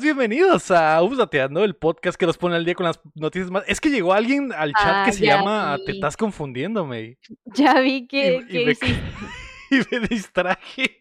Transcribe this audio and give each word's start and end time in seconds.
Bienvenidos 0.00 0.70
a 0.70 1.02
Updateando, 1.02 1.62
el 1.64 1.76
podcast 1.76 2.18
que 2.18 2.26
los 2.26 2.38
pone 2.38 2.56
al 2.56 2.64
día 2.64 2.74
con 2.74 2.86
las 2.86 3.00
noticias 3.14 3.50
más... 3.50 3.64
Es 3.66 3.80
que 3.80 3.90
llegó 3.90 4.12
alguien 4.14 4.52
al 4.52 4.72
chat 4.72 4.82
Ah, 4.86 5.02
que 5.06 5.12
se 5.12 5.26
ya 5.26 5.36
llama 5.36 5.76
vi. 5.76 5.84
Te 5.84 5.92
estás 5.92 6.16
confundiéndome. 6.16 7.18
Ya 7.44 7.80
vi 7.80 8.06
que, 8.06 8.44
Y- 8.48 8.58
y 8.62 8.64
me- 8.66 8.72
hiciste. 8.72 9.02
Y 9.72 9.76
me 9.92 10.00
distraje. 10.08 11.00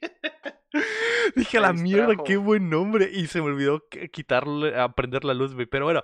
Dije 1.36 1.58
a 1.58 1.62
Me 1.62 1.68
la 1.68 1.74
mierda, 1.74 2.14
qué 2.24 2.38
buen 2.38 2.70
nombre. 2.70 3.10
Y 3.12 3.26
se 3.26 3.40
me 3.42 3.48
olvidó 3.48 3.84
quitarle, 4.12 4.80
a 4.80 4.92
prender 4.94 5.26
la 5.26 5.34
luz, 5.34 5.56
güey. 5.56 5.66
Pero 5.66 5.86
bueno, 5.86 6.04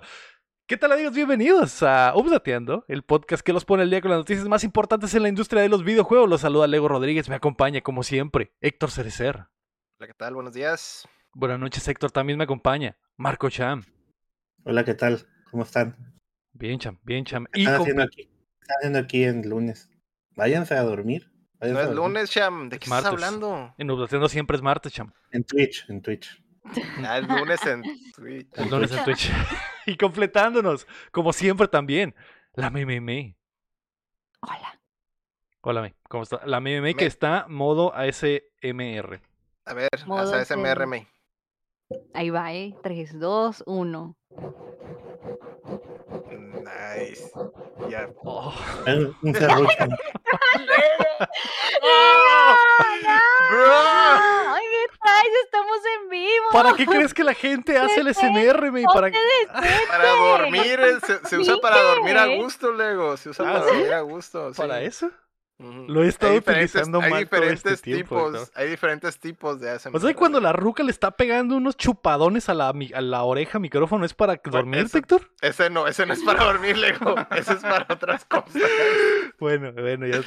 ¿qué 0.66 0.76
tal 0.76 0.90
amigos? 0.90 1.14
Bienvenidos 1.14 1.84
a 1.84 2.12
Updateando, 2.16 2.84
el 2.88 3.04
podcast 3.04 3.44
que 3.44 3.52
los 3.52 3.64
pone 3.64 3.84
al 3.84 3.90
día 3.90 4.00
con 4.00 4.10
las 4.10 4.18
noticias 4.18 4.48
más 4.48 4.64
importantes 4.64 5.14
en 5.14 5.22
la 5.22 5.28
industria 5.28 5.62
de 5.62 5.68
los 5.68 5.84
videojuegos. 5.84 6.28
Los 6.28 6.40
saluda 6.40 6.66
Lego 6.66 6.88
Rodríguez, 6.88 7.28
me 7.28 7.36
acompaña 7.36 7.82
como 7.82 8.02
siempre 8.02 8.52
Héctor 8.60 8.90
Cerecer. 8.90 9.44
Hola, 10.00 10.08
¿qué 10.08 10.14
tal? 10.14 10.34
Buenos 10.34 10.52
días. 10.52 11.06
Buenas 11.38 11.58
noches 11.58 11.86
Héctor, 11.86 12.10
también 12.12 12.38
me 12.38 12.44
acompaña 12.44 12.96
Marco 13.18 13.50
Cham. 13.50 13.84
Hola, 14.64 14.84
¿qué 14.84 14.94
tal? 14.94 15.20
¿Cómo 15.50 15.64
están? 15.64 15.94
Bien 16.52 16.78
Cham, 16.78 16.98
bien 17.02 17.26
Cham. 17.26 17.44
¿Qué 17.52 17.60
están 17.60 17.80
haciendo 17.82 18.02
aquí? 18.02 18.24
¿Qué 18.24 18.62
están 18.62 18.76
haciendo 18.78 18.98
aquí 19.00 19.24
en 19.24 19.46
lunes? 19.48 19.90
Váyanse 20.34 20.74
a 20.74 20.82
dormir. 20.82 21.30
No 21.30 21.58
váyanse 21.60 21.80
a 21.80 21.82
es 21.82 21.88
dormir. 21.94 22.04
lunes, 22.14 22.30
Sham. 22.30 22.68
¿De 22.70 22.76
Es 22.76 22.80
qué 22.80 22.84
estás 22.86 23.04
hablando? 23.12 23.74
en 23.76 23.86
siempre 24.28 24.56
es 24.56 24.62
martes, 24.62 24.92
Cham. 24.94 25.12
En 25.30 25.44
Twitch, 25.44 25.84
en 25.90 26.00
Twitch. 26.00 26.42
Ah, 27.04 27.18
es 27.18 27.28
lunes 27.28 27.64
en 27.66 27.82
Twitch. 28.14 28.48
El 28.54 28.70
lunes 28.70 28.92
en 28.92 29.04
Twitch. 29.04 29.30
y 29.86 29.96
completándonos, 29.98 30.86
como 31.12 31.34
siempre 31.34 31.68
también, 31.68 32.14
la 32.54 32.70
Meme. 32.70 33.36
Hola. 34.40 34.80
Hola, 35.60 35.82
Me. 35.82 35.94
¿Cómo 36.08 36.22
está? 36.22 36.46
La 36.46 36.60
Meme 36.60 36.94
que 36.94 37.04
Me- 37.04 37.08
está 37.08 37.44
modo 37.48 37.94
ASMR. 37.94 39.20
A 39.66 39.74
ver, 39.74 39.88
Modo 40.06 40.34
ese- 40.38 40.54
SMRM. 40.54 41.06
Ahí 42.14 42.30
va, 42.30 42.52
¿eh? 42.52 42.74
3, 42.82 43.18
2, 43.18 43.62
1. 43.66 44.16
Nice. 46.64 47.30
Ya. 47.88 48.08
Oh. 48.24 48.52
Un, 49.22 49.34
serrucho. 49.34 49.74
¡Ay, 53.48 54.64
me 54.64 54.98
traes! 54.98 55.32
¡Estamos 55.44 55.78
en 56.02 56.08
vivo! 56.10 56.44
¿Para 56.52 56.74
qué 56.74 56.86
crees 56.86 57.14
que 57.14 57.24
la 57.24 57.34
gente 57.34 57.78
hace 57.78 58.00
el 58.00 58.14
SMR, 58.14 58.72
Me? 58.72 58.84
¿Para 58.92 59.10
qué? 59.10 59.18
Para 59.88 60.10
dormir, 60.10 60.80
eh, 60.80 60.98
se, 61.06 61.26
se 61.28 61.38
usa 61.38 61.56
para 61.60 61.80
dormir 61.82 62.16
a 62.16 62.26
gusto, 62.26 62.72
Lego. 62.72 63.16
Se 63.16 63.30
usa 63.30 63.48
Ah, 63.48 63.52
para 63.54 63.64
¿sí? 63.64 63.70
dormir 63.70 63.92
a 63.92 64.00
gusto. 64.00 64.52
sí. 64.54 64.60
¿Para 64.60 64.80
eso? 64.82 65.10
Lo 65.58 66.00
he 66.00 66.04
Hay 66.04 66.08
estado 66.10 66.34
diferentes- 66.34 66.70
utilizando 66.74 67.00
hay 67.00 67.10
mal 67.10 67.28
todo 67.28 67.40
este 67.42 67.50
diferentes 67.70 67.82
tiempo, 67.82 68.26
tipos. 68.30 68.52
Hay 68.54 68.68
diferentes 68.68 69.18
tipos 69.18 69.58
de 69.58 69.70
ASMR. 69.70 69.96
O 69.96 70.00
sea, 70.00 70.14
cuando 70.14 70.38
la 70.40 70.52
ruca 70.52 70.82
le 70.82 70.90
está 70.90 71.12
pegando 71.12 71.56
unos 71.56 71.76
chupadones 71.78 72.50
a 72.50 72.54
la, 72.54 72.68
a 72.68 73.00
la 73.00 73.22
oreja 73.22 73.58
micrófono, 73.58 74.04
¿es 74.04 74.12
para 74.12 74.38
dormir, 74.44 74.80
eso- 74.80 74.98
Héctor? 74.98 75.30
Ese 75.40 75.70
no, 75.70 75.86
ese 75.86 76.04
no 76.04 76.12
es 76.12 76.22
para 76.22 76.44
dormir, 76.44 76.76
Lego. 76.76 77.14
Ese 77.34 77.54
es 77.54 77.60
para 77.62 77.86
otras 77.88 78.24
cosas. 78.26 78.54
Bueno, 79.38 79.70
bueno, 79.72 80.06
ya 80.06 80.22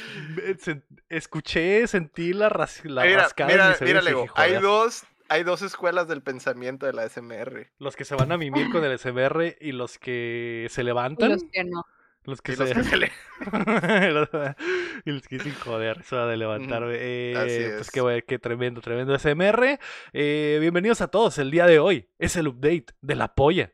escuché, 1.08 1.86
sentí 1.86 2.32
la, 2.32 2.48
ras- 2.48 2.84
la 2.84 3.02
mira, 3.04 3.22
rascada 3.24 3.50
mira, 3.50 3.76
mira, 3.80 3.90
y 3.90 3.92
dije, 3.94 4.02
Lego. 4.02 4.26
Hay 4.34 4.54
dos, 4.54 5.04
hay 5.28 5.42
dos 5.42 5.62
escuelas 5.62 6.08
del 6.08 6.22
pensamiento 6.22 6.86
de 6.86 6.92
la 6.92 7.02
ASMR. 7.02 7.68
Los 7.78 7.96
que 7.96 8.04
se 8.04 8.14
van 8.14 8.32
a 8.32 8.36
mimir 8.36 8.70
con 8.70 8.84
el 8.84 8.98
SMR 8.98 9.56
y 9.60 9.72
los 9.72 9.98
que 9.98 10.66
se 10.70 10.82
Y 10.82 10.84
levantan. 10.84 11.30
los 11.30 11.44
que 11.52 11.64
no. 11.64 11.84
Los 12.24 12.42
que 12.42 12.52
Y 12.52 12.56
se... 12.56 12.64
los 12.64 12.72
que 12.74 12.82
se 12.90 12.96
le- 12.96 13.12
y 15.04 15.10
los 15.10 15.22
que 15.26 15.36
dicen, 15.38 15.54
joder, 15.54 15.98
eso 16.00 16.26
de 16.26 16.36
levantarme. 16.36 16.94
Eh, 16.98 17.34
así 17.36 17.58
Pues 17.76 17.80
es. 17.88 17.90
qué, 17.90 18.24
qué 18.26 18.38
tremendo, 18.38 18.80
tremendo 18.80 19.18
SMR. 19.18 19.78
Eh, 20.12 20.58
bienvenidos 20.60 21.00
a 21.00 21.08
todos. 21.08 21.38
El 21.38 21.50
día 21.50 21.66
de 21.66 21.78
hoy 21.78 22.08
es 22.18 22.36
el 22.36 22.48
update 22.48 22.86
de 23.00 23.14
la 23.14 23.34
polla. 23.34 23.72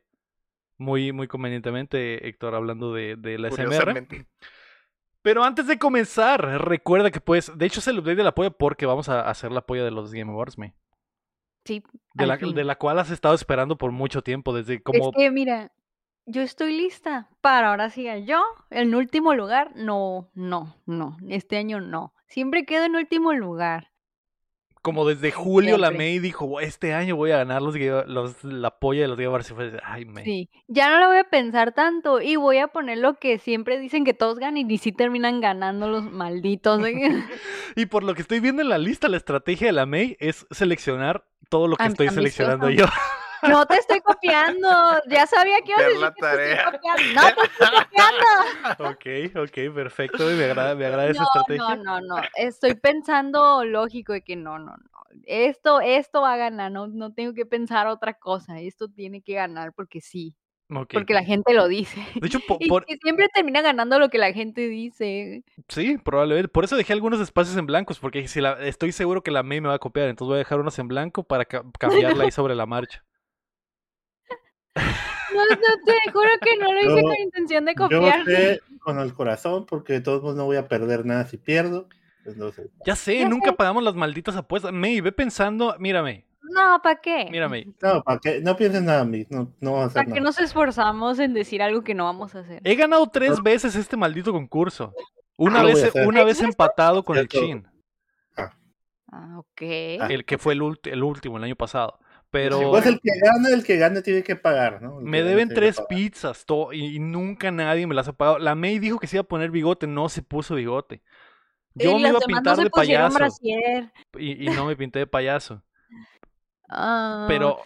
Muy, 0.79 1.11
muy 1.13 1.27
convenientemente, 1.27 2.29
Héctor, 2.29 2.55
hablando 2.55 2.93
de, 2.93 3.17
de 3.17 3.39
la 3.39 3.51
SMR. 3.51 3.65
Curiosamente. 3.67 4.27
Pero 5.23 5.43
antes 5.43 5.67
de 5.67 5.79
comenzar, 5.79 6.45
recuerda 6.65 7.11
que 7.11 7.21
pues, 7.21 7.51
de 7.57 7.67
hecho 7.67 7.81
es 7.81 7.89
el 7.89 7.99
update 7.99 8.17
de 8.17 8.25
la 8.25 8.35
polla 8.35 8.51
porque 8.51 8.87
vamos 8.87 9.09
a 9.09 9.29
hacer 9.29 9.51
la 9.51 9.63
polla 9.63 9.83
de 9.85 9.91
los 9.91 10.13
Game 10.13 10.31
Awards, 10.31 10.57
me. 10.59 10.77
Sí, 11.65 11.83
De 12.15 12.23
al 12.23 12.29
la, 12.29 12.39
fin. 12.39 12.55
de 12.55 12.63
la 12.63 12.77
cual 12.77 13.01
has 13.01 13.11
estado 13.11 13.35
esperando 13.35 13.77
por 13.77 13.91
mucho 13.91 14.23
tiempo, 14.23 14.55
desde 14.55 14.81
como... 14.81 15.09
Es 15.11 15.17
que, 15.17 15.33
mira, 15.33 15.73
yo 16.27 16.43
estoy 16.43 16.77
lista 16.77 17.29
para 17.41 17.71
ahora 17.71 17.91
sí. 17.91 18.07
Yo, 18.27 18.43
en 18.71 18.95
último 18.95 19.35
lugar, 19.35 19.73
no, 19.77 20.29
no, 20.35 20.77
no. 20.85 21.17
Este 21.29 21.57
año 21.57 21.81
no. 21.81 22.13
Siempre 22.27 22.65
quedo 22.65 22.85
en 22.85 22.97
último 22.97 23.33
lugar. 23.33 23.93
Como 24.83 25.05
desde 25.05 25.33
julio 25.33 25.79
la. 25.79 25.91
May 25.91 26.21
dijo, 26.21 26.61
este 26.61 26.95
año 26.95 27.17
voy 27.17 27.33
a 27.33 27.39
ganar 27.39 27.61
los, 27.61 27.75
los 28.07 28.45
la 28.45 28.79
polla 28.79 29.03
de 29.03 29.09
los. 29.09 29.51
Y 29.51 29.55
fue, 29.55 29.81
ay, 29.85 30.05
May. 30.05 30.25
Sí, 30.25 30.51
ya 30.69 30.91
no 30.91 31.01
lo 31.01 31.09
voy 31.09 31.19
a 31.19 31.25
pensar 31.25 31.73
tanto 31.73 32.21
y 32.21 32.37
voy 32.37 32.59
a 32.59 32.69
poner 32.69 32.99
lo 32.99 33.15
que 33.15 33.39
siempre 33.39 33.79
dicen 33.81 34.05
que 34.05 34.15
todos 34.15 34.39
ganan 34.39 34.59
y 34.59 34.65
ni 34.65 34.79
si 34.79 34.93
terminan 34.93 35.41
ganando 35.41 35.89
los 35.89 36.05
malditos. 36.05 36.85
¿eh? 36.85 36.93
Y 37.77 37.87
por 37.87 38.05
lo 38.05 38.15
que 38.15 38.23
estoy 38.23 38.41
viendo 38.41 38.63
en 38.63 38.69
la 38.69 38.79
lista, 38.79 39.09
la 39.09 39.17
estrategia 39.17 39.67
de 39.67 39.73
la 39.73 39.87
May 39.87 40.17
es 40.21 40.47
seleccionar 40.51 41.25
todo 41.49 41.69
lo 41.69 41.77
que 41.77 41.83
Am- 41.83 41.91
estoy 41.93 42.09
seleccionando 42.09 42.71
yo. 42.71 42.87
No 43.49 43.67
te 43.67 43.77
estoy 43.77 44.01
copiando. 44.01 44.69
Ya 45.09 45.27
sabía 45.27 45.57
que 45.65 45.73
ibas 45.73 45.83
a 45.83 45.87
Hacer 45.87 45.93
decir 45.93 46.01
la 46.01 46.15
que 46.15 46.21
te 46.21 46.27
estoy 46.27 46.57
tarea. 46.57 46.65
copiando. 46.73 47.21
No 47.21 47.35
te 47.35 47.43
estoy 47.47 47.69
copiando. 48.79 49.37
ok, 49.45 49.49
ok, 49.69 49.75
perfecto. 49.75 50.25
Me 50.27 50.45
agrada, 50.45 50.75
me 50.75 50.87
agrada 50.87 51.09
esa 51.11 51.21
No, 51.21 51.27
estrategia. 51.27 51.77
no, 51.77 52.01
no, 52.01 52.17
no. 52.17 52.23
Estoy 52.37 52.75
pensando 52.75 53.65
lógico 53.65 54.13
de 54.13 54.23
que 54.23 54.37
no, 54.37 54.59
no, 54.59 54.73
no. 54.77 55.01
Esto, 55.25 55.81
esto 55.81 56.21
va 56.23 56.35
a 56.35 56.37
ganar. 56.37 56.71
No, 56.73 56.87
no 56.89 57.13
tengo 57.13 57.33
que 57.35 57.47
pensar 57.47 57.87
otra 57.87 58.15
cosa. 58.15 58.61
Esto 58.61 58.89
tiene 58.89 59.23
que 59.23 59.35
ganar 59.35 59.73
porque 59.73 60.01
sí. 60.01 60.35
Ok. 60.69 60.95
Porque 60.95 61.15
la 61.15 61.23
gente 61.23 61.55
lo 61.55 61.69
dice. 61.69 62.05
De 62.17 62.27
hecho, 62.27 62.41
Y 62.59 62.69
por- 62.69 62.85
que 62.85 62.97
siempre 62.97 63.29
termina 63.33 63.63
ganando 63.63 64.01
lo 64.01 64.09
que 64.09 64.19
la 64.19 64.33
gente 64.33 64.69
dice. 64.69 65.45
sí, 65.69 65.97
probablemente. 65.99 66.49
Por 66.49 66.65
eso 66.65 66.77
dejé 66.77 66.93
algunos 66.93 67.21
espacios 67.21 67.57
en 67.57 67.67
blancos, 67.67 68.01
porque 68.01 68.27
si 68.27 68.41
la, 68.41 68.55
estoy 68.67 68.91
seguro 68.91 69.23
que 69.23 69.31
la 69.31 69.45
May 69.45 69.61
me 69.61 69.69
va 69.69 69.75
a 69.75 69.79
copiar, 69.79 70.09
entonces 70.09 70.29
voy 70.29 70.35
a 70.35 70.39
dejar 70.39 70.59
unos 70.59 70.77
en 70.81 70.89
blanco 70.89 71.23
para 71.23 71.45
ca- 71.45 71.63
cambiarla 71.79 72.25
ahí 72.25 72.31
sobre 72.33 72.57
la 72.57 72.67
marcha. 72.67 73.05
No, 74.77 75.45
no, 75.45 75.57
te 75.85 76.13
juro 76.13 76.29
que 76.41 76.57
no 76.59 76.73
lo 76.73 76.81
hice 76.81 77.03
Yo- 77.03 77.09
con 77.09 77.17
intención 77.19 77.65
de 77.65 77.73
Yo 77.75 77.83
copiar. 77.83 78.19
voté 78.21 78.61
con 78.81 78.99
el 79.01 79.13
corazón 79.13 79.67
porque 79.67 79.95
de 79.95 80.01
todos 80.01 80.23
modos 80.23 80.37
no 80.37 80.45
voy 80.45 80.57
a 80.57 80.69
perder 80.69 81.05
nada 81.05 81.25
si 81.27 81.37
pierdo. 81.37 81.89
Entonces, 82.25 82.69
Ya 82.87 82.97
sé, 82.97 83.19
Ya 83.21 83.29
nunca 83.29 83.51
sé. 83.51 83.57
pagamos 83.57 83.83
las 83.83 83.95
malditas 83.95 84.37
apuestas. 84.37 84.73
May, 84.73 85.01
ve 85.01 85.13
pensando, 85.13 85.77
mírame, 85.79 86.27
No, 86.43 86.81
¿para 86.83 86.97
qué? 87.01 87.29
mírame. 87.31 87.67
no, 87.83 88.03
¿para 88.03 88.19
qué? 88.19 88.41
No 88.41 88.57
pienses 88.57 88.83
nada, 88.83 89.05
Mick, 89.05 89.29
No, 89.31 89.53
no 89.61 89.73
vamos 89.73 89.83
a 89.83 89.87
hacer 89.89 90.05
¿Para 90.05 90.15
qué 90.15 90.21
nos 90.21 90.39
esforzamos 90.41 91.19
en 91.19 91.35
decir 91.35 91.63
algo 91.63 91.83
que 91.85 91.95
no 91.95 92.05
vamos 92.05 92.35
a 92.35 92.41
hacer? 92.41 92.61
He 92.65 92.75
ganado 92.77 93.07
tres 93.09 93.43
veces 93.43 93.75
este 93.77 93.97
maldito 93.97 94.33
concurso. 94.33 94.93
Una 95.37 95.61
Ah, 95.61 95.65
vez, 95.65 95.93
una 96.07 96.25
vez 96.25 96.39
¿Es 96.39 96.45
empatado 96.45 97.05
con 97.05 97.19
el. 97.19 97.29
Chin, 97.29 97.67
Ah, 99.13 99.39
ok. 99.39 99.63
Ah. 100.01 100.07
el 100.11 100.25
que 100.25 100.39
fue 100.39 100.55
el, 100.55 100.63
el 100.85 101.03
último, 101.03 101.37
el 101.39 101.45
año 101.45 101.57
pasado. 101.57 101.99
Pero 102.43 102.71
Pues 102.71 102.85
el 102.87 103.01
que 103.01 103.11
gana, 103.19 103.49
el 103.51 103.65
que 103.65 103.77
gane 103.79 104.03
tiene 104.03 104.23
que 104.23 104.37
pagar, 104.37 104.83
¿no? 104.83 104.99
El 105.01 105.07
me 105.07 105.19
que 105.19 105.25
deben 105.25 105.49
que 105.49 105.55
tres 105.55 105.81
pizzas 105.89 106.45
to- 106.45 106.73
y, 106.73 106.97
y 106.97 106.99
nunca 106.99 107.51
nadie 107.51 107.87
me 107.87 107.95
las 107.95 108.09
ha 108.09 108.13
pagado. 108.13 108.39
La 108.39 108.55
May 108.55 108.79
dijo 108.79 108.99
que 108.99 109.07
se 109.07 109.17
iba 109.17 109.23
a 109.23 109.27
poner 109.29 109.51
bigote, 109.51 109.87
no 109.87 110.09
se 110.09 110.23
puso 110.23 110.55
bigote. 110.55 111.03
Yo 111.75 111.93
Y 111.93 112.03
me 112.03 112.09
iba 112.11 112.19
a 112.19 112.21
pintar 112.21 112.57
no 112.57 112.65
de 112.65 112.71
payaso 112.71 113.19
y, 114.19 114.45
y 114.47 114.51
no 114.51 114.67
me 114.67 114.77
pinté 114.77 114.99
de 114.99 115.07
payaso. 115.07 115.63
Ah, 116.69 117.27
Pero 117.29 117.59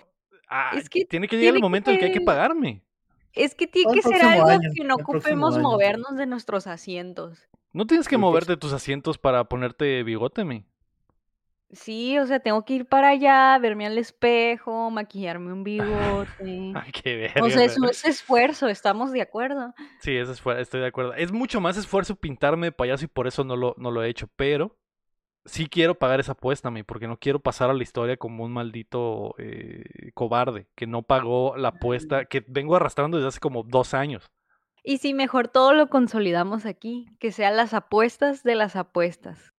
ah, 0.49 0.71
es 0.77 0.89
que 0.89 1.05
tiene 1.05 1.27
que 1.29 1.37
llegar 1.37 1.55
el 1.57 1.61
momento 1.63 1.91
en 1.91 1.95
el 1.95 2.01
que 2.01 2.07
hay 2.07 2.13
que 2.13 2.19
que- 2.19 2.25
pagarme. 2.25 2.85
Es 3.33 3.55
que 3.55 3.69
tiene 3.69 3.93
que 3.93 4.03
ser 4.03 4.23
algo 4.23 4.49
año, 4.49 4.71
que 4.75 4.85
no 4.85 4.97
ocupemos 4.97 5.57
movernos 5.59 6.17
de 6.17 6.27
nuestros 6.27 6.67
asientos. 6.67 7.39
No 7.73 7.87
tienes 7.87 8.09
que 8.09 8.19
moverte 8.19 8.53
de 8.53 8.57
tus 8.57 8.73
asientos 8.73 9.19
para 9.19 9.45
ponerte 9.45 10.03
bigote, 10.03 10.43
May. 10.45 10.65
Sí, 11.73 12.19
o 12.19 12.27
sea, 12.27 12.41
tengo 12.41 12.65
que 12.65 12.75
ir 12.75 12.87
para 12.87 13.11
allá, 13.11 13.57
verme 13.59 13.87
al 13.87 13.97
espejo, 13.97 14.91
maquillarme 14.91 15.53
un 15.53 15.63
bigote. 15.63 16.73
Ay, 16.75 16.91
qué 17.05 17.17
verga. 17.17 17.45
O 17.45 17.51
sea, 17.51 17.65
eso 17.65 17.85
es 17.89 18.05
esfuerzo, 18.05 18.69
estamos 18.69 19.13
de 19.13 19.23
acuerdo. 19.23 19.73
Sí, 20.01 20.17
es 20.17 20.41
fuera- 20.41 20.61
estoy 20.61 20.81
de 20.81 20.87
acuerdo. 20.89 21.15
Es 21.15 21.31
mucho 21.33 21.61
más 21.61 21.77
esfuerzo 21.77 22.17
pintarme 22.17 22.69
de 22.69 22.73
payaso 22.73 23.05
y 23.05 23.09
por 23.09 23.27
eso 23.29 23.45
no 23.45 23.55
lo, 23.57 23.75
no 23.79 23.91
lo 23.91 24.03
he 24.03 24.09
hecho. 24.09 24.29
Pero 24.37 24.77
sí 25.45 25.69
quiero 25.69 25.95
pagar 25.95 26.21
esa 26.21 26.33
apuesta, 26.33 26.71
mi, 26.71 26.83
porque 26.83 27.07
no 27.09 27.19
quiero 27.19 27.41
pasar 27.41 27.71
a 27.71 27.75
la 27.75 27.83
historia 27.83 28.17
como 28.17 28.45
un 28.45 28.53
maldito 28.53 29.35
eh, 29.39 30.11
cobarde 30.15 30.67
que 30.75 30.87
no 30.87 31.03
pagó 31.03 31.57
la 31.57 31.69
apuesta 31.69 32.25
que 32.25 32.45
vengo 32.49 32.77
arrastrando 32.77 33.17
desde 33.17 33.29
hace 33.29 33.41
como 33.41 33.63
dos 33.63 33.95
años. 33.95 34.27
Y 34.83 34.99
si 34.99 35.15
mejor 35.15 35.49
todo 35.49 35.75
lo 35.75 35.89
consolidamos 35.89 36.67
aquí, 36.67 37.07
que 37.19 37.33
sean 37.33 37.57
las 37.57 37.75
apuestas 37.75 38.43
de 38.43 38.55
las 38.55 38.77
apuestas. 38.77 39.53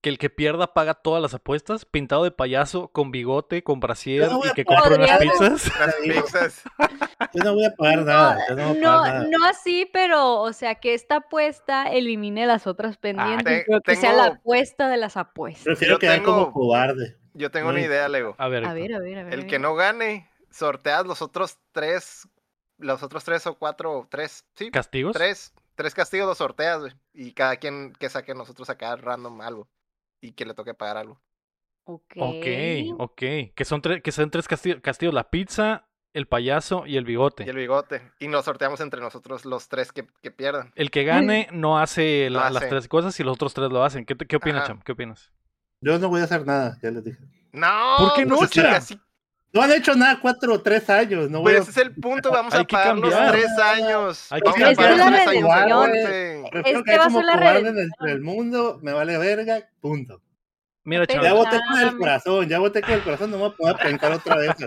Que 0.00 0.10
el 0.10 0.18
que 0.18 0.30
pierda 0.30 0.74
paga 0.74 0.94
todas 0.94 1.20
las 1.20 1.34
apuestas, 1.34 1.84
pintado 1.84 2.22
de 2.22 2.30
payaso, 2.30 2.86
con 2.88 3.10
bigote, 3.10 3.64
con 3.64 3.80
brasier 3.80 4.30
no 4.30 4.40
y 4.44 4.52
que 4.52 4.64
compre 4.64 4.94
unas 4.94 5.18
pizzas. 5.18 5.72
Las 5.80 5.94
pizzas. 5.96 6.62
Yo 7.34 7.42
no 7.42 7.54
voy 7.54 7.64
a 7.64 7.74
pagar 7.74 7.98
nada. 8.04 8.38
no 8.50 8.74
No, 8.74 8.98
pagar 8.98 9.14
nada. 9.14 9.26
no 9.28 9.44
así, 9.46 9.90
pero, 9.92 10.40
o 10.40 10.52
sea, 10.52 10.76
que 10.76 10.94
esta 10.94 11.16
apuesta 11.16 11.90
elimine 11.90 12.46
las 12.46 12.68
otras 12.68 12.96
pendientes, 12.96 13.44
te- 13.44 13.64
pero 13.66 13.80
que 13.80 13.96
sea 13.96 14.12
la 14.12 14.26
apuesta 14.26 14.88
de 14.88 14.98
las 14.98 15.16
apuestas. 15.16 15.64
Prefiero 15.64 15.94
Yo 15.94 15.98
quedar 15.98 16.18
tengo- 16.18 16.32
como 16.44 16.52
cobarde. 16.52 17.16
Yo 17.34 17.50
tengo 17.50 17.68
una 17.70 17.80
idea, 17.80 18.08
Lego. 18.08 18.36
A 18.38 18.46
ver, 18.48 18.64
A 18.66 18.72
ver, 18.74 18.94
a 18.94 18.98
ver, 19.00 19.18
a 19.18 19.22
ver. 19.24 19.32
a 19.32 19.34
El 19.34 19.40
ver. 19.42 19.46
que 19.48 19.58
no 19.58 19.74
gane, 19.74 20.30
sorteas 20.50 21.06
los 21.06 21.22
otros 21.22 21.58
tres, 21.72 22.28
los 22.78 23.02
otros 23.02 23.24
tres 23.24 23.46
o 23.48 23.54
cuatro, 23.58 24.06
tres, 24.08 24.44
sí, 24.54 24.70
¿castigos? 24.70 25.12
tres, 25.12 25.52
tres 25.74 25.92
castigos 25.94 26.28
los 26.28 26.38
sorteas, 26.38 26.80
güey. 26.80 26.92
Y 27.12 27.32
cada 27.32 27.56
quien 27.56 27.92
que 27.98 28.08
saque 28.08 28.32
nosotros 28.34 28.70
acá 28.70 28.94
random 28.94 29.40
algo. 29.40 29.68
Y 30.20 30.32
que 30.32 30.44
le 30.44 30.54
toque 30.54 30.74
pagar 30.74 30.96
algo. 30.98 31.20
Ok. 31.84 32.14
Ok, 32.18 32.46
ok. 32.98 33.22
Que 33.54 33.64
son, 33.64 33.80
tres 33.80 34.02
que 34.02 34.12
son 34.12 34.30
tres 34.30 34.48
casti- 34.48 34.80
castigos, 34.80 35.14
la 35.14 35.30
pizza, 35.30 35.88
el 36.12 36.26
payaso 36.26 36.86
y 36.86 36.96
el 36.96 37.04
bigote. 37.04 37.44
Y 37.44 37.48
el 37.48 37.56
bigote. 37.56 38.02
Y 38.18 38.28
nos 38.28 38.44
sorteamos 38.44 38.80
entre 38.80 39.00
nosotros 39.00 39.44
los 39.44 39.68
tres 39.68 39.92
que, 39.92 40.06
que 40.22 40.30
pierdan. 40.30 40.72
El 40.74 40.90
que 40.90 41.04
gane 41.04 41.48
no 41.52 41.78
hace 41.78 42.28
No 42.30 42.40
las 42.50 42.68
tres 42.68 42.88
cosas 42.88 43.18
y 43.20 43.24
los 43.24 43.34
otros 43.34 43.54
tres 43.54 43.70
lo 43.70 43.82
hacen. 43.84 44.04
¿Qué, 44.04 44.16
qué 44.16 44.36
opinas. 44.36 44.66
Cham? 44.66 44.80
¿Qué 44.82 44.92
opinas? 44.92 45.32
Yo 45.80 45.98
no 45.98 46.08
voy 46.08 46.20
a 46.20 46.24
hacer 46.24 46.44
nada, 46.44 46.76
ya 46.82 46.90
les 46.90 47.04
dije. 47.04 47.18
No. 47.52 47.94
¿Por 47.98 48.14
qué 48.14 48.26
no, 48.26 48.36
pues 48.36 48.50
Cham? 48.50 48.74
así- 48.74 49.00
No 49.52 49.62
han 49.62 49.72
hecho 49.72 49.94
nada 49.94 50.18
cuatro 50.20 50.54
o 50.54 50.60
tres 50.60 50.88
años. 50.90 51.30
No 51.30 51.40
voy 51.40 51.54
pues 51.54 51.68
ese 51.68 51.80
es 51.80 51.86
el 51.86 51.94
punto, 51.94 52.30
vamos 52.30 52.52
Hay 52.54 52.60
a 52.60 52.64
que 52.64 52.72
pagar 52.76 52.98
los 52.98 53.10
cambiar. 53.14 53.32
tres 53.32 53.58
años. 53.58 54.26
Hay 54.32 54.40
que 54.42 54.50
Vamos 54.50 54.60
a 54.62 54.64
cambiar. 54.74 54.76
pagar 54.76 54.96
los 54.98 55.06
tres 55.22 55.28
años 55.28 56.50
Este 56.64 56.98
va 56.98 57.04
a 57.04 57.06
como 57.06 57.18
ser 57.18 57.26
la 57.26 57.32
cobarde 57.32 57.58
en 57.60 57.66
el, 57.66 57.74
redención. 57.74 58.08
en 58.08 58.08
el 58.14 58.20
mundo, 58.20 58.78
me 58.82 58.92
vale 58.92 59.16
verga, 59.18 59.68
punto. 59.80 60.20
Mira, 60.84 61.06
Cham. 61.06 61.22
Ya 61.22 61.34
voté 61.34 61.58
con 61.70 61.80
el 61.80 61.96
corazón, 61.98 62.48
ya 62.48 62.58
voté 62.60 62.80
con 62.80 62.92
el 62.92 63.02
corazón, 63.02 63.30
no 63.30 63.38
me 63.38 63.50
poder 63.50 63.76
pensar 63.76 64.12
otra 64.12 64.36
vez. 64.36 64.50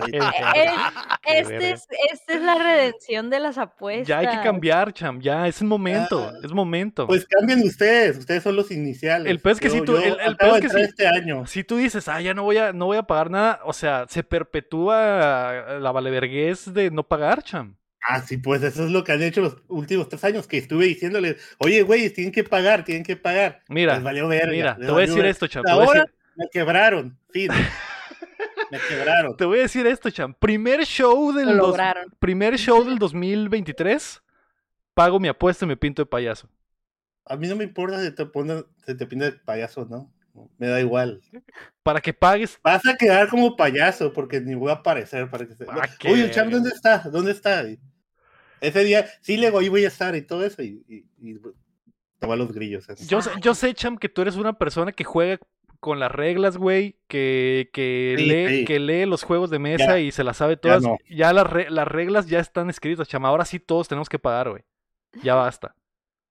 Eh, 1.24 1.40
Este 1.40 1.70
es, 1.72 1.86
esta 2.12 2.34
es 2.34 2.42
la 2.42 2.54
redención 2.56 3.30
de 3.30 3.40
las 3.40 3.58
apuestas. 3.58 4.06
Ya 4.08 4.18
hay 4.18 4.26
que 4.28 4.42
cambiar, 4.42 4.92
Cham. 4.92 5.20
Ya 5.20 5.46
es 5.48 5.60
el 5.60 5.66
momento. 5.68 6.32
Es 6.42 6.52
momento. 6.52 7.06
Pues 7.06 7.26
cambien 7.26 7.62
ustedes, 7.62 8.18
ustedes 8.18 8.42
son 8.42 8.56
los 8.56 8.70
iniciales. 8.70 9.30
El 9.30 9.40
peor 9.40 9.52
es 9.54 9.60
que 9.60 9.68
Yo- 9.68 9.74
si 9.74 9.80
tú- 9.82 9.96
el- 9.96 10.18
el 10.20 10.36
es 10.40 10.60
que 10.60 10.68
si- 10.68 10.80
este 10.80 11.06
año. 11.06 11.46
Si 11.46 11.64
tú 11.64 11.76
dices, 11.76 12.06
ah, 12.08 12.20
ya 12.20 12.34
no 12.34 12.42
voy 12.42 12.58
a, 12.58 12.72
no 12.72 12.86
voy 12.86 12.96
a 12.98 13.02
pagar 13.04 13.30
nada, 13.30 13.60
o 13.64 13.72
sea, 13.72 14.06
se 14.08 14.22
perpetúa 14.22 15.78
la 15.80 15.92
valeverguez 15.92 16.72
de 16.72 16.90
no 16.90 17.02
pagar, 17.04 17.42
Cham. 17.42 17.76
Ah, 18.08 18.20
sí, 18.22 18.36
pues 18.36 18.62
eso 18.62 18.84
es 18.84 18.90
lo 18.90 19.04
que 19.04 19.12
han 19.12 19.22
hecho 19.22 19.40
los 19.42 19.56
últimos 19.68 20.08
tres 20.08 20.24
años, 20.24 20.46
que 20.48 20.58
estuve 20.58 20.86
diciéndoles, 20.86 21.36
oye, 21.58 21.82
güey, 21.82 22.10
tienen 22.10 22.32
que 22.32 22.42
pagar, 22.44 22.84
tienen 22.84 23.04
que 23.04 23.16
pagar. 23.16 23.62
Mira, 23.68 23.94
Les 23.94 24.02
valió 24.02 24.26
verga. 24.28 24.50
mira, 24.50 24.76
les 24.78 24.86
te 24.86 24.92
voy 24.92 24.98
a 25.02 25.06
decir 25.06 25.16
verga. 25.18 25.30
esto, 25.30 25.46
Cham. 25.46 25.62
Te 25.64 25.72
voy 25.72 25.80
a 25.82 25.84
Ahora 25.86 26.00
decir, 26.00 26.14
me 26.36 26.48
quebraron, 26.50 27.18
fin. 27.30 27.48
me 28.70 28.78
quebraron. 28.88 29.36
te 29.36 29.44
voy 29.44 29.58
a 29.60 29.62
decir 29.62 29.86
esto, 29.86 30.10
Cham. 30.10 30.34
Primer 30.34 30.84
show 30.84 31.32
del 31.32 31.46
Lo 31.50 31.52
dos- 31.54 31.66
lograron. 31.68 32.12
primer 32.18 32.56
show 32.58 32.82
del 32.84 32.98
2023, 32.98 34.22
pago 34.94 35.20
mi 35.20 35.28
apuesta 35.28 35.64
y 35.64 35.68
me 35.68 35.76
pinto 35.76 36.02
de 36.02 36.06
payaso. 36.06 36.48
A 37.24 37.36
mí 37.36 37.46
no 37.46 37.54
me 37.56 37.64
importa 37.64 38.02
si 38.02 38.10
te 38.10 38.26
ponen, 38.26 38.64
si 38.84 38.96
te 38.96 39.06
pinta 39.06 39.26
de 39.26 39.32
payaso, 39.32 39.86
¿no? 39.88 40.12
Me 40.58 40.66
da 40.66 40.80
igual. 40.80 41.20
Para 41.82 42.00
que 42.00 42.12
pagues. 42.14 42.58
Vas 42.64 42.84
a 42.86 42.96
quedar 42.96 43.28
como 43.28 43.54
payaso 43.54 44.12
porque 44.14 44.40
ni 44.40 44.54
voy 44.54 44.70
a 44.70 44.74
aparecer 44.76 45.28
para 45.30 45.46
que 45.46 45.54
se... 45.54 45.64
Ah, 45.68 45.86
Oye, 46.06 46.24
el 46.24 46.30
champ. 46.30 46.50
¿dónde 46.50 46.70
está? 46.70 46.98
¿Dónde 47.10 47.32
está? 47.32 47.64
Ese 48.62 48.82
día, 48.84 49.04
sí, 49.20 49.36
le 49.36 49.48
ahí 49.48 49.68
voy 49.68 49.84
a 49.84 49.88
estar 49.88 50.16
y 50.16 50.22
todo 50.22 50.44
eso 50.46 50.62
y, 50.62 50.82
y, 50.88 51.04
y 51.20 51.38
te 52.18 52.26
va 52.26 52.36
los 52.36 52.52
grillos. 52.52 52.88
así. 52.88 53.06
Yo, 53.06 53.20
sé- 53.20 53.30
yo 53.42 53.54
sé, 53.54 53.74
Cham, 53.74 53.98
que 53.98 54.08
tú 54.08 54.22
eres 54.22 54.36
una 54.36 54.54
persona 54.54 54.92
que 54.92 55.04
juega 55.04 55.38
con 55.80 55.98
las 55.98 56.12
reglas, 56.12 56.56
güey, 56.56 56.96
que, 57.08 57.68
que, 57.72 58.14
Sí, 58.16 58.24
lee, 58.24 58.48
sí. 58.60 58.64
que 58.64 58.78
lee 58.78 59.04
los 59.04 59.24
juegos 59.24 59.50
de 59.50 59.58
mesa 59.58 59.84
Ya. 59.86 59.98
y 59.98 60.12
se 60.12 60.22
las 60.24 60.36
sabe 60.36 60.56
todas. 60.56 60.82
no. 60.82 60.96
Ya 61.10 61.32
las, 61.32 61.50
re- 61.50 61.70
las 61.70 61.88
reglas 61.88 62.28
ya 62.28 62.38
están 62.38 62.70
escritas, 62.70 63.08
Cham. 63.08 63.24
Ahora 63.26 63.44
sí 63.44 63.58
todos 63.58 63.88
tenemos 63.88 64.08
que 64.08 64.20
pagar, 64.20 64.48
güey. 64.50 64.62
Ya 65.24 65.34
basta. 65.34 65.74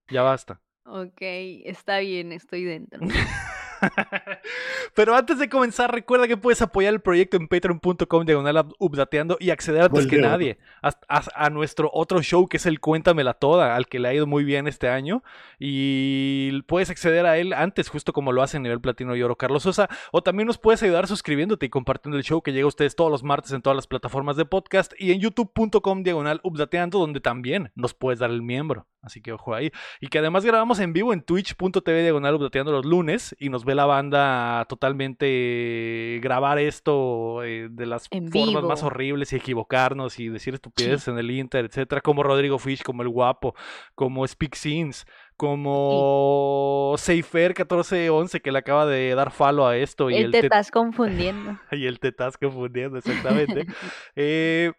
Ya 0.10 0.22
basta. 0.24 0.62
Ok, 0.86 1.18
está 1.19 2.00
bien, 2.00 2.31
estoy 2.31 2.63
dentro. 2.63 3.01
Pero 4.95 5.16
antes 5.16 5.39
de 5.39 5.50
comenzar, 5.50 5.92
recuerda 5.94 6.28
que 6.28 6.38
puedes 6.38 6.62
apoyar 6.62 6.94
el 6.94 7.00
proyecto 7.01 7.38
en 7.38 7.48
patreon.com 7.48 8.25
diagonal 8.25 8.68
updateando 8.80 9.38
y 9.39 9.50
acceder 9.50 9.83
antes 9.83 10.06
que 10.07 10.18
nadie 10.30 10.57
a, 10.81 10.89
a- 11.07 11.45
a 11.45 11.50
nuestro 11.50 11.89
otro 11.94 12.22
show 12.22 12.48
que 12.48 12.57
es 12.57 12.66
el 12.66 12.80
Cuéntamela 12.80 13.33
Toda, 13.33 13.75
al 13.75 13.88
que 13.88 14.00
le 14.00 14.07
ha 14.10 14.13
ido 14.13 14.28
muy 14.28 14.44
bien 14.44 14.68
este 14.68 14.89
año. 14.89 15.24
Y 15.60 16.62
puedes 16.63 16.89
acceder 16.89 17.25
a 17.25 17.38
él 17.38 17.54
antes, 17.54 17.89
justo 17.89 18.13
como 18.13 18.31
lo 18.31 18.42
hace 18.44 18.57
en 18.57 18.63
nivel 18.63 18.81
platino 18.81 19.16
y 19.16 19.24
oro 19.24 19.36
Carlos 19.36 19.63
Sosa. 19.63 19.89
O 20.12 20.22
también 20.24 20.48
nos 20.48 20.57
puedes 20.57 20.84
ayudar 20.84 21.07
suscribiéndote 21.07 21.66
y 21.66 21.69
compartiendo 21.69 22.18
el 22.18 22.24
show 22.24 22.42
que 22.42 22.51
llega 22.54 22.66
a 22.66 22.68
ustedes 22.68 22.95
todos 22.95 23.12
los 23.12 23.24
martes 23.24 23.51
en 23.51 23.62
todas 23.62 23.75
las 23.75 23.88
plataformas 23.88 24.36
de 24.38 24.45
podcast 24.45 24.94
y 24.98 25.12
en 25.12 25.19
youtube.com 25.19 26.04
diagonal 26.04 26.39
updateando, 26.44 27.00
donde 27.00 27.19
también 27.22 27.72
nos 27.75 27.94
puedes 27.94 28.19
dar 28.19 28.30
el 28.31 28.42
miembro. 28.42 28.88
Así 29.03 29.19
que 29.21 29.31
ojo 29.33 29.56
ahí. 29.56 29.71
Y 30.00 30.07
que 30.07 30.19
además 30.19 30.45
grabamos 30.45 30.80
en 30.80 30.94
vivo 30.94 31.12
en 31.12 31.21
twitch.tv 31.24 32.03
diagonal 32.03 32.36
updateando 32.36 32.71
los 32.71 32.86
lunes 32.86 33.36
y 33.39 33.50
nos 33.50 33.65
ve 33.65 33.74
la 33.74 33.86
banda 33.88 34.65
totalmente 34.69 36.19
grabar 36.21 36.59
esto 36.59 37.44
eh, 37.44 37.68
de 37.71 37.86
las 37.88 38.07
En 38.12 38.31
formas 38.31 38.63
más 38.63 38.83
horribles 38.83 39.33
y 39.33 39.38
equivocarnos 39.38 40.19
y 40.19 40.30
decir 40.30 40.53
estupideces 40.53 41.07
en 41.07 41.18
el 41.18 41.31
Inter, 41.31 41.65
etcétera, 41.65 42.01
como 42.01 42.21
Rodrigo 42.24 42.59
Fish, 42.59 42.83
como 42.83 43.01
el 43.01 43.09
guapo, 43.09 43.56
como 43.95 44.27
Speak 44.27 44.56
Scenes, 44.56 45.06
como 45.38 46.94
Seifer 46.98 47.50
1411 47.57 48.42
que 48.42 48.51
le 48.51 48.59
acaba 48.59 48.86
de 48.86 49.15
dar 49.15 49.31
falo 49.31 49.65
a 49.68 49.75
esto 49.77 50.09
y 50.09 50.15
Él 50.15 50.25
el, 50.25 50.31
te 50.31 50.39
te- 50.42 50.45
estás 50.48 50.69
confundiendo. 50.71 51.57
y 51.71 51.86
el 51.88 52.00
te 52.00 52.09
estás 52.09 52.38
confundiendo 52.38 52.98
exactamente. 53.00 53.65
Eh, 54.15 54.71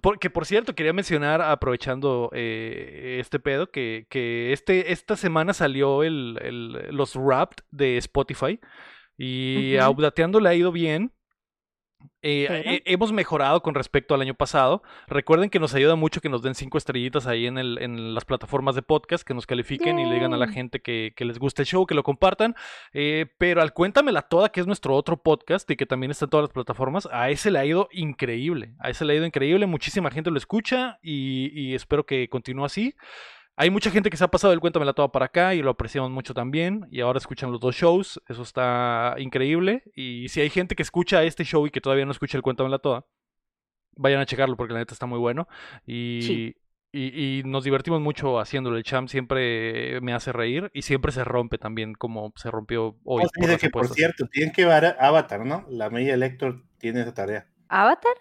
porque 0.00 0.30
por 0.30 0.46
cierto, 0.46 0.74
quería 0.74 0.92
mencionar, 0.92 1.42
aprovechando 1.42 2.30
eh, 2.32 3.18
este 3.20 3.38
pedo, 3.38 3.70
que, 3.70 4.06
que 4.08 4.52
este, 4.52 4.92
esta 4.92 5.16
semana 5.16 5.52
salió 5.52 6.02
el, 6.02 6.38
el- 6.42 6.96
los 6.96 7.14
Wrapped 7.16 7.64
de 7.70 7.98
Spotify. 7.98 8.58
Y. 9.18 9.74
Updateando 9.90 10.40
le 10.40 10.48
ha 10.48 10.54
ido 10.54 10.72
bien. 10.72 11.12
Eh, 12.22 12.46
he- 12.86 12.92
hemos 12.92 13.12
mejorado 13.12 13.62
con 13.62 13.74
respecto 13.74 14.14
al 14.14 14.20
año 14.20 14.34
pasado. 14.34 14.82
Recuerden 15.08 15.50
que 15.50 15.58
nos 15.58 15.74
ayuda 15.74 15.96
mucho 15.96 16.20
que 16.20 16.28
nos 16.28 16.42
den 16.42 16.54
cinco 16.54 16.78
estrellitas 16.78 17.26
ahí 17.26 17.46
en, 17.46 17.58
el, 17.58 17.78
en 17.82 18.14
las 18.14 18.24
plataformas 18.24 18.74
de 18.76 18.82
podcast, 18.82 19.26
que 19.26 19.34
nos 19.34 19.46
califiquen 19.46 19.98
y 19.98 20.06
le 20.06 20.14
digan 20.14 20.32
a 20.32 20.36
la 20.36 20.46
gente 20.48 20.80
que, 20.80 21.12
que 21.16 21.24
les 21.24 21.38
gusta 21.38 21.62
el 21.62 21.66
show, 21.66 21.84
que 21.86 21.94
lo 21.94 22.02
compartan. 22.04 22.54
Eh, 22.92 23.26
pero 23.38 23.60
al 23.60 23.72
Cuéntamela 23.72 24.22
Toda, 24.22 24.50
que 24.50 24.60
es 24.60 24.66
nuestro 24.66 24.94
otro 24.94 25.16
podcast 25.16 25.68
y 25.70 25.76
que 25.76 25.84
también 25.86 26.10
está 26.12 26.26
en 26.26 26.30
todas 26.30 26.44
las 26.44 26.52
plataformas, 26.52 27.08
a 27.12 27.28
ese 27.30 27.50
le 27.50 27.58
ha 27.58 27.64
ido 27.64 27.88
increíble. 27.92 28.74
A 28.78 28.90
ese 28.90 29.04
le 29.04 29.12
ha 29.14 29.16
ido 29.16 29.26
increíble. 29.26 29.66
Muchísima 29.66 30.10
gente 30.10 30.30
lo 30.30 30.38
escucha 30.38 30.98
y, 31.02 31.50
y 31.60 31.74
espero 31.74 32.06
que 32.06 32.28
continúe 32.28 32.64
así. 32.64 32.94
Hay 33.56 33.70
mucha 33.70 33.90
gente 33.90 34.08
que 34.08 34.16
se 34.16 34.24
ha 34.24 34.28
pasado 34.28 34.50
del 34.50 34.60
Cuéntamela 34.60 34.94
Toda 34.94 35.12
para 35.12 35.26
acá 35.26 35.54
y 35.54 35.62
lo 35.62 35.70
apreciamos 35.70 36.10
mucho 36.10 36.32
también. 36.34 36.86
Y 36.90 37.00
ahora 37.00 37.18
escuchan 37.18 37.52
los 37.52 37.60
dos 37.60 37.74
shows. 37.76 38.20
Eso 38.28 38.42
está 38.42 39.14
increíble. 39.18 39.82
Y 39.94 40.28
si 40.30 40.40
hay 40.40 40.48
gente 40.50 40.74
que 40.74 40.82
escucha 40.82 41.22
este 41.22 41.44
show 41.44 41.66
y 41.66 41.70
que 41.70 41.80
todavía 41.80 42.06
no 42.06 42.12
escucha 42.12 42.38
el 42.38 42.42
Cuéntamela 42.42 42.78
Toda, 42.78 43.04
vayan 43.96 44.20
a 44.20 44.26
checarlo 44.26 44.56
porque 44.56 44.72
la 44.72 44.78
neta 44.80 44.94
está 44.94 45.06
muy 45.06 45.18
bueno. 45.18 45.48
Y, 45.86 46.22
Sí. 46.22 46.56
y, 46.92 47.38
y 47.40 47.42
nos 47.44 47.64
divertimos 47.64 48.00
mucho 48.00 48.40
haciéndolo. 48.40 48.78
El 48.78 48.84
champ 48.84 49.08
siempre 49.08 50.00
me 50.00 50.14
hace 50.14 50.32
reír 50.32 50.70
y 50.72 50.82
siempre 50.82 51.12
se 51.12 51.22
rompe 51.22 51.58
también, 51.58 51.92
como 51.94 52.32
se 52.36 52.50
rompió 52.50 52.96
hoy. 53.04 53.24
Sí, 53.34 53.46
por 53.46 53.58
que, 53.58 53.70
por 53.70 53.88
cierto, 53.88 54.26
tienen 54.28 54.52
que 54.54 54.64
ver 54.64 54.96
Avatar, 54.98 55.44
¿no? 55.44 55.66
La 55.68 55.90
media 55.90 56.16
Lector 56.16 56.64
tiene 56.78 57.02
esa 57.02 57.12
tarea. 57.12 57.46
¿Avatar? 57.68 58.14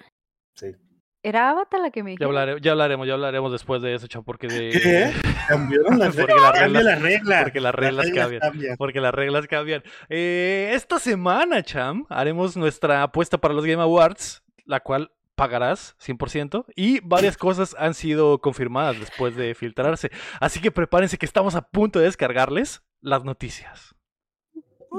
Sí. 0.56 0.76
¿Era 1.24 1.52
Avatar 1.52 1.80
la 1.82 1.92
que 1.92 2.02
me 2.04 2.12
Ya, 2.12 2.26
dijeron? 2.26 2.36
hablare- 2.36 2.62
ya 2.62 2.72
hablaremos, 2.72 3.08
ya 3.08 3.14
hablaremos 3.14 3.52
después 3.52 3.82
de 3.84 3.94
eso, 3.94 4.08
champ, 4.08 4.26
porque 4.26 4.48
de... 4.48 4.70
¿Qué? 4.72 5.14
Cambiaron 5.48 6.00
las 6.00 6.16
Porque 6.16 6.34
reglas. 6.34 6.54
reglas- 6.60 6.84
las 6.84 7.02
reglas. 7.02 7.44
porque 7.44 7.60
las 7.62 7.76
reglas 7.76 8.06
cambian. 8.12 8.40
cambian. 8.42 8.78
Porque 8.78 9.02
las 9.02 9.14
reglas 9.14 9.48
cambian. 9.48 9.84
Eh, 10.10 10.72
esta 10.74 10.98
semana, 10.98 11.62
Cham, 11.64 12.06
haremos 12.10 12.58
nuestra 12.58 13.04
apuesta 13.04 13.38
para 13.38 13.54
los 13.54 13.66
Game 13.66 13.82
Awards, 13.82 14.44
la 14.66 14.80
cual 14.80 15.12
pagarás 15.36 15.96
100% 16.00 16.66
y 16.76 17.00
varias 17.02 17.38
cosas 17.38 17.76
han 17.80 17.94
sido 17.94 18.40
confirmadas 18.40 19.00
después 19.00 19.36
de 19.36 19.54
filtrarse. 19.56 20.10
Así 20.40 20.60
que 20.60 20.72
prepárense 20.72 21.18
que 21.20 21.26
estamos 21.28 21.54
a 21.56 21.62
punto 21.62 22.00
de 22.00 22.06
descargarles 22.06 22.82
las 23.00 23.24
noticias. 23.24 23.94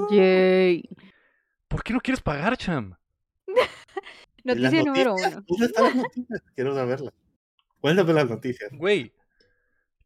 Yay. 0.09 0.89
¿Por 1.67 1.83
qué 1.83 1.93
no 1.93 1.99
quieres 2.01 2.21
pagar, 2.21 2.55
Cham? 2.57 2.95
¿Y 4.43 4.49
las 4.49 4.57
Noticia 4.73 4.83
número 4.83 5.09
noticias? 5.11 5.33
uno. 5.35 5.45
¿Dónde 5.47 5.65
están 5.65 5.83
las 5.85 5.95
noticias? 5.95 6.41
Quiero 6.55 6.75
saberlas. 6.75 7.13
Cuéntame 7.79 8.13
las 8.13 8.29
noticias. 8.29 8.71
Güey. 8.73 9.13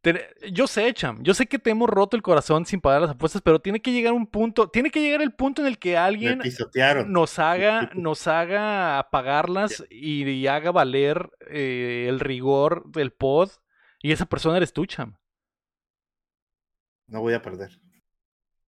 te- 0.01 0.27
Yo 0.51 0.67
sé, 0.67 0.93
Cham, 0.93 1.21
yo 1.23 1.33
sé 1.33 1.47
que 1.47 1.59
te 1.59 1.69
hemos 1.71 1.89
roto 1.89 2.15
el 2.15 2.21
corazón 2.23 2.65
sin 2.65 2.79
pagar 2.81 3.01
las 3.01 3.11
apuestas, 3.11 3.41
pero 3.41 3.59
tiene 3.59 3.81
que 3.81 3.91
llegar 3.91 4.13
un 4.13 4.27
punto, 4.27 4.69
tiene 4.69 4.89
que 4.91 5.01
llegar 5.01 5.21
el 5.21 5.33
punto 5.33 5.61
en 5.61 5.67
el 5.67 5.77
que 5.79 5.97
alguien 5.97 6.39
nos 7.07 7.39
haga, 7.39 7.91
nos 7.95 8.27
haga 8.27 9.07
pagarlas 9.11 9.83
y, 9.89 10.23
y 10.29 10.47
haga 10.47 10.71
valer 10.71 11.29
eh, 11.49 12.05
el 12.07 12.19
rigor 12.19 12.89
del 12.91 13.11
pod. 13.11 13.49
Y 14.01 14.11
esa 14.11 14.25
persona 14.27 14.57
eres 14.57 14.71
tú, 14.71 14.85
Cham. 14.85 15.15
No 17.07 17.21
voy 17.21 17.33
a 17.33 17.41
perder. 17.41 17.79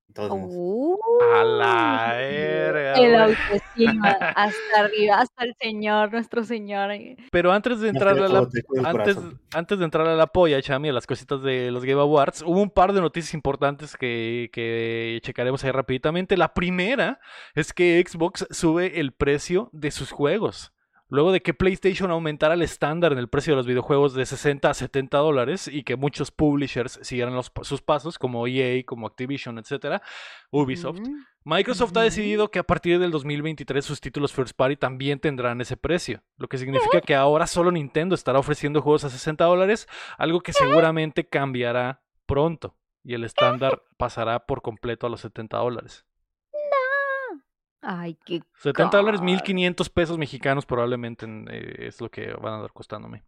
Entonces, 0.09 0.49
Uh, 0.51 0.97
A 1.35 1.45
la 1.45 2.15
verga, 2.19 2.95
el 2.95 3.15
autoestima, 3.15 4.09
hasta 4.37 4.79
arriba, 4.81 5.17
hasta 5.21 5.45
el 5.45 5.55
Señor, 5.61 6.11
nuestro 6.13 6.43
Señor. 6.45 6.91
eh. 6.93 7.17
Pero 7.31 7.53
antes 7.53 7.81
de 7.81 7.91
entrar 7.91 8.19
a 8.19 8.29
la 8.29 8.49
Antes, 8.85 9.17
antes 9.55 9.79
de 9.79 9.85
entrar 9.85 10.07
a 10.09 10.17
la 10.17 10.27
polla, 10.27 10.61
Chami, 10.63 10.89
a 10.89 10.93
las 10.93 11.07
cositas 11.07 11.43
de 11.43 11.71
los 11.71 11.85
Game 11.85 12.01
Awards, 12.01 12.43
hubo 12.43 12.61
un 12.61 12.71
par 12.71 12.93
de 12.93 13.01
noticias 13.01 13.35
importantes 13.35 13.97
que, 13.97 14.51
que 14.53 15.21
checaremos 15.23 15.63
ahí 15.65 15.71
rápidamente. 15.71 16.37
La 16.37 16.55
primera 16.55 17.21
es 17.55 17.73
que 17.73 18.03
Xbox 18.07 18.47
sube 18.51 18.99
el 19.01 19.13
precio 19.13 19.69
de 19.73 19.91
sus 19.91 20.11
juegos. 20.11 20.73
Luego 21.11 21.33
de 21.33 21.41
que 21.41 21.55
PlayStation 21.55 22.11
aumentara 22.11 22.55
el 22.55 22.63
estándar 22.63 23.13
en 23.13 23.19
el 23.19 23.29
precio 23.29 23.53
de 23.53 23.57
los 23.57 23.67
videojuegos 23.67 24.13
de 24.15 24.27
60 24.27 24.69
a 24.69 24.75
70 24.75 25.17
dólares 25.19 25.67
y 25.67 25.83
que 25.83 25.97
muchos 25.97 26.31
publishers 26.31 26.99
siguieran 27.03 27.35
los- 27.35 27.51
sus 27.63 27.81
pasos, 27.81 28.19
como 28.19 28.47
EA, 28.47 28.85
como 28.85 29.07
Activision, 29.07 29.59
etcétera, 29.59 30.03
Ubisoft. 30.51 31.01
Microsoft 31.45 31.97
ha 31.97 32.03
decidido 32.03 32.51
que 32.51 32.59
a 32.59 32.63
partir 32.63 32.99
del 32.99 33.11
2023 33.11 33.83
sus 33.83 34.03
títulos 34.03 34.33
First 34.35 34.55
Party 34.55 34.77
también 34.77 35.19
tendrán 35.19 35.61
ese 35.63 35.79
precio, 35.79 36.23
lo 36.37 36.47
que 36.49 36.59
significa 36.59 37.01
que 37.01 37.15
ahora 37.15 37.47
solo 37.47 37.71
Nintendo 37.73 38.15
estará 38.15 38.39
ofreciendo 38.39 38.83
juegos 38.83 39.05
a 39.05 39.09
60 39.11 39.45
dólares, 39.47 39.89
algo 40.19 40.41
que 40.43 40.53
seguramente 40.53 41.27
cambiará 41.27 42.03
pronto 42.27 42.77
y 43.03 43.15
el 43.15 43.25
estándar 43.25 43.83
pasará 43.97 44.41
por 44.45 44.61
completo 44.61 45.07
a 45.07 45.11
los 45.11 45.23
70 45.23 45.57
dólares. 45.57 46.05
Ay, 47.81 48.17
qué 48.25 48.43
70 48.61 48.97
dólares, 48.97 49.21
caro. 49.21 49.27
1500 49.27 49.89
pesos 49.91 50.19
mexicanos 50.19 50.67
probablemente 50.67 51.25
en, 51.27 51.47
eh, 51.51 51.87
es 51.87 52.01
lo 52.01 52.11
que 52.11 52.33
van 52.33 52.55
a 52.55 52.61
dar 52.63 52.73
costándome. 52.73 53.23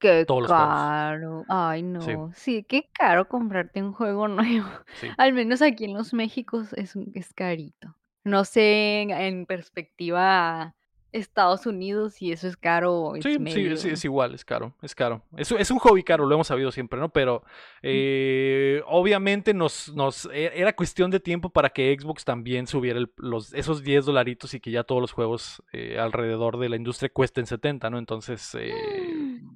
Qué 0.00 0.24
Todos 0.24 0.46
caro. 0.48 1.44
Ay, 1.48 1.80
Sí. 1.82 1.86
no. 2.16 2.30
Sí, 2.34 2.62
qué 2.64 2.88
caro 2.92 3.28
comprarte 3.28 3.82
un 3.82 3.92
juego 3.92 4.28
nuevo. 4.28 4.68
Sí. 4.94 5.08
Al 5.18 5.32
menos 5.32 5.60
aquí 5.60 5.84
en 5.86 5.94
los 5.94 6.14
Méxicos 6.14 6.72
es, 6.74 6.94
un- 6.96 7.10
es 7.14 7.32
carito. 7.34 7.94
No 8.24 8.44
sé 8.44 9.02
en, 9.02 9.10
en 9.10 9.46
perspectiva 9.46 10.74
Estados 11.12 11.64
Unidos 11.66 12.14
si 12.14 12.32
eso 12.32 12.46
es 12.48 12.56
caro 12.56 13.14
es 13.16 13.22
Sí, 13.24 13.38
medio. 13.38 13.76
sí, 13.76 13.88
es 13.90 14.04
igual, 14.04 14.34
es 14.34 14.44
caro, 14.44 14.74
es 14.82 14.94
caro. 14.94 15.22
Es, 15.36 15.50
es 15.52 15.70
un 15.70 15.78
hobby 15.78 16.02
caro, 16.02 16.26
lo 16.26 16.34
hemos 16.34 16.46
sabido 16.48 16.70
siempre, 16.70 17.00
¿no? 17.00 17.08
Pero 17.08 17.42
eh, 17.82 18.82
obviamente 18.86 19.54
nos, 19.54 19.94
nos 19.94 20.26
e- 20.32 20.52
era 20.54 20.74
cuestión 20.74 21.10
de 21.10 21.20
tiempo 21.20 21.50
para 21.50 21.70
que 21.70 21.96
Xbox 21.98 22.24
también 22.24 22.66
subiera 22.66 22.98
el- 22.98 23.12
los, 23.16 23.52
esos 23.54 23.82
10 23.82 24.04
dolaritos 24.04 24.52
y 24.54 24.60
que 24.60 24.70
ya 24.70 24.84
todos 24.84 25.00
los 25.00 25.12
juegos 25.12 25.62
eh, 25.72 25.98
alrededor 25.98 26.58
de 26.58 26.68
la 26.68 26.76
industria 26.76 27.08
cuesten 27.12 27.46
70, 27.46 27.88
¿no? 27.90 27.98
Entonces, 27.98 28.54
eh, 28.58 28.72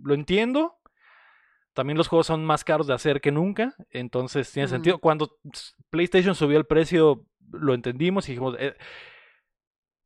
lo 0.03 0.15
entiendo. 0.15 0.77
También 1.75 1.97
los 1.97 2.09
juegos 2.09 2.27
son 2.27 2.45
más 2.45 2.65
caros 2.65 2.87
de 2.87 2.93
hacer 2.95 3.21
que 3.23 3.33
nunca, 3.33 3.75
entonces 3.91 4.51
tiene 4.53 4.69
sentido. 4.69 4.99
Cuando 4.99 5.39
PlayStation 5.89 6.35
subió 6.35 6.59
el 6.59 6.67
precio, 6.67 7.25
lo 7.51 7.73
entendimos 7.73 8.29
y 8.29 8.33
dijimos, 8.33 8.57
eh, 8.59 8.75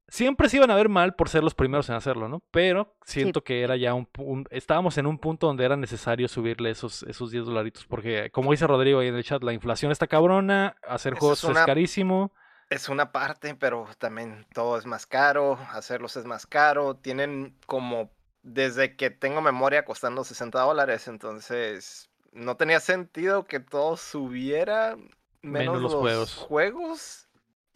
siempre 0.08 0.48
se 0.48 0.56
iban 0.58 0.70
a 0.70 0.74
ver 0.76 0.88
mal 0.88 1.14
por 1.14 1.28
ser 1.28 1.42
los 1.42 1.54
primeros 1.54 1.88
en 1.88 1.94
hacerlo, 1.96 2.28
¿no? 2.28 2.42
Pero 2.50 2.94
siento 3.04 3.42
que 3.44 3.62
era 3.62 3.76
ya 3.76 3.94
un, 3.94 4.08
un- 4.18 4.46
estábamos 4.50 4.98
en 4.98 5.06
un 5.06 5.18
punto 5.18 5.46
donde 5.46 5.64
era 5.64 5.76
necesario 5.76 6.28
subirle 6.28 6.70
esos, 6.70 7.02
esos 7.04 7.30
10 7.30 7.44
dolaritos, 7.46 7.86
porque 7.86 8.30
como 8.30 8.50
dice 8.52 8.66
Rodrigo 8.66 9.00
ahí 9.00 9.08
en 9.08 9.16
el 9.16 9.24
chat, 9.24 9.42
la 9.42 9.52
inflación 9.52 9.90
está 9.92 10.06
cabrona, 10.06 10.76
hacer 10.86 11.14
juegos 11.14 11.38
es 11.38 11.44
es, 11.44 11.50
una- 11.50 11.66
carísimo. 11.66 12.32
Es 12.68 12.88
una 12.88 13.12
parte, 13.12 13.54
pero 13.54 13.86
también 13.98 14.44
todo 14.52 14.76
es 14.76 14.86
más 14.86 15.06
caro, 15.06 15.56
hacerlos 15.70 16.16
es 16.16 16.24
más 16.24 16.46
caro. 16.48 16.96
Tienen 16.96 17.56
como 17.66 18.10
desde 18.42 18.96
que 18.96 19.10
tengo 19.10 19.40
memoria 19.40 19.84
costando 19.84 20.24
60 20.24 20.60
dólares, 20.62 21.06
entonces 21.08 22.10
no 22.32 22.56
tenía 22.56 22.80
sentido 22.80 23.44
que 23.44 23.60
todo 23.60 23.96
subiera 23.96 24.96
menos, 25.42 25.74
Menos 25.76 25.82
los 25.82 25.92
los 25.92 26.00
juegos. 26.00 26.34
juegos. 26.34 27.25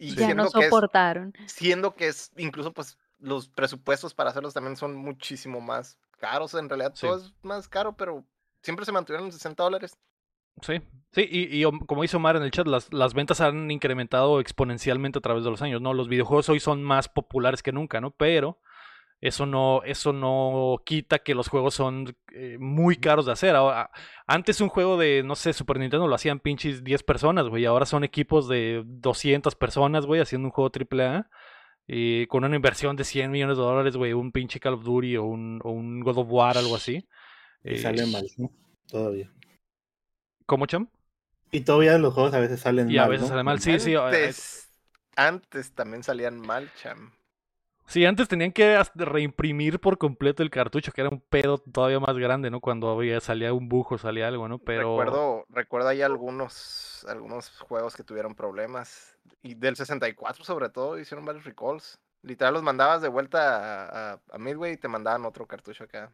Y 0.03 0.15
Ya 0.15 0.33
no 0.33 0.45
siendo 0.45 0.51
que 0.51 0.59
es- 0.59 0.65
soportaron. 0.65 1.33
siendo 1.45 1.95
que 1.95 2.07
es 2.07 2.31
incluso 2.37 2.73
pues 2.73 2.97
los 3.19 3.47
presupuestos 3.49 4.13
para 4.15 4.31
hacerlos 4.31 4.53
también 4.53 4.75
son 4.75 4.95
muchísimo 4.95 5.61
más 5.61 5.97
caros. 6.19 6.53
En 6.55 6.67
realidad 6.69 6.93
Sí. 6.95 7.05
todo 7.05 7.17
es 7.17 7.33
más 7.43 7.67
caro, 7.67 7.95
pero 7.95 8.25
siempre 8.63 8.83
se 8.85 8.91
mantuvieron 8.91 9.27
en 9.27 9.31
60 9.31 9.63
dólares. 9.63 9.95
Sí, 10.61 10.81
sí, 11.13 11.27
y, 11.29 11.63
y, 11.63 11.85
como 11.85 12.01
dice 12.01 12.17
Omar 12.17 12.35
en 12.35 12.43
el 12.43 12.51
chat, 12.51 12.67
las, 12.67 12.91
las 12.91 13.13
ventas 13.13 13.41
han 13.41 13.69
incrementado 13.71 14.39
exponencialmente 14.39 15.19
a 15.19 15.21
través 15.21 15.43
de 15.43 15.49
los 15.51 15.61
años, 15.61 15.81
¿no? 15.81 15.93
Los 15.93 16.07
videojuegos 16.09 16.49
hoy 16.49 16.59
son 16.59 16.83
más 16.83 17.07
populares 17.07 17.63
que 17.63 17.71
nunca, 17.71 18.01
¿no? 18.01 18.11
Pero 18.11 18.59
eso 19.21 19.45
no, 19.45 19.83
eso 19.85 20.13
no 20.13 20.81
quita 20.85 21.19
que 21.19 21.35
los 21.35 21.47
juegos 21.47 21.75
son 21.75 22.15
eh, 22.33 22.57
muy 22.59 22.97
caros 22.97 23.25
de 23.27 23.31
hacer. 23.33 23.55
Ahora, 23.55 23.91
antes 24.27 24.61
un 24.61 24.69
juego 24.69 24.97
de, 24.97 25.23
no 25.23 25.35
sé, 25.35 25.53
Super 25.53 25.79
Nintendo 25.79 26.07
lo 26.07 26.15
hacían 26.15 26.39
pinches 26.39 26.83
10 26.83 27.03
personas, 27.03 27.47
güey. 27.47 27.65
Ahora 27.65 27.85
son 27.85 28.03
equipos 28.03 28.47
de 28.49 28.83
200 28.85 29.55
personas, 29.55 30.05
güey, 30.07 30.21
haciendo 30.21 30.47
un 30.47 30.51
juego 30.51 30.71
AAA. 30.71 31.29
Y 31.87 32.27
con 32.27 32.43
una 32.45 32.55
inversión 32.55 32.95
de 32.95 33.03
100 33.03 33.31
millones 33.31 33.57
de 33.57 33.63
dólares, 33.63 33.97
güey, 33.97 34.13
un 34.13 34.31
pinche 34.31 34.59
Call 34.59 34.75
of 34.75 34.83
Duty 34.83 35.17
o 35.17 35.23
un, 35.25 35.59
o 35.63 35.71
un 35.71 35.99
God 36.01 36.19
of 36.19 36.27
War, 36.31 36.57
algo 36.57 36.75
así. 36.75 37.07
Y 37.65 37.75
Eh, 37.75 37.77
sale 37.77 38.05
mal, 38.05 38.25
¿no? 38.37 38.51
Todavía. 38.87 39.31
¿Cómo, 40.45 40.65
Cham? 40.67 40.87
Y 41.51 41.61
todavía 41.61 41.97
los 41.97 42.13
juegos 42.13 42.33
a 42.33 42.39
veces 42.39 42.61
salen 42.61 42.89
Y 42.89 42.97
mal. 42.97 43.05
a 43.05 43.07
veces 43.07 43.27
¿no? 43.27 43.27
sale 43.29 43.43
mal. 43.43 43.59
Sí, 43.59 43.79
sí. 43.79 43.93
eh, 43.93 43.97
Antes, 43.99 44.69
antes 45.15 45.73
también 45.73 46.03
salían 46.03 46.39
mal, 46.39 46.71
cham. 46.73 47.11
Sí, 47.91 48.05
antes 48.05 48.29
tenían 48.29 48.53
que 48.53 48.77
hasta 48.77 49.03
reimprimir 49.03 49.81
por 49.81 49.97
completo 49.97 50.43
el 50.43 50.49
cartucho, 50.49 50.93
que 50.93 51.01
era 51.01 51.09
un 51.09 51.19
pedo 51.19 51.57
todavía 51.57 51.99
más 51.99 52.15
grande, 52.17 52.49
¿no? 52.49 52.61
Cuando 52.61 52.89
había, 52.89 53.19
salía 53.19 53.51
un 53.51 53.67
bujo, 53.67 53.97
salía 53.97 54.29
algo, 54.29 54.47
¿no? 54.47 54.59
Pero 54.59 54.91
Recuerdo, 54.97 55.45
recuerdo 55.49 55.89
ahí 55.89 56.01
algunos, 56.01 57.05
algunos 57.09 57.49
juegos 57.59 57.93
que 57.97 58.05
tuvieron 58.05 58.33
problemas. 58.33 59.17
Y 59.41 59.55
del 59.55 59.75
64 59.75 60.45
sobre 60.45 60.69
todo 60.69 60.97
hicieron 60.97 61.25
varios 61.25 61.43
recalls. 61.43 61.99
Literal 62.21 62.53
los 62.53 62.63
mandabas 62.63 63.01
de 63.01 63.09
vuelta 63.09 63.57
a, 63.57 64.13
a- 64.13 64.19
a 64.31 64.37
Midway 64.37 64.73
y 64.73 64.77
te 64.77 64.87
mandaban 64.87 65.25
otro 65.25 65.45
cartucho 65.45 65.83
acá. 65.83 66.13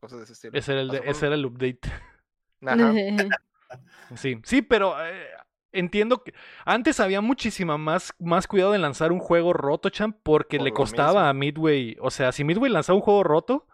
Cosas 0.00 0.18
de 0.18 0.24
ese 0.24 0.34
estilo. 0.34 0.58
ese 0.58 0.72
era 0.72 0.82
el, 0.82 0.88
de- 0.90 1.02
ese 1.06 1.24
era 1.24 1.36
el 1.36 1.46
update. 1.46 1.80
Ajá. 2.66 2.92
Sí, 4.16 4.40
sí, 4.44 4.62
pero 4.62 4.94
eh, 5.06 5.26
entiendo 5.72 6.22
que 6.24 6.32
antes 6.64 7.00
había 7.00 7.20
muchísima 7.20 7.76
más, 7.78 8.12
más 8.18 8.46
cuidado 8.46 8.74
en 8.74 8.82
lanzar 8.82 9.12
un 9.12 9.18
juego 9.20 9.52
roto, 9.52 9.88
champ, 9.90 10.16
porque 10.22 10.58
Por 10.58 10.64
le 10.66 10.72
costaba 10.72 11.20
mismo. 11.20 11.28
a 11.28 11.32
Midway. 11.34 11.96
O 12.00 12.10
sea, 12.10 12.32
si 12.32 12.44
Midway 12.44 12.70
lanzaba 12.70 12.96
un 12.96 13.02
juego 13.02 13.22
roto 13.24 13.66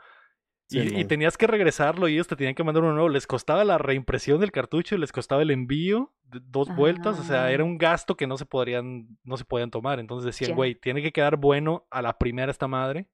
y, 0.70 0.80
Sí, 0.80 0.88
y 0.96 1.02
no. 1.02 1.08
tenías 1.08 1.36
que 1.36 1.46
regresarlo 1.46 2.08
y 2.08 2.14
ellos 2.14 2.26
te 2.26 2.36
tenían 2.36 2.54
que 2.54 2.64
mandar 2.64 2.82
uno 2.82 2.94
nuevo, 2.94 3.08
les 3.08 3.26
costaba 3.26 3.64
la 3.64 3.78
reimpresión 3.78 4.40
del 4.40 4.50
cartucho 4.50 4.94
y 4.94 4.98
les 4.98 5.12
costaba 5.12 5.42
el 5.42 5.50
envío, 5.50 6.12
de 6.24 6.40
dos 6.42 6.74
vueltas. 6.74 7.18
O 7.20 7.22
sea, 7.22 7.50
era 7.52 7.62
Ah. 7.62 7.66
un 7.66 7.76
gasto 7.78 8.16
que 8.16 8.26
no 8.26 8.36
se 8.38 8.46
podrían, 8.46 9.06
no 9.24 9.36
se 9.36 9.44
podían 9.44 9.70
tomar. 9.70 10.00
Entonces 10.00 10.24
decían, 10.26 10.56
güey, 10.56 10.74
tiene 10.74 11.02
que 11.02 11.12
quedar 11.12 11.36
bueno 11.36 11.86
a 11.90 12.00
la 12.02 12.18
primera 12.18 12.50
esta 12.50 12.66
madre. 12.66 13.06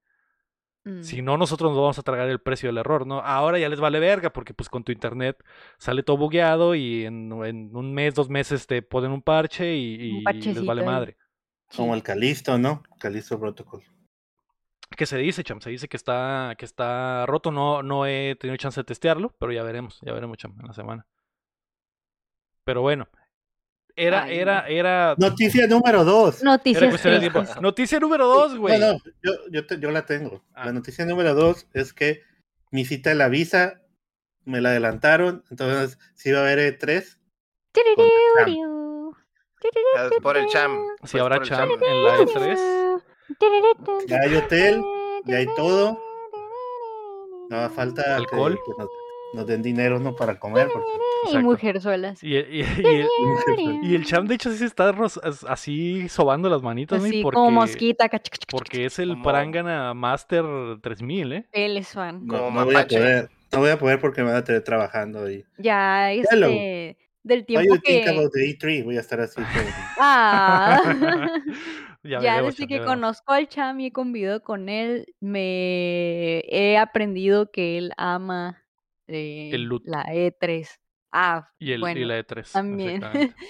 Mm. 0.84 1.02
Si 1.02 1.20
no, 1.22 1.36
nosotros 1.36 1.70
nos 1.70 1.80
vamos 1.80 1.98
a 1.98 2.02
tragar 2.02 2.28
el 2.28 2.40
precio 2.40 2.68
del 2.68 2.78
error, 2.78 3.06
¿no? 3.06 3.20
Ahora 3.20 3.58
ya 3.58 3.68
les 3.68 3.80
vale 3.80 4.00
verga 4.00 4.32
porque 4.32 4.54
pues 4.54 4.68
con 4.68 4.82
tu 4.82 4.92
internet 4.92 5.44
sale 5.78 6.02
todo 6.02 6.16
bugueado 6.16 6.74
y 6.74 7.04
en, 7.04 7.30
en 7.44 7.76
un 7.76 7.92
mes, 7.92 8.14
dos 8.14 8.28
meses 8.28 8.66
te 8.66 8.80
ponen 8.82 9.12
un 9.12 9.22
parche 9.22 9.74
y, 9.74 10.22
y 10.22 10.24
les 10.24 10.64
vale 10.64 10.84
madre. 10.84 11.16
Como 11.76 11.94
el 11.94 12.02
Calisto, 12.02 12.58
¿no? 12.58 12.82
Calisto 12.98 13.38
Protocol. 13.38 13.82
¿Qué 14.96 15.06
se 15.06 15.18
dice, 15.18 15.44
Cham? 15.44 15.60
Se 15.60 15.70
dice 15.70 15.88
que 15.88 15.96
está, 15.96 16.54
que 16.58 16.64
está 16.64 17.24
roto. 17.26 17.52
No, 17.52 17.82
no 17.82 18.06
he 18.06 18.36
tenido 18.40 18.56
chance 18.56 18.80
de 18.80 18.84
testearlo, 18.84 19.34
pero 19.38 19.52
ya 19.52 19.62
veremos, 19.62 20.00
ya 20.02 20.12
veremos, 20.12 20.36
Cham, 20.36 20.56
en 20.58 20.66
la 20.66 20.72
semana. 20.72 21.06
Pero 22.64 22.82
bueno. 22.82 23.08
Era, 23.96 24.22
Ay, 24.24 24.38
era, 24.38 24.62
no. 24.62 24.66
era, 24.68 25.14
Noticia 25.18 25.66
número 25.66 26.04
dos. 26.04 26.42
era 26.42 26.52
Noticias 26.52 26.88
cuestión 26.90 27.14
de 27.14 27.20
tiempo. 27.20 27.38
tristes. 27.40 27.62
Noticia 27.62 28.00
número 28.00 28.26
dos, 28.26 28.56
güey. 28.56 28.78
No, 28.78 28.92
no, 28.94 28.98
yo, 29.22 29.32
yo, 29.50 29.66
te- 29.66 29.78
yo 29.78 29.90
la 29.90 30.06
tengo. 30.06 30.42
Ah. 30.54 30.66
La 30.66 30.72
noticia 30.72 31.04
número 31.04 31.34
dos 31.34 31.66
es 31.74 31.92
que 31.92 32.22
mi 32.70 32.84
cita 32.84 33.10
de 33.10 33.16
la 33.16 33.28
visa 33.28 33.82
me 34.44 34.60
la 34.60 34.70
adelantaron, 34.70 35.44
entonces 35.50 35.98
sí 36.14 36.32
va 36.32 36.38
a 36.38 36.42
haber 36.42 36.58
E3. 36.78 37.18
Turururiu, 37.72 39.12
Es 39.62 40.20
por 40.22 40.36
el 40.36 40.46
cham. 40.48 40.78
Si 41.04 41.12
pues, 41.12 41.14
habrá 41.22 41.40
Cham 41.42 41.68
en 41.80 42.04
la 42.04 42.16
E 42.16 42.24
E3. 42.24 43.00
turururiu. 43.38 44.06
Ya 44.08 44.18
hay 44.22 44.34
hotel, 44.36 44.82
ya 45.26 45.36
hay 45.36 45.46
todo. 45.56 45.98
No 47.50 47.68
falta 47.70 48.02
que- 48.04 48.10
¿Alcohol? 48.10 48.54
que 48.64 48.72
nos, 48.78 48.88
nos 49.34 49.46
den 49.46 49.62
dinero 49.62 49.98
¿no? 50.00 50.14
para 50.16 50.38
comer. 50.38 50.68
Porque, 50.72 51.38
Y 51.38 51.42
mujerzuelas. 51.42 52.22
Y, 52.22 52.36
y- 52.36 52.60
y 52.60 52.62
el, 52.86 53.08
y 53.84 53.94
el 53.94 54.04
Cham, 54.04 54.26
de 54.26 54.34
hecho, 54.34 54.50
sí 54.50 54.58
se 54.58 54.66
está 54.66 54.94
así 55.48 56.08
sobando 56.08 56.48
las 56.48 56.62
manitas, 56.62 57.02
Así 57.02 57.22
porque, 57.22 57.34
como 57.36 57.50
mosquita. 57.50 58.08
porque 58.50 58.86
es 58.86 58.98
el 58.98 59.10
Como- 59.10 59.24
Prangana 59.24 59.94
Master 59.94 60.44
3000, 60.82 61.32
¿eh? 61.32 61.46
Él 61.52 61.76
es 61.76 61.88
fan. 61.92 62.26
no, 62.26 62.50
no 62.50 62.64
voy 62.64 62.74
a 62.76 62.86
poder. 62.86 63.30
No 63.52 63.58
voy 63.58 63.70
a 63.70 63.78
poder 63.78 64.00
porque 64.00 64.22
me 64.22 64.28
van 64.28 64.36
a 64.36 64.44
tener 64.44 64.62
trabajando. 64.62 65.28
Y, 65.30 65.44
Ya, 65.58 66.12
Hello. 66.12 66.46
este, 66.46 66.98
del 67.24 67.40
Why 67.40 67.44
tiempo 67.44 67.74
you 67.74 67.80
think 67.80 68.04
que... 68.04 68.10
about 68.10 68.32
the 68.32 68.40
E3? 68.40 68.84
Voy 68.84 68.96
a 68.96 69.00
estar 69.00 69.20
así. 69.20 69.40
Ah, 70.02 70.80
ya 72.02 72.20
ya 72.20 72.42
desde 72.42 72.66
que 72.66 72.80
conozco 72.82 73.32
al 73.32 73.48
Cham 73.48 73.78
y 73.80 73.86
he 73.86 73.92
convivido 73.92 74.42
con 74.42 74.68
él, 74.70 75.14
me 75.20 76.38
he 76.48 76.78
aprendido 76.78 77.50
que 77.50 77.76
él 77.76 77.92
ama 77.98 78.62
eh, 79.10 79.50
El 79.52 79.64
loot. 79.64 79.82
la 79.86 80.04
E3. 80.04 80.68
Ah, 81.12 81.50
Y, 81.58 81.72
el, 81.72 81.78
y 81.78 81.80
bueno, 81.80 82.06
la 82.06 82.14
de 82.14 82.24
3. 82.24 82.52
también. 82.52 83.00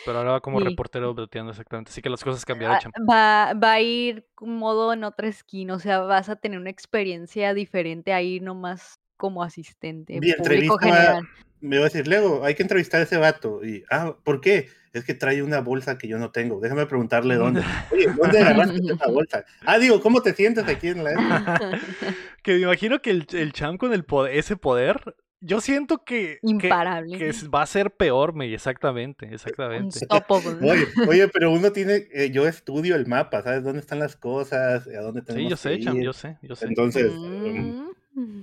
Pero 0.07 0.19
ahora 0.19 0.31
va 0.33 0.40
como 0.40 0.59
Sí. 0.61 0.64
reportero 0.64 1.12
broteando 1.12 1.50
exactamente. 1.50 1.90
Así 1.90 2.00
que 2.00 2.09
las 2.09 2.25
cosas 2.25 2.45
cambiaron, 2.47 2.79
Ah, 3.09 3.52
va, 3.55 3.55
va 3.55 3.73
a 3.73 3.81
ir 3.83 4.26
modo 4.40 4.93
en 4.95 5.05
otra 5.05 5.29
esquina, 5.29 5.75
o 5.75 5.79
sea, 5.79 5.99
vas 6.00 6.31
a 6.31 6.37
tener 6.37 6.59
una 6.59 6.71
experiencia 6.71 7.52
diferente 7.52 8.12
ahí 8.14 8.40
nomás 8.40 8.99
como 9.19 9.43
asistente, 9.43 10.19
Mi 10.19 10.33
público 10.33 10.79
general. 10.79 11.29
me 11.61 11.76
va 11.76 11.83
a 11.83 11.85
decir, 11.85 12.09
luego 12.09 12.43
hay 12.47 12.55
que 12.55 12.62
entrevistar 12.62 13.00
a 13.00 13.05
ese 13.05 13.19
vato. 13.19 13.62
Y, 13.62 13.85
ah, 13.90 14.17
¿por 14.25 14.40
qué? 14.40 14.69
Es 14.95 15.05
que 15.05 15.12
trae 15.12 15.43
una 15.43 15.61
bolsa 15.61 15.99
que 15.99 16.09
yo 16.09 16.19
no 16.19 16.31
tengo. 16.31 16.59
Déjame 16.61 16.87
preguntarle 16.87 17.35
dónde. 17.35 17.62
Oye, 17.93 18.07
¿dónde 18.19 18.38
agarraste 18.40 18.81
esa 18.95 19.07
bolsa? 19.09 19.45
Ah, 19.67 19.79
digo, 19.79 20.00
¿cómo 20.00 20.23
te 20.23 20.33
sientes 20.33 20.67
aquí 20.67 20.88
en 20.88 21.05
la... 21.05 21.12
que 22.43 22.55
me 22.55 22.61
imagino 22.61 23.02
que 23.02 23.11
el, 23.11 23.26
el 23.35 23.52
champ 23.52 23.79
con 23.79 23.93
el 23.93 24.05
poder, 24.05 24.35
ese 24.37 24.57
poder, 24.57 25.14
yo 25.40 25.61
siento 25.61 26.04
que, 26.04 26.38
Imparable. 26.42 27.18
que 27.18 27.32
va 27.49 27.62
a 27.62 27.66
ser 27.66 27.90
peor, 27.92 28.35
me 28.35 28.52
exactamente, 28.52 29.32
exactamente. 29.32 29.85
Unstoppable. 29.85 30.70
Oye, 30.70 30.87
oye, 31.09 31.28
pero 31.28 31.50
uno 31.50 31.73
tiene, 31.73 32.06
eh, 32.12 32.30
yo 32.30 32.47
estudio 32.47 32.94
el 32.97 33.06
mapa, 33.06 33.42
¿sabes 33.42 33.64
dónde 33.64 33.80
están 33.80 33.99
las 33.99 34.16
cosas? 34.16 34.87
¿A 34.87 35.00
dónde 35.00 35.23
tenemos 35.23 35.44
Sí, 35.44 35.49
yo 35.50 35.56
sé, 35.56 35.78
que 35.78 35.85
champ, 35.85 35.97
ir? 35.99 36.04
yo 36.04 36.12
sé, 36.12 36.38
yo 36.42 36.54
sé. 36.56 36.66
Entonces, 36.66 37.11
um, 37.12 37.90
Mm. 38.14 38.42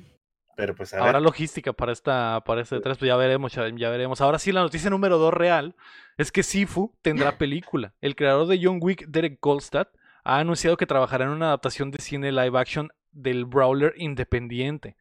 pero 0.56 0.74
pues 0.76 0.94
a 0.94 1.00
Ahora 1.00 1.14
ver. 1.14 1.22
logística 1.24 1.74
para 1.74 1.92
esta 1.92 2.42
para 2.46 2.62
este 2.62 2.80
3, 2.80 2.98
pues 2.98 3.08
ya 3.08 3.16
veremos, 3.18 3.54
ya, 3.54 3.62
veremos. 3.90 4.22
Ahora 4.22 4.40
sí, 4.40 4.52
la 4.52 4.62
noticia 4.62 4.90
número 4.90 5.18
2 5.18 5.34
real 5.34 5.76
es 6.18 6.32
que 6.32 6.42
Sifu 6.42 6.96
tendrá 7.02 7.38
película. 7.38 7.94
El 8.02 8.16
creador 8.16 8.48
de 8.48 8.60
John 8.64 8.80
Wick, 8.82 9.06
Derek 9.08 9.40
Goldstad, 9.42 9.88
ha 10.24 10.40
anunciado 10.40 10.78
que 10.78 10.86
trabajará 10.88 11.26
en 11.26 11.32
una 11.32 11.48
adaptación 11.48 11.92
de 11.92 12.00
cine 12.00 12.32
live 12.32 12.58
action 12.58 12.90
del 13.12 13.46
Brawler 13.46 13.94
independiente. 13.98 14.96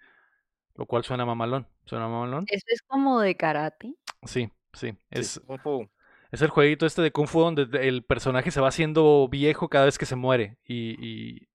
Lo 0.75 0.85
cual 0.87 1.05
suena 1.05 1.25
mamalón. 1.25 1.67
¿Suena? 1.87 2.45
Eso 2.49 2.65
es 2.69 2.83
como 2.83 3.21
de 3.21 3.37
karate. 3.37 3.95
Sí, 4.25 4.51
sí. 4.73 4.95
Es, 5.11 5.41
Kung 5.47 5.61
Fu. 5.61 5.89
es 6.33 6.43
el 6.43 6.51
jueguito 6.51 6.85
este 6.85 7.01
de 7.03 7.13
Kung 7.13 7.29
Fu 7.29 7.41
donde 7.41 7.89
el 7.89 8.05
personaje 8.05 8.51
se 8.51 8.61
va 8.61 8.69
haciendo 8.69 9.29
viejo 9.31 9.69
cada 9.69 9.85
vez 9.87 9.97
que 9.99 10.05
se 10.07 10.17
muere. 10.17 10.59
Y, 10.65 10.97
y- 11.05 11.49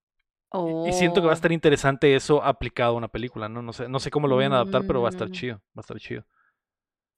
y 0.86 0.92
siento 0.92 1.20
que 1.20 1.26
va 1.26 1.32
a 1.32 1.34
Oh. 1.34 1.34
estar 1.34 1.52
interesante 1.52 2.14
eso 2.14 2.42
aplicado 2.42 2.94
a 2.94 2.96
una 2.98 3.08
película, 3.08 3.48
¿no? 3.48 3.62
No 3.62 3.72
sé, 3.72 3.88
no 3.88 3.98
sé 4.00 4.10
cómo 4.10 4.26
lo 4.28 4.36
vayan 4.36 4.52
a 4.52 4.56
adaptar, 4.56 4.82
pero 4.86 5.00
va 5.00 5.08
a 5.08 5.10
estar 5.10 5.28
Mm. 5.28 5.32
chido. 5.32 5.56
Va 5.76 5.78
a 5.78 5.80
estar 5.80 5.98
chido. 5.98 6.24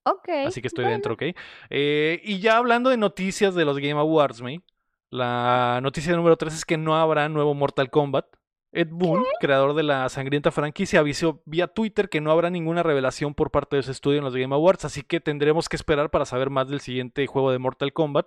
Ok. 0.05 0.29
Así 0.47 0.61
que 0.61 0.69
estoy 0.69 0.85
bueno. 0.85 0.95
dentro, 0.95 1.15
¿ok? 1.15 1.23
Eh, 1.71 2.21
y 2.23 2.39
ya 2.41 2.59
hablando 2.59 2.91
de 2.91 2.97
noticias 2.97 3.55
de 3.55 3.65
los 3.65 3.79
Game 3.79 3.99
Awards, 3.99 4.43
me, 4.43 4.63
la 5.11 5.81
noticia 5.83 6.15
número 6.15 6.37
3 6.37 6.55
es 6.55 6.65
que 6.65 6.77
no 6.77 6.97
habrá 6.97 7.29
nuevo 7.29 7.55
Mortal 7.55 7.91
Kombat. 7.91 8.27
Ed 8.75 8.89
Boon, 8.91 9.25
creador 9.41 9.75
de 9.75 9.85
la 9.85 10.09
sangrienta 10.09 10.51
franquicia, 10.51 11.01
avisó 11.01 11.43
vía 11.47 11.69
Twitter 11.69 12.09
que 12.09 12.21
no 12.21 12.33
habrá 12.33 12.51
ninguna 12.51 12.83
revelación 12.83 13.35
por 13.35 13.51
parte 13.51 13.77
de 13.77 13.83
su 13.83 13.93
estudio 13.93 14.19
en 14.19 14.25
los 14.25 14.35
Game 14.35 14.55
Awards, 14.55 14.85
así 14.85 15.03
que 15.03 15.21
tendremos 15.21 15.69
que 15.69 15.77
esperar 15.77 16.11
para 16.11 16.25
saber 16.25 16.51
más 16.51 16.69
del 16.69 16.81
siguiente 16.81 17.27
juego 17.27 17.53
de 17.53 17.59
Mortal 17.59 17.93
Kombat 17.93 18.27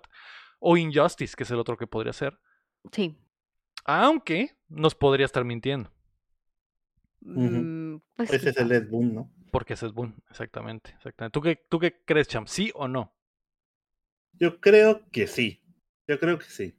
o 0.58 0.76
Injustice, 0.76 1.36
que 1.36 1.44
es 1.44 1.50
el 1.50 1.58
otro 1.58 1.76
que 1.76 1.86
podría 1.86 2.12
ser. 2.12 2.38
Sí. 2.90 3.16
Aunque 3.84 4.56
nos 4.68 4.94
podría 4.94 5.26
estar 5.26 5.44
mintiendo, 5.44 5.90
pues 8.16 8.32
Ese 8.32 8.50
es 8.50 8.56
el 8.56 8.72
Ed 8.72 8.88
Boon, 8.88 9.14
¿no? 9.14 9.32
porque 9.50 9.74
ese 9.74 9.86
es 9.86 9.92
Boon, 9.92 10.14
exactamente. 10.30 10.90
exactamente. 10.96 11.32
¿Tú, 11.32 11.42
qué, 11.42 11.56
¿Tú 11.68 11.78
qué 11.78 12.02
crees, 12.04 12.28
Champ? 12.28 12.48
¿Sí 12.48 12.70
o 12.74 12.88
no? 12.88 13.14
Yo 14.34 14.60
creo 14.60 15.08
que 15.10 15.26
sí. 15.26 15.62
Yo 16.06 16.18
creo 16.18 16.38
que 16.38 16.46
sí. 16.46 16.76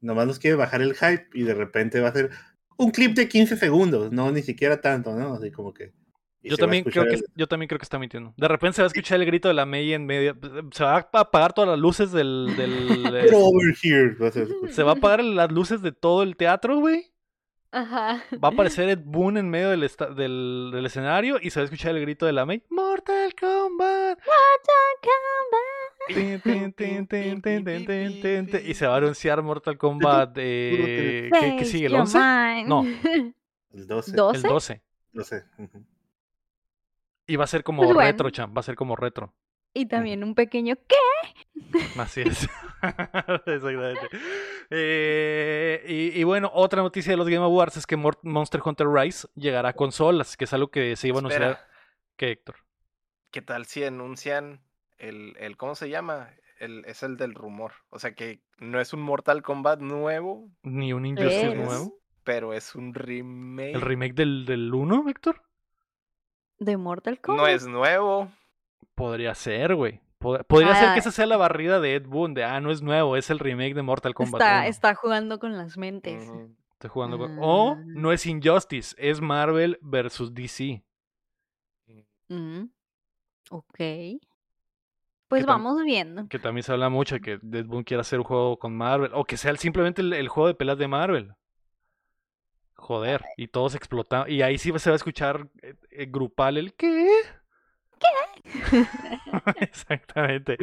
Nomás 0.00 0.26
nos 0.26 0.38
quiere 0.38 0.56
bajar 0.56 0.82
el 0.82 0.94
hype 0.94 1.28
y 1.34 1.42
de 1.42 1.54
repente 1.54 2.00
va 2.00 2.08
a 2.08 2.12
ser 2.12 2.30
un 2.78 2.90
clip 2.90 3.14
de 3.14 3.28
15 3.28 3.56
segundos, 3.56 4.12
no 4.12 4.30
ni 4.32 4.42
siquiera 4.42 4.80
tanto, 4.80 5.14
¿no? 5.14 5.34
Así 5.34 5.50
como 5.50 5.72
que. 5.72 5.92
Yo 6.42 6.56
también, 6.56 6.84
creo 6.84 7.04
que, 7.06 7.20
yo 7.34 7.48
también 7.48 7.66
creo 7.66 7.78
que 7.80 7.82
está 7.84 7.98
mintiendo. 7.98 8.32
De 8.36 8.46
repente 8.46 8.76
se 8.76 8.82
va 8.82 8.86
a 8.86 8.88
escuchar 8.88 9.18
el 9.20 9.26
grito 9.26 9.48
de 9.48 9.54
la 9.54 9.66
May 9.66 9.92
en 9.94 10.06
medio. 10.06 10.36
Se 10.70 10.84
va 10.84 10.96
a 11.12 11.20
apagar 11.20 11.52
todas 11.52 11.68
las 11.70 11.78
luces 11.78 12.12
del. 12.12 12.54
del- 12.56 13.04
el, 13.16 13.34
over 13.34 13.74
here. 13.82 14.14
ser- 14.30 14.48
se 14.70 14.82
va 14.84 14.92
a 14.92 14.94
apagar 14.94 15.24
las 15.24 15.50
luces 15.50 15.82
de 15.82 15.90
todo 15.90 16.22
el 16.22 16.36
teatro, 16.36 16.78
güey. 16.78 17.10
Ajá. 17.72 18.22
Va 18.42 18.48
a 18.48 18.52
aparecer 18.52 18.88
Ed 18.88 19.00
Boon 19.04 19.36
en 19.38 19.50
medio 19.50 19.70
del, 19.70 19.82
esta- 19.82 20.06
del, 20.08 20.70
del 20.72 20.86
escenario 20.86 21.38
y 21.42 21.50
se 21.50 21.58
va 21.58 21.62
a 21.62 21.64
escuchar 21.64 21.96
el 21.96 22.00
grito 22.02 22.24
de 22.26 22.32
la 22.32 22.46
May. 22.46 22.62
¡Mortal 22.70 23.34
Kombat! 23.34 24.16
Tin, 24.18 24.30
tin, 25.02 25.10
Y 26.08 26.14
se 28.74 28.86
va 28.86 28.94
a 28.94 28.98
anunciar 28.98 29.42
Mortal 29.42 29.76
Kombat. 29.78 30.32
eh, 30.36 31.30
¿qué, 31.58 31.64
sigue? 31.64 31.86
¿El 31.86 31.92
your 31.92 32.00
11? 32.02 32.18
mind. 32.18 32.68
No. 32.68 32.84
El 33.72 33.72
12. 33.86 34.10
El 34.10 34.16
¿Doce? 34.16 34.48
12. 34.48 34.82
12. 35.12 35.44
ujú. 35.58 35.84
Y 37.26 37.36
va 37.36 37.44
a 37.44 37.48
ser 37.48 37.64
como 37.64 37.82
Pues 37.82 37.94
bueno. 37.94 38.10
retro, 38.10 38.30
champ. 38.30 38.56
Va 38.56 38.60
a 38.60 38.62
ser 38.62 38.76
como 38.76 38.94
retro. 38.94 39.34
Y 39.74 39.86
también 39.86 40.22
un 40.24 40.34
pequeño 40.34 40.76
¿qué? 40.88 40.96
Así 41.98 42.22
es. 42.22 42.44
Exactamente. 43.46 44.08
Eh, 44.70 45.84
y, 45.86 46.20
y 46.20 46.24
bueno, 46.24 46.50
otra 46.54 46.82
noticia 46.82 47.12
de 47.12 47.16
los 47.16 47.28
Game 47.28 47.44
Awards 47.44 47.76
es 47.76 47.86
que 47.86 47.96
Monster 47.96 48.62
Hunter 48.64 48.86
Rise 48.88 49.28
llegará 49.34 49.70
a 49.70 49.72
consolas, 49.74 50.36
que 50.36 50.44
es 50.44 50.52
algo 50.54 50.68
que 50.68 50.96
se 50.96 51.08
iba 51.08 51.18
a 51.18 51.20
anunciar. 51.20 51.66
¿Qué, 52.16 52.30
Héctor? 52.30 52.56
¿qué 53.32 53.42
tal 53.42 53.66
si 53.66 53.84
anuncian 53.84 54.60
el, 54.98 55.36
el 55.38 55.56
¿cómo 55.56 55.74
se 55.74 55.88
llama? 55.90 56.30
El, 56.58 56.84
es 56.86 57.02
el 57.02 57.16
del 57.16 57.34
rumor. 57.34 57.72
O 57.90 57.98
sea 57.98 58.14
que 58.14 58.40
no 58.58 58.80
es 58.80 58.92
un 58.92 59.00
Mortal 59.02 59.42
Kombat 59.42 59.80
nuevo, 59.80 60.48
Ni 60.62 60.92
un 60.92 61.04
Injustice 61.06 61.48
Es. 61.52 61.54
nuevo. 61.56 61.98
pero 62.24 62.52
es 62.54 62.74
un 62.74 62.94
remake. 62.94 63.74
¿El 63.74 63.80
remake 63.82 64.14
del, 64.14 64.46
del 64.46 64.72
1, 64.72 65.08
Héctor? 65.08 65.42
De 66.58 66.76
Mortal 66.76 67.20
Kombat. 67.20 67.42
No 67.44 67.48
es 67.48 67.66
nuevo. 67.66 68.30
Podría 68.94 69.34
ser, 69.34 69.74
güey. 69.74 70.00
Pod- 70.18 70.44
Podría 70.46 70.74
ser 70.74 70.84
que 70.88 70.94
Ah. 70.94 70.96
esa 70.98 71.10
sea 71.12 71.26
la 71.26 71.36
barrida 71.36 71.78
de 71.78 71.94
Ed 71.96 72.06
Boon, 72.06 72.32
de 72.32 72.42
ah, 72.44 72.58
no 72.62 72.70
es 72.70 72.80
nuevo, 72.80 73.16
es 73.18 73.28
el 73.28 73.38
remake 73.38 73.74
de 73.74 73.82
Mortal 73.82 74.14
Kombat. 74.14 74.40
Está, 74.40 74.58
1". 74.60 74.64
está 74.68 74.94
jugando 74.94 75.38
con 75.38 75.56
las 75.58 75.76
mentes. 75.76 76.22
Estoy 76.72 76.88
jugando 76.90 77.18
con- 77.18 77.36
O 77.38 77.72
Ah. 77.72 77.82
no 77.84 78.12
es 78.12 78.24
Injustice, 78.24 78.96
es 78.98 79.20
Marvel 79.20 79.78
versus 79.82 80.32
DC. 80.34 80.82
Mm, 82.28 82.64
Ok. 83.50 83.78
Pues 85.28 85.44
vamos 85.44 85.82
viendo. 85.82 86.28
Que 86.28 86.38
también 86.38 86.62
se 86.62 86.72
habla 86.72 86.88
mucho 86.88 87.16
de 87.16 87.20
que 87.20 87.32
Ed 87.32 87.66
Boon 87.66 87.82
quiera 87.84 88.02
hacer 88.02 88.20
un 88.20 88.24
juego 88.24 88.58
con 88.58 88.76
Marvel. 88.76 89.10
O 89.14 89.24
que 89.24 89.36
sea 89.36 89.54
simplemente 89.56 90.00
el, 90.02 90.12
el 90.12 90.28
juego 90.28 90.48
de 90.48 90.54
peleas 90.54 90.78
de 90.78 90.88
Marvel. 90.88 91.34
Joder. 92.76 93.24
Y 93.36 93.48
todos 93.48 93.74
explotan. 93.74 94.30
Y 94.30 94.42
ahí 94.42 94.58
sí 94.58 94.72
se 94.78 94.90
va 94.90 94.94
a 94.94 94.96
escuchar 94.96 95.48
eh, 95.62 95.74
eh, 95.90 96.06
grupal 96.08 96.58
el 96.58 96.74
¿qué? 96.74 97.08
¿Qué? 97.98 98.06
Exactamente. 99.60 100.58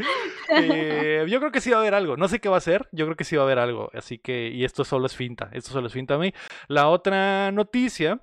Eh, 0.50 1.26
yo 1.28 1.40
creo 1.40 1.52
que 1.52 1.60
sí 1.60 1.72
va 1.72 1.78
a 1.78 1.80
haber 1.82 1.96
algo. 1.96 2.16
No 2.16 2.28
sé 2.28 2.40
qué 2.40 2.48
va 2.48 2.58
a 2.58 2.62
ser. 2.62 2.88
Yo 2.92 3.06
creo 3.06 3.18
que 3.18 3.24
sí 3.26 3.36
va 3.36 3.42
a 3.42 3.46
haber 3.46 3.60
algo. 3.60 3.90
Así 3.94 4.20
que. 4.20 4.50
Y 4.50 4.64
esto 4.64 4.86
solo 4.86 5.08
es 5.08 5.16
finta. 5.16 5.50
Esto 5.52 5.72
solo 5.72 5.88
es 5.88 5.94
finta 5.94 6.14
a 6.14 6.20
mí. 6.20 6.34
La 6.68 6.88
otra 6.88 7.52
noticia. 7.52 8.22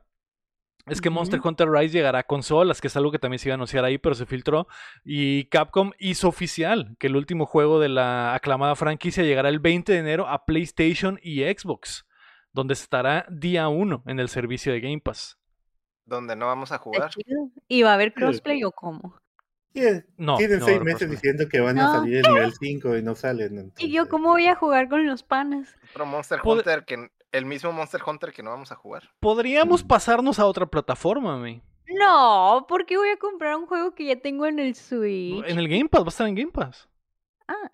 Es 0.86 1.00
que 1.00 1.10
Monster. 1.10 1.40
Hunter 1.42 1.68
Rise 1.70 1.92
llegará 1.98 2.20
a 2.20 2.22
consolas, 2.24 2.80
que 2.80 2.86
es 2.88 2.96
algo 2.96 3.10
que 3.12 3.18
también 3.18 3.38
se 3.38 3.48
iba 3.48 3.54
a 3.54 3.56
anunciar 3.56 3.84
ahí, 3.84 3.98
pero 3.98 4.14
se 4.14 4.26
filtró. 4.26 4.66
Y 5.04 5.44
Capcom 5.46 5.92
hizo 5.98 6.28
oficial 6.28 6.96
que 6.98 7.06
el 7.08 7.16
último 7.16 7.46
juego 7.46 7.78
de 7.80 7.88
la 7.88 8.34
aclamada 8.34 8.74
franquicia 8.76 9.22
llegará 9.22 9.48
el 9.48 9.58
20 9.60 9.92
de 9.92 9.98
enero 9.98 10.26
a 10.28 10.44
PlayStation 10.44 11.18
y 11.22 11.42
Xbox, 11.42 12.06
donde 12.52 12.74
estará 12.74 13.26
día 13.30 13.68
1 13.68 14.04
en 14.06 14.18
el 14.20 14.28
servicio 14.28 14.72
de 14.72 14.80
Game 14.80 15.00
Pass. 15.00 15.38
Donde 16.06 16.34
no 16.34 16.46
vamos 16.46 16.72
a 16.72 16.78
jugar. 16.78 17.10
¿Y 17.68 17.82
va 17.82 17.90
a 17.92 17.94
haber 17.94 18.12
crossplay 18.12 18.64
o 18.64 18.72
cómo? 18.72 19.16
No, 20.16 20.36
Tienen 20.36 20.58
no 20.58 20.66
seis 20.66 20.80
meses 20.82 21.08
diciendo 21.08 21.48
que 21.48 21.60
van 21.60 21.78
a 21.78 21.84
No. 21.84 21.92
salir 21.92 22.16
el 22.16 22.22
nivel 22.22 22.52
5 22.58 22.96
y 22.96 23.02
no 23.04 23.14
salen. 23.14 23.72
¿Y 23.78 23.92
yo 23.92 24.08
cómo 24.08 24.30
voy 24.30 24.46
a 24.46 24.56
jugar 24.56 24.88
con 24.88 25.06
los 25.06 25.22
panas? 25.22 25.76
Otro 25.92 26.06
Monster 26.06 26.40
Hunter 26.42 26.84
que 26.84 27.08
el 27.32 27.44
mismo 27.46 27.72
Monster 27.72 28.00
Hunter 28.06 28.32
que 28.32 28.42
no 28.42 28.50
vamos 28.50 28.72
a 28.72 28.76
jugar. 28.76 29.10
Podríamos 29.20 29.84
Mm. 29.84 29.86
pasarnos 29.88 30.38
a 30.38 30.46
otra 30.46 30.66
plataforma, 30.66 31.36
me. 31.38 31.62
No, 31.88 32.66
¿por 32.68 32.86
qué 32.86 32.96
voy 32.96 33.08
a 33.10 33.16
comprar 33.18 33.56
un 33.56 33.66
juego 33.66 33.94
que 33.94 34.04
ya 34.06 34.16
tengo 34.20 34.46
en 34.46 34.58
el 34.60 34.74
Switch? 34.76 35.44
En 35.46 35.58
el 35.58 35.68
Game 35.68 35.88
Pass, 35.88 36.02
va 36.02 36.06
a 36.06 36.08
estar 36.10 36.26
en 36.28 36.34
Game 36.34 36.52
Pass. 36.52 36.88
Ah, 37.48 37.70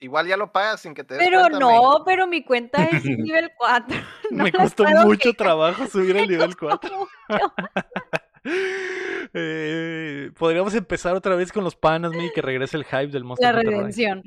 Igual 0.00 0.26
ya 0.26 0.36
lo 0.36 0.50
pagas 0.50 0.80
sin 0.80 0.94
que 0.94 1.04
te 1.04 1.14
des 1.14 1.22
pero 1.24 1.40
cuenta, 1.42 1.58
no, 1.60 2.02
pero 2.04 2.26
mi 2.26 2.42
cuenta 2.44 2.82
es 2.86 3.04
nivel 3.04 3.50
4. 3.56 3.96
no 4.32 4.44
Me 4.44 4.52
costó 4.52 4.84
mucho 4.84 5.32
trabajo 5.32 5.86
subir 5.86 6.18
al 6.18 6.28
nivel 6.28 6.56
costó 6.56 6.80
4. 6.80 7.08
Eh, 9.34 10.30
podríamos 10.38 10.74
empezar 10.74 11.14
otra 11.14 11.34
vez 11.36 11.52
con 11.52 11.64
los 11.64 11.76
panas, 11.76 12.12
y 12.14 12.32
que 12.32 12.42
regrese 12.42 12.76
el 12.76 12.84
hype 12.84 13.08
del 13.08 13.24
Monster 13.24 13.54
La 13.54 13.60
Hunter 13.60 13.68
Rise. 13.72 13.78
redención. 13.80 14.22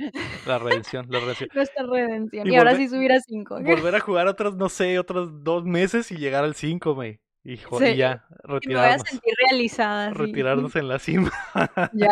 La 0.46 0.60
redención, 0.60 1.06
la 1.10 1.20
redención. 1.20 1.50
Nuestra 1.56 1.84
redención. 1.86 2.48
Y 2.48 2.52
Y, 2.52 2.56
ahora 2.56 2.76
sí 2.76 2.88
subir 2.90 3.12
a 3.12 3.20
5. 3.20 3.60
Volver 3.64 3.96
a 3.96 4.00
jugar 4.00 4.28
otros, 4.28 4.56
no 4.56 4.70
sé, 4.70 4.98
otros 5.00 5.44
dos 5.44 5.64
meses 5.66 6.12
y 6.12 6.18
llegar 6.18 6.44
al 6.44 6.56
5, 6.56 6.96
me. 6.96 7.20
Y, 7.44 7.58
jo- 7.58 7.80
y 7.84 7.96
ya, 7.96 8.26
Y 8.44 8.48
me 8.48 8.48
voy 8.48 8.56
a 8.56 8.60
retirarnos. 8.60 9.08
sentir 9.08 9.34
realizada. 9.50 10.10
sí. 10.10 10.16
Retirarnos 10.16 10.76
en 10.76 10.88
la 10.88 11.00
cima. 11.00 11.32
Ya. 11.94 12.10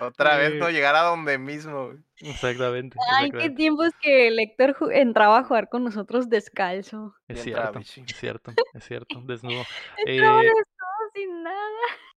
Otra 0.00 0.38
vez 0.38 0.52
Eh, 0.52 0.56
no 0.58 0.70
llegar 0.70 0.96
a 0.96 1.02
donde 1.02 1.36
mismo. 1.36 1.90
Exactamente. 2.20 2.96
Ay, 3.12 3.24
qué 3.30 3.36
exactamente. 3.36 3.56
tiempos 3.56 3.90
que 4.00 4.28
el 4.28 4.38
Héctor 4.38 4.74
entraba 4.92 5.40
a 5.40 5.44
jugar 5.44 5.68
con 5.68 5.84
nosotros 5.84 6.30
descalzo. 6.30 7.14
Es 7.28 7.42
cierto, 7.42 7.78
es 7.80 7.88
cierto, 8.16 8.52
es 8.72 8.84
cierto, 8.84 9.20
desnudo. 9.26 9.60
Eh, 10.06 10.12
desnudo 10.20 10.40
sin 11.20 11.42
nada. 11.42 11.56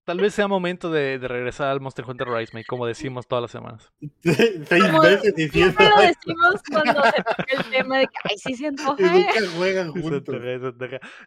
Tal 0.05 0.17
vez 0.19 0.33
sea 0.33 0.49
momento 0.49 0.91
de, 0.91 1.17
de 1.17 1.27
regresar 1.29 1.69
al 1.69 1.79
Monster 1.79 2.03
Hunter 2.05 2.27
Rise, 2.27 2.51
mate, 2.53 2.65
como 2.65 2.85
decimos 2.85 3.25
todas 3.25 3.43
las 3.43 3.51
semanas. 3.51 3.89
Seis 4.21 4.83
Como 4.83 5.01
veces 5.01 5.33
diciendo 5.33 5.77
Siempre 5.79 5.89
lo 5.89 6.01
decimos 6.01 6.61
cuando 6.69 7.03
se 7.05 7.23
toca 7.23 7.45
el 7.47 7.63
tema 7.71 7.97
de 7.99 8.07
que, 8.07 8.13
ay, 8.25 8.37
sí 8.37 8.53
se 8.55 8.63
Y 8.63 8.67
antoja. 8.67 8.95
nunca 9.01 9.39
¿eh?". 9.39 9.47
juegan 9.55 9.91
juntos. 9.93 10.35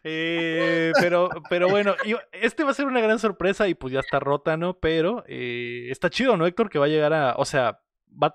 Eh, 0.03 0.91
pero, 0.99 1.29
pero 1.49 1.69
bueno, 1.69 1.95
este 2.31 2.63
va 2.63 2.69
a 2.71 2.73
ser 2.75 2.85
una 2.85 3.01
gran 3.01 3.17
sorpresa 3.17 3.67
y 3.67 3.73
pues 3.73 3.93
ya 3.93 3.99
está 3.99 4.19
rota, 4.19 4.57
¿no? 4.57 4.77
Pero 4.79 5.23
eh, 5.27 5.87
está 5.89 6.09
chido, 6.11 6.37
¿no, 6.37 6.45
Héctor? 6.45 6.69
Que 6.69 6.77
va 6.79 6.85
a 6.85 6.89
llegar 6.89 7.13
a. 7.13 7.33
O 7.37 7.45
sea, 7.45 7.81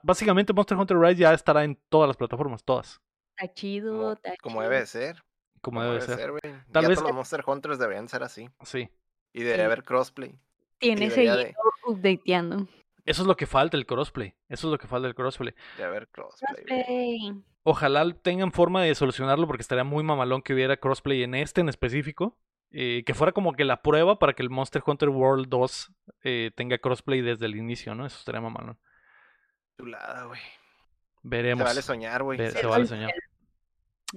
básicamente 0.02 0.52
Monster 0.52 0.76
Hunter 0.76 0.98
Rise 0.98 1.20
ya 1.20 1.32
estará 1.34 1.62
en 1.64 1.78
todas 1.88 2.08
las 2.08 2.16
plataformas, 2.16 2.64
todas. 2.64 3.00
Está 3.36 3.52
chido, 3.54 3.92
Como, 3.96 4.12
está 4.12 4.34
como 4.42 4.54
chido. 4.56 4.62
debe 4.70 4.80
de 4.80 4.86
ser. 4.86 5.22
Como 5.60 5.80
Como 5.80 5.92
debe 5.92 6.00
ser. 6.00 6.30
güey. 6.30 6.40
Tal 6.72 6.82
ya 6.82 6.88
vez- 6.88 6.98
todos 6.98 7.10
los 7.10 7.16
Monster 7.16 7.44
Hunters 7.46 7.78
deberían 7.78 8.08
ser 8.08 8.24
así. 8.24 8.48
Sí. 8.64 8.88
Y 9.32 9.40
debería 9.42 9.64
Sí. 9.64 9.66
haber 9.66 9.84
crossplay. 9.84 10.34
Tiene 10.78 11.10
seguido 11.10 11.36
updateando. 11.86 12.68
Eso 13.04 13.22
es 13.22 13.28
lo 13.28 13.36
que 13.36 13.46
falta, 13.46 13.76
el 13.76 13.86
crossplay. 13.86 14.34
Eso 14.48 14.68
es 14.68 14.72
lo 14.72 14.78
que 14.78 14.86
falta 14.86 15.08
el 15.08 15.14
crossplay. 15.14 15.54
De 15.76 15.84
haber 15.84 16.08
crossplay. 16.08 17.34
Ojalá 17.64 18.12
tengan 18.14 18.52
forma 18.52 18.82
de 18.82 18.94
solucionarlo 18.94 19.46
porque 19.46 19.62
estaría 19.62 19.84
muy 19.84 20.02
mamalón 20.04 20.42
que 20.42 20.52
hubiera 20.54 20.76
crossplay 20.76 21.22
en 21.22 21.34
este 21.34 21.60
en 21.60 21.68
específico. 21.68 22.38
eh, 22.74 23.02
que 23.04 23.12
fuera 23.12 23.32
como 23.32 23.52
que 23.52 23.66
la 23.66 23.82
prueba 23.82 24.18
para 24.18 24.32
que 24.32 24.42
el 24.42 24.48
Monster 24.48 24.82
Hunter 24.86 25.10
World 25.10 25.46
2 25.50 25.92
eh, 26.24 26.52
tenga 26.54 26.78
crossplay 26.78 27.20
desde 27.20 27.44
el 27.44 27.54
inicio, 27.56 27.94
¿no? 27.94 28.06
Eso 28.06 28.16
estaría 28.18 28.40
mamalón. 28.40 28.78
Chulada, 29.78 30.24
güey. 30.24 30.40
Se 30.40 30.48
Veremos. 31.22 31.64
vale 31.64 31.82
soñar, 31.82 32.22
güey. 32.22 32.38
Se 32.38 32.50
se 32.52 32.66
vale 32.66 32.86
soñar. 32.86 33.10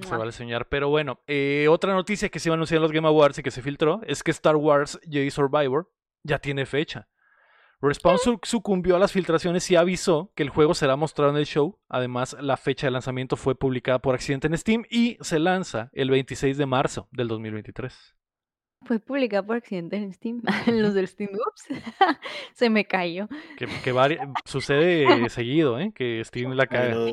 Se 0.01 0.15
vale 0.15 0.31
soñar. 0.31 0.67
Pero 0.67 0.89
bueno, 0.89 1.19
eh, 1.27 1.67
otra 1.69 1.93
noticia 1.93 2.29
que 2.29 2.39
se 2.39 2.49
iba 2.49 2.53
a 2.53 2.58
anunciar 2.58 2.77
en 2.77 2.84
los 2.84 2.91
Game 2.91 3.08
Awards 3.08 3.38
y 3.39 3.43
que 3.43 3.51
se 3.51 3.62
filtró 3.62 4.01
es 4.05 4.23
que 4.23 4.31
Star 4.31 4.55
Wars 4.55 4.99
Jedi 5.10 5.31
Survivor 5.31 5.89
ya 6.23 6.39
tiene 6.39 6.65
fecha. 6.65 7.08
Respawn 7.81 8.17
su- 8.17 8.39
sucumbió 8.41 8.95
a 8.95 8.99
las 8.99 9.12
filtraciones 9.12 9.69
y 9.69 9.75
avisó 9.75 10.31
que 10.36 10.43
el 10.43 10.49
juego 10.49 10.73
será 10.73 10.95
mostrado 10.95 11.31
en 11.31 11.38
el 11.38 11.45
show. 11.45 11.77
Además, 11.89 12.36
la 12.39 12.58
fecha 12.58 12.88
de 12.88 12.91
lanzamiento 12.91 13.36
fue 13.36 13.53
publicada 13.55 13.99
por 13.99 14.15
accidente 14.15 14.47
en 14.47 14.58
Steam 14.58 14.84
y 14.89 15.17
se 15.21 15.39
lanza 15.39 15.89
el 15.93 16.10
26 16.10 16.58
de 16.58 16.65
marzo 16.65 17.08
del 17.12 17.27
2023. 17.27 18.15
Fue 18.86 18.99
publicada 18.99 19.43
por 19.45 19.58
accidente 19.58 19.97
en 19.97 20.12
Steam. 20.13 20.41
Los 20.67 20.93
del 20.93 21.08
Steam, 21.08 21.31
ups. 21.34 21.65
se 22.53 22.69
me 22.69 22.86
cayó. 22.86 23.27
Que, 23.58 23.67
sucede 24.45 25.05
seguido, 25.29 25.79
¿eh? 25.79 25.91
Que 25.93 26.23
Steam 26.23 26.53
la 26.53 26.67
caga. 26.67 26.89
Pero- 26.89 27.12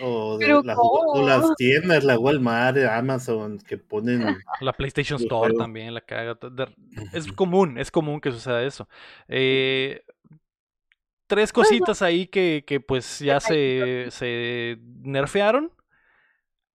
o, 0.00 0.38
de 0.38 0.48
las, 0.48 0.76
o 0.78 1.12
¿cómo? 1.12 1.26
las 1.26 1.54
tiendas, 1.56 2.02
la 2.04 2.18
Walmart, 2.18 2.76
Amazon, 2.78 3.58
que 3.58 3.78
ponen. 3.78 4.22
La 4.60 4.72
PlayStation 4.72 5.20
Store 5.20 5.54
también 5.54 5.94
la 5.94 6.00
caga. 6.00 6.38
Es 7.12 7.30
común, 7.32 7.78
es 7.78 7.90
común 7.90 8.20
que 8.20 8.32
suceda 8.32 8.62
eso. 8.64 8.88
Eh, 9.28 10.02
tres 11.26 11.52
cositas 11.52 12.02
ahí 12.02 12.26
que, 12.26 12.64
que 12.66 12.80
pues 12.80 13.18
ya 13.20 13.40
se, 13.40 14.06
se 14.10 14.78
nerfearon. 15.02 15.70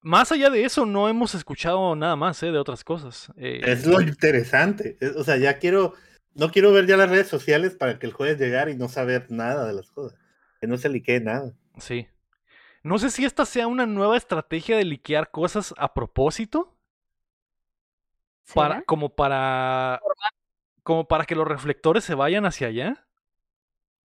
Más 0.00 0.30
allá 0.30 0.48
de 0.48 0.64
eso, 0.64 0.86
no 0.86 1.08
hemos 1.08 1.34
escuchado 1.34 1.96
nada 1.96 2.14
más 2.16 2.40
eh, 2.42 2.52
de 2.52 2.58
otras 2.58 2.84
cosas. 2.84 3.32
Eh, 3.36 3.60
Es 3.64 3.84
lo 3.86 4.00
interesante. 4.00 4.96
Es- 5.00 5.16
O 5.16 5.24
sea, 5.24 5.36
ya 5.36 5.58
quiero. 5.58 5.94
No 6.34 6.52
quiero 6.52 6.72
ver 6.72 6.86
ya 6.86 6.96
las 6.96 7.10
redes 7.10 7.26
sociales 7.26 7.74
para 7.74 7.98
que 7.98 8.06
el 8.06 8.12
jueves 8.12 8.38
llegar 8.38 8.68
y 8.68 8.76
no 8.76 8.88
saber 8.88 9.26
nada 9.28 9.66
de 9.66 9.72
las 9.72 9.90
cosas. 9.90 10.16
Que 10.60 10.68
no 10.68 10.76
se 10.78 10.88
liquee 10.88 11.18
nada. 11.20 11.52
Sí. 11.78 12.06
No 12.88 12.98
sé 12.98 13.10
si 13.10 13.26
esta 13.26 13.44
sea 13.44 13.66
una 13.66 13.84
nueva 13.84 14.16
estrategia 14.16 14.78
de 14.78 14.84
liquear 14.86 15.30
cosas 15.30 15.74
a 15.76 15.92
propósito. 15.92 16.74
Para, 18.54 18.80
como 18.84 19.10
para. 19.10 20.00
Como 20.82 21.06
para 21.06 21.26
que 21.26 21.34
los 21.34 21.46
reflectores 21.46 22.02
se 22.02 22.14
vayan 22.14 22.46
hacia 22.46 22.68
allá. 22.68 23.06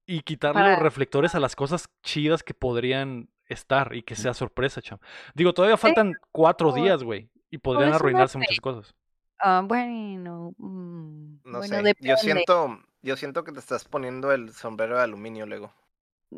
Y 0.07 0.23
quitarle 0.23 0.67
los 0.71 0.79
reflectores 0.79 1.35
a 1.35 1.41
las 1.41 1.55
cosas 1.57 1.91
chidas 2.03 2.43
que 2.43 2.55
podrían 2.55 3.29
estar 3.45 3.95
y 3.95 4.03
que 4.03 4.17
sea 4.17 4.33
sorpresa, 4.33 4.81
cham. 4.81 4.99
Digo, 5.35 5.53
todavía 5.53 5.77
faltan 5.77 6.15
cuatro 6.33 6.73
días, 6.73 7.03
güey. 7.03 7.31
Y 7.51 7.59
podrían 7.59 7.91
es 7.91 7.91
una 7.91 7.97
arruinarse 7.97 8.39
muchas 8.39 8.61
cosas. 8.61 8.95
Ah, 9.39 9.63
bueno, 9.63 10.55
mm, 10.57 11.41
No 11.45 11.59
bueno, 11.59 11.83
sé. 11.83 11.95
Yo 12.01 12.17
siento, 12.17 12.81
yo 13.03 13.17
siento 13.17 13.45
que 13.45 13.53
te 13.53 13.59
estás 13.59 13.85
poniendo 13.85 14.33
el 14.33 14.55
sombrero 14.55 14.97
de 14.97 15.03
aluminio, 15.03 15.45
Lego. 15.45 15.71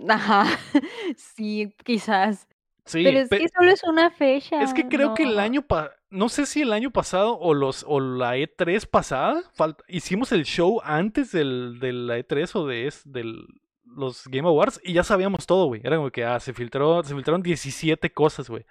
Ajá, 0.09 0.45
sí, 1.17 1.75
quizás. 1.85 2.49
Sí, 2.85 3.05
Pero 3.05 3.21
es 3.21 3.29
pe- 3.29 3.39
que 3.39 3.49
solo 3.49 3.71
es 3.71 3.83
una 3.85 4.11
fecha. 4.11 4.61
Es 4.63 4.75
que 4.75 4.89
creo 4.89 5.15
que 5.15 5.23
el 5.23 5.37
no. 5.37 5.41
año 5.43 5.63
pa- 5.63 5.93
no 6.11 6.29
sé 6.29 6.47
si 6.47 6.63
el 6.63 6.73
año 6.73 6.91
pasado 6.91 7.39
o 7.39 7.55
los 7.55 7.85
o 7.87 8.01
la 8.01 8.37
E3 8.37 8.87
pasada 8.87 9.41
hicimos 9.87 10.33
el 10.33 10.45
show 10.45 10.81
antes 10.85 11.31
del 11.31 11.79
de 11.81 11.93
la 11.93 12.19
E3 12.19 12.51
o 12.57 12.67
de 12.67 12.89
es, 12.89 13.03
del 13.05 13.47
los 13.85 14.27
Game 14.27 14.49
Awards 14.49 14.81
y 14.83 14.95
ya 14.95 15.05
sabíamos 15.05 15.47
todo, 15.47 15.67
güey. 15.67 15.81
Era 15.85 15.97
como 15.97 16.11
que 16.11 16.25
ah, 16.25 16.41
se 16.41 16.53
filtró, 16.53 17.05
se 17.05 17.15
filtraron 17.15 17.43
17 17.43 18.11
cosas, 18.13 18.49
güey. 18.51 18.65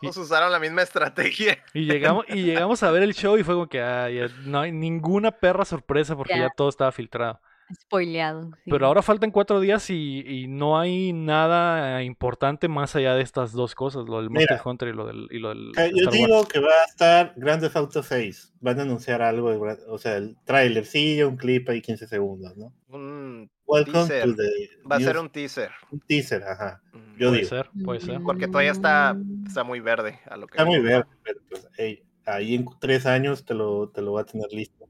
Todos 0.00 0.16
usaron 0.16 0.50
la 0.50 0.58
misma 0.58 0.80
estrategia. 0.82 1.58
Y 1.74 1.84
llegamos 1.84 2.24
y 2.28 2.42
llegamos 2.42 2.82
a 2.82 2.90
ver 2.90 3.02
el 3.02 3.12
show 3.12 3.36
y 3.36 3.42
fue 3.44 3.54
como 3.54 3.68
que 3.68 3.82
ah, 3.82 4.08
ya 4.08 4.28
no 4.46 4.60
hay 4.60 4.72
ninguna 4.72 5.32
perra 5.32 5.66
sorpresa 5.66 6.16
porque 6.16 6.38
Ya. 6.38 6.48
todo 6.56 6.70
estaba 6.70 6.92
filtrado. 6.92 7.40
Spoileado. 7.74 8.50
sí. 8.64 8.70
Pero 8.70 8.86
ahora 8.86 9.02
faltan 9.02 9.30
cuatro 9.30 9.60
días 9.60 9.88
y, 9.90 10.20
y 10.26 10.46
no 10.48 10.78
hay 10.78 11.12
nada 11.12 12.02
importante 12.02 12.68
más 12.68 12.96
allá 12.96 13.14
de 13.14 13.22
estas 13.22 13.52
dos 13.52 13.74
cosas, 13.74 14.06
lo 14.06 14.16
del 14.20 14.30
Monster 14.30 14.58
Mira. 14.58 14.62
Hunter 14.64 14.88
y 14.88 14.92
lo 14.92 15.06
del, 15.06 15.28
y 15.30 15.38
lo 15.38 15.50
del 15.50 15.68
Eh, 15.76 15.90
Yo 15.94 16.04
Star 16.04 16.04
Wars. 16.06 16.12
digo 16.16 16.44
que 16.48 16.60
va 16.60 16.70
a 16.70 16.84
estar 16.88 17.32
Grand 17.36 17.60
Theft 17.62 17.76
Auto 17.76 18.02
6. 18.02 18.54
Van 18.60 18.78
a 18.78 18.82
anunciar 18.82 19.22
algo, 19.22 19.50
de 19.50 19.78
o 19.88 19.98
sea, 19.98 20.16
el 20.16 20.36
trailer, 20.44 20.84
sí, 20.86 21.22
un 21.22 21.36
clip 21.36 21.68
ahí 21.68 21.80
15 21.80 22.06
segundos, 22.06 22.56
¿no? 22.56 22.72
Un- 22.88 23.50
Welcome 23.66 24.08
Teaser. 24.08 24.24
to 24.24 24.34
the 24.34 24.50
va 24.90 24.96
a 24.96 25.00
ser 25.00 25.16
un 25.16 25.30
teaser. 25.30 25.70
un 25.92 26.00
teaser, 26.00 26.42
ajá. 26.42 26.82
Mm, 26.92 26.98
Yo 27.18 27.28
Puede 27.28 27.36
digo. 27.42 27.48
ser, 27.48 27.70
puede 27.84 28.00
ser. 28.00 28.20
Porque 28.22 28.48
todavía 28.48 28.72
está, 28.72 29.14
Mm, 29.14 29.46
está 29.46 29.62
muy 29.62 29.78
verde 29.78 30.18
a 30.26 30.36
lo 30.36 30.48
que 30.48 30.54
Está 30.54 30.64
muy 30.64 30.80
verde, 30.80 31.06
pero 31.22 31.38
pues, 31.48 31.68
ey, 31.78 32.02
ahí 32.26 32.56
en 32.56 32.66
tres 32.80 33.06
años 33.06 33.44
te 33.44 33.54
lo, 33.54 33.88
te 33.90 34.02
lo 34.02 34.14
va 34.14 34.22
a 34.22 34.24
tener 34.24 34.48
listo. 34.52 34.86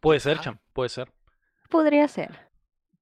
Puede 0.00 0.20
ser, 0.20 0.38
Ah. 0.38 0.42
Cham, 0.42 0.58
puede 0.72 0.88
ser. 0.88 1.12
Podría 1.68 2.08
ser. 2.08 2.46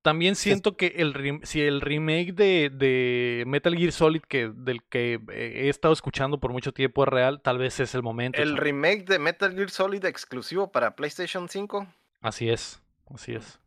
También 0.02 0.36
siento 0.36 0.76
que 0.76 0.88
el 0.98 1.14
rem- 1.14 1.42
si 1.44 1.62
el 1.62 1.80
remake 1.80 2.34
de, 2.34 2.70
de 2.70 3.44
Metal 3.46 3.74
Gear 3.74 3.90
Solid 3.90 4.20
que 4.20 4.48
del 4.54 4.82
que 4.82 5.14
eh, 5.32 5.62
he 5.64 5.68
estado 5.70 5.94
escuchando 5.94 6.38
por 6.38 6.52
mucho 6.52 6.72
tiempo 6.72 7.04
es 7.04 7.08
real, 7.08 7.40
tal 7.40 7.56
vez 7.56 7.80
es 7.80 7.94
el 7.94 8.02
momento. 8.02 8.42
El 8.42 8.58
remake 8.58 9.04
de 9.06 9.18
Metal 9.18 9.54
Gear 9.54 9.70
Solid 9.70 10.04
exclusivo 10.04 10.70
para 10.70 10.94
PlayStation 10.94 11.48
5. 11.48 11.86
Así 12.20 12.50
es, 12.50 12.82
así 13.14 13.32
es. 13.34 13.58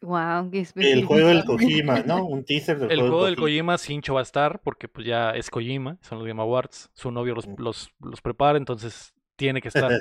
Wow, 0.00 0.48
qué 0.52 0.64
El 0.76 1.04
juego 1.04 1.28
del 1.28 1.44
Kojima, 1.44 2.02
¿no? 2.04 2.24
Un 2.24 2.44
teaser 2.44 2.78
del 2.78 2.90
El 2.92 2.98
juego, 2.98 3.10
juego 3.14 3.26
del 3.26 3.36
Kojima 3.36 3.78
Sincho 3.78 4.14
va 4.14 4.20
a 4.20 4.22
estar 4.22 4.60
porque 4.60 4.86
pues 4.86 5.06
ya 5.08 5.30
es 5.30 5.50
Kojima, 5.50 5.98
son 6.02 6.18
los 6.18 6.28
Game 6.28 6.40
Awards, 6.40 6.88
su 6.94 7.10
novio 7.10 7.34
los, 7.34 7.48
los, 7.58 7.90
los 8.00 8.20
prepara, 8.20 8.58
entonces 8.58 9.12
tiene 9.34 9.60
que 9.60 9.68
estar, 9.68 10.00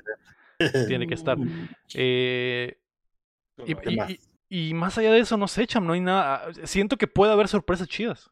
tiene 0.88 1.08
que 1.08 1.16
estar. 1.16 1.38
Mm, 1.38 1.68
Eh, 1.96 2.78
y, 3.66 3.74
Uno 3.74 3.82
¿Qué 3.82 3.92
y- 3.92 3.96
más? 3.98 4.10
y- 4.10 4.20
y 4.50 4.74
más 4.74 4.98
allá 4.98 5.12
de 5.12 5.20
eso, 5.20 5.36
no 5.38 5.48
sé, 5.48 5.68
Cham, 5.68 5.86
no 5.86 5.94
hay 5.94 6.00
nada. 6.02 6.48
Siento 6.64 6.98
que 6.98 7.08
puede 7.08 7.34
haber 7.34 7.48
sorpresas 7.48 7.88
chidas. 7.88 8.30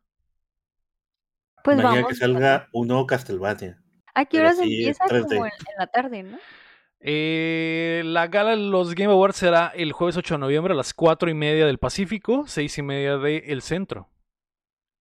Pues 1.64 1.78
Mañana 1.78 1.96
vamos. 1.96 2.10
que 2.10 2.16
salga 2.16 2.70
un 2.72 2.88
nuevo 2.88 3.06
Castlevania. 3.08 3.82
¿A 4.14 4.24
qué 4.26 4.40
horas 4.40 4.60
empieza? 4.60 5.04
3D. 5.06 5.24
Como 5.36 5.46
en, 5.46 5.52
en 5.52 5.78
la 5.80 5.88
tarde, 5.88 6.24
¿no? 6.24 6.38
Eh, 7.02 8.02
la 8.06 8.28
gala 8.28 8.52
de 8.52 8.58
los 8.58 8.96
Game 8.96 9.12
Awards 9.12 9.36
será 9.36 9.72
el 9.76 9.92
jueves 9.92 10.16
8 10.18 10.36
de 10.36 10.40
noviembre 10.40 10.74
a 10.74 10.78
las 10.78 10.94
4 10.94 11.30
y 11.30 11.34
media 11.34 11.66
del 11.66 11.78
Pacífico, 11.80 12.46
6 12.48 12.78
y 12.78 12.82
media 12.82 13.18
del 13.18 13.62
centro. 13.62 14.10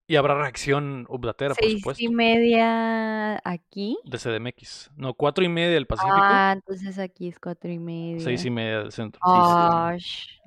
Y 0.07 0.17
habrá 0.17 0.35
reacción 0.35 1.07
updatera, 1.09 1.55
por 1.55 1.65
Seis 1.65 1.79
supuesto, 1.79 2.05
y 2.05 2.09
media 2.09 3.41
aquí. 3.43 3.97
de 4.05 4.19
CDMX. 4.19 4.91
No, 4.97 5.15
4 5.15 5.45
y 5.45 5.49
media 5.49 5.71
del 5.71 5.87
Pacífico, 5.87 6.15
Ah, 6.19 6.53
entonces 6.55 6.99
aquí 6.99 7.29
es 7.29 7.39
cuatro 7.39 7.71
y 7.73 7.79
media. 7.79 8.21
6 8.21 8.45
y 8.45 8.51
media 8.51 8.81
del 8.81 8.93
centro. 8.93 9.19
Sh- 9.23 10.41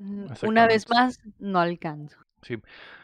una 0.43 0.67
vez 0.67 0.87
más, 0.89 1.19
no 1.39 1.59
alcanzo. 1.59 2.17
Sí. 2.43 2.57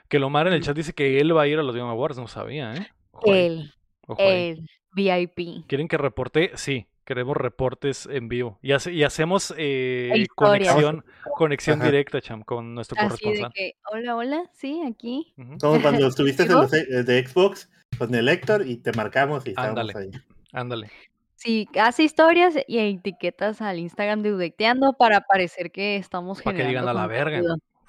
Que 0.07 0.19
Lomar 0.19 0.45
en 0.47 0.53
el 0.53 0.61
chat 0.61 0.75
dice 0.75 0.93
que 0.93 1.19
él 1.19 1.35
va 1.35 1.41
a 1.43 1.47
ir 1.47 1.57
a 1.57 1.63
los 1.63 1.75
Game 1.75 1.89
Awards, 1.89 2.17
no 2.19 2.27
sabía, 2.27 2.75
¿eh? 2.75 2.87
Ojo 3.11 3.31
ahí. 3.31 4.49
el 4.49 4.69
VIP. 4.95 5.65
¿Quieren 5.67 5.87
que 5.87 5.97
reporte? 5.97 6.51
Sí, 6.55 6.85
queremos 7.05 7.35
reportes 7.37 8.05
en 8.11 8.27
vivo. 8.29 8.59
Y, 8.61 8.71
hace- 8.71 8.91
y 8.93 9.03
hacemos 9.03 9.53
eh, 9.57 10.25
conexión, 10.35 11.03
conexión 11.35 11.81
Ajá. 11.81 11.91
directa, 11.91 12.21
Cham, 12.21 12.43
con 12.43 12.73
nuestro 12.75 12.97
Así 12.99 13.05
de 13.05 13.09
corresponsal. 13.09 13.51
que, 13.53 13.73
hola, 13.91 14.15
hola, 14.15 14.49
sí, 14.53 14.81
aquí. 14.87 15.33
Ujú. 15.37 15.57
Como 15.59 15.81
cuando 15.81 16.07
estuviste 16.07 16.43
en 16.43 16.49
los 16.53 16.73
eh, 16.73 17.03
de 17.03 17.27
Xbox 17.27 17.69
con 17.97 18.13
el 18.15 18.27
Héctor 18.29 18.67
y 18.67 18.77
te 18.77 18.91
marcamos 18.93 19.45
y 19.45 19.49
estábamos 19.49 19.79
Ándale. 19.79 19.99
ahí. 20.13 20.21
Ándale. 20.51 20.91
Sí, 21.35 21.67
hace 21.79 22.03
historias 22.03 22.55
y 22.67 22.79
etiquetas 22.79 23.61
al 23.61 23.77
Instagram 23.79 24.21
de 24.21 24.33
Udecteando 24.33 24.93
para 24.93 25.21
parecer 25.21 25.71
que 25.71 25.97
estamos 25.97 26.41
Pa' 26.41 26.51
que 26.51 26.57
generando 26.59 26.87
digan 26.89 26.97
a 26.97 27.01
la 27.01 27.07
verga. 27.07 27.41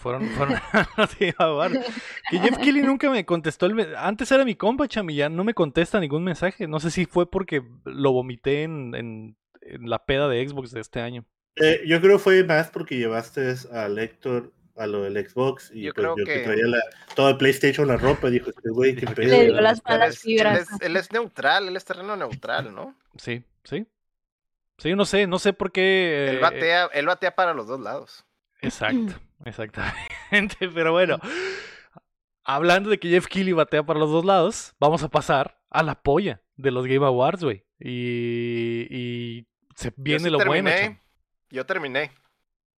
Fueron, 0.05 0.29
fueron 0.29 0.57
a 0.73 0.89
los 0.99 1.19
Game 1.19 1.35
Awards. 1.39 1.79
Que 2.31 2.39
Jeff 2.39 2.59
Kelly 2.59 2.83
nunca 2.83 3.09
me 3.11 3.25
contestó. 3.25 3.65
El 3.65 3.75
me- 3.75 3.97
Antes 3.97 4.31
era 4.31 4.45
mi 4.45 4.55
compa, 4.55 4.87
Cham, 4.87 5.09
y 5.09 5.17
ya 5.17 5.31
no 5.31 5.45
me 5.45 5.55
contesta 5.55 5.99
ningún 5.99 6.23
mensaje. 6.25 6.69
No 6.69 6.79
sé 6.79 6.91
si 6.91 7.07
fue 7.07 7.31
porque 7.31 7.63
lo 7.85 8.13
vomité 8.13 8.65
en, 8.65 8.95
en- 8.95 9.37
en 9.63 9.89
la 9.89 10.05
peda 10.05 10.29
de 10.29 10.47
Xbox 10.47 10.73
de 10.73 10.81
este 10.83 11.01
año. 11.01 11.25
Eh, 11.57 11.81
yo 11.87 12.03
creo 12.03 12.19
fue 12.19 12.45
más 12.45 12.69
porque 12.69 12.99
llevaste 12.99 13.55
al 13.73 13.99
Héctor 13.99 14.53
a 14.77 14.87
lo 14.87 15.05
del 15.05 15.27
Xbox 15.27 15.71
y 15.73 15.85
Yo 15.85 15.95
pues 15.95 16.05
creo 16.05 16.17
yo 16.19 16.25
que 16.27 16.35
que- 16.35 16.41
traía 16.41 16.67
la, 16.67 16.81
todo 17.15 17.31
el 17.31 17.39
PlayStation, 17.39 17.89
la 17.89 17.97
ropa, 17.97 18.29
dijo 18.29 18.51
este 18.51 18.69
güey 18.69 18.95
que 18.95 19.07
pedo, 19.07 19.29
Le 19.31 19.45
dio 19.45 19.61
las 19.61 19.83
malas 19.87 20.23
él, 20.27 20.47
es, 20.47 20.69
él 20.83 20.97
es 20.99 21.13
neutral, 21.13 21.67
él 21.69 21.77
es 21.77 21.85
terreno 21.87 22.15
neutral, 22.15 22.75
¿no? 22.75 22.95
Sí, 23.17 23.43
sí. 23.65 23.87
Sí, 24.77 24.95
no 24.97 25.05
sé, 25.05 25.29
no 25.29 25.39
sé 25.39 25.53
por 25.53 25.71
qué. 25.71 26.27
Él 26.29 26.37
eh, 26.37 26.41
batea, 26.41 26.87
él 26.93 27.07
batea 27.07 27.35
para 27.37 27.55
los 27.55 27.69
dos 27.69 27.79
lados. 27.81 28.24
Exacto, 28.65 29.15
exactamente. 29.45 30.07
Pero 30.75 30.93
bueno, 30.93 31.19
hablando 32.45 32.91
de 32.91 32.99
que 32.99 33.09
Jeff 33.09 33.27
Keighley 33.27 33.53
batea 33.53 33.85
para 33.85 33.99
los 34.01 34.11
dos 34.11 34.25
lados, 34.25 34.75
vamos 34.79 35.03
a 35.03 35.09
pasar 35.09 35.61
a 35.71 35.83
la 35.83 36.03
polla 36.03 36.43
de 36.57 36.71
los 36.71 36.87
Game 36.87 37.05
Awards, 37.07 37.43
güey. 37.45 37.65
Y, 37.79 38.87
y 38.91 39.47
se 39.77 39.93
viene 39.97 40.25
sí 40.25 40.31
lo 40.31 40.39
bueno. 40.41 40.71
terminé, 40.71 40.75
chamo. 40.75 40.99
Yo 41.51 41.67
terminé. 41.67 42.13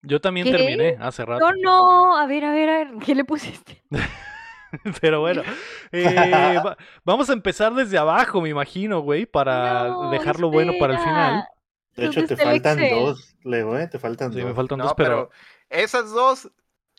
Yo 0.02 0.22
también 0.22 0.46
¿Qué? 0.48 0.52
terminé 0.52 0.98
hace 1.00 1.26
rato. 1.26 1.46
No, 1.48 1.52
no, 1.64 2.18
a 2.18 2.28
ver, 2.28 2.46
a 2.46 2.52
ver, 2.52 2.70
a 2.70 2.78
ver, 2.80 2.90
¿qué 3.06 3.16
le 3.16 3.26
pusiste? 3.26 3.84
Pero 5.02 5.22
bueno, 5.22 5.44
eh, 5.92 6.60
va- 6.66 6.78
vamos 7.04 7.30
a 7.30 7.34
empezar 7.34 7.74
desde 7.74 7.98
abajo, 7.98 8.42
me 8.42 8.50
imagino, 8.50 9.00
güey, 9.02 9.26
para 9.26 9.86
No, 9.90 10.10
dejarlo 10.10 10.50
bueno 10.50 10.74
para 10.74 10.94
el 10.94 11.00
final. 11.00 11.50
De 11.96 12.06
hecho, 12.06 12.20
¿Dónde 12.20 12.28
te 12.28 12.36
faltan 12.38 12.78
Excel? 12.78 12.90
dos, 12.90 13.36
Leo, 13.44 13.78
¿eh? 13.78 13.88
Te 13.88 14.00
faltan 14.00 14.32
Sí, 14.32 14.38
dos. 14.38 14.44
me 14.44 14.54
faltan 14.54 14.80
No, 14.80 14.84
dos, 14.84 14.94
pero, 14.96 15.30
pero 15.30 15.30
esas 15.76 16.12
dos 16.12 16.50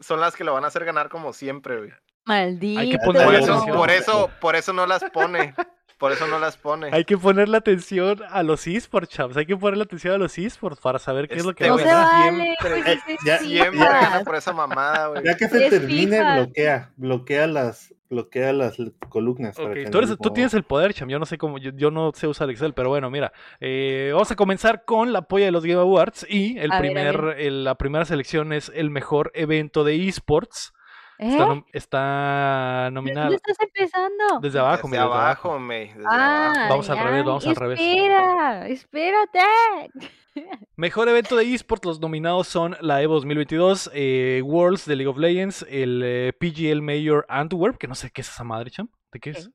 son 0.00 0.20
las 0.20 0.36
que 0.36 0.44
lo 0.44 0.54
van 0.54 0.64
a 0.64 0.68
hacer 0.68 0.84
ganar 0.84 1.08
como 1.08 1.32
siempre, 1.32 1.78
güey. 1.78 1.92
Maldito. 2.24 2.98
ponerle 3.04 3.38
Por 3.38 3.46
Bueno, 3.48 3.64
eso, 3.64 3.66
por 3.76 3.90
eso, 3.90 4.30
por 4.40 4.56
eso 4.56 4.72
no 4.72 4.86
las 4.86 5.04
pone. 5.10 5.54
Por 5.98 6.12
eso 6.12 6.26
no 6.26 6.38
las 6.38 6.58
pone. 6.58 6.90
hay 6.92 7.04
que 7.04 7.16
ponerle 7.16 7.56
atención 7.56 8.20
a 8.28 8.42
los 8.42 8.66
esports, 8.66 9.08
chavos. 9.10 9.36
Hay 9.38 9.46
que 9.46 9.56
ponerle 9.56 9.84
atención 9.84 10.12
a 10.14 10.18
los 10.18 10.36
esports 10.36 10.78
para 10.80 10.98
saber 10.98 11.26
qué 11.26 11.36
es 11.36 11.44
lo 11.46 11.54
que 11.54 11.66
Este 11.66 11.84
va 11.84 11.92
No 11.92 11.98
a 11.98 12.04
vale, 12.04 12.32
siempre- 12.42 12.56
pues 12.60 12.86
Eh, 12.86 13.16
ya- 13.24 14.22
por 14.24 14.34
esa 14.36 14.52
mamada, 14.52 15.08
güey. 15.08 15.24
Ya 15.24 15.36
que 15.36 15.48
se 15.48 15.64
Es 15.64 15.70
termine, 15.70 16.18
FIFA. 16.18 16.36
bloquea, 16.36 16.90
bloquea 16.96 17.46
las, 17.46 17.94
bloquea 18.10 18.52
las 18.52 18.76
columnas. 19.08 19.56
para 19.56 19.68
Ok, 19.68 19.74
que 19.74 19.84
tú, 19.86 19.90
no 19.92 19.98
eres- 19.98 20.10
tú 20.10 20.16
como- 20.18 20.32
tienes 20.34 20.52
el 20.54 20.64
poder, 20.64 20.92
Cham. 20.92 21.08
Yo 21.08 21.18
no 21.18 21.24
sé 21.26 21.38
cómo, 21.38 21.56
yo, 21.56 21.70
yo 21.74 21.90
no 21.90 22.12
sé 22.14 22.26
usar 22.26 22.50
Excel, 22.50 22.74
pero 22.74 22.90
bueno, 22.90 23.10
mira. 23.10 23.32
eh, 23.60 24.10
vamos 24.12 24.30
a 24.30 24.36
comenzar 24.36 24.84
con 24.84 25.14
la 25.14 25.22
polla 25.22 25.46
de 25.46 25.52
los 25.52 25.64
Game 25.64 25.80
Awards. 25.80 26.26
Y 26.28 26.58
el 26.58 26.72
A 26.72 26.78
ver, 26.80 26.90
a 26.90 26.92
primer, 26.94 27.22
ver. 27.22 27.40
el- 27.40 27.64
la 27.64 27.74
primera 27.76 28.04
selección 28.04 28.52
es 28.52 28.70
el 28.74 28.90
mejor 28.90 29.32
evento 29.34 29.82
de 29.82 30.08
esports. 30.08 30.74
¿Eh? 31.18 31.28
Está, 31.30 31.46
nom- 31.46 31.64
está 31.72 32.84
¿De 32.86 32.90
nominado 32.90 33.24
¿Dónde 33.26 33.36
estás 33.36 33.56
empezando? 33.60 34.40
desde 34.42 34.58
abajo, 34.58 34.82
Desde 34.82 34.88
mira, 34.90 35.02
desde 35.04 35.14
abajo. 35.14 35.48
abajo, 35.52 35.58
May. 35.60 35.86
Desde 35.88 36.04
Ah, 36.06 36.50
abajo. 36.52 36.68
Vamos 36.70 36.90
al 36.90 36.96
ya, 36.96 37.02
revés, 37.04 37.24
vamos 37.24 37.46
al 37.46 37.56
revés. 37.56 37.80
Espera, 37.80 38.68
espérate. 38.68 39.40
Mejor 40.76 41.08
evento 41.08 41.34
de 41.36 41.54
esports, 41.54 41.86
los 41.86 42.00
nominados 42.00 42.46
son 42.48 42.76
la 42.82 43.00
Evo 43.00 43.14
2022, 43.14 43.90
eh, 43.94 44.42
Worlds 44.44 44.84
de 44.84 44.96
League 44.96 45.08
of 45.08 45.16
Legends, 45.16 45.64
el 45.70 46.02
eh, 46.04 46.32
PGL 46.38 46.82
Mayor 46.82 47.24
Antwerp, 47.30 47.78
que 47.78 47.88
no 47.88 47.94
sé 47.94 48.10
qué 48.10 48.20
es 48.20 48.28
esa 48.28 48.44
madre, 48.44 48.70
Cham. 48.70 48.90
¿De 49.12 49.18
qué 49.20 49.30
es? 49.30 49.50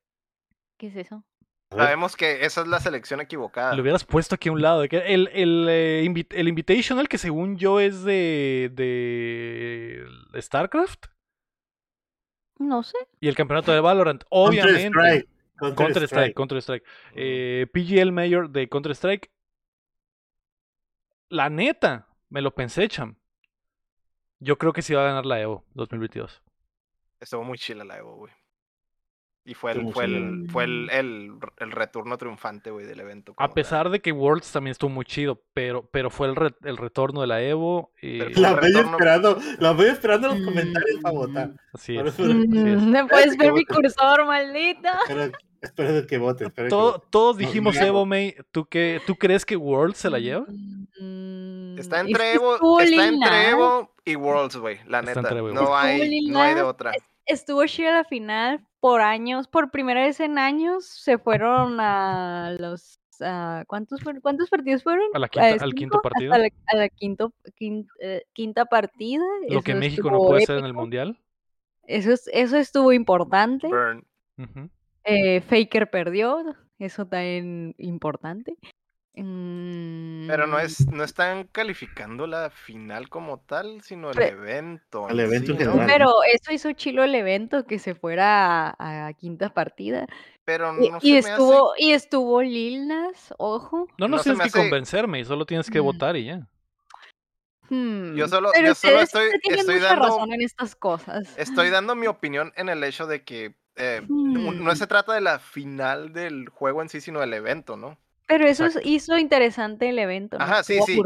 ¿Qué 0.80 0.88
es 0.88 0.96
eso? 0.96 1.24
Sabemos 1.70 2.18
que 2.18 2.44
esa 2.44 2.62
es 2.62 2.68
la 2.68 2.80
selección 2.82 3.22
equivocada. 3.22 3.74
Lo 3.76 3.82
hubieras 3.84 4.04
puesto 4.04 4.36
aquí 4.36 4.50
a 4.50 4.52
un 4.52 4.62
lado. 4.62 4.84
El, 4.84 5.30
el, 5.32 5.68
eh, 5.70 6.26
el 6.32 6.48
Invitational, 6.50 7.08
que 7.08 7.18
según 7.20 7.56
yo 7.58 7.80
es 7.80 8.04
de, 8.04 8.72
de 8.74 10.42
StarCraft, 10.42 11.06
No 12.62 12.84
sé. 12.84 12.98
y 13.20 13.28
el 13.28 13.36
campeonato 13.36 13.72
de 13.72 13.80
Valorant, 13.80 14.24
obviamente. 14.30 14.92
Counter-Strike, 14.92 15.76
Counter-Strike, 15.76 16.36
Counter-Strike. 16.36 16.84
Eh, 17.16 17.68
PGL 17.74 18.12
Mayor 18.12 18.50
de 18.50 18.70
Counter-Strike. 18.70 19.32
La 21.30 21.50
neta, 21.50 22.08
me 22.30 22.42
lo 22.42 22.54
pensé, 22.54 22.88
Cham. 22.88 23.16
Yo 24.40 24.58
creo 24.58 24.74
que 24.74 24.82
sí 24.82 24.94
va 24.94 25.02
a 25.02 25.08
ganar 25.08 25.26
la 25.26 25.40
Evo 25.40 25.66
2022. 25.74 26.42
Estuvo 27.20 27.44
muy 27.44 27.58
chila 27.58 27.84
la 27.84 27.98
Evo, 27.98 28.16
güey. 28.16 28.34
Y 29.44 29.56
fue 29.56 29.72
el, 29.72 29.92
fue 29.92 30.06
el, 30.06 30.46
fue 30.52 30.66
el, 30.66 30.88
el, 30.92 31.32
el 31.58 31.72
retorno 31.72 32.16
triunfante, 32.18 32.70
güey, 32.70 32.86
del 32.86 33.00
evento. 33.00 33.34
A 33.38 33.50
pesar 33.54 33.90
de 33.90 34.00
que 34.00 34.12
Worlds 34.12 34.52
también 34.52 34.72
estuvo 34.72 34.92
muy 34.92 35.04
chido, 35.04 35.42
pero, 35.56 35.84
pero 35.92 36.12
fue 36.12 36.28
el, 36.28 36.36
re- 36.36 36.54
el 36.64 36.78
retorno 36.78 37.22
de 37.22 37.28
la 37.28 37.42
Evo. 37.42 37.92
Y... 38.02 38.20
La 38.40 38.54
voy 38.54 38.60
retorno- 38.70 38.92
esperando, 38.92 39.38
la 39.60 39.72
voy 39.72 39.86
esperando 39.88 40.28
en 40.30 40.34
los 40.36 40.42
Mm. 40.44 40.46
comentarios 40.46 41.00
para 41.02 41.16
votar. 41.16 41.52
Así 41.74 41.96
Por 41.98 42.08
es. 42.08 42.14
eso- 42.14 42.24
así 42.24 42.32
es. 42.40 42.48
Mm, 42.48 42.92
No 42.92 43.08
puedes 43.08 43.32
que 43.36 43.44
ver 43.46 43.54
mi 43.54 43.66
cursor, 43.66 44.26
maldita. 44.28 45.00
Espero, 45.10 45.32
espero 45.62 46.08
que 46.08 46.18
vote. 46.20 46.46
espero 46.46 46.66
que 46.68 46.70
Todo- 46.70 46.92
vote. 46.94 47.08
todos 47.10 47.38
dijimos 47.38 47.76
no. 47.76 47.82
Evo, 47.82 48.06
May. 48.06 48.36
¿Tú, 48.52 48.66
qué, 48.68 49.02
¿Tú 49.08 49.16
crees 49.16 49.44
que 49.44 49.56
Worlds 49.56 49.98
se 49.98 50.12
la 50.12 50.20
lleva? 50.20 50.46
Mm, 51.00 51.80
Está 51.80 52.02
es 52.02 52.08
entre 52.08 52.24
que 52.26 52.34
Evo, 52.36 52.80
está 52.80 53.08
entre 53.08 53.50
Evo 53.50 53.92
y 54.06 54.16
Worlds, 54.16 54.58
güey, 54.58 54.78
la 54.88 55.00
Está 55.00 55.10
neta. 55.16 55.20
entre 55.22 55.38
Evo 55.40 55.50
y 55.50 55.54
No 55.54 55.76
hay, 55.76 56.22
no 56.30 56.40
hay 56.42 56.54
de 56.54 56.62
otra. 56.62 56.92
Estuvo 57.32 57.66
chida 57.66 57.92
la 57.94 58.04
final 58.04 58.66
por 58.80 59.02
años, 59.02 59.48
por 59.48 59.72
primera 59.72 60.02
vez 60.02 60.20
en 60.20 60.38
años 60.38 60.86
se 60.86 61.18
fueron 61.18 61.80
a 61.80 62.56
los 62.60 63.00
ah, 63.22 63.64
¿cuántos 63.68 64.02
fueron- 64.02 64.22
cuántos 64.22 64.50
partidos 64.50 64.84
fueron? 64.84 65.06
A 65.14 65.20
la 65.20 65.28
quinta- 65.30 65.64
al 65.64 65.74
quinto 65.74 66.02
partido. 66.02 66.36
la, 66.38 66.50
a 66.68 66.76
la 66.76 66.90
quinto, 66.90 67.34
quin- 67.60 67.88
eh, 68.00 68.24
quinta 68.34 68.66
partida. 68.66 69.24
Lo 69.48 69.62
que 69.62 69.76
México 69.76 70.10
no 70.10 70.18
puede 70.20 70.46
ser 70.46 70.58
en 70.58 70.66
el 70.66 70.72
épico. 70.72 70.82
Mundial. 70.82 71.20
Eso 71.84 72.12
es, 72.14 72.30
eso 72.34 72.58
estuvo 72.58 72.92
importante. 72.94 73.68
Burn. 73.68 74.04
Eh, 75.04 75.42
Faker 75.42 75.90
perdió, 75.90 76.44
eso 76.80 77.06
también 77.06 77.76
importante. 77.78 78.56
Mm, 79.14 80.28
Pero 80.28 80.48
no 80.48 80.58
es, 80.60 80.88
no 80.88 81.04
están 81.04 81.44
calificando 81.52 82.28
la 82.28 82.50
final 82.50 83.10
como 83.10 83.40
tal, 83.40 83.82
sino 83.82 84.12
el 84.12 84.22
evento. 84.22 85.10
El 85.10 85.20
en 85.20 85.26
evento 85.26 85.52
en 85.52 85.58
sí, 85.58 85.64
¿no? 85.66 85.72
general. 85.74 85.92
Pero 85.98 86.12
eso 86.34 86.54
hizo 86.54 86.72
chilo 86.74 87.04
el 87.04 87.14
evento 87.16 87.66
que 87.66 87.78
se 87.80 87.94
fuera 87.94 88.70
a, 88.70 89.08
a 89.08 89.14
quinta 89.14 89.54
partida. 89.54 90.08
Pero 90.46 90.74
Y, 90.82 90.90
no 90.90 90.98
y 91.02 91.22
se 91.22 91.28
me 91.28 91.34
estuvo, 91.34 91.74
y 91.78 91.92
estuvo 91.92 92.42
Lil 92.42 92.88
Nas, 92.88 93.34
ojo. 93.38 93.88
No 93.98 94.08
nos 94.08 94.10
No 94.10 94.18
se 94.20 94.24
tienes 94.24 94.38
me 94.38 94.44
que 94.46 94.50
hace- 94.50 94.60
convencerme, 94.60 95.26
solo 95.26 95.46
tienes 95.46 95.70
que 95.70 95.82
Mm. 95.82 95.84
votar 95.84 96.16
y 96.16 96.26
ya. 96.26 96.48
Hmm, 97.70 98.16
Yo 98.16 98.28
solo- 98.28 98.50
pero 98.54 98.68
yo 98.70 98.76
solo 98.76 99.02
ustedes 99.04 99.34
estoy- 99.34 99.56
estoy 99.60 99.76
mucha 99.76 99.88
dando- 99.88 100.04
razón 100.08 100.34
en 100.34 100.42
estas 100.42 100.76
cosas. 100.76 101.28
hace. 101.30 101.42
Estoy 101.42 101.70
dando 101.70 101.96
mi 101.96 102.08
opinión 102.08 102.52
en 102.56 102.70
el 102.70 102.84
hecho 102.84 103.08
de 103.08 103.24
que 103.24 103.56
eh, 103.78 104.02
no- 104.10 104.52
no 104.52 104.72
Hmm. 104.74 104.76
se 104.76 104.86
trata 104.86 105.14
de 105.14 105.22
la 105.22 105.40
final 105.40 106.12
del 106.12 106.50
juego 106.50 106.82
en 106.82 106.90
sí, 106.90 107.00
sino 107.00 107.22
del 107.22 107.34
evento, 107.34 107.78
¿no? 107.78 107.98
Pero 108.32 108.48
eso 108.48 108.64
Exacto. 108.64 108.80
hizo 108.84 109.18
interesante 109.18 109.90
el 109.90 110.00
evento. 110.00 110.40
¿no? 110.40 110.46
Ajá, 110.46 110.64
sí, 110.64 110.82
sí. 110.82 111.06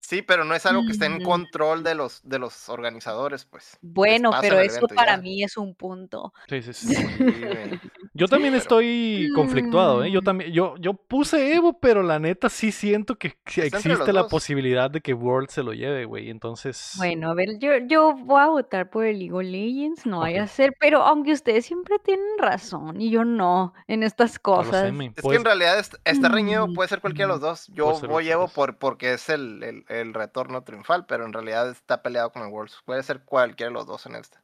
Sí, 0.00 0.22
pero 0.22 0.44
no 0.44 0.54
es 0.54 0.66
algo 0.66 0.84
que 0.84 0.92
esté 0.92 1.06
en 1.06 1.20
Mm. 1.20 1.22
control 1.22 1.82
de 1.84 1.94
los, 1.94 2.20
de 2.24 2.38
los 2.38 2.68
organizadores, 2.68 3.44
pues. 3.44 3.78
Bueno, 3.82 4.36
pero 4.38 4.58
eso 4.60 4.88
para 4.94 5.16
ya. 5.16 5.22
mí 5.22 5.42
es 5.42 5.56
un 5.56 5.74
punto. 5.74 6.32
Sí, 6.48 6.62
sí, 6.62 6.72
sí. 6.74 6.88
Yo 8.20 8.28
también 8.28 8.52
pero- 8.52 8.62
estoy 8.62 9.28
conflictuado, 9.34 10.04
¿eh? 10.04 10.10
Yo 10.10 10.20
Mm. 10.20 10.24
también, 10.24 10.52
yo, 10.52 10.74
yo 10.78 10.94
puse 10.94 11.54
Evo, 11.54 11.78
pero 11.80 12.02
la 12.02 12.18
neta 12.18 12.48
sí 12.48 12.70
siento 12.70 13.16
que 13.16 13.28
existe 13.46 14.12
la 14.12 14.22
dos. 14.22 14.30
posibilidad 14.30 14.90
de 14.90 15.00
que 15.00 15.14
World 15.14 15.48
se 15.48 15.62
lo 15.62 15.72
lleve, 15.72 16.04
güey. 16.04 16.30
Entonces, 16.30 16.92
Bueno, 16.98 17.30
a 17.30 17.34
ver, 17.34 17.58
yo, 17.58 17.70
yo 17.88 18.14
voy 18.14 18.40
a 18.40 18.46
votar 18.48 18.90
por 18.90 19.04
el 19.06 19.18
League 19.18 19.32
of 19.32 19.42
Legends, 19.42 20.06
no 20.06 20.20
vaya 20.20 20.42
Ok. 20.42 20.44
a 20.44 20.48
ser, 20.48 20.74
pero 20.78 21.02
aunque 21.02 21.32
ustedes 21.32 21.64
siempre 21.66 21.98
tienen 21.98 22.26
razón 22.38 23.00
y 23.00 23.10
yo 23.10 23.24
no 23.24 23.72
en 23.88 24.02
estas 24.02 24.38
cosas. 24.38 24.88
sé, 24.94 25.12
Es 25.16 25.22
que 25.26 25.34
en 25.36 25.44
realidad 25.44 25.78
est- 25.78 25.94
está 26.04 26.28
reñido, 26.28 26.68
Mm, 26.68 26.74
puede 26.74 26.88
ser 26.88 27.00
cualquiera 27.00 27.28
de 27.28 27.32
los 27.34 27.40
dos. 27.40 27.66
Yo 27.74 27.98
voy 28.08 28.28
Evo 28.28 28.48
por, 28.48 28.76
porque 28.78 29.14
es 29.14 29.28
el, 29.30 29.62
el, 29.62 29.84
el 29.88 30.14
retorno 30.14 30.62
triunfal, 30.62 31.06
pero 31.06 31.24
en 31.24 31.32
realidad 31.32 31.70
está 31.70 32.02
peleado 32.02 32.30
con 32.30 32.42
el 32.42 32.48
Worlds. 32.48 32.80
Puede 32.84 33.02
ser 33.02 33.24
cualquiera 33.24 33.70
de 33.70 33.74
los 33.74 33.86
dos 33.86 34.04
en 34.06 34.14
esta. 34.16 34.42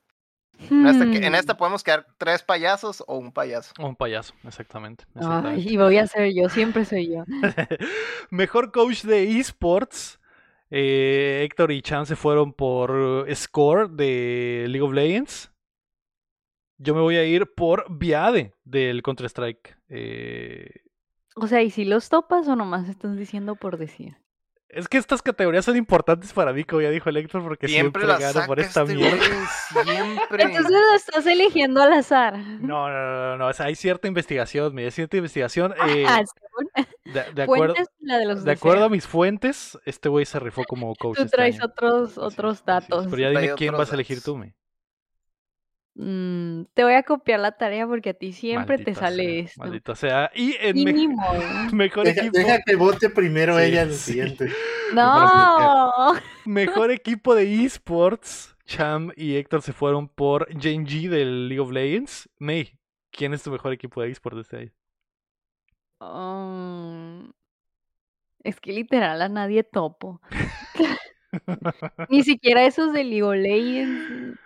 En 0.71 0.87
esta, 0.87 1.05
que- 1.11 1.19
en 1.19 1.33
hmm, 1.33 1.37
esta 1.37 1.57
podemos 1.57 1.83
quedar 1.85 2.07
tres 2.19 2.43
payasos 2.43 3.05
o 3.07 3.17
un 3.19 3.31
payaso. 3.33 3.73
Un 3.79 3.95
payaso, 3.97 4.35
exactamente. 4.45 5.05
Ay, 5.15 5.67
y 5.69 5.77
voy 5.77 5.99
a 5.99 6.07
ser 6.07 6.33
yo, 6.35 6.49
siempre 6.49 6.85
soy 6.85 7.09
yo. 7.15 7.25
Mejor 8.31 8.73
coach 8.73 9.03
de 9.05 9.39
esports. 9.39 10.19
eh, 10.71 11.43
Héctor 11.45 11.71
y 11.73 11.81
Chan 11.83 12.07
se 12.07 12.17
fueron 12.17 12.53
por 12.53 13.27
Score 13.35 13.89
de 13.91 14.65
League 14.69 14.83
of 14.83 14.93
Legends. 14.93 15.53
Yo 16.79 16.95
me 16.95 17.01
voy 17.01 17.17
a 17.17 17.25
ir 17.25 17.55
por 17.55 17.87
Viade 17.89 18.53
del 18.65 19.03
Counter-Strike. 19.03 19.79
Eh, 19.89 20.71
O 21.37 21.47
sea, 21.47 21.63
¿y 21.63 21.71
si 21.71 21.85
los 21.85 22.09
topas 22.09 22.49
o 22.49 22.57
nomás 22.57 22.89
estás 22.89 23.17
diciendo 23.17 23.55
por 23.57 23.79
decir? 23.79 24.17
Es 24.69 24.89
que 24.89 24.99
estas 24.99 25.23
categorías 25.23 25.65
son 25.65 25.77
importantes 25.77 26.33
para 26.33 26.53
mí, 26.53 26.65
como 26.65 26.83
ya 26.83 26.91
dijo 26.91 27.09
el 27.09 27.17
Héctor, 27.17 27.43
porque 27.43 27.69
siempre, 27.69 28.05
Siempre 28.05 28.25
gano 28.33 28.47
por 28.47 28.61
esta 28.61 28.83
este 28.83 28.95
mierda. 28.95 29.17
güey, 29.17 29.31
siempre. 29.73 30.43
Entonces 30.43 30.71
lo 30.71 30.95
estás 30.97 31.27
eligiendo 31.27 31.83
al 31.83 31.93
azar. 31.93 32.37
No, 32.37 32.89
no, 32.89 32.93
no, 32.93 33.23
no, 33.23 33.37
no, 33.39 33.47
o 33.49 33.53
sea, 33.53 33.67
hay 33.67 33.75
cierta 33.75 34.09
investigación, 34.09 34.77
hay 34.79 34.91
cierta 34.91 35.17
investigación. 35.17 35.73
eh, 35.89 36.05
Ah, 36.07 36.23
según 36.25 36.87
de, 37.05 37.33
de 37.33 37.43
acuerdo, 37.43 37.75
la 38.01 38.19
de 38.19 38.27
los 38.27 38.45
de 38.45 38.53
acuerdo 38.53 38.85
a 38.85 38.89
mis 38.89 39.07
fuentes, 39.07 39.79
este 39.87 40.09
güey 40.09 40.25
se 40.27 40.41
rifó 40.41 40.65
como 40.65 40.95
coach 40.97 41.17
Tú 41.17 41.23
este 41.25 41.37
traes 41.37 41.57
año. 41.57 41.67
otros, 41.67 42.19
otros 42.19 42.65
datos. 42.65 43.07
Pero 43.09 43.19
ya 43.23 43.29
dime 43.31 43.55
quién 43.55 43.73
vas 43.77 43.93
a 43.93 43.95
elegir 43.95 44.23
tú, 44.23 44.37
me. 44.37 44.55
Mm, 45.99 46.65
te 46.75 46.85
voy 46.85 46.93
a 46.93 47.03
copiar 47.05 47.41
la 47.41 47.53
tarea 47.57 47.87
porque 47.87 48.11
a 48.11 48.15
ti 48.15 48.33
siempre 48.35 48.77
te 48.77 48.95
sale 48.95 49.25
sea, 49.25 49.45
esto. 49.45 49.61
Maldita 49.61 49.95
sea. 49.95 50.31
Y 50.35 50.55
en 50.61 50.85
me- 50.85 51.09
modo. 51.09 51.41
mejor 51.73 52.05
Deja, 52.05 52.21
equipo. 52.21 52.37
deja 52.39 52.59
que 52.67 52.77
vote 52.77 53.09
primero 53.09 53.57
Sí, 53.59 53.65
ella 53.65 53.83
en 53.83 53.89
el 53.89 53.95
sí. 53.95 54.13
siguiente. 54.13 54.49
No. 54.95 56.13
Mejor 56.45 56.93
equipo 56.93 57.35
de 57.35 57.65
esports. 57.65 58.55
Cham 58.67 59.11
y 59.17 59.35
Héctor 59.37 59.63
se 59.63 59.73
fueron 59.73 60.09
por 60.09 60.47
Jane 60.53 60.85
G 60.87 61.09
del 61.09 61.49
League 61.49 61.61
of 61.61 61.73
Legends. 61.73 62.29
May, 62.39 62.79
¿quién 63.11 63.35
es 63.35 63.43
tu 63.43 63.51
mejor 63.51 63.73
equipo 63.73 64.01
de 64.03 64.11
esports 64.13 64.37
de 64.37 64.43
este 64.43 64.57
año? 64.59 64.73
Um, 66.01 67.33
es 68.45 68.61
que 68.61 68.73
literal 68.73 69.23
a 69.23 69.29
nadie 69.29 69.65
topo. 69.65 70.21
Ni 72.09 72.23
siquiera 72.23 72.65
esos 72.65 72.93
de 72.93 73.03
League 73.05 73.23
of 73.25 73.35
Legends. 73.35 74.39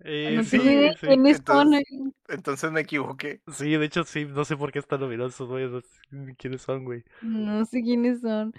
Eh, 0.00 0.40
sí, 0.44 0.58
sí. 0.58 0.68
entonces- 1.08 1.86
Entonces 2.28 2.70
me 2.70 2.80
equivoqué. 2.82 3.40
Sí, 3.52 3.76
de 3.76 3.84
hecho 3.86 4.04
sí, 4.04 4.24
no 4.26 4.44
sé 4.44 4.56
por 4.56 4.72
qué 4.72 4.78
están 4.78 5.00
nominados 5.00 5.34
esos 5.34 5.48
güeyes. 5.48 5.70
no 5.70 5.80
sé 5.80 5.88
ni 6.10 6.34
¿Quiénes 6.34 6.62
son, 6.62 6.84
güey? 6.84 7.02
No 7.22 7.64
sé 7.64 7.82
quiénes 7.82 8.20
son. 8.20 8.52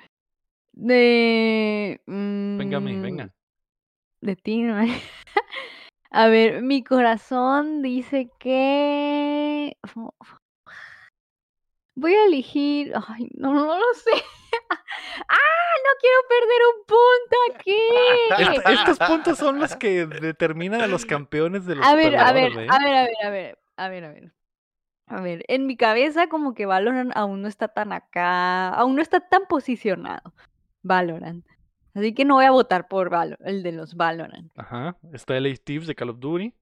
De. 0.74 2.02
Venga, 2.06 2.80
mm, 2.80 3.02
venga. 3.02 3.34
De 4.22 4.36
ti, 4.36 4.62
¿no? 4.64 4.78
A 6.10 6.28
ver, 6.30 6.62
mi 6.64 6.84
corazón 6.84 7.82
dice 7.82 8.30
que. 8.40 9.78
Voy 11.96 12.14
a 12.14 12.26
elegir. 12.26 12.94
Ay, 13.08 13.28
no, 13.36 13.54
no 13.54 13.78
lo 13.78 13.94
sé. 13.94 14.12
¡Ah! 15.28 15.57
No 15.84 15.92
quiero 16.02 16.20
perder 16.30 16.62
un 16.76 16.86
punto 16.86 17.38
aquí. 17.56 18.58
Est- 18.58 18.68
estos 18.96 19.00
puntos 19.08 19.38
son 19.38 19.60
los 19.60 19.76
que 19.76 20.06
determinan 20.06 20.82
a 20.82 20.88
los 20.88 21.06
campeones 21.06 21.66
de 21.66 21.76
los 21.76 21.86
A 21.86 21.96
ver, 21.96 22.16
a 22.18 22.32
ver, 22.34 22.54
güey. 22.54 22.68
a 22.70 22.80
ver, 22.80 22.96
a 22.96 23.04
ver, 23.04 23.16
a 23.24 23.30
ver, 23.30 23.58
a 23.78 23.90
ver, 23.90 24.04
a 24.06 24.12
ver. 24.12 24.34
A 25.10 25.22
ver, 25.22 25.46
en 25.48 25.66
mi 25.68 25.78
cabeza 25.78 26.28
como 26.28 26.54
que 26.54 26.66
Valorant 26.66 27.12
aún 27.16 27.42
no 27.42 27.48
está 27.48 27.70
tan 27.70 27.94
acá, 27.94 28.70
aún 28.70 28.96
no 28.98 29.02
está 29.02 29.22
tan 29.22 29.46
posicionado. 29.48 30.34
Valorant. 30.84 31.46
Así 31.94 32.14
que 32.14 32.26
no 32.26 32.36
voy 32.36 32.46
a 32.46 32.52
votar 32.52 32.88
por 32.90 33.10
Valo- 33.10 33.38
el 33.46 33.64
de 33.64 33.72
los 33.72 33.96
Valorant. 33.96 34.52
Ajá. 34.58 34.98
Está 35.14 35.40
LA 35.40 35.56
Thieves 35.64 35.88
de 35.88 35.96
Call 35.96 36.10
of 36.10 36.20
Duty. 36.20 36.54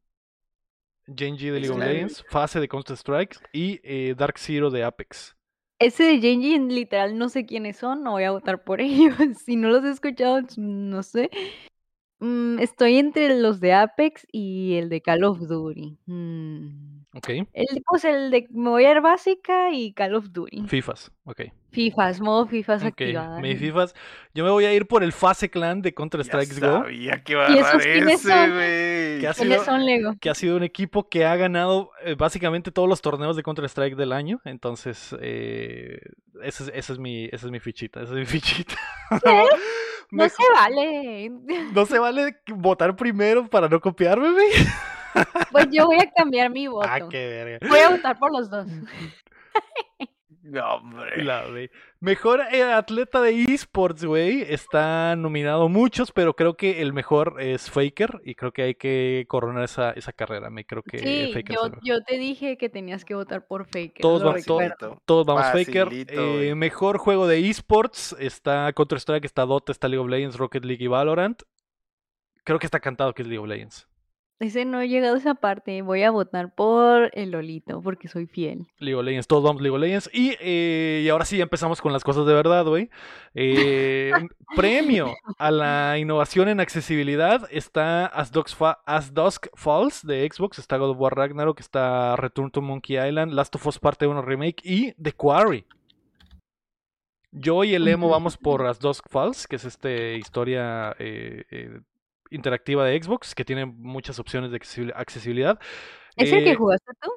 Gen 1.08 1.38
G 1.38 1.52
de 1.52 1.60
League 1.60 1.70
of. 1.72 1.80
Legends. 1.80 2.24
Fase 2.30 2.60
de 2.60 2.68
Counter 2.68 2.96
Strike. 2.96 3.38
Y 3.52 3.80
eh, 3.84 4.14
Dark 4.16 4.38
Zero 4.38 4.70
de 4.70 4.84
Apex. 4.84 5.36
Ese 5.80 6.04
de 6.04 6.20
Genji, 6.22 6.58
literal, 6.60 7.18
no 7.18 7.28
sé 7.30 7.46
quiénes 7.46 7.78
son, 7.78 8.02
no 8.04 8.12
voy 8.12 8.24
a 8.24 8.32
votar 8.32 8.64
por 8.64 8.82
ellos. 8.82 9.16
Si 9.46 9.56
no 9.56 9.70
los 9.70 9.84
he 9.84 9.92
escuchado, 9.92 10.42
no 10.58 11.04
sé. 11.04 11.30
Mm, 12.20 12.60
estoy 12.60 12.98
entre 12.98 13.40
los 13.40 13.60
de 13.60 13.74
Apex 13.74 14.28
y 14.32 14.76
el 14.76 14.90
de 14.90 15.02
Call 15.02 15.24
of 15.26 15.40
Duty. 15.40 15.98
Mm, 16.06 16.95
Ok. 17.16 17.30
El, 17.54 17.84
pues 17.88 18.04
el 18.06 18.30
de 18.30 18.46
me 18.52 18.70
voy 18.70 18.86
a 18.86 18.92
ir 18.92 19.02
básica 19.02 19.72
y 19.72 19.94
Call 19.94 20.16
of 20.16 20.32
Duty. 20.32 20.68
FIFAs. 20.68 21.12
Ok. 21.24 21.44
FIFAs, 21.72 22.20
modo 22.22 22.46
FIFAs 22.46 22.82
Ok. 22.84 22.88
activada. 22.90 23.40
Mi 23.40 23.56
FIFAs. 23.56 23.94
Yo 24.34 24.44
me 24.44 24.50
voy 24.50 24.66
a 24.66 24.74
ir 24.74 24.86
por 24.86 25.04
el 25.04 25.12
Fase 25.14 25.50
Clan 25.50 25.82
de 25.82 25.94
Counter 25.94 26.22
Strike 26.22 26.60
Go. 26.60 26.84
sabía 26.84 27.24
que 27.24 27.32
iba 27.34 27.48
a 27.48 27.52
¿Y 27.52 27.60
agarrar 27.60 27.82
ese, 27.88 28.18
son? 28.18 28.52
güey. 28.54 29.20
¿Qué 29.20 29.28
ha 29.30 29.34
¿Quiénes 29.34 29.62
sido- 29.62 29.66
son 29.66 29.86
Lego? 29.86 30.16
que 30.20 30.30
ha 30.30 30.36
sido 30.36 30.58
un 30.58 30.64
equipo 30.64 31.08
que 31.10 31.26
ha 31.26 31.36
ganado 31.38 31.92
eh, 32.04 32.16
básicamente 32.16 32.72
todos 32.72 32.88
los 32.90 33.02
torneos 33.02 33.36
de 33.38 33.44
Counter-Strike 33.44 33.96
del 33.96 34.12
año. 34.12 34.42
Entonces, 34.46 35.16
eh, 35.22 36.00
esa, 36.44 36.66
es, 36.66 36.72
esa 36.76 36.94
es 36.94 37.00
mi, 37.00 37.26
esa 37.26 37.46
es 37.48 37.52
mi 37.52 37.60
fichita. 37.60 38.02
Esa 38.02 38.12
es 38.14 38.20
mi 38.20 38.26
fichita. 38.42 38.76
No 40.12 40.24
Mejor- 40.24 40.30
se 40.32 40.44
vale. 40.54 41.30
no 41.74 41.86
se 41.86 41.98
vale 42.00 42.38
votar 42.48 42.96
primero 42.96 43.48
para 43.48 43.68
no 43.70 43.80
copiarme, 43.82 44.32
güey. 44.32 44.48
Pues 45.52 45.68
yo 45.72 45.86
voy 45.86 45.98
a 46.00 46.12
cambiar 46.12 46.50
mi 46.50 46.68
voto. 46.68 46.88
Ah, 46.90 47.00
qué 47.10 47.28
verga. 47.28 47.68
Voy 47.70 47.80
a 47.80 47.90
votar 47.90 48.18
por 48.20 48.32
los 48.32 48.50
dos. 48.50 48.68
No, 50.44 50.76
hombre. 50.76 51.24
La. 51.24 51.44
Mejor 52.02 52.42
eh, 52.52 52.62
atleta 52.62 53.20
de 53.20 53.46
esports, 53.46 54.06
güey. 54.06 54.44
Está 54.44 55.16
nominado 55.16 55.70
muchos, 55.70 56.12
pero 56.12 56.36
creo 56.36 56.56
que 56.56 56.84
el 56.84 56.94
mejor 56.94 57.38
es 57.42 57.72
Faker. 57.72 58.22
Y 58.24 58.36
creo 58.36 58.52
que 58.52 58.62
hay 58.62 58.76
que 58.76 59.26
coronar 59.28 59.64
esa, 59.64 59.90
esa 59.92 60.14
carrera. 60.14 60.52
Me 60.52 60.64
creo 60.64 60.84
que 60.84 61.00
Sí, 61.00 61.32
Faker 61.34 61.56
yo, 61.56 61.72
yo 61.82 62.04
te 62.04 62.20
dije 62.20 62.58
que 62.58 62.70
tenías 62.70 63.04
que 63.06 63.16
votar 63.16 63.48
por 63.48 63.66
Faker. 63.66 64.02
Todos 64.02 64.22
lo 64.22 64.34
van- 64.34 64.74
todos- 65.06 65.26
vamos 65.26 65.46
Faker. 65.52 65.88
Eh, 65.92 66.54
mejor 66.54 67.00
juego 67.00 67.26
de 67.28 67.50
esports. 67.50 68.16
Está 68.20 68.72
Counter-Strike, 68.74 69.26
está 69.26 69.46
Dota, 69.48 69.72
está 69.72 69.88
League 69.88 70.04
of 70.04 70.10
Legends, 70.12 70.38
Rocket 70.38 70.64
League 70.64 70.84
y 70.84 70.88
Valorant. 70.88 71.42
Creo 72.44 72.60
que 72.60 72.68
está 72.68 72.80
cantado 72.80 73.14
que 73.16 73.24
es 73.24 73.28
League 73.28 73.40
of 73.42 73.48
Legends. 73.48 73.88
Ese 74.40 74.66
no 74.66 74.82
he 74.82 74.90
llegado 74.90 75.16
a 75.16 75.18
esa 75.18 75.36
parte. 75.36 75.82
Voy 75.82 76.04
a 76.04 76.12
votar 76.12 76.54
por 76.54 77.10
el 77.14 77.32
Lolito 77.32 77.82
porque 77.82 78.10
soy 78.10 78.26
fiel. 78.26 78.68
League 78.80 78.96
of 78.96 79.06
Legends, 79.06 79.28
todos 79.28 79.44
vamos 79.44 79.62
League 79.62 79.76
of 79.76 79.82
Legends. 79.82 80.10
Y, 80.14 80.36
eh, 80.42 81.04
y 81.06 81.10
ahora 81.10 81.24
sí 81.24 81.38
ya 81.38 81.44
empezamos 81.44 81.82
con 81.82 81.94
las 81.94 82.04
cosas 82.04 82.26
de 82.26 82.34
verdad, 82.34 82.66
güey. 82.66 82.90
Eh, 83.34 84.12
premio 84.56 85.14
a 85.38 85.52
la 85.52 85.98
innovación 85.98 86.50
en 86.50 86.60
accesibilidad 86.60 87.48
está 87.50 88.08
As 88.08 88.32
As 88.86 89.14
Dusk 89.14 89.48
Falls 89.54 90.06
de 90.06 90.30
Xbox, 90.30 90.60
está 90.60 90.78
God 90.78 90.92
of 90.92 91.00
War 91.00 91.16
Ragnarok, 91.16 91.62
está 91.62 92.18
Return 92.18 92.52
to 92.52 92.62
Monkey 92.62 92.98
Island, 92.98 93.34
Last 93.34 93.56
of 93.56 93.66
Us 93.66 93.80
Parte 93.80 94.06
1 94.06 94.22
Remake 94.22 94.62
y 94.64 94.92
The 95.02 95.14
Quarry. 95.14 95.66
Yo 97.38 97.64
y 97.66 97.74
el 97.74 97.88
Emo 97.88 98.10
vamos 98.10 98.38
por 98.38 98.66
As 98.66 98.80
Dusk 98.80 99.10
Falls, 99.10 99.46
que 99.46 99.58
es 99.58 99.66
este 99.66 100.16
historia 100.18 100.96
eh, 101.00 101.44
eh, 101.52 101.82
interactiva 102.36 102.86
de 102.86 103.02
Xbox, 103.02 103.36
que 103.36 103.46
tiene 103.46 103.66
muchas 103.66 104.20
opciones 104.20 104.52
de 104.52 104.60
accesibil- 104.60 104.94
accesibilidad. 104.96 105.60
¿Es 106.16 106.32
el 106.32 106.40
Eh, 106.40 106.44
que 106.44 106.56
jugaste 106.56 106.92
tú? 107.02 107.10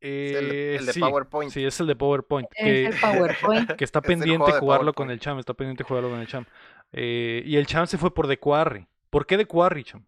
Es 0.00 0.32
el, 0.32 0.52
eh, 0.52 0.76
el 0.76 0.86
de 0.86 0.92
sí, 0.92 1.00
PowerPoint. 1.00 1.52
Sí, 1.52 1.64
es 1.64 1.80
el 1.80 1.86
de 1.86 1.96
PowerPoint. 1.96 2.48
Es 2.54 2.64
Que, 2.64 2.86
el 2.86 2.94
PowerPoint. 3.00 3.70
que 3.76 3.84
está 3.84 4.04
pendiente 4.04 4.52
jugarlo 4.52 4.94
con 4.94 5.10
el 5.10 5.20
Cham. 5.20 5.38
Está 5.38 5.54
pendiente 5.54 5.84
jugarlo 5.84 6.10
con 6.10 6.20
el 6.20 6.26
Cham. 6.26 6.46
Eh, 6.92 7.42
y 7.44 7.56
el 7.56 7.66
Cham 7.66 7.86
se 7.86 7.98
fue 7.98 8.14
por 8.14 8.28
The 8.28 8.38
Quarry. 8.38 8.86
¿Por 9.10 9.26
qué 9.26 9.36
The 9.36 9.46
Quarry, 9.46 9.84
Cham? 9.84 10.04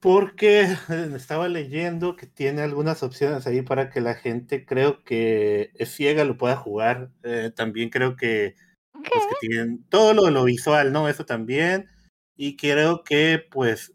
Porque 0.00 0.62
eh, 0.62 0.76
estaba 1.16 1.48
leyendo 1.48 2.16
que 2.16 2.26
tiene 2.26 2.62
algunas 2.62 3.02
opciones 3.02 3.46
ahí 3.46 3.62
para 3.62 3.90
que 3.90 4.00
la 4.00 4.14
gente, 4.14 4.64
creo 4.64 5.02
que 5.04 5.70
es 5.74 5.90
ciega, 5.94 6.24
lo 6.24 6.36
pueda 6.38 6.56
jugar. 6.56 7.10
Eh, 7.24 7.50
también 7.54 7.90
creo 7.90 8.16
que 8.16 8.54
¿Qué? 9.02 9.10
los 9.14 9.26
que 9.26 9.34
tienen 9.48 9.84
todo 9.88 10.14
lo, 10.14 10.30
lo 10.30 10.44
visual, 10.44 10.92
¿no? 10.92 11.08
Eso 11.08 11.24
también. 11.24 11.88
Y 12.36 12.56
creo 12.56 13.02
que, 13.04 13.44
pues, 13.50 13.94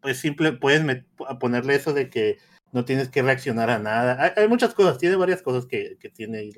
pues 0.00 0.18
simple, 0.18 0.52
puedes 0.52 1.04
ponerle 1.40 1.74
eso 1.74 1.92
de 1.92 2.08
que 2.08 2.38
no 2.72 2.84
tienes 2.84 3.08
que 3.08 3.22
reaccionar 3.22 3.70
a 3.70 3.78
nada. 3.78 4.22
Hay, 4.22 4.30
hay 4.36 4.48
muchas 4.48 4.74
cosas, 4.74 4.98
tiene 4.98 5.16
varias 5.16 5.42
cosas 5.42 5.66
que, 5.66 5.96
que 6.00 6.08
tiene 6.08 6.38
ahí. 6.38 6.52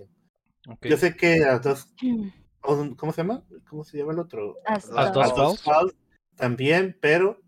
Ok. 0.69 0.87
Yo 0.87 0.97
sé 0.97 1.17
que 1.17 1.39
las 1.41 1.63
dos, 1.63 1.93
Mm, 2.03 2.95
¿cómo 2.97 3.13
se 3.13 3.23
llama? 3.23 3.43
¿Cómo 3.69 3.85
se 3.85 3.97
llama 3.97 4.13
el 4.13 4.19
otro? 4.19 4.59
As 4.67 4.91
As 4.91 5.13
Dusk. 5.13 5.15
Dusk 5.15 5.17
As 5.17 5.35
Dusk 5.35 5.37
Falls. 5.37 5.63
Falls 5.63 5.95
también, 6.37 6.97
pero 7.01 7.41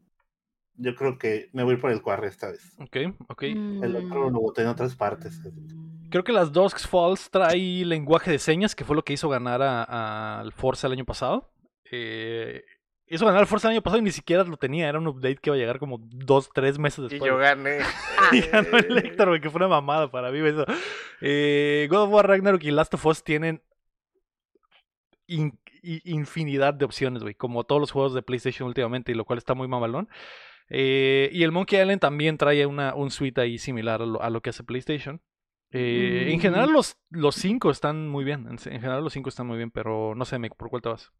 yo 0.76 0.94
creo 0.94 1.18
que 1.18 1.50
me 1.52 1.64
voy 1.64 1.76
por 1.76 1.90
el 1.90 2.00
Quarry 2.02 2.28
esta 2.28 2.50
vez. 2.50 2.62
Ok, 2.78 2.96
ok. 3.28 3.42
El 3.42 3.96
otro 3.96 4.30
Mm, 4.30 4.32
lo 4.32 4.40
voté 4.40 4.62
en 4.62 4.68
otras 4.68 4.96
partes. 4.96 5.38
Creo 6.12 6.22
que 6.24 6.32
las 6.32 6.52
Dusk 6.52 6.78
Falls 6.86 7.28
trae 7.30 7.84
lenguaje 7.84 8.30
de 8.30 8.38
señas, 8.38 8.74
que 8.76 8.84
fue 8.84 8.94
lo 8.94 9.02
que 9.02 9.14
hizo 9.14 9.28
ganar 9.28 9.60
al 9.62 10.52
Forza 10.52 10.86
el 10.86 10.92
año 10.92 11.04
pasado. 11.04 11.50
Eh, 11.90 12.62
hizo 13.08 13.24
ganar 13.26 13.40
al 13.40 13.46
Forza 13.46 13.68
el 13.68 13.72
año 13.72 13.82
pasado 13.82 13.98
y 14.00 14.04
ni 14.04 14.12
siquiera 14.12 14.44
lo 14.44 14.56
tenía. 14.56 14.88
Era 14.88 14.98
un 14.98 15.08
update 15.08 15.36
que 15.36 15.48
iba 15.50 15.56
a 15.56 15.58
llegar 15.58 15.78
como 15.78 15.98
dos, 16.02 16.50
tres 16.54 16.78
meses 16.78 16.98
Y 17.06 17.08
después. 17.08 17.28
yo 17.28 17.36
gané. 17.38 17.78
Y 18.32 18.40
ganó 18.42 18.78
el 18.78 18.96
Héctor, 18.98 19.28
güey, 19.30 19.40
que 19.40 19.50
fue 19.50 19.58
una 19.58 19.68
mamada 19.68 20.10
para 20.10 20.30
mí 20.30 20.38
eso. 20.46 20.64
Eh, 21.20 21.88
God 21.90 22.02
of 22.04 22.10
War 22.10 22.28
Ragnarok 22.28 22.62
y 22.62 22.70
Last 22.70 22.94
of 22.94 23.04
Us 23.06 23.24
tienen 23.24 23.62
in- 25.26 25.58
infinidad 25.82 26.74
de 26.74 26.84
opciones, 26.84 27.22
güey, 27.22 27.34
como 27.34 27.64
todos 27.64 27.80
los 27.80 27.90
juegos 27.90 28.14
de 28.14 28.22
PlayStation 28.22 28.68
últimamente, 28.68 29.12
y 29.12 29.14
lo 29.14 29.24
cual 29.24 29.38
está 29.38 29.54
muy 29.54 29.66
mamalón. 29.68 30.08
Eh, 30.68 31.28
y 31.32 31.42
el 31.42 31.52
Monkey 31.52 31.80
Island 31.80 32.00
también 32.00 32.38
trae 32.38 32.64
una, 32.66 32.94
un 32.94 33.10
suite 33.10 33.40
ahí 33.40 33.58
similar 33.58 34.00
a 34.02 34.06
lo, 34.06 34.22
a 34.22 34.30
lo 34.30 34.40
que 34.40 34.50
hace 34.50 34.62
PlayStation. 34.64 35.20
Eh, 35.72 36.28
En 36.32 36.40
general 36.40 36.70
los, 36.72 36.96
los 37.10 37.34
cinco 37.34 37.70
están 37.70 38.08
muy 38.08 38.24
bien, 38.24 38.42
en, 38.46 38.52
en 38.52 38.80
general 38.80 39.02
los 39.04 39.12
cinco 39.12 39.28
están 39.28 39.46
muy 39.46 39.56
bien, 39.56 39.70
pero 39.70 40.14
no 40.14 40.24
sé, 40.24 40.38
me- 40.38 40.50
¿por 40.50 40.70
cuál 40.70 40.82
te 40.82 40.88
vas? 40.90 41.12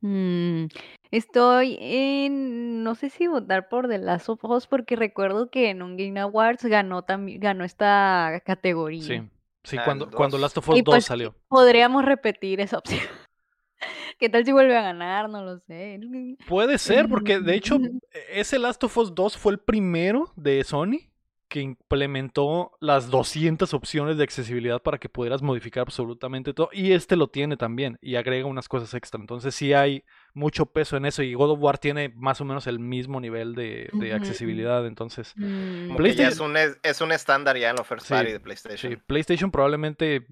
Mm, 0.00 0.66
estoy 1.12 1.78
en, 1.80 2.82
no 2.82 2.94
sé 2.96 3.08
si 3.08 3.28
votar 3.28 3.68
por 3.68 3.88
The 3.88 3.98
Last 3.98 4.28
of 4.30 4.44
Us 4.44 4.66
porque 4.66 4.96
recuerdo 4.96 5.48
que 5.50 5.70
en 5.70 5.82
un 5.82 5.96
Game 5.96 6.18
Awards 6.20 6.64
ganó 6.64 7.02
también, 7.02 7.38
ganó 7.40 7.64
esta 7.64 8.42
categoría. 8.44 9.04
Sí, 9.06 9.30
sí, 9.64 9.76
Ah, 9.78 9.84
cuando. 9.86 10.38
Last 10.38 10.58
of 10.58 10.68
Us 10.68 10.78
Y 10.78 10.82
2 10.82 10.94
pues 10.94 11.04
salió. 11.04 11.34
podríamos 11.48 12.04
repetir 12.04 12.60
esa 12.60 12.78
opción. 12.78 13.00
¿Qué 14.18 14.28
tal 14.28 14.44
si 14.44 14.52
vuelve 14.52 14.76
a 14.76 14.82
ganar? 14.82 15.28
No 15.30 15.42
lo 15.44 15.58
sé. 15.60 16.00
Puede 16.46 16.78
ser, 16.78 17.08
porque 17.08 17.38
de 17.40 17.54
hecho 17.54 17.78
ese 18.30 18.58
Last 18.58 18.82
of 18.84 18.96
Us 18.98 19.14
2 19.14 19.36
fue 19.36 19.52
el 19.52 19.60
primero 19.60 20.32
de 20.36 20.62
Sony 20.64 21.11
que 21.52 21.60
implementó 21.60 22.72
las 22.80 23.10
200 23.10 23.74
opciones 23.74 24.16
de 24.16 24.24
accesibilidad 24.24 24.80
para 24.80 24.96
que 24.96 25.10
pudieras 25.10 25.42
modificar 25.42 25.82
absolutamente 25.82 26.54
todo. 26.54 26.70
Y 26.72 26.92
este 26.92 27.14
lo 27.14 27.28
tiene 27.28 27.58
también 27.58 27.98
y 28.00 28.16
agrega 28.16 28.46
unas 28.46 28.68
cosas 28.70 28.94
extra. 28.94 29.20
Entonces 29.20 29.54
sí 29.54 29.74
hay 29.74 30.02
mucho 30.32 30.64
peso 30.64 30.96
en 30.96 31.04
eso 31.04 31.22
y 31.22 31.34
God 31.34 31.50
of 31.50 31.58
War 31.60 31.76
tiene 31.76 32.08
más 32.16 32.40
o 32.40 32.46
menos 32.46 32.66
el 32.66 32.78
mismo 32.78 33.20
nivel 33.20 33.54
de, 33.54 33.90
accesibilidad, 34.14 34.86
entonces 34.86 35.34
Mm, 35.36 35.96
ya 36.02 36.28
es 36.28 36.40
PlayStation- 36.40 36.44
un, 36.46 36.56
es, 36.56 36.78
es 36.82 37.00
un 37.02 37.12
estándar 37.12 37.58
ya 37.58 37.68
en 37.68 37.76
la 37.76 37.84
first 37.84 38.06
Sí, 38.06 38.14
party 38.14 38.32
de 38.32 38.38
sí, 38.38 38.42
PlayStation. 38.44 39.02
PlayStation 39.06 39.50
probablemente 39.50 40.26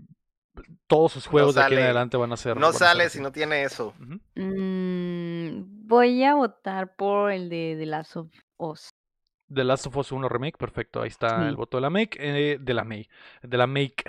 todos 0.87 1.13
sus 1.13 1.27
juegos 1.27 1.55
de 1.55 1.61
aquí 1.63 1.75
en 1.75 1.83
adelante 1.83 2.17
van 2.17 2.33
a 2.33 2.37
ser 2.39 2.57
no 2.57 2.73
ser 2.73 2.79
sale 2.79 3.11
si 3.11 3.21
no 3.21 3.31
tiene 3.31 3.63
eso. 3.65 3.95
Mm, 4.37 5.87
voy 5.87 6.25
a 6.25 6.35
votar 6.35 6.97
por 6.97 7.31
el 7.31 7.51
de 7.51 7.77
The 7.79 7.87
Last 7.87 8.17
of 8.17 8.29
Us. 8.57 8.91
The 9.53 9.65
Last 9.65 9.87
of 9.87 9.97
Us 9.97 10.13
1 10.13 10.29
Remake, 10.29 10.59
perfecto, 10.59 11.03
ahí 11.03 11.09
está 11.09 11.49
el 11.49 11.57
voto 11.57 11.77
de 11.77 11.81
la 11.83 11.91
Make, 11.91 12.19
eh, 12.21 12.59
de 12.61 12.75
la 12.75 12.85
Make, 12.85 13.09
de 13.43 13.57
la 13.59 13.67
Make. 13.67 14.05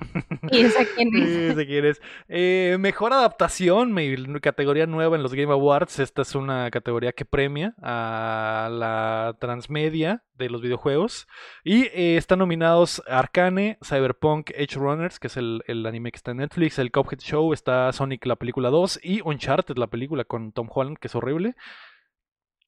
¿Y 0.50 0.60
esa 0.60 0.84
quién 0.94 1.10
Sí, 1.10 1.22
es? 1.48 1.54
sé 1.54 1.66
quién 1.66 1.84
es. 1.86 2.00
Eh, 2.28 2.76
mejor 2.78 3.12
adaptación, 3.12 3.94
categoría 4.40 4.86
nueva 4.86 5.16
en 5.16 5.22
los 5.22 5.34
Game 5.34 5.52
Awards. 5.52 5.98
Esta 5.98 6.22
es 6.22 6.34
una 6.34 6.70
categoría 6.70 7.12
que 7.12 7.24
premia 7.24 7.74
a 7.82 8.68
la 8.70 9.36
transmedia 9.40 10.22
de 10.34 10.50
los 10.50 10.60
videojuegos. 10.60 11.26
Y 11.64 11.84
eh, 11.86 12.16
están 12.16 12.40
nominados 12.40 13.02
Arcane, 13.08 13.78
Cyberpunk, 13.82 14.50
Edge 14.54 14.76
Runners, 14.76 15.18
que 15.18 15.28
es 15.28 15.36
el, 15.36 15.62
el 15.66 15.86
anime 15.86 16.12
que 16.12 16.16
está 16.16 16.32
en 16.32 16.38
Netflix, 16.38 16.78
el 16.78 16.92
Cuphead 16.92 17.20
Show, 17.20 17.52
está 17.52 17.92
Sonic 17.92 18.26
la 18.26 18.36
película 18.36 18.70
2 18.70 19.00
y 19.02 19.20
Uncharted 19.22 19.76
la 19.78 19.86
película 19.86 20.24
con 20.24 20.52
Tom 20.52 20.68
Holland, 20.70 20.98
que 20.98 21.08
es 21.08 21.14
horrible. 21.14 21.56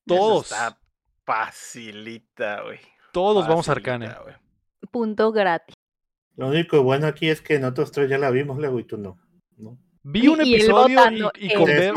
Eso 0.06 0.16
Todos, 0.16 0.52
Está 0.52 0.78
facilita, 1.28 2.62
güey. 2.62 2.78
todos 3.12 3.46
vamos 3.46 3.68
a 3.68 3.72
Arcane. 3.72 4.10
Punto 4.90 5.30
gratis. 5.32 5.74
Lo 6.36 6.48
único 6.48 6.82
bueno 6.82 7.06
aquí 7.06 7.28
es 7.28 7.40
que 7.42 7.58
nosotros 7.58 7.92
tres 7.92 8.08
ya 8.08 8.16
la 8.18 8.30
vimos, 8.30 8.58
luego 8.58 8.78
y 8.78 8.84
tú 8.84 8.96
no. 8.96 9.18
¿no? 9.56 9.76
Vi 10.02 10.28
un 10.28 10.40
y 10.44 10.54
episodio 10.54 11.30
y, 11.34 11.52
con 11.52 11.64
ver, 11.66 11.92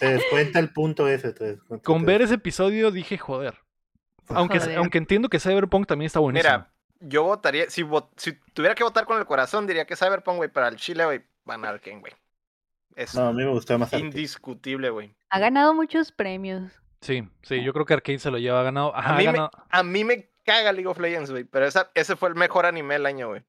te- 0.00 0.08
descuenta 0.08 0.58
el 0.58 0.72
punto 0.72 1.06
ese. 1.06 1.32
te 1.32 1.44
descuenta, 1.52 1.84
con 1.84 2.00
te 2.00 2.06
ver 2.06 2.22
ese 2.22 2.34
episodio 2.34 2.90
dije, 2.90 3.16
joder. 3.18 3.54
Aunque, 4.28 4.58
Joder. 4.58 4.78
aunque 4.78 4.98
entiendo 4.98 5.28
que 5.28 5.38
Cyberpunk 5.38 5.86
también 5.86 6.06
está 6.06 6.18
buenísimo. 6.18 6.50
Mira, 6.50 6.72
yo 7.00 7.24
votaría, 7.24 7.68
si, 7.68 7.82
vo- 7.82 8.08
si 8.16 8.32
tuviera 8.54 8.74
que 8.74 8.82
votar 8.82 9.04
con 9.04 9.18
el 9.18 9.26
corazón, 9.26 9.66
diría 9.66 9.84
que 9.84 9.96
Cyberpunk, 9.96 10.38
güey, 10.38 10.50
pero 10.50 10.64
al 10.66 10.76
Chile, 10.76 11.04
güey, 11.04 11.20
van 11.44 11.64
a 11.66 11.68
Arkane, 11.68 12.00
güey. 12.00 12.12
Es 12.96 13.14
No, 13.14 13.26
a 13.28 13.32
mí 13.32 13.44
me 13.44 13.50
gustaba 13.50 13.78
más 13.78 13.92
indiscutible, 13.92 14.88
güey. 14.88 15.14
Ha 15.28 15.38
ganado 15.38 15.74
muchos 15.74 16.10
premios. 16.10 16.72
Sí, 17.04 17.28
sí, 17.42 17.62
yo 17.62 17.72
creo 17.74 17.84
que 17.84 17.92
Arkane 17.94 18.18
se 18.18 18.30
lo 18.30 18.38
lleva 18.38 18.62
ganado. 18.62 18.96
Ajá, 18.96 19.10
A 19.10 19.14
ha 19.14 19.18
mí, 19.18 19.24
me, 19.26 19.32
ganado- 19.32 19.50
a 19.68 19.82
mí 19.82 20.04
me 20.04 20.30
caga 20.42 20.72
League 20.72 20.86
of 20.88 20.98
Legends, 20.98 21.30
güey, 21.30 21.44
pero 21.44 21.66
esa, 21.66 21.90
ese 21.94 22.16
fue 22.16 22.30
el 22.30 22.34
mejor 22.34 22.64
anime 22.66 22.94
del 22.94 23.04
año, 23.06 23.28
güey. 23.28 23.42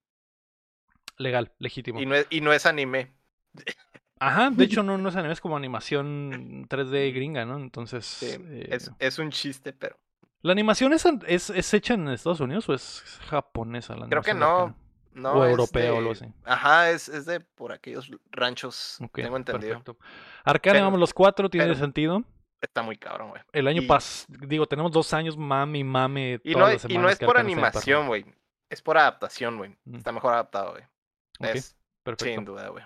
legal, 1.18 1.53
legítimo. 1.60 1.99
Y 2.01 2.06
no, 2.06 2.16
es, 2.16 2.28
y 2.30 2.41
no 2.41 2.51
es 2.51 2.66
anime. 2.66 3.14
Ajá, 4.20 4.49
de 4.49 4.64
hecho 4.66 4.84
no, 4.84 4.97
no 4.97 5.10
es 5.10 5.16
anime, 5.16 5.34
es 5.34 5.39
como 5.41 5.56
animación 5.58 6.68
3D 6.68 7.14
gringa, 7.14 7.45
¿no? 7.45 7.58
Entonces, 7.58 8.06
Sí, 8.06 8.36
eh, 8.38 8.68
es, 8.72 8.91
es 8.99 9.20
un 9.20 9.32
chiste, 9.32 9.72
pero 9.74 9.97
¿la 10.41 10.51
animación 10.51 10.91
es, 10.93 11.06
es, 11.28 11.49
es 11.49 11.74
hecha 11.74 11.93
en 11.93 12.10
Estados 12.10 12.39
Unidos 12.41 12.68
o 12.70 12.74
es 12.74 13.03
japonesa 13.30 13.95
la 13.95 14.08
Creo 14.08 14.22
que 14.22 14.34
no, 14.34 14.76
no. 15.14 15.32
O 15.34 15.45
europea 15.45 15.93
o 15.93 15.97
algo 15.99 16.12
así. 16.12 16.26
Ajá, 16.43 16.89
es, 16.91 17.08
es 17.08 17.26
de 17.26 17.39
por 17.39 17.72
aquellos 17.72 18.12
ranchos, 18.32 18.97
tengo 19.14 19.38
entendido. 19.38 19.82
perfecto. 19.82 19.97
Arcane, 20.43 20.74
Pero- 20.76 20.86
vamos 20.88 20.99
los 20.99 21.14
cuatro, 21.14 21.49
tiene 21.49 21.68
pero- 21.68 21.80
sentido. 21.80 22.24
Está 22.66 22.82
muy 22.82 22.97
cabrón, 22.97 23.30
güey. 23.30 23.41
El 23.53 23.68
año 23.68 23.82
y- 23.84 23.86
pas, 23.86 24.26
digo, 24.28 24.66
tenemos 24.66 24.91
dos 24.91 25.13
años, 25.13 25.38
mami, 25.38 25.84
mame. 25.84 26.39
Y 26.43 26.53
todas 26.53 26.68
no, 26.68 26.74
las 26.74 26.86
y 26.91 26.97
no 26.97 27.09
es 27.09 27.20
que 27.20 27.26
por 27.26 27.38
animación, 27.38 28.07
güey. 28.07 28.26
Es 28.70 28.82
por 28.82 28.97
adaptación, 28.97 29.57
güey. 29.57 29.76
Mm. 29.86 29.95
Está 29.95 30.11
mejor 30.11 30.34
adaptado, 30.34 30.72
güey. 30.72 30.84
Es 31.39 31.78
perfecto. 32.03 32.36
sin 32.36 32.45
duda, 32.45 32.70
güey. 32.70 32.84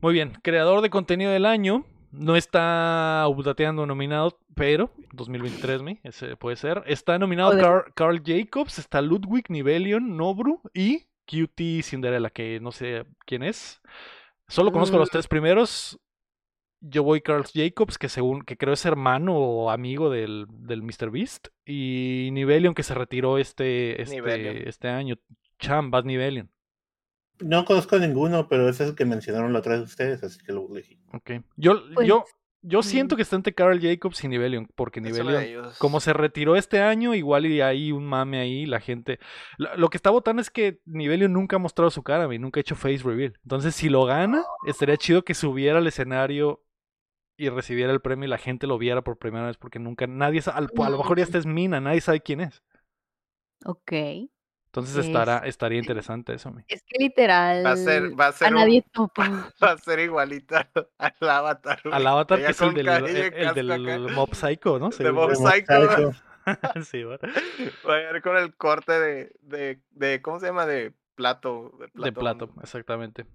Muy 0.00 0.12
bien, 0.14 0.32
creador 0.42 0.80
de 0.80 0.90
contenido 0.90 1.30
del 1.30 1.46
año. 1.46 1.84
No 2.12 2.34
está 2.34 3.24
updateando 3.28 3.86
nominado, 3.86 4.36
pero 4.56 4.90
2023, 5.12 5.80
mi, 5.82 6.00
ese 6.02 6.36
puede 6.36 6.56
ser. 6.56 6.82
Está 6.86 7.16
nominado. 7.20 7.52
Carl, 7.60 7.92
Carl 7.94 8.20
Jacobs, 8.24 8.80
está 8.80 9.00
Ludwig, 9.00 9.44
Nivelion, 9.48 10.16
Nobru 10.16 10.60
y 10.74 11.06
Cutie 11.30 11.84
Cinderella, 11.84 12.28
que 12.30 12.58
no 12.58 12.72
sé 12.72 13.04
quién 13.26 13.44
es. 13.44 13.80
Solo 14.48 14.72
conozco 14.72 14.96
a 14.96 14.98
los 14.98 15.08
Mm. 15.10 15.12
tres 15.12 15.28
primeros. 15.28 16.00
Yo 16.80 17.02
voy 17.02 17.20
Carl 17.20 17.44
Jacobs, 17.52 17.98
que 17.98 18.08
según 18.08 18.42
que 18.42 18.56
creo 18.56 18.74
es 18.74 18.84
hermano 18.84 19.36
o 19.36 19.70
amigo 19.70 20.10
del, 20.10 20.46
del 20.48 20.82
Mr. 20.82 21.10
Beast. 21.10 21.48
Y 21.64 22.30
Nivelion, 22.32 22.74
que 22.74 22.82
se 22.82 22.94
retiró 22.94 23.38
este, 23.38 24.00
este, 24.00 24.68
este 24.68 24.88
año. 24.88 25.16
Cham, 25.58 25.90
vas 25.90 26.04
Nivelion. 26.04 26.50
No 27.40 27.64
conozco 27.64 27.98
ninguno, 27.98 28.48
pero 28.48 28.68
ese 28.68 28.84
es 28.84 28.90
el 28.90 28.96
que 28.96 29.04
mencionaron 29.06 29.52
la 29.52 29.60
otra 29.60 29.78
vez 29.78 29.82
ustedes, 29.88 30.22
así 30.22 30.38
que 30.44 30.52
lo 30.52 30.68
elegí. 30.70 31.00
Ok. 31.12 31.30
Yo, 31.56 31.82
Pues, 31.94 32.06
yo, 32.06 32.24
yo 32.62 32.82
siento 32.82 33.16
que 33.16 33.22
está 33.22 33.36
entre 33.36 33.54
Carl 33.54 33.80
Jacobs 33.80 34.22
y 34.24 34.28
Nivelion, 34.28 34.68
porque 34.74 35.00
Nivelion, 35.00 35.72
como 35.78 36.00
se 36.00 36.12
retiró 36.12 36.56
este 36.56 36.80
año, 36.80 37.14
igual 37.14 37.46
y 37.46 37.62
hay 37.62 37.92
un 37.92 38.04
mame 38.06 38.40
ahí, 38.40 38.66
la 38.66 38.80
gente. 38.80 39.18
Lo, 39.56 39.74
lo 39.76 39.88
que 39.88 39.96
está 39.96 40.10
votando 40.10 40.42
es 40.42 40.50
que 40.50 40.80
Nivelion 40.84 41.32
nunca 41.32 41.56
ha 41.56 41.58
mostrado 41.58 41.90
su 41.90 42.02
cara, 42.02 42.32
y 42.34 42.38
nunca 42.38 42.60
ha 42.60 42.62
hecho 42.62 42.76
face 42.76 43.02
reveal. 43.02 43.38
Entonces, 43.42 43.74
si 43.74 43.88
lo 43.88 44.04
gana, 44.04 44.44
estaría 44.66 44.98
chido 44.98 45.24
que 45.24 45.34
subiera 45.34 45.78
al 45.78 45.86
escenario 45.86 46.62
y 47.40 47.48
recibiera 47.48 47.92
el 47.92 48.00
premio 48.00 48.26
y 48.26 48.30
la 48.30 48.38
gente 48.38 48.66
lo 48.66 48.78
viera 48.78 49.02
por 49.02 49.18
primera 49.18 49.46
vez, 49.46 49.56
porque 49.56 49.78
nunca, 49.78 50.06
nadie 50.06 50.42
sabe, 50.42 50.66
a 50.76 50.90
lo 50.90 50.98
mejor 50.98 51.16
ya 51.18 51.24
esta 51.24 51.38
es 51.38 51.46
Mina, 51.46 51.80
nadie 51.80 52.00
sabe 52.00 52.20
quién 52.20 52.40
es. 52.40 52.62
Ok. 53.64 53.92
Entonces 54.66 54.96
Es- 54.96 55.06
estará, 55.06 55.38
estaría 55.38 55.78
interesante 55.80 56.32
eso. 56.34 56.50
mi. 56.52 56.62
Es 56.68 56.82
que 56.86 56.98
literal. 56.98 57.64
Va 57.66 57.72
a 57.72 57.76
ser, 57.76 58.18
va 58.18 58.26
a 58.26 58.28
a 58.28 58.32
ser, 58.32 58.48
un- 58.48 58.54
nadie 58.60 58.84
topa. 58.92 59.52
va 59.62 59.72
a 59.72 59.78
ser 59.78 59.98
igualita 60.00 60.70
al 60.98 61.28
avatar. 61.28 61.80
Al 61.90 62.06
avatar 62.06 62.38
que 62.38 62.46
es 62.46 62.60
el 62.60 62.74
del, 62.74 62.88
el, 62.88 63.54
del. 63.54 64.12
Mob 64.12 64.34
Psycho, 64.34 64.78
¿no? 64.78 64.90
De 64.90 65.12
Mob. 65.12 65.34
Psycho. 65.34 66.12
Sí, 66.84 67.04
¿verdad? 67.04 67.28
Va 67.88 67.96
a 67.96 68.16
ir 68.16 68.22
con 68.22 68.36
el 68.36 68.56
corte 68.56 68.92
de, 68.98 69.32
de, 69.42 69.82
de, 69.90 70.22
¿cómo 70.22 70.40
se 70.40 70.46
llama? 70.46 70.66
De 70.66 70.92
plato. 71.14 71.74
De 71.78 71.88
plato. 71.88 72.04
De 72.06 72.12
plato, 72.12 72.50
exactamente. 72.62 73.26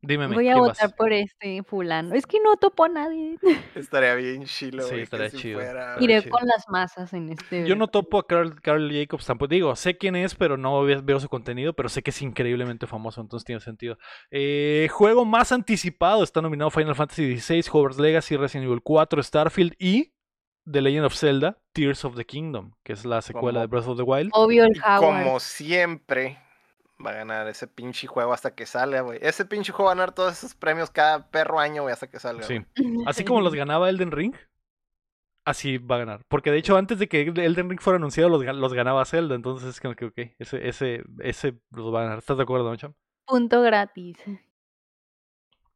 Dime, 0.00 0.28
Voy 0.28 0.48
a 0.48 0.52
¿quién 0.52 0.58
votar 0.64 0.86
vas? 0.88 0.92
por 0.96 1.12
este 1.12 1.62
fulano. 1.64 2.14
Es 2.14 2.24
que 2.24 2.38
no 2.40 2.56
topo 2.56 2.84
a 2.84 2.88
nadie. 2.88 3.36
Estaría 3.74 4.14
bien 4.14 4.44
chilo, 4.44 4.84
Sí, 4.84 4.94
estaría 5.00 5.28
si 5.30 5.36
chido. 5.38 5.58
fuera- 5.58 5.96
Iré 5.98 6.22
chido. 6.22 6.30
con 6.38 6.46
las 6.46 6.68
masas 6.68 7.12
en 7.12 7.30
este. 7.30 7.66
Yo 7.66 7.74
no 7.74 7.88
topo 7.88 8.18
a 8.18 8.26
Carl, 8.26 8.60
Carl 8.62 8.90
Jacobs 8.92 9.26
tampoco. 9.26 9.48
Digo, 9.48 9.74
sé 9.74 9.98
quién 9.98 10.14
es, 10.14 10.36
pero 10.36 10.56
no 10.56 10.82
ve- 10.84 11.00
veo 11.02 11.18
su 11.18 11.28
contenido, 11.28 11.72
pero 11.72 11.88
sé 11.88 12.02
que 12.02 12.10
es 12.10 12.22
increíblemente 12.22 12.86
famoso, 12.86 13.20
entonces 13.20 13.44
tiene 13.44 13.60
sentido. 13.60 13.98
Eh, 14.30 14.88
juego 14.92 15.24
más 15.24 15.50
anticipado. 15.50 16.22
Está 16.22 16.40
nominado 16.40 16.70
Final 16.70 16.94
Fantasy 16.94 17.38
XVI, 17.40 17.64
Hogwarts 17.72 17.98
Legacy, 17.98 18.36
Resident 18.36 18.66
Evil 18.68 18.80
4, 18.82 19.20
Starfield 19.22 19.74
y 19.80 20.14
The 20.70 20.80
Legend 20.80 21.06
of 21.06 21.14
Zelda, 21.16 21.58
Tears 21.72 22.04
of 22.04 22.14
the 22.14 22.24
Kingdom, 22.24 22.72
que 22.84 22.92
es 22.92 23.04
la 23.04 23.20
secuela 23.20 23.58
Como- 23.58 23.60
de 23.62 23.66
Breath 23.66 23.88
of 23.88 23.96
the 23.96 24.02
Wild. 24.04 24.30
Obvio 24.32 24.64
el 24.64 24.80
Howard. 24.84 25.24
Como 25.24 25.40
siempre, 25.40 26.38
va 27.04 27.10
a 27.10 27.14
ganar 27.14 27.46
ese 27.48 27.66
pinche 27.66 28.06
juego 28.06 28.32
hasta 28.32 28.54
que 28.54 28.66
salga, 28.66 29.00
güey. 29.02 29.18
Ese 29.22 29.44
pinche 29.44 29.72
juego 29.72 29.86
va 29.86 29.92
a 29.92 29.94
ganar 29.96 30.14
todos 30.14 30.32
esos 30.38 30.54
premios 30.54 30.90
cada 30.90 31.30
perro 31.30 31.58
año, 31.60 31.82
güey, 31.82 31.92
hasta 31.92 32.08
que 32.10 32.18
salga. 32.18 32.42
Sí. 32.42 32.64
Así 33.06 33.24
como 33.24 33.40
los 33.40 33.54
ganaba 33.54 33.88
Elden 33.88 34.10
Ring, 34.10 34.34
así 35.44 35.78
va 35.78 35.96
a 35.96 35.98
ganar. 36.00 36.20
Porque 36.28 36.50
de 36.50 36.58
hecho, 36.58 36.76
antes 36.76 36.98
de 36.98 37.08
que 37.08 37.22
Elden 37.22 37.70
Ring 37.70 37.80
fuera 37.80 37.96
anunciado, 37.98 38.28
los, 38.28 38.42
ga- 38.42 38.54
los 38.54 38.74
ganaba 38.74 39.04
Zelda. 39.04 39.34
Entonces 39.34 39.68
es 39.68 39.80
como 39.80 39.94
que, 39.94 40.06
ok, 40.06 40.18
ese, 40.38 40.68
ese, 40.68 41.04
ese 41.20 41.58
los 41.70 41.92
va 41.94 42.00
a 42.00 42.02
ganar. 42.04 42.18
¿Estás 42.18 42.36
de 42.36 42.42
acuerdo, 42.42 42.74
Cham? 42.76 42.94
Punto 43.26 43.62
gratis. 43.62 44.16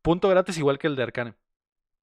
Punto 0.02 0.28
gratis 0.28 0.58
igual 0.58 0.78
que 0.78 0.86
el 0.88 0.96
de 0.96 1.02
Arcane. 1.04 1.34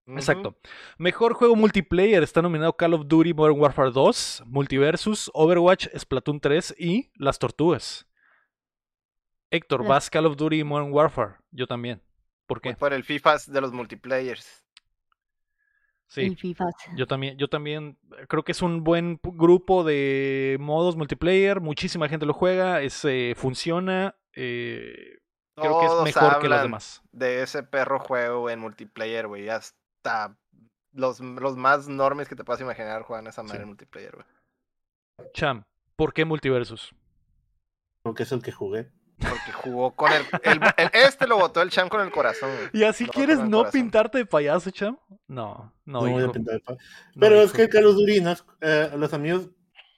Exacto. 0.07 0.57
Mejor 0.97 1.34
juego 1.34 1.55
multiplayer 1.55 2.24
está 2.24 2.41
nominado 2.41 2.74
Call 2.76 2.95
of 2.95 3.05
Duty 3.07 3.34
Modern 3.36 3.59
Warfare 3.59 3.91
2, 3.91 4.43
Multiversus, 4.47 5.30
Overwatch, 5.36 5.88
Splatoon 5.95 6.39
3 6.39 6.76
y 6.80 7.11
Las 7.15 7.38
Tortugas. 7.38 8.07
Héctor, 9.52 9.86
vas 9.86 10.10
Call 10.10 10.26
of 10.26 10.36
Duty 10.38 10.64
Modern 10.64 10.91
Warfare. 10.91 11.36
Yo 11.52 11.68
también. 11.68 12.02
¿Por 12.45 12.62
Voy 12.62 12.74
qué? 12.74 12.78
por 12.78 12.93
el 12.93 13.04
FIFA 13.04 13.38
de 13.47 13.62
los 13.62 13.72
multiplayers. 13.74 14.64
Sí. 16.08 16.22
El 16.22 16.38
FIFA. 16.38 16.66
Yo 16.95 17.06
también, 17.06 17.38
yo 17.38 17.47
también 17.47 18.00
eh, 18.18 18.26
creo 18.28 18.43
que 18.43 18.52
es 18.52 18.62
un 18.64 18.84
buen 18.84 19.20
grupo 19.22 19.84
de 19.84 20.58
modos 20.60 20.95
multiplayer, 20.95 21.62
muchísima 21.62 22.10
gente 22.10 22.26
lo 22.26 22.34
juega, 22.34 22.82
es, 22.82 23.06
eh, 23.06 23.34
funciona, 23.38 24.16
eh, 24.34 25.20
creo 25.56 25.80
que 25.80 25.86
es 25.86 25.91
Todos 25.91 26.04
mejor 26.06 26.39
que 26.39 26.50
los 26.50 26.62
demás. 26.64 27.04
De 27.12 27.43
ese 27.43 27.62
perro 27.62 28.00
juego 28.00 28.50
en 28.50 28.60
multiplayer, 28.60 29.28
güey. 29.28 29.50
Hasta 29.50 30.36
los, 30.93 31.20
los 31.20 31.56
más 31.58 31.88
normes 31.88 32.28
que 32.28 32.36
te 32.36 32.43
puedas 32.43 32.62
imaginar 32.62 33.04
juegan 33.04 33.28
esa 33.28 33.43
madre 33.43 33.58
Sí. 33.58 33.62
en 33.62 33.68
multiplayer, 33.68 34.16
güey. 34.16 34.26
Cham, 35.34 35.64
¿por 35.95 36.14
qué 36.14 36.26
Multiversus? 36.26 36.95
Porque 38.02 38.24
es 38.24 38.32
el 38.32 38.41
que 38.41 38.52
jugué. 38.52 38.89
Porque 39.20 39.51
jugó 39.53 39.95
con 39.95 40.11
el, 40.11 40.22
el- 40.43 40.59
el- 40.78 40.89
Este 40.93 41.28
lo 41.28 41.38
votó 41.38 41.61
el 41.61 41.70
Cham 41.70 41.89
con 41.89 42.01
el 42.01 42.11
corazón, 42.11 42.49
güey. 42.55 42.70
¿Y 42.74 42.84
así 42.86 43.05
Lo 43.05 43.11
quieres 43.11 43.39
no 43.39 43.59
corazón. 43.59 43.72
pintarte 43.82 44.17
de 44.20 44.26
payaso, 44.26 44.72
Cham? 44.72 44.97
No, 45.28 45.74
no, 45.86 46.01
No, 46.05 46.09
voy 46.11 46.24
a 46.24 46.32
pintar 46.32 46.53
de 46.55 46.59
pa- 46.61 46.74
No, 46.74 46.78
Pero 47.20 47.36
es 47.41 47.47
hijo. 47.49 47.57
que 47.57 47.70
Call 47.70 47.86
of 47.86 47.95
Duty, 47.95 48.22
no 48.22 48.32
es- 48.32 48.45
eh, 48.61 48.91
los 48.97 49.13
amigos, 49.13 49.49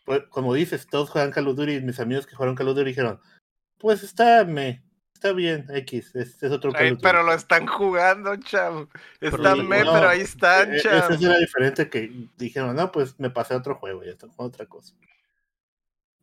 pues, 0.06 0.24
como 0.30 0.54
dices, 0.54 0.88
todos 0.88 1.10
juegan 1.10 1.32
Call 1.32 1.48
of 1.48 1.56
Duty. 1.56 1.82
Mis 1.82 2.00
amigos 2.00 2.26
que 2.26 2.36
jugaron 2.36 2.56
Call 2.56 2.70
of 2.70 2.76
Duty 2.76 2.90
dijeron, 2.90 3.20
pues 3.78 4.04
está, 4.04 4.44
me, 4.46 4.84
está 5.14 5.32
bien, 5.34 5.66
X, 5.70 6.16
es, 6.16 6.42
es 6.42 6.52
otro 6.52 6.72
Ay, 6.74 6.88
Call 6.90 6.94
of 6.98 7.02
pero 7.04 7.24
lo 7.24 7.34
están 7.34 7.68
jugando, 7.68 8.36
cham. 8.38 8.88
Pero 9.20 9.38
Están 9.38 9.58
sí, 9.58 9.64
me, 9.64 9.84
no, 9.84 9.94
pero 9.94 10.10
ahí 10.10 10.22
están, 10.22 10.74
Eh, 10.74 10.78
eh, 10.78 10.82
cham. 10.82 11.12
Eso 11.14 11.26
era 11.30 11.38
diferente 11.38 11.90
que 11.90 12.28
dijeron, 12.38 12.76
no, 12.76 12.92
pues 12.92 13.20
me 13.20 13.30
pasé 13.30 13.54
a 13.54 13.58
otro 13.58 13.76
juego, 13.76 14.04
ya 14.04 14.12
está 14.12 14.28
jugando 14.28 14.46
otra 14.56 14.66
cosa. 14.66 14.96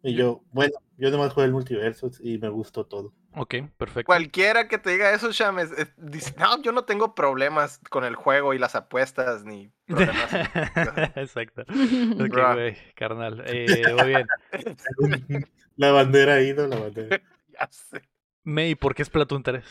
Y 0.03 0.15
yo, 0.15 0.43
bueno, 0.53 0.75
yo 0.97 1.11
nomás 1.11 1.33
jugué 1.33 1.47
el 1.47 1.53
multiverso 1.53 2.11
y 2.21 2.39
me 2.39 2.49
gustó 2.49 2.85
todo. 2.87 3.13
Ok, 3.35 3.57
perfecto. 3.77 4.07
Cualquiera 4.07 4.69
que 4.69 4.79
te 4.79 4.91
diga 4.91 5.13
eso, 5.13 5.33
Cham, 5.33 5.59
es- 5.59 5.71
es- 5.73 5.93
dice, 5.97 6.35
no, 6.39 6.61
yo 6.63 6.73
no 6.73 6.85
tengo 6.85 7.15
problemas 7.15 7.81
con 7.91 8.05
el 8.05 8.15
juego 8.17 8.55
y 8.55 8.59
las 8.59 8.75
apuestas, 8.75 9.45
ni 9.45 9.71
problemas. 9.87 10.31
Exacto. 11.17 11.63
Ok, 11.69 12.55
güey, 12.55 12.77
carnal. 12.95 13.43
Eh, 13.47 13.95
muy 13.97 14.09
bien. 14.09 14.27
La 15.77 15.93
bandera 15.93 16.35
ha 16.35 16.41
ido, 16.41 16.67
la 16.67 16.77
bandera. 16.79 17.21
ya 17.53 17.69
sé. 17.71 18.03
May, 18.43 18.75
¿por 18.75 18.95
qué 18.97 19.03
es 19.03 19.11
Platoon 19.11 19.43
3? 19.45 19.65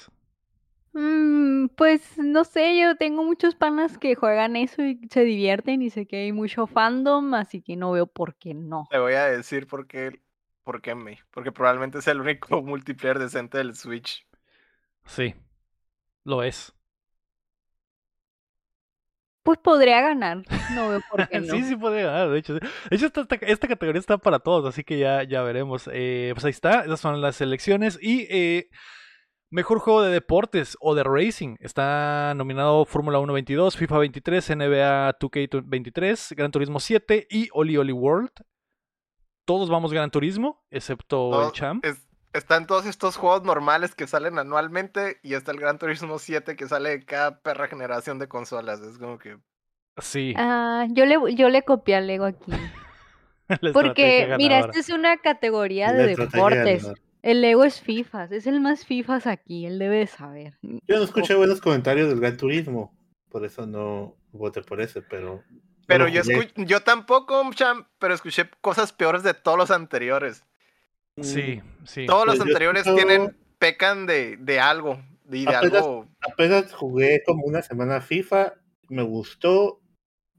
Mm, 0.99 1.67
pues 1.75 2.17
no 2.17 2.43
sé, 2.43 2.75
yo 2.75 2.95
tengo 2.95 3.23
muchos 3.23 3.53
panas 3.53 3.99
que 3.99 4.15
juegan 4.15 4.55
eso 4.55 4.81
y 4.81 4.99
se 5.11 5.23
divierten 5.23 5.83
y 5.83 5.91
sé 5.91 6.07
que 6.07 6.23
hay 6.23 6.31
mucho 6.31 6.65
fandom, 6.65 7.35
así 7.35 7.61
que 7.61 7.75
no 7.75 7.91
veo 7.91 8.07
por 8.07 8.33
qué 8.33 8.55
no. 8.55 8.87
Te 8.89 8.97
voy 8.97 9.13
a 9.13 9.25
decir 9.25 9.67
por 9.67 9.85
qué, 9.85 10.23
por 10.63 10.81
qué 10.81 10.95
me. 10.95 11.19
Porque 11.29 11.51
probablemente 11.51 11.99
es 11.99 12.07
el 12.07 12.19
único 12.19 12.61
multiplayer 12.63 13.19
decente 13.19 13.59
del 13.59 13.75
Switch. 13.75 14.25
Sí, 15.05 15.35
lo 16.23 16.41
es. 16.41 16.73
Pues 19.43 19.59
podría 19.59 20.01
ganar, 20.01 20.37
no 20.73 20.89
veo 20.89 21.01
por 21.11 21.29
qué 21.29 21.39
no. 21.41 21.53
Sí, 21.53 21.61
sí 21.61 21.75
puede 21.75 22.01
ganar, 22.01 22.31
de 22.31 22.39
hecho. 22.39 22.55
sí. 22.55 22.67
De 22.89 22.95
hecho, 22.95 23.05
esta, 23.05 23.21
esta, 23.21 23.35
esta 23.35 23.67
categoría 23.67 23.99
está 23.99 24.17
para 24.17 24.39
todos, 24.39 24.65
así 24.65 24.83
que 24.83 24.97
ya, 24.97 25.21
ya 25.21 25.43
veremos. 25.43 25.87
Eh, 25.93 26.31
pues 26.33 26.43
ahí 26.45 26.49
está, 26.49 26.85
esas 26.85 26.99
son 26.99 27.21
las 27.21 27.35
selecciones. 27.35 27.99
Y 28.01 28.25
eh, 28.31 28.69
mejor 29.49 29.79
juego 29.79 30.01
de 30.01 30.11
deportes 30.11 30.77
o 30.79 30.95
de 30.95 31.03
racing. 31.03 31.55
Está 31.59 32.33
nominado 32.35 32.85
Fórmula 32.85 33.19
1 33.19 33.33
22, 33.33 33.77
FIFA 33.77 33.97
23, 33.99 34.49
NBA 34.55 35.17
2K 35.19 35.61
23, 35.65 36.33
Gran 36.35 36.51
Turismo 36.51 36.79
7 36.79 37.27
y 37.29 37.49
Oli 37.53 37.77
Oli 37.77 37.93
World. 37.93 38.29
Todos 39.45 39.69
vamos 39.69 39.93
Gran 39.93 40.11
Turismo, 40.11 40.63
excepto 40.69 41.45
el 41.47 41.51
Champ. 41.53 41.85
es- 41.85 42.05
están 42.33 42.67
todos 42.67 42.85
estos 42.85 43.15
juegos 43.17 43.43
normales 43.43 43.95
que 43.95 44.05
salen 44.05 44.37
anualmente 44.37 45.19
y 45.23 45.33
está 45.33 45.51
el 45.51 45.59
Gran 45.59 45.79
Turismo 45.79 46.19
7 46.19 46.55
que 46.55 46.67
sale 46.67 46.89
de 46.89 47.05
cada 47.05 47.39
perra 47.39 47.67
generación 47.67 48.19
de 48.19 48.27
consolas. 48.27 48.79
Es 48.81 48.97
como 48.99 49.17
que. 49.17 49.37
Sí, 49.99 50.33
Ah, 50.37 50.85
yo 50.91 51.05
le, 51.07 51.15
yo 51.33 51.49
le 51.49 51.63
copié 51.63 51.95
al 51.95 52.05
Lego 52.07 52.25
aquí. 52.25 52.51
Porque, 53.73 54.35
mira, 54.37 54.59
esta 54.59 54.79
es 54.79 54.89
una 54.89 55.17
categoría 55.17 55.91
de 55.93 56.15
deportes. 56.15 56.93
El 57.27 57.41
Lego 57.41 57.65
es 57.65 57.81
FIFA, 57.81 58.25
es 58.31 58.47
el 58.47 58.61
más 58.61 58.85
FIFA 58.85 59.19
aquí, 59.25 59.65
él 59.65 59.79
debe 59.79 59.97
de 59.97 60.07
saber. 60.07 60.57
Yo 60.61 60.95
no 60.97 61.03
escuché 61.03 61.35
buenos 61.35 61.59
comentarios 61.59 62.07
del 62.07 62.21
Gran 62.21 62.37
Turismo, 62.37 62.97
por 63.29 63.43
eso 63.43 63.67
no 63.67 64.15
voté 64.31 64.61
por 64.61 64.79
ese, 64.79 65.01
pero. 65.01 65.43
no 65.49 65.83
Pero 65.87 66.05
lo 66.05 66.09
yo, 66.09 66.21
yo 66.55 66.79
tampoco, 66.83 67.43
Cham, 67.53 67.85
pero 67.99 68.13
escuché 68.13 68.49
cosas 68.61 68.93
peores 68.93 69.23
de 69.23 69.33
todos 69.33 69.57
los 69.57 69.71
anteriores. 69.71 70.45
Sí, 71.21 71.61
sí. 71.83 72.05
Todos 72.05 72.25
los 72.25 72.37
Pues 72.37 72.47
anteriores 72.47 72.85
escucho- 72.87 73.05
tienen, 73.05 73.37
pecan 73.59 74.05
de, 74.05 74.37
de 74.37 74.59
algo. 74.61 74.97
Y 75.29 75.43
de 75.45 75.53
Apenas- 75.55 75.83
algo. 75.83 76.07
Apenas 76.21 76.73
jugué 76.73 77.23
como 77.25 77.43
una 77.43 77.61
semana 77.61 77.99
FIFA, 77.99 78.53
me 78.87 79.01
gustó, 79.03 79.81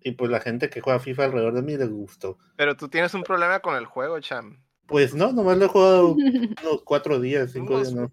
y 0.00 0.12
pues 0.12 0.30
la 0.30 0.40
gente 0.40 0.70
que 0.70 0.80
juega 0.80 1.00
FIFA 1.00 1.24
alrededor 1.26 1.52
de 1.52 1.62
mí 1.62 1.76
les 1.76 1.90
gustó. 1.90 2.38
Pero 2.56 2.76
tú 2.78 2.88
tienes 2.88 3.12
un 3.12 3.24
problema 3.24 3.60
con 3.60 3.76
el 3.76 3.84
juego, 3.84 4.18
Cham. 4.20 4.62
Pues 4.88 5.14
no, 5.14 5.32
nomás 5.32 5.56
lo 5.58 5.66
he 5.66 5.68
jugado 5.68 6.08
unos 6.62 6.82
cuatro 6.84 7.20
días, 7.20 7.52
cinco 7.52 7.74
Unos- 7.76 7.92
días, 7.94 8.10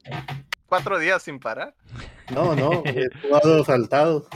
Cuatro 0.67 0.99
días 0.99 1.23
sin 1.23 1.39
parar. 1.39 1.73
no. 2.34 2.53
No, 2.55 2.55
no, 2.55 2.84
he 2.86 3.07
jugado 3.21 3.63
saltado. 3.63 4.28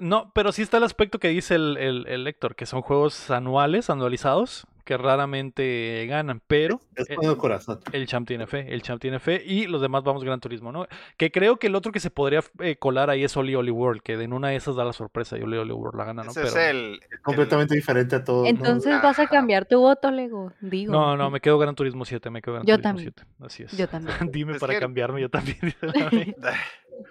No, 0.00 0.30
pero 0.34 0.52
sí 0.52 0.62
está 0.62 0.76
el 0.76 0.84
aspecto 0.84 1.18
que 1.18 1.28
dice 1.28 1.56
el, 1.56 1.76
el, 1.78 2.06
el 2.06 2.26
Héctor, 2.26 2.54
que 2.54 2.66
son 2.66 2.82
juegos 2.82 3.30
anuales, 3.30 3.90
anualizados, 3.90 4.66
que 4.82 4.96
raramente 4.96 6.06
ganan, 6.08 6.40
pero 6.46 6.80
Es 6.96 7.08
eh, 7.10 7.14
con 7.16 7.26
el 7.30 7.36
corazón. 7.36 7.80
el 7.92 8.06
champ 8.06 8.26
tiene 8.26 8.46
fe, 8.46 8.72
el 8.72 8.82
champ 8.82 9.00
tiene 9.00 9.18
fe 9.20 9.42
y 9.44 9.66
los 9.66 9.80
demás 9.80 10.02
vamos 10.04 10.24
Gran 10.24 10.40
Turismo, 10.40 10.72
¿no? 10.72 10.86
Que 11.16 11.30
creo 11.30 11.56
que 11.58 11.68
el 11.68 11.74
otro 11.74 11.92
que 11.92 12.00
se 12.00 12.10
podría 12.10 12.40
eh, 12.60 12.76
colar 12.76 13.10
ahí 13.10 13.24
es 13.24 13.36
Oli 13.36 13.54
Oli 13.54 13.70
World, 13.70 14.02
que 14.02 14.14
en 14.14 14.32
una 14.32 14.48
de 14.48 14.56
esas 14.56 14.76
da 14.76 14.84
la 14.84 14.92
sorpresa 14.92 15.38
y 15.38 15.42
Oli 15.42 15.56
Oli 15.58 15.72
World 15.72 15.96
la 15.98 16.04
gana, 16.04 16.22
¿no? 16.24 16.30
Ese 16.30 16.40
Pero... 16.42 16.48
es 16.52 16.56
el. 16.56 17.00
Es 17.10 17.20
completamente 17.20 17.74
diferente 17.74 18.16
a 18.16 18.24
todos. 18.24 18.44
¿no? 18.44 18.48
Entonces 18.48 19.00
vas 19.02 19.18
a 19.18 19.26
cambiar 19.26 19.66
tu 19.66 19.78
voto, 19.80 20.10
Lego. 20.10 20.52
Digo. 20.60 20.92
No, 20.92 21.16
no, 21.16 21.30
me 21.30 21.40
quedo 21.40 21.58
Gran 21.58 21.74
Turismo 21.74 22.04
7, 22.04 22.30
me 22.30 22.42
quedo 22.42 22.54
Gran 22.54 22.66
Yo 22.66 22.76
Turismo 22.76 22.88
también. 22.90 23.14
7, 23.16 23.30
así 23.46 23.62
es. 23.64 23.76
Yo 23.76 23.88
también. 23.88 24.16
Dime 24.32 24.52
Es 24.54 24.60
para 24.60 24.74
que- 24.74 24.80
cambiarme, 24.80 25.20
yo 25.20 25.28
también. 25.30 25.58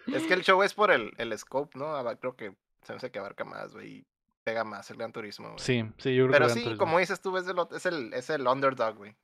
Es 0.08 0.24
que 0.24 0.34
el 0.34 0.42
show 0.44 0.62
es 0.64 0.74
por 0.74 0.92
el, 0.92 1.12
el 1.18 1.38
scope, 1.38 1.78
¿no? 1.78 1.94
Creo 2.20 2.36
que 2.36 2.54
se 2.84 2.94
me 2.94 2.98
hace 2.98 3.12
que 3.12 3.20
abarca 3.20 3.44
más, 3.44 3.74
güey. 3.74 4.06
Pega 4.44 4.64
más 4.64 4.90
el 4.92 4.98
Gran 4.98 5.12
Turismo. 5.12 5.50
güey. 5.50 5.60
sí, 5.60 5.86
sí, 5.98 6.16
yo 6.16 6.28
creo 6.28 6.32
Pero 6.32 6.48
que 6.48 6.54
sí, 6.54 6.64
Turismo. 6.64 6.78
como 6.86 7.00
dices 7.00 7.22
tú, 7.22 7.36
es 7.38 7.48
el, 7.48 7.56
es 7.76 7.86
el, 7.86 8.14
es 8.14 8.30
el 8.30 8.48
underdog, 8.48 8.96
güey. 8.98 9.16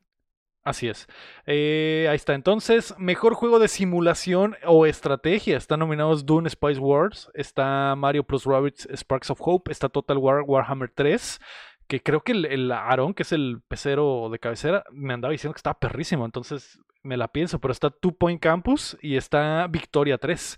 Así 0.64 0.90
es. 0.90 1.08
Eh, 1.46 2.08
ahí 2.10 2.16
está. 2.18 2.34
Entonces, 2.34 2.94
mejor 2.98 3.34
juego 3.36 3.58
de 3.58 3.70
simulación 3.70 4.58
o 4.66 4.86
estrategia. 4.86 5.56
Están 5.56 5.80
nominados 5.80 6.26
Dune 6.26 6.50
Spice 6.50 6.80
Wars. 6.80 7.32
Está 7.34 7.96
Mario 7.96 8.26
Plus 8.26 8.44
Rabbids 8.44 8.86
Sparks 8.94 9.30
of 9.30 9.40
Hope. 9.42 9.72
Está 9.72 9.88
Total 9.88 10.18
War 10.18 10.42
Warhammer 10.46 10.92
3. 10.94 11.40
Que 11.88 12.04
creo 12.04 12.20
que 12.20 12.34
el, 12.34 12.44
el 12.46 12.70
Aaron, 12.74 13.14
que 13.14 13.24
es 13.24 13.32
el 13.32 13.62
pecero 13.66 14.28
de 14.30 14.40
cabecera, 14.40 14.84
me 14.92 15.14
andaba 15.14 15.32
diciendo 15.32 15.54
que 15.54 15.60
estaba 15.60 15.80
perrísimo. 15.80 16.26
Entonces 16.26 16.82
me 17.02 17.16
la 17.16 17.30
pienso. 17.30 17.60
Pero 17.60 17.72
está 17.72 17.90
Two 17.90 18.12
Point 18.18 18.42
Campus 18.42 18.98
y 19.02 19.16
está 19.16 19.68
Victoria 19.68 20.18
3. 20.18 20.58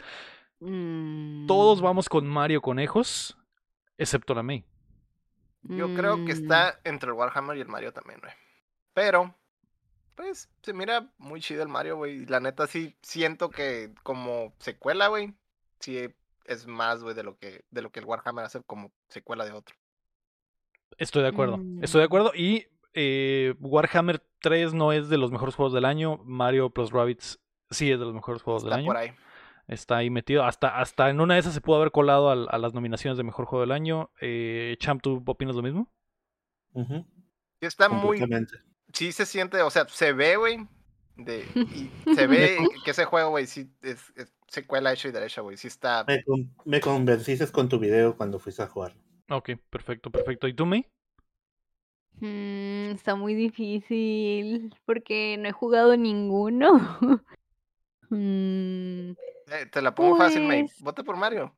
Todos 1.48 1.82
Mm, 1.82 1.84
vamos 1.84 2.10
con 2.10 2.28
Mario 2.28 2.62
Conejos, 2.62 3.38
excepto 4.00 4.34
la 4.34 4.42
May. 4.44 4.66
Yo 5.62 5.94
creo 5.94 6.16
que 6.26 6.34
mm, 6.34 6.38
está 6.44 6.80
entre 6.84 7.10
el 7.10 7.14
Warhammer 7.14 7.58
y 7.58 7.62
el 7.62 7.68
Mario 7.68 7.92
también, 7.94 8.20
güey. 8.22 8.32
Pero, 8.94 9.36
pues, 10.16 10.50
se 10.64 10.74
mira 10.74 11.12
muy 11.18 11.42
chido 11.42 11.62
el 11.64 11.70
Mario, 11.70 11.98
güey. 11.98 12.24
y 12.24 12.26
La 12.26 12.40
neta 12.40 12.66
sí 12.66 12.96
siento 13.02 13.50
que 13.50 13.94
como 14.04 14.54
secuela, 14.60 15.08
güey, 15.10 15.34
sí 15.80 16.00
es 16.46 16.66
más, 16.66 17.04
güey, 17.04 17.14
de 17.14 17.24
lo 17.24 17.38
que, 17.38 17.66
de 17.70 17.82
lo 17.82 17.92
que 17.92 18.00
el 18.00 18.06
Warhammer 18.06 18.46
hace 18.46 18.62
como 18.64 18.92
secuela 19.10 19.46
de 19.46 19.52
otro. 19.52 19.76
Estoy 20.98 21.22
de 21.24 21.30
acuerdo. 21.30 21.60
Estoy 21.82 22.00
de 22.02 22.06
Mm. 22.06 22.10
acuerdo. 22.10 22.32
Y 22.36 22.68
eh, 22.94 23.54
Warhammer 23.60 24.24
3 24.42 24.74
no 24.74 24.92
es 24.94 25.10
de 25.10 25.18
los 25.18 25.32
mejores 25.32 25.56
juegos 25.56 25.74
del 25.74 25.86
año. 25.86 26.18
Mario 26.24 26.70
Plus 26.72 26.92
Rabbids 26.92 27.40
sí 27.70 27.92
es 27.92 28.00
de 28.00 28.06
los 28.06 28.14
mejores 28.16 28.42
juegos 28.42 28.64
del 28.64 28.72
Está 28.72 28.80
año. 28.80 28.88
por 28.88 28.98
ahí. 28.98 29.14
Está 29.70 29.98
ahí 29.98 30.10
metido. 30.10 30.44
Hasta, 30.44 30.80
hasta 30.80 31.10
en 31.12 31.22
una 31.22 31.36
de 31.36 31.42
esas 31.42 31.54
se 31.54 31.62
pudo 31.62 31.78
haber 31.78 31.92
colado 31.92 32.32
a, 32.32 32.58
las 32.58 32.74
nominaciones 32.74 33.18
de 33.18 33.24
mejor 33.24 33.46
juego 33.46 33.62
del 33.62 33.72
año. 33.72 34.12
Eh, 34.20 34.76
Champ, 34.80 35.00
¿tú 35.02 35.24
opinas 35.28 35.56
lo 35.56 35.62
mismo? 35.62 35.92
Está 37.62 37.88
muy, 37.88 38.20
sí 38.94 39.12
se 39.12 39.26
siente, 39.26 39.62
o 39.62 39.70
sea, 39.70 39.88
se 39.88 40.14
ve, 40.14 40.38
güey, 40.38 40.68
de, 41.18 41.46
y 41.76 41.90
se 42.16 42.26
ve 42.26 42.58
que 42.84 42.92
ese 42.92 43.06
juego, 43.06 43.30
güey, 43.30 43.46
sí 43.46 43.70
es, 43.82 44.12
es 44.16 44.34
secuela 44.48 44.92
hecha 44.92 45.08
y 45.08 45.12
derecha, 45.12 45.42
güey. 45.42 45.56
Sí 45.58 45.68
está, 45.68 46.04
Me, 46.08 46.24
con- 46.24 46.52
me 46.66 46.80
convenciste 46.80 47.46
con 47.52 47.70
tu 47.70 47.78
video 47.78 48.18
cuando 48.18 48.40
fuiste 48.40 48.64
a 48.64 48.68
jugar. 48.68 48.96
Ok, 49.30 49.52
perfecto, 49.70 50.10
perfecto. 50.10 50.48
¿Y 50.48 50.54
tú, 50.54 50.66
May? 50.66 50.88
mm, 52.22 52.92
está 52.96 53.16
muy 53.16 53.36
difícil 53.36 54.74
porque 54.86 55.38
no 55.38 55.48
he 55.48 55.52
jugado 55.52 55.96
ninguno. 55.96 56.98
Mm, 58.12 59.12
eh, 59.52 59.66
te 59.66 59.82
la 59.82 59.94
pongo 59.96 60.16
fácil, 60.18 60.44
May. 60.44 60.64
Pues- 60.64 60.82
Vote 60.82 61.04
por 61.04 61.18
Mario. 61.18 61.54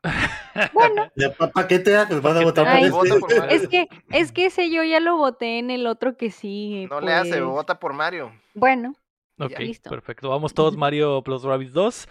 bueno, 0.73 1.11
¿Para 1.53 1.67
qué 1.67 1.79
te 1.79 1.95
haces? 1.95 2.21
¿Vas 2.21 2.33
¿Pa' 2.33 2.39
a 2.39 2.43
votar 2.43 2.65
te 2.65 2.71
por 2.71 2.77
Ay, 2.79 2.83
este? 2.85 2.97
Vota 2.97 3.19
por 3.19 3.39
Mario. 3.39 3.55
es 3.57 3.67
que, 3.67 3.87
es 4.11 4.31
que 4.31 4.45
ese 4.47 4.69
yo 4.69 4.83
ya 4.83 4.99
lo 4.99 5.17
voté 5.17 5.59
en 5.59 5.69
el 5.71 5.87
otro 5.87 6.17
que 6.17 6.31
sí. 6.31 6.87
No 6.89 7.01
le 7.01 7.13
hace, 7.13 7.29
pues, 7.31 7.43
vota 7.45 7.79
por 7.79 7.93
Mario. 7.93 8.31
Bueno, 8.53 8.93
Ok, 9.39 9.57
listo. 9.59 9.89
perfecto. 9.89 10.29
Vamos 10.29 10.53
todos 10.53 10.75
Mario 10.77 11.21
Plus 11.23 11.43
Rabbids 11.43 11.73
2. 11.73 12.07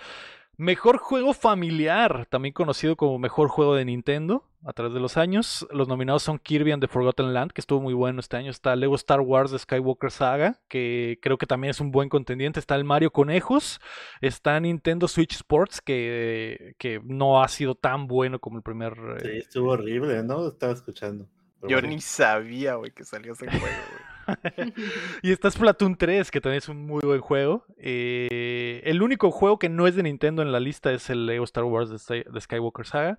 Mejor 0.60 0.98
juego 0.98 1.32
familiar, 1.32 2.26
también 2.26 2.52
conocido 2.52 2.94
como 2.94 3.18
mejor 3.18 3.48
juego 3.48 3.74
de 3.74 3.86
Nintendo 3.86 4.44
a 4.62 4.74
través 4.74 4.92
de 4.92 5.00
los 5.00 5.16
años. 5.16 5.66
Los 5.70 5.88
nominados 5.88 6.22
son 6.22 6.38
Kirby 6.38 6.72
and 6.72 6.82
the 6.82 6.86
Forgotten 6.86 7.32
Land, 7.32 7.52
que 7.52 7.62
estuvo 7.62 7.80
muy 7.80 7.94
bueno 7.94 8.20
este 8.20 8.36
año. 8.36 8.50
Está 8.50 8.76
Lego 8.76 8.94
Star 8.96 9.22
Wars 9.22 9.52
The 9.52 9.58
Skywalker 9.58 10.10
Saga, 10.10 10.60
que 10.68 11.18
creo 11.22 11.38
que 11.38 11.46
también 11.46 11.70
es 11.70 11.80
un 11.80 11.90
buen 11.90 12.10
contendiente. 12.10 12.60
Está 12.60 12.74
el 12.74 12.84
Mario 12.84 13.10
Conejos. 13.10 13.80
Está 14.20 14.60
Nintendo 14.60 15.08
Switch 15.08 15.32
Sports, 15.32 15.80
que, 15.80 16.74
que 16.76 17.00
no 17.06 17.42
ha 17.42 17.48
sido 17.48 17.74
tan 17.74 18.06
bueno 18.06 18.38
como 18.38 18.58
el 18.58 18.62
primer. 18.62 18.92
Sí, 19.22 19.28
eh, 19.28 19.38
estuvo 19.38 19.70
horrible, 19.70 20.22
¿no? 20.24 20.46
Estaba 20.46 20.74
escuchando. 20.74 21.26
Yo 21.62 21.76
bueno. 21.76 21.88
ni 21.88 22.02
sabía, 22.02 22.74
güey, 22.74 22.90
que 22.90 23.06
salió 23.06 23.32
ese 23.32 23.46
juego, 23.46 23.64
güey. 23.64 24.09
Y 25.22 25.32
está 25.32 25.50
Splatoon 25.50 25.96
3, 25.96 26.30
que 26.30 26.40
también 26.40 26.58
es 26.58 26.68
un 26.68 26.86
muy 26.86 27.00
buen 27.02 27.20
juego. 27.20 27.64
Eh, 27.76 28.80
el 28.84 29.02
único 29.02 29.30
juego 29.30 29.58
que 29.58 29.68
no 29.68 29.86
es 29.86 29.94
de 29.96 30.02
Nintendo 30.02 30.42
en 30.42 30.52
la 30.52 30.60
lista 30.60 30.92
es 30.92 31.10
el 31.10 31.26
Lego 31.26 31.44
Star 31.44 31.64
Wars 31.64 31.90
de, 31.90 31.98
Sky- 31.98 32.24
de 32.30 32.40
Skywalker 32.40 32.86
Saga. 32.86 33.18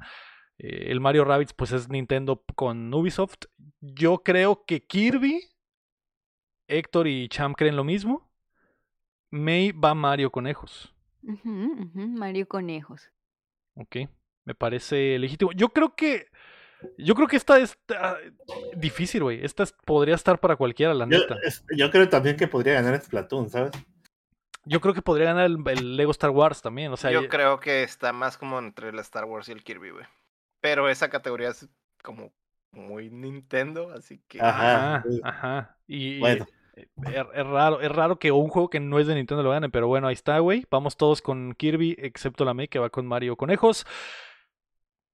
Eh, 0.58 0.88
el 0.92 1.00
Mario 1.00 1.26
Rabbids, 1.26 1.54
pues 1.54 1.72
es 1.72 1.90
Nintendo 1.90 2.44
con 2.56 2.94
Ubisoft. 2.94 3.46
Yo 3.80 4.20
creo 4.24 4.64
que 4.66 4.86
Kirby, 4.86 5.42
Héctor 6.68 7.08
y 7.08 7.28
Cham 7.30 7.54
creen 7.54 7.76
lo 7.76 7.84
mismo. 7.84 8.32
May 9.30 9.72
va 9.72 9.94
Mario 9.96 10.32
Conejos. 10.32 10.94
Mario 12.04 12.48
Conejos. 12.48 13.12
Ok, 13.76 13.98
me 14.46 14.56
parece 14.56 15.18
legítimo. 15.20 15.52
Yo 15.54 15.70
creo 15.70 15.96
que. 15.96 16.28
Yo 16.98 17.16
creo 17.16 17.28
que 17.28 17.38
esta 17.38 17.60
es 17.60 17.78
ah, 17.98 18.18
difícil, 18.76 19.24
güey. 19.24 19.44
Esta 19.44 19.64
es- 19.64 19.74
podría 19.86 20.16
estar 20.16 20.40
para 20.40 20.56
cualquiera, 20.56 20.94
la 20.94 21.06
Yo, 21.06 21.20
neta. 21.20 21.36
es- 21.44 21.64
yo 21.76 21.90
creo 21.92 22.10
también 22.10 22.38
que 22.38 22.48
podría 22.48 22.74
ganar 22.74 23.00
Splatoon, 23.02 23.50
¿sabes? 23.50 23.72
Yo 24.66 24.80
creo 24.80 24.94
que 24.94 25.02
podría 25.02 25.28
ganar 25.34 25.46
el, 25.46 25.58
el 25.68 25.98
Lego 25.98 26.12
Star 26.12 26.30
Wars 26.30 26.62
también. 26.62 26.92
O 26.92 26.98
sea, 26.98 27.12
Yo 27.12 27.28
creo 27.30 27.60
que 27.60 27.84
está 27.84 28.14
más 28.14 28.38
como 28.38 28.60
entre 28.60 28.90
el 28.90 29.00
Star 29.00 29.26
Wars 29.26 29.50
y 29.50 29.52
el 29.52 29.64
Kirby, 29.64 29.90
güey. 29.90 30.06
Pero 30.60 30.88
esa 30.90 31.10
categoría 31.10 31.50
es 31.50 31.68
como 32.04 32.32
muy 32.72 33.10
Nintendo, 33.10 33.92
así 33.92 34.22
que. 34.28 34.40
Ajá. 34.40 34.98
Ajá, 34.98 35.04
ajá. 35.24 35.78
Y, 35.88 36.18
y 36.18 36.20
Bueno. 36.20 36.46
es, 36.76 36.88
es 37.34 37.46
raro, 37.48 37.82
es 37.82 37.92
raro 37.92 38.20
que 38.20 38.32
un 38.32 38.50
juego 38.50 38.70
que 38.70 38.80
no 38.80 39.00
es 39.00 39.08
de 39.08 39.16
Nintendo 39.16 39.42
lo 39.44 39.50
gane, 39.50 39.70
pero 39.70 39.88
bueno, 39.88 40.08
ahí 40.08 40.14
está, 40.14 40.38
güey. 40.40 40.66
Vamos 40.70 40.96
todos 40.96 41.22
con 41.24 41.54
Kirby, 41.56 41.96
excepto 42.00 42.46
la 42.46 42.54
May 42.54 42.68
que 42.68 42.80
va 42.80 42.90
con 42.92 43.08
Mario 43.08 43.36
Conejos. 43.36 43.86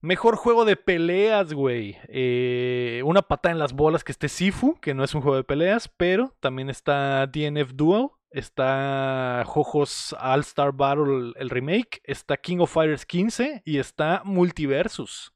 Mejor 0.01 0.35
juego 0.35 0.63
de 0.63 0.75
peleas, 0.75 1.53
güey. 1.53 1.97
Eh, 2.07 3.01
una 3.03 3.23
pata 3.23 3.49
en 3.49 3.57
las 3.57 3.73
bolas 3.73 4.03
que 4.03 4.11
esté 4.11 4.29
Sifu, 4.29 4.79
que 4.79 4.93
no 4.93 5.03
es 5.03 5.15
un 5.15 5.21
juego 5.21 5.37
de 5.37 5.43
peleas, 5.43 5.87
pero 5.87 6.35
también 6.39 6.69
está 6.69 7.25
DNF 7.25 7.73
Duel, 7.73 8.09
está 8.29 9.43
Jojos 9.45 10.15
All 10.19 10.41
Star 10.41 10.71
Battle, 10.71 11.33
el 11.35 11.49
remake, 11.49 12.01
está 12.03 12.37
King 12.37 12.59
of 12.59 12.71
Fighters 12.71 13.07
15 13.07 13.63
y 13.65 13.79
está 13.79 14.21
Multiversus. 14.23 15.33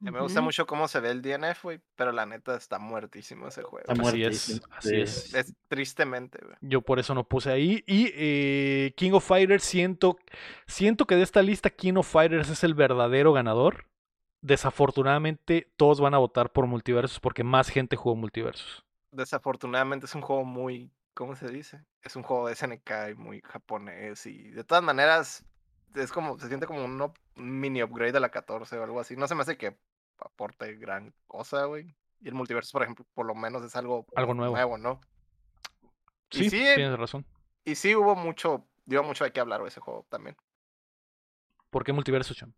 Me 0.00 0.20
gusta 0.20 0.40
mucho 0.40 0.66
cómo 0.66 0.86
se 0.88 1.00
ve 1.00 1.10
el 1.10 1.22
DNF, 1.22 1.62
güey. 1.64 1.80
Pero 1.96 2.12
la 2.12 2.24
neta 2.24 2.54
está 2.56 2.78
muertísimo 2.78 3.48
ese 3.48 3.62
juego. 3.62 3.80
Está 3.88 3.92
Así 3.92 4.22
es, 4.22 4.22
muertísimo, 4.22 4.66
así 4.76 4.88
sí. 4.90 5.00
es. 5.00 5.34
Es 5.34 5.54
tristemente, 5.68 6.38
güey. 6.42 6.56
Yo 6.60 6.82
por 6.82 6.98
eso 6.98 7.14
no 7.14 7.24
puse 7.26 7.50
ahí. 7.50 7.82
Y 7.86 8.12
eh, 8.14 8.92
King 8.96 9.12
of 9.12 9.26
Fighters, 9.26 9.64
siento, 9.64 10.16
siento 10.66 11.06
que 11.06 11.16
de 11.16 11.22
esta 11.22 11.42
lista 11.42 11.70
King 11.70 11.94
of 11.96 12.08
Fighters 12.10 12.48
es 12.48 12.62
el 12.64 12.74
verdadero 12.74 13.32
ganador. 13.32 13.86
Desafortunadamente, 14.40 15.72
todos 15.76 16.00
van 16.00 16.14
a 16.14 16.18
votar 16.18 16.52
por 16.52 16.66
Multiversus 16.66 17.20
porque 17.20 17.42
más 17.44 17.68
gente 17.68 17.96
jugó 17.96 18.14
Multiversus. 18.16 18.84
Desafortunadamente 19.10 20.06
es 20.06 20.14
un 20.14 20.22
juego 20.22 20.44
muy. 20.44 20.90
¿Cómo 21.14 21.34
se 21.34 21.48
dice? 21.48 21.84
Es 22.02 22.14
un 22.14 22.22
juego 22.22 22.46
de 22.48 22.54
SNK 22.54 22.90
y 23.10 23.14
muy 23.14 23.40
japonés. 23.40 24.24
Y 24.26 24.50
de 24.52 24.62
todas 24.62 24.84
maneras, 24.84 25.44
es 25.96 26.12
como. 26.12 26.38
Se 26.38 26.46
siente 26.48 26.66
como 26.66 26.84
un 26.84 27.00
up- 27.02 27.18
mini 27.34 27.82
upgrade 27.82 28.12
de 28.12 28.20
la 28.20 28.28
14 28.30 28.78
o 28.78 28.84
algo 28.84 29.00
así. 29.00 29.16
No 29.16 29.26
se 29.26 29.34
me 29.34 29.42
hace 29.42 29.56
que 29.58 29.76
aporte 30.20 30.74
gran 30.76 31.12
cosa, 31.26 31.64
güey. 31.64 31.94
Y 32.20 32.28
el 32.28 32.34
multiverso, 32.34 32.72
por 32.72 32.82
ejemplo, 32.82 33.06
por 33.14 33.26
lo 33.26 33.34
menos 33.34 33.62
es 33.64 33.76
algo, 33.76 34.06
Algo 34.16 34.34
nuevo. 34.34 34.78
¿no? 34.78 35.00
Y 36.30 36.38
Sí, 36.38 36.50
sí, 36.50 36.66
eh, 36.66 36.74
tienes 36.76 36.98
razón. 36.98 37.24
Y 37.64 37.74
sí 37.74 37.94
hubo 37.94 38.14
mucho. 38.14 38.66
Dio 38.84 39.02
mucho 39.02 39.24
de 39.24 39.32
qué 39.32 39.40
hablar 39.40 39.60
güey, 39.60 39.68
ese 39.68 39.80
juego 39.80 40.06
también. 40.08 40.36
¿Por 41.70 41.84
qué 41.84 41.92
Multiversus, 41.92 42.36
Cham? 42.36 42.52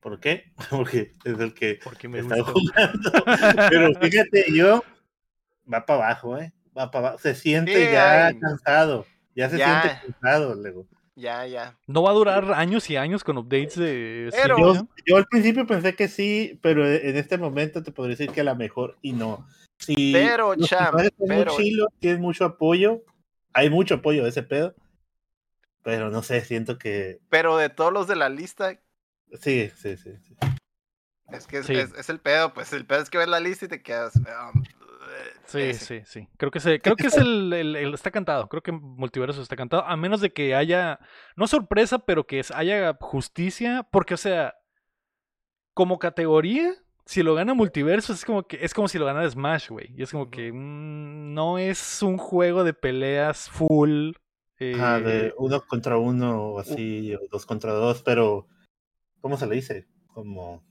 ¿Por 0.00 0.20
qué? 0.20 0.52
Porque 0.70 1.16
es 1.24 1.38
el 1.38 1.54
que 1.54 1.80
Porque 1.82 2.08
me 2.08 2.20
está 2.20 2.36
jugando. 2.42 3.10
Pero 3.70 3.94
fíjate, 4.00 4.46
yo 4.54 4.82
va 5.72 5.84
para 5.84 6.04
abajo, 6.06 6.38
¿eh? 6.38 6.52
Va 6.76 6.90
para 6.90 7.08
abajo. 7.08 7.18
Se 7.22 7.34
siente 7.34 7.86
Sí, 7.86 7.92
ya 7.92 8.26
ay. 8.26 8.38
cansado. 8.38 9.06
Ya 9.34 9.48
se 9.50 9.58
Ya. 9.58 9.80
siente 9.82 10.06
cansado, 10.06 10.54
luego. 10.54 10.86
Ya, 11.18 11.44
ya. 11.46 11.76
No 11.88 12.02
va 12.04 12.10
a 12.10 12.14
durar 12.14 12.52
años 12.52 12.88
y 12.90 12.96
años 12.96 13.24
con 13.24 13.38
updates 13.38 13.74
de 13.76 14.28
Pero- 14.30 14.86
Yo, 15.04 15.16
al 15.16 15.26
principio 15.26 15.66
pensé 15.66 15.96
que 15.96 16.06
sí, 16.06 16.58
pero 16.62 16.86
en 16.86 17.16
este 17.16 17.38
momento 17.38 17.82
te 17.82 17.90
podría 17.90 18.16
decir 18.16 18.30
que 18.32 18.42
a 18.42 18.44
la 18.44 18.54
mejor 18.54 18.96
y 19.02 19.12
no. 19.12 19.44
Si 19.80 20.12
Pero, 20.12 20.54
Cham, 20.56 20.94
pero- 21.26 21.56
chilos, 21.56 21.88
tienen 21.98 22.20
mucho 22.20 22.44
apoyo, 22.44 23.02
hay 23.52 23.68
mucho 23.68 23.96
apoyo 23.96 24.22
de 24.22 24.28
ese 24.30 24.44
pedo, 24.44 24.74
pero 25.82 26.08
no 26.10 26.22
sé, 26.22 26.44
siento 26.44 26.78
que 26.78 27.18
Pero 27.28 27.56
de 27.56 27.68
todos 27.68 27.92
los 27.92 28.06
de 28.06 28.14
la 28.16 28.28
lista, 28.28 28.78
sí, 29.40 29.70
sí, 29.76 29.96
sí. 29.96 30.12
sí. 30.22 30.36
es 31.32 31.46
que 31.46 31.58
es, 31.58 31.66
Sí. 31.66 31.74
es- 31.74 31.92
es 31.94 32.08
el 32.08 32.20
pedo. 32.20 32.54
Pues 32.54 32.72
el 32.72 32.86
pedo 32.86 33.02
es 33.02 33.10
que 33.10 33.18
ves 33.18 33.28
la 33.28 33.40
lista 33.40 33.64
y 33.66 33.68
te 33.68 33.82
quedas. 33.82 34.14
um, 34.16 34.62
Sí, 35.46 35.60
ese. 35.60 35.84
sí, 35.84 36.02
sí. 36.04 36.28
Creo 36.36 36.50
que, 36.50 36.60
se, 36.60 36.80
creo 36.80 36.96
que 36.96 37.06
es 37.08 37.16
el, 37.16 37.52
el- 37.52 37.76
el- 37.76 37.94
Está 37.94 38.10
cantado. 38.10 38.48
Creo 38.48 38.62
que 38.62 38.72
Multiverso 38.72 39.40
está 39.42 39.56
cantado. 39.56 39.84
A 39.84 39.96
menos 39.96 40.20
de 40.20 40.32
que 40.32 40.54
haya. 40.54 40.98
No 41.36 41.46
sorpresa, 41.46 41.98
pero 41.98 42.26
que 42.26 42.42
haya 42.54 42.96
justicia. 43.00 43.86
Porque, 43.90 44.14
o 44.14 44.18
sea. 44.18 44.54
Como 45.74 45.98
categoría. 45.98 46.74
Si 47.06 47.22
lo 47.22 47.34
gana 47.34 47.54
Multiverso, 47.54 48.12
es 48.12 48.24
como 48.24 48.42
que. 48.46 48.58
Es 48.62 48.74
como 48.74 48.88
si 48.88 48.98
lo 48.98 49.06
ganara 49.06 49.30
Smash, 49.30 49.70
güey. 49.70 49.94
Y 49.96 50.02
es 50.02 50.10
como 50.12 50.30
que. 50.30 50.52
mm, 50.52 51.32
no 51.34 51.58
es 51.58 52.02
un 52.02 52.18
juego 52.18 52.64
de 52.64 52.74
peleas 52.74 53.48
full. 53.48 54.12
Ajá, 54.74 54.98
de 55.00 55.28
eh, 55.28 55.34
uno 55.38 55.60
contra 55.66 55.98
uno 55.98 56.42
o 56.54 56.58
así, 56.58 57.14
o 57.14 57.20
dos 57.30 57.46
contra 57.46 57.72
dos, 57.72 58.02
pero 58.02 58.48
¿cómo 59.20 59.36
se 59.36 59.46
le 59.46 59.54
dice? 59.54 59.86
Como 60.08 60.64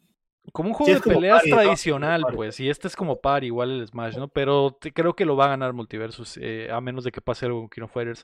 Como 0.54 0.70
un 0.70 0.74
juego 0.76 0.94
de 0.94 1.02
peleas 1.02 1.44
tradicional, 1.44 2.24
pues. 2.34 2.60
Y 2.60 2.70
este 2.70 2.88
es 2.88 2.96
como 2.96 3.20
par, 3.22 3.44
igual 3.44 3.72
el 3.82 3.88
Smash, 3.88 4.18
¿no? 4.18 4.28
Pero 4.28 4.72
te- 4.80 4.94
creo 4.94 5.16
que 5.16 5.26
lo 5.26 5.36
va 5.36 5.46
a 5.46 5.50
ganar 5.50 5.74
Multiversus. 5.74 6.38
eh, 6.42 6.70
a 6.72 6.80
menos 6.82 7.04
de 7.04 7.12
que 7.12 7.22
pase 7.22 7.46
algo 7.46 7.60
con 7.62 7.70
King 7.70 7.82
of 7.84 7.92
Fighters. 7.92 8.24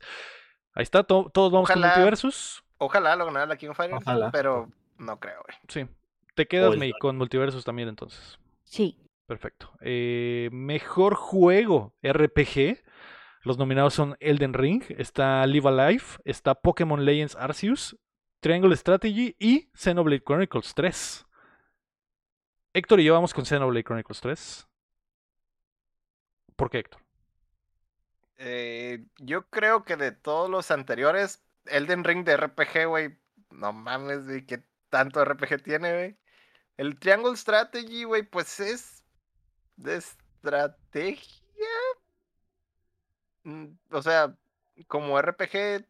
Ahí 0.74 0.84
está, 0.84 1.04
to- 1.04 1.30
todos 1.34 1.52
vamos 1.52 1.70
Ojalá. 1.70 1.90
con 1.90 1.98
Multiversus. 2.00 2.64
Ojalá 2.78 3.16
lo 3.16 3.26
ganara 3.26 3.46
la 3.46 3.56
King 3.58 3.70
of 3.70 3.78
Fighters, 3.78 4.02
Ojalá. 4.02 4.32
pero 4.32 4.70
no 4.98 5.20
creo, 5.20 5.42
güey. 5.46 5.58
Sí. 5.68 5.86
Te 6.36 6.48
quedas. 6.48 6.76
May, 6.78 6.94
con 7.00 7.18
Multiversus 7.18 7.64
también, 7.64 7.90
entonces. 7.90 8.40
Sí. 8.64 8.98
Perfecto. 9.28 9.72
Eh, 9.82 10.50
mejor 10.52 11.16
juego 11.16 11.94
RPG. 12.02 12.84
Los 13.44 13.58
nominados 13.58 13.94
son 13.94 14.16
Elden 14.20 14.54
Ring, 14.54 14.84
está 14.98 15.46
Live 15.46 15.68
Alive, 15.68 16.04
está 16.24 16.56
Pokémon 16.56 17.04
Legends 17.04 17.36
Arceus, 17.36 17.98
Triangle 18.40 18.76
Strategy 18.76 19.36
y 19.38 19.70
Xenoblade 19.74 20.24
Chronicles 20.24 20.74
3. 20.74 21.26
Héctor 22.74 23.00
y 23.00 23.06
yo 23.06 23.14
vamos 23.14 23.34
con 23.34 23.46
Xenoblade 23.46 23.84
Chronicles 23.84 24.22
3. 24.22 24.68
¿Por 26.56 26.70
qué, 26.70 26.80
Héctor? 26.80 27.02
Eh, 28.38 29.06
yo 29.20 29.48
creo 29.50 29.84
que 29.84 29.96
de 29.96 30.12
todos 30.12 30.50
los 30.50 30.72
anteriores, 30.72 31.44
Elden 31.66 32.04
Ring 32.04 32.26
de 32.26 32.38
RPG, 32.38 32.88
güey. 32.88 33.18
No 33.52 33.74
mames, 33.74 34.26
güey, 34.26 34.46
qué 34.46 34.64
tanto 34.90 35.24
RPG 35.24 35.64
tiene, 35.64 35.94
güey. 35.94 36.18
El 36.78 37.00
Triangle 37.00 37.38
Strategy, 37.38 38.04
güey, 38.06 38.24
pues 38.24 38.60
es 38.60 39.04
de 39.78 39.98
estrategia. 39.98 41.44
Mm, 43.44 43.66
O 43.92 44.02
sea, 44.02 44.36
como 44.88 45.22
RPG, 45.22 45.86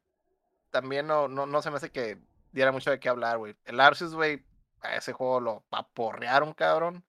también 0.71 1.07
no, 1.07 1.27
no, 1.27 1.45
no 1.45 1.61
se 1.61 1.71
me 1.71 1.77
hace 1.77 1.91
que 1.91 2.19
diera 2.51 2.71
mucho 2.71 2.91
de 2.91 2.99
qué 2.99 3.09
hablar, 3.09 3.37
güey. 3.37 3.55
El 3.65 3.79
Arceus, 3.79 4.15
güey, 4.15 4.43
a 4.83 4.95
ese 4.95 5.13
juego 5.13 5.39
lo 5.39 5.65
aporrearon, 5.71 6.53
cabrón. 6.53 7.03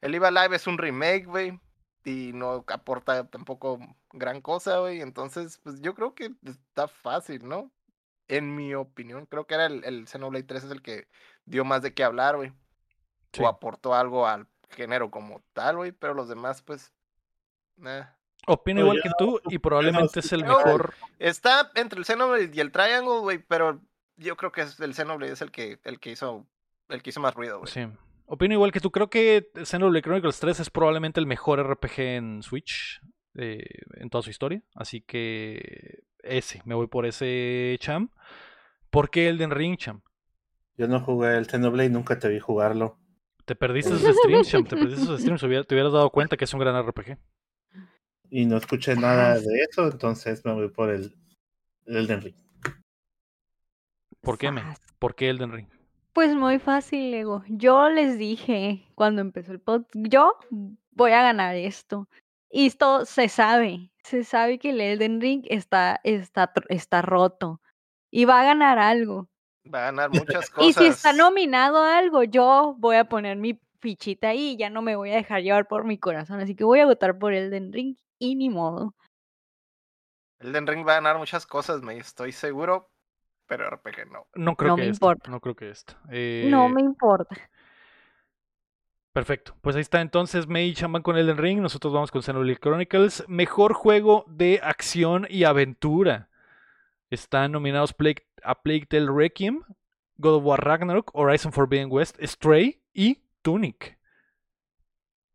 El 0.00 0.12
Live 0.12 0.26
Alive 0.26 0.56
es 0.56 0.66
un 0.66 0.78
remake, 0.78 1.26
güey. 1.26 1.60
Y 2.04 2.32
no 2.32 2.64
aporta 2.68 3.28
tampoco 3.28 3.78
gran 4.12 4.40
cosa, 4.40 4.78
güey. 4.78 5.00
Entonces, 5.00 5.58
pues 5.62 5.80
yo 5.80 5.94
creo 5.94 6.14
que 6.14 6.32
está 6.44 6.88
fácil, 6.88 7.46
¿no? 7.46 7.70
En 8.28 8.54
mi 8.54 8.74
opinión, 8.74 9.26
creo 9.26 9.46
que 9.46 9.54
era 9.54 9.66
el, 9.66 9.84
el 9.84 10.06
Xenoblade 10.06 10.44
3 10.44 10.64
es 10.64 10.70
el 10.70 10.82
que 10.82 11.08
dio 11.44 11.64
más 11.64 11.82
de 11.82 11.94
qué 11.94 12.04
hablar, 12.04 12.36
güey. 12.36 12.52
Sí. 13.32 13.42
O 13.42 13.48
aportó 13.48 13.94
algo 13.94 14.26
al 14.26 14.46
género 14.70 15.10
como 15.10 15.42
tal, 15.52 15.76
güey. 15.76 15.92
Pero 15.92 16.14
los 16.14 16.28
demás, 16.28 16.62
pues. 16.62 16.92
eh. 17.84 18.06
Opino 18.46 18.80
No, 18.80 18.86
igual 18.86 19.02
que 19.02 19.10
tú 19.18 19.40
y 19.50 19.58
probablemente 19.58 20.20
es 20.20 20.32
el 20.32 20.44
mejor. 20.44 20.94
Está 21.18 21.70
entre 21.74 21.98
el 21.98 22.06
Xenoblade 22.06 22.50
y 22.54 22.60
el 22.60 22.72
Triangle, 22.72 23.20
güey. 23.20 23.38
Pero 23.38 23.80
yo 24.16 24.36
creo 24.36 24.52
que 24.52 24.62
es 24.62 24.80
el 24.80 24.94
Xenoblade 24.94 25.32
es 25.32 25.42
el 25.42 25.50
que, 25.50 25.78
el 25.84 26.00
que 26.00 26.12
hizo. 26.12 26.46
El 26.88 27.02
que 27.02 27.10
hizo 27.10 27.20
más 27.20 27.34
ruido, 27.34 27.60
güey. 27.60 27.70
Sí. 27.70 27.86
Opino 28.26 28.54
igual 28.54 28.72
que 28.72 28.80
tú. 28.80 28.90
Creo 28.90 29.08
que 29.08 29.50
Xenoblade 29.64 30.02
Chronicles 30.02 30.40
3 30.40 30.60
es 30.60 30.70
probablemente 30.70 31.20
el 31.20 31.26
mejor 31.26 31.60
RPG 31.60 32.00
en 32.00 32.42
Switch 32.42 33.00
eh, 33.34 33.64
en 33.94 34.10
toda 34.10 34.22
su 34.22 34.30
historia. 34.30 34.62
Así 34.74 35.00
que 35.00 36.04
ese, 36.22 36.62
me 36.64 36.74
voy 36.74 36.88
por 36.88 37.06
ese 37.06 37.76
Cham. 37.80 38.10
¿Por 38.90 39.10
qué 39.10 39.28
Elden 39.28 39.50
Ring, 39.50 39.76
Cham? 39.76 40.02
yo 40.78 40.86
no 40.86 41.00
jugué 41.00 41.36
el 41.36 41.46
Xenoblade, 41.46 41.90
nunca 41.90 42.18
te 42.18 42.28
vi 42.28 42.38
jugarlo. 42.38 42.98
Te 43.44 43.56
perdiste 43.56 43.94
esos 43.94 44.16
streams, 44.16 44.48
Cham. 44.48 44.64
Te 44.64 44.76
perdiste 44.76 45.02
esos 45.02 45.20
streams. 45.20 45.40
Te 45.40 45.74
hubieras 45.74 45.92
dado 45.92 46.10
cuenta 46.10 46.36
que 46.36 46.44
es 46.44 46.54
un 46.54 46.60
gran 46.60 46.86
RPG. 46.86 47.18
Y 48.30 48.46
no 48.46 48.58
escuché 48.58 48.94
nada 48.94 49.34
de 49.38 49.66
eso, 49.68 49.90
entonces 49.90 50.44
me 50.44 50.52
voy 50.52 50.68
por 50.68 50.90
el, 50.90 51.16
el 51.86 51.96
Elden 51.96 52.20
Ring. 52.20 52.36
¿Por 54.20 54.38
qué, 54.38 54.52
me? 54.52 54.62
¿Por 54.98 55.14
qué 55.14 55.30
Elden 55.30 55.52
Ring? 55.52 55.77
Pues 56.12 56.34
muy 56.34 56.58
fácil, 56.58 57.10
Lego. 57.10 57.42
Yo 57.48 57.88
les 57.88 58.18
dije 58.18 58.86
cuando 58.94 59.20
empezó 59.20 59.52
el 59.52 59.60
pod, 59.60 59.84
yo 59.92 60.32
voy 60.92 61.12
a 61.12 61.22
ganar 61.22 61.54
esto. 61.54 62.08
Y 62.50 62.66
esto 62.66 63.04
se 63.04 63.28
sabe, 63.28 63.90
se 64.02 64.24
sabe 64.24 64.58
que 64.58 64.70
el 64.70 64.80
Elden 64.80 65.20
Ring 65.20 65.44
está, 65.48 66.00
está, 66.02 66.52
está 66.70 67.02
roto 67.02 67.60
y 68.10 68.24
va 68.24 68.40
a 68.40 68.44
ganar 68.44 68.78
algo. 68.78 69.28
Va 69.72 69.80
a 69.80 69.84
ganar 69.92 70.10
muchas 70.42 70.48
Y 70.48 70.52
cosas. 70.52 70.74
si 70.82 70.86
está 70.86 71.12
nominado 71.12 71.78
a 71.78 71.98
algo, 71.98 72.24
yo 72.24 72.74
voy 72.78 72.96
a 72.96 73.04
poner 73.04 73.36
mi 73.36 73.60
fichita 73.80 74.28
ahí 74.28 74.52
y 74.52 74.56
ya 74.56 74.70
no 74.70 74.82
me 74.82 74.96
voy 74.96 75.10
a 75.10 75.16
dejar 75.16 75.42
llevar 75.42 75.68
por 75.68 75.84
mi 75.84 75.98
corazón. 75.98 76.40
Así 76.40 76.56
que 76.56 76.64
voy 76.64 76.80
a 76.80 76.86
votar 76.86 77.18
por 77.18 77.32
Elden 77.34 77.72
Ring 77.72 77.96
y 78.18 78.34
ni 78.34 78.48
modo. 78.48 78.94
Elden 80.40 80.66
Ring 80.66 80.86
va 80.86 80.92
a 80.92 80.96
ganar 80.96 81.18
muchas 81.18 81.46
cosas, 81.46 81.82
me 81.82 81.98
estoy 81.98 82.32
seguro. 82.32 82.90
Pero 83.48 83.68
RPG 83.70 84.10
no. 84.12 84.26
No 84.34 84.54
creo 84.56 84.70
No 84.70 84.76
que 84.76 84.82
me 84.82 84.88
esta, 84.90 85.04
importa. 85.06 85.30
No 85.30 85.40
creo 85.40 85.56
que 85.56 85.70
esta. 85.70 85.94
No 86.04 86.08
Eh, 86.12 86.68
me 86.72 86.80
importa. 86.82 87.36
Perfecto. 89.12 89.56
Pues 89.62 89.74
ahí 89.74 89.82
está 89.82 90.00
entonces 90.00 90.46
Chan 90.74 90.92
van 90.92 91.02
con 91.02 91.16
Elden 91.16 91.38
Ring. 91.38 91.60
Nosotros 91.60 91.92
vamos 91.92 92.10
con 92.10 92.22
Xenoblade 92.22 92.58
Chronicles. 92.60 93.24
Mejor 93.26 93.72
juego 93.72 94.24
de 94.28 94.60
acción 94.62 95.26
y 95.28 95.44
aventura. 95.44 96.28
Están 97.10 97.52
nominados 97.52 97.94
Plague- 97.94 98.26
a 98.44 98.62
Plague 98.62 98.86
Tale 98.86 99.10
Requiem, 99.10 99.62
God 100.18 100.36
of 100.36 100.44
War 100.44 100.64
Ragnarok, 100.64 101.10
Horizon 101.14 101.52
Forbidden 101.52 101.88
West, 101.90 102.16
Stray 102.22 102.82
y 102.92 103.24
Tunic. 103.42 103.97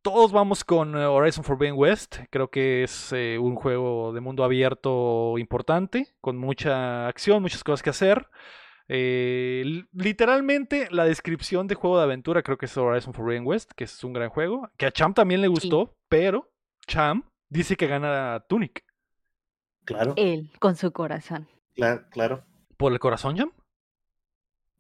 Todos 0.04 0.34
vamos 0.34 0.66
con 0.66 0.98
eh, 0.98 1.06
Horizon 1.06 1.46
Forbidden 1.46 1.76
West. 1.78 2.18
Creo 2.30 2.50
que 2.50 2.84
es 2.84 3.14
eh, 3.14 3.38
un 3.40 3.56
juego 3.56 4.12
de 4.12 4.20
mundo 4.20 4.44
abierto 4.44 5.38
importante, 5.38 6.14
con 6.20 6.38
mucha 6.38 7.08
acción, 7.08 7.42
muchas 7.42 7.64
cosas 7.64 7.82
que 7.82 7.90
hacer. 7.90 8.28
Eh, 8.90 9.62
li- 9.66 9.88
literalmente 9.94 10.90
la 10.92 11.06
descripción 11.06 11.68
de 11.68 11.76
juego 11.76 11.98
de 11.98 12.04
aventura 12.04 12.44
creo 12.44 12.58
que 12.58 12.66
es 12.66 12.76
Horizon 12.76 13.14
Forbidden 13.14 13.46
West, 13.48 13.72
que 13.78 13.86
es 13.86 14.04
un 14.04 14.12
gran 14.12 14.30
juego, 14.30 14.70
que 14.78 14.86
a 14.86 14.92
Cham 14.92 15.14
también 15.14 15.40
le 15.42 15.48
gustó, 15.48 15.96
pero 16.10 16.52
Cham 16.86 17.24
dice 17.48 17.78
que 17.78 17.88
gana 17.88 18.44
Tunic. 18.50 18.84
Claro, 19.86 20.14
Él, 20.18 20.50
con 20.60 20.76
su 20.76 20.92
corazón. 20.92 21.48
claro, 21.76 22.04
claro, 22.12 22.44
¿Por 22.76 22.92
el 22.92 23.00
corazón, 23.00 23.38
Cham? 23.38 23.54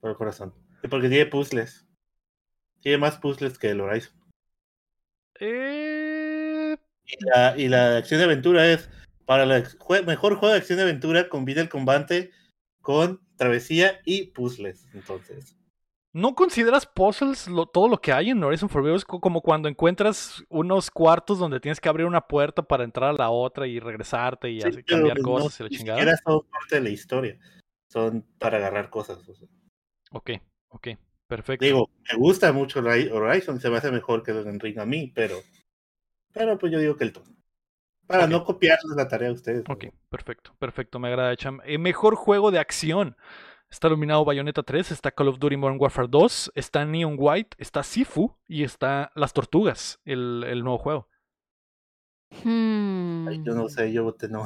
por 0.01 0.09
el 0.11 0.17
corazón. 0.17 0.53
Y 0.83 0.89
porque 0.89 1.07
tiene 1.07 1.27
puzzles. 1.27 1.87
Tiene 2.81 2.97
más 2.97 3.17
puzzles 3.19 3.57
que 3.57 3.69
el 3.69 3.79
Horizon. 3.79 4.13
Eh, 5.39 6.77
Y 7.05 7.25
la, 7.25 7.57
y 7.57 7.67
la 7.67 7.97
acción 7.97 8.19
de 8.19 8.25
aventura 8.25 8.65
es 8.67 8.89
para 9.25 9.43
el 9.43 9.65
mejor 10.05 10.35
juego 10.35 10.49
de 10.53 10.59
acción 10.59 10.77
de 10.77 10.83
aventura 10.83 11.29
combina 11.29 11.61
el 11.61 11.69
combate 11.69 12.31
con 12.81 13.21
travesía 13.37 13.99
y 14.05 14.27
puzzles. 14.27 14.87
Entonces, 14.93 15.57
¿No 16.15 16.35
consideras 16.35 16.85
puzzles 16.85 17.47
lo- 17.47 17.65
todo 17.65 17.87
lo 17.87 17.97
que 17.99 18.13
hay 18.13 18.29
en 18.29 18.43
Horizon 18.43 18.69
Forbidden 18.69 18.99
Como 19.01 19.41
cuando 19.41 19.67
encuentras 19.67 20.43
unos 20.47 20.91
cuartos 20.91 21.39
donde 21.39 21.59
tienes 21.59 21.79
que 21.81 21.89
abrir 21.89 22.05
una 22.05 22.21
puerta 22.27 22.61
para 22.61 22.83
entrar 22.83 23.09
a 23.09 23.13
la 23.13 23.29
otra 23.31 23.65
y 23.65 23.79
regresarte 23.79 24.51
y 24.51 24.61
Sí, 24.61 24.67
así 24.67 24.83
cambiar 24.83 25.19
cosas 25.21 25.59
y 25.59 25.63
la 25.63 25.69
ni 25.69 25.77
chingada. 25.77 25.99
siquiera 25.99 26.17
son 26.23 26.41
parte 26.51 26.75
de 26.75 26.81
la 26.81 26.89
historia. 26.89 27.39
Son 27.87 28.21
para 28.37 28.57
agarrar 28.57 28.89
cosas. 28.91 29.27
o 29.27 29.33
sea. 29.33 29.47
Ok, 30.11 30.31
ok, 30.69 30.87
perfecto. 31.37 31.65
Digo, 31.65 31.89
me 32.11 32.17
gusta 32.17 32.51
mucho 32.53 32.81
Ri- 32.81 33.11
Horizon, 33.11 33.59
se 33.59 33.69
me 33.69 33.77
hace 33.77 33.91
mejor 33.91 34.21
que 34.23 34.31
el 34.31 34.59
Ring 34.59 34.79
a 34.79 34.85
mí, 34.85 35.11
pero, 35.15 35.37
pero 36.33 36.57
pues 36.57 36.71
yo 36.71 36.79
digo 36.79 36.95
que 36.95 37.05
el 37.05 37.13
tono. 37.13 37.33
Para 38.05 38.27
no 38.27 38.43
copiarles 38.43 38.95
la 38.95 39.07
tarea 39.07 39.29
a 39.29 39.33
ustedes. 39.33 39.63
Ok, 39.67 39.85
perfecto, 40.09 40.53
perfecto, 40.59 40.99
me 40.99 41.07
agrada, 41.07 41.35
Cham. 41.37 41.59
Eh, 41.65 41.77
mejor 41.77 42.15
juego 42.15 42.51
de 42.51 42.59
acción. 42.59 43.15
Está 43.69 43.89
nominado 43.89 44.23
Bayonetta 44.23 44.61
3, 44.61 44.91
está 44.91 45.09
Call 45.09 45.29
of 45.29 45.39
Duty 45.39 45.57
Modern 45.57 45.79
Warfare 45.81 46.07
2, 46.07 46.51
está 46.53 46.85
Neon 46.85 47.15
White, 47.17 47.57
está 47.59 47.81
Sifu 47.81 48.37
y 48.47 48.63
está 48.63 49.11
Las 49.15 49.33
Tortugas, 49.33 49.99
el, 50.05 50.43
el 50.47 50.63
nuevo 50.63 50.77
juego. 50.77 51.07
Hmm, 52.43 53.27
Ay, 53.27 53.41
Yo 53.43 53.53
no 53.55 53.67
sé, 53.69 53.91
yo 53.91 54.03
voté 54.03 54.27
no. 54.27 54.43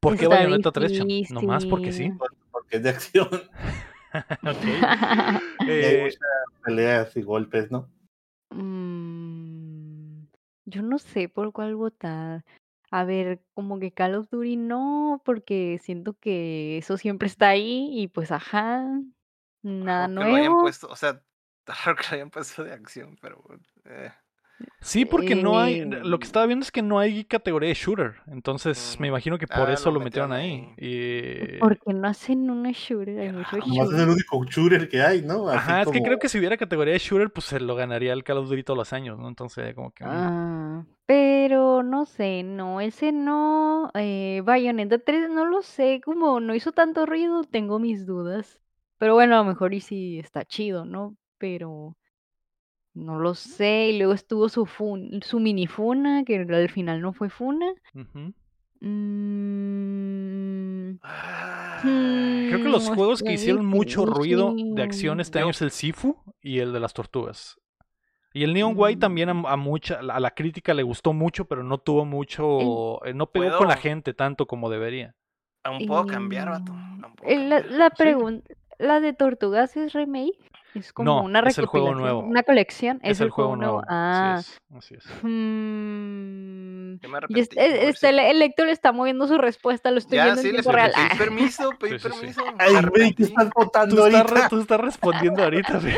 ¿Por 0.00 0.16
qué 0.16 0.24
Está 0.24 0.36
Bayonetta 0.36 0.72
3, 0.72 0.92
Cham? 0.96 1.08
Nomás 1.30 1.66
porque 1.66 1.92
sí. 1.92 2.10
Porque 2.50 2.76
es 2.76 2.82
de 2.82 2.88
acción. 2.90 3.28
Ok. 4.42 4.64
Eh, 5.68 6.02
muchas 6.02 6.62
peleas 6.64 7.16
y 7.16 7.22
golpes, 7.22 7.70
¿no? 7.70 7.88
Mm, 8.50 10.24
yo 10.64 10.82
no 10.82 10.98
sé 10.98 11.28
por 11.28 11.52
cuál 11.52 11.76
votar. 11.76 12.44
A 12.90 13.04
ver, 13.04 13.40
como 13.54 13.78
que 13.78 13.92
Call 13.92 14.16
of 14.16 14.28
Duty 14.30 14.56
no, 14.56 15.22
porque 15.24 15.78
siento 15.82 16.14
que 16.14 16.78
eso 16.78 16.96
siempre 16.96 17.28
está 17.28 17.50
ahí 17.50 17.90
y 17.92 18.08
pues 18.08 18.32
ajá, 18.32 18.84
nada 19.62 20.08
Raro 20.08 20.08
que 20.08 20.14
lo 20.14 20.24
hayan 20.24 20.42
nuevo. 20.44 20.60
puesto, 20.62 20.88
o 20.88 20.96
sea, 20.96 21.22
raro 21.66 21.96
que 21.96 22.02
lo 22.08 22.14
hayan 22.14 22.30
puesto 22.30 22.64
de 22.64 22.72
acción, 22.72 23.16
pero 23.20 23.44
eh, 23.84 24.10
sí, 24.80 25.04
porque 25.04 25.36
no 25.36 25.58
hay. 25.60 25.80
Eh, 25.80 25.86
Lo 26.04 26.18
que 26.18 26.26
estaba 26.26 26.46
viendo 26.46 26.64
es 26.64 26.72
que 26.72 26.82
no 26.82 26.98
hay 26.98 27.24
categoría 27.24 27.68
de 27.68 27.74
shooter. 27.74 28.16
Entonces 28.26 28.96
me 29.00 29.08
imagino 29.08 29.38
que 29.38 29.46
por 29.46 29.70
Ah, 29.70 29.70
eso 29.70 29.90
lo 29.90 30.00
metieron 30.00 30.32
metieron 30.32 30.32
ahí. 30.32 30.72
Y- 30.78 31.60
Porque 31.60 31.92
no 31.94 32.08
hacen 32.08 32.50
una 32.50 32.72
shooter, 32.72 33.20
hay 33.20 33.30
muchos 33.30 33.62
Ah, 33.62 33.66
Nomás 33.66 33.90
es 33.92 33.98
shooters. 33.98 34.02
el 34.02 34.08
único 34.10 34.44
shooter 34.44 34.88
que 34.88 35.02
hay, 35.02 35.22
¿no? 35.22 35.48
Así 35.48 35.72
Ajá, 35.72 35.82
es 35.82 35.90
que 35.90 36.02
creo 36.02 36.18
que 36.18 36.28
si 36.28 36.38
hubiera 36.38 36.56
categoría 36.56 36.92
de 36.94 36.98
shooter, 37.00 37.32
pues 37.32 37.46
se 37.46 37.60
lo 37.60 37.74
ganaría 37.74 38.12
el 38.12 38.24
Call 38.24 38.38
of 38.38 38.48
Duty 38.48 38.62
todos 38.64 38.78
los 38.78 38.92
años, 38.92 39.18
¿no? 39.18 39.28
Entonces, 39.28 39.74
como 39.74 39.92
que. 39.92 40.04
mm, 40.04 40.30
Ah, 40.32 40.84
pero 41.06 41.82
no 41.82 42.06
sé, 42.06 42.42
no, 42.42 42.80
ese 42.80 43.12
no. 43.12 43.90
Eh, 43.94 44.40
Bayonetta 44.44 44.98
3, 44.98 45.28
no 45.30 45.44
lo 45.46 45.62
sé, 45.62 46.00
como 46.04 46.40
no 46.40 46.54
hizo 46.54 46.72
tanto 46.72 47.04
ruido, 47.06 47.44
tengo 47.44 47.78
mis 47.78 48.06
dudas. 48.06 48.60
Pero 48.98 49.14
bueno, 49.14 49.34
a 49.36 49.38
lo 49.38 49.44
mejor 49.44 49.74
y 49.74 49.80
sí 49.80 50.18
está 50.18 50.44
chido, 50.44 50.84
¿no? 50.86 51.16
Pero 51.38 51.96
no 52.94 53.18
lo 53.18 53.34
sé. 53.34 53.88
Y 53.90 53.98
luego 53.98 54.12
estuvo 54.12 54.48
su 54.48 54.66
fun, 54.66 55.20
su 55.22 55.40
mini 55.40 55.66
funa, 55.66 56.24
que 56.24 56.36
al 56.38 56.68
final 56.70 57.00
no 57.00 57.12
fue 57.12 57.30
funa. 57.30 57.66
Mm, 58.82 60.98
Creo 62.48 62.62
que 62.62 62.68
los 62.68 62.90
mm, 62.90 62.94
juegos 62.94 63.22
que 63.22 63.32
hicieron 63.32 63.66
mucho 63.66 64.06
ruido 64.06 64.54
de 64.56 64.82
acción 64.82 65.20
este 65.20 65.38
año 65.38 65.50
es 65.50 65.62
el 65.62 65.70
Sifu 65.70 66.16
y 66.42 66.58
el 66.58 66.72
de 66.72 66.80
las 66.80 66.92
tortugas. 66.94 67.56
Y 68.32 68.44
el 68.44 68.54
Neon 68.54 68.74
White 68.76 69.00
también 69.00 69.28
a, 69.28 69.34
Mm. 69.34 69.46
a 69.46 69.56
mucha, 69.56 69.98
a 69.98 70.20
la 70.20 70.30
crítica 70.30 70.72
le 70.72 70.82
gustó 70.84 71.12
mucho, 71.12 71.46
pero 71.46 71.64
no 71.64 71.78
tuvo 71.78 72.04
mucho, 72.04 73.04
eh, 73.04 73.12
no 73.12 73.26
pegó 73.30 73.58
con 73.58 73.68
la 73.68 73.76
gente 73.76 74.14
tanto 74.14 74.46
como 74.46 74.70
debería. 74.70 75.14
aún 75.62 75.86
puedo 75.86 76.06
cambiar, 76.06 76.48
vato. 76.48 76.72
Mm, 76.72 77.00
puedo 77.16 77.30
eh, 77.30 77.48
La, 77.48 77.60
cambiar. 77.60 77.78
la 77.78 77.88
Sí. 77.90 77.94
pregunta, 77.98 78.54
¿la 78.78 79.00
de 79.00 79.12
Tortugas 79.12 79.76
es 79.76 79.92
remake? 79.92 80.38
Es 80.74 80.92
como 80.92 81.04
No, 81.16 81.22
una 81.22 81.40
es 81.40 81.58
el 81.58 81.66
juego 81.66 81.86
recopilación, 81.88 81.98
nuevo. 82.14 82.28
una 82.28 82.42
colección, 82.44 83.00
Es, 83.02 83.20
el 83.20 83.30
juego 83.30 83.56
nuevo. 83.56 83.82
Ah, 83.88 84.36
Así 84.38 84.50
es. 84.50 84.62
Así 84.76 84.94
es. 84.94 85.04
mm, 85.24 87.00
Yo 87.00 87.08
me 87.08 87.14
y 87.14 87.16
arrepentí. 87.16 87.40
este, 87.40 87.88
este, 87.88 88.08
el, 88.10 88.18
el 88.20 88.38
lector 88.38 88.68
está 88.68 88.92
moviendo 88.92 89.26
su 89.26 89.36
respuesta, 89.38 89.90
lo 89.90 89.98
estoy 89.98 90.16
Ya, 90.16 90.24
viendo 90.26 90.42
sí, 90.42 90.48
en 90.48 90.54
tiempo 90.54 90.72
real. 90.72 90.92
pedí 90.94 91.06
Ah, 91.10 91.14
permiso, 91.18 91.70
pedí 91.78 91.98
Sí, 91.98 91.98
sí, 91.98 92.08
sí. 92.08 92.18
permiso. 92.20 92.44
me 92.44 92.50
Ay, 92.50 92.54
güey, 92.56 92.70
¿qué 92.70 92.78
arrepentí. 92.78 93.22
estás 93.24 93.50
votando 93.54 93.96
Tú 93.96 94.06
estás, 94.06 94.22
re- 94.22 94.30
ahorita? 94.30 94.48
tú 94.48 94.60
estás 94.60 94.80
respondiendo 94.80 95.42
ahorita, 95.42 95.78
güey. 95.78 95.96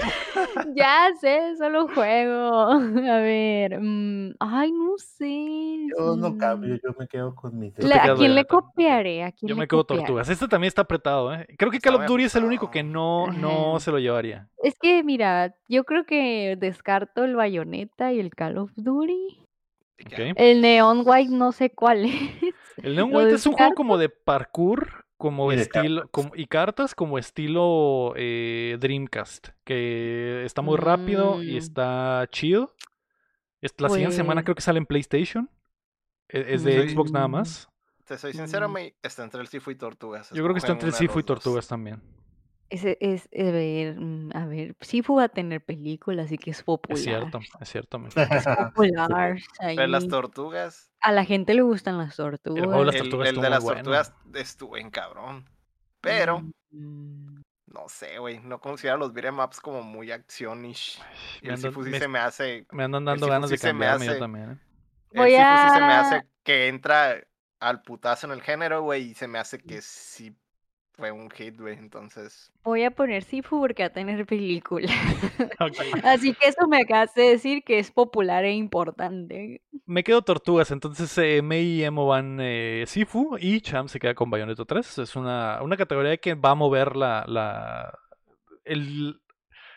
ya 0.76 1.08
sé, 1.20 1.56
solo 1.56 1.88
juego. 1.88 2.62
A 2.70 3.18
ver, 3.18 3.80
mm, 3.80 4.34
ay, 4.40 4.72
no 4.72 4.96
sé. 4.98 5.86
Yo 5.96 6.16
no 6.16 6.30
mm, 6.30 6.38
cambio, 6.38 6.76
yo 6.82 6.94
me 6.98 7.06
quedo 7.06 7.34
con 7.34 7.58
mi... 7.58 7.72
Le- 7.76 7.94
¿A 7.94 8.14
quién 8.14 8.34
le 8.34 8.44
copiaré? 8.44 9.24
¿A 9.24 9.32
quién 9.32 9.48
Yo 9.50 9.54
le 9.54 9.60
me 9.60 9.66
quedo 9.68 9.82
copiaré? 9.82 10.02
tortugas. 10.04 10.28
Este 10.28 10.48
también 10.48 10.68
está 10.68 10.82
apretado, 10.82 11.34
¿eh? 11.34 11.46
Creo 11.58 11.70
que 11.70 11.80
Call 11.80 11.96
of 11.96 12.06
Duty 12.06 12.24
es 12.24 12.34
el 12.36 12.44
único 12.44 12.70
que 12.70 12.82
no, 12.82 13.26
no 13.32 13.78
se 13.80 13.90
lo 13.90 13.98
llevaría. 13.98 14.48
Es 14.62 14.74
que, 14.80 15.02
mira, 15.02 15.54
yo 15.68 15.84
creo 15.84 16.04
que 16.04 16.56
descarto 16.58 17.24
el 17.24 17.34
Bayonetta 17.34 18.12
y 18.12 18.20
el 18.20 18.30
Call 18.30 18.58
of 18.58 18.70
Duty. 18.76 19.38
El 20.36 20.60
Neon 20.62 21.02
White 21.04 21.30
no 21.32 21.52
sé 21.52 21.70
cuál 21.70 22.04
es. 22.06 22.54
El 22.82 22.96
Neon 22.96 23.14
White 23.14 23.34
es 23.34 23.46
un 23.46 23.52
juego 23.52 23.74
como 23.74 23.98
de 23.98 24.08
parkour, 24.08 25.01
como 25.22 25.52
Y 25.52 25.56
de 25.56 25.62
estilo, 25.62 26.08
como- 26.10 26.32
y 26.34 26.46
cartas 26.46 26.96
como 26.96 27.16
estilo 27.16 28.12
eh, 28.16 28.76
Dreamcast, 28.80 29.50
que 29.64 30.42
está 30.44 30.62
muy 30.62 30.76
rápido 30.76 31.42
y 31.42 31.54
Mm. 31.54 31.58
está 31.58 32.26
chido. 32.32 32.74
Es- 33.60 33.72
La 33.78 33.88
siguiente 33.88 34.16
semana 34.16 34.40
Pues- 34.40 34.44
creo 34.46 34.54
que 34.56 34.62
sale 34.62 34.78
en 34.78 34.86
PlayStation. 34.86 35.48
E- 36.28 36.54
Es 36.54 36.64
de 36.64 36.84
Mm. 36.84 36.88
Xbox 36.88 37.12
nada 37.12 37.28
más. 37.28 37.68
Te 38.04 38.18
soy 38.18 38.32
sincero, 38.32 38.68
Mm. 38.68 38.72
me 38.72 38.94
está 39.02 39.22
entre 39.22 39.40
el 39.40 39.46
Sifu 39.46 39.70
y 39.70 39.76
Tortugas. 39.76 40.30
Yo 40.30 40.42
creo 40.42 40.52
que 40.54 40.58
está 40.58 40.72
entre 40.72 40.90
de 40.90 40.96
Sifu 40.96 41.20
y. 41.20 41.22
Tortugas 41.22 41.68
también. 41.68 42.02
Ese 42.72 42.96
es, 43.00 43.28
a 43.38 43.50
ver, 43.50 44.00
mm, 44.00 44.30
a 44.34 44.46
ver, 44.46 44.74
Sifu 44.80 45.16
va 45.16 45.24
a 45.24 45.28
tener 45.28 45.62
película, 45.62 46.22
así 46.22 46.38
que 46.38 46.52
es 46.52 46.62
popular. 46.62 46.96
Es 46.98 47.04
cierto, 47.04 47.40
es 47.60 47.68
cierto. 47.68 47.96
amigo. 47.98 48.12
Es 48.30 48.44
popular. 48.74 49.36
Pero 49.60 49.86
las 49.88 50.08
tortugas. 50.08 50.90
A 51.00 51.12
la 51.12 51.24
gente 51.26 51.52
le 51.52 51.60
gustan 51.62 51.98
las 51.98 52.16
tortugas. 52.16 52.64
juego 52.64 52.80
de 52.80 52.86
las 52.86 52.94
el, 52.94 53.00
tortugas 53.02 53.28
el 53.28 53.34
estuvo 53.34 53.44
de 53.44 53.50
las 53.50 53.62
bueno. 53.62 53.82
tortugas 53.82 54.14
estuvo 54.34 54.76
en 54.78 54.90
cabrón. 54.90 55.48
Pero, 56.00 56.42
Mm, 56.74 57.42
no 57.66 57.86
sé, 57.90 58.18
güey. 58.18 58.40
No 58.40 58.58
considero 58.58 58.96
los 58.96 59.12
beat'em 59.12 59.38
ups 59.38 59.60
como 59.60 59.82
muy 59.82 60.10
actionish. 60.10 60.98
Y 61.42 61.48
Me 61.48 61.52
el 61.52 61.58
Sifu 61.58 61.84
sí 61.84 61.90
me- 61.90 61.98
se 61.98 62.08
me 62.08 62.18
hace. 62.18 62.66
me 62.72 62.84
andan 62.84 63.04
dando 63.04 63.26
ganas 63.26 63.50
de 63.50 63.58
se 63.58 63.66
me 63.66 63.70
cambiarme 63.72 64.06
yo 64.06 64.10
hace- 64.12 64.20
también. 64.20 64.50
¿eh? 64.52 64.58
Voy 65.14 65.34
el 65.34 65.42
Sifu 65.42 65.68
sí 65.68 65.74
se 65.74 65.80
me 65.80 65.92
hace 65.92 66.26
que 66.42 66.68
entra 66.68 67.22
al 67.60 67.82
putazo 67.82 68.26
en 68.26 68.32
el 68.32 68.40
género, 68.40 68.80
güey. 68.82 69.10
Y 69.10 69.14
se 69.14 69.28
me 69.28 69.38
hace 69.38 69.58
que 69.58 69.82
sí 69.82 70.34
fue 70.92 71.10
un 71.10 71.30
hit, 71.30 71.58
güey. 71.58 71.78
Entonces. 71.78 72.52
Voy 72.64 72.84
a 72.84 72.90
poner 72.90 73.24
Sifu 73.24 73.60
porque 73.60 73.82
va 73.82 73.88
a 73.88 73.92
tener 73.92 74.26
película. 74.26 74.88
Así 76.04 76.34
que 76.34 76.48
eso 76.48 76.68
me 76.68 76.82
acabas 76.82 77.14
de 77.14 77.22
decir 77.22 77.64
que 77.64 77.78
es 77.78 77.90
popular 77.90 78.44
e 78.44 78.52
importante. 78.52 79.62
Me 79.86 80.04
quedo 80.04 80.22
tortugas, 80.22 80.70
entonces 80.70 81.16
eh, 81.18 81.42
Mei 81.42 81.64
y 81.64 81.84
Emo 81.84 82.06
van 82.06 82.38
eh, 82.40 82.84
Sifu 82.86 83.36
y 83.38 83.60
Cham 83.60 83.88
se 83.88 83.98
queda 83.98 84.14
con 84.14 84.30
Bayonetta 84.30 84.64
3. 84.64 84.98
Es 84.98 85.16
una, 85.16 85.62
una 85.62 85.76
categoría 85.76 86.16
que 86.18 86.34
va 86.34 86.50
a 86.50 86.54
mover 86.54 86.96
la, 86.96 87.24
la 87.26 87.98
el, 88.64 89.21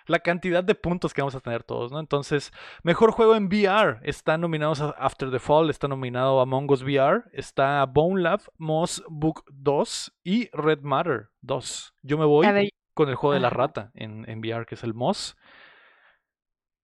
la 0.07 0.19
cantidad 0.19 0.63
de 0.63 0.75
puntos 0.75 1.13
que 1.13 1.21
vamos 1.21 1.35
a 1.35 1.39
tener 1.39 1.63
todos, 1.63 1.91
¿no? 1.91 1.99
Entonces, 1.99 2.51
mejor 2.83 3.11
juego 3.11 3.35
en 3.35 3.47
VR. 3.47 3.99
Están 4.03 4.41
nominados 4.41 4.81
a 4.81 4.89
After 4.91 5.31
the 5.31 5.39
Fall, 5.39 5.69
está 5.69 5.87
nominado 5.87 6.39
Among 6.39 6.71
Us 6.71 6.83
VR, 6.83 7.23
está 7.33 7.85
Bone 7.85 8.21
Lab, 8.21 8.41
Moss 8.57 9.03
Book 9.07 9.43
2 9.51 10.13
y 10.23 10.49
Red 10.51 10.81
Matter 10.81 11.29
2. 11.41 11.93
Yo 12.03 12.17
me 12.17 12.25
voy 12.25 12.71
con 12.93 13.09
el 13.09 13.15
juego 13.15 13.33
de 13.33 13.39
la 13.39 13.49
rata 13.49 13.91
en, 13.93 14.29
en 14.29 14.39
VR, 14.39 14.65
que 14.65 14.75
es 14.75 14.83
el 14.83 14.93
Moss. 14.93 15.35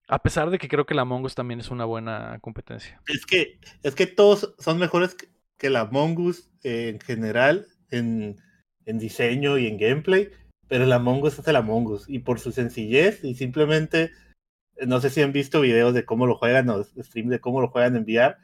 A 0.07 0.21
pesar 0.21 0.49
de 0.49 0.57
que 0.57 0.67
creo 0.67 0.85
que 0.85 0.93
la 0.93 1.03
Among 1.03 1.23
Us 1.23 1.35
también 1.35 1.59
es 1.59 1.71
una 1.71 1.85
buena 1.85 2.37
competencia. 2.41 3.01
Es 3.07 3.25
que, 3.25 3.59
es 3.83 3.95
que 3.95 4.07
todos 4.07 4.53
son 4.59 4.77
mejores 4.77 5.15
que, 5.15 5.27
que 5.61 5.69
la 5.69 5.85
Mongoose 5.85 6.49
en 6.63 6.99
general, 6.99 7.67
en, 7.91 8.41
en 8.85 8.97
diseño 8.97 9.59
y 9.59 9.67
en 9.67 9.77
gameplay, 9.77 10.31
pero 10.71 10.85
la 10.85 10.99
Mongoose 10.99 11.41
es 11.41 11.47
el 11.49 11.57
Among 11.57 11.87
Us 11.87 12.05
y 12.07 12.19
por 12.19 12.39
su 12.39 12.53
sencillez 12.53 13.25
y 13.25 13.35
simplemente, 13.35 14.11
eh, 14.77 14.85
no 14.85 15.01
sé 15.01 15.09
si 15.09 15.21
han 15.21 15.33
visto 15.33 15.59
videos 15.59 15.93
de 15.93 16.05
cómo 16.05 16.25
lo 16.27 16.35
juegan 16.37 16.69
o 16.69 16.81
stream 16.81 17.27
de 17.27 17.41
cómo 17.41 17.59
lo 17.59 17.67
juegan 17.67 17.97
en 17.97 18.03
VR, 18.03 18.37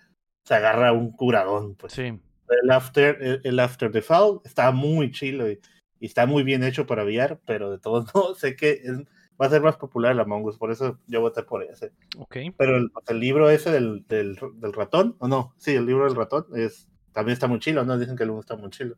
se 0.43 0.53
agarra 0.53 0.91
un 0.91 1.13
curadón. 1.13 1.75
Pues. 1.75 1.93
Sí, 1.93 2.01
El 2.63 2.69
After, 2.71 3.17
el, 3.21 3.41
el 3.45 3.59
After 3.61 3.89
the 3.93 4.01
Fall 4.01 4.41
está 4.43 4.71
muy 4.73 5.09
chilo 5.13 5.49
y, 5.49 5.57
y 6.01 6.05
está 6.07 6.25
muy 6.25 6.43
bien 6.43 6.65
hecho 6.65 6.86
para 6.86 7.05
VR, 7.05 7.38
pero 7.45 7.71
de 7.71 7.80
todos 7.80 8.05
modos 8.13 8.39
sé 8.39 8.57
que 8.57 8.71
es- 8.84 9.03
va 9.41 9.45
a 9.45 9.49
ser 9.49 9.61
más 9.61 9.78
popular 9.78 10.13
la 10.13 10.23
Among 10.23 10.43
Us, 10.47 10.57
por 10.57 10.69
eso 10.71 10.99
yo 11.07 11.21
voté 11.21 11.43
por 11.43 11.63
ese. 11.63 11.93
ok. 12.17 12.36
Pero 12.57 12.75
el, 12.75 12.91
el 13.07 13.19
libro 13.21 13.49
ese 13.49 13.71
del, 13.71 14.05
del, 14.09 14.38
del 14.55 14.73
ratón, 14.73 15.15
o 15.19 15.30
no, 15.30 15.53
sí, 15.55 15.75
el 15.75 15.86
libro 15.86 16.03
del 16.03 16.15
ratón 16.17 16.45
es 16.57 16.89
también 17.13 17.34
está 17.34 17.47
muy 17.47 17.59
chilo, 17.59 17.86
¿no? 17.86 17.97
Dicen 17.97 18.17
que 18.17 18.23
el 18.23 18.32
uno 18.32 18.41
está 18.41 18.57
muy 18.57 18.69
chilo. 18.69 18.97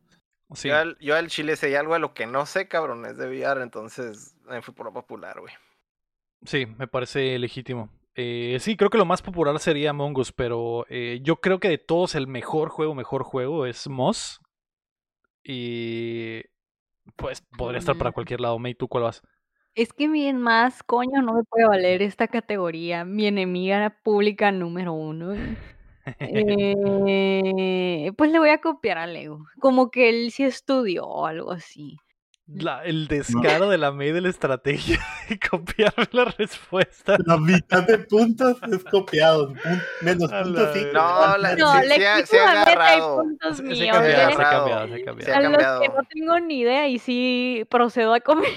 Sí. 0.53 0.69
Yo, 0.69 0.77
al, 0.77 0.97
yo 0.99 1.15
al 1.15 1.27
chile 1.27 1.55
sé 1.55 1.77
algo 1.77 1.93
de 1.93 1.99
lo 1.99 2.13
que 2.13 2.25
no 2.25 2.45
sé, 2.45 2.67
cabrón, 2.67 3.05
es 3.05 3.17
de 3.17 3.27
VR, 3.27 3.61
entonces 3.61 4.35
me 4.47 4.61
fui 4.61 4.73
por 4.73 4.85
lo 4.87 4.93
popular, 4.93 5.39
güey. 5.39 5.53
Sí, 6.45 6.65
me 6.65 6.87
parece 6.87 7.37
legítimo. 7.37 7.89
Eh, 8.15 8.57
sí, 8.59 8.75
creo 8.75 8.89
que 8.89 8.97
lo 8.97 9.05
más 9.05 9.21
popular 9.21 9.59
sería 9.59 9.91
Among 9.91 10.17
Us, 10.17 10.31
pero 10.31 10.85
eh, 10.89 11.19
yo 11.21 11.37
creo 11.37 11.59
que 11.59 11.69
de 11.69 11.77
todos 11.77 12.15
el 12.15 12.27
mejor 12.27 12.69
juego, 12.69 12.95
mejor 12.95 13.23
juego 13.23 13.65
es 13.65 13.87
Moss. 13.87 14.41
Y 15.43 16.41
pues 17.15 17.41
podría 17.57 17.79
estar 17.79 17.97
para 17.97 18.09
Mm. 18.11 18.13
cualquier 18.13 18.41
lado. 18.41 18.59
May, 18.59 18.75
¿tú 18.75 18.87
cuál 18.87 19.03
vas? 19.05 19.21
Es 19.75 19.93
que 19.93 20.07
bien 20.07 20.37
más, 20.41 20.83
coño, 20.83 21.21
no 21.21 21.33
me 21.33 21.43
puede 21.43 21.65
valer 21.67 22.01
esta 22.01 22.27
categoría. 22.27 23.05
Mi 23.05 23.27
enemiga 23.27 23.97
pública 24.03 24.51
número 24.51 24.93
uno. 24.93 25.35
Eh, 26.19 28.11
pues 28.17 28.31
le 28.31 28.39
voy 28.39 28.49
a 28.49 28.59
copiar 28.61 28.97
a 28.97 29.07
Lego. 29.07 29.45
Como 29.59 29.91
que 29.91 30.09
él 30.09 30.31
sí 30.31 30.43
estudió 30.43 31.05
o 31.05 31.25
algo 31.25 31.51
así. 31.51 31.97
La- 32.51 32.83
el 32.83 33.07
descaro 33.07 33.69
de 33.69 33.77
la 33.77 33.91
May 33.91 34.11
de 34.11 34.21
la 34.21 34.29
estrategia 34.29 34.99
y 35.29 35.37
copiarme 35.37 36.05
la 36.11 36.25
respuesta. 36.25 37.15
La 37.25 37.37
mitad 37.37 37.83
de 37.85 37.99
puntos 37.99 38.57
es 38.71 38.83
copiado, 38.85 39.53
menos 40.01 40.31
puntos 40.31 40.69
sí. 40.73 40.83
No, 40.91 41.37
la- 41.37 41.55
No, 41.55 41.79
sí, 41.79 41.87
le 41.87 41.95
quito 41.95 42.37
ha 42.47 42.53
la 42.55 42.65
meta 42.65 42.97
y 42.97 43.01
puntos 43.01 43.57
Se- 43.57 43.63
se 43.63 43.71
ha 43.71 43.75
míos. 43.75 43.97
cambiado, 43.97 44.01
se 44.01 44.15
ha 44.15 44.27
agarrado. 44.27 44.65
cambiado, 44.65 44.87
se 44.87 44.93
ha 44.93 44.97
Se 44.97 45.03
cambiado. 45.03 45.33
ha 45.33 45.37
A 45.37 45.41
los 45.41 45.51
que 45.57 45.63
cambiado. 45.63 45.95
no 45.95 46.07
tengo 46.09 46.39
ni 46.39 46.59
idea 46.61 46.87
y 46.87 46.97
sí 46.97 47.65
procedo 47.69 48.15
a 48.15 48.19
comer. 48.19 48.49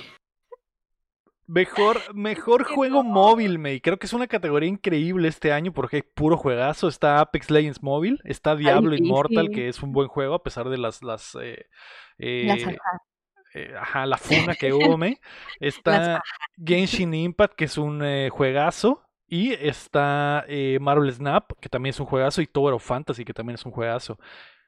Mejor, 1.53 2.01
mejor 2.15 2.65
juego 2.65 3.03
no. 3.03 3.11
móvil, 3.11 3.59
May. 3.59 3.81
Creo 3.81 3.99
que 3.99 4.07
es 4.07 4.13
una 4.15 4.27
categoría 4.27 4.69
increíble 4.71 5.29
este 5.29 5.53
año 5.53 5.73
porque 5.73 5.97
hay 5.97 6.03
puro 6.03 6.37
juegazo. 6.37 6.89
Está 6.89 7.21
Apex 7.21 7.51
Legends 7.51 7.83
móvil, 7.83 8.21
está 8.25 8.57
Diablo 8.57 8.95
Immortal, 8.95 9.49
difícil. 9.49 9.55
que 9.55 9.69
es 9.69 9.83
un 9.83 9.93
buen 9.93 10.09
juego 10.09 10.35
a 10.35 10.43
pesar 10.43 10.69
de 10.71 10.79
las, 10.79 11.03
las, 11.03 11.37
eh, 11.41 11.67
eh, 12.19 12.51
ajá. 12.51 12.71
eh, 13.55 13.75
ajá, 13.79 14.07
la 14.07 14.17
funa 14.19 14.55
que 14.55 14.73
hubo, 14.73 14.97
May. 14.97 15.19
Está 15.61 16.23
Genshin 16.57 17.13
Impact, 17.15 17.55
que 17.55 17.65
es 17.67 17.79
un 17.79 18.03
eh, 18.05 18.31
juegazo. 18.31 19.03
Y 19.27 19.55
está 19.55 20.45
eh, 20.47 20.77
Marvel 20.81 21.11
Snap, 21.11 21.53
que 21.59 21.71
también 21.71 21.91
es 21.93 22.01
un 22.01 22.07
juegazo. 22.07 22.43
Y 22.43 22.47
Tower 22.47 22.75
of 22.75 22.85
Fantasy, 22.85 23.25
que 23.25 23.33
también 23.33 23.55
es 23.55 23.65
un 23.65 23.73
juegazo. 23.73 24.19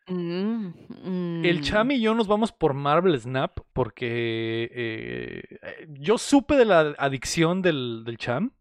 Mm, 0.06 1.44
El 1.44 1.58
mm. 1.58 1.62
Cham 1.62 1.90
y 1.92 2.00
yo 2.00 2.14
nos 2.14 2.26
vamos 2.28 2.52
por 2.52 2.74
Marvel 2.74 3.18
Snap 3.18 3.58
porque 3.72 4.70
eh, 4.72 5.58
yo 5.88 6.18
supe 6.18 6.56
de 6.56 6.66
la 6.66 6.94
adicción 6.98 7.62
del, 7.62 8.04
del 8.04 8.18
Cham 8.18 8.52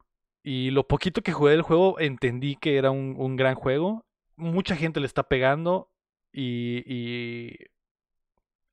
y 0.41 0.71
lo 0.71 0.87
poquito 0.87 1.21
que 1.21 1.33
jugué 1.33 1.51
del 1.51 1.61
juego 1.61 1.99
entendí 1.99 2.55
que 2.55 2.77
era 2.77 2.91
un, 2.91 3.15
un 3.17 3.35
gran 3.35 3.55
juego. 3.55 4.05
Mucha 4.35 4.75
gente 4.75 4.99
le 4.99 5.05
está 5.05 5.23
pegando 5.23 5.89
y, 6.31 6.83
y 6.91 7.57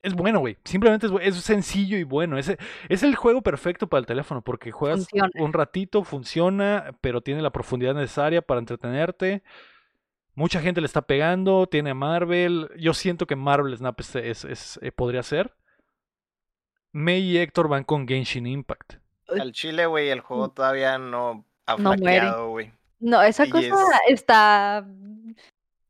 es 0.03 0.15
bueno, 0.15 0.41
güey. 0.41 0.57
Simplemente 0.65 1.07
es, 1.07 1.13
es 1.21 1.37
sencillo 1.43 1.99
y 1.99 2.05
bueno. 2.05 2.39
Es, 2.39 2.57
es 2.89 3.03
el 3.03 3.15
juego 3.15 3.43
perfecto 3.43 3.89
para 3.89 4.01
el 4.01 4.07
teléfono 4.07 4.43
porque 4.43 4.73
juegas 4.73 5.09
Funciona. 5.09 5.31
un 5.35 5.53
ratito, 5.53 6.05
funciona, 6.05 6.93
pero 7.01 7.21
tiene 7.21 7.43
la 7.43 7.51
profundidad 7.51 7.95
necesaria 7.95 8.43
para 8.43 8.61
entretenerte. 8.61 9.43
Mucha 10.35 10.61
gente 10.61 10.81
le 10.81 10.87
está 10.87 11.03
pegando, 11.03 11.67
tiene 11.67 11.91
a 11.91 11.95
Marvel. 11.95 12.71
Yo 12.79 12.95
siento 12.95 13.27
que 13.27 13.37
Marvel 13.37 13.77
Snap 13.77 13.99
es, 14.01 14.15
es- 14.17 14.45
es, 14.45 14.79
eh, 14.83 14.93
podría 14.93 15.23
ser. 15.23 15.55
May 16.93 17.21
y 17.23 17.39
Héctor 17.39 17.69
van 17.69 17.85
con 17.85 18.07
Genshin 18.07 18.47
Impact. 18.47 18.95
Al 19.29 19.53
chile, 19.53 19.87
güey, 19.87 20.09
el 20.09 20.21
juego 20.21 20.51
todavía 20.51 20.99
no 20.99 21.45
ha 21.67 21.77
flaqueado, 21.77 22.51
güey. 22.51 22.73
No, 22.99 23.23
esa 23.23 23.47
Y 23.47 23.51
cosa 23.51 23.67
es- 24.09 24.15
está, 24.21 24.87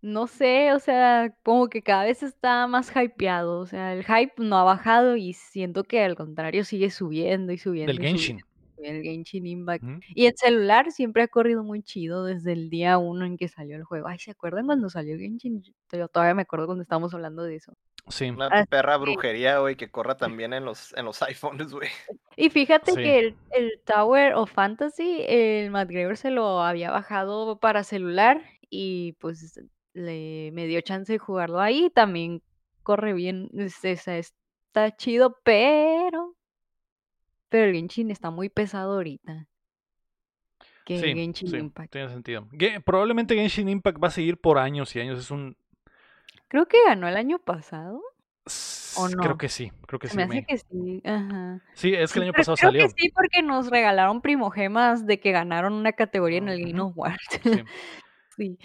no 0.03 0.27
sé, 0.27 0.73
o 0.75 0.79
sea, 0.79 1.35
como 1.43 1.69
que 1.69 1.83
cada 1.83 2.05
vez 2.05 2.23
está 2.23 2.67
más 2.67 2.93
hypeado, 2.95 3.61
o 3.61 3.67
sea, 3.67 3.95
el 3.95 4.05
hype 4.05 4.35
no 4.39 4.59
ha 4.59 4.65
bajado 4.65 5.17
y 5.17 5.33
siento 5.33 5.85
que 5.85 6.05
al 6.05 6.17
contrario 6.17 6.65
sigue 6.65 6.91
subiendo 6.91 7.53
y 7.53 7.59
subiendo. 7.59 7.93
Del 7.93 8.03
y 8.03 8.07
Genshin. 8.09 8.41
subiendo, 8.41 8.50
el 8.85 9.03
Genshin 9.03 9.47
Impact. 9.47 9.85
Ujú. 9.85 10.01
Y 10.15 10.27
el 10.27 10.35
celular 10.37 10.91
siempre 10.93 11.23
ha 11.23 11.29
corrido 11.29 11.63
muy 11.65 11.83
chido 11.83 12.25
desde 12.25 12.53
el 12.53 12.71
día 12.71 12.99
uno 12.99 13.25
en 13.25 13.37
que 13.37 13.49
salió 13.49 13.77
el 13.77 13.85
juego. 13.85 14.09
Ay, 14.09 14.19
¿se 14.19 14.31
acuerdan 14.31 14.67
cuando 14.67 14.91
salió 14.91 15.17
Genshin? 15.19 15.63
Yo 15.93 16.09
todavía 16.09 16.35
me 16.35 16.43
acuerdo 16.43 16.67
cuando 16.67 16.83
estábamos 16.83 17.13
hablando 17.15 17.43
de 17.43 17.57
eso. 17.57 17.73
Sí. 18.09 18.31
Una 18.31 18.47
Así 18.47 18.67
perra 18.69 18.95
que- 18.95 19.01
brujería, 19.03 19.59
güey, 19.59 19.77
que 19.77 19.91
corra 19.91 20.17
también 20.41 20.53
en 20.53 20.65
los, 20.65 20.95
en 20.97 21.05
los 21.05 21.21
iPhones, 21.23 21.73
güey. 21.73 21.89
Y 22.37 22.51
fíjate 22.51 22.93
Sí. 22.93 22.97
que 22.99 23.19
el, 23.19 23.37
el 23.53 23.81
Tower 23.85 24.35
of 24.35 24.51
Fantasy, 24.53 25.23
el 25.29 25.71
McGregor 25.71 26.17
se 26.17 26.31
lo 26.31 26.63
había 26.63 26.91
bajado 26.91 27.59
para 27.59 27.85
celular 27.85 28.43
y 28.71 29.13
pues 29.21 29.61
le 29.93 30.51
me 30.53 30.67
dio 30.67 30.81
chance 30.81 31.13
de 31.13 31.19
jugarlo 31.19 31.61
ahí. 31.61 31.91
También 31.95 32.43
corre 32.83 33.13
bien, 33.13 33.51
es- 33.55 33.85
es- 33.85 34.09
está 34.09 34.97
chido, 34.97 35.37
pero 35.45 36.35
pero 37.51 37.67
el 37.67 37.75
Genshin 37.75 38.11
está 38.11 38.31
muy 38.31 38.49
pesado 38.49 38.95
ahorita. 38.95 39.47
Que 40.87 40.99
Sí, 40.99 41.15
Genshin 41.15 41.49
sí, 41.49 41.57
Impact. 41.57 41.93
tiene 41.93 42.09
sentido. 42.09 42.49
Probablemente 42.85 43.35
Genshin 43.35 43.69
Impact 43.69 44.03
va 44.03 44.09
a 44.09 44.13
seguir 44.13 44.39
por 44.41 44.57
años 44.59 44.97
y 44.97 45.01
años. 45.01 45.19
Es 45.19 45.31
un. 45.31 45.57
Creo 46.49 46.67
que 46.67 46.79
ganó 46.87 47.07
el 47.07 47.17
año 47.17 47.39
pasado. 47.39 47.99
¿O 47.99 49.07
s- 49.07 49.15
Creo 49.17 49.33
no? 49.33 49.39
que 49.39 49.49
sí, 49.49 49.71
creo 49.87 50.01
que 50.01 50.09
Se 50.09 50.13
sí. 50.13 50.17
me 50.17 50.23
hace 50.25 50.45
que 50.47 50.59
sí. 50.59 51.03
Ajá. 51.05 51.63
Sí, 51.75 51.95
es 51.95 52.13
que 52.13 52.19
el 52.19 52.23
año 52.25 52.33
pero 52.33 52.41
pasado 52.41 52.57
creo 52.57 52.71
salió. 52.73 52.87
que 52.89 52.95
sí, 53.03 53.11
porque 53.15 53.43
nos 53.43 53.69
regalaron 53.71 54.21
primogemas 54.23 55.07
de 55.07 55.21
que 55.21 55.31
ganaron 55.31 55.75
una 55.75 55.93
categoría 55.93 56.39
en 56.39 56.49
el 56.49 56.61
Game 56.65 56.81
of 56.81 56.93
War. 56.97 57.17
Sí. 57.31 57.41
Sí. 58.37 58.59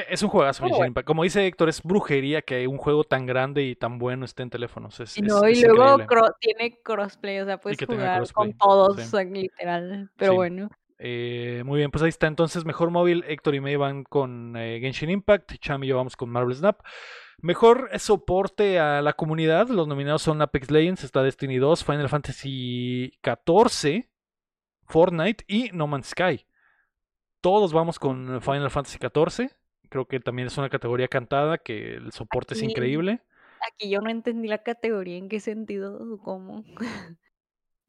E- 0.00 0.06
Es 0.14 0.22
un 0.22 0.28
juegazo, 0.28 0.62
Genshin 0.62 0.76
bueno. 0.78 0.88
Impact. 0.88 1.06
Como 1.06 1.22
dice 1.22 1.46
Héctor, 1.46 1.68
es 1.68 1.82
brujería 1.82 2.42
que 2.42 2.66
un 2.66 2.78
juego 2.78 3.04
tan 3.04 3.26
grande 3.26 3.62
y 3.64 3.74
tan 3.76 3.98
bueno 3.98 4.24
esté 4.24 4.42
en 4.42 4.50
teléfonos. 4.50 4.98
Es, 5.00 5.20
no, 5.22 5.48
y 5.48 5.52
es 5.52 5.64
luego 5.66 5.98
cro- 6.06 6.34
tiene 6.40 6.78
crossplay, 6.82 7.40
o 7.40 7.44
sea, 7.44 7.58
puedes 7.58 7.78
jugar 7.84 8.30
con 8.32 8.52
todos, 8.56 8.96
sí. 9.00 9.24
literal. 9.30 10.10
Pero 10.16 10.32
Sí. 10.32 10.36
bueno, 10.36 10.68
Eh, 11.00 11.62
muy 11.64 11.78
bien, 11.78 11.92
pues 11.92 12.02
ahí 12.02 12.08
está. 12.08 12.26
Entonces, 12.26 12.64
mejor 12.64 12.90
móvil, 12.90 13.24
Héctor 13.28 13.54
y 13.54 13.60
May 13.60 13.76
van 13.76 14.02
con 14.02 14.56
eh, 14.56 14.80
Genshin 14.80 15.10
Impact, 15.10 15.52
Cham 15.60 15.84
y 15.84 15.86
yo 15.86 15.96
vamos 15.96 16.16
con 16.16 16.28
Marvel 16.28 16.56
Snap. 16.56 16.80
Mejor 17.40 17.88
soporte 18.00 18.80
a 18.80 19.00
la 19.00 19.12
comunidad. 19.12 19.68
Los 19.68 19.86
nominados 19.86 20.22
son 20.22 20.42
Apex 20.42 20.72
Legends, 20.72 21.04
está 21.04 21.22
Destiny 21.22 21.58
2, 21.58 21.84
Final 21.84 22.08
Fantasy 22.08 23.12
XIV, 23.22 24.08
Fortnite 24.86 25.44
y 25.46 25.70
No 25.72 25.86
Man's 25.86 26.08
Sky. 26.08 26.44
Todos 27.40 27.72
vamos 27.72 28.00
con 28.00 28.42
Final 28.42 28.68
Fantasy 28.70 28.98
XIV. 28.98 29.50
Creo 29.88 30.06
que 30.06 30.20
también 30.20 30.48
es 30.48 30.58
una 30.58 30.68
categoría 30.68 31.08
cantada, 31.08 31.58
que 31.58 31.94
el 31.94 32.12
soporte 32.12 32.54
es 32.54 32.62
increíble. 32.62 33.20
aquí 33.72 33.90
yo 33.90 34.00
no 34.00 34.10
entendí 34.10 34.48
la 34.48 34.62
categoría, 34.62 35.16
en 35.16 35.28
qué 35.28 35.40
sentido, 35.40 36.18
cómo. 36.22 36.64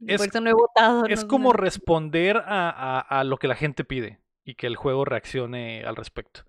Es- 0.08 0.18
Por 0.18 0.28
eso 0.30 0.40
no 0.40 0.50
he 0.50 0.54
votado. 0.54 1.06
Es 1.08 1.24
no- 1.24 1.28
como 1.28 1.50
no- 1.52 1.58
responder 1.58 2.38
a, 2.38 2.70
a- 2.70 3.00
a 3.02 3.24
lo 3.26 3.36
que 3.38 3.50
la 3.50 3.56
gente 3.56 3.84
pide 3.84 4.20
y 4.46 4.56
que 4.56 4.66
el 4.68 4.78
juego 4.78 5.04
reaccione 5.04 5.84
al 5.84 5.98
respecto. 5.98 6.46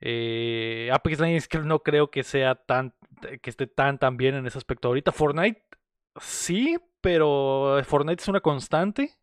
Eh, 0.00 0.90
Apex 0.92 1.18
Legends 1.18 1.48
no 1.64 1.82
creo 1.82 2.10
que 2.10 2.22
sea 2.22 2.54
tan 2.54 2.94
que 3.42 3.50
esté 3.50 3.66
tan 3.66 3.98
tan 3.98 4.16
bien 4.16 4.34
en 4.36 4.46
ese 4.46 4.58
aspecto 4.58 4.88
ahorita. 4.88 5.10
Fortnite 5.12 5.62
sí, 6.20 6.76
pero 7.00 7.80
Fortnite 7.84 8.22
es 8.22 8.28
una 8.28 8.40
constante. 8.40 9.14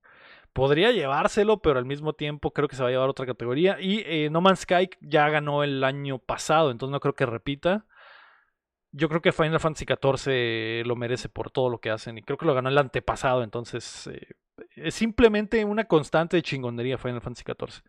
Podría 0.54 0.92
llevárselo, 0.92 1.62
pero 1.62 1.80
al 1.80 1.86
mismo 1.86 2.14
tiempo 2.14 2.52
creo 2.52 2.68
que 2.68 2.76
se 2.76 2.84
va 2.84 2.90
a 2.90 2.92
llevar 2.92 3.10
otra 3.10 3.26
categoría. 3.26 3.78
Y 3.80 4.04
eh, 4.06 4.30
No 4.30 4.42
Man's 4.42 4.62
Sky 4.62 4.90
ya 5.00 5.30
ganó 5.30 5.64
el 5.64 5.84
año 5.84 6.20
pasado, 6.20 6.72
entonces 6.72 6.92
no 6.92 7.00
creo 7.00 7.16
que 7.16 7.26
repita. 7.26 7.86
Yo 8.94 9.08
creo 9.08 9.22
que 9.22 9.32
Final 9.32 9.62
Fantasy 9.62 9.86
XIV 9.86 10.86
lo 10.86 10.98
merece 10.98 11.30
por 11.30 11.50
todo 11.52 11.70
lo 11.70 11.80
que 11.80 11.90
hacen 11.90 12.18
y 12.18 12.22
creo 12.24 12.38
que 12.38 12.46
lo 12.46 12.54
ganó 12.54 12.68
el 12.68 12.78
antepasado, 12.78 13.42
entonces 13.44 14.08
eh, 14.08 14.28
Es 14.76 14.96
simplemente 14.96 15.64
una 15.64 15.86
constante 15.86 16.36
de 16.36 16.44
chingonería 16.44 16.98
Final 16.98 17.22
Fantasy 17.22 17.44
XIV. 17.46 17.82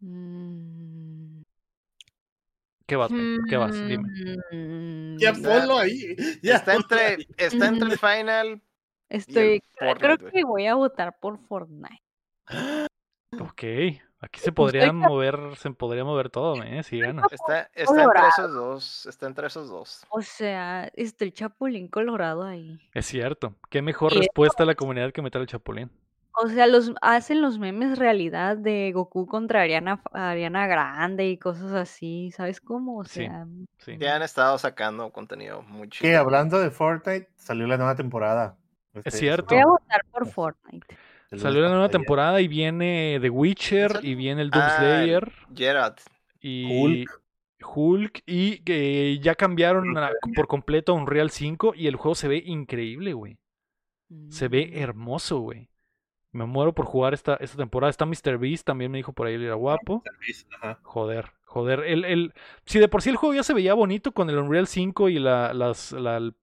Mm. 0.00 1.42
¿Qué 2.86 2.96
vas? 2.96 3.10
¿Qué 3.48 3.56
vas? 3.56 3.72
Dime. 3.88 4.08
Mm, 4.50 5.16
Ya 5.18 5.32
ponlo 5.32 5.78
ahí. 5.78 6.14
Ya 6.42 6.56
Está 6.56 6.72
ponlo 6.74 6.82
entre, 6.82 7.00
ahí. 7.00 7.26
está 7.38 7.68
entre 7.68 7.88
el 7.88 7.98
final. 7.98 8.62
Estoy, 9.12 9.62
creo 9.98 10.18
que 10.18 10.44
voy 10.44 10.66
a 10.66 10.74
votar 10.74 11.18
por 11.20 11.38
Fortnite. 11.38 12.00
Ok, 13.40 13.62
aquí 14.20 14.40
se 14.40 14.52
podrían 14.52 14.96
estoy- 14.98 15.08
mover, 15.10 15.38
se 15.56 15.70
podría 15.70 16.04
mover 16.04 16.28
todo, 16.30 16.62
¿eh? 16.62 16.82
Si 16.82 16.98
ganas. 17.00 17.24
Está, 17.32 17.70
está 17.74 18.02
entre 18.04 18.28
esos 18.28 18.52
dos. 18.54 19.06
Está 19.06 19.26
entre 19.26 19.46
esos 19.46 19.68
dos. 19.70 20.06
O 20.10 20.20
sea, 20.22 20.90
estoy 20.94 21.32
Chapulín 21.32 21.88
Colorado 21.88 22.42
ahí. 22.44 22.78
Es 22.94 23.06
cierto. 23.06 23.54
Qué 23.70 23.80
mejor 23.82 24.12
respuesta 24.14 24.62
a 24.62 24.66
la 24.66 24.74
comunidad 24.74 25.12
que 25.12 25.22
meter 25.22 25.40
al 25.40 25.46
Chapulín. 25.46 25.90
O 26.42 26.48
sea, 26.48 26.66
los 26.66 26.92
hacen 27.02 27.42
los 27.42 27.58
memes 27.58 27.98
realidad 27.98 28.56
de 28.56 28.90
Goku 28.92 29.26
contra 29.26 29.60
Ariana, 29.62 30.02
Ariana 30.12 30.66
Grande 30.66 31.28
y 31.28 31.36
cosas 31.36 31.72
así, 31.72 32.30
¿sabes 32.32 32.58
cómo? 32.60 32.98
O 33.00 33.04
Sí, 33.04 33.20
sea, 33.26 33.46
Sí. 33.78 33.96
Ya 33.98 34.16
han 34.16 34.22
estado 34.22 34.56
sacando 34.58 35.10
contenido 35.12 35.60
muy 35.62 35.88
Que 35.90 35.98
chido. 35.98 36.18
hablando 36.20 36.58
de 36.58 36.70
Fortnite, 36.70 37.28
salió 37.36 37.66
la 37.66 37.76
nueva 37.76 37.96
temporada. 37.96 38.56
Este, 38.94 39.10
cierto. 39.10 39.54
voy 39.54 39.62
a 39.62 39.66
votar 39.66 40.04
por 40.10 40.26
Fortnite. 40.26 40.86
Salió 41.36 41.62
la 41.62 41.70
nueva 41.70 41.88
temporada 41.88 42.40
y 42.42 42.48
viene 42.48 43.18
The 43.22 43.30
Witcher 43.30 44.00
y 44.02 44.14
viene 44.14 44.42
el 44.42 44.50
Ah, 44.52 44.58
Doomslayer 44.58 45.32
Gerard. 45.54 45.96
y 46.40 47.06
Hulk 47.64 48.22
y 48.26 48.58
que 48.58 49.18
ya 49.20 49.34
cambiaron 49.34 49.96
a- 49.96 50.10
por 50.34 50.46
completo 50.46 50.92
a 50.92 50.96
Unreal 50.96 51.30
5 51.30 51.72
y 51.74 51.86
el 51.86 51.96
juego 51.96 52.14
se 52.14 52.28
ve 52.28 52.42
increíble, 52.44 53.14
güey. 53.14 53.38
Se 54.28 54.48
ve 54.48 54.70
Mm. 54.74 54.78
hermoso, 54.78 55.38
güey. 55.40 55.70
Me 56.32 56.44
muero 56.44 56.74
por 56.74 56.84
jugar 56.86 57.14
esta, 57.14 57.36
esta 57.36 57.56
temporada. 57.56 57.90
Está 57.90 58.04
Mr. 58.04 58.36
Beast, 58.38 58.66
también 58.66 58.90
me 58.90 58.98
dijo 58.98 59.12
por 59.12 59.26
ahí, 59.26 59.34
él 59.34 59.44
era 59.44 59.54
guapo. 59.54 60.02
Ajá. 60.60 60.78
Joder, 60.82 61.30
joder. 61.44 61.80
El, 61.80 62.04
el, 62.04 62.34
si 62.66 62.78
de 62.78 62.88
por 62.88 63.00
sí 63.02 63.08
el 63.10 63.16
juego 63.16 63.34
ya 63.34 63.42
se 63.42 63.54
veía 63.54 63.72
bonito 63.74 64.12
con 64.12 64.28
el 64.28 64.36
Unreal 64.38 64.66
5 64.66 65.08
y 65.08 65.18
la, 65.18 65.54
las, 65.54 65.92
la, 65.92 66.16
el 66.18 66.34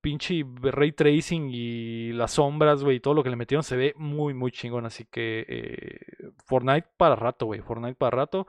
pinche 0.00 0.44
ray 0.62 0.92
tracing 0.92 1.50
y 1.50 2.12
las 2.12 2.32
sombras, 2.32 2.82
güey, 2.82 2.96
y 2.96 3.00
todo 3.00 3.14
lo 3.14 3.22
que 3.22 3.30
le 3.30 3.36
metieron 3.36 3.62
se 3.62 3.76
ve 3.76 3.94
muy, 3.96 4.34
muy 4.34 4.50
chingón. 4.50 4.86
Así 4.86 5.04
que 5.04 5.44
eh, 5.48 6.32
Fortnite 6.46 6.88
para 6.96 7.16
rato, 7.16 7.46
güey. 7.46 7.60
Fortnite 7.60 7.96
para 7.96 8.16
rato. 8.16 8.46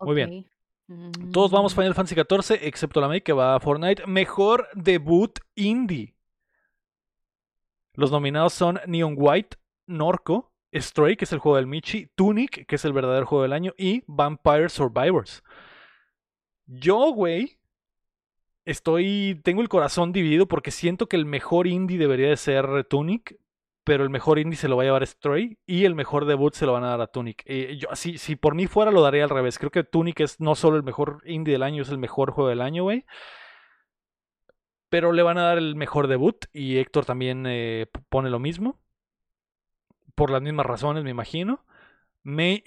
Muy 0.00 0.14
bien. 0.14 0.46
Todos 1.32 1.50
vamos 1.50 1.74
Mm, 1.74 1.76
Final 1.76 1.94
Fantasy 1.94 2.14
XIV, 2.14 2.58
excepto 2.62 3.00
la 3.00 3.08
May 3.08 3.20
que 3.20 3.32
va 3.32 3.54
a 3.54 3.60
Fortnite. 3.60 4.06
Mejor 4.06 4.68
debut 4.74 5.38
indie. 5.54 6.14
Los 7.92 8.10
nominados 8.10 8.54
son 8.54 8.80
Neon 8.86 9.14
White, 9.18 9.56
Norco, 9.86 10.52
Stray, 10.72 11.16
que 11.16 11.24
es 11.24 11.32
el 11.32 11.40
juego 11.40 11.56
del 11.56 11.66
Michi, 11.66 12.06
Tunic, 12.14 12.64
que 12.66 12.76
es 12.76 12.84
el 12.84 12.92
verdadero 12.92 13.26
juego 13.26 13.42
del 13.42 13.52
año, 13.52 13.74
y 13.76 14.02
Vampire 14.06 14.68
Survivors. 14.68 15.42
Yo, 16.66 17.12
güey, 17.12 17.57
estoy. 18.70 19.40
Tengo 19.42 19.62
el 19.62 19.68
corazón 19.68 20.12
dividido 20.12 20.46
porque 20.46 20.70
siento 20.70 21.08
que 21.08 21.16
el 21.16 21.26
mejor 21.26 21.66
indie 21.66 21.98
debería 21.98 22.28
de 22.28 22.36
ser 22.36 22.84
Tunic, 22.84 23.38
pero 23.84 24.04
el 24.04 24.10
mejor 24.10 24.38
indie 24.38 24.56
se 24.56 24.68
lo 24.68 24.76
va 24.76 24.82
a 24.82 24.86
llevar 24.86 25.06
Stray 25.06 25.58
y 25.66 25.84
el 25.84 25.94
mejor 25.94 26.26
debut 26.26 26.54
se 26.54 26.66
lo 26.66 26.74
van 26.74 26.84
a 26.84 26.90
dar 26.90 27.00
a 27.00 27.06
Tunic. 27.06 27.42
Eh, 27.46 27.78
yo, 27.78 27.88
si, 27.94 28.18
si 28.18 28.36
por 28.36 28.54
mí 28.54 28.66
fuera, 28.66 28.90
lo 28.90 29.02
daría 29.02 29.24
al 29.24 29.30
revés. 29.30 29.58
Creo 29.58 29.70
que 29.70 29.84
Tunic 29.84 30.20
es 30.20 30.40
no 30.40 30.54
solo 30.54 30.76
el 30.76 30.82
mejor 30.82 31.22
indie 31.24 31.52
del 31.52 31.62
año, 31.62 31.82
es 31.82 31.88
el 31.88 31.98
mejor 31.98 32.30
juego 32.30 32.50
del 32.50 32.60
año, 32.60 32.82
güey. 32.82 33.04
Pero 34.90 35.12
le 35.12 35.22
van 35.22 35.38
a 35.38 35.42
dar 35.42 35.58
el 35.58 35.74
mejor 35.76 36.06
debut 36.06 36.46
y 36.52 36.78
Héctor 36.78 37.04
también 37.04 37.44
eh, 37.46 37.86
pone 38.08 38.30
lo 38.30 38.38
mismo. 38.38 38.80
Por 40.14 40.30
las 40.30 40.42
mismas 40.42 40.66
razones, 40.66 41.04
me 41.04 41.10
imagino. 41.10 41.64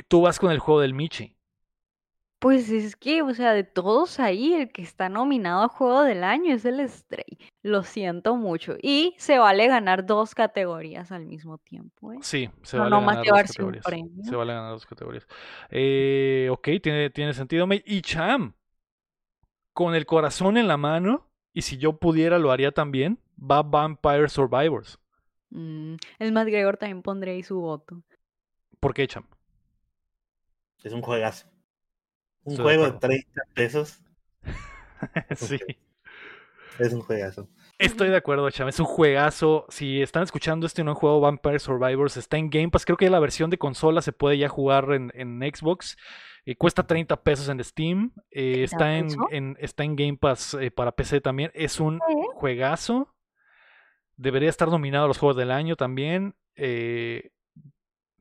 Tú 0.07 0.21
vas 0.21 0.39
con 0.39 0.51
el 0.51 0.59
juego 0.59 0.81
del 0.81 0.93
Michi. 0.93 1.35
Pues 2.41 2.71
es 2.71 2.95
que, 2.95 3.21
o 3.21 3.35
sea, 3.35 3.53
de 3.53 3.63
todos 3.63 4.19
ahí, 4.19 4.55
el 4.55 4.71
que 4.71 4.81
está 4.81 5.09
nominado 5.09 5.61
a 5.61 5.67
Juego 5.67 6.01
del 6.01 6.23
Año 6.23 6.55
es 6.55 6.65
el 6.65 6.89
Stray. 6.89 7.37
Lo 7.61 7.83
siento 7.83 8.35
mucho. 8.35 8.77
Y 8.81 9.13
se 9.19 9.37
vale 9.37 9.67
ganar 9.67 10.07
dos 10.07 10.33
categorías 10.33 11.11
al 11.11 11.27
mismo 11.27 11.59
tiempo, 11.59 12.13
¿eh? 12.13 12.17
Sí, 12.21 12.49
se 12.63 12.77
No 12.77 12.83
vale 12.85 12.95
nomás 12.95 13.17
ganar 13.17 13.27
dos 13.27 13.41
un 13.41 13.45
categorías. 13.45 13.85
premio. 13.85 14.23
Se 14.23 14.35
vale 14.35 14.53
ganar 14.53 14.71
dos 14.71 14.87
categorías. 14.87 15.27
Eh, 15.69 16.47
ok, 16.51 16.67
tiene, 16.81 17.11
tiene 17.11 17.35
sentido. 17.35 17.67
Y 17.85 18.01
Cham, 18.01 18.55
con 19.71 19.93
el 19.93 20.07
corazón 20.07 20.57
en 20.57 20.67
la 20.67 20.77
mano, 20.77 21.29
y 21.53 21.61
si 21.61 21.77
yo 21.77 21.99
pudiera 21.99 22.39
lo 22.39 22.51
haría 22.51 22.71
también, 22.71 23.19
va 23.39 23.61
Vampire 23.61 24.29
Survivors. 24.29 24.97
Mm, 25.51 25.93
el 26.17 26.31
Matt 26.31 26.47
Gregor 26.47 26.77
también 26.77 27.03
pondré 27.03 27.33
ahí 27.33 27.43
su 27.43 27.59
voto. 27.61 28.01
¿Por 28.79 28.95
qué, 28.95 29.05
Cham? 29.05 29.27
Es 30.83 30.91
un 30.91 31.03
juegazo. 31.03 31.50
Un 32.43 32.53
Estoy 32.53 32.55
de 32.57 32.63
juego 32.77 32.81
de 32.83 32.87
acuerdo. 32.97 32.99
30 32.99 33.41
pesos 33.53 34.01
sí. 35.35 35.59
es 36.79 36.93
un 36.93 37.01
juegazo. 37.01 37.47
Estoy 37.77 38.09
de 38.09 38.17
acuerdo, 38.17 38.49
Cham. 38.51 38.67
Es 38.67 38.79
un 38.79 38.85
juegazo. 38.85 39.65
Si 39.69 40.01
están 40.01 40.23
escuchando 40.23 40.67
este 40.67 40.83
nuevo 40.83 40.99
juego, 40.99 41.19
Vampire 41.19 41.59
Survivors, 41.59 42.17
está 42.17 42.37
en 42.37 42.49
Game 42.49 42.69
Pass. 42.69 42.85
Creo 42.85 42.97
que 42.97 43.09
la 43.09 43.19
versión 43.19 43.49
de 43.49 43.57
consola 43.57 44.01
se 44.03 44.11
puede 44.11 44.37
ya 44.37 44.49
jugar 44.49 44.91
en, 44.93 45.11
en 45.15 45.39
Xbox. 45.53 45.97
Eh, 46.45 46.55
cuesta 46.55 46.85
30 46.85 47.23
pesos 47.23 47.49
en 47.49 47.63
Steam. 47.63 48.13
Eh, 48.29 48.63
está, 48.63 48.97
en, 48.97 49.07
en- 49.31 49.57
está 49.59 49.83
en 49.83 49.95
Game 49.95 50.17
Pass 50.17 50.55
eh, 50.59 50.69
para 50.71 50.91
PC 50.91 51.21
también. 51.21 51.51
Es 51.55 51.79
un 51.79 51.99
juegazo. 52.35 53.15
Debería 54.15 54.49
estar 54.49 54.67
nominado 54.69 55.05
a 55.05 55.07
los 55.07 55.17
juegos 55.17 55.37
del 55.37 55.49
año 55.51 55.75
también. 55.75 56.35
Eh, 56.55 57.31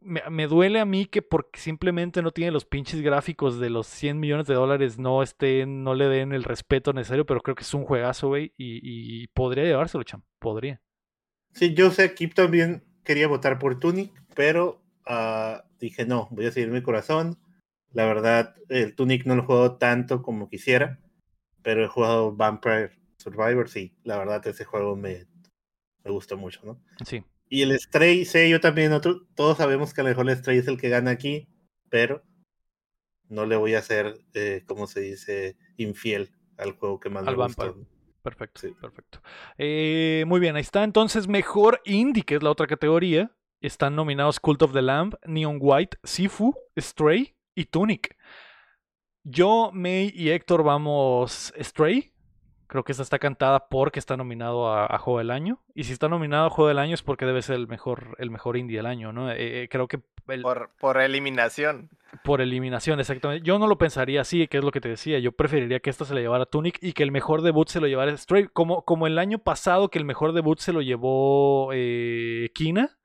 me, 0.03 0.23
me 0.31 0.47
duele 0.47 0.81
a 0.81 0.85
mí 0.85 1.07
que 1.07 1.23
porque 1.23 1.61
simplemente 1.61 2.23
no 2.23 2.31
tiene 2.31 2.51
los 2.51 2.65
pinches 2.65 3.01
gráficos 3.01 3.59
de 3.59 3.71
los 3.71 3.87
100 3.87 4.19
millones 4.19 4.47
de 4.47 4.55
dólares 4.55 4.99
no 4.99 5.23
estén, 5.23 5.85
no 5.85 5.95
le 5.95 6.09
den 6.09 6.33
el 6.33 6.45
respeto 6.45 6.93
necesario, 6.93 7.27
pero 7.27 7.41
creo 7.41 7.55
que 7.55 7.63
es 7.63 7.75
un 7.75 7.85
juegazo, 7.85 8.29
güey, 8.29 8.55
y, 8.57 8.81
y 8.83 9.27
podría 9.29 9.65
llevárselo, 9.65 10.05
champ, 10.05 10.25
podría. 10.39 10.81
Sí, 11.53 11.75
yo 11.75 11.91
sé 11.91 12.15
que 12.15 12.29
también 12.29 12.85
quería 13.05 13.29
votar 13.29 13.59
por 13.59 13.79
Tunic, 13.79 14.13
pero 14.35 14.83
ah, 15.07 15.65
dije 15.79 16.07
no, 16.07 16.29
voy 16.31 16.47
a 16.47 16.53
seguir 16.53 16.71
mi 16.71 16.83
corazón. 16.83 17.39
La 17.93 18.07
verdad, 18.07 18.55
el 18.69 18.95
Tunic 18.95 19.27
no 19.27 19.35
lo 19.35 19.43
he 19.43 19.47
jugado 19.47 19.77
tanto 19.77 20.23
como 20.23 20.49
quisiera, 20.49 21.01
pero 21.63 21.85
he 21.85 21.89
jugado 21.89 22.35
Vampire 22.35 22.93
Survivor, 23.17 23.69
sí, 23.69 23.97
la 24.05 24.17
verdad 24.17 24.47
ese 24.47 24.65
juego 24.65 24.97
me, 24.97 25.27
me 26.05 26.11
gustó 26.11 26.37
mucho, 26.37 26.61
¿no? 26.65 26.81
Sí, 27.05 27.25
Y 27.51 27.63
el 27.63 27.79
Stray, 27.79 28.25
sé 28.25 28.49
yo 28.49 28.61
también, 28.61 28.93
otro, 28.93 29.27
todos 29.35 29.59
sabemos 29.59 29.93
que 29.93 30.01
a 30.01 30.05
lo 30.05 30.11
mejor 30.11 30.31
el 30.31 30.37
Stray 30.37 30.59
es 30.59 30.69
el 30.69 30.79
que 30.79 30.89
gana 30.89 31.11
aquí, 31.11 31.49
pero 31.91 32.23
no 33.29 33.45
le 33.45 33.57
voy 33.57 33.75
a 33.75 33.81
hacer, 33.81 34.19
eh, 34.35 34.63
como 34.67 34.87
se 34.87 35.01
dice, 35.01 35.57
infiel 35.77 36.31
al 36.57 36.73
juego 36.73 37.01
que 37.01 37.11
más 37.11 37.27
Al 37.27 37.35
me. 37.37 37.41
Vampire. 37.41 37.75
perfecto, 38.23 38.61
Sí. 38.61 38.73
perfecto. 38.81 39.21
Eh, 39.59 40.25
muy 40.29 40.39
bien, 40.41 40.55
ahí 40.55 40.63
está. 40.63 40.85
Entonces, 40.85 41.27
mejor 41.27 41.81
indie, 41.85 42.23
que 42.23 42.37
es 42.37 42.43
la 42.43 42.51
otra 42.51 42.67
categoría. 42.69 43.35
Están 43.61 43.97
nominados 43.97 44.39
Cult 44.41 44.63
of 44.63 44.73
the 44.73 44.81
Lamb, 44.83 45.17
Neon 45.27 45.59
White, 45.61 45.99
Sifu, 46.05 46.55
Stray 46.79 47.35
y 47.55 47.65
Tunic. 47.67 48.17
Yo, 49.25 49.71
May 49.75 50.13
y 50.15 50.31
Héctor 50.31 50.63
vamos 50.63 51.53
Stray. 51.61 52.13
Creo 52.71 52.85
que 52.85 52.93
esta 52.93 53.03
está 53.03 53.19
cantada 53.19 53.67
porque 53.69 53.99
está 53.99 54.17
nominado 54.17 54.73
a, 54.73 54.87
a 54.87 54.97
Juego 54.99 55.19
del 55.19 55.31
Año. 55.33 55.59
Y 55.75 55.85
si 55.85 55.93
está 55.93 56.09
nominado 56.09 56.47
a 56.47 56.51
Juego 56.51 56.69
del 56.69 56.79
Año 56.79 56.95
es 56.95 57.03
porque 57.03 57.27
debe 57.27 57.43
ser 57.43 57.57
el 57.57 57.67
mejor, 57.67 58.15
el 58.19 58.31
mejor 58.31 58.57
indie 58.57 58.77
del 58.77 58.87
año, 58.87 59.13
¿no? 59.13 59.29
Eh, 59.31 59.65
eh, 59.65 59.69
creo 59.69 59.89
que 59.89 59.99
el- 60.29 60.43
Por, 60.43 60.71
por 60.81 61.01
eliminación. 61.01 61.91
por 62.23 62.41
eliminación, 62.41 63.01
exactamente. 63.01 63.45
Yo 63.45 63.59
no 63.59 63.67
lo 63.67 63.77
pensaría 63.77 64.21
así, 64.21 64.47
que 64.47 64.59
es 64.59 64.65
lo 64.65 64.71
que 64.71 64.81
te 64.81 64.89
decía. 64.89 65.19
Yo 65.19 65.33
preferiría 65.33 65.81
que 65.81 65.91
esta 65.91 66.05
se 66.05 66.15
la 66.15 66.21
llevara 66.21 66.47
Tunic 66.47 66.79
y 66.81 66.93
que 66.93 67.03
el 67.03 67.11
mejor 67.11 67.43
debut 67.43 67.69
se 67.69 67.81
lo 67.81 67.89
llevara 67.89 68.17
Stray. 68.17 68.47
Como, 68.53 68.83
como 68.85 69.09
el 69.09 69.19
año 69.19 69.39
pasado 69.41 69.89
que 69.91 69.99
el 69.99 70.05
mejor 70.05 70.33
debut 70.33 70.61
se 70.61 70.73
lo 70.73 70.81
llevó 70.81 71.71
eh, 71.73 72.51
Kina, 72.55 72.97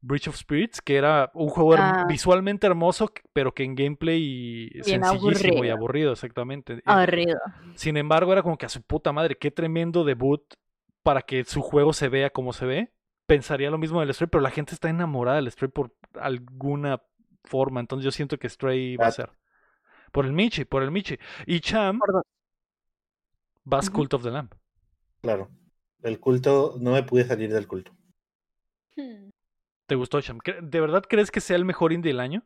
Breach 0.00 0.28
of 0.28 0.36
Spirits, 0.36 0.80
que 0.80 0.96
era 0.96 1.30
un 1.34 1.48
juego 1.48 1.74
Ah. 1.76 2.06
visualmente 2.08 2.66
hermoso, 2.66 3.10
pero 3.32 3.52
que 3.52 3.64
en 3.64 3.74
gameplay 3.74 4.68
Bien 4.70 5.02
sencillísimo 5.04 5.64
y 5.64 5.70
aburrido. 5.70 6.12
exactamente. 6.12 6.74
Eh, 6.74 6.82
Aburrido. 6.84 7.38
Sin 7.74 7.96
embargo, 7.96 8.32
era 8.32 8.42
como 8.42 8.56
que 8.56 8.66
a 8.66 8.68
su 8.68 8.80
puta 8.82 9.12
madre, 9.12 9.36
qué 9.36 9.50
tremendo 9.50 10.04
debut 10.04 10.42
para 11.02 11.22
que 11.22 11.42
su 11.44 11.62
juego 11.62 11.92
se 11.92 12.08
vea 12.08 12.30
como 12.30 12.52
se 12.52 12.66
ve. 12.66 12.92
Pensaría 13.26 13.70
lo 13.70 13.78
mismo 13.78 14.00
del 14.00 14.14
Stray, 14.14 14.28
pero 14.30 14.40
la 14.40 14.50
gente 14.50 14.72
está 14.72 14.88
enamorada 14.88 15.36
del 15.36 15.50
Stray 15.50 15.70
por 15.70 15.92
alguna 16.20 17.02
forma. 17.44 17.80
Entonces 17.80 18.04
yo 18.04 18.10
siento 18.12 18.38
que 18.38 18.48
Stray 18.48 18.96
va 18.96 19.06
a 19.08 19.12
ser. 19.12 19.30
Por 20.12 20.24
el 20.26 20.32
Michi, 20.32 20.64
por 20.64 20.82
el 20.82 20.90
Michi. 20.90 21.18
Y 21.46 21.60
Cham, 21.60 21.98
vas 23.64 23.88
Ujú. 23.88 23.96
Cult 23.98 24.14
of 24.14 24.22
the 24.22 24.30
Lamb. 24.30 24.50
Claro. 25.22 25.50
El 26.02 26.20
culto, 26.20 26.76
no 26.80 26.92
me 26.92 27.02
pude 27.02 27.24
salir 27.24 27.52
del 27.52 27.66
culto. 27.66 27.92
¿Te 29.88 29.94
gustó? 29.96 30.20
¿Cre- 30.20 30.60
¿De 30.60 30.80
verdad 30.80 31.02
crees 31.08 31.30
que 31.30 31.40
sea 31.40 31.56
el 31.56 31.64
mejor 31.64 31.92
indie 31.94 32.12
del 32.12 32.20
año? 32.20 32.44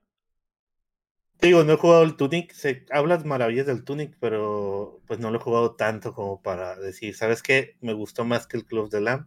Te 1.38 1.49
Digo, 1.49 1.64
no 1.64 1.72
he 1.72 1.76
jugado 1.76 2.05
el 2.05 2.16
Tunic, 2.16 2.53
sé, 2.53 2.86
hablas 2.90 3.24
maravillas 3.24 3.66
del 3.66 3.84
Tunic, 3.84 4.16
pero 4.20 5.03
pues 5.09 5.18
no 5.18 5.30
lo 5.30 5.38
he 5.38 5.43
jugado 5.43 5.74
tanto 5.74 6.14
como 6.14 6.40
para 6.40 6.76
decir, 6.76 7.16
¿sabes 7.16 7.43
qué? 7.43 7.76
Me 7.80 7.95
gustó 7.95 8.24
más 8.24 8.47
que 8.47 8.57
el 8.57 8.64
Club 8.64 8.90
de 8.90 9.01
Lamb. 9.01 9.26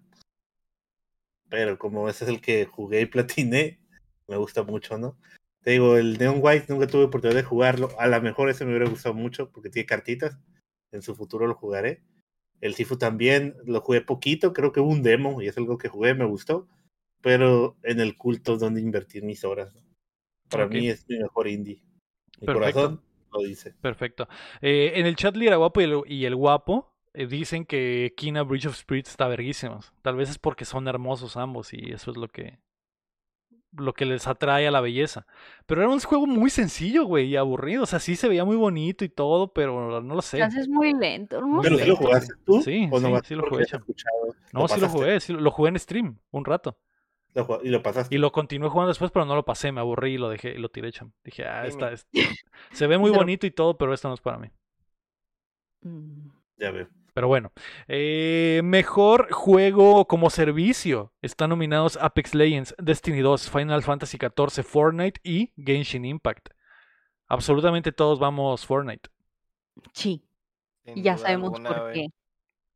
pero 1.49 1.78
como 1.78 2.09
ese 2.09 2.26
es 2.26 2.30
el 2.30 2.41
que 2.41 2.66
jugué 2.66 3.01
y 3.01 3.05
platiné, 3.05 3.80
me 4.28 4.38
gusta 4.38 4.63
mucho, 4.63 4.97
¿no? 4.97 5.18
Te 5.61 5.72
digo, 5.72 5.97
el 5.97 6.18
Neon 6.18 6.39
White 6.41 6.68
nunca 6.70 6.88
tuve 6.88 7.05
oportunidad 7.05 7.38
de 7.39 7.43
jugarlo. 7.47 7.89
A 7.99 8.07
lo 8.07 8.22
mejor 8.22 8.49
ese 8.49 8.66
me 8.66 8.72
hubiera 8.72 8.89
gustado 8.89 9.16
mucho 9.16 9.51
porque 9.51 9.70
tiene 9.70 9.86
cartitas. 9.88 10.38
En 10.91 11.01
su 11.01 11.16
futuro 11.16 11.47
lo 11.47 11.55
jugaré. 11.55 12.03
El 12.61 12.76
Sifu 12.76 12.97
también 12.97 13.55
lo 13.66 13.82
jugué 13.82 14.01
poquito, 14.01 14.53
creo 14.53 14.72
que 14.72 14.80
hubo 14.80 14.91
un 14.91 15.03
demo 15.03 15.41
y 15.41 15.47
es 15.47 15.57
algo 15.57 15.78
que 15.78 15.89
jugué, 15.89 16.13
me 16.13 16.26
gustó. 16.26 16.68
Pero 17.26 17.76
en 17.82 17.99
el 17.99 18.15
culto 18.15 18.55
donde 18.55 18.80
invertir 18.80 19.23
mis 19.23 19.43
horas. 19.43 19.73
¿no? 19.73 19.82
Para 20.47 20.65
Ok. 20.65 20.73
mí 20.73 20.89
es 20.89 21.09
mi 21.09 21.17
mejor 21.17 21.47
indie. 21.47 21.82
Mi 22.39 22.45
Perfecto. 22.45 22.73
corazón 22.73 23.01
lo 23.34 23.39
dice. 23.39 23.73
Perfecto. 23.82 24.28
Eh, 24.61 24.91
en 24.93 25.07
el 25.07 25.15
chat 25.15 25.36
Lira 25.36 25.55
Guapo 25.55 25.82
y 25.82 25.86
el, 25.86 26.01
y 26.05 26.26
el 26.26 26.36
Guapo 26.36 26.93
eh, 27.15 27.26
dicen 27.26 27.65
que 27.65 28.13
Kina 28.15 28.43
Bridge 28.43 28.67
of 28.67 28.76
Spirits 28.78 29.09
está 29.09 29.28
verguísimos. 29.28 29.91
Tal 30.03 30.15
vez 30.17 30.30
es 30.30 30.38
porque 30.38 30.65
son 30.65 30.88
hermosos 30.88 31.36
ambos 31.36 31.73
y 31.73 31.91
eso 31.93 32.11
es 32.11 32.17
lo 32.17 32.28
que 32.28 32.59
lo 33.71 33.93
que 33.93 34.05
les 34.05 34.28
atrae 34.28 34.67
a 34.67 34.71
la 34.71 34.80
belleza. 34.80 35.26
Pero 35.65 35.82
era 35.82 35.89
un 35.89 35.99
juego 35.99 36.28
muy 36.28 36.51
sencillo, 36.51 37.05
güey, 37.05 37.26
y 37.26 37.38
aburrido. 37.38 37.84
O 37.84 37.86
sea, 37.88 37.99
sí 37.99 38.15
se 38.15 38.28
veía 38.30 38.45
muy 38.45 38.55
bonito 38.55 39.03
y 39.03 39.09
todo, 39.09 39.51
pero 39.51 39.99
no 39.99 40.15
lo 40.15 40.21
sé. 40.21 40.39
Es 40.41 40.69
muy 40.69 40.93
lento. 40.93 41.41
No 41.41 41.61
Pero 41.63 41.80
si 41.80 41.86
lo 41.86 41.95
jugaste 41.95 42.36
tú, 42.45 42.61
Sí, 42.61 42.88
o 42.91 42.99
sí, 42.99 43.36
lo 43.36 43.49
jugué, 43.49 43.65
No, 44.53 44.67
sí 44.67 44.80
lo 44.80 44.89
jugué, 44.89 45.19
sí 45.19 45.34
lo, 45.34 45.41
lo 45.41 45.49
jugué 45.49 45.69
en 45.69 45.80
stream 45.80 46.19
un 46.30 46.45
rato. 46.45 46.78
Lo 47.36 47.60
y 47.64 47.70
lo 47.70 47.84
pasaste. 47.84 48.16
Y 48.16 48.18
lo 48.18 48.32
continué 48.32 48.70
jugando 48.70 48.90
después, 48.90 49.12
pero 49.12 49.26
no 49.26 49.36
lo 49.36 49.46
pasé, 49.46 49.72
me 49.72 49.82
aburrí 49.82 50.14
y 50.14 50.18
lo 50.18 50.30
dejé 50.30 50.54
y 50.56 50.58
lo 50.58 50.70
tiré, 50.70 50.92
cham. 50.92 51.12
Dije, 51.24 51.46
ah, 51.46 51.64
Dime. 51.64 51.68
esta, 51.70 51.92
es- 51.92 52.08
se 52.72 52.88
ve 52.88 52.98
muy 52.98 53.12
Pero- 53.12 53.22
bonito 53.22 53.46
y 53.46 53.52
todo, 53.52 53.78
pero 53.78 53.94
esto 53.94 54.08
no 54.08 54.14
es 54.16 54.22
para 54.22 54.38
mí. 54.40 54.50
Mm. 55.82 56.30
Ya 56.58 56.72
veo. 56.72 56.88
Pero 57.14 57.28
bueno, 57.30 57.54
eh, 57.88 58.60
mejor 58.64 59.32
juego 59.32 60.06
como 60.06 60.30
servicio. 60.30 61.14
Están 61.22 61.50
nominados 61.50 61.98
Apex 62.02 62.36
Legends, 62.36 62.76
Destiny 62.78 63.22
2, 63.22 63.50
Final 63.50 63.84
Fantasy 63.84 64.18
XIV, 64.18 64.64
Fortnite 64.64 65.22
y 65.24 65.54
Genshin 65.56 66.04
Impact. 66.04 66.50
Absolutamente 67.28 67.92
todos 67.94 68.20
vamos 68.20 68.66
Fortnite. 68.66 69.10
Sí, 69.94 70.26
sin 70.84 70.98
y 70.98 71.04
ya 71.04 71.18
sabemos 71.18 71.58
por 71.60 71.92
qué. 71.94 72.08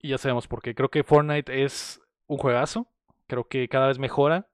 Y 0.02 0.08
ya 0.10 0.18
sabemos 0.18 0.48
por 0.48 0.62
qué. 0.62 0.74
Creo 0.74 0.90
que 0.90 1.04
Fortnite 1.04 1.64
es 1.64 2.02
un 2.28 2.38
juegazo. 2.38 2.88
Creo 3.30 3.48
que 3.48 3.70
cada 3.70 3.88
vez 3.88 4.00
mejora. 4.00 4.48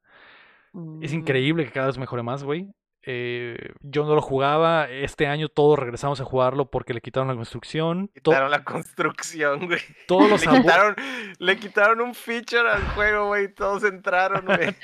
Es 1.01 1.13
Mm. 1.13 1.19
increíble 1.19 1.65
que 1.65 1.71
cada 1.71 1.87
vez 1.87 1.97
mejore 1.97 2.21
más, 2.21 2.43
güey. 2.43 2.67
Eh, 3.07 3.55
yo 3.81 4.03
no 4.03 4.15
lo 4.15 4.21
jugaba. 4.21 4.89
Este 4.89 5.27
año 5.27 5.47
todos 5.47 5.77
regresamos 5.77 6.19
a 6.21 6.25
jugarlo 6.25 6.71
porque 6.71 6.91
le 6.93 7.01
quitaron 7.01 7.27
la 7.29 7.35
construcción. 7.35 8.07
To- 8.23 8.31
Quitaron 8.31 8.49
la 8.49 8.63
construcción, 8.63 9.67
güey. 9.67 9.79
todos 10.07 10.27
los 10.27 10.43
Le 10.45 10.57
quitaron, 10.57 10.95
le 11.37 11.57
quitaron 11.59 12.01
un 12.01 12.15
feature 12.15 12.67
al 12.67 12.81
juego, 12.95 13.27
güey. 13.27 13.53
Todos 13.53 13.83
entraron, 13.83 14.43
güey. 14.47 14.75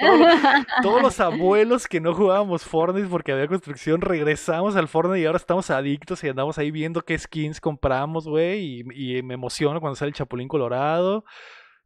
todos 0.83 1.01
los 1.01 1.19
abuelos 1.19 1.87
que 1.87 1.99
no 1.99 2.13
jugábamos 2.13 2.63
Fortnite 2.63 3.07
porque 3.09 3.31
había 3.31 3.47
construcción, 3.47 4.01
regresamos 4.01 4.75
al 4.75 4.87
Fortnite 4.87 5.19
y 5.21 5.25
ahora 5.25 5.37
estamos 5.37 5.71
adictos 5.71 6.23
y 6.23 6.29
andamos 6.29 6.59
ahí 6.59 6.69
viendo 6.69 7.01
qué 7.01 7.17
skins 7.17 7.59
compramos, 7.59 8.27
güey. 8.27 8.83
Y, 8.93 9.17
y 9.17 9.23
me 9.23 9.33
emociono 9.33 9.81
cuando 9.81 9.95
sale 9.95 10.09
el 10.09 10.15
Chapulín 10.15 10.47
Colorado. 10.47 11.25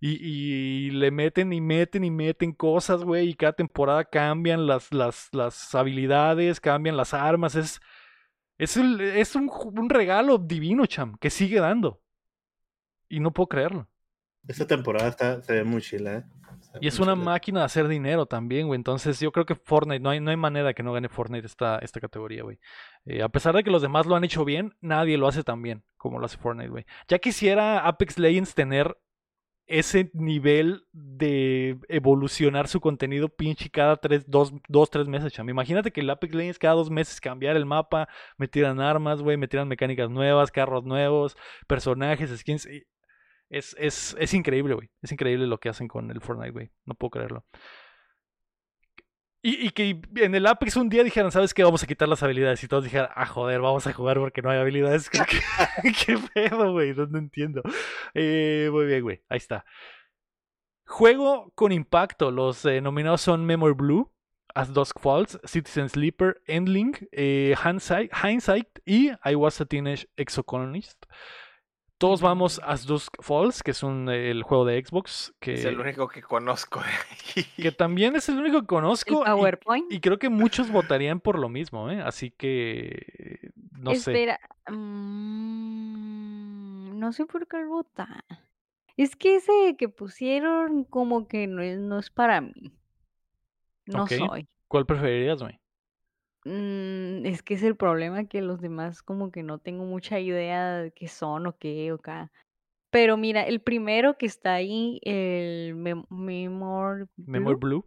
Y, 0.08 0.20
y 0.88 0.92
le 0.92 1.10
meten 1.10 1.52
y 1.52 1.62
meten 1.62 2.04
y 2.04 2.12
meten 2.12 2.52
cosas, 2.54 3.04
güey. 3.04 3.30
Y 3.30 3.34
cada 3.34 3.54
temporada 3.54 4.04
cambian 4.06 4.68
las, 4.68 4.94
las, 4.94 5.30
las 5.32 5.74
habilidades, 5.74 6.60
cambian 6.60 6.96
las 6.96 7.14
armas. 7.16 7.56
Es, 7.56 7.80
es, 8.60 8.78
el- 8.78 9.02
es 9.02 9.36
un, 9.36 9.50
regalo 9.90 10.38
divino, 10.38 10.86
cham, 10.86 11.18
que 11.20 11.30
sigue 11.32 11.60
dando. 11.60 12.02
Y 13.10 13.20
no 13.20 13.32
puedo 13.32 13.48
creerlo. 13.48 13.88
Esta 14.48 14.68
temporada 14.68 15.08
está, 15.10 15.42
se 15.42 15.54
ve 15.54 15.64
muy 15.64 15.82
chila, 15.82 16.18
¿eh? 16.18 16.24
Y 16.82 16.88
es 16.88 17.00
una 17.00 17.14
chila. 17.14 17.26
máquina 17.26 17.60
de 17.62 17.66
hacer 17.66 17.88
dinero 17.88 18.26
también, 18.28 18.68
güey. 18.68 18.78
Entonces 18.78 19.20
yo 19.20 19.32
creo 19.32 19.46
que 19.46 19.56
Fortnite, 19.56 20.02
no 20.02 20.10
hay, 20.12 20.20
no 20.20 20.30
hay 20.30 20.38
manera 20.38 20.74
que 20.74 20.84
no 20.84 20.94
gane 20.94 21.10
Fortnite 21.10 21.48
esta, 21.48 21.80
esta 21.80 22.00
categoría, 22.00 22.44
güey. 22.44 22.60
Eh, 23.06 23.24
a 23.24 23.30
pesar 23.30 23.56
de 23.56 23.64
que 23.64 23.72
los 23.72 23.82
demás 23.82 24.06
lo 24.06 24.16
han 24.16 24.24
hecho 24.24 24.46
bien, 24.46 24.76
nadie 24.82 25.18
lo 25.18 25.28
hace 25.28 25.44
tan 25.44 25.62
bien 25.62 25.84
como 25.98 26.20
lo 26.20 26.26
hace 26.26 26.38
Fortnite, 26.38 26.70
güey. 26.70 26.86
Ya 27.08 27.18
quisiera 27.18 27.80
Apex 27.88 28.20
Legends 28.20 28.54
tener 28.54 28.96
ese 29.68 30.12
nivel 30.14 30.86
de 30.92 31.78
evolucionar 31.88 32.68
su 32.68 32.80
contenido 32.80 33.30
pinche 33.30 33.70
cada 33.70 33.98
tres, 33.98 34.24
dos, 34.28 34.54
dos, 34.68 34.90
tres 34.90 35.08
meses, 35.08 35.34
cham. 35.34 35.50
Imagínate 35.50 35.92
que 35.92 36.02
el 36.02 36.10
Apex 36.10 36.36
Legends 36.36 36.60
cada 36.60 36.76
dos 36.76 36.90
meses 36.90 37.20
cambiar 37.20 37.56
el 37.56 37.66
mapa, 37.66 38.08
metieran 38.38 38.80
armas, 38.80 39.22
güey, 39.22 39.38
metieran 39.38 39.68
mecánicas 39.68 40.10
nuevas, 40.10 40.52
carros 40.52 40.84
nuevos, 40.84 41.36
personajes, 41.68 42.38
skins. 42.38 42.68
Es, 43.50 43.76
es, 43.80 44.16
es 44.20 44.34
increíble, 44.34 44.76
güey. 44.76 44.90
Es 45.02 45.12
increíble 45.12 45.48
lo 45.48 45.60
que 45.60 45.70
hacen 45.70 45.88
con 45.88 46.12
el 46.12 46.22
Fortnite, 46.22 46.52
güey. 46.52 46.72
No 46.86 46.96
puedo 46.96 47.12
creerlo. 47.12 47.46
Y, 49.48 49.68
y 49.68 49.70
que 49.70 50.02
en 50.16 50.34
el 50.34 50.48
Apex 50.48 50.76
un 50.76 50.90
día 50.90 51.04
dijeran, 51.04 51.32
¿sabes 51.32 51.54
qué? 51.54 51.64
Vamos 51.64 51.84
a 51.84 51.86
quitar 51.88 52.08
las 52.10 52.24
habilidades. 52.24 52.64
Y 52.64 52.68
todos 52.68 52.84
dijeran, 52.84 53.10
ah, 53.14 53.28
joder, 53.28 53.62
vamos 53.62 53.86
a 53.86 53.94
jugar 53.94 54.18
porque 54.18 54.42
no 54.42 54.50
hay 54.50 54.58
habilidades. 54.60 55.08
Que- 55.10 55.94
¿Qué 56.06 56.18
pedo, 56.34 56.72
güey? 56.72 56.96
No, 56.96 57.06
no 57.06 57.20
entiendo. 57.20 57.62
Eh, 58.16 58.70
muy 58.72 58.86
bien, 58.86 59.04
güey. 59.04 59.22
Ahí 59.30 59.38
está. 59.38 59.64
Juego 60.88 61.52
con 61.56 61.72
impacto. 61.72 62.32
Los 62.32 62.66
eh, 62.66 62.82
nominados 62.82 63.22
son 63.22 63.46
Memory 63.46 63.74
Blue, 63.76 64.12
As 64.54 64.74
Dusk 64.74 65.00
Falls, 65.00 65.40
Citizen 65.44 65.90
Sleeper, 65.90 66.42
Endling, 66.48 66.96
eh, 67.12 67.56
Hindsight, 67.64 68.12
Hindsight 68.24 68.68
y 68.86 69.12
I 69.24 69.36
Was 69.36 69.62
a 69.62 69.66
Teenage 69.66 70.08
Exocolonist. 70.18 71.06
Todos 72.06 72.22
vamos 72.22 72.60
a 72.60 72.66
As 72.74 72.86
Dusk 72.86 73.20
Falls, 73.20 73.64
que 73.64 73.72
es 73.72 73.82
un, 73.82 74.08
el 74.10 74.44
juego 74.44 74.64
de 74.64 74.80
Xbox, 74.80 75.34
que, 75.40 75.56
Es 75.56 75.66
el 75.66 75.80
único 75.80 76.08
que 76.08 76.22
conozco 76.22 76.80
que 77.58 77.72
también 77.72 78.16
es 78.16 78.30
el 78.30 78.38
único 78.38 78.62
que 78.62 78.68
conozco. 78.68 79.24
y- 79.24 79.26
PowerPoint. 79.26 79.92
Y, 79.92 80.00
creo 80.02 80.20
que 80.20 80.30
muchos 80.30 80.70
votarían 80.70 81.20
por 81.20 81.40
lo 81.40 81.50
mismo, 81.50 81.90
¿eh? 81.90 82.04
Así 82.04 82.30
que 82.30 83.50
no 83.72 83.90
sé. 83.96 84.12
Espera. 84.12 84.40
mm, 84.70 85.80
no 87.00 87.12
sé 87.12 87.26
por 87.26 87.48
qué 87.48 87.66
votar. 87.66 88.24
Es 88.98 89.16
que 89.16 89.38
ese 89.38 89.76
que 89.76 89.90
pusieron 89.90 90.84
como 90.84 91.28
que 91.28 91.48
no 91.48 91.64
es, 91.64 91.80
no 91.80 91.98
es 91.98 92.12
para 92.12 92.40
mí. 92.40 92.72
No 93.88 94.06
soy. 94.06 94.48
¿Cuál 94.68 94.86
preferirías, 94.86 95.42
güey? 95.42 95.60
Mm, 96.46 97.26
es 97.26 97.42
que 97.44 97.56
es 97.56 97.64
el 97.64 97.76
problema 97.76 98.26
que 98.26 98.42
los 98.42 98.62
demás 98.62 99.02
como 99.02 99.32
que 99.32 99.44
no 99.44 99.58
tengo 99.58 99.84
mucha 99.86 100.20
idea 100.20 100.78
de 100.78 100.92
qué 100.92 101.08
son 101.08 101.48
o 101.48 101.58
qué 101.58 101.92
o 101.92 101.98
qué. 101.98 102.30
Pero 102.92 103.18
mira, 103.18 103.42
el 103.44 103.62
primero 103.62 104.18
que 104.18 104.26
está 104.28 104.54
ahí, 104.54 105.00
el 105.04 105.76
Mem- 105.76 106.06
Memor 106.10 107.10
Memory 107.18 107.56
Blue, 107.56 107.60
Blue. 107.60 107.86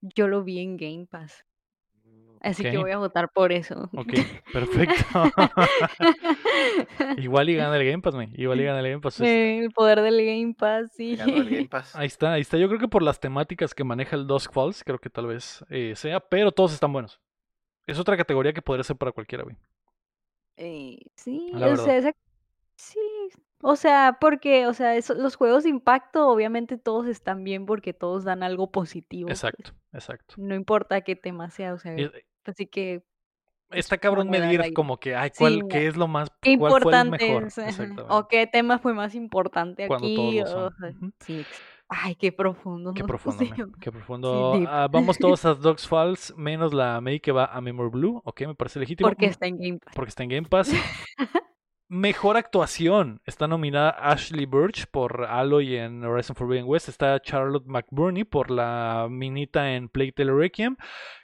yo 0.00 0.28
lo 0.28 0.44
vi 0.44 0.60
en 0.60 0.76
Game 0.76 1.06
Pass. 1.10 1.44
Así 2.40 2.62
que 2.62 2.76
voy 2.76 2.90
a 2.90 2.98
votar 2.98 3.30
por 3.32 3.52
eso. 3.52 3.88
Ok, 3.94 4.12
perfecto. 4.52 4.94
Igual 7.16 7.50
y 7.50 7.54
gana 7.56 7.76
el 7.76 7.84
Game 7.90 8.02
Pass, 8.02 8.14
güey. 8.14 8.28
Igual 8.34 8.60
y 8.60 8.64
gana 8.64 8.80
el 8.80 8.88
Game 8.88 9.00
Pass. 9.00 9.20
es- 9.20 9.62
El 9.64 9.70
poder 9.72 10.00
del 10.02 10.24
Game 10.24 10.54
Pass, 10.54 10.92
sí. 10.94 11.16
Ganó 11.16 11.36
el 11.36 11.50
Game 11.50 11.68
Pass. 11.70 11.94
Ahí 11.96 12.06
está, 12.06 12.32
ahí 12.34 12.40
está. 12.42 12.58
Yo 12.58 12.68
creo 12.68 12.80
que 12.80 12.88
por 12.88 13.02
las 13.02 13.20
temáticas 13.20 13.74
que 13.74 13.84
maneja 13.84 14.16
el 14.16 14.26
Dusk 14.26 14.52
Falls, 14.52 14.84
creo 14.84 14.98
que 14.98 15.10
tal 15.10 15.26
vez 15.26 15.64
eh, 15.70 15.94
sea, 15.96 16.20
pero 16.20 16.52
todos 16.52 16.72
están 16.74 16.92
buenos. 16.92 17.20
Es 17.86 17.98
otra 17.98 18.16
categoría 18.16 18.52
que 18.52 18.62
podría 18.62 18.84
ser 18.84 18.96
para 18.96 19.12
cualquiera, 19.12 19.44
güey. 19.44 19.56
Eh, 20.56 20.98
sí, 21.16 21.50
La 21.52 21.68
o 21.68 21.76
sea, 21.76 21.96
esa- 21.96 22.12
sí, 22.76 22.98
o 23.62 23.76
sea, 23.76 24.18
porque, 24.20 24.66
o 24.66 24.74
sea, 24.74 24.96
eso- 24.96 25.14
los 25.14 25.36
juegos 25.36 25.64
de 25.64 25.70
impacto, 25.70 26.28
obviamente 26.28 26.78
todos 26.78 27.06
están 27.08 27.42
bien 27.44 27.66
porque 27.66 27.92
todos 27.92 28.24
dan 28.24 28.42
algo 28.42 28.70
positivo. 28.70 29.28
pues, 29.28 29.42
Exacto, 29.42 29.72
exacto. 29.92 30.34
No 30.38 30.54
importa 30.54 31.00
qué 31.02 31.16
tema 31.16 31.50
sea, 31.50 31.74
o 31.74 31.78
sea, 31.78 31.94
Es- 31.96 32.12
así 32.44 32.66
que 32.66 33.02
Está 33.70 33.96
una 33.96 34.00
cabrón 34.00 34.30
medir 34.30 34.60
ahí. 34.62 34.72
como 34.72 34.98
que, 34.98 35.16
ay, 35.16 35.30
Sí, 35.32 35.38
¿cuál, 35.40 35.58
no. 35.60 35.68
¿qué 35.68 35.86
es 35.88 35.96
lo 35.96 36.06
más, 36.06 36.28
qué 36.40 36.56
cuál 36.56 36.80
fue 36.82 36.92
el 36.92 37.06
importante 37.06 37.28
mejor? 37.28 38.06
o 38.08 38.28
qué 38.28 38.46
tema 38.46 38.78
fue 38.78 38.94
más 38.94 39.14
importante 39.16 39.88
Cuando 39.88 40.06
aquí, 40.06 40.14
todos 40.14 40.34
lo 40.34 40.42
o 40.44 40.46
son. 40.46 40.74
sea, 40.78 41.10
sí, 41.20 41.44
ay, 41.88 42.14
qué 42.16 42.32
profundo. 42.32 42.92
Qué 42.94 43.04
profundo, 43.04 43.44
man. 43.44 43.72
Qué 43.80 43.92
profundo. 43.92 44.54
Ah, 44.68 44.88
vamos 44.90 45.18
todos 45.18 45.44
a 45.44 45.54
Dogs 45.54 45.86
Falls, 45.88 46.34
menos 46.36 46.72
la 46.74 47.00
May 47.00 47.20
que 47.20 47.32
va 47.32 47.46
a 47.46 47.60
Memory 47.60 47.90
Blue. 47.90 48.22
Ok, 48.24 48.42
me 48.46 48.54
parece 48.54 48.78
legítimo. 48.80 49.08
Porque 49.08 49.26
Mm, 49.26 49.30
está 49.30 49.46
en 49.46 49.56
Game 49.58 49.78
Pass. 49.78 49.94
porque 49.94 50.08
está 50.08 50.22
en 50.22 50.28
Game 50.30 50.48
Pass. 50.48 50.70
Mejor 51.88 52.36
actuación. 52.38 53.20
Está 53.26 53.46
nominada 53.46 53.90
Ashley 53.90 54.46
Burch 54.46 54.86
por 54.90 55.24
Aloy 55.26 55.76
en 55.76 56.02
Horizon 56.02 56.34
Forbidden 56.34 56.64
West. 56.66 56.88
Está 56.88 57.20
Charlotte 57.20 57.66
McBurney 57.66 58.24
por 58.24 58.50
la 58.50 59.06
minita 59.10 59.74
en 59.74 59.88
Plague 59.90 60.12
Tale 60.12 60.32
Requiem. 60.32 60.76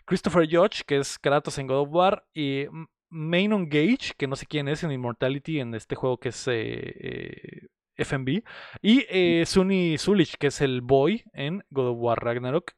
Christopher 0.05 0.47
Judge, 0.49 0.83
que 0.87 0.99
es 0.99 1.19
Kratos 1.19 1.59
en 1.59 1.67
God 1.67 1.81
of 1.81 1.89
War. 1.91 2.25
Y 2.35 2.63
M- 2.63 2.87
Manon 3.09 3.69
Gage, 3.69 4.13
que 4.17 4.29
no 4.29 4.37
sé 4.37 4.47
quién 4.47 4.69
es 4.69 4.85
en 4.85 4.93
Immortality, 4.93 5.61
en 5.61 5.75
este 5.75 5.97
juego 5.97 6.19
que 6.19 6.29
es 6.29 6.47
eh, 6.47 6.53
eh, 6.53 7.67
FMV. 8.01 8.43
Y 8.83 9.07
eh, 9.09 9.45
Sunny 9.47 9.97
Zulich, 9.99 10.37
que 10.37 10.49
es 10.49 10.61
el 10.61 10.81
boy 10.81 11.23
en 11.33 11.65
God 11.71 11.91
of 11.91 11.97
War 12.01 12.19
Ragnarok. 12.25 12.73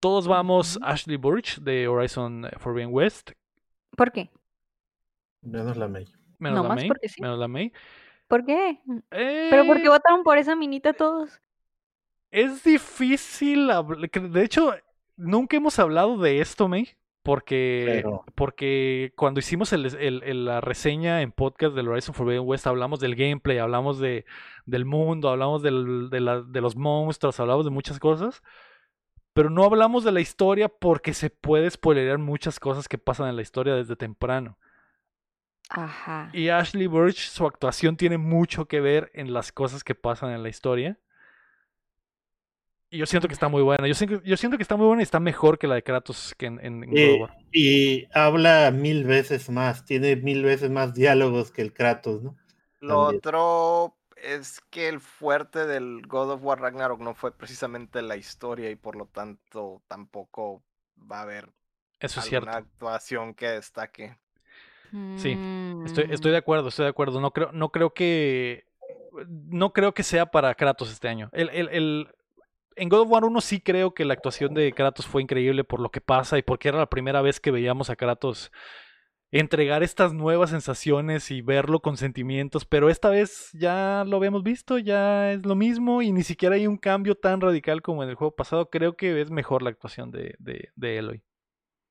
Todos 0.00 0.26
vamos. 0.28 0.78
Ashley 0.82 1.16
Burch 1.16 1.58
de 1.60 1.88
Horizon 1.88 2.46
Forbidden 2.58 2.90
West. 2.92 3.32
¿Por 3.96 4.12
qué? 4.12 4.30
Menos 5.42 5.76
la 5.76 5.88
May. 5.88 6.06
Menos 6.38 6.66
la 6.66 6.74
May. 6.74 6.88
porque 6.88 7.08
sí. 7.08 7.22
Menos 7.22 7.38
la 7.38 7.48
May. 7.48 7.72
¿Por 8.28 8.44
qué? 8.44 8.80
¿Pero 9.08 9.64
por 9.66 9.76
qué 9.76 9.84
Eh, 9.86 9.88
votaron 9.88 10.22
por 10.22 10.36
esa 10.38 10.54
minita 10.56 10.92
todos? 10.92 11.40
Es 12.30 12.62
difícil. 12.64 13.70
habl- 13.70 14.10
que 14.10 14.20
De 14.20 14.42
hecho, 14.44 14.74
nunca 15.16 15.56
hemos 15.56 15.78
hablado 15.78 16.18
de 16.18 16.40
esto, 16.40 16.68
May. 16.68 16.88
Porque, 17.26 17.84
Pero- 18.02 18.24
porque 18.36 19.12
cuando 19.16 19.40
hicimos 19.40 19.72
el- 19.72 19.86
el- 19.96 20.22
el- 20.22 20.44
la 20.44 20.60
reseña 20.60 21.22
en 21.22 21.32
podcast 21.32 21.74
del 21.74 21.88
Horizon 21.88 22.14
Forbidden 22.14 22.44
West, 22.46 22.68
hablamos 22.68 23.00
del 23.00 23.16
gameplay, 23.16 23.58
hablamos 23.58 23.98
de, 23.98 24.24
del 24.64 24.84
mundo, 24.84 25.28
hablamos 25.28 25.60
del- 25.60 26.08
de, 26.08 26.20
la- 26.20 26.42
de 26.42 26.60
los 26.60 26.76
monstruos, 26.76 27.40
hablamos 27.40 27.64
de 27.64 27.72
muchas 27.72 27.98
cosas. 27.98 28.44
Pero 29.32 29.50
no 29.50 29.64
hablamos 29.64 30.04
de 30.04 30.12
la 30.12 30.20
historia 30.20 30.68
porque 30.68 31.12
se 31.14 31.28
puede 31.28 31.68
spoilerear 31.68 32.18
muchas 32.18 32.60
cosas 32.60 32.86
que 32.88 32.96
pasan 32.96 33.28
en 33.28 33.36
la 33.36 33.42
historia 33.42 33.74
desde 33.74 33.96
temprano. 33.96 34.56
Ajá. 35.68 36.30
Y 36.32 36.48
Ashley 36.48 36.86
Burch, 36.86 37.18
su 37.28 37.44
actuación 37.44 37.96
tiene 37.96 38.18
mucho 38.18 38.66
que 38.66 38.80
ver 38.80 39.10
en 39.14 39.32
las 39.32 39.50
cosas 39.50 39.82
que 39.82 39.96
pasan 39.96 40.30
en 40.30 40.44
la 40.44 40.48
historia. 40.48 40.96
Y 42.96 42.98
yo 42.98 43.06
siento 43.06 43.28
que 43.28 43.34
está 43.34 43.48
muy 43.48 43.62
buena. 43.62 43.86
Yo 43.86 43.94
siento, 43.94 44.22
yo 44.24 44.36
siento 44.36 44.56
que 44.56 44.62
está 44.62 44.76
muy 44.76 44.86
buena 44.86 45.02
y 45.02 45.04
está 45.04 45.20
mejor 45.20 45.58
que 45.58 45.66
la 45.66 45.74
de 45.76 45.82
Kratos 45.82 46.34
que 46.38 46.46
en, 46.46 46.58
en- 46.64 46.84
en 46.84 46.98
God 46.98 47.10
of 47.14 47.20
War. 47.20 47.38
y 47.52 48.06
habla 48.12 48.70
mil 48.70 49.04
veces 49.04 49.50
más, 49.50 49.84
tiene 49.84 50.16
mil 50.16 50.42
veces 50.44 50.70
más 50.70 50.94
diálogos 50.94 51.50
que 51.50 51.62
el 51.62 51.72
Kratos, 51.72 52.22
¿no? 52.22 52.36
Lo 52.80 53.06
También. 53.06 53.18
otro 53.18 53.96
es 54.16 54.60
que 54.70 54.88
el 54.88 55.00
fuerte 55.00 55.66
del 55.66 56.02
God 56.06 56.30
of 56.32 56.42
War 56.44 56.60
Ragnarok 56.60 57.00
no 57.00 57.14
fue 57.14 57.36
precisamente 57.36 58.00
la 58.02 58.16
historia 58.16 58.70
y 58.70 58.76
por 58.76 58.96
lo 58.96 59.06
tanto 59.06 59.82
tampoco 59.88 60.62
va 61.10 61.18
a 61.20 61.22
haber 61.22 61.50
Eso 62.00 62.20
es 62.20 62.32
alguna 62.32 62.52
cierto. 62.52 62.58
actuación 62.58 63.34
que 63.34 63.46
destaque. 63.48 64.16
Sí, 65.16 65.36
Estoy, 65.84 66.06
estoy 66.10 66.30
Mm. 66.30 66.32
de 66.32 66.36
acuerdo, 66.38 66.68
estoy 66.68 66.84
de 66.84 66.90
acuerdo. 66.90 67.20
No 67.20 67.32
creo, 67.32 67.50
no 67.52 67.70
creo 67.70 67.92
que. 67.92 68.64
No 69.28 69.72
creo 69.72 69.92
que 69.94 70.02
sea 70.02 70.26
para 70.26 70.54
Kratos 70.54 70.90
este 70.92 71.08
año. 71.08 71.28
El, 71.32 71.48
el- 71.50 71.68
el- 71.70 72.08
en 72.76 72.88
God 72.88 73.00
of 73.00 73.10
War 73.10 73.24
1 73.24 73.40
sí 73.40 73.60
creo 73.60 73.92
que 73.94 74.04
la 74.04 74.14
actuación 74.14 74.54
de 74.54 74.72
Kratos 74.72 75.06
fue 75.06 75.22
increíble 75.22 75.64
por 75.64 75.80
lo 75.80 75.90
que 75.90 76.00
pasa 76.00 76.38
y 76.38 76.42
porque 76.42 76.68
era 76.68 76.78
la 76.78 76.88
primera 76.90 77.22
vez 77.22 77.40
que 77.40 77.50
veíamos 77.50 77.90
a 77.90 77.96
Kratos 77.96 78.52
entregar 79.32 79.82
estas 79.82 80.12
nuevas 80.12 80.50
sensaciones 80.50 81.30
y 81.32 81.42
verlo 81.42 81.80
con 81.80 81.96
sentimientos, 81.96 82.64
pero 82.64 82.88
esta 82.88 83.10
vez 83.10 83.50
ya 83.52 84.04
lo 84.06 84.16
habíamos 84.18 84.44
visto, 84.44 84.78
ya 84.78 85.32
es 85.32 85.44
lo 85.44 85.56
mismo 85.56 86.00
y 86.00 86.12
ni 86.12 86.22
siquiera 86.22 86.54
hay 86.54 86.66
un 86.68 86.76
cambio 86.78 87.16
tan 87.16 87.40
radical 87.40 87.82
como 87.82 88.04
en 88.04 88.08
el 88.08 88.14
juego 88.14 88.34
pasado. 88.36 88.70
Creo 88.70 88.96
que 88.96 89.20
es 89.20 89.30
mejor 89.30 89.62
la 89.62 89.70
actuación 89.70 90.10
de, 90.12 90.36
de, 90.38 90.70
de 90.76 90.98
Eloy. 90.98 91.22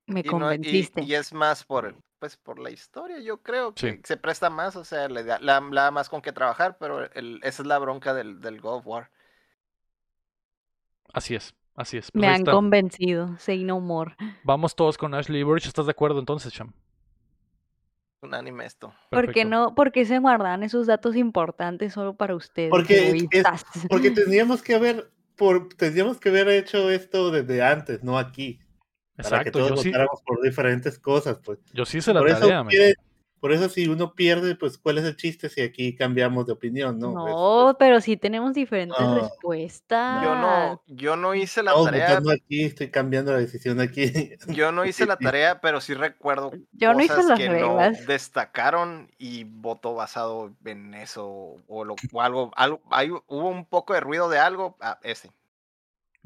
Me 0.06 0.20
Y, 0.20 0.22
no- 0.22 0.28
y- 0.28 0.30
convenciste. 0.30 1.02
y 1.02 1.14
es 1.14 1.32
más 1.34 1.62
por 1.64 1.86
el- 1.86 1.96
pues 2.18 2.38
por 2.38 2.58
la 2.58 2.70
historia, 2.70 3.18
yo 3.18 3.42
creo 3.42 3.74
que 3.74 3.92
Sí. 3.92 4.00
se 4.04 4.16
presta 4.16 4.48
más, 4.48 4.74
o 4.74 4.84
sea, 4.84 5.06
le 5.08 5.22
da, 5.22 5.38
la, 5.38 5.60
más 5.90 6.08
con 6.08 6.22
qué 6.22 6.32
trabajar, 6.32 6.78
pero 6.80 7.04
el- 7.12 7.40
esa 7.42 7.62
es 7.62 7.66
la 7.68 7.78
bronca 7.78 8.14
del, 8.14 8.40
del 8.40 8.60
God 8.62 8.76
of 8.78 8.86
War. 8.86 9.10
Así 11.16 11.34
es, 11.34 11.54
así 11.74 11.96
es. 11.96 12.10
Pues 12.12 12.20
Me 12.20 12.28
han 12.28 12.40
está. 12.42 12.52
convencido. 12.52 13.36
Say 13.38 13.64
no 13.64 13.80
more. 13.80 14.14
Vamos 14.44 14.76
todos 14.76 14.98
con 14.98 15.14
Ashley 15.14 15.42
Burch. 15.42 15.66
¿Estás 15.66 15.86
de 15.86 15.92
acuerdo 15.92 16.18
entonces, 16.20 16.52
Cham? 16.52 16.74
Un 18.20 18.34
anime 18.34 18.66
esto. 18.66 18.88
¿Por 19.10 19.22
qué 19.22 19.26
Perfecto. 19.42 19.48
no? 19.48 19.74
¿Por 19.74 19.92
qué 19.92 20.04
se 20.04 20.18
guardan 20.18 20.62
esos 20.62 20.86
datos 20.86 21.16
importantes 21.16 21.92
solo 21.94 22.14
para 22.16 22.34
ustedes? 22.34 22.68
Porque 22.70 23.26
es-? 23.30 23.64
Porque 23.88 24.10
tendríamos 24.12 24.62
que 24.62 24.74
haber, 24.74 25.10
por, 25.36 25.68
tendríamos 25.70 26.18
que 26.18 26.28
haber 26.28 26.48
hecho 26.48 26.90
esto 26.90 27.30
desde 27.30 27.62
antes, 27.62 28.02
no 28.04 28.18
aquí. 28.18 28.60
Para 29.16 29.42
que 29.44 29.50
todos 29.50 29.70
yo 29.70 29.76
sí, 29.78 29.88
votáramos 29.88 30.20
por 30.26 30.42
diferentes 30.42 30.98
cosas, 30.98 31.38
pues. 31.42 31.58
yo 31.72 31.86
sí 31.86 31.98
hice 31.98 32.12
la 32.12 32.20
Por 32.20 32.28
eso, 32.28 32.40
tarea, 32.40 32.62
quiere- 32.66 32.94
por 33.46 33.52
eso 33.52 33.68
si 33.68 33.86
uno 33.86 34.12
pierde, 34.12 34.56
pues 34.56 34.76
¿cuál 34.76 34.98
es 34.98 35.04
el 35.04 35.14
chiste 35.14 35.48
si 35.48 35.60
aquí 35.60 35.94
cambiamos 35.94 36.46
de 36.48 36.52
opinión, 36.52 36.98
no? 36.98 37.10
Es- 37.10 37.14
No, 37.32 37.76
pero 37.78 38.00
sí 38.00 38.16
tenemos 38.16 38.54
diferentes 38.54 39.06
No. 39.06 39.14
respuestas. 39.14 40.20
Yo 40.20 40.34
no, 40.34 40.82
yo 40.88 41.14
no 41.14 41.32
hice 41.32 41.62
la 41.62 41.72
tarea, 41.80 42.18
aquí, 42.18 42.64
estoy 42.64 42.90
cambiando 42.90 43.30
la 43.30 43.38
decisión 43.38 43.78
aquí. 43.78 44.32
yo 44.48 44.72
no 44.72 44.84
hice 44.84 45.06
la 45.06 45.16
tarea, 45.16 45.60
pero 45.60 45.80
sí 45.80 45.94
recuerdo 45.94 46.50
Yo 46.72 46.92
no 46.92 46.98
hice 47.00 47.14
cosas 47.14 47.26
las 47.28 47.38
que 47.38 47.48
reglas. 47.48 48.00
no 48.00 48.06
destacaron 48.08 49.12
y 49.16 49.44
voto 49.44 49.94
basado 49.94 50.52
en 50.64 50.94
eso 50.94 51.54
o, 51.68 51.84
lo, 51.84 51.94
o 52.12 52.20
algo, 52.22 52.50
algo 52.56 52.80
hay, 52.90 53.10
hubo 53.10 53.48
un 53.48 53.64
poco 53.64 53.94
de 53.94 54.00
ruido 54.00 54.28
de 54.28 54.40
algo, 54.40 54.76
ah, 54.80 54.98
ese. 55.04 55.30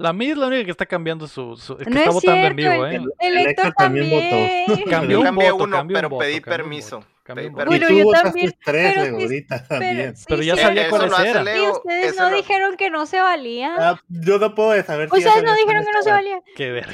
La 0.01 0.12
mía 0.12 0.32
es 0.32 0.39
la 0.39 0.47
única 0.47 0.64
que 0.64 0.70
está 0.70 0.86
cambiando 0.86 1.27
su. 1.28 1.56
su- 1.56 1.74
es 1.74 1.85
que 1.85 1.90
No 1.90 1.97
está 1.98 2.09
es 2.09 2.14
votando 2.14 2.47
en 2.47 2.56
cierto, 2.56 2.72
vivo, 2.72 2.86
el- 2.86 2.94
¿eh? 2.94 3.05
El 3.20 3.36
El 3.39 3.47
Héctor 3.48 3.72
también 3.74 4.10
también. 4.10 4.64
votó. 4.66 4.85
Cambió 4.90 5.10
Yo 5.10 5.18
un 5.20 5.24
cambié 5.27 5.51
voto, 5.52 5.64
uno, 5.64 5.77
cambió 5.77 5.94
un 5.94 5.98
pero 5.98 6.09
voto, 6.09 6.20
pedí 6.24 6.40
cambió 6.40 6.52
un 6.52 6.56
permiso. 6.56 7.05
pedí 7.24 7.47
un 7.47 7.52
voto. 7.52 7.66
Bueno, 7.66 7.89
yo 7.90 8.10
también, 8.10 8.52
tres, 8.64 8.94
pero 8.97 9.16
ahorita 9.16 9.64
Pero, 9.68 9.81
también. 9.81 10.16
sí, 10.16 10.24
Pero 10.28 10.43
ya 10.43 10.56
sí, 10.56 10.62
sabía 10.62 10.89
cuáles 10.89 11.18
eran. 11.18 11.47
Y 11.56 11.60
ustedes 11.70 12.16
no 12.16 12.31
lo- 12.31 12.36
dijeron 12.36 12.77
que 12.77 12.90
no 12.90 13.06
se 13.06 13.20
valía. 13.20 13.74
Ah, 13.78 14.01
yo 14.09 14.39
no 14.39 14.55
puedo 14.55 14.70
saber 14.82 15.09
si 15.10 15.16
ustedes 15.18 15.35
sabías 15.35 15.44
no 15.52 15.56
dijeron 15.56 15.85
que 15.85 15.93
no 15.93 16.02
se 16.02 16.10
valía. 16.10 16.40
Qué 16.56 16.70
verga. 16.72 16.93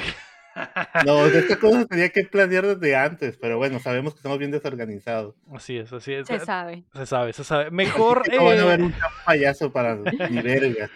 No, 1.05 1.23
esta 1.27 1.59
cosa 1.59 1.81
se 1.81 1.85
tenía 1.85 2.09
que 2.09 2.23
planear 2.23 2.65
desde 2.65 2.95
antes, 2.95 3.37
pero 3.39 3.57
bueno, 3.57 3.79
sabemos 3.79 4.13
que 4.13 4.17
estamos 4.17 4.39
bien 4.39 4.49
desorganizados. 4.49 5.35
Así 5.55 5.77
es, 5.77 5.93
así 5.93 6.13
es. 6.13 6.25
Se 6.25 6.39
sabe. 6.39 6.83
Se 6.95 7.05
sabe, 7.05 7.31
se 7.33 7.43
sabe. 7.43 7.69
Mejor. 7.69 8.23
No 8.33 8.43
van 8.45 8.59
a 8.59 8.65
ver 8.65 8.79
eh, 8.79 8.83
un 8.83 8.95
payaso 9.23 9.71
para 9.71 9.95
ni 9.95 10.41
verga. 10.41 10.89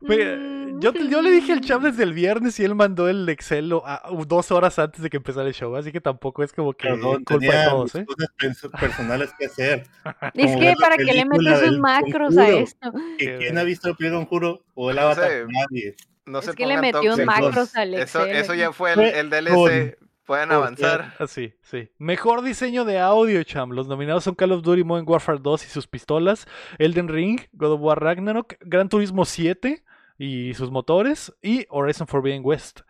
Mira, 0.00 0.36
Mm, 0.36 0.80
yo, 0.80 0.92
yo 0.92 1.22
le 1.22 1.30
dije 1.32 1.52
al 1.52 1.60
cham 1.60 1.82
desde 1.82 2.04
el 2.04 2.12
viernes 2.12 2.60
y 2.60 2.64
él 2.64 2.74
mandó 2.76 3.08
el 3.08 3.28
Excel 3.28 3.68
lo- 3.68 3.84
a- 3.84 4.02
dos 4.26 4.52
horas 4.52 4.78
antes 4.78 5.02
de 5.02 5.10
que 5.10 5.16
empezara 5.16 5.48
el 5.48 5.54
show, 5.54 5.74
así 5.74 5.90
que 5.90 6.00
tampoco 6.00 6.44
es 6.44 6.52
como 6.52 6.72
que 6.72 6.88
Perdón, 6.88 7.24
culpa 7.24 7.34
de 7.34 7.40
tenía 7.40 7.68
todos, 7.70 7.94
mis 7.94 8.02
¿eh? 8.02 8.06
cosas 8.06 8.70
personales 8.80 9.30
que 9.38 9.46
hacer. 9.46 9.86
Es 10.34 10.56
que 10.56 10.74
para 10.80 10.96
que 10.96 11.12
le 11.12 11.24
metes 11.24 11.58
sus 11.60 11.78
macros 11.80 12.36
a 12.38 12.42
Conjuro. 12.44 12.58
esto. 12.58 12.92
¿Y 13.18 13.24
Qué 13.26 13.36
¿Quién 13.38 13.58
ha 13.58 13.64
visto 13.64 13.88
el 13.88 13.96
Play 13.96 14.10
Conjuro 14.12 14.62
o 14.74 14.90
el 14.90 14.96
No 14.96 15.02
Avatar? 15.02 15.30
sé. 15.30 15.44
Nadie. 15.48 15.96
No 16.26 16.38
Es 16.40 16.50
que 16.54 16.66
le 16.66 16.78
metió 16.80 17.00
tóxicos. 17.00 17.24
macros 17.26 17.74
al 17.76 17.94
Eso, 17.94 18.20
Excel. 18.22 18.36
eso 18.36 18.54
ya 18.54 18.70
fue 18.72 18.92
el, 18.92 19.00
el 19.00 19.30
DLC. 19.30 19.98
Pueden 20.26 20.52
avanzar. 20.52 21.14
Así, 21.18 21.54
Ah, 21.54 21.58
sí. 21.62 21.90
Mejor 21.96 22.42
diseño 22.42 22.84
de 22.84 22.98
audio, 23.00 23.42
cham. 23.44 23.70
Los 23.70 23.88
nominados 23.88 24.24
son 24.24 24.34
Call 24.34 24.52
of 24.52 24.62
Duty 24.62 24.84
Modern 24.84 25.08
Warfare 25.08 25.38
2 25.40 25.64
y 25.64 25.68
sus 25.70 25.86
pistolas, 25.86 26.46
Elden 26.78 27.08
Ring, 27.08 27.40
God 27.52 27.72
of 27.72 27.80
War 27.80 27.98
Ragnarok, 28.00 28.56
Gran 28.60 28.90
Turismo 28.90 29.24
7 29.24 29.82
y 30.18 30.52
sus 30.54 30.70
motores, 30.70 31.32
y 31.40 31.64
Horizon 31.70 32.06
Forbidden 32.06 32.42
West. 32.44 32.80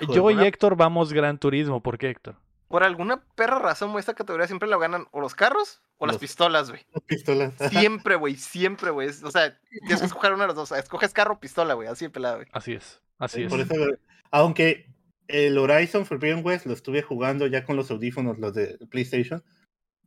Joder, 0.00 0.16
Yo 0.16 0.30
y 0.30 0.34
una- 0.34 0.46
Héctor 0.46 0.76
vamos 0.76 1.12
Gran 1.12 1.38
Turismo. 1.38 1.82
¿Por 1.82 1.96
qué, 1.98 2.10
Héctor? 2.10 2.36
Por 2.68 2.82
alguna 2.82 3.22
perra 3.36 3.58
razón, 3.58 3.90
güey, 3.92 4.00
esta 4.00 4.14
categoría 4.14 4.46
siempre 4.46 4.68
lo 4.68 4.78
ganan 4.78 5.06
o 5.12 5.20
los 5.20 5.34
carros 5.34 5.82
o 5.98 6.06
las 6.06 6.16
pistolas, 6.18 6.70
güey. 6.70 6.84
Las 6.92 7.02
pistolas. 7.06 7.54
Siempre, 7.70 8.16
güey, 8.16 8.34
siempre, 8.36 8.90
güey. 8.90 9.08
O 9.08 9.30
sea, 9.30 9.58
tienes 9.86 10.00
que 10.00 10.06
escoger 10.06 10.32
una 10.32 10.44
de 10.44 10.48
las 10.48 10.56
dos. 10.56 10.70
o 10.72 10.74
sea, 10.74 10.82
Escoges 10.82 11.12
carro 11.12 11.34
o 11.34 11.40
pistola, 11.40 11.74
güey, 11.74 11.88
así 11.88 12.06
de 12.06 12.10
pelada, 12.10 12.36
güey. 12.36 12.48
Así 12.52 12.72
es, 12.72 13.00
así 13.18 13.42
es. 13.44 13.50
Por 13.50 13.60
eso, 13.60 13.74
aunque 14.30 14.86
el 15.28 15.56
Horizon 15.58 16.04
Forbidden 16.06 16.44
West 16.44 16.66
lo 16.66 16.72
estuve 16.72 17.02
jugando 17.02 17.46
ya 17.46 17.64
con 17.64 17.76
los 17.76 17.90
audífonos, 17.90 18.38
los 18.38 18.54
de 18.54 18.78
PlayStation, 18.90 19.44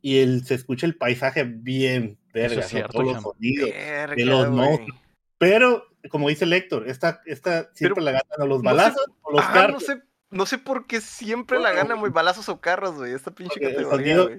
y 0.02 0.18
el, 0.20 0.44
se 0.46 0.56
escucha 0.56 0.88
el 0.88 0.98
paisaje 0.98 1.44
bien 1.46 2.20
verga, 2.34 2.56
es 2.58 2.66
¿no? 2.66 2.70
cierto, 2.70 2.92
todos 3.00 3.14
los 3.14 3.24
sonidos. 3.24 3.70
Verga, 3.70 4.26
los 4.26 4.50
monstruos. 4.50 5.00
Pero, 5.38 5.86
como 6.10 6.30
dice 6.30 6.46
el 6.46 6.54
Héctor, 6.54 6.88
esta, 6.88 7.22
esta 7.26 7.72
siempre 7.74 8.02
Pero, 8.02 8.06
la 8.06 8.12
ganan 8.12 8.42
o 8.42 8.46
los 8.48 8.64
no 8.64 8.70
sé- 8.70 8.76
balazos 8.76 9.06
o 9.22 9.32
los 9.32 9.42
Ah, 9.44 9.52
carros. 9.54 9.74
no 9.74 9.80
sé, 9.96 10.02
no 10.32 10.46
sé 10.46 10.58
por 10.58 10.88
qué 10.88 11.02
siempre 11.02 11.60
la 11.60 11.72
ganan, 11.72 12.00
güey, 12.00 12.12
balazos 12.12 12.48
o 12.50 12.60
carros, 12.62 12.96
güey. 12.96 13.14
Esta 13.14 13.32
pinche 13.32 13.60
categoría, 13.60 14.16
sonido-. 14.18 14.30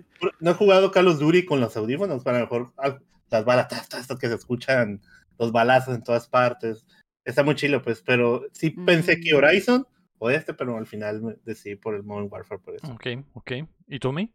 No 0.41 0.51
he 0.51 0.55
jugado 0.55 0.91
Call 0.91 1.09
of 1.09 1.19
Duty 1.19 1.45
con 1.45 1.61
los 1.61 1.77
audífonos, 1.77 2.23
para 2.25 2.39
a 2.39 2.41
lo 2.41 2.47
mejor 2.47 2.73
ah, 2.79 2.99
las 3.31 3.45
balas, 3.45 3.69
tas, 3.69 3.89
tas, 3.89 4.07
tas, 4.07 4.19
que 4.19 4.29
se 4.29 4.35
escuchan 4.35 5.01
los 5.39 5.53
balazos 5.53 5.95
en 5.95 6.03
todas 6.03 6.29
partes. 6.29 6.87
Está 7.25 7.43
muy 7.43 7.57
chilo, 7.57 7.83
pues, 7.83 8.03
pero 8.03 8.47
sí 8.53 8.71
pensé 8.71 9.21
que 9.21 9.35
Mm. 9.35 9.37
Horizon 9.37 9.87
o 10.19 10.31
este, 10.31 10.55
pero 10.55 10.77
al 10.79 10.87
final 10.87 11.39
decidí 11.45 11.77
por 11.77 11.95
el 11.95 12.05
Modern 12.05 12.29
Warfare 12.31 12.61
por 12.61 12.75
eso. 12.77 12.87
Ok, 12.93 13.07
ok. 13.35 13.53
¿Y 13.89 13.99
tú, 13.99 14.13
mi? 14.13 14.33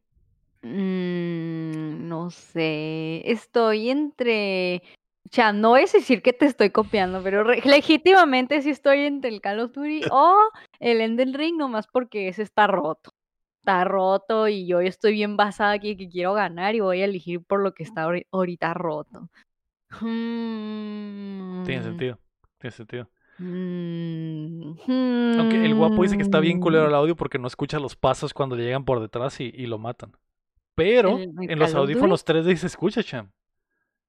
Mm, 0.61 2.07
no 2.07 2.29
sé. 2.29 3.21
Estoy 3.31 3.89
entre. 3.89 4.83
Ya, 5.25 5.53
no 5.53 5.77
es 5.77 5.93
decir 5.93 6.21
que 6.21 6.33
te 6.33 6.45
estoy 6.45 6.71
copiando, 6.71 7.21
pero 7.23 7.43
legítimamente 7.43 8.61
sí 8.61 8.69
estoy 8.71 9.01
entre 9.01 9.29
el 9.29 9.39
Call 9.41 9.59
of 9.59 9.71
Duty 9.71 10.01
o 10.11 10.35
el 10.79 10.99
Elden 11.01 11.33
Ring, 11.33 11.57
nomás 11.57 11.87
porque 11.87 12.27
ese 12.27 12.43
está 12.43 12.67
roto. 12.67 13.11
Está 13.59 13.83
roto 13.83 14.47
y 14.47 14.65
yo 14.65 14.79
estoy 14.81 15.13
bien 15.13 15.37
basada 15.37 15.73
aquí 15.73 15.95
que 15.95 16.09
quiero 16.09 16.33
ganar 16.33 16.73
y 16.73 16.79
voy 16.79 17.01
a 17.01 17.05
elegir 17.05 17.43
por 17.43 17.61
lo 17.61 17.73
que 17.73 17.83
está 17.83 18.07
ahori- 18.07 18.25
ahorita 18.31 18.73
roto. 18.73 19.29
Tiene 19.91 21.81
Mm, 21.81 21.83
sentido, 21.83 22.17
tiene 22.57 22.71
sentido. 22.71 23.07
Aunque 25.37 25.63
el 25.63 25.75
guapo 25.75 26.03
dice 26.03 26.15
que 26.17 26.23
está 26.23 26.39
bien 26.39 26.59
culero 26.59 26.87
el 26.87 26.95
audio 26.95 27.15
porque 27.15 27.37
no 27.39 27.47
escucha 27.47 27.79
los 27.79 27.95
pasos 27.95 28.33
cuando 28.33 28.55
le 28.55 28.63
llegan 28.63 28.83
por 28.85 28.99
detrás 28.99 29.39
y, 29.39 29.51
y 29.55 29.67
lo 29.67 29.77
matan. 29.77 30.11
Pero 30.75 31.17
¿El- 31.17 31.29
el 31.43 31.51
en 31.51 31.59
los 31.59 31.75
audífonos 31.75 32.25
3D 32.25 32.55
se 32.57 32.67
escucha, 32.67 33.03
Cham. 33.03 33.31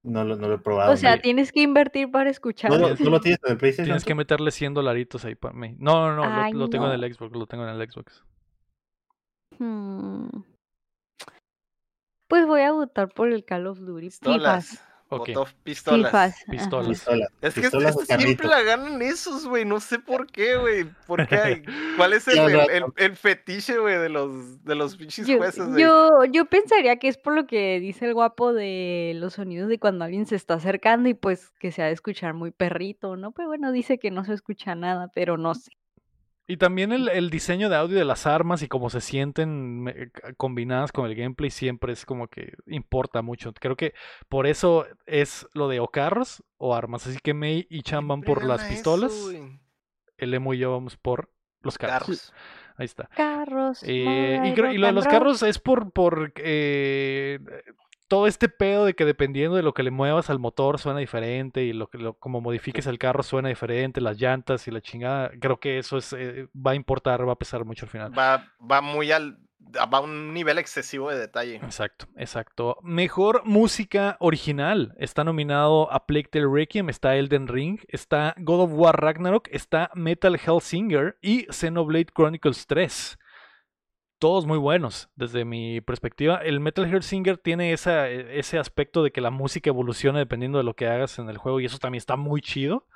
No, 0.04 0.24
lo- 0.24 0.36
no 0.36 0.48
lo 0.48 0.54
he 0.54 0.58
probado. 0.58 0.92
O 0.92 0.96
sea, 0.96 1.20
tienes 1.20 1.52
que 1.52 1.60
invertir 1.62 2.10
para 2.10 2.28
escuchar. 2.28 2.70
¿No, 2.70 2.78
lo- 2.78 2.94
no 2.96 3.10
lo 3.10 3.20
tienes 3.20 3.38
en 3.44 3.52
el 3.52 3.58
PlayStation? 3.58 3.84
Tienes 3.86 4.04
que 4.04 4.14
meterle 4.16 4.50
100 4.50 4.74
dolaritos 4.74 5.24
ahí 5.24 5.36
para 5.36 5.54
mí. 5.54 5.76
No, 5.78 6.08
no, 6.08 6.16
no, 6.16 6.24
lo- 6.26 6.42
Ay, 6.42 6.52
lo, 6.52 6.68
tengo 6.68 6.86
en 6.92 7.00
el 7.02 7.14
Xbox, 7.14 7.36
lo 7.36 7.46
tengo 7.46 7.66
en 7.68 7.70
el 7.80 7.90
Xbox. 7.90 8.24
Hmm. 9.58 10.26
Pues 12.28 12.46
voy 12.46 12.62
a 12.62 12.72
votar 12.72 13.10
por 13.12 13.30
el 13.30 13.44
Call 13.44 13.66
of 13.66 13.78
Duty. 13.78 14.06
Pistolas. 14.06 14.82
Sí, 15.26 15.34
pistolas. 15.62 16.34
Pistolas. 16.50 16.88
Pistola. 16.88 17.28
Es 17.40 17.54
que 17.54 17.60
pistolas 17.62 17.96
este 17.96 18.18
siempre 18.18 18.48
la 18.48 18.62
ganan 18.62 19.02
esos, 19.02 19.46
güey. 19.46 19.64
No 19.64 19.80
sé 19.80 19.98
por 19.98 20.26
qué, 20.26 20.56
güey. 20.56 20.84
¿Por 21.06 21.26
qué 21.26 21.36
hay? 21.36 21.62
¿Cuál 21.96 22.12
es 22.12 22.26
el, 22.28 22.38
el, 22.38 22.52
ya, 22.52 22.64
el- 22.64 22.84
el 22.96 23.16
fetiche, 23.16 23.78
güey, 23.78 23.98
de 23.98 24.08
los, 24.08 24.64
de 24.64 24.74
los 24.74 24.96
pinches 24.96 25.26
Yo, 25.26 25.38
jueces, 25.38 25.66
güey? 25.68 25.82
yo, 25.82 26.24
yo 26.24 26.44
pensaría 26.46 26.96
que 26.96 27.08
es 27.08 27.18
por 27.18 27.34
lo 27.34 27.46
que 27.46 27.78
dice 27.80 28.06
el 28.06 28.14
guapo 28.14 28.52
de 28.52 29.12
los 29.16 29.34
sonidos 29.34 29.68
de 29.68 29.78
cuando 29.78 30.04
alguien 30.04 30.26
se 30.26 30.36
está 30.36 30.54
acercando 30.54 31.08
y 31.08 31.14
pues 31.14 31.50
que 31.58 31.72
se 31.72 31.82
ha 31.82 31.86
de 31.86 31.92
escuchar 31.92 32.34
muy 32.34 32.50
perrito, 32.50 33.16
¿no? 33.16 33.32
Pero 33.32 33.48
bueno, 33.48 33.72
dice 33.72 33.98
que 33.98 34.10
no 34.10 34.24
se 34.24 34.34
escucha 34.34 34.74
nada, 34.74 35.10
pero 35.14 35.36
no 35.36 35.54
sé. 35.54 35.70
Y 36.52 36.56
también 36.58 36.92
el, 36.92 37.08
el 37.08 37.30
diseño 37.30 37.68
de 37.70 37.76
audio 37.76 37.96
de 37.96 38.04
las 38.04 38.26
armas 38.26 38.62
y 38.62 38.68
cómo 38.68 38.90
se 38.90 39.00
sienten 39.00 39.86
c- 40.14 40.34
combinadas 40.36 40.92
con 40.92 41.06
el 41.06 41.14
gameplay 41.14 41.50
siempre 41.50 41.92
es 41.94 42.04
como 42.04 42.28
que 42.28 42.52
importa 42.66 43.22
mucho. 43.22 43.54
Creo 43.54 43.74
que 43.76 43.94
por 44.28 44.46
eso 44.46 44.86
es 45.06 45.46
lo 45.54 45.68
de 45.68 45.80
o 45.80 45.88
carros 45.88 46.42
o 46.58 46.74
armas. 46.74 47.06
Así 47.06 47.18
que 47.22 47.32
May 47.32 47.66
y 47.70 47.82
Chan 47.82 48.06
van 48.06 48.20
por 48.20 48.44
las 48.44 48.62
eso, 48.64 48.70
pistolas. 48.70 49.12
el 50.18 50.34
Emo 50.34 50.52
y 50.52 50.58
yo 50.58 50.72
vamos 50.72 50.96
por 50.96 51.30
los 51.62 51.78
carros. 51.78 52.00
Carros. 52.02 52.34
Ahí 52.76 52.84
está. 52.86 53.08
Carros. 53.16 53.82
Eh, 53.86 54.40
y, 54.44 54.52
creo- 54.54 54.72
y 54.72 54.78
lo 54.78 54.86
de 54.88 54.92
los 54.92 55.06
carros 55.06 55.42
es 55.42 55.58
por, 55.58 55.90
por 55.92 56.32
eh, 56.36 57.38
todo 58.12 58.26
este 58.26 58.50
pedo 58.50 58.84
de 58.84 58.92
que 58.92 59.06
dependiendo 59.06 59.56
de 59.56 59.62
lo 59.62 59.72
que 59.72 59.82
le 59.82 59.90
muevas 59.90 60.28
al 60.28 60.38
motor 60.38 60.78
suena 60.78 60.98
diferente 60.98 61.64
y 61.64 61.72
lo 61.72 61.88
que 61.88 61.96
lo, 61.96 62.12
como 62.12 62.42
modifiques 62.42 62.86
el 62.86 62.98
carro 62.98 63.22
suena 63.22 63.48
diferente, 63.48 64.02
las 64.02 64.20
llantas 64.20 64.68
y 64.68 64.70
la 64.70 64.82
chingada. 64.82 65.30
Creo 65.40 65.58
que 65.58 65.78
eso 65.78 65.96
es 65.96 66.12
eh, 66.12 66.46
va 66.54 66.72
a 66.72 66.74
importar, 66.74 67.26
va 67.26 67.32
a 67.32 67.38
pesar 67.38 67.64
mucho 67.64 67.86
al 67.86 67.90
final. 67.90 68.18
Va, 68.18 68.52
va 68.70 68.82
muy 68.82 69.10
al. 69.12 69.38
Va 69.74 69.96
a 69.96 70.00
un 70.00 70.34
nivel 70.34 70.58
excesivo 70.58 71.08
de 71.08 71.20
detalle. 71.20 71.54
Exacto, 71.56 72.06
exacto. 72.18 72.76
Mejor 72.82 73.46
música 73.46 74.18
original. 74.20 74.94
Está 74.98 75.24
nominado 75.24 75.90
a 75.90 76.04
Plague 76.06 76.28
Tale 76.30 76.48
Requiem, 76.52 76.90
está 76.90 77.16
Elden 77.16 77.48
Ring, 77.48 77.80
está 77.88 78.34
God 78.36 78.64
of 78.64 78.72
War 78.74 79.00
Ragnarok, 79.00 79.48
está 79.50 79.90
Metal 79.94 80.38
Hellsinger 80.38 81.16
y 81.22 81.46
Xenoblade 81.50 82.12
Chronicles 82.14 82.66
3. 82.66 83.18
Todos 84.22 84.46
muy 84.46 84.58
buenos, 84.58 85.10
desde 85.16 85.44
mi 85.44 85.80
perspectiva. 85.80 86.36
El 86.36 86.60
Metal 86.60 86.84
Hellsinger 86.86 87.38
tiene 87.38 87.72
esa, 87.72 88.08
e- 88.08 88.38
ese 88.38 88.56
aspecto 88.56 89.02
de 89.02 89.10
que 89.10 89.20
la 89.20 89.30
música 89.30 89.68
evoluciona 89.68 90.20
dependiendo 90.20 90.58
de 90.58 90.64
lo 90.64 90.74
que 90.76 90.86
hagas 90.86 91.18
en 91.18 91.28
el 91.28 91.38
juego 91.38 91.58
y 91.58 91.64
eso 91.64 91.78
también 91.78 91.98
está 91.98 92.14
muy 92.14 92.40
chido. 92.40 92.86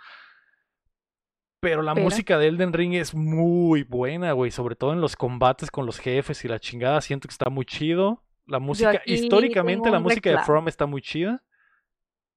Pero 1.59 1.83
la 1.83 1.95
Pero- 1.95 2.05
música 2.05 2.39
de 2.39 2.47
Elden 2.47 2.73
Ring 2.73 2.95
es 2.95 3.13
muy 3.13 3.83
buena, 3.83 4.31
güey. 4.35 4.53
Sobre 4.53 4.77
todo 4.77 4.93
en 4.93 5.01
los 5.01 5.17
combates 5.17 5.69
con 5.73 5.85
los 5.85 5.99
jefes 5.99 6.45
y 6.45 6.49
la 6.49 6.61
chingada. 6.61 7.01
Siento 7.01 7.27
que 7.27 7.33
está 7.33 7.51
muy 7.51 7.65
chido. 7.65 8.23
La 8.47 8.61
música, 8.61 9.03
históricamente, 9.05 9.91
la 9.91 9.99
música 9.99 10.31
de. 10.31 10.39
From 10.45 10.69
está 10.69 10.87
muy 10.87 11.03
chida. 11.03 11.43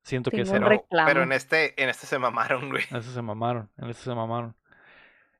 Siento 0.01 0.31
que 0.31 0.43
Tengo 0.45 0.67
es 0.71 0.81
Pero, 1.05 1.21
en 1.21 1.31
este, 1.31 1.79
en 1.79 1.89
este 1.89 2.07
se 2.07 2.17
mamaron, 2.17 2.69
güey. 2.69 2.85
en 2.89 2.97
eso 2.97 3.11
se 3.11 3.21
mamaron. 3.21 3.69
En 3.77 3.91
eso 3.91 4.01
se 4.03 4.15
mamaron. 4.15 4.55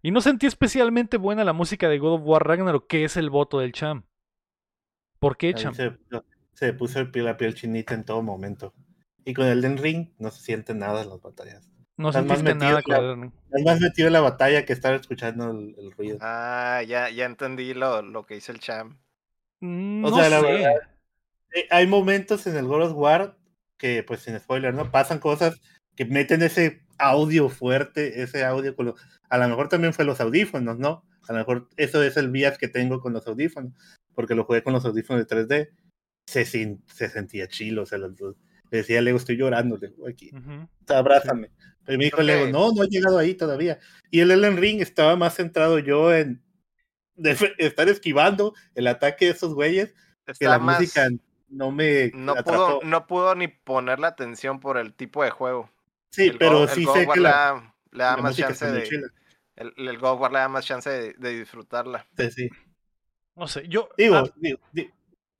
Y 0.01 0.11
no 0.11 0.21
sentí 0.21 0.45
especialmente 0.47 1.17
buena 1.17 1.43
la 1.43 1.53
música 1.53 1.89
de 1.89 1.99
God 1.99 2.13
of 2.15 2.21
War 2.23 2.47
Ragnarok, 2.47 2.87
que 2.87 3.03
es 3.03 3.17
el 3.17 3.29
voto 3.29 3.59
del 3.59 3.73
Cham. 3.73 4.03
¿Por 5.19 5.35
qué, 5.37 5.53
Cham? 5.53 5.73
se, 5.73 5.97
se 6.53 6.73
puso 6.73 6.99
el 6.99 7.11
piel, 7.11 7.25
la 7.25 7.35
piel 7.37 7.53
chinita 7.55 7.93
en 7.93 8.05
todo 8.05 8.21
momento. 8.21 8.73
Y 9.25 9.33
con 9.33 9.45
el 9.47 9.61
Den 9.61 9.77
Ring 9.77 10.09
no 10.17 10.31
se 10.31 10.41
siente 10.41 10.73
nada 10.73 11.01
en 11.03 11.09
las 11.09 11.21
batallas. 11.21 11.69
No 11.97 12.13
sentiste 12.13 12.43
metido 12.43 12.69
nada 12.69 12.81
con 12.81 12.93
la- 12.93 12.99
Elden 13.01 13.21
Ring. 13.23 13.31
Es 13.51 13.65
más 13.65 13.81
metido 13.81 14.07
en 14.07 14.13
la 14.13 14.21
batalla 14.21 14.63
que 14.65 14.71
estar 14.71 14.93
escuchando 14.93 15.51
el, 15.51 15.75
el 15.77 15.91
ruido. 15.91 16.17
Ah, 16.21 16.81
ya, 16.87 17.09
ya 17.09 17.25
entendí 17.25 17.73
lo, 17.73 18.01
lo 18.01 18.25
que 18.25 18.35
dice 18.35 18.53
el 18.53 18.59
Cham. 18.59 18.97
Mm, 19.59 20.05
O 20.05 20.09
no 20.09 20.15
sea, 20.15 20.29
la 20.29 20.39
sé. 20.39 20.45
verdad, 20.45 20.71
Eh, 21.53 21.67
hay 21.71 21.87
momentos 21.87 22.47
en 22.47 22.55
el 22.55 22.65
God 22.65 22.83
of 22.91 22.93
War 22.95 23.35
que, 23.77 24.03
pues 24.03 24.21
sin 24.21 24.39
spoiler, 24.39 24.73
¿no? 24.73 24.89
Pasan 24.91 25.19
cosas 25.19 25.59
que 25.97 26.05
meten 26.05 26.41
ese 26.41 26.81
audio 26.99 27.49
fuerte, 27.49 28.21
ese 28.21 28.43
audio 28.45 28.75
con 28.75 28.93
A 29.29 29.37
lo 29.37 29.47
mejor 29.47 29.69
también 29.69 29.93
fue 29.93 30.05
los 30.05 30.19
audífonos, 30.21 30.77
¿no? 30.77 31.03
A 31.27 31.33
lo 31.33 31.39
mejor 31.39 31.69
eso 31.77 32.03
es 32.03 32.17
el 32.17 32.29
bias 32.29 32.57
que 32.57 32.67
tengo 32.67 32.99
con 33.01 33.13
los 33.13 33.25
audífonos, 33.27 33.73
porque 34.13 34.35
lo 34.35 34.43
jugué 34.43 34.61
con 34.63 34.73
los 34.73 34.85
audífonos 34.85 35.25
de 35.27 35.27
3D. 35.27 35.69
Se, 36.27 36.45
sin- 36.45 36.83
se 36.87 37.09
sentía 37.09 37.47
chilo, 37.47 37.83
o 37.83 37.85
sea, 37.85 37.97
los. 37.97 38.13
Le 38.71 38.77
decía 38.77 39.01
Lego, 39.01 39.17
estoy 39.17 39.35
llorando, 39.37 39.77
le 39.77 39.87
digo, 39.89 40.07
aquí, 40.07 40.29
abrázame. 40.87 41.49
Pero 41.85 41.97
me 41.97 42.05
dijo 42.05 42.17
Creo 42.17 42.27
Lego, 42.27 42.51
no, 42.51 42.71
no 42.71 42.83
he 42.83 42.87
llegado 42.87 43.17
ahí 43.17 43.33
todavía. 43.33 43.79
Y 44.11 44.19
el 44.19 44.29
Elden 44.29 44.57
Ring 44.57 44.79
estaba 44.81 45.15
más 45.15 45.35
centrado 45.35 45.79
yo 45.79 46.13
en 46.13 46.43
de- 47.15 47.35
estar 47.57 47.89
esquivando 47.89 48.53
el 48.75 48.85
ataque 48.87 49.25
de 49.25 49.31
esos 49.31 49.55
güeyes 49.55 49.95
que 50.37 50.45
la 50.45 50.59
más. 50.59 50.79
música 50.79 51.09
no 51.49 51.71
me 51.71 52.11
No 52.13 52.33
atrapó. 52.33 52.51
pudo, 52.51 52.79
no 52.83 53.07
pudo 53.07 53.33
ni 53.33 53.47
poner 53.47 53.99
la 53.99 54.09
atención 54.09 54.59
por 54.59 54.77
el 54.77 54.93
tipo 54.93 55.23
de 55.23 55.31
juego. 55.31 55.71
Sí, 56.11 56.27
El 56.27 56.37
pero 56.37 56.61
Go- 56.61 56.67
sí 56.67 56.85
sé 56.85 57.07
que 57.07 57.19
le 57.19 57.21
la, 57.21 57.29
da, 57.29 57.75
le 57.91 58.03
da 58.03 58.15
la 58.15 58.21
más 58.21 58.35
chance 58.35 58.65
de. 58.65 58.89
El, 59.55 59.73
el 59.75 59.97
God 59.97 60.19
War 60.19 60.31
le 60.31 60.39
da 60.39 60.47
más 60.47 60.65
chance 60.65 60.89
de, 60.89 61.13
de 61.13 61.39
disfrutarla. 61.39 62.05
Sí, 62.17 62.31
sí. 62.31 62.49
No 63.35 63.47
sé, 63.47 63.67
yo. 63.67 63.89
Digo, 63.97 64.15
ah, 64.15 64.23
digo, 64.37 64.59
di- 64.71 64.89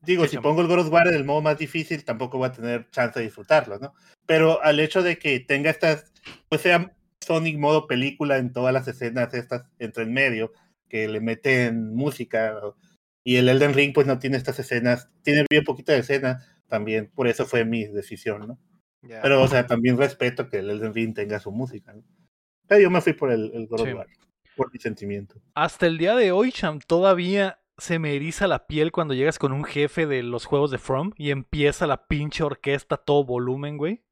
digo, 0.01 0.25
si 0.27 0.37
pongo 0.37 0.61
el 0.61 0.67
God 0.67 0.87
War 0.89 1.07
en 1.07 1.15
el 1.15 1.23
modo 1.25 1.41
más 1.41 1.57
difícil, 1.57 2.03
tampoco 2.03 2.37
voy 2.37 2.47
a 2.47 2.51
tener 2.51 2.89
chance 2.91 3.19
de 3.19 3.25
disfrutarlo, 3.25 3.79
¿no? 3.79 3.93
Pero 4.25 4.61
al 4.61 4.79
hecho 4.79 5.03
de 5.03 5.17
que 5.17 5.39
tenga 5.39 5.69
estas, 5.69 6.11
pues 6.49 6.61
sea 6.61 6.93
Sonic 7.21 7.57
modo 7.57 7.87
película 7.87 8.37
en 8.37 8.53
todas 8.53 8.73
las 8.73 8.87
escenas 8.87 9.33
estas 9.33 9.65
entre 9.79 10.03
en 10.03 10.13
medio, 10.13 10.51
que 10.87 11.07
le 11.07 11.19
meten 11.19 11.93
música, 11.93 12.59
y 13.23 13.35
el 13.37 13.49
Elden 13.49 13.73
Ring 13.73 13.93
pues 13.93 14.07
no 14.07 14.19
tiene 14.19 14.37
estas 14.37 14.59
escenas, 14.59 15.09
tiene 15.23 15.45
bien 15.49 15.63
poquita 15.63 15.91
de 15.93 15.99
escena, 15.99 16.45
también 16.67 17.11
por 17.13 17.27
eso 17.27 17.45
fue 17.45 17.65
mi 17.65 17.85
decisión, 17.85 18.47
¿no? 18.47 18.59
Pero, 19.01 19.41
o 19.41 19.47
sea, 19.47 19.65
también 19.65 19.97
respeto 19.97 20.49
que 20.49 20.57
el 20.59 20.69
Elden 20.69 20.93
Ring 20.93 21.13
tenga 21.15 21.39
su 21.39 21.51
música, 21.51 21.93
¿no? 21.93 22.03
Pero 22.67 22.81
yo 22.81 22.89
me 22.89 23.01
fui 23.01 23.13
por 23.13 23.31
el, 23.31 23.51
el 23.53 23.67
God 23.67 23.83
Sí. 23.83 23.89
of 23.91 23.97
War, 23.97 24.07
por 24.55 24.71
mi 24.73 24.79
sentimiento. 24.79 25.35
hasta 25.55 25.87
el 25.87 25.97
día 25.97 26.15
de 26.15 26.31
hoy, 26.31 26.51
Cham, 26.51 26.79
todavía 26.85 27.59
se 27.77 27.97
me 27.97 28.15
eriza 28.15 28.45
la 28.47 28.67
piel 28.67 28.91
cuando 28.91 29.13
llegas 29.13 29.39
con 29.39 29.53
un 29.53 29.63
jefe 29.63 30.05
de 30.05 30.21
los 30.21 30.45
juegos 30.45 30.69
de 30.69 30.77
From 30.77 31.13
y 31.15 31.31
empieza 31.31 31.87
la 31.87 32.07
pinche 32.07 32.43
orquesta 32.43 32.95
a 32.95 32.97
todo 32.97 33.23
volumen, 33.23 33.77
güey. 33.77 34.03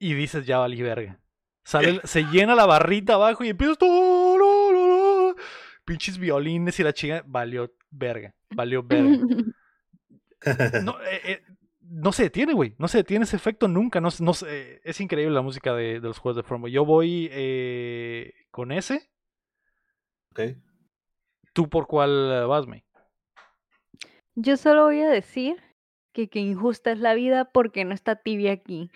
Y 0.00 0.14
dices, 0.14 0.44
ya 0.46 0.58
valí 0.58 0.82
verga. 0.82 1.20
Sale, 1.64 2.00
se 2.04 2.24
llena 2.24 2.54
la 2.54 2.66
barrita 2.66 3.14
abajo 3.14 3.42
y 3.44 3.48
empiezas. 3.50 3.78
"Tu, 3.78 3.86
ru, 3.86 4.70
ru, 4.72 5.32
ru". 5.32 5.36
Pinches 5.84 6.18
violines 6.18 6.78
y 6.78 6.82
la 6.82 6.92
chinga. 6.92 7.22
Valió 7.26 7.72
verga. 7.90 8.34
Valió 8.50 8.82
verga. 8.82 9.16
No, 10.84 11.00
eh, 11.02 11.20
eh, 11.24 11.42
no 11.88 12.12
se 12.12 12.24
detiene, 12.24 12.52
güey. 12.52 12.74
No 12.78 12.88
se 12.88 12.98
detiene 12.98 13.24
ese 13.24 13.36
efecto 13.36 13.68
nunca. 13.68 14.00
No, 14.00 14.08
no 14.20 14.32
es 14.32 15.00
increíble 15.00 15.34
la 15.34 15.42
música 15.42 15.74
de, 15.74 16.00
de 16.00 16.08
los 16.08 16.18
juegos 16.18 16.36
de 16.36 16.42
From. 16.42 16.66
Yo 16.66 16.84
voy 16.84 17.28
eh, 17.32 18.32
con 18.50 18.72
ese. 18.72 19.10
¿ok? 20.30 20.56
¿Tú 21.52 21.68
por 21.68 21.86
cuál 21.86 22.46
vas, 22.46 22.66
May? 22.66 22.84
Yo 24.34 24.56
solo 24.56 24.84
voy 24.84 25.00
a 25.00 25.08
decir 25.08 25.56
que 26.12 26.28
qué 26.28 26.40
injusta 26.40 26.92
es 26.92 26.98
la 26.98 27.14
vida 27.14 27.46
porque 27.46 27.84
no 27.84 27.94
está 27.94 28.16
tibia 28.16 28.52
aquí. 28.52 28.90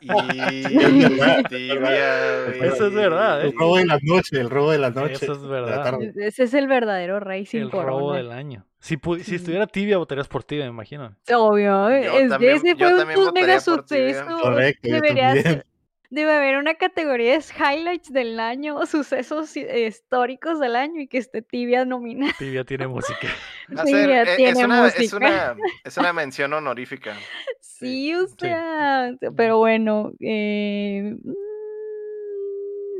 Y 0.00 0.08
tibia. 1.48 2.46
Eso 2.66 2.86
es 2.86 2.94
verdad, 2.94 3.42
¿eh? 3.42 3.48
El 3.48 3.58
robo 3.58 3.76
de 3.78 3.86
la 3.86 3.98
noche, 4.02 4.40
el 4.40 4.50
robo 4.50 4.70
de 4.72 4.78
la 4.78 4.90
noche. 4.90 5.14
Eso 5.14 5.32
es 5.32 5.46
verdad. 5.46 6.00
E- 6.02 6.12
Ese 6.26 6.44
es 6.44 6.54
el 6.54 6.66
verdadero 6.68 7.20
rey 7.20 7.46
sin 7.46 7.62
El 7.62 7.70
robo 7.70 8.14
del 8.14 8.30
año. 8.32 8.66
Si, 8.78 8.98
si 9.22 9.34
estuviera 9.36 9.66
tibia, 9.66 9.96
votarías 9.98 10.28
por 10.28 10.44
tibia, 10.44 10.64
me 10.64 10.70
imagino. 10.70 11.16
Obvio, 11.34 11.88
Yo 11.90 12.18
es 12.18 12.28
también- 12.28 12.60
que 12.62 12.70
ese 12.70 12.76
fue 12.76 12.92
un 12.92 13.32
mega 13.32 13.58
por 13.64 13.84
tibia. 13.84 14.14
suceso. 14.14 14.38
Correcto, 14.42 14.88
yo 14.88 14.94
Debería 14.96 15.24
también. 15.28 15.44
ser- 15.44 15.66
debe 16.10 16.32
haber 16.36 16.58
una 16.58 16.74
categoría 16.74 17.32
de 17.38 17.44
highlights 17.58 18.12
del 18.12 18.38
año, 18.38 18.84
sucesos 18.86 19.56
eh, 19.56 19.86
históricos 19.88 20.60
del 20.60 20.76
año 20.76 21.00
y 21.00 21.08
que 21.08 21.18
esté 21.18 21.42
tibia 21.42 21.84
nominada. 21.84 22.32
Tibia 22.38 22.62
tiene 22.64 22.86
música. 22.86 23.18
Va 23.76 23.82
a 23.82 23.86
Sí, 23.86 23.92
ser- 23.92 24.08
ya 24.08 24.22
e- 24.22 24.48
es, 24.50 24.56
una, 24.62 24.88
es, 24.88 25.12
una, 25.12 25.56
es 25.84 25.96
una 25.96 26.12
mención 26.12 26.52
honorífica. 26.52 27.14
Sí, 27.60 28.14
o 28.14 28.26
sea, 28.28 29.14
pero 29.36 29.58
bueno, 29.58 30.12
eh, 30.20 31.16
mm, 31.22 31.32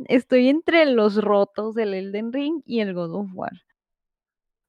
estoy 0.08 0.48
entre 0.48 0.84
los 0.86 1.16
rotos 1.22 1.74
del 1.74 1.94
Elden 1.94 2.32
Ring 2.32 2.60
y 2.66 2.80
el 2.80 2.92
God 2.92 3.14
of 3.14 3.28
War. 3.34 3.52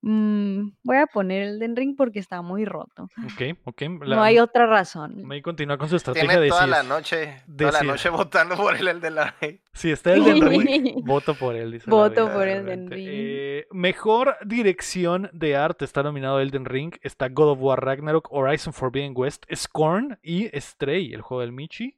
Mm, 0.07 0.73
voy 0.83 0.97
a 0.97 1.07
poner 1.07 1.41
Elden 1.41 1.75
Ring 1.75 1.95
porque 1.97 2.19
está 2.19 2.43
muy 2.43 2.63
roto. 2.63 3.09
Ok, 3.23 3.57
ok. 3.63 3.81
No 4.05 4.21
hay 4.21 4.37
otra 4.37 4.67
razón. 4.67 5.23
May 5.23 5.41
continúa 5.41 5.79
con 5.79 5.89
su 5.89 5.95
estrategia 5.95 6.29
Tiene 6.29 6.43
de 6.43 6.49
toda 6.49 6.65
si, 6.65 6.69
la 6.69 6.83
noche, 6.83 7.41
toda 7.57 7.71
la 7.71 7.81
noche 7.81 8.09
votando 8.11 8.55
por 8.55 8.75
el, 8.75 8.87
el 8.87 9.01
de 9.01 9.09
la 9.09 9.35
si 9.73 9.91
está 9.91 10.13
el 10.13 10.23
del 10.23 10.41
ring, 10.41 11.03
voto 11.03 11.33
por 11.33 11.55
él. 11.55 11.71
dice 11.71 11.89
Voto 11.89 12.31
por 12.31 12.43
realmente. 12.43 12.73
Elden 12.73 12.91
Ring. 12.91 13.07
Eh, 13.09 13.67
mejor 13.71 14.37
dirección 14.45 15.27
de 15.33 15.55
arte 15.55 15.85
está 15.85 16.03
nominado 16.03 16.39
Elden 16.39 16.65
Ring. 16.65 16.93
Está 17.01 17.27
God 17.27 17.53
of 17.53 17.59
War 17.61 17.83
Ragnarok, 17.83 18.27
Horizon 18.31 18.73
Forbidden 18.73 19.13
West, 19.15 19.45
Scorn 19.55 20.19
y 20.21 20.49
Stray, 20.53 21.13
el 21.13 21.21
juego 21.21 21.41
del 21.41 21.51
Michi. 21.51 21.97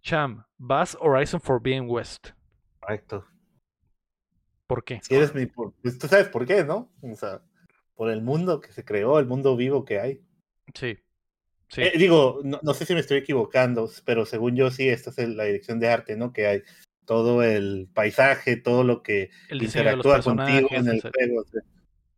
Cham, 0.00 0.44
vas 0.58 0.96
Horizon 1.00 1.40
Forbidden 1.40 1.86
West. 1.88 2.28
Correcto. 2.78 3.24
¿Por 4.74 4.82
qué? 4.84 5.00
Si 5.04 5.14
eres 5.14 5.32
mi. 5.34 5.46
Pues 5.46 5.98
tú 6.00 6.08
sabes 6.08 6.26
por 6.28 6.44
qué, 6.46 6.64
¿no? 6.64 6.90
O 7.00 7.14
sea, 7.14 7.42
por 7.94 8.10
el 8.10 8.22
mundo 8.22 8.60
que 8.60 8.72
se 8.72 8.84
creó, 8.84 9.20
el 9.20 9.26
mundo 9.26 9.56
vivo 9.56 9.84
que 9.84 10.00
hay. 10.00 10.20
Sí. 10.74 10.98
Sí. 11.68 11.82
Eh, 11.82 11.92
digo, 11.96 12.40
no, 12.42 12.58
no 12.62 12.74
sé 12.74 12.84
si 12.84 12.92
me 12.92 12.98
estoy 12.98 13.18
equivocando, 13.18 13.88
pero 14.04 14.26
según 14.26 14.56
yo 14.56 14.72
sí, 14.72 14.88
esta 14.88 15.10
es 15.10 15.18
el- 15.18 15.36
la 15.36 15.44
dirección 15.44 15.78
de 15.78 15.88
arte, 15.90 16.16
¿no? 16.16 16.32
Que 16.32 16.46
hay 16.48 16.62
todo 17.04 17.44
el 17.44 17.88
paisaje, 17.94 18.56
todo 18.56 18.82
lo 18.82 19.02
que 19.04 19.30
el 19.48 19.62
interactúa 19.62 20.20
contigo 20.22 20.68
en 20.72 20.88
el 20.88 21.00
juego. 21.00 21.40
o 21.42 21.44
sea, 21.44 21.62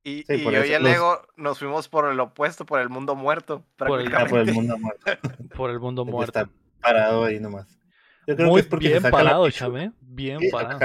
Y, 0.02 0.22
Sí, 0.22 0.34
y 0.34 0.38
por 0.44 0.52
yo 0.54 0.60
eso 0.60 0.70
y 0.70 0.74
el 0.74 0.82
los- 0.82 0.92
Lego 0.92 1.20
nos 1.36 1.58
fuimos 1.58 1.88
por 1.90 2.10
el 2.10 2.18
opuesto, 2.20 2.64
por 2.64 2.80
el 2.80 2.88
mundo 2.88 3.14
muerto. 3.16 3.66
Por 3.76 4.00
el- 4.00 4.10
por 4.10 4.38
el 4.38 4.54
mundo 4.54 4.78
muerto, 4.78 5.04
por 5.60 5.70
el 5.70 5.78
mundo 5.80 6.04
muerto. 6.06 6.38
está 6.40 6.50
parado 6.80 7.24
ahí 7.24 7.38
nomás. 7.38 7.78
Yo 8.26 8.34
creo 8.36 8.48
Muy 8.48 8.56
que 8.56 8.60
es 8.62 8.66
porque 8.68 8.88
bien 8.88 9.02
parado, 9.02 9.50
chame. 9.50 9.92
Bien 10.00 10.38
Sí, 10.40 10.48
parado. 10.50 10.78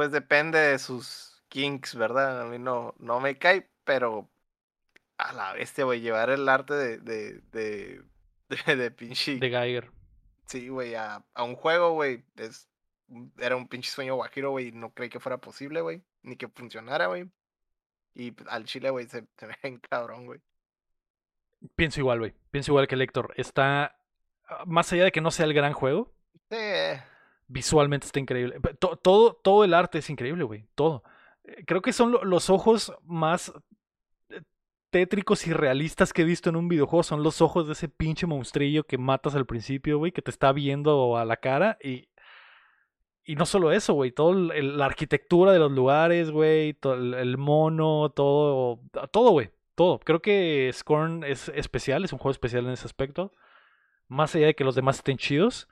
Pues 0.00 0.12
depende 0.12 0.58
de 0.58 0.78
sus 0.78 1.42
kinks, 1.48 1.94
¿verdad? 1.94 2.40
A 2.40 2.44
mí 2.46 2.58
no, 2.58 2.94
no 2.98 3.20
me 3.20 3.36
cae, 3.38 3.68
pero 3.84 4.30
a 5.18 5.32
la 5.34 5.52
bestia, 5.52 5.84
güey, 5.84 6.00
llevar 6.00 6.30
el 6.30 6.48
arte 6.48 6.72
de, 6.74 6.98
de, 6.98 7.40
de, 7.52 8.02
de, 8.66 8.76
de 8.76 8.90
pinche, 8.90 9.38
De 9.38 9.50
Geiger. 9.50 9.92
sí, 10.46 10.68
güey, 10.68 10.94
a, 10.94 11.22
a 11.34 11.44
un 11.44 11.54
juego, 11.54 11.92
güey, 11.92 12.24
es, 12.36 12.70
era 13.38 13.56
un 13.56 13.68
pinche 13.68 13.90
sueño 13.90 14.14
guajiro, 14.14 14.50
güey, 14.52 14.68
y 14.68 14.72
no 14.72 14.94
creí 14.94 15.10
que 15.10 15.20
fuera 15.20 15.38
posible, 15.38 15.82
güey, 15.82 16.02
ni 16.22 16.36
que 16.36 16.48
funcionara, 16.48 17.08
güey. 17.08 17.30
Y 18.14 18.32
pues, 18.32 18.48
al 18.50 18.64
chile, 18.64 18.90
güey, 18.90 19.06
se, 19.08 19.26
se 19.36 19.46
ve 19.46 19.56
bien 19.62 19.80
cabrón, 19.80 20.26
güey. 20.26 20.40
Pienso 21.76 22.00
igual, 22.00 22.20
güey. 22.20 22.34
Pienso 22.50 22.72
igual 22.72 22.88
que 22.88 22.94
el 22.94 23.02
Héctor. 23.02 23.34
Está. 23.36 23.96
ah, 24.48 24.64
Más 24.66 24.92
allá 24.92 25.04
de 25.04 25.12
que 25.12 25.20
no 25.20 25.30
sea 25.30 25.46
el 25.46 25.54
gran 25.54 25.72
juego, 25.74 26.12
Sí, 26.50 26.56
visualmente 27.50 28.06
está 28.06 28.20
increíble. 28.20 28.60
Pe- 28.60 28.74
to- 28.74 28.96
todo, 28.96 29.34
todo 29.34 29.64
el 29.64 29.74
arte 29.74 29.98
es 29.98 30.08
increíble, 30.10 30.44
güey. 30.44 30.64
Todo. 30.74 31.02
Eh, 31.44 31.64
Creo 31.66 31.82
que 31.82 31.92
son 31.92 32.12
lo- 32.12 32.24
los 32.24 32.48
ojos 32.50 32.92
más 33.04 33.52
eh, 34.30 34.42
tétricos 34.90 35.46
y 35.46 35.52
realistas 35.52 36.12
que 36.12 36.22
he 36.22 36.24
visto 36.24 36.48
en 36.48 36.56
un 36.56 36.68
videojuego. 36.68 37.02
Son 37.02 37.22
los 37.22 37.40
ojos 37.42 37.66
de 37.66 37.72
ese 37.74 37.88
pinche 37.88 38.26
monstrillo 38.26 38.84
que 38.84 38.98
matas 38.98 39.34
al 39.34 39.46
principio, 39.46 39.98
güey, 39.98 40.12
que 40.12 40.22
te 40.22 40.30
está 40.30 40.52
viendo 40.52 41.16
a 41.16 41.24
la 41.24 41.36
cara 41.36 41.76
y. 41.82 42.08
Y 43.22 43.36
no 43.36 43.46
solo 43.46 43.70
eso, 43.70 43.92
güey, 43.94 44.10
todo 44.12 44.32
el- 44.52 44.78
la 44.78 44.86
arquitectura 44.86 45.52
de 45.52 45.58
los 45.58 45.70
lugares, 45.70 46.30
güey, 46.30 46.76
el, 46.82 47.14
el 47.14 47.36
mono, 47.38 48.10
todo, 48.10 48.80
todo, 49.12 49.30
güey, 49.30 49.50
todo. 49.76 50.00
Creo 50.00 50.20
que 50.22 50.70
Scorn 50.72 51.22
es 51.24 51.48
especial, 51.50 52.04
es 52.04 52.12
un 52.12 52.18
juego 52.18 52.32
especial 52.32 52.64
en 52.66 52.72
ese 52.72 52.86
aspecto. 52.86 53.32
Más 54.08 54.34
allá 54.34 54.46
de 54.46 54.54
que 54.54 54.64
los 54.64 54.74
demás 54.74 54.96
estén 54.96 55.16
chidos. 55.18 55.68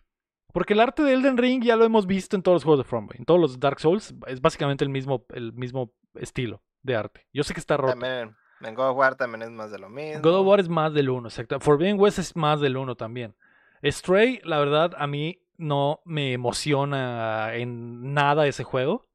Porque 0.53 0.73
el 0.73 0.81
arte 0.81 1.03
de 1.03 1.13
Elden 1.13 1.37
Ring 1.37 1.63
ya 1.63 1.77
lo 1.77 1.85
hemos 1.85 2.07
visto 2.07 2.35
en 2.37 2.43
todos 2.43 2.57
los 2.57 2.65
juegos 2.65 2.81
de 2.85 2.89
From. 2.89 3.09
En 3.15 3.25
todos 3.25 3.41
los 3.41 3.61
Dark 3.61 3.81
Souls 3.81 4.15
es 4.27 4.41
básicamente 4.41 4.83
el 4.85 4.91
mismo, 4.91 5.25
el 5.31 5.53
mismo 5.53 5.93
estilo 6.15 6.63
de 6.83 6.97
arte. 6.97 7.27
Yo 7.33 7.45
sé 7.45 7.53
que 7.55 7.61
está 7.61 7.77
roto. 7.77 7.93
también 7.93 8.35
en 8.61 8.75
God 8.75 8.91
of 8.91 8.97
War 8.97 9.15
también 9.15 9.43
es 9.43 9.51
más 9.51 9.71
de 9.71 9.79
lo 9.79 9.89
mismo. 9.89 10.23
God 10.23 10.41
of 10.41 10.47
War 10.47 10.61
es 10.61 10.69
más 10.69 10.93
del 10.95 11.11
1, 11.11 11.29
exacto. 11.29 11.61
Forbidden 11.61 12.01
West 12.01 12.19
es 12.19 12.35
más 12.35 12.61
del 12.61 12.77
1 12.77 12.97
también. 12.97 13.37
Stray, 13.85 14.41
la 14.43 14.59
verdad, 14.59 14.93
a 14.99 15.07
mí 15.07 15.45
no 15.57 16.01
me 16.05 16.33
emociona 16.33 17.55
en 17.55 18.15
nada 18.15 18.47
ese 18.47 18.65
juego. 18.65 19.07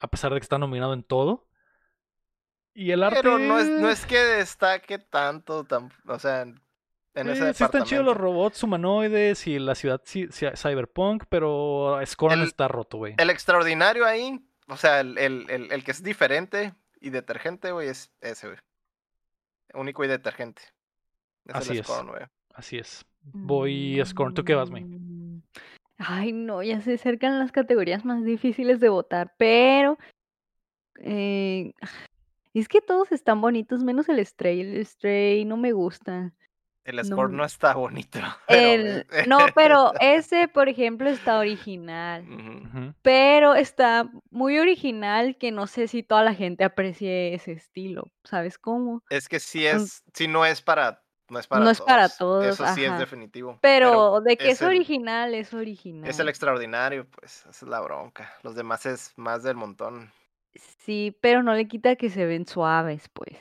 A 0.00 0.08
pesar 0.08 0.32
de 0.32 0.40
que 0.40 0.44
está 0.44 0.58
nominado 0.58 0.92
en 0.94 1.02
todo. 1.02 1.46
Y 2.74 2.92
el 2.92 3.02
arte. 3.02 3.20
Pero 3.22 3.38
no 3.38 3.58
es, 3.58 3.68
no 3.68 3.88
es 3.90 4.06
que 4.06 4.18
destaque 4.18 4.98
tanto, 4.98 5.64
tam- 5.64 5.90
o 6.06 6.18
sea, 6.18 6.46
en 7.20 7.28
ese 7.30 7.54
sí 7.54 7.64
están 7.64 7.84
chidos 7.84 8.04
los 8.04 8.16
robots 8.16 8.62
humanoides 8.62 9.46
y 9.46 9.58
la 9.58 9.74
ciudad 9.74 10.00
ci- 10.04 10.28
ci- 10.28 10.56
cyberpunk, 10.56 11.24
pero 11.28 11.98
Scorn 12.04 12.40
El- 12.40 12.46
está 12.46 12.68
roto, 12.68 12.98
güey. 12.98 13.14
El 13.18 13.30
extraordinario 13.30 14.04
ahí, 14.06 14.40
o 14.68 14.76
sea, 14.76 15.00
el, 15.00 15.18
el, 15.18 15.46
el, 15.50 15.72
el 15.72 15.84
que 15.84 15.90
es 15.90 16.02
diferente 16.02 16.74
y 17.00 17.10
detergente, 17.10 17.72
güey, 17.72 17.88
es 17.88 18.10
ese, 18.20 18.48
güey. 18.48 18.58
Único 19.74 20.04
y 20.04 20.08
detergente. 20.08 20.62
Es 21.44 21.54
Así 21.54 21.72
el 21.72 21.78
es. 21.80 21.86
Scorn, 21.86 22.08
güey. 22.08 22.22
Así 22.54 22.78
es. 22.78 23.04
Voy 23.22 24.00
Scorn. 24.04 24.34
¿Tú 24.34 24.44
qué 24.44 24.54
vas, 24.54 24.70
May? 24.70 24.84
Mm, 24.84 25.42
Ay, 25.98 26.32
no, 26.32 26.62
ya 26.62 26.80
se 26.80 26.94
acercan 26.94 27.38
las 27.38 27.50
categorías 27.52 28.04
más 28.04 28.24
difíciles 28.24 28.78
de 28.80 28.88
votar, 28.88 29.34
pero 29.36 29.98
eh, 31.00 31.72
es 32.54 32.68
que 32.68 32.80
todos 32.80 33.12
están 33.12 33.40
bonitos, 33.40 33.82
menos 33.82 34.08
el 34.08 34.24
Stray. 34.24 34.60
El 34.60 34.86
Stray 34.86 35.44
no 35.44 35.56
me 35.56 35.72
gusta. 35.72 36.32
El 36.88 36.96
No 37.08 37.28
me- 37.28 37.36
no 37.36 37.44
está 37.44 37.74
bonito. 37.74 38.18
pero, 38.48 38.72
El, 38.72 39.06
no, 39.26 39.38
pero 39.54 39.92
ese, 40.00 40.48
por 40.48 40.68
ejemplo, 40.68 41.10
está 41.10 41.38
original. 41.38 42.24
Pero 43.02 43.54
está 43.54 44.10
muy 44.30 44.58
original 44.58 45.36
que 45.36 45.52
no 45.52 45.66
sé 45.66 45.86
si 45.88 46.02
toda 46.02 46.22
la 46.22 46.34
gente 46.34 46.64
aprecie 46.64 47.34
ese 47.34 47.52
estilo. 47.52 48.10
¿Sabes 48.24 48.58
cómo? 48.58 49.02
Es 49.10 49.28
que 49.28 49.38
sí 49.40 49.60
Mm. 49.60 49.76
es, 49.76 50.02
sí 50.14 50.28
no 50.28 50.46
es 50.46 50.62
para, 50.62 51.02
no 51.28 51.38
es 51.38 51.46
para 51.46 51.64
No 51.64 51.70
es 51.70 51.80
para 51.82 52.08
todos. 52.08 52.44
Eso 52.46 52.64
todos, 52.64 52.74
sí 52.74 52.84
es 52.84 52.98
definitivo. 52.98 53.58
Pero 53.60 54.20
de 54.22 54.36
que 54.38 54.46
es, 54.48 54.54
es 54.54 54.62
el- 54.62 54.68
original, 54.68 55.34
es 55.34 55.52
original. 55.52 56.08
Es 56.08 56.18
el 56.18 56.28
extraordinario, 56.30 57.06
pues, 57.10 57.40
esa 57.40 57.50
es 57.50 57.62
la 57.62 57.80
bronca. 57.80 58.32
Los 58.42 58.54
demás 58.54 58.86
es 58.86 59.12
más 59.16 59.42
del 59.42 59.56
montón. 59.56 60.10
Sí, 60.78 61.16
pero 61.20 61.42
no 61.42 61.52
le 61.54 61.68
quita 61.68 61.96
que 61.96 62.08
se 62.08 62.24
ven 62.24 62.46
suaves, 62.46 63.08
pues. 63.12 63.36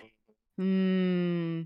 Mm, 0.57 1.61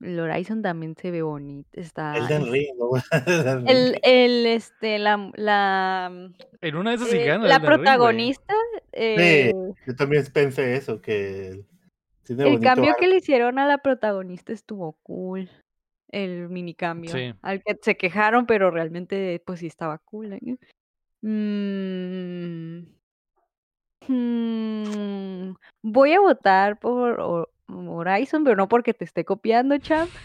el 0.00 0.20
Horizon 0.20 0.62
también 0.62 0.94
se 0.96 1.10
ve 1.10 1.22
bonito. 1.22 1.68
Está. 1.72 2.16
Elden 2.16 2.42
es- 2.42 2.50
Ring, 2.52 3.68
el, 3.68 3.98
el, 4.02 4.46
este, 4.46 4.98
la, 4.98 5.30
la, 5.36 6.30
En 6.60 6.76
una 6.76 6.90
de 6.90 6.96
esas 6.96 7.08
sí 7.08 7.16
eh, 7.18 7.24
gana 7.26 7.46
la 7.46 7.58
Ring, 7.58 7.66
protagonista, 7.66 8.54
eh, 8.92 9.52
Yo 9.86 9.96
también 9.96 10.24
pensé 10.32 10.74
eso, 10.76 11.00
que 11.00 11.64
tiene 12.24 12.48
el 12.52 12.60
cambio 12.60 12.90
arte. 12.90 13.00
que 13.00 13.06
le 13.08 13.16
hicieron 13.16 13.58
a 13.58 13.66
la 13.66 13.78
protagonista 13.78 14.52
estuvo 14.52 14.92
cool. 15.02 15.48
El 16.08 16.48
mini 16.48 16.74
cambio. 16.74 17.10
Sí. 17.10 17.34
Al 17.42 17.62
que 17.62 17.76
se 17.82 17.96
quejaron, 17.96 18.46
pero 18.46 18.70
realmente, 18.70 19.42
pues 19.44 19.60
sí 19.60 19.66
estaba 19.66 19.98
cool. 19.98 20.32
¿eh? 20.34 20.56
Mm, 21.22 22.86
mm, 24.08 25.54
voy 25.82 26.12
a 26.12 26.20
votar 26.20 26.78
por 26.78 27.50
Horizon, 27.68 28.44
pero 28.44 28.56
no 28.56 28.68
porque 28.68 28.94
te 28.94 29.04
esté 29.04 29.24
copiando, 29.24 29.78
que 29.78 29.94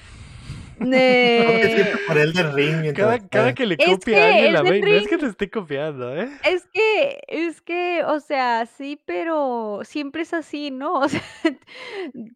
Eh, 0.83 1.93
por 2.07 2.17
Elden 2.17 2.55
Ring 2.55 2.93
Cada, 2.95 3.53
que 3.53 3.65
le 3.67 3.77
copia 3.77 4.17
a 4.25 4.29
alguien 4.29 4.53
la 4.53 4.61
ve, 4.63 4.79
no 4.81 4.87
es 4.87 5.07
que 5.07 5.15
Ring- 5.15 5.19
te 5.19 5.25
esté 5.27 5.49
copiando, 5.49 6.15
¿eh? 6.15 6.27
Es 6.43 6.65
que, 6.73 7.19
es 7.27 7.61
que, 7.61 8.03
o 8.03 8.19
sea, 8.19 8.65
sí, 8.65 8.99
pero 9.05 9.81
siempre 9.83 10.23
es 10.23 10.33
así, 10.33 10.71
¿no? 10.71 10.93
O 11.01 11.07
sea, 11.09 11.21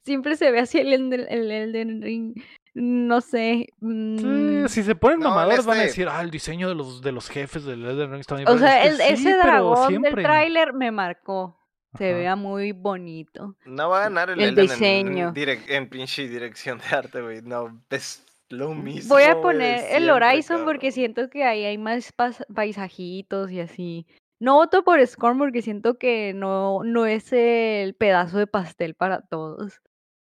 siempre 0.04 0.36
se 0.36 0.52
ve 0.52 0.60
así 0.60 0.78
el 0.80 0.94
Elden, 0.94 1.26
el 1.28 1.50
Elden 1.52 2.02
Ring. 2.04 2.36
No 2.76 3.22
sé. 3.22 3.70
Sí, 3.80 3.86
mm, 3.86 4.68
si 4.68 4.84
se 4.84 4.94
ponen 4.96 5.22
No, 5.22 5.30
mamadores 5.30 5.66
van 5.66 5.78
a 5.80 5.84
este- 5.86 5.88
decir, 6.04 6.08
ah, 6.12 6.22
el 6.22 6.30
diseño 6.30 6.68
de 6.70 6.76
los, 6.76 7.02
de 7.02 7.14
los 7.14 7.30
jefes 7.30 7.64
del 7.66 7.84
Elden 7.86 8.12
Ring 8.12 8.20
está 8.20 8.36
bien 8.36 8.48
O 8.48 8.52
padre". 8.52 8.68
sea, 8.68 8.84
el- 8.86 8.98
sí, 8.98 9.04
ese 9.28 9.34
dragón 9.38 9.88
siempre. 9.88 10.12
del 10.14 10.24
tráiler 10.24 10.74
me 10.74 10.92
marcó. 10.92 11.58
Se 11.98 12.10
Ajá. 12.10 12.18
vea 12.18 12.36
muy 12.36 12.72
bonito. 12.72 13.56
No 13.66 13.90
va 13.90 14.00
a 14.00 14.04
ganar 14.04 14.30
el, 14.30 14.40
El 14.40 14.50
Elden 14.50 14.68
diseño. 14.68 15.28
En, 15.30 15.34
direc- 15.36 15.70
en 15.70 15.90
pinche 15.90 16.28
dirección 16.28 16.80
de 16.80 16.96
arte, 16.96 17.22
güey. 17.22 17.42
No, 17.42 17.82
es 17.90 18.26
lo 18.50 18.74
mismo. 18.74 19.16
Voy 19.16 19.24
a 19.24 19.42
poner 19.42 19.84
el 19.92 20.10
Horizon 20.10 20.66
porque 20.66 20.92
siento 20.92 21.30
que 21.30 21.44
ahí 21.44 21.66
hay 21.66 21.78
más 21.78 22.14
paisajitos 22.54 23.52
y 23.52 23.60
así. 23.60 24.06
No 24.40 24.56
voto 24.56 24.84
por 24.84 25.06
Scorn 25.06 25.38
porque 25.38 25.62
siento 25.62 25.98
que 25.98 26.34
no, 26.34 26.84
no 26.84 27.06
es 27.06 27.32
el 27.32 27.96
pedazo 27.96 28.38
de 28.38 28.48
pastel 28.48 28.94
para 28.96 29.22
todos. 29.22 29.82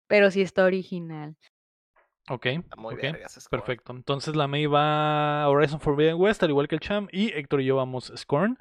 Pero 0.09 0.31
sí 0.31 0.41
está 0.43 0.65
original. 0.65 1.35
Ok, 2.29 2.47
Está 2.47 2.77
muy 2.77 2.95
ok, 2.95 3.03
vergas, 3.03 3.33
Scorn. 3.35 3.51
perfecto. 3.61 3.93
Entonces 3.93 4.35
la 4.37 4.47
May 4.49 4.67
va 4.67 5.43
a 5.43 5.49
Horizon 5.49 5.81
Forbidden 5.81 6.17
West, 6.17 6.43
al 6.43 6.51
igual 6.51 6.69
que 6.69 6.77
el 6.77 6.81
Cham, 6.81 7.09
y 7.13 7.33
Héctor 7.33 7.61
y 7.61 7.67
yo 7.67 7.77
vamos 7.77 8.13
Scorn. 8.17 8.59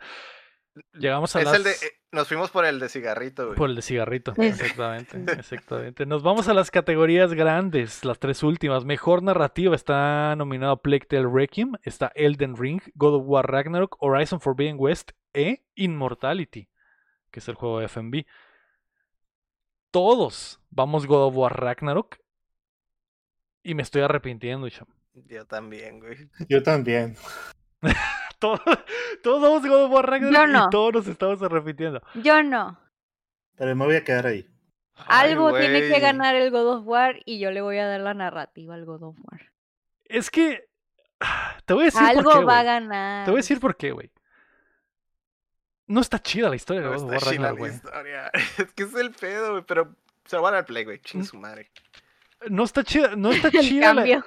Llegamos 0.94 1.36
a 1.36 1.40
Es 1.40 1.46
las... 1.46 1.56
el 1.56 1.64
de, 1.64 1.72
eh, 1.72 1.92
nos 2.12 2.28
fuimos 2.28 2.52
por 2.52 2.66
el 2.66 2.80
de 2.80 2.90
cigarrito, 2.90 3.46
güey. 3.46 3.58
Por 3.58 3.70
el 3.70 3.76
de 3.76 3.82
cigarrito, 3.82 4.34
exactamente, 4.38 5.18
exactamente. 5.34 6.06
Nos 6.06 6.24
vamos 6.24 6.48
a 6.48 6.54
las 6.54 6.72
categorías 6.72 7.34
grandes, 7.34 8.04
las 8.04 8.20
tres 8.20 8.44
últimas. 8.44 8.86
Mejor 8.86 9.24
narrativa 9.24 9.76
está 9.76 10.36
nominado 10.36 10.82
Plague 10.82 11.06
Tale 11.06 11.30
Requiem, 11.32 11.74
está 11.84 12.12
Elden 12.16 12.58
Ring, 12.58 12.82
God 12.96 13.16
of 13.16 13.24
War 13.26 13.50
Ragnarok, 13.50 13.98
Horizon 14.00 14.40
Forbidden 14.40 14.76
West 14.80 15.12
e 15.34 15.64
Immortality, 15.76 16.70
que 17.32 17.40
es 17.40 17.48
el 17.48 17.56
juego 17.56 17.80
de 17.80 17.88
FMV. 17.88 18.26
Todos 19.92 20.62
vamos 20.70 21.06
God 21.08 21.28
of 21.28 21.38
War 21.38 21.60
Ragnarok 21.60 22.18
y 23.64 23.74
me 23.76 23.82
estoy 23.82 24.02
arrepintiendo, 24.04 24.70
cham. 24.70 24.88
Yo 25.14 25.46
también, 25.46 26.00
güey. 26.00 26.30
Yo 26.50 26.62
también. 26.62 27.16
Todos, 28.40 28.60
todos 29.24 29.42
vamos 29.42 29.62
God 29.66 29.84
of 29.86 29.92
War 29.92 30.10
Ragnarok 30.10 30.50
no. 30.50 30.66
y 30.66 30.70
todos 30.70 30.94
nos 30.94 31.08
estamos 31.08 31.42
arrepintiendo. 31.42 32.02
Yo 32.16 32.44
no. 32.44 32.80
Pero 33.56 33.76
me 33.76 33.86
voy 33.86 33.96
a 33.96 34.04
quedar 34.04 34.28
ahí. 34.28 34.48
Ay, 34.96 35.32
Algo 35.32 35.58
tiene 35.58 35.82
que 35.82 36.00
ganar 36.00 36.36
el 36.36 36.52
God 36.52 36.78
of 36.78 36.88
War 36.88 37.22
y 37.26 37.40
yo 37.40 37.52
le 37.52 37.62
voy 37.62 37.78
a 37.78 37.88
dar 37.88 38.00
la 38.02 38.14
narrativa 38.14 38.76
al 38.76 38.86
God 38.86 39.04
of 39.04 39.18
War. 39.24 39.52
Es 40.06 40.30
que... 40.30 40.68
Te 41.66 41.74
voy 41.74 41.84
a 41.84 41.86
decir 41.86 42.02
Algo 42.02 42.24
por 42.24 42.40
qué, 42.40 42.46
va 42.46 42.60
a 42.60 42.64
ganar. 42.64 43.26
Te 43.26 43.32
voy 43.32 43.40
a 43.40 43.42
decir 43.42 43.60
por 43.60 43.76
qué, 43.76 43.92
güey. 43.92 44.12
No 45.88 46.02
está 46.02 46.20
chida 46.20 46.50
la 46.50 46.56
historia 46.56 46.82
de 46.82 46.88
God 46.90 47.04
of 47.04 47.12
War 47.12 47.22
Ragnarok, 47.22 47.42
la 47.42 47.60
güey. 47.60 47.74
historia. 47.74 48.32
Es 48.58 48.74
que 48.74 48.84
es 48.84 48.94
el 48.96 49.12
pedo, 49.12 49.52
güey. 49.52 49.64
Pero 49.68 49.96
se 50.26 50.36
lo 50.36 50.42
van 50.42 50.56
al 50.56 50.66
play, 50.66 50.84
güey. 50.84 51.00
Ching 51.00 51.24
su 51.26 51.38
madre. 51.38 51.72
No 52.50 52.64
está 52.64 52.84
chida, 52.84 53.16
no 53.16 53.32
está 53.32 53.50
chida 53.52 53.94
la, 53.94 54.02
cambio. 54.02 54.26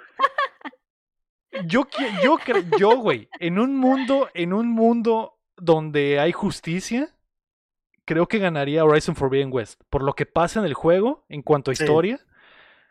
Yo, 1.66 1.86
yo, 2.22 2.39
yo, 2.78 2.97
güey, 2.98 3.28
en 3.40 3.59
un 3.59 3.76
mundo, 3.76 4.28
en 4.35 4.52
un 4.52 4.68
mundo 4.70 5.39
donde 5.56 6.20
hay 6.20 6.32
justicia, 6.32 7.14
creo 8.05 8.26
que 8.28 8.39
ganaría 8.39 8.85
Horizon 8.85 9.16
Forbidden 9.16 9.51
West. 9.52 9.80
Por 9.90 10.02
lo 10.02 10.14
que 10.14 10.26
pasa 10.26 10.60
en 10.60 10.66
el 10.66 10.74
juego, 10.74 11.24
en 11.28 11.43
cuanto 11.43 11.70
a 11.70 11.74
Sí. 11.74 11.82
historia, 11.85 12.20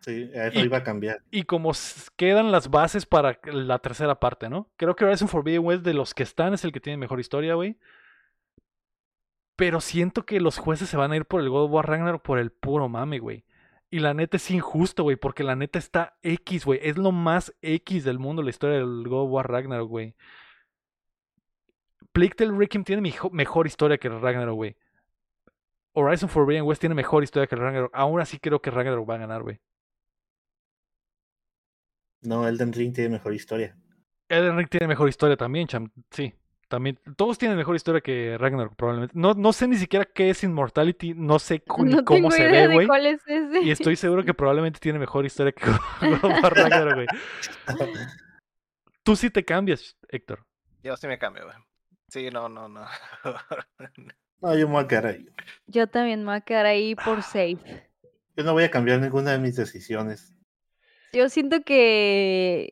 Sí, 0.02 0.30
eso 0.31 0.60
Y- 0.60 0.64
iba 0.65 0.77
a 0.77 0.84
cambiar. 0.84 1.23
y 1.31 1.44
como 1.44 1.72
quedan 2.18 2.52
las 2.52 2.69
bases 2.69 3.07
para 3.07 3.39
la 3.45 3.80
tercera 3.80 4.19
parte, 4.19 4.48
¿no? 4.48 4.69
Creo 4.77 4.95
que 4.95 5.03
Horizon 5.06 5.27
Forbidden 5.27 5.65
West 5.65 5.84
de 5.84 5.95
los 5.95 6.14
que 6.14 6.22
están 6.22 6.53
es 6.53 6.64
el 6.64 6.72
que 6.72 6.80
tiene 6.80 6.98
mejor 6.98 7.19
historia, 7.19 7.56
güey. 7.56 7.77
Pero 9.56 9.81
siento 9.81 10.23
que 10.23 10.39
los 10.39 10.60
jueces 10.60 10.88
se 10.88 10.98
van 10.98 11.11
a 11.11 11.15
ir 11.15 11.26
por 11.26 11.41
el 11.41 11.49
God 11.49 11.64
of 11.65 11.72
War 11.72 11.88
Ragnarok 11.89 12.22
por 12.22 12.38
el 12.38 12.52
puro 12.52 12.88
mame, 12.88 13.18
güey. 13.18 13.44
Y 13.89 13.99
la 13.99 14.14
neta 14.14 14.38
es 14.38 14.51
injusto, 14.51 15.03
güey, 15.03 15.15
porque 15.15 15.43
la 15.43 15.55
neta 15.55 15.80
está 15.80 16.18
X, 16.22 16.65
güey. 16.65 16.80
Es 16.84 16.97
lo 16.97 17.11
más 17.11 17.55
X 17.61 18.03
del 18.03 18.19
mundo 18.19 18.41
la 18.43 18.49
historia 18.49 18.77
del 18.77 19.07
God 19.07 19.30
War 19.30 19.49
Ragnarok, 19.49 19.89
güey. 19.89 20.15
Plague 22.11 22.35
Tale 22.35 22.57
Requiem 22.57 22.84
tiene 22.84 23.01
mejor 23.31 23.68
historia 23.68 23.97
que 23.97 24.09
Ragnarok, 24.09 24.55
güey. 24.55 24.76
Horizon 25.93 26.30
Forbidden 26.30 26.64
West 26.64 26.81
tiene 26.81 26.95
mejor 26.95 27.23
historia 27.23 27.47
que 27.47 27.55
Ragnarok. 27.55 27.91
Aún 27.93 28.19
así 28.19 28.39
creo 28.39 28.61
que 28.61 28.72
Ragnarok 28.72 29.09
va 29.09 29.15
a 29.15 29.19
ganar, 29.19 29.41
güey. 29.41 29.59
No, 32.22 32.47
Elden 32.47 32.73
Ring 32.73 32.93
tiene 32.93 33.09
mejor 33.09 33.34
historia. 33.34 33.77
Elden 34.27 34.57
Ring 34.57 34.69
tiene 34.69 34.88
mejor 34.88 35.07
historia 35.07 35.38
también, 35.38 35.68
Cham. 35.68 35.89
Sí, 36.11 36.34
también. 36.68 36.99
Todos 37.15 37.38
tienen 37.38 37.57
mejor 37.57 37.76
historia 37.76 38.02
que 38.02 38.38
Ragnarok, 38.38 38.76
probablemente. 38.76 39.14
No, 39.18 39.34
no 39.34 39.53
sé 39.53 39.68
ni 39.68 39.77
siquiera 39.77 40.06
qué 40.06 40.30
es 40.30 40.44
Immortality, 40.44 41.14
no 41.14 41.39
sé 41.39 41.64
No 41.77 42.03
cómo 42.03 42.03
tengo 42.06 42.31
se 42.31 42.41
idea 42.41 42.52
ve, 42.64 42.68
de 42.68 42.73
güey. 42.76 42.88
cuál 42.88 43.06
es 43.06 43.22
ese. 43.27 43.61
Y 43.61 43.72
estoy 43.72 43.95
seguro 43.95 44.23
que 44.23 44.34
probablemente 44.34 44.80
tiene 44.80 44.99
mejor 44.99 45.26
historia 45.26 45.52
que 45.52 45.65
Ragnarok, 46.49 46.94
güey. 46.95 47.07
Tú 49.03 49.15
sí 49.15 49.30
te 49.30 49.44
cambias, 49.45 49.95
Héctor. 50.10 50.45
Yo 50.84 50.95
sí 50.98 51.07
me 51.07 51.18
cambio, 51.18 51.45
güey. 51.45 51.56
Sí, 52.10 52.30
no, 52.31 52.49
no, 52.49 52.68
no. 52.69 52.85
No, 54.39 54.56
yo 54.56 54.68
me 54.68 54.73
voy 54.76 54.84
a 54.84 54.88
quedar 54.88 55.07
ahí. 55.07 55.26
Yo 55.65 55.88
también 55.88 56.19
me 56.19 56.26
voy 56.27 56.35
a 56.35 56.41
quedar 56.41 56.68
ahí 56.68 56.94
Ah. 56.95 57.03
por 57.03 57.23
safe. 57.23 57.57
Yo 58.35 58.44
no 58.44 58.53
voy 58.53 58.65
a 58.65 58.69
cambiar 58.69 58.99
ninguna 58.99 59.31
de 59.31 59.39
mis 59.39 59.56
decisiones. 59.56 60.31
Yo 61.11 61.27
siento 61.30 61.61
que, 61.64 62.69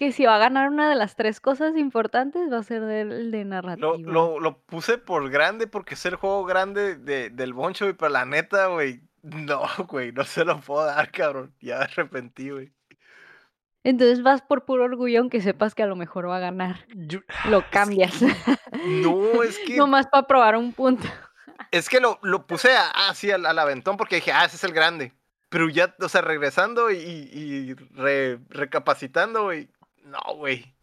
que 0.00 0.12
si 0.12 0.24
va 0.24 0.36
a 0.36 0.38
ganar 0.38 0.70
una 0.70 0.88
de 0.88 0.94
las 0.96 1.14
tres 1.14 1.40
cosas 1.40 1.76
importantes 1.76 2.50
va 2.50 2.56
a 2.56 2.62
ser 2.62 2.82
el 2.84 3.30
de 3.30 3.44
narrativa. 3.44 3.86
Lo, 3.86 3.98
lo, 3.98 4.40
lo 4.40 4.58
puse 4.62 4.96
por 4.96 5.28
grande 5.28 5.66
porque 5.66 5.92
es 5.92 6.06
el 6.06 6.14
juego 6.16 6.46
grande 6.46 6.96
de, 6.96 7.28
del 7.28 7.52
Boncho, 7.52 7.84
güey, 7.84 7.94
pero 7.94 8.08
la 8.10 8.24
neta, 8.24 8.68
güey, 8.68 9.02
no, 9.22 9.60
güey, 9.88 10.10
no 10.12 10.24
se 10.24 10.46
lo 10.46 10.58
puedo 10.58 10.86
dar, 10.86 11.10
cabrón. 11.12 11.54
Ya 11.60 11.76
me 11.78 11.84
arrepentí, 11.84 12.48
güey. 12.48 12.72
Entonces 13.84 14.22
vas 14.22 14.42
por 14.42 14.64
puro 14.64 14.84
orgullo 14.84 15.20
aunque 15.20 15.40
sepas 15.40 15.74
que 15.74 15.82
a 15.82 15.86
lo 15.86 15.96
mejor 15.96 16.28
va 16.28 16.36
a 16.38 16.40
ganar. 16.40 16.86
Yo- 16.94 17.20
Lo 17.50 17.62
cambias. 17.70 18.14
No, 18.86 19.42
es 19.42 19.58
que, 19.66 19.76
Nomás 19.76 20.06
para 20.06 20.26
probar 20.26 20.56
un 20.56 20.72
punto. 20.72 21.06
es 21.70 21.88
que 21.90 22.00
lo, 22.00 22.18
lo 22.22 22.46
puse 22.46 22.70
así 23.08 23.30
al, 23.30 23.44
al 23.44 23.58
aventón 23.58 23.96
porque 23.98 24.16
dije, 24.16 24.32
ah, 24.32 24.46
ese 24.46 24.56
es 24.56 24.64
el 24.64 24.72
grande. 24.72 25.12
Pero 25.50 25.68
ya, 25.68 25.94
o 26.00 26.08
sea, 26.08 26.20
regresando 26.22 26.90
y, 26.90 26.96
y 26.96 27.74
re- 27.94 28.38
recapacitando, 28.50 29.42
güey, 29.44 29.68
no, 30.10 30.36
güey. 30.36 30.74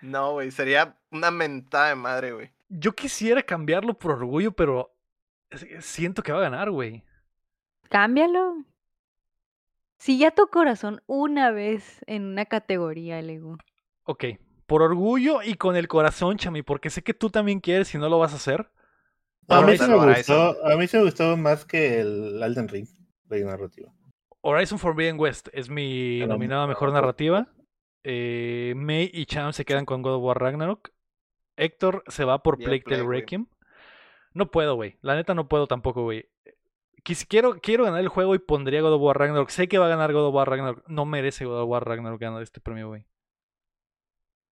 No, 0.00 0.32
güey, 0.32 0.50
sería 0.50 0.96
una 1.10 1.30
mentada 1.30 1.88
de 1.88 1.94
madre, 1.96 2.32
güey. 2.32 2.50
Yo 2.68 2.92
quisiera 2.92 3.42
cambiarlo 3.42 3.94
por 3.94 4.12
orgullo, 4.12 4.52
pero 4.52 4.94
siento 5.80 6.22
que 6.22 6.32
va 6.32 6.38
a 6.38 6.42
ganar, 6.42 6.70
güey. 6.70 7.02
Cámbialo. 7.88 8.64
Si 9.98 10.18
ya 10.18 10.30
tu 10.30 10.46
corazón 10.48 11.02
una 11.06 11.50
vez 11.50 12.04
en 12.06 12.24
una 12.24 12.44
categoría, 12.44 13.20
Lego. 13.20 13.58
Ok, 14.04 14.24
por 14.66 14.82
orgullo 14.82 15.42
y 15.42 15.54
con 15.54 15.74
el 15.74 15.88
corazón, 15.88 16.36
Chami, 16.36 16.62
porque 16.62 16.90
sé 16.90 17.02
que 17.02 17.14
tú 17.14 17.30
también 17.30 17.60
quieres 17.60 17.92
y 17.94 17.98
no 17.98 18.08
lo 18.08 18.18
vas 18.18 18.32
a 18.32 18.36
hacer. 18.36 18.70
A 19.48 19.62
mí, 19.62 19.68
Horizon, 19.68 19.90
me 19.90 20.14
gustó, 20.14 20.66
a 20.66 20.76
mí 20.76 20.86
sí 20.86 20.96
me 20.98 21.04
gustó 21.04 21.36
más 21.36 21.64
que 21.64 22.00
el 22.00 22.42
Elden 22.42 22.68
Ring 22.68 22.86
de 23.24 23.44
narrativa. 23.44 23.90
Horizon 24.42 24.78
Forbidden 24.78 25.18
West 25.18 25.48
es 25.52 25.68
mi 25.68 26.24
nominada 26.26 26.66
mejor 26.66 26.92
narrativa. 26.92 27.48
Eh, 28.04 28.72
May 28.76 29.10
y 29.12 29.26
Cham 29.26 29.52
se 29.52 29.64
quedan 29.64 29.84
con 29.84 30.02
God 30.02 30.14
of 30.16 30.22
War 30.22 30.40
Ragnarok. 30.40 30.90
Héctor 31.56 32.04
se 32.06 32.24
va 32.24 32.42
por 32.42 32.56
Plague 32.58 32.82
Tale. 32.82 33.02
Requiem. 33.06 33.46
No 34.34 34.50
puedo, 34.50 34.74
güey. 34.76 34.98
La 35.02 35.14
neta 35.16 35.34
no 35.34 35.48
puedo 35.48 35.66
tampoco, 35.66 36.02
güey. 36.04 36.28
Quiero, 37.28 37.58
quiero 37.60 37.84
ganar 37.84 38.00
el 38.00 38.08
juego 38.08 38.34
y 38.34 38.38
pondría 38.38 38.82
God 38.82 38.92
of 38.94 39.02
War 39.02 39.18
Ragnarok. 39.18 39.48
Sé 39.48 39.66
que 39.66 39.78
va 39.78 39.86
a 39.86 39.88
ganar 39.88 40.12
God 40.12 40.26
of 40.28 40.34
War 40.34 40.48
Ragnarok. 40.48 40.84
No 40.88 41.06
merece 41.06 41.44
God 41.46 41.62
of 41.62 41.68
War 41.68 41.84
Ragnarok 41.86 42.20
ganar 42.20 42.42
este 42.42 42.60
premio, 42.60 42.88
güey. 42.88 43.06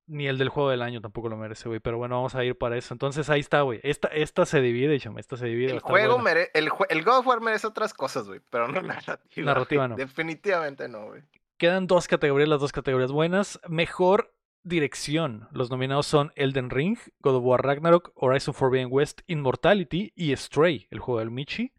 Ni 0.09 0.29
el 0.29 0.39
del 0.39 0.49
juego 0.49 0.71
del 0.71 0.83
año 0.83 1.01
tampoco 1.01 1.29
lo 1.29 1.37
merece, 1.37 1.69
güey. 1.69 1.81
Pero 1.81 1.99
bueno, 1.99 2.15
vamos 2.17 2.35
a 2.37 2.45
ir 2.45 2.57
para 2.57 2.77
eso. 2.77 2.95
Entonces 2.95 3.29
ahí 3.29 3.41
está, 3.41 3.63
güey. 3.63 3.81
Esta, 3.83 4.09
esta 4.09 4.47
se 4.47 4.61
divide, 4.61 4.99
Cham. 5.01 5.19
Esta 5.19 5.37
se 5.37 5.47
divide. 5.47 5.73
El 5.73 5.81
juego 5.81 6.19
mere- 6.19 6.51
el, 6.55 6.71
el 6.89 7.03
God 7.05 7.19
of 7.19 7.27
War 7.27 7.41
merece 7.41 7.67
otras 7.67 7.93
cosas, 7.93 8.27
güey, 8.29 8.41
pero 8.51 8.69
no 8.69 8.81
narrativa. 8.83 9.47
Narrativa 9.47 9.89
no. 9.89 9.97
Definitivamente 9.97 10.89
no, 10.89 11.07
güey. 11.09 11.23
Quedan 11.59 11.87
dos 11.87 12.07
categorías, 12.07 12.49
las 12.51 12.61
dos 12.61 12.73
categorías 12.73 13.13
buenas. 13.13 13.59
Mejor 13.67 14.35
dirección. 14.63 15.49
Los 15.53 15.71
nominados 15.71 16.07
son 16.07 16.33
Elden 16.37 16.69
Ring, 16.69 16.99
God 17.21 17.37
of 17.37 17.45
War 17.45 17.65
Ragnarok, 17.65 18.13
Horizon 18.15 18.53
Forbidden 18.53 18.89
West, 18.91 19.21
Immortality 19.27 20.13
y 20.15 20.37
Stray, 20.37 20.87
el 20.91 20.99
juego 20.99 21.21
del 21.21 21.31
Michi. 21.31 21.73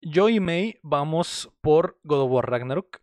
Yo 0.00 0.28
y 0.28 0.40
May 0.40 0.80
vamos 0.82 1.52
por 1.60 2.00
God 2.02 2.22
of 2.22 2.32
War 2.32 2.50
Ragnarok. 2.50 3.00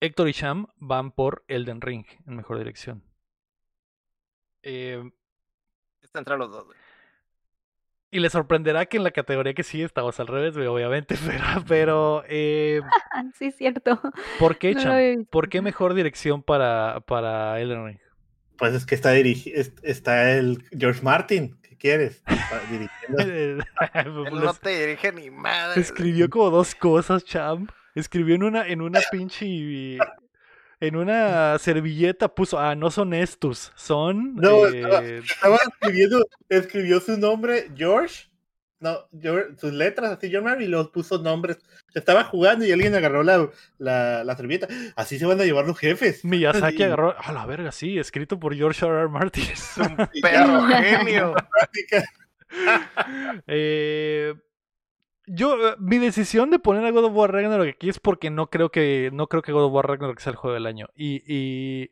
Héctor 0.00 0.28
y 0.28 0.32
Sham 0.32 0.66
van 0.76 1.10
por 1.10 1.44
Elden 1.48 1.80
Ring 1.80 2.04
en 2.26 2.36
mejor 2.36 2.58
dirección. 2.58 3.02
Eh, 4.62 5.10
Está 6.02 6.18
entre 6.18 6.36
los 6.36 6.50
dos, 6.50 6.66
güey. 6.66 6.85
Y 8.16 8.20
les 8.20 8.32
sorprenderá 8.32 8.86
que 8.86 8.96
en 8.96 9.04
la 9.04 9.10
categoría 9.10 9.52
que 9.52 9.62
sigue 9.62 9.84
estamos 9.84 10.18
al 10.20 10.26
revés, 10.26 10.56
obviamente, 10.56 11.16
pero, 11.26 11.64
pero 11.68 12.24
eh, 12.28 12.80
sí, 13.38 13.46
es 13.46 13.56
cierto. 13.56 14.00
¿por 14.38 14.56
qué, 14.56 14.74
No. 15.18 15.24
¿Por 15.30 15.50
qué 15.50 15.60
mejor 15.60 15.92
dirección 15.92 16.42
para, 16.42 17.00
para 17.06 17.60
Elden 17.60 17.86
Ring? 17.86 17.98
Pues 18.56 18.72
es 18.72 18.86
que 18.86 18.94
está 18.94 19.10
dirigi 19.10 19.52
está 19.82 20.32
el 20.32 20.64
George 20.70 21.02
Martin. 21.02 21.58
¿Qué 21.60 21.76
quieres? 21.76 22.22
Está 22.26 22.58
dirigiendo. 22.70 23.22
Él 23.22 23.64
no 24.32 24.54
te 24.54 24.86
dirige 24.86 25.12
ni 25.12 25.30
madre. 25.30 25.78
Escribió 25.78 26.30
como 26.30 26.48
dos 26.48 26.74
cosas, 26.74 27.22
Cham. 27.22 27.66
Escribió 27.94 28.34
en 28.34 28.44
una, 28.44 28.66
en 28.66 28.80
una 28.80 29.00
pinche. 29.10 29.98
En 30.80 30.94
una 30.96 31.58
servilleta 31.58 32.28
puso, 32.34 32.58
ah, 32.58 32.74
no 32.74 32.90
son 32.90 33.14
estos, 33.14 33.72
son. 33.76 34.34
No, 34.36 34.66
eh, 34.66 34.78
estaba, 34.80 35.02
estaba 35.02 35.56
escribiendo, 35.56 36.26
escribió 36.48 37.00
su 37.00 37.16
nombre, 37.18 37.70
George. 37.74 38.26
No, 38.78 38.98
George- 39.18 39.56
sus 39.58 39.72
letras 39.72 40.12
así, 40.12 40.28
George 40.28 40.44
Martin, 40.46 40.66
y 40.66 40.68
los 40.70 40.90
puso 40.90 41.16
nombres. 41.18 41.58
Estaba 41.94 42.24
jugando 42.24 42.66
y 42.66 42.72
alguien 42.72 42.94
agarró 42.94 43.22
la, 43.22 43.48
la, 43.78 44.22
la 44.22 44.36
servilleta. 44.36 44.68
Así 44.96 45.18
se 45.18 45.24
van 45.24 45.40
a 45.40 45.44
llevar 45.44 45.64
los 45.66 45.78
jefes. 45.78 46.22
Miyazaki 46.26 46.76
Y- 46.80 46.82
agarró. 46.82 47.16
A 47.18 47.32
la 47.32 47.46
verga, 47.46 47.72
sí, 47.72 47.98
escrito 47.98 48.38
por 48.38 48.54
George 48.54 48.84
R. 48.84 48.94
R. 48.98 49.08
Martin. 49.08 49.44
Es 49.50 49.78
un 49.78 49.96
perro 50.20 50.62
genio. 50.66 51.34
Eh, 53.46 54.34
yo, 55.26 55.70
eh, 55.70 55.76
mi 55.78 55.98
decisión 55.98 56.50
de 56.50 56.58
poner 56.58 56.84
a 56.84 56.90
God 56.90 57.06
of 57.06 57.14
War 57.14 57.32
Ragnarok 57.32 57.68
aquí 57.68 57.88
es 57.88 57.98
porque 57.98 58.30
no 58.30 58.48
creo 58.48 58.70
que 58.70 59.10
no 59.12 59.28
creo 59.28 59.42
que 59.42 59.52
God 59.52 59.64
of 59.64 59.72
War 59.72 59.86
Ragnarok 59.86 60.20
sea 60.20 60.30
el 60.30 60.36
juego 60.36 60.54
del 60.54 60.66
año. 60.66 60.88
Y, 60.94 61.22
y, 61.26 61.90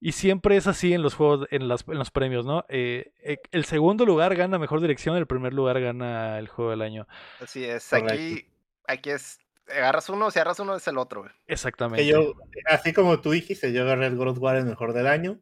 y 0.00 0.12
siempre 0.12 0.56
es 0.56 0.66
así 0.66 0.92
en 0.92 1.02
los 1.02 1.14
juegos, 1.14 1.46
en, 1.50 1.68
las, 1.68 1.86
en 1.86 1.98
los 1.98 2.10
premios, 2.10 2.44
¿no? 2.44 2.64
Eh, 2.68 3.12
eh, 3.22 3.38
el 3.52 3.64
segundo 3.64 4.04
lugar 4.04 4.34
gana 4.34 4.58
mejor 4.58 4.80
dirección, 4.80 5.16
el 5.16 5.26
primer 5.26 5.52
lugar 5.52 5.80
gana 5.80 6.38
el 6.38 6.48
juego 6.48 6.70
del 6.70 6.82
año. 6.82 7.06
Así 7.40 7.64
es. 7.64 7.92
Aquí, 7.92 8.48
aquí 8.86 9.10
es. 9.10 9.38
Agarras 9.68 10.08
uno, 10.08 10.30
si 10.30 10.38
agarras 10.38 10.58
uno 10.58 10.74
es 10.74 10.86
el 10.88 10.98
otro, 10.98 11.22
güey. 11.22 11.32
Exactamente. 11.46 12.06
Yo, 12.06 12.34
así 12.66 12.92
como 12.92 13.20
tú 13.20 13.30
dijiste, 13.30 13.72
yo 13.72 13.82
agarré 13.82 14.06
el 14.06 14.16
God 14.16 14.28
of 14.28 14.38
War 14.38 14.56
el 14.56 14.66
mejor 14.66 14.92
del 14.92 15.06
año. 15.06 15.38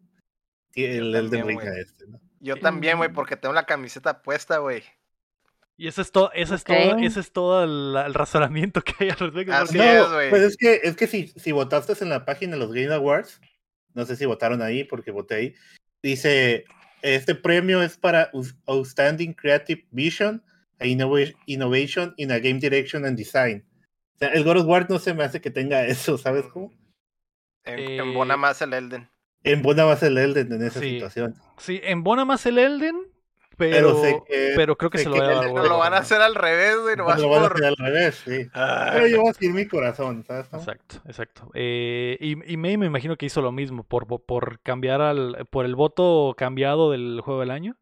Y 0.74 0.84
el 0.84 1.12
Yo 1.12 1.18
Elden 1.18 1.22
también, 1.22 1.46
Ring 1.46 1.60
güey. 1.60 1.68
a 1.68 1.80
este, 1.80 2.06
¿no? 2.06 2.20
Yo 2.40 2.56
también, 2.56 2.98
güey, 2.98 3.12
porque 3.12 3.36
tengo 3.36 3.54
la 3.54 3.66
camiseta 3.66 4.22
puesta, 4.22 4.58
güey. 4.58 4.82
Y 5.80 5.88
ese 5.88 6.02
es 6.02 6.12
todo, 6.12 6.30
ese 6.34 6.54
es 6.56 6.64
todo, 6.64 6.98
ese 6.98 7.20
es 7.20 7.32
todo 7.32 7.64
el, 7.64 7.96
el 8.04 8.12
razonamiento 8.12 8.82
que 8.82 8.92
hay 8.98 9.08
al 9.10 9.16
respecto. 9.16 9.54
Así 9.54 9.78
porque- 9.78 9.96
es, 9.96 10.02
No, 10.02 10.12
güey. 10.12 10.28
pues 10.30 10.42
es 10.42 10.56
que, 10.58 10.80
es 10.82 10.94
que 10.94 11.06
si, 11.06 11.28
si 11.28 11.52
votaste 11.52 11.94
en 12.02 12.10
la 12.10 12.26
página 12.26 12.52
de 12.52 12.58
los 12.58 12.70
Game 12.72 12.92
Awards, 12.92 13.40
no 13.94 14.04
sé 14.04 14.16
si 14.16 14.26
votaron 14.26 14.60
ahí 14.60 14.84
porque 14.84 15.10
voté 15.10 15.34
ahí, 15.36 15.54
dice, 16.02 16.64
este 17.00 17.34
premio 17.34 17.82
es 17.82 17.96
para 17.96 18.30
Out- 18.32 18.54
Outstanding 18.66 19.32
Creative 19.32 19.86
Vision 19.90 20.44
e 20.78 20.88
Innova- 20.88 21.34
Innovation 21.46 22.12
in 22.18 22.30
a 22.30 22.38
Game 22.38 22.58
Direction 22.60 23.06
and 23.06 23.16
Design. 23.16 23.64
O 24.16 24.18
sea, 24.18 24.28
el 24.28 24.44
God 24.44 24.58
of 24.58 24.66
War 24.66 24.86
no 24.90 24.98
se 24.98 25.14
me 25.14 25.24
hace 25.24 25.40
que 25.40 25.50
tenga 25.50 25.86
eso, 25.86 26.18
¿sabes 26.18 26.44
cómo? 26.52 26.74
En, 27.64 27.78
Eh, 27.78 27.96
embona 27.96 28.36
más 28.36 28.60
el 28.60 28.74
Elden. 28.74 29.08
En 29.44 29.62
buena 29.62 29.84
base 29.84 30.08
el 30.08 30.18
Elden 30.18 30.52
en 30.52 30.62
esa 30.62 30.78
Sí. 30.80 30.90
situación. 30.90 31.34
Sí, 31.56 31.80
embona 31.84 32.26
más 32.26 32.44
el 32.44 32.58
Elden, 32.58 32.96
Pero, 33.70 34.00
sé 34.00 34.22
que- 34.26 34.52
pero 34.56 34.76
creo 34.76 34.90
que 34.90 34.98
sé 34.98 35.04
se 35.04 35.10
lo 35.10 35.14
que 35.16 35.20
voy 35.20 35.28
a 35.60 35.68
lo 35.68 35.78
van 35.78 35.94
a 35.94 35.98
hacer 35.98 36.20
al 36.20 36.34
revés, 36.34 36.76
güey, 36.82 36.96
No 36.96 37.02
lo 37.04 37.28
van 37.28 37.42
a 37.42 37.46
hacer 37.46 37.64
al 37.64 37.76
revés, 37.76 38.22
sí. 38.24 38.46
Ah, 38.54 38.90
Pero 38.94 39.06
yo 39.06 39.18
voy 39.20 39.28
a 39.28 39.32
decir 39.32 39.52
mi 39.52 39.66
corazón, 39.66 40.24
¿sabes? 40.26 40.50
no? 40.52 40.58
Exacto, 40.58 40.96
exacto. 41.06 41.50
Eh, 41.54 42.16
y, 42.20 42.52
y 42.52 42.56
May 42.56 42.76
me 42.76 42.86
imagino 42.86 43.16
que 43.16 43.26
hizo 43.26 43.42
lo 43.42 43.52
mismo 43.52 43.84
por, 43.84 44.06
por- 44.06 44.60
cambiar 44.60 45.00
al, 45.00 45.46
por 45.50 45.64
el 45.64 45.74
voto 45.74 46.34
cambiado 46.36 46.90
del 46.90 47.20
juego 47.22 47.40
del 47.40 47.50
año. 47.50 47.76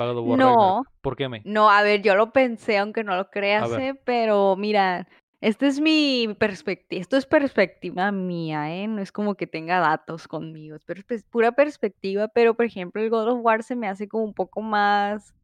va 0.00 0.12
War 0.12 0.38
No. 0.38 0.46
Ragnarok. 0.48 0.88
¿Por 1.00 1.16
qué 1.16 1.28
May? 1.28 1.42
No, 1.44 1.70
a 1.70 1.82
ver, 1.82 2.02
yo 2.02 2.14
lo 2.14 2.32
pensé, 2.32 2.78
aunque 2.78 3.04
no 3.04 3.16
lo 3.16 3.30
creas. 3.30 3.70
¿eh? 3.72 3.94
pero 4.04 4.56
mira, 4.56 5.06
esta 5.44 5.66
es 5.66 5.80
mi 5.80 6.34
perspectiva, 6.38 7.00
esto 7.00 7.16
es 7.16 7.26
perspectiva 7.26 8.10
mía, 8.12 8.74
¿eh? 8.74 8.86
No 8.88 9.00
es 9.02 9.12
como 9.12 9.34
que 9.36 9.46
tenga 9.46 9.78
datos 9.80 10.26
conmigo, 10.28 10.76
es 10.76 10.86
perspe- 10.86 11.24
pura 11.30 11.52
perspectiva, 11.52 12.28
pero 12.28 12.54
por 12.54 12.64
ejemplo 12.66 13.02
el 13.02 13.10
God 13.10 13.28
of 13.28 13.40
War 13.42 13.62
se 13.62 13.76
me 13.76 13.88
hace 13.88 14.08
como 14.08 14.24
un 14.24 14.34
poco 14.34 14.62
más, 14.62 15.34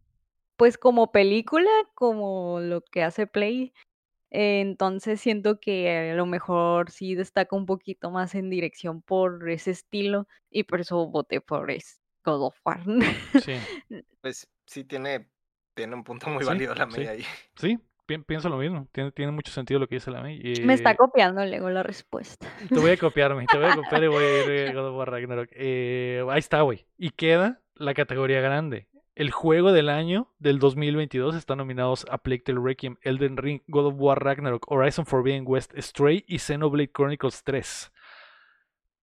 pues 0.57 0.79
como 0.79 1.13
película, 1.13 1.71
como 1.95 2.61
lo 2.61 2.83
que 2.83 3.03
hace 3.03 3.27
Play. 3.27 3.73
eh, 4.31 4.61
Entonces 4.61 5.21
siento 5.21 5.61
que 5.61 6.11
a 6.13 6.15
lo 6.15 6.27
mejor 6.27 6.91
sí 6.91 7.15
destaca 7.15 7.57
un 7.57 7.67
poquito 7.67 8.11
más 8.11 8.35
en 8.35 8.51
dirección 8.51 9.03
por 9.03 9.49
ese 9.51 9.73
estilo 9.73 10.27
y 10.51 10.65
por 10.65 10.81
eso 10.81 11.07
voté 11.09 11.41
por 11.41 11.71
es 11.71 12.01
God 12.25 12.47
of 12.49 12.57
War. 12.65 12.83
Sí, 13.39 13.53
Pues 14.21 14.47
sí 14.67 14.85
tiene, 14.85 15.31
tiene 15.75 15.95
un 15.95 16.05
punto 16.05 16.29
muy 16.29 16.43
Sí, 16.43 16.47
válido 16.47 16.75
la 16.75 16.87
sí. 16.87 16.93
media 16.99 17.11
ahí. 17.13 17.25
sí, 17.57 17.79
pienso 18.19 18.49
lo 18.49 18.57
mismo. 18.59 18.89
Tiene, 18.93 19.13
tiene 19.13 19.33
mucho 19.33 19.53
sentido 19.53 19.81
lo 19.81 19.87
que 19.89 19.97
dice 19.97 20.11
la 20.11 20.21
May. 20.21 20.41
Me 20.65 20.75
está 20.75 20.93
Eh, 20.93 20.97
copiando 20.97 21.45
Lego 21.45 21.71
la 21.71 21.83
respuesta. 21.83 22.47
Te 22.69 22.79
voy 22.79 22.91
a 22.91 22.97
copiarme, 22.99 23.47
te 23.47 23.57
voy 23.59 23.67
a 23.67 23.77
copiar 23.77 24.05
y 24.05 24.09
voy 24.09 24.25
a 24.25 24.45
ir 24.45 24.69
a 24.69 24.73
God 24.73 24.89
of 24.89 24.97
War 24.97 25.11
Ragnarok. 25.11 25.49
Eh, 25.53 26.25
ahí 26.31 26.39
está, 26.39 26.61
güey. 26.63 26.87
Y 26.99 27.11
queda 27.11 27.61
la 27.75 27.95
categoría 27.95 28.41
grande. 28.41 28.89
El 29.15 29.31
juego 29.31 29.73
del 29.73 29.89
año 29.91 30.33
del 30.39 30.59
2022 30.59 31.35
están 31.35 31.59
nominados 31.59 32.07
A 32.11 32.19
Plague 32.19 32.43
Tale 32.43 32.61
Requiem, 32.63 32.97
Elden 33.03 33.37
Ring, 33.37 33.61
God 33.67 33.87
of 33.87 33.95
War 33.99 34.23
Ragnarok, 34.23 34.71
Horizon 34.71 35.05
Forbidden 35.05 35.45
West, 35.47 35.73
Stray 35.77 36.25
y 36.27 36.39
Xenoblade 36.39 36.91
Chronicles 36.93 37.43
3. 37.45 37.93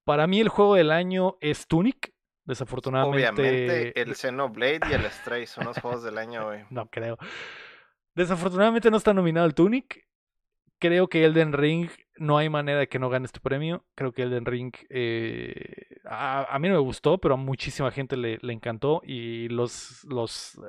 Para 0.06 0.26
mí 0.26 0.40
el 0.40 0.50
juego 0.50 0.76
del 0.76 0.92
año 0.92 1.38
es 1.42 1.68
Tunic. 1.68 2.14
Desafortunadamente... 2.46 3.28
Obviamente 3.30 4.02
el 4.02 4.16
Xenoblade 4.16 4.80
y 4.90 4.94
el 4.94 5.04
Stray 5.12 5.46
son 5.46 5.66
los 5.66 5.78
juegos 5.80 6.02
del 6.04 6.18
año, 6.18 6.46
güey. 6.46 6.64
No 6.72 6.88
creo. 6.90 7.18
Desafortunadamente 8.18 8.90
no 8.90 8.98
está 8.98 9.14
nominado 9.14 9.46
el 9.46 9.54
Tunic. 9.54 10.06
Creo 10.80 11.08
que 11.08 11.24
Elden 11.24 11.54
Ring 11.54 11.90
no 12.18 12.38
hay 12.38 12.50
manera 12.50 12.80
de 12.80 12.88
que 12.88 13.00
no 13.00 13.10
gane 13.10 13.26
este 13.26 13.40
premio. 13.40 13.86
Creo 13.96 14.12
que 14.12 14.24
Elden 14.24 14.46
Ring 14.46 14.74
eh, 14.90 16.00
a, 16.06 16.54
a 16.54 16.60
mí 16.60 16.68
no 16.68 16.76
me 16.76 16.82
gustó, 16.82 17.20
pero 17.20 17.36
a 17.36 17.38
muchísima 17.38 17.92
gente 17.92 18.18
le, 18.18 18.40
le 18.42 18.54
encantó 18.54 19.02
y 19.04 19.50
los 19.50 20.04
los 20.06 20.60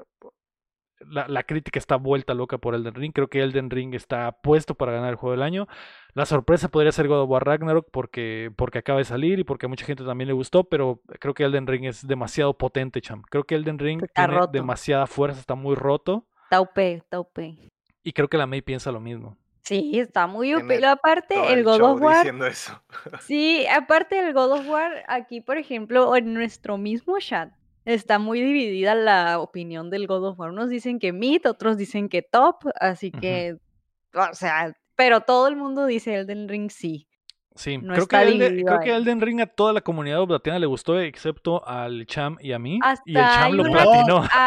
la, 1.00 1.28
la 1.28 1.44
crítica 1.44 1.78
está 1.78 1.96
vuelta 1.96 2.34
loca 2.34 2.58
por 2.58 2.74
Elden 2.74 2.94
Ring. 2.94 3.12
Creo 3.12 3.28
que 3.28 3.42
Elden 3.42 3.70
Ring 3.70 3.94
está 3.94 4.32
puesto 4.42 4.74
para 4.74 4.92
ganar 4.92 5.10
el 5.10 5.16
juego 5.16 5.32
del 5.32 5.42
año. 5.42 5.68
La 6.14 6.26
sorpresa 6.26 6.68
podría 6.68 6.92
ser 6.92 7.08
God 7.08 7.22
of 7.22 7.30
War 7.30 7.44
Ragnarok 7.46 7.88
porque, 7.90 8.50
porque 8.56 8.78
acaba 8.78 8.98
de 8.98 9.04
salir 9.04 9.38
y 9.38 9.44
porque 9.44 9.66
a 9.66 9.68
mucha 9.70 9.86
gente 9.86 10.04
también 10.04 10.28
le 10.28 10.34
gustó, 10.34 10.64
pero 10.64 11.00
creo 11.20 11.34
que 11.34 11.44
Elden 11.44 11.66
Ring 11.66 11.84
es 11.86 12.06
demasiado 12.06 12.58
potente, 12.58 13.00
cham. 13.00 13.22
Creo 13.30 13.44
que 13.44 13.54
Elden 13.54 13.78
Ring 13.78 14.02
Está 14.02 14.26
tiene 14.26 14.38
roto. 14.40 14.52
demasiada 14.52 15.06
fuerza, 15.06 15.40
está 15.40 15.54
muy 15.54 15.76
roto. 15.76 16.27
Taupe, 16.50 17.02
taupe. 17.08 17.56
Y 18.02 18.12
creo 18.12 18.28
que 18.28 18.38
la 18.38 18.46
May 18.46 18.62
piensa 18.62 18.90
lo 18.92 19.00
mismo. 19.00 19.36
Sí, 19.62 19.98
está 20.00 20.26
muy 20.26 20.52
Lo 20.52 20.88
Aparte, 20.88 21.34
Todo 21.34 21.48
el 21.50 21.62
God 21.62 21.76
show 21.78 21.86
of 21.94 22.00
War. 22.00 22.16
diciendo 22.16 22.46
eso. 22.46 22.80
Sí, 23.20 23.66
aparte 23.66 24.16
del 24.22 24.32
God 24.32 24.52
of 24.52 24.66
War, 24.68 25.04
aquí, 25.08 25.40
por 25.42 25.58
ejemplo, 25.58 26.16
en 26.16 26.32
nuestro 26.32 26.78
mismo 26.78 27.18
chat, 27.18 27.50
está 27.84 28.18
muy 28.18 28.40
dividida 28.40 28.94
la 28.94 29.38
opinión 29.40 29.90
del 29.90 30.06
God 30.06 30.28
of 30.28 30.38
War. 30.40 30.50
Unos 30.50 30.70
dicen 30.70 30.98
que 30.98 31.12
mid, 31.12 31.46
otros 31.46 31.76
dicen 31.76 32.08
que 32.08 32.22
top, 32.22 32.56
así 32.80 33.10
que, 33.10 33.56
o 34.14 34.32
sea, 34.34 34.72
pero 34.96 35.20
todo 35.20 35.48
el 35.48 35.56
mundo 35.56 35.84
dice 35.84 36.14
Elden 36.14 36.48
Ring 36.48 36.70
sí. 36.70 37.06
Sí, 37.54 37.76
No 37.76 37.92
creo, 37.94 38.06
que 38.06 38.22
Elden, 38.22 38.64
creo 38.64 38.80
que. 38.80 38.94
Elden 38.94 39.20
Ring 39.20 39.40
a 39.42 39.46
toda 39.46 39.72
la 39.72 39.80
comunidad 39.82 40.20
oblatina 40.20 40.58
le 40.60 40.66
gustó, 40.66 40.98
excepto 41.00 41.66
al 41.68 42.06
Cham 42.06 42.36
y 42.40 42.52
a 42.52 42.58
mí. 42.58 42.78
y 43.04 43.16
el 43.16 43.20
Hasta 43.22 43.40
Cham 43.40 43.52
lo 43.52 43.62
una- 43.64 43.72
platinó. 43.82 44.22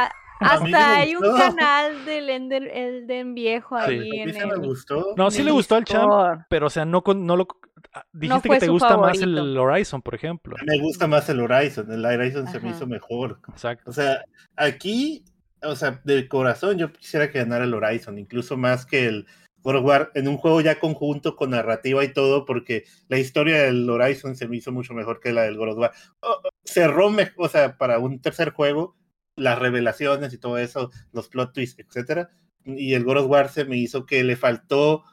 Sí 0.41 0.73
hasta 0.73 0.95
hay 0.97 1.15
un 1.15 1.37
canal 1.37 2.03
del 2.05 2.29
Elden, 2.29 2.67
Elden 2.67 3.33
viejo 3.35 3.77
Sí. 3.79 3.83
ahí 3.91 3.97
A 3.97 4.01
mí 4.25 4.31
en 4.31 4.33
se 4.33 4.45
me 4.47 4.53
el, 4.53 4.59
gustó. 4.59 5.13
No, 5.15 5.29
sí 5.31 5.43
le 5.43 5.49
el 5.49 5.53
gustó 5.53 5.75
al 5.75 5.85
Cham, 5.85 6.01
Discord. 6.01 6.39
pero 6.49 6.67
o 6.67 6.69
sea, 6.69 6.83
no, 6.85 7.03
con- 7.03 7.25
no 7.25 7.37
lo... 7.37 7.47
ah, 7.93 8.03
Dijiste 8.11 8.49
que 8.49 8.59
te 8.59 8.67
gusta 8.69 8.97
más 8.97 9.21
el 9.21 9.57
Horizon, 9.57 10.01
por 10.01 10.15
ejemplo. 10.15 10.55
Me 10.65 10.79
gusta 10.79 11.07
más 11.07 11.29
el 11.29 11.39
Horizon. 11.41 11.91
El 11.91 12.03
Horizon 12.05 12.47
se 12.47 12.59
me 12.59 12.69
hizo 12.71 12.87
mejor. 12.87 13.39
Exacto. 13.49 13.89
O 13.89 13.93
sea, 13.93 14.23
aquí, 14.55 15.23
o 15.63 15.75
sea, 15.75 16.01
de 16.03 16.27
corazón 16.27 16.77
yo 16.77 16.91
quisiera 16.91 17.29
que 17.31 17.39
ganara 17.39 17.63
el 17.65 17.73
Horizon, 17.73 18.17
incluso 18.17 18.57
más 18.57 18.85
que 18.85 19.05
el 19.05 19.27
God 19.63 19.75
of 19.75 19.85
War, 19.85 20.11
en 20.15 20.27
un 20.27 20.37
juego 20.37 20.59
ya 20.61 20.79
conjunto 20.79 21.35
con 21.35 21.51
narrativa 21.51 22.03
y 22.03 22.11
todo, 22.13 22.45
porque 22.45 22.85
la 23.09 23.19
historia 23.19 23.61
del 23.61 23.87
Horizon 23.87 24.35
se 24.35 24.47
me 24.47 24.57
hizo 24.57 24.71
mucho 24.71 24.95
mejor 24.95 25.19
que 25.19 25.33
la 25.33 25.43
del 25.43 25.55
God 25.57 25.69
of 25.73 25.77
War. 25.77 25.91
O- 26.21 26.41
cerró, 26.65 27.11
me- 27.11 27.31
o 27.37 27.47
sea, 27.47 27.77
para 27.77 27.99
un 27.99 28.19
tercer 28.19 28.53
juego, 28.53 28.95
las 29.35 29.57
revelaciones 29.59 30.33
y 30.33 30.37
todo 30.37 30.57
eso, 30.57 30.91
los 31.11 31.29
plot 31.29 31.53
twists, 31.53 31.79
etcétera. 31.79 32.29
Y 32.65 32.93
el 32.93 33.03
God 33.03 33.17
of 33.17 33.29
War 33.29 33.49
se 33.49 33.65
me 33.65 33.77
hizo 33.77 34.05
que 34.05 34.23
le 34.23 34.35
faltó 34.35 35.03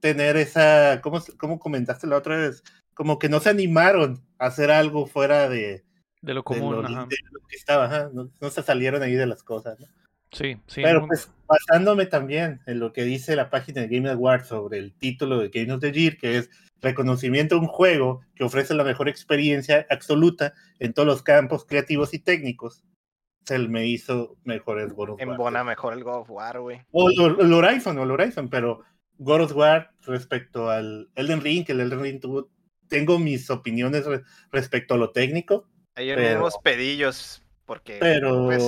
tener 0.00 0.36
esa, 0.36 1.00
¿cómo, 1.02 1.22
cómo 1.38 1.58
comentaste 1.58 2.06
la 2.06 2.18
otra 2.18 2.36
vez? 2.36 2.62
Como 2.92 3.18
que 3.18 3.28
no 3.28 3.40
se 3.40 3.50
animaron 3.50 4.24
a 4.38 4.46
hacer 4.46 4.70
algo 4.70 5.06
fuera 5.06 5.48
de, 5.48 5.84
De 6.20 6.34
lo 6.34 6.40
de 6.40 6.44
común, 6.44 6.76
lo, 6.76 6.86
ajá. 6.86 7.06
de 7.08 7.16
lo 7.32 7.40
que 7.48 7.56
estaba, 7.56 7.86
ajá, 7.86 8.10
no, 8.12 8.30
no 8.40 8.50
se 8.50 8.62
salieron 8.62 9.02
ahí 9.02 9.14
de 9.14 9.26
las 9.26 9.42
cosas. 9.42 9.80
¿no? 9.80 9.86
Sí, 10.30 10.56
sí. 10.66 10.82
Pero 10.82 11.06
pues 11.06 11.30
basándome 11.46 12.06
también 12.06 12.60
en 12.66 12.80
lo 12.80 12.92
que 12.92 13.04
dice 13.04 13.36
la 13.36 13.50
página 13.50 13.82
de 13.82 13.88
Game 13.88 14.10
Awards 14.10 14.48
sobre 14.48 14.78
el 14.78 14.92
título 14.94 15.38
de 15.38 15.48
Game 15.48 15.72
of 15.72 15.80
the 15.80 15.92
Year, 15.92 16.16
que 16.16 16.38
es 16.38 16.50
reconocimiento 16.82 17.54
a 17.54 17.58
un 17.58 17.66
juego 17.66 18.20
que 18.34 18.44
ofrece 18.44 18.74
la 18.74 18.84
mejor 18.84 19.08
experiencia 19.08 19.86
absoluta 19.90 20.52
en 20.78 20.92
todos 20.92 21.06
los 21.06 21.22
campos 21.22 21.64
creativos 21.64 22.14
y 22.14 22.18
técnicos, 22.18 22.82
se 23.44 23.58
me 23.58 23.86
hizo 23.86 24.36
mejor 24.44 24.80
el 24.80 24.92
God 24.94 25.10
of 25.10 25.20
War. 25.20 25.28
Embona 25.28 25.64
mejor 25.64 25.92
el 25.92 26.02
God 26.04 26.20
of 26.22 26.30
War, 26.30 26.60
güey. 26.60 26.80
O 26.92 27.08
el, 27.10 27.36
el 27.40 27.52
Horizon, 27.52 27.98
o 27.98 28.02
el 28.04 28.10
Horizon, 28.10 28.48
pero 28.48 28.80
God 29.18 29.42
of 29.42 29.52
War 29.56 29.90
respecto 30.02 30.70
al 30.70 31.08
Elden 31.14 31.40
Ring, 31.40 31.64
que 31.64 31.72
el 31.72 31.80
Elden 31.80 32.00
Ring 32.02 32.20
tuvo, 32.20 32.48
tengo 32.88 33.18
mis 33.18 33.48
opiniones 33.50 34.04
re- 34.06 34.22
respecto 34.50 34.94
a 34.94 34.96
lo 34.96 35.10
técnico, 35.10 35.68
Hay 35.94 36.08
Pero- 36.14 36.40
unos 36.40 36.58
pedillos, 36.62 37.42
porque... 37.66 37.98
pero 38.00 38.44
pues, 38.46 38.62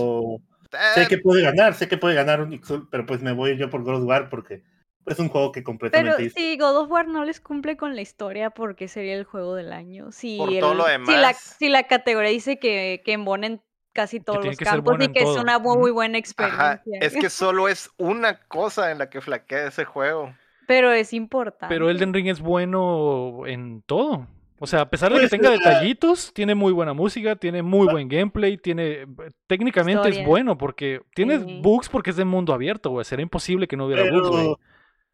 sé 0.94 1.02
eh, 1.02 1.08
que 1.08 1.18
puede 1.18 1.42
ganar, 1.42 1.74
sé 1.74 1.88
que 1.88 1.96
puede 1.98 2.14
ganar 2.14 2.40
un 2.40 2.52
Ixul, 2.52 2.88
pero 2.90 3.04
pues 3.06 3.20
me 3.22 3.32
voy 3.32 3.56
yo 3.56 3.68
por 3.70 3.82
God 3.82 4.02
of 4.02 4.04
War 4.04 4.28
porque 4.28 4.62
es 5.06 5.18
un 5.18 5.28
juego 5.28 5.52
que 5.52 5.60
Pero 5.60 5.66
completamente 5.66 6.22
dis- 6.24 6.32
si 6.34 6.56
God 6.58 6.76
of 6.78 6.90
War 6.90 7.06
no 7.08 7.24
les 7.24 7.40
cumple 7.40 7.76
con 7.76 7.94
la 7.96 8.02
historia, 8.02 8.50
porque 8.50 8.88
sería 8.88 9.14
el 9.14 9.24
juego 9.24 9.54
del 9.54 9.72
año? 9.72 10.12
Si, 10.12 10.36
Por 10.36 10.50
todo 10.58 10.74
lo 10.74 10.84
si, 10.84 10.88
la, 10.88 10.92
demás. 11.28 11.56
si 11.58 11.68
la 11.68 11.82
categoría 11.84 12.30
dice 12.30 12.58
que, 12.58 13.02
que 13.04 13.12
embona 13.12 13.46
en 13.48 13.62
casi 13.96 14.20
todos 14.20 14.44
los 14.44 14.60
campos 14.60 14.96
y 15.00 15.08
que 15.08 15.24
es 15.24 15.36
una 15.36 15.58
muy, 15.58 15.90
buena 15.90 16.18
experiencia. 16.18 16.74
Ajá, 16.74 16.82
es 17.00 17.18
que 17.18 17.30
solo 17.30 17.68
es 17.68 17.90
una 17.98 18.38
cosa 18.48 18.90
en 18.92 18.98
la 18.98 19.10
que 19.10 19.20
flaquea 19.20 19.66
ese 19.68 19.84
juego. 19.84 20.34
Pero 20.66 20.92
es 20.92 21.12
importante. 21.12 21.74
Pero 21.74 21.90
Elden 21.90 22.12
Ring 22.14 22.28
es 22.28 22.40
bueno 22.40 23.46
en 23.46 23.82
todo. 23.82 24.28
O 24.58 24.66
sea, 24.66 24.82
a 24.82 24.90
pesar 24.90 25.12
de 25.12 25.20
que 25.20 25.28
Pues, 25.28 25.30
tenga 25.30 25.48
ah, 25.48 25.52
detallitos, 25.52 26.32
tiene 26.34 26.54
muy 26.54 26.72
buena 26.72 26.94
música, 26.94 27.36
tiene 27.36 27.62
muy 27.62 27.88
buen 27.88 28.08
gameplay, 28.08 28.56
tiene 28.58 29.06
técnicamente 29.46 30.08
es 30.08 30.24
bueno 30.24 30.58
porque 30.58 31.02
tiene 31.14 31.38
Sí. 31.40 31.60
bugs 31.62 31.88
porque 31.88 32.10
es 32.10 32.16
de 32.16 32.24
mundo 32.24 32.54
abierto, 32.54 32.90
güey. 32.90 33.04
Sería 33.04 33.22
imposible 33.24 33.68
que 33.68 33.76
no 33.76 33.86
hubiera 33.86 34.04
bugs, 34.04 34.28
güey. 34.28 34.44
pero 34.44 34.60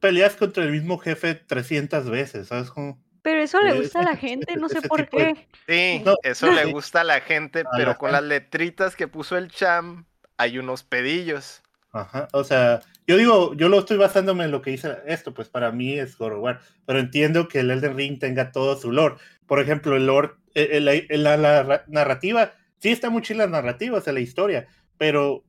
peleas 0.00 0.36
contra 0.36 0.64
el 0.64 0.70
mismo 0.72 0.98
jefe 0.98 1.34
300 1.34 2.08
veces, 2.10 2.48
¿sabes 2.48 2.70
cómo? 2.70 2.98
Pero 3.22 3.40
eso 3.40 3.60
le 3.62 3.80
gusta 3.80 4.00
a 4.00 4.04
la 4.04 4.16
gente, 4.16 4.56
no 4.56 4.68
sé 4.68 4.82
por 4.82 5.08
qué. 5.08 5.46
Sí, 5.68 6.02
No, 6.04 6.14
eso 6.22 6.50
le 6.50 6.64
gusta 6.66 7.02
a 7.02 7.04
la 7.04 7.20
gente, 7.20 7.64
pero 7.76 7.96
con 7.96 8.12
las 8.12 8.22
letritas 8.22 8.96
que 8.96 9.08
puso 9.08 9.36
el 9.36 9.50
Cham, 9.50 10.06
hay 10.36 10.58
unos 10.58 10.82
pedillos. 10.82 11.62
Ajá, 11.92 12.28
o 12.32 12.42
sea, 12.42 12.80
yo 13.06 13.16
digo, 13.16 13.54
yo 13.54 13.68
lo 13.68 13.78
estoy 13.78 13.98
basándome 13.98 14.44
en 14.44 14.50
lo 14.50 14.62
que 14.62 14.70
dice 14.70 14.96
esto, 15.06 15.34
pues 15.34 15.48
para 15.48 15.70
mí 15.72 15.98
es 15.98 16.16
God 16.16 16.32
of 16.32 16.38
War, 16.40 16.60
pero 16.86 16.98
entiendo 16.98 17.48
que 17.48 17.60
el 17.60 17.70
Elden 17.70 17.96
Ring 17.96 18.18
tenga 18.18 18.50
todo 18.50 18.76
su 18.76 18.90
lore. 18.92 19.16
Por 19.46 19.60
ejemplo, 19.60 19.94
el 19.94 20.06
lore, 20.06 20.30
el- 20.54 20.88
el- 20.88 21.06
el- 21.10 21.22
la, 21.22 21.36
la 21.36 21.84
narrativa, 21.88 22.52
sí 22.78 22.88
está 22.90 23.10
muy 23.10 23.22
chila 23.22 23.44
la 23.44 23.52
narrativa, 23.52 23.98
o 23.98 24.00
sea, 24.00 24.12
la 24.14 24.20
historia, 24.20 24.66
pero 24.96 25.44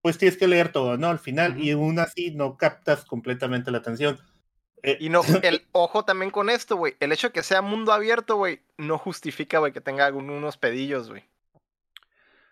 pues 0.00 0.18
tienes 0.18 0.36
que 0.36 0.48
leer 0.48 0.72
todo, 0.72 0.96
¿no? 0.96 1.08
Al 1.08 1.18
final, 1.18 1.60
y 1.60 1.70
aún 1.70 1.98
así 1.98 2.32
no 2.32 2.56
captas 2.56 3.04
completamente 3.04 3.70
la 3.70 3.78
atención. 3.78 4.18
Eh, 4.82 4.96
Y 5.00 5.08
no, 5.10 5.20
el 5.42 5.66
ojo 5.72 6.04
también 6.04 6.30
con 6.30 6.50
esto, 6.50 6.76
güey. 6.76 6.96
El 7.00 7.12
hecho 7.12 7.28
de 7.28 7.32
que 7.32 7.42
sea 7.42 7.62
mundo 7.62 7.92
abierto, 7.92 8.36
güey, 8.36 8.60
no 8.78 8.98
justifica, 8.98 9.58
güey, 9.58 9.72
que 9.72 9.80
tenga 9.80 10.06
algún- 10.06 10.30
unos 10.30 10.56
pedillos, 10.56 11.08
güey. 11.08 11.24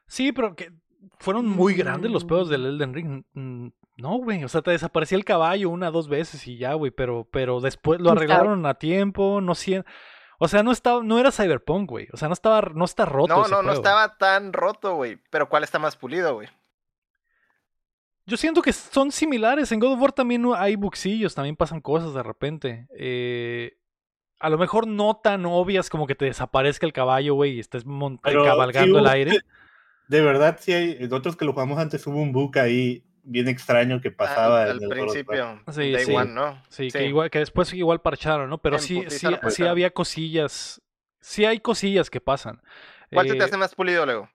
Sí, 0.07 0.33
pero 0.33 0.55
que 0.57 0.73
fueron 1.19 1.47
muy 1.49 1.75
grandes 1.75 2.11
los 2.11 2.25
pedos 2.25 2.49
del 2.49 2.63
Mm. 2.63 2.67
Elden 2.67 2.95
Ring. 2.95 3.25
Mm, 3.35 3.69
No, 3.97 4.17
güey. 4.17 4.43
O 4.45 4.49
sea, 4.49 4.63
te 4.63 4.71
desaparecía 4.71 5.19
el 5.19 5.27
caballo 5.27 5.69
una, 5.69 5.91
dos 5.91 6.09
veces 6.09 6.47
y 6.47 6.57
ya, 6.57 6.73
güey. 6.73 6.91
Pero, 6.91 7.29
pero 7.31 7.61
después 7.61 8.01
lo 8.01 8.09
Está- 8.09 8.17
arreglaron 8.19 8.65
a 8.65 8.75
tiempo. 8.75 9.43
No 9.43 9.55
sé. 9.55 9.85
O 10.39 10.49
sea, 10.49 10.63
no 10.63 10.73
estaba, 10.73 11.03
no 11.03 11.19
era 11.19 11.31
Cyberpunk, 11.31 11.91
güey. 11.91 12.09
O 12.15 12.17
sea, 12.17 12.29
no 12.29 12.33
estaba, 12.33 12.63
no 12.75 12.87
está 12.87 13.05
roto. 13.05 13.29
No, 13.35 13.43
ese 13.43 13.51
no, 13.51 13.63
no 13.63 13.73
estaba 13.73 14.17
tan 14.17 14.55
roto, 14.55 14.95
güey. 14.95 15.19
Pero 15.29 15.51
¿cuál 15.51 15.65
está 15.65 15.79
más 15.79 15.97
pulido, 15.97 16.33
güey? 16.33 16.49
Yo 18.31 18.37
siento 18.37 18.63
que 18.63 18.73
son 18.73 19.11
similares. 19.11 19.73
En 19.73 19.81
God 19.81 19.95
of 19.95 20.01
War 20.01 20.13
también 20.13 20.47
hay 20.57 20.77
buxillos, 20.77 21.35
también 21.35 21.57
pasan 21.57 21.81
cosas 21.81 22.15
de 22.15 22.23
repente. 22.23 22.87
Eh, 22.97 23.77
a 24.39 24.49
lo 24.49 24.57
mejor 24.57 24.87
no 24.87 25.17
tan 25.17 25.45
obvias 25.47 25.91
como 25.91 26.07
que 26.07 26.15
te 26.15 26.27
desaparezca 26.27 26.87
el 26.87 26.93
caballo, 26.93 27.35
güey, 27.35 27.55
y 27.55 27.61
estés 27.61 27.85
Pero 28.23 28.45
cabalgando 28.45 29.01
sí, 29.01 29.05
el 29.05 29.11
aire. 29.11 29.39
De 30.07 30.21
verdad, 30.21 30.59
sí 30.61 30.73
hay. 30.73 30.97
Nosotros 31.01 31.35
que 31.35 31.45
lo 31.45 31.55
jugamos 31.55 31.81
antes 31.81 32.07
hubo 32.07 32.23
un 32.23 32.31
bug 32.31 32.57
ahí 32.61 33.03
bien 33.25 33.49
extraño 33.49 34.01
que 34.01 34.13
pasaba. 34.13 34.63
al, 34.63 34.79
principio. 34.79 35.61
Sí, 35.73 35.91
Day 35.91 36.05
sí. 36.05 36.15
One, 36.15 36.33
¿no? 36.33 36.63
Sí, 36.69 36.89
Que, 36.89 37.07
igual, 37.07 37.31
que 37.31 37.41
después 37.41 37.75
igual 37.75 38.01
parcharon, 38.01 38.49
¿no? 38.49 38.59
Pero 38.59 38.77
En 38.77 38.83
sí, 38.83 39.03
sí, 39.09 39.27
sí 39.49 39.65
había 39.65 39.91
cosillas. 39.91 40.81
Sí 41.19 41.45
hay 41.47 41.59
cosillas 41.59 42.11
que 42.11 42.21
pasan. 42.21 42.63
¿Cuál 43.13 43.27
te 43.27 43.37
Eh, 43.37 43.43
hace 43.43 43.57
más 43.57 43.75
pulido, 43.75 44.07
Lego? 44.07 44.31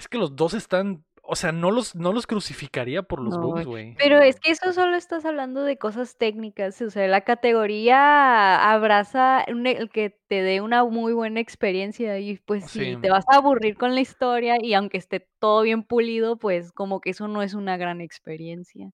Es 0.00 0.08
que 0.08 0.16
los 0.16 0.34
dos 0.34 0.54
están. 0.54 1.04
O 1.22 1.36
sea, 1.36 1.52
no 1.52 1.70
los, 1.70 1.94
no 1.94 2.12
los 2.14 2.26
crucificaría 2.26 3.02
por 3.02 3.20
los 3.20 3.34
No, 3.36 3.42
bugs, 3.42 3.66
güey. 3.66 3.94
Pero 3.98 4.18
es 4.18 4.40
que 4.40 4.50
eso 4.50 4.72
solo 4.72 4.96
estás 4.96 5.26
hablando 5.26 5.62
de 5.62 5.76
cosas 5.76 6.16
técnicas, 6.16 6.80
o 6.80 6.88
sea, 6.90 7.06
la 7.06 7.20
categoría 7.20 8.72
abraza 8.72 9.42
el 9.42 9.90
que 9.90 10.18
te 10.26 10.42
dé 10.42 10.60
una 10.62 10.82
muy 10.84 11.12
buena 11.12 11.38
experiencia 11.38 12.18
y 12.18 12.38
pues 12.38 12.64
si 12.70 12.94
Sí. 12.94 12.96
te 13.00 13.10
vas 13.10 13.26
a 13.30 13.36
aburrir 13.36 13.76
con 13.76 13.94
la 13.94 14.00
historia 14.00 14.56
y 14.60 14.72
aunque 14.74 14.96
esté 14.96 15.28
todo 15.38 15.60
bien 15.62 15.84
pulido, 15.84 16.36
pues 16.38 16.72
como 16.72 17.00
que 17.02 17.10
eso 17.10 17.28
no 17.28 17.42
es 17.42 17.52
una 17.54 17.76
gran 17.76 18.00
experiencia. 18.00 18.90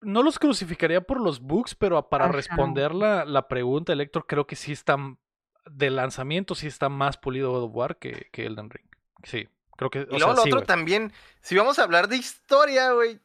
No 0.00 0.22
los 0.22 0.38
crucificaría 0.38 1.00
por 1.00 1.20
los 1.20 1.40
bugs, 1.40 1.74
pero 1.74 1.96
a- 1.96 2.10
para 2.10 2.24
Ajá. 2.26 2.32
responder 2.34 2.94
la, 2.94 3.24
la 3.24 3.48
pregunta, 3.48 3.92
el 3.92 4.00
Héctor, 4.00 4.26
creo 4.26 4.46
que 4.46 4.56
sí 4.56 4.72
está. 4.72 4.96
De 5.70 5.90
lanzamiento, 5.90 6.54
sí 6.54 6.66
está 6.66 6.88
más 6.88 7.18
pulido 7.18 7.50
God 7.52 7.64
of 7.64 7.74
War 7.74 7.98
que, 7.98 8.26
que 8.32 8.46
Elden 8.46 8.70
Ring. 8.70 8.86
Sí, 9.22 9.48
creo 9.78 9.88
que. 9.88 10.00
Y 10.00 10.02
O 10.02 10.18
luego 10.18 10.18
sea, 10.18 10.34
lo 10.34 10.42
sí, 10.42 10.52
otro 10.52 10.66
también, 10.66 11.12
si 11.40 11.56
vamos 11.56 11.78
a 11.78 11.84
hablar 11.84 12.08
de 12.08 12.16
historia, 12.16 12.92
güey, 12.92 13.18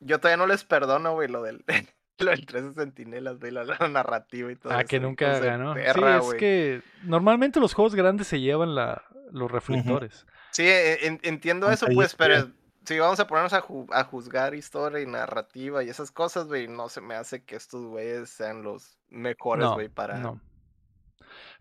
yo 0.00 0.20
todavía 0.20 0.36
no 0.36 0.46
les 0.46 0.62
perdono, 0.64 1.14
güey, 1.14 1.28
lo 1.28 1.42
del, 1.42 1.64
lo 2.18 2.30
del 2.30 2.44
13 2.44 2.74
centinelas, 2.74 3.38
güey, 3.40 3.50
la, 3.52 3.64
la 3.64 3.88
narrativa 3.88 4.52
y 4.52 4.56
todo 4.56 4.72
Ah, 4.74 4.80
eso. 4.80 4.88
que 4.88 5.00
nunca 5.00 5.38
ganó. 5.38 5.72
perra, 5.72 6.20
sí, 6.20 6.28
es 6.28 6.34
que 6.34 6.82
normalmente 7.04 7.58
los 7.60 7.72
juegos 7.72 7.94
grandes 7.94 8.26
se 8.26 8.40
llevan 8.40 8.74
la, 8.74 9.02
los 9.30 9.50
reflectores. 9.50 10.26
Sí, 10.50 10.64
e- 10.66 11.06
en- 11.06 11.20
entiendo 11.22 11.70
eso, 11.70 11.86
pues, 11.94 12.14
pero 12.14 12.48
si 12.84 12.98
vamos 12.98 13.18
a 13.18 13.26
ponernos 13.26 13.54
a, 13.54 13.62
ju- 13.62 13.88
a 13.92 14.04
juzgar 14.04 14.54
historia 14.54 15.00
y 15.00 15.06
narrativa 15.06 15.82
y 15.82 15.88
esas 15.88 16.10
cosas, 16.10 16.46
güey, 16.48 16.68
no 16.68 16.88
se 16.90 17.00
me 17.00 17.14
hace 17.14 17.42
que 17.42 17.56
estos 17.56 17.84
güeyes 17.86 18.28
sean 18.28 18.62
los 18.62 18.98
mejores, 19.08 19.64
No, 19.64 19.74
güey, 19.74 19.88
para... 19.88 20.18
no. 20.18 20.40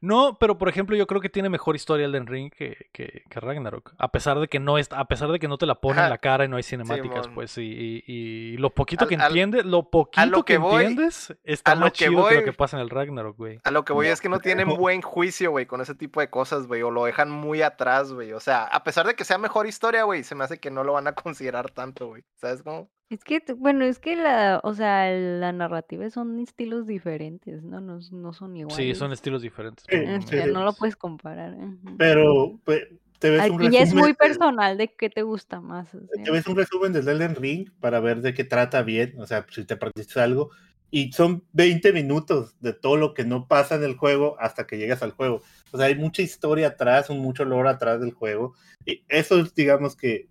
No, 0.05 0.37
pero 0.37 0.57
por 0.57 0.67
ejemplo, 0.67 0.97
yo 0.97 1.07
creo 1.07 1.21
que 1.21 1.29
tiene 1.29 1.47
mejor 1.47 1.77
historia 1.77 2.05
Elden 2.05 2.27
Ring 2.27 2.51
que, 2.51 2.89
que, 2.91 3.23
que 3.29 3.39
Ragnarok. 3.39 3.93
A 3.97 4.11
pesar 4.11 4.37
de 4.37 4.49
que 4.49 4.59
no 4.59 4.77
es, 4.77 4.89
a 4.91 5.05
pesar 5.05 5.31
de 5.31 5.39
que 5.39 5.47
no 5.47 5.57
te 5.57 5.65
la 5.65 5.75
pone 5.75 6.01
en 6.03 6.09
la 6.09 6.17
cara 6.17 6.43
y 6.43 6.49
no 6.49 6.57
hay 6.57 6.63
cinemáticas, 6.63 7.29
pues, 7.29 7.57
y, 7.57 7.61
y- 7.61 8.03
y 8.05 8.57
lo 8.57 8.69
poquito 8.71 9.05
Al- 9.05 9.09
que 9.09 9.15
entiendes, 9.15 9.65
lo 9.65 9.89
poquito 9.89 10.25
lo 10.25 10.43
que, 10.43 10.55
que 10.55 10.57
voy- 10.57 10.83
entiendes 10.83 11.33
está 11.45 11.71
a 11.71 11.75
lo 11.75 11.81
más 11.81 11.91
que 11.93 11.99
chido 11.99 12.11
que 12.27 12.33
lo 12.35 12.41
voy- 12.41 12.43
que 12.43 12.53
pasa 12.53 12.75
en 12.77 12.83
el 12.83 12.89
Ragnarok, 12.89 13.37
güey. 13.37 13.59
A 13.63 13.71
lo 13.71 13.85
que 13.85 13.93
voy 13.93 14.07
No 14.07 14.13
es 14.13 14.19
que 14.19 14.27
no 14.27 14.39
tienen 14.39 14.67
buen 14.77 15.01
juicio, 15.01 15.51
güey, 15.51 15.65
con 15.65 15.79
ese 15.79 15.95
tipo 15.95 16.19
de 16.19 16.29
cosas, 16.29 16.67
güey, 16.67 16.81
o 16.81 16.91
lo 16.91 17.05
dejan 17.05 17.31
muy 17.31 17.61
atrás, 17.61 18.11
güey. 18.11 18.33
O 18.33 18.41
sea, 18.41 18.65
a 18.65 18.83
pesar 18.83 19.07
de 19.07 19.13
que 19.15 19.23
sea 19.23 19.37
mejor 19.37 19.67
historia, 19.67 20.03
güey, 20.03 20.23
se 20.25 20.35
me 20.35 20.43
hace 20.43 20.59
que 20.59 20.69
no 20.69 20.83
lo 20.83 20.93
van 20.93 21.07
a 21.07 21.13
considerar 21.15 21.71
tanto, 21.71 22.07
güey. 22.07 22.23
¿Sabes 22.35 22.61
cómo? 22.61 22.89
Es 23.09 23.23
que, 23.23 23.43
bueno, 23.57 23.85
es 23.85 23.99
que 23.99 24.15
la, 24.15 24.59
o 24.63 24.73
sea, 24.73 25.11
la 25.11 25.51
narrativa 25.51 26.09
son 26.09 26.39
estilos 26.39 26.87
diferentes, 26.87 27.63
¿no? 27.63 27.79
No, 27.79 27.99
no 28.11 28.33
son 28.33 28.55
iguales. 28.57 28.75
Sí, 28.75 28.95
son 28.95 29.11
estilos 29.11 29.41
diferentes. 29.41 29.85
O 29.85 30.27
sea, 30.27 30.45
sí. 30.45 30.51
no 30.51 30.63
lo 30.63 30.73
puedes 30.73 30.95
comparar. 30.95 31.53
ujú. 31.53 31.97
Pero 31.97 32.59
pues, 32.63 32.87
te 33.19 33.29
ves 33.29 33.49
un 33.49 33.61
Aquí 33.61 33.71
ya 33.71 33.79
es 33.79 33.89
resumen 33.89 34.03
muy 34.03 34.13
personal 34.13 34.77
de 34.77 34.93
qué 34.95 35.09
te 35.09 35.21
gusta 35.21 35.61
más. 35.61 35.93
o 35.93 35.99
Te 36.23 36.31
ves 36.31 36.47
un 36.47 36.57
resumen 36.57 36.91
del 36.91 37.07
Elden 37.07 37.35
Ring 37.35 37.69
para 37.79 37.99
ver 37.99 38.21
de 38.21 38.33
qué 38.33 38.43
trata 38.43 38.81
bien, 38.81 39.15
o 39.19 39.27
sea, 39.27 39.45
si 39.49 39.63
te 39.63 39.77
perdiste 39.77 40.19
algo. 40.19 40.49
Y 40.89 41.11
son 41.11 41.43
20 41.53 41.91
minutos 41.93 42.55
de 42.59 42.73
todo 42.73 42.97
lo 42.97 43.13
que 43.13 43.25
no 43.25 43.47
pasa 43.47 43.75
en 43.75 43.83
el 43.83 43.95
juego 43.95 44.35
hasta 44.39 44.67
que 44.67 44.77
llegas 44.77 45.01
al 45.01 45.11
juego. 45.11 45.41
O 45.71 45.77
sea, 45.77 45.87
hay 45.87 45.95
mucha 45.95 46.21
historia 46.21 46.67
atrás, 46.67 47.09
un 47.09 47.19
mucho 47.19 47.45
lore 47.45 47.69
atrás 47.69 47.99
del 47.99 48.11
juego. 48.11 48.53
Y 48.85 49.03
eso 49.07 49.39
es, 49.39 49.55
digamos 49.55 49.95
que, 49.95 50.27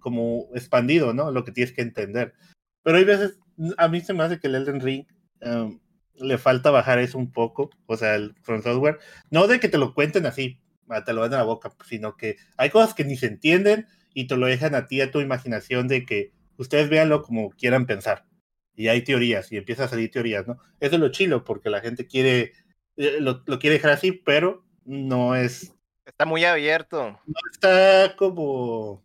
como 0.00 0.48
expandido, 0.54 1.14
¿no? 1.14 1.30
Lo 1.30 1.44
que 1.44 1.52
tienes 1.52 1.72
que 1.72 1.82
entender. 1.82 2.34
Pero 2.82 2.98
hay 2.98 3.04
veces, 3.04 3.38
a 3.76 3.88
mí 3.88 4.00
se 4.00 4.14
me 4.14 4.24
hace 4.24 4.40
que 4.40 4.48
el 4.48 4.56
Elden 4.56 4.80
Ring 4.80 5.06
em, 5.40 5.80
le 6.14 6.38
falta 6.38 6.70
bajar 6.70 6.98
eso 6.98 7.18
un 7.18 7.32
poco, 7.32 7.70
o 7.86 7.96
sea, 7.96 8.16
el 8.16 8.34
From 8.42 8.62
Software. 8.62 8.98
No 9.30 9.46
de 9.46 9.60
que 9.60 9.68
te 9.68 9.78
lo 9.78 9.94
cuenten 9.94 10.26
así, 10.26 10.60
ah, 10.88 11.04
te 11.04 11.12
lo 11.12 11.22
den 11.22 11.34
a 11.34 11.38
la 11.38 11.44
boca, 11.44 11.70
sino 11.86 12.16
que 12.16 12.36
hay 12.56 12.70
cosas 12.70 12.94
que 12.94 13.04
ni 13.04 13.16
se 13.16 13.26
entienden 13.26 13.86
y 14.14 14.26
te 14.26 14.36
lo 14.36 14.46
dejan 14.46 14.74
a 14.74 14.86
ti, 14.86 15.00
a 15.00 15.10
tu 15.10 15.20
imaginación, 15.20 15.88
de 15.88 16.04
que 16.04 16.32
ustedes 16.56 16.88
véanlo 16.88 17.22
como 17.22 17.50
quieran 17.50 17.86
pensar. 17.86 18.26
Y 18.74 18.88
hay 18.88 19.02
teorías, 19.02 19.52
y 19.52 19.58
empieza 19.58 19.84
a 19.84 19.88
salir 19.88 20.10
teorías, 20.10 20.46
¿no? 20.46 20.58
Eso 20.80 20.94
es 20.96 21.00
lo 21.00 21.10
chilo, 21.10 21.44
porque 21.44 21.70
la 21.70 21.80
gente 21.80 22.06
quiere, 22.06 22.52
eh, 22.96 23.18
lo, 23.20 23.42
lo 23.46 23.58
quiere 23.58 23.76
dejar 23.76 23.92
así, 23.92 24.12
pero 24.12 24.64
no 24.84 25.36
es, 25.36 25.74
Está 26.10 26.24
muy 26.24 26.44
abierto. 26.44 27.20
no 27.24 27.40
está 27.52 28.16
como... 28.16 29.02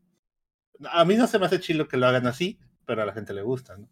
A 0.91 1.05
mí 1.05 1.15
no 1.15 1.27
se 1.27 1.39
me 1.39 1.45
hace 1.45 1.59
chilo 1.59 1.87
que 1.87 1.97
lo 1.97 2.07
hagan 2.07 2.27
así, 2.27 2.59
pero 2.85 3.01
a 3.01 3.05
la 3.05 3.13
gente 3.13 3.33
le 3.33 3.41
gusta, 3.41 3.77
¿no? 3.77 3.89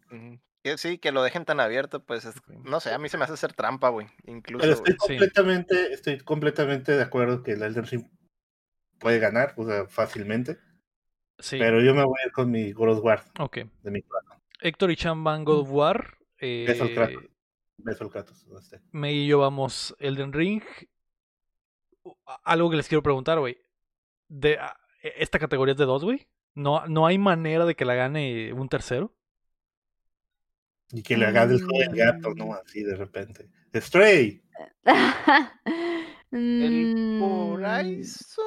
Sí, 0.76 0.96
que 0.98 1.12
lo 1.12 1.22
dejen 1.22 1.44
tan 1.44 1.60
abierto, 1.60 2.02
pues, 2.04 2.24
es- 2.24 2.40
no 2.64 2.80
sé, 2.80 2.92
a 2.94 2.98
mí 2.98 3.08
se 3.10 3.18
me 3.18 3.24
hace 3.24 3.34
hacer 3.34 3.52
trampa, 3.52 3.90
güey. 3.90 4.06
Incluso, 4.26 4.62
Pero 4.62 4.72
estoy 4.72 4.94
güey. 4.94 4.98
Sí. 5.00 5.06
completamente, 5.08 5.92
estoy 5.92 6.18
completamente 6.20 6.92
de 6.92 7.02
acuerdo 7.02 7.42
que 7.42 7.52
el 7.52 7.62
Elden 7.62 7.84
Ring 7.84 8.06
puede 8.98 9.18
ganar, 9.18 9.52
o 9.58 9.66
sea, 9.66 9.86
fácilmente. 9.86 10.58
Sí, 11.38 11.58
Pero 11.58 11.82
yo 11.82 11.94
me 11.94 12.04
voy 12.04 12.14
a 12.22 12.26
ir 12.26 12.32
con 12.32 12.50
mi 12.50 12.72
God 12.72 12.96
of 12.98 13.04
War 13.04 13.24
ok. 13.40 13.58
de 13.82 13.90
mi 13.90 14.00
corazón. 14.02 14.38
Héctor 14.60 14.90
y 14.92 14.96
Chan 14.96 15.22
van 15.24 15.44
God 15.44 15.60
of 15.60 15.70
War. 15.70 16.16
Beso 16.40 16.84
al 16.84 16.90
eh, 16.90 16.94
Kratos. 16.94 17.24
Beso 17.76 18.04
al 18.04 18.10
Kratos. 18.10 18.46
no 18.46 18.60
sé. 18.62 18.80
May 18.92 19.14
y 19.16 19.26
yo 19.26 19.40
vamos 19.40 19.94
Elden 19.98 20.32
Ring. 20.32 20.62
Algo 22.44 22.70
que 22.70 22.76
les 22.76 22.88
quiero 22.88 23.02
preguntar, 23.02 23.38
güey. 23.38 23.58
De, 24.28 24.52
e- 25.02 25.14
¿Esta 25.18 25.38
categoría 25.38 25.72
es 25.72 25.78
de 25.78 25.84
dos, 25.84 26.04
güey? 26.04 26.26
¿No, 26.54 26.86
¿No 26.86 27.06
hay 27.06 27.18
manera 27.18 27.64
de 27.64 27.74
que 27.74 27.84
la 27.84 27.94
gane 27.94 28.52
un 28.52 28.68
tercero? 28.68 29.14
Y 30.92 31.02
que 31.02 31.16
le 31.18 31.26
hagas 31.26 31.50
el 31.50 31.62
juego 31.62 31.78
del 31.80 31.94
gato, 31.96 32.30
Mm. 32.30 32.38
¿no? 32.38 32.54
Así 32.54 32.82
de 32.82 32.94
repente. 32.96 33.50
Stray. 33.74 34.42
El 36.58 36.88
Mm, 37.16 37.18
Horizon. 37.18 38.44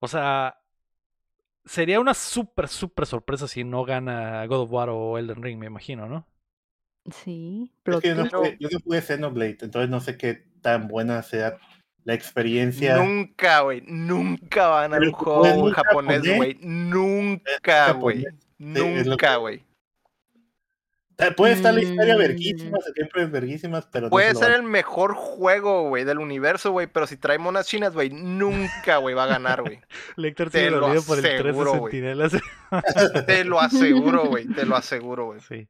O 0.00 0.08
sea, 0.08 0.54
sería 1.64 2.00
una 2.00 2.14
súper, 2.14 2.68
súper 2.68 3.06
sorpresa 3.06 3.48
si 3.48 3.64
no 3.64 3.84
gana 3.84 4.44
God 4.46 4.62
of 4.62 4.72
War 4.72 4.88
o 4.90 5.18
Elden 5.18 5.42
Ring, 5.42 5.58
me 5.58 5.66
imagino, 5.66 6.06
¿no? 6.08 6.26
Sí, 7.10 7.72
Es 7.84 7.98
que 7.98 8.08
yo 8.08 8.14
no, 8.14 8.28
jugué, 8.30 8.56
yo 8.60 8.68
no 8.70 8.78
jugué 8.80 9.02
Xenoblade, 9.02 9.58
entonces 9.62 9.90
no 9.90 10.00
sé 10.00 10.16
qué 10.16 10.34
tan 10.62 10.88
buena 10.88 11.22
sea 11.22 11.58
la 12.04 12.14
experiencia. 12.14 12.96
Nunca, 12.96 13.60
güey. 13.60 13.82
Nunca 13.86 14.68
va 14.68 14.84
a 14.84 14.88
un 14.88 15.12
juego 15.12 15.70
japonés, 15.70 16.22
güey. 16.36 16.58
Nunca, 16.60 17.92
güey. 17.92 18.24
Nunca, 18.58 19.36
güey. 19.36 19.64
Puede 21.36 21.52
estar 21.52 21.72
la 21.72 21.82
historia 21.82 22.14
Mm. 22.16 22.18
verguísima, 22.18 22.78
siempre 22.94 23.22
es 23.22 23.30
verguísimas, 23.30 23.86
pero 23.92 24.10
Puede 24.10 24.34
ser 24.34 24.52
el 24.52 24.62
mejor 24.64 25.14
juego, 25.14 25.88
güey, 25.88 26.02
del 26.04 26.18
universo, 26.18 26.72
güey, 26.72 26.88
pero 26.88 27.06
si 27.06 27.16
trae 27.16 27.38
monas 27.38 27.66
chinas, 27.68 27.92
güey, 27.94 28.10
nunca, 28.10 28.96
güey, 28.96 29.14
va 29.14 29.24
a 29.24 29.28
ganar, 29.28 29.62
güey. 29.62 29.80
Lector 30.16 30.50
Te 30.50 30.70
lo 30.70 30.80
por 31.04 31.18
el 31.18 31.22
13 31.22 31.38
aseguro, 31.48 31.70
güey. 31.78 31.92
centinelas. 31.92 32.32
Te 33.26 33.44
lo 33.44 33.60
aseguro, 33.60 34.24
güey, 34.26 34.46
te 34.46 34.64
lo 34.66 34.74
aseguro, 34.74 35.26
güey. 35.26 35.40
Sí. 35.40 35.68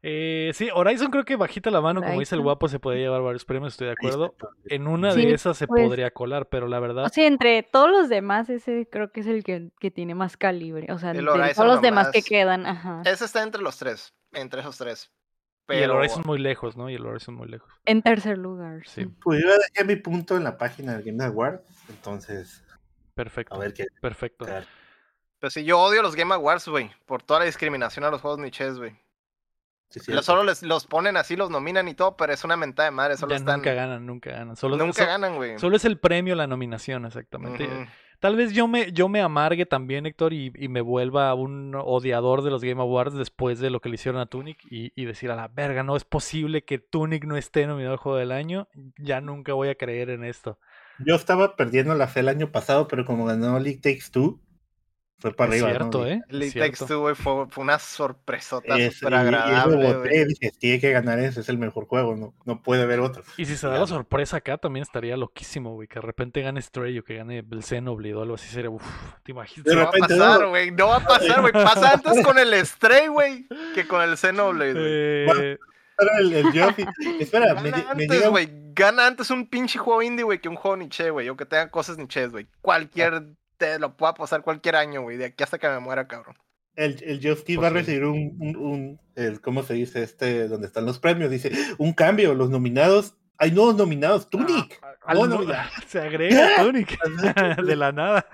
Eh, 0.00 0.52
sí, 0.54 0.68
Horizon 0.72 1.10
creo 1.10 1.24
que 1.24 1.34
bajita 1.34 1.70
la 1.70 1.80
mano, 1.80 2.00
como 2.02 2.20
dice 2.20 2.36
el 2.36 2.40
guapo, 2.40 2.68
se 2.68 2.78
podría 2.78 3.02
llevar 3.04 3.22
varios 3.22 3.44
premios, 3.44 3.72
estoy 3.72 3.88
de 3.88 3.94
acuerdo. 3.94 4.34
En 4.66 4.86
una 4.86 5.10
Sí, 5.12 5.26
de 5.26 5.32
esas 5.34 5.56
se 5.56 5.66
pues. 5.66 5.84
podría 5.84 6.12
colar, 6.12 6.48
pero 6.48 6.68
la 6.68 6.78
verdad, 6.78 7.04
O 7.06 7.08
sea, 7.08 7.26
entre 7.26 7.64
todos 7.64 7.90
los 7.90 8.08
demás, 8.08 8.48
ese 8.48 8.88
creo 8.90 9.10
que 9.10 9.20
es 9.20 9.26
el 9.26 9.42
que, 9.42 9.70
que 9.80 9.90
tiene 9.90 10.14
más 10.14 10.36
calibre. 10.36 10.92
O 10.92 10.98
sea, 10.98 11.10
El 11.10 11.24
de 11.24 11.30
Horizon 11.30 11.54
todos 11.56 11.68
los 11.68 11.82
demás 11.82 12.10
que 12.12 12.22
quedan, 12.22 12.64
ajá. 12.66 13.02
Ese 13.04 13.24
está 13.24 13.42
entre 13.42 13.60
los 13.60 13.76
tres, 13.76 14.14
entre 14.32 14.60
esos 14.60 14.78
tres. 14.78 15.10
y 15.68 15.74
el 15.74 15.90
Horizon 15.90 16.22
muy 16.24 16.38
lejos, 16.38 16.76
¿no? 16.76 16.88
Y 16.88 16.94
el 16.94 17.04
Horizon 17.04 17.34
muy 17.34 17.48
lejos. 17.48 17.68
En 17.84 18.00
tercer 18.02 18.38
lugar. 18.38 18.82
Sí. 18.86 19.02
sí. 19.02 19.06
Pues 19.20 19.42
yo 19.42 19.48
ya 19.48 19.56
dejé 19.74 19.84
mi 19.84 19.96
punto 19.96 20.36
en 20.36 20.44
la 20.44 20.56
página 20.58 20.92
del 20.96 21.02
Game 21.02 21.24
Award, 21.24 21.60
entonces, 21.88 22.62
Perfecto. 23.14 23.56
a 23.56 23.58
ver 23.58 23.74
qué. 23.74 23.86
Perfecto. 24.00 24.46
Pero 25.40 25.50
si 25.50 25.64
yo 25.64 25.80
odio 25.80 26.02
los 26.02 26.14
Game 26.14 26.32
Awards, 26.34 26.68
güey, 26.68 26.90
por 27.04 27.22
toda 27.24 27.40
la 27.40 27.46
discriminación 27.46 28.04
a 28.04 28.10
los 28.10 28.20
juegos 28.20 28.38
niches, 28.38 28.78
güey. 28.78 28.96
Sí. 29.90 30.00
Solo 30.22 30.44
les, 30.44 30.62
los 30.62 30.86
ponen 30.86 31.16
así, 31.16 31.34
los 31.36 31.50
nominan 31.50 31.88
y 31.88 31.94
todo, 31.94 32.16
pero 32.16 32.32
es 32.32 32.44
una 32.44 32.56
mentada 32.56 32.88
de 32.88 32.94
madre, 32.94 33.16
solo 33.16 33.30
Ya 33.30 33.36
están... 33.36 33.56
nunca 33.60 33.72
ganan, 33.72 34.04
nunca 34.04 34.30
ganan. 34.30 34.56
Solo, 34.56 34.76
nunca 34.76 35.04
so- 35.04 35.06
ganan, 35.06 35.36
güey. 35.36 35.58
solo 35.58 35.76
es 35.76 35.84
el 35.84 35.98
premio, 35.98 36.34
la 36.34 36.46
nominación, 36.46 37.06
exactamente. 37.06 37.68
Tal 38.20 38.34
vez 38.34 38.52
yo 38.52 38.66
me, 38.66 38.90
yo 38.92 39.08
me 39.08 39.20
amargue 39.22 39.64
también, 39.64 40.04
Héctor, 40.04 40.32
y, 40.32 40.52
y 40.56 40.68
me 40.68 40.80
vuelva 40.80 41.32
un 41.34 41.74
odiador 41.76 42.42
de 42.42 42.50
los 42.50 42.62
Game 42.64 42.80
Awards 42.82 43.14
después 43.14 43.60
de 43.60 43.70
lo 43.70 43.80
que 43.80 43.88
le 43.88 43.94
hicieron 43.94 44.20
a 44.20 44.26
Tunic 44.26 44.58
y, 44.70 44.92
y 45.00 45.04
decir 45.04 45.30
a 45.30 45.36
la 45.36 45.46
verga, 45.48 45.84
no 45.84 45.94
es 45.96 46.04
posible 46.04 46.64
que 46.64 46.78
Tunic 46.78 47.24
no 47.24 47.36
esté 47.36 47.66
nominado 47.68 47.92
al 47.92 47.98
juego 48.00 48.18
del 48.18 48.32
año. 48.32 48.66
Ya 48.96 49.20
nunca 49.20 49.52
voy 49.52 49.68
a 49.68 49.76
creer 49.76 50.10
en 50.10 50.24
esto. 50.24 50.58
yo 50.98 51.14
estaba 51.14 51.54
perdiendo 51.54 51.94
la 51.94 52.08
fe 52.08 52.20
el 52.20 52.28
año 52.28 52.50
pasado, 52.50 52.88
pero 52.88 53.04
como 53.04 53.24
ganó 53.24 53.56
League 53.60 53.78
Takes 53.80 54.10
Two, 54.10 54.40
fue 55.20 55.34
para 55.34 55.54
Es 55.56 55.62
arriba. 55.62 55.78
¿no? 55.78 55.90
cierto, 55.90 56.06
Y- 56.06 56.10
¿eh? 56.12 56.50
Cierto. 56.50 56.70
Takes 56.78 56.86
Two, 56.86 57.00
güey, 57.00 57.14
fue, 57.14 57.46
fue 57.48 57.64
una 57.64 57.78
sorpresota 57.78 58.76
Es- 58.78 58.94
súper 58.98 59.12
y- 59.12 59.16
y 59.16 59.18
agradable, 59.18 59.76
voté, 59.94 60.08
güey. 60.10 60.24
dije, 60.26 60.52
tiene 60.58 60.80
que 60.80 60.92
ganar 60.92 61.18
ese, 61.18 61.40
es 61.40 61.48
el 61.48 61.58
mejor 61.58 61.86
juego, 61.86 62.14
no, 62.16 62.34
no 62.44 62.62
puede 62.62 62.82
haber 62.84 63.00
otro. 63.00 63.22
Y 63.36 63.44
si 63.44 63.56
se 63.56 63.66
da 63.66 63.78
la 63.78 63.86
sorpresa 63.86 64.36
acá, 64.38 64.58
también 64.58 64.82
estaría 64.82 65.16
loquísimo, 65.16 65.74
güey. 65.74 65.88
Que 65.88 65.96
de 65.96 66.02
repente 66.06 66.40
gane 66.42 66.62
Stray 66.62 66.98
o 66.98 67.04
que 67.04 67.16
gane 67.16 67.38
el 67.50 67.62
Xenoblade 67.62 68.14
o 68.14 68.22
algo 68.22 68.34
así. 68.36 68.48
Sería, 68.48 68.70
uff, 68.70 68.84
te 69.24 69.32
imaginas. 69.32 69.64
De 69.64 69.74
No 69.74 69.82
va 69.82 69.88
a 69.88 69.92
pasar, 69.92 70.40
no. 70.40 70.48
güey. 70.50 70.70
No 70.70 70.86
va 70.88 70.96
a 70.96 71.04
pasar, 71.04 71.40
güey. 71.40 71.52
Pasa 71.52 71.92
antes 71.94 72.24
con 72.24 72.38
el 72.38 72.54
Stray, 72.66 73.08
güey, 73.08 73.46
que 73.74 73.86
con 73.88 74.00
el 74.02 74.16
Xenoblade, 74.16 74.72
güey. 74.72 74.84
Eh, 74.86 75.58
Pero 75.96 76.10
el, 76.20 76.32
el 76.32 76.46
espera, 77.20 77.54
me, 77.54 77.70
Gana 77.72 77.82
me 77.82 77.90
antes, 78.04 78.08
llega 78.10 78.28
güey. 78.28 78.48
Gana 78.72 79.06
antes 79.08 79.30
un 79.30 79.48
pinche 79.48 79.80
juego 79.80 80.00
indie, 80.00 80.22
güey, 80.24 80.38
que 80.40 80.48
un 80.48 80.54
juego 80.54 80.76
niche, 80.76 81.10
güey. 81.10 81.28
O 81.28 81.36
que 81.36 81.44
tenga 81.44 81.68
cosas 81.72 81.98
niches, 81.98 82.30
güey. 82.30 82.46
Cualquier. 82.60 83.24
Te 83.58 83.78
lo 83.78 83.96
pueda 83.96 84.14
pasar 84.14 84.42
cualquier 84.42 84.76
año, 84.76 85.02
güey. 85.02 85.16
De 85.16 85.26
aquí 85.26 85.44
hasta 85.44 85.58
que 85.58 85.68
me 85.68 85.78
muera, 85.80 86.08
cabrón. 86.08 86.36
el, 86.76 87.02
el 87.04 87.20
Pues 87.20 87.58
va 87.58 87.66
a 87.66 87.70
sí. 87.70 87.74
recibir 87.74 88.04
un, 88.04 88.36
un, 88.40 88.56
un- 88.56 89.00
el, 89.16 89.40
¿cómo 89.40 89.62
se 89.64 89.74
dice? 89.74 90.02
Este, 90.02 90.48
donde 90.48 90.66
están 90.68 90.86
los 90.86 90.98
premios, 91.00 91.30
dice, 91.30 91.50
un 91.78 91.92
cambio, 91.92 92.34
los 92.34 92.50
nominados, 92.50 93.16
hay 93.36 93.50
nuevos 93.50 93.74
nominados, 93.76 94.30
Tunic. 94.30 94.80
al 95.04 95.18
No, 95.18 95.26
no- 95.26 95.42
no, 95.42 95.48
ya. 95.48 95.68
se 95.88 96.00
agrega 96.00 96.56
Tunic 96.62 96.96
de 97.64 97.76
la 97.76 97.90
nada. 97.92 98.26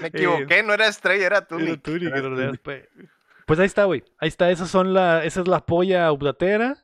Me 0.00 0.06
Eh, 0.06 0.10
equivoqué, 0.14 0.62
no 0.62 0.72
era 0.72 0.90
Stray, 0.90 1.20
era 1.20 1.36
Era 1.38 1.46
Tunic. 1.46 1.82
Tunic, 1.82 2.08
Era 2.08 2.16
en 2.18 2.22
realidad, 2.24 2.46
Tunic. 2.46 2.60
pues. 2.62 2.88
Pues 3.46 3.58
ahí 3.60 3.66
está, 3.66 3.84
güey. 3.84 4.04
Ahí 4.18 4.28
está, 4.28 4.50
esas 4.50 4.70
son 4.70 4.94
la, 4.94 5.24
esa 5.24 5.40
es 5.40 5.48
la 5.48 5.66
polla 5.66 6.10
updatera. 6.12 6.78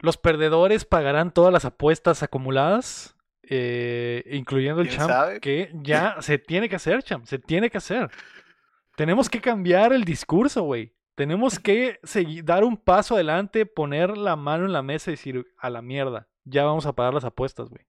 Los 0.00 0.16
perdedores 0.16 0.84
pagarán 0.84 1.32
todas 1.32 1.52
las 1.52 1.64
apuestas 1.64 2.22
acumuladas, 2.22 3.13
eh, 3.48 4.24
incluyendo 4.32 4.80
el 4.82 4.88
¿Quién 4.88 5.00
champ, 5.00 5.10
sabe? 5.10 5.40
que 5.40 5.70
ya 5.74 6.16
se 6.20 6.38
tiene 6.38 6.68
que 6.68 6.76
hacer, 6.76 7.02
champ, 7.02 7.24
se 7.26 7.38
tiene 7.38 7.70
que 7.70 7.78
hacer. 7.78 8.10
Tenemos 8.96 9.28
que 9.28 9.40
cambiar 9.40 9.92
el 9.92 10.04
discurso, 10.04 10.62
güey. 10.62 10.94
Tenemos 11.14 11.58
que 11.58 12.00
seguir, 12.02 12.44
dar 12.44 12.64
un 12.64 12.76
paso 12.76 13.14
adelante, 13.14 13.66
poner 13.66 14.16
la 14.16 14.36
mano 14.36 14.64
en 14.66 14.72
la 14.72 14.82
mesa 14.82 15.10
y 15.10 15.14
decir, 15.14 15.46
a 15.58 15.70
la 15.70 15.80
mierda, 15.80 16.28
ya 16.44 16.64
vamos 16.64 16.86
a 16.86 16.92
pagar 16.92 17.14
las 17.14 17.24
apuestas, 17.24 17.68
güey. 17.68 17.86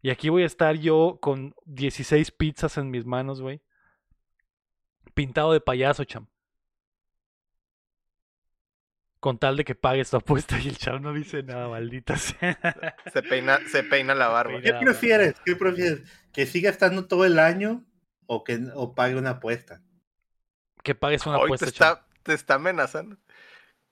Y 0.00 0.10
aquí 0.10 0.28
voy 0.28 0.42
a 0.42 0.46
estar 0.46 0.76
yo 0.76 1.18
con 1.20 1.54
16 1.64 2.30
pizzas 2.32 2.76
en 2.76 2.90
mis 2.90 3.06
manos, 3.06 3.40
güey. 3.40 3.62
Pintado 5.14 5.52
de 5.52 5.60
payaso, 5.60 6.04
cham. 6.04 6.28
Con 9.24 9.38
tal 9.38 9.56
de 9.56 9.64
que 9.64 9.74
pagues 9.74 10.10
tu 10.10 10.18
apuesta 10.18 10.58
y 10.60 10.68
el 10.68 10.76
cham 10.76 11.00
no 11.00 11.14
dice 11.14 11.42
nada, 11.42 11.66
maldita 11.68 12.14
sea. 12.18 12.58
Se 13.10 13.22
peina, 13.22 13.58
se 13.70 13.82
peina 13.82 14.14
la 14.14 14.28
barba. 14.28 14.60
Peina. 14.60 14.78
¿Qué 14.78 14.84
prefieres? 14.84 15.34
¿Qué 15.46 15.56
prefieres? 15.56 16.02
¿Que 16.30 16.44
siga 16.44 16.68
estando 16.68 17.06
todo 17.06 17.24
el 17.24 17.38
año 17.38 17.82
o 18.26 18.44
que 18.44 18.60
o 18.74 18.94
pague 18.94 19.16
una 19.16 19.30
apuesta? 19.30 19.80
Que 20.82 20.94
pagues 20.94 21.24
una 21.24 21.38
Hoy 21.38 21.44
apuesta, 21.44 21.64
te 21.64 21.72
está, 21.72 22.06
te 22.22 22.34
está 22.34 22.54
amenazando. 22.56 23.16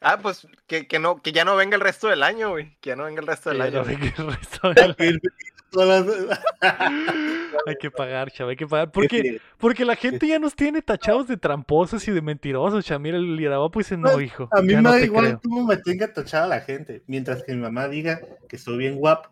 Ah, 0.03 0.19
pues 0.21 0.47
que, 0.67 0.87
que 0.87 0.99
no, 0.99 1.23
que 1.23 1.33
ya 1.33 1.47
no 1.47 1.57
venga 1.57 1.77
el 1.77 1.81
resto 1.81 2.09
del 2.09 2.23
año, 2.25 2.51
güey. 2.51 2.77
Que 2.83 2.91
ya 2.91 2.97
no 2.97 3.05
venga 3.05 3.23
el 3.23 3.27
resto 3.27 3.53
Que 3.53 3.57
del 3.57 3.73
ya 3.73 3.81
año. 3.81 3.89
no 3.91 3.99
venga 3.99 4.15
el 4.19 4.37
resto 4.37 4.69
de 4.75 4.87
la- 4.89 4.95
Que 4.95 5.19
todas 5.73 6.07
las- 6.07 6.41
Hay 7.67 7.77
que 7.81 7.91
pagar, 7.91 8.31
cham, 8.31 8.49
hay 8.49 8.57
que 8.57 8.67
pagar. 8.67 8.91
Porque, 8.91 9.41
porque 9.59 9.85
la 9.85 9.95
gente 9.97 10.27
ya 10.27 10.39
nos 10.39 10.55
tiene 10.55 10.83
tachados 10.83 11.29
de 11.29 11.37
tramposos 11.37 12.07
y 12.09 12.11
de 12.13 12.21
mentirosos, 12.23 12.85
cham. 12.85 13.03
Mira, 13.03 13.17
el 13.19 13.39
Irabapo 13.41 13.79
dice, 13.79 13.97
no, 13.97 14.11
Pues, 14.13 14.27
hijo, 14.27 14.49
A 14.53 14.63
mí 14.63 14.75
me 14.75 14.83
no 14.83 14.91
da 14.91 14.99
te 14.99 15.05
igual 15.05 15.41
cómo 15.43 15.65
me 15.67 15.77
tenga 15.77 16.13
tachada 16.13 16.47
la 16.47 16.61
gente, 16.61 17.03
mientras 17.07 17.43
que 17.45 17.55
mi 17.55 17.61
mamá 17.61 17.89
diga 17.89 18.21
que 18.49 18.59
soy 18.59 18.79
bien 18.79 18.97
guapo. 18.97 19.31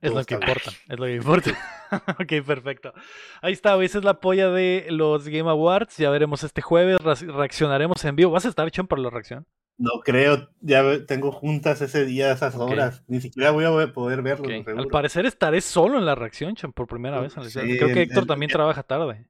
Es 0.00 0.12
lo 0.12 0.24
que 0.24 0.34
importa, 0.34 0.70
es 0.88 0.98
lo 0.98 1.04
que 1.06 1.14
importa. 1.14 1.50
ok, 2.18 2.44
perfecto. 2.44 2.92
Ahí 3.40 3.52
está, 3.52 3.80
esa 3.84 3.98
es 3.98 4.04
la 4.04 4.18
polla 4.20 4.50
de 4.50 4.86
los 4.90 5.28
Game 5.28 5.48
Awards. 5.48 5.96
Ya 5.96 6.10
veremos 6.10 6.42
este 6.42 6.60
jueves, 6.60 6.98
re- 7.00 7.32
reaccionaremos 7.32 8.04
en 8.04 8.16
vivo. 8.16 8.32
¿Vas 8.32 8.44
a 8.44 8.48
estar, 8.48 8.68
Cham, 8.72 8.88
para 8.88 9.00
la 9.00 9.10
reacción? 9.10 9.46
No 9.78 10.00
creo, 10.04 10.48
ya 10.60 10.82
tengo 11.06 11.32
juntas 11.32 11.80
ese 11.80 12.04
día, 12.04 12.28
a 12.28 12.32
esas 12.34 12.54
horas. 12.56 13.02
Ni 13.08 13.20
siquiera 13.20 13.50
voy 13.50 13.64
a 13.64 13.92
poder 13.92 14.22
verlo. 14.22 14.48
Al 14.76 14.86
parecer 14.88 15.26
estaré 15.26 15.60
solo 15.60 15.98
en 15.98 16.06
la 16.06 16.14
reacción, 16.14 16.54
Cham, 16.54 16.72
por 16.72 16.86
primera 16.86 17.20
vez. 17.20 17.36
en 17.36 17.44
la 17.44 17.50
Sí. 17.50 17.58
Creo 17.58 17.88
que 17.88 18.02
Héctor 18.02 18.26
también 18.26 18.50
trabaja 18.50 18.82
tarde. 18.82 19.26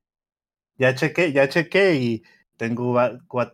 Ya 0.76 0.94
chequé, 0.94 1.32
ya 1.32 1.48
chequé 1.48 1.94
y 1.94 2.22
tengo 2.56 2.98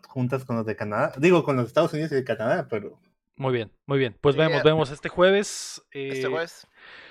juntas 0.08 0.44
con 0.44 0.56
los 0.56 0.66
de 0.66 0.76
Canadá. 0.76 1.12
Digo, 1.18 1.44
con 1.44 1.56
los 1.56 1.66
Estados 1.66 1.92
Unidos 1.92 2.12
y 2.12 2.16
de 2.16 2.24
Canadá, 2.24 2.66
pero 2.68 2.98
Muy 3.36 3.52
bien, 3.52 3.70
muy 3.86 3.98
bien. 3.98 4.16
Pues 4.20 4.34
Sí, 4.34 4.40
vemos, 4.40 4.58
ya. 4.58 4.62
vemos 4.64 4.90
este 4.90 5.08
jueves. 5.08 5.82
Este 5.92 6.22
eh, 6.22 6.30
jueves. 6.30 6.66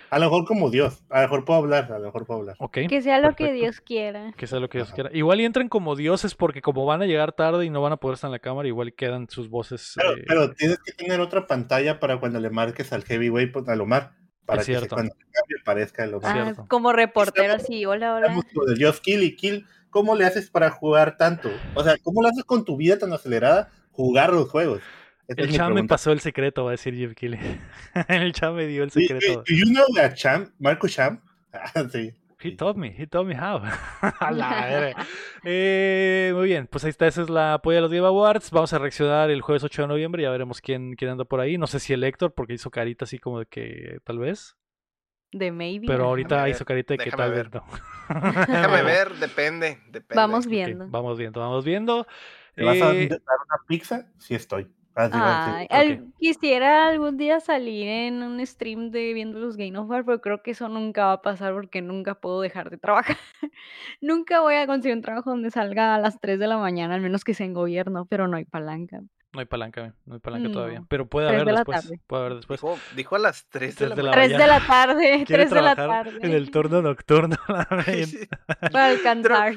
A 0.10 0.20
lo 0.20 0.26
mejor 0.26 0.46
como 0.46 0.70
Dios. 0.70 1.04
A 1.10 1.18
lo 1.22 1.28
mejor 1.28 1.46
puedo 1.46 1.60
hablar, 1.60 1.92
a 1.92 2.00
lo 2.00 2.06
mejor 2.06 2.26
puedo 2.26 2.40
hablar. 2.42 2.56
Ok. 2.60 2.78
Que 2.90 3.02
sea 3.02 3.20
lo 3.20 3.36
que. 3.36 3.52
Dios 3.54 3.82
quiera. 3.82 4.32
Que 4.38 4.48
sea 4.48 4.60
lo 4.60 4.70
que 4.70 4.78
Dios 4.80 4.88
Ajá. 4.90 4.96
quiera. 4.96 5.10
Igual 5.14 5.42
y 5.42 5.46
entren 5.46 5.70
como 5.70 5.96
dioses 5.96 6.36
porque 6.36 6.62
como 6.62 6.86
van 6.86 7.02
a 7.02 7.06
llegar 7.06 7.34
tarde 7.34 7.66
y 7.66 7.70
no 7.70 7.82
van 7.82 7.94
a 7.94 7.98
poder 7.98 8.16
estar 8.16 8.28
en 8.30 8.34
la 8.34 8.40
cámara, 8.40 8.68
igual 8.68 8.94
quedan 8.94 9.30
sus 9.30 9.50
voces. 9.50 9.94
Pero, 9.96 10.18
eh, 10.18 10.24
pero 10.28 10.52
tienes 10.54 10.80
que 10.80 10.92
tener 10.94 11.20
otra 11.20 11.48
pantalla 11.48 12.00
para 12.00 12.20
cuando 12.20 12.40
le 12.40 12.50
marques 12.50 12.92
al 12.94 13.04
heavyweight 13.04 13.52
pues, 13.52 13.68
a 13.70 13.76
Lomar. 13.76 14.12
Para 14.46 14.62
Es 14.62 14.68
que 14.68 14.74
se- 14.74 14.80
cierto. 14.80 14.96
cuando 14.96 15.14
se 15.14 15.20
cambie 15.32 15.58
parezca 15.66 16.04
el 16.04 16.12
Lomar. 16.12 16.38
Ah, 16.38 16.44
cierto. 16.44 16.66
como 16.70 16.94
reportero 16.94 17.54
así, 17.54 17.86
hola, 17.86 18.16
hola. 18.16 18.34
Just 18.80 19.04
Kill 19.04 19.24
y 19.24 19.36
Kill. 19.36 19.66
¿Cómo 19.90 20.16
le 20.16 20.26
haces 20.26 20.50
para 20.50 20.70
jugar 20.70 21.18
tanto? 21.18 21.50
O 21.74 21.84
sea, 21.84 21.96
¿cómo 22.04 22.22
lo 22.22 22.28
haces 22.28 22.44
con 22.44 22.66
tu 22.66 22.76
vida 22.78 23.00
tan 23.00 23.12
acelerada 23.14 23.70
jugar 23.92 24.32
los 24.34 24.50
juegos? 24.50 24.82
El 25.28 25.52
Cham 25.52 25.74
me 25.74 25.84
pasó 25.84 26.12
el 26.12 26.20
secreto, 26.20 26.64
va 26.64 26.72
a 26.72 26.72
decir 26.72 26.95
Jeff 26.95 27.14
Kelly. 27.14 27.38
el 28.08 28.32
Cham 28.34 28.56
me 28.56 28.66
dio 28.68 28.84
el 28.84 28.91
secreto. 28.91 29.44
Do 29.48 29.56
you 29.56 29.66
know 29.66 29.86
that 29.95 30.14
Cham? 30.16 30.54
Marco 30.60 30.88
Cham? 30.88 31.22
Ah, 31.54 31.86
sí. 31.91 32.14
He 32.40 32.52
told 32.56 32.78
me, 32.78 32.94
he 32.95 33.08
told 33.08 33.28
me 33.28 33.34
how. 33.36 33.60
A 34.20 34.32
la. 34.32 34.94
Eh, 35.44 36.32
muy 36.36 36.45
bien, 36.45 36.68
pues 36.68 36.84
ahí 36.84 36.91
está, 36.91 37.08
esa 37.08 37.24
es 37.24 37.30
la 37.32 37.56
apoya 37.56 37.78
de 37.78 37.82
los 37.82 37.91
Game 37.91 38.06
Awards. 38.06 38.52
Vamos 38.52 38.72
a 38.74 38.78
reaccionar 38.78 39.32
el 39.32 39.41
jueves 39.41 39.64
8 39.64 39.84
de 39.84 39.88
noviembre, 39.88 40.22
ya 40.22 40.30
veremos 40.30 40.62
quién, 40.62 40.94
quién 40.95 41.10
anda 41.12 41.26
por 41.26 41.40
ahí. 41.40 41.58
No 41.58 41.66
sé 41.66 41.80
si 41.80 41.94
el 41.94 42.04
Héctor, 42.04 42.34
porque 42.36 42.54
hizo 42.54 42.70
carita 42.70 43.06
así 43.06 43.18
como 43.18 43.40
de 43.40 43.48
que 43.48 43.98
tal 44.04 44.20
vez. 44.20 44.56
De 45.32 45.52
maybe. 45.52 45.88
Pero 45.88 46.06
ahorita 46.06 46.44
ver, 46.44 46.52
hizo 46.52 46.64
carita 46.64 46.94
de 46.94 46.99
que 46.99 47.10
tal 47.12 47.32
vez 47.32 47.52
no. 47.52 47.64
Déjame 48.08 48.84
ver, 48.84 49.16
depende, 49.16 49.80
depende. 49.88 50.16
Vamos 50.16 50.45
viendo. 50.45 50.88
vamos 50.90 51.18
viendo, 51.18 51.40
vamos 51.40 51.66
viendo. 51.66 52.08
¿Te 52.54 52.64
vas 52.64 52.82
a 52.82 52.94
Eh, 52.94 53.08
dar 53.10 53.20
una 53.20 53.58
pizza? 53.68 54.12
Sí 54.20 54.36
estoy. 54.36 54.68
Ah, 54.99 55.06
sí, 55.06 55.18
va, 55.19 55.45
sí. 55.45 55.68
Ay, 55.69 55.91
ok. 55.94 55.99
al- 55.99 56.14
quisiera 56.19 56.88
algún 56.88 57.18
día 57.18 57.40
salir 57.40 57.88
en 57.88 58.24
un 58.24 58.45
stream 58.45 58.90
de 58.90 59.14
viendo 59.14 59.38
los 59.40 59.56
Game 59.56 59.78
of 59.78 59.88
War, 59.90 60.03
pero 60.06 60.19
creo 60.22 60.41
que 60.41 60.52
eso 60.52 60.68
nunca 60.69 61.06
va 61.06 61.11
a 61.14 61.22
pasar 61.22 61.53
porque 61.53 61.82
nunca 61.84 62.15
puedo 62.15 62.41
dejar 62.41 62.69
de 62.72 62.78
trabajar. 62.78 63.15
nunca 64.02 64.41
voy 64.41 64.56
a 64.56 64.65
conseguir 64.68 64.95
un 64.95 65.03
trabajo 65.03 65.30
donde 65.30 65.52
salga 65.52 65.95
a 65.95 65.99
las 65.99 66.19
3 66.19 66.40
de 66.40 66.48
la 66.48 66.57
mañana, 66.57 66.95
al 66.95 67.02
menos 67.02 67.24
que 67.24 67.34
sea 67.34 67.45
en 67.45 67.53
gobierno, 67.53 68.06
pero 68.06 68.28
no 68.28 68.38
hay 68.38 68.45
palanca. 68.45 69.02
No 69.34 69.41
hay 69.41 69.45
palanca, 69.45 69.94
no 70.06 70.15
hay 70.15 70.19
palanca 70.19 70.52
todavía. 70.52 70.80
No. 70.80 70.88
Pero 70.90 71.06
puede 71.06 71.28
haber 71.28 71.45
de 71.45 71.52
después. 71.52 71.91
Puede 72.07 72.22
haber 72.26 72.36
después. 72.38 72.60
Dijo, 72.61 72.78
dijo 72.95 73.15
a 73.18 73.19
las 73.19 73.45
3 73.49 73.76
de 73.76 73.86
Tres 73.86 73.90
la 73.90 73.95
de 73.95 74.03
la 74.03 74.10
mañana. 74.11 74.28
3 74.28 74.40
de 74.40 74.48
la 74.48 74.65
tarde, 74.68 75.02
Quiere 75.28 75.44
3 75.44 75.49
de 75.52 75.61
la 75.61 75.76
trabajar 75.76 76.06
tarde. 76.06 76.19
En 76.26 76.32
el 76.34 76.49
turno 76.49 76.82
nocturno. 76.82 77.36
Para 78.72 78.86
alcanzar. 78.88 79.53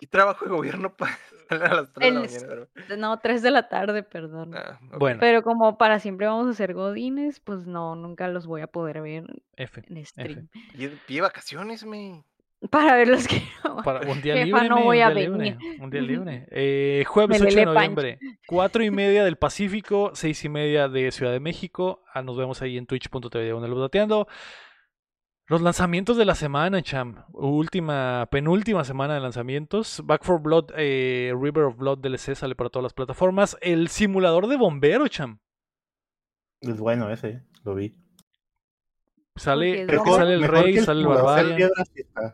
Y 0.00 0.06
trabajo 0.08 0.44
de 0.44 0.50
gobierno 0.50 0.94
para 0.94 1.16
a 1.50 1.74
las 1.74 1.92
3 1.92 1.94
de 1.94 2.00
la 2.00 2.06
El- 2.08 2.14
mañana. 2.14 2.68
pero- 2.86 2.96
No, 2.98 3.18
3 3.18 3.42
de 3.42 3.50
la 3.50 3.68
tarde, 3.68 4.02
perdón. 4.02 4.54
Ah. 4.54 4.78
Bueno, 4.98 5.18
Pero 5.20 5.42
como 5.42 5.76
para 5.78 5.98
siempre 6.00 6.26
vamos 6.26 6.48
a 6.48 6.54
ser 6.54 6.74
godines, 6.74 7.40
pues 7.40 7.66
no, 7.66 7.94
nunca 7.96 8.28
los 8.28 8.46
voy 8.46 8.60
a 8.62 8.66
poder 8.66 9.00
ver 9.02 9.24
F. 9.56 9.82
en 9.88 10.04
stream. 10.06 10.48
Y 10.74 10.88
pide 10.88 11.20
vacaciones, 11.22 11.84
me. 11.84 12.24
Para 12.70 12.94
ver 12.96 13.08
los 13.08 13.28
que 13.28 13.42
Para 13.84 14.10
un 14.10 14.22
día 14.22 14.34
Jefa, 14.36 14.44
libre, 14.46 14.68
no 14.70 14.76
me, 14.76 14.82
voy 14.84 14.98
un 14.98 15.02
a 15.04 15.10
día 15.10 15.28
libre, 15.28 15.38
venir. 15.58 15.80
un 15.82 15.90
día 15.90 16.00
libre. 16.00 16.46
Eh, 16.50 17.04
jueves 17.06 17.38
Me 17.40 17.46
8 17.48 17.54
de 17.56 17.60
lele 17.60 17.64
Pancho. 17.74 17.74
noviembre, 17.74 18.18
4 18.46 18.84
y 18.84 18.90
media 18.90 19.22
del 19.24 19.36
Pacífico, 19.36 20.12
6 20.14 20.44
y 20.46 20.48
media 20.48 20.88
de 20.88 21.10
Ciudad 21.12 21.32
de 21.32 21.40
México. 21.40 22.02
Ah, 22.14 22.22
nos 22.22 22.38
vemos 22.38 22.62
ahí 22.62 22.78
en 22.78 22.86
twitch.tv 22.86 23.52
Budateando. 23.52 24.28
Los 25.46 25.60
lanzamientos 25.60 26.16
de 26.16 26.24
la 26.24 26.34
semana, 26.34 26.80
Cham. 26.82 27.24
Última, 27.32 28.26
penúltima 28.30 28.82
semana 28.84 29.14
de 29.14 29.20
lanzamientos. 29.20 30.00
Back 30.04 30.24
for 30.24 30.40
Blood, 30.40 30.70
eh, 30.76 31.34
River 31.38 31.64
of 31.64 31.76
Blood 31.76 31.98
DLC 31.98 32.34
sale 32.34 32.54
para 32.54 32.70
todas 32.70 32.84
las 32.84 32.94
plataformas. 32.94 33.56
El 33.60 33.88
simulador 33.88 34.46
de 34.46 34.56
bombero, 34.56 35.06
Cham. 35.08 35.38
Es 36.62 36.78
bueno 36.78 37.10
ese, 37.10 37.42
lo 37.62 37.74
vi. 37.74 37.94
Sale, 39.36 39.84
creo 39.86 40.04
que 40.04 40.12
sale 40.12 40.34
el 40.34 40.40
mejor 40.42 40.62
rey, 40.62 40.76
el 40.78 40.84
sale 40.84 41.00
el 41.00 41.06
barbarian. 41.08 41.70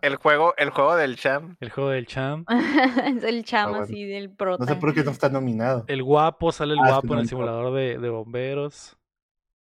El 0.02 0.16
juego, 0.16 0.54
el 0.58 0.68
juego 0.70 0.94
del 0.96 1.16
Cham. 1.16 1.56
el 1.58 1.70
juego 1.70 1.90
del 1.90 2.06
Cham. 2.06 2.44
es 3.16 3.24
el 3.24 3.42
chama 3.44 3.70
bueno. 3.70 3.84
así 3.84 4.04
del 4.04 4.28
No 4.28 4.36
prota. 4.36 4.66
sé 4.66 4.76
por 4.76 4.94
qué 4.94 5.02
no 5.02 5.10
está 5.10 5.30
nominado. 5.30 5.84
El 5.88 6.02
guapo, 6.04 6.52
sale 6.52 6.74
el 6.74 6.78
Ah, 6.80 6.88
guapo 6.90 7.06
no 7.08 7.14
en 7.14 7.20
el 7.20 7.28
simulador 7.28 7.74
de, 7.74 7.98
de 7.98 8.08
bomberos. 8.10 8.96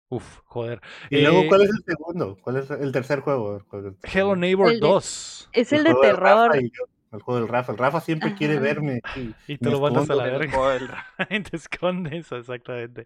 Uf, 0.09 0.39
joder. 0.45 0.81
Y 1.11 1.21
luego, 1.21 1.41
Eh, 1.41 1.47
¿cuál 1.47 1.61
es 1.61 1.69
el 1.69 1.83
segundo? 1.85 2.37
¿Cuál 2.41 2.57
es 2.57 2.69
el 2.71 2.91
tercer 2.91 3.19
juego? 3.21 3.63
¿Cuál 3.69 3.85
es 3.85 3.93
el 3.93 3.97
Hello? 4.11 4.35
Neighbor 4.35 4.69
El 4.71 4.79
de- 4.79 4.87
2. 4.87 5.49
Es 5.53 5.71
el 5.71 5.83
de 5.83 5.93
terror. 6.01 6.55
Y 6.59 6.69
yo. 6.71 6.85
el 7.11 7.21
juego 7.23 7.39
del 7.39 7.49
Rafa. 7.49 7.71
El 7.71 7.77
Rafa 7.79 8.01
siempre 8.01 8.35
quiere 8.35 8.59
verme. 8.59 9.01
Y 9.47 9.57
te 9.57 9.69
lo 9.71 9.79
mandas 9.79 10.09
a 10.11 10.15
la 10.15 10.23
verga. 10.25 10.51
juego 10.51 10.69
del- 10.69 10.89
te 11.51 11.55
escondes, 11.57 12.31
exactamente. 12.31 13.05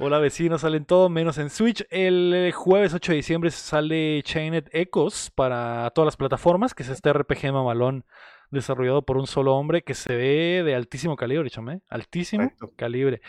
Hola 0.00 0.18
vecinos, 0.18 0.60
salen 0.62 0.84
todo 0.84 1.08
menos 1.08 1.38
en 1.38 1.50
Switch. 1.50 1.84
El 1.90 2.32
eh, 2.34 2.52
jueves 2.52 2.92
8 2.94 3.12
de 3.12 3.16
diciembre 3.16 3.50
sale 3.52 4.20
Chained 4.24 4.68
Echoes 4.72 5.30
para 5.34 5.90
todas 5.94 6.06
las 6.06 6.16
plataformas, 6.16 6.74
que 6.74 6.82
es 6.84 6.88
este 6.88 7.12
RPG 7.12 7.52
mamalón 7.52 8.04
desarrollado 8.50 9.02
por 9.02 9.16
un 9.16 9.26
solo 9.26 9.54
hombre 9.54 9.82
que 9.82 9.94
se 9.94 10.14
ve 10.14 10.62
de 10.64 10.74
altísimo 10.74 11.16
calibre, 11.16 11.50
chame. 11.50 11.80
Altísimo 11.88 12.52
calibre. 12.76 13.20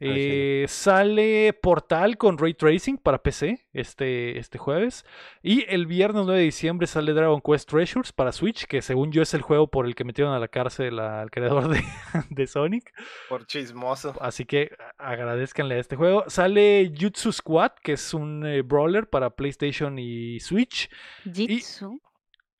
Eh, 0.00 0.66
sale 0.68 1.52
Portal 1.54 2.18
con 2.18 2.36
Ray 2.36 2.54
Tracing 2.54 2.98
para 2.98 3.22
PC 3.22 3.66
este, 3.72 4.38
este 4.38 4.58
jueves. 4.58 5.04
Y 5.42 5.64
el 5.68 5.86
viernes 5.86 6.24
9 6.24 6.38
de 6.38 6.44
diciembre 6.44 6.86
sale 6.86 7.12
Dragon 7.12 7.40
Quest 7.40 7.70
Treasures 7.70 8.12
para 8.12 8.32
Switch, 8.32 8.66
que 8.66 8.82
según 8.82 9.12
yo 9.12 9.22
es 9.22 9.32
el 9.34 9.42
juego 9.42 9.68
por 9.68 9.86
el 9.86 9.94
que 9.94 10.04
metieron 10.04 10.34
a 10.34 10.38
la 10.38 10.48
cárcel 10.48 10.98
al 10.98 11.30
creador 11.30 11.68
de, 11.68 11.82
de 12.30 12.46
Sonic. 12.46 12.92
Por 13.28 13.46
chismoso. 13.46 14.14
Así 14.20 14.44
que 14.44 14.76
agradezcanle 14.98 15.76
a 15.76 15.78
este 15.78 15.96
juego. 15.96 16.24
Sale 16.26 16.92
Jutsu 16.98 17.32
Squad, 17.32 17.72
que 17.82 17.92
es 17.92 18.14
un 18.14 18.44
eh, 18.44 18.62
brawler 18.62 19.08
para 19.08 19.30
PlayStation 19.30 19.98
y 19.98 20.40
Switch. 20.40 20.90
Jitsu. 21.32 22.00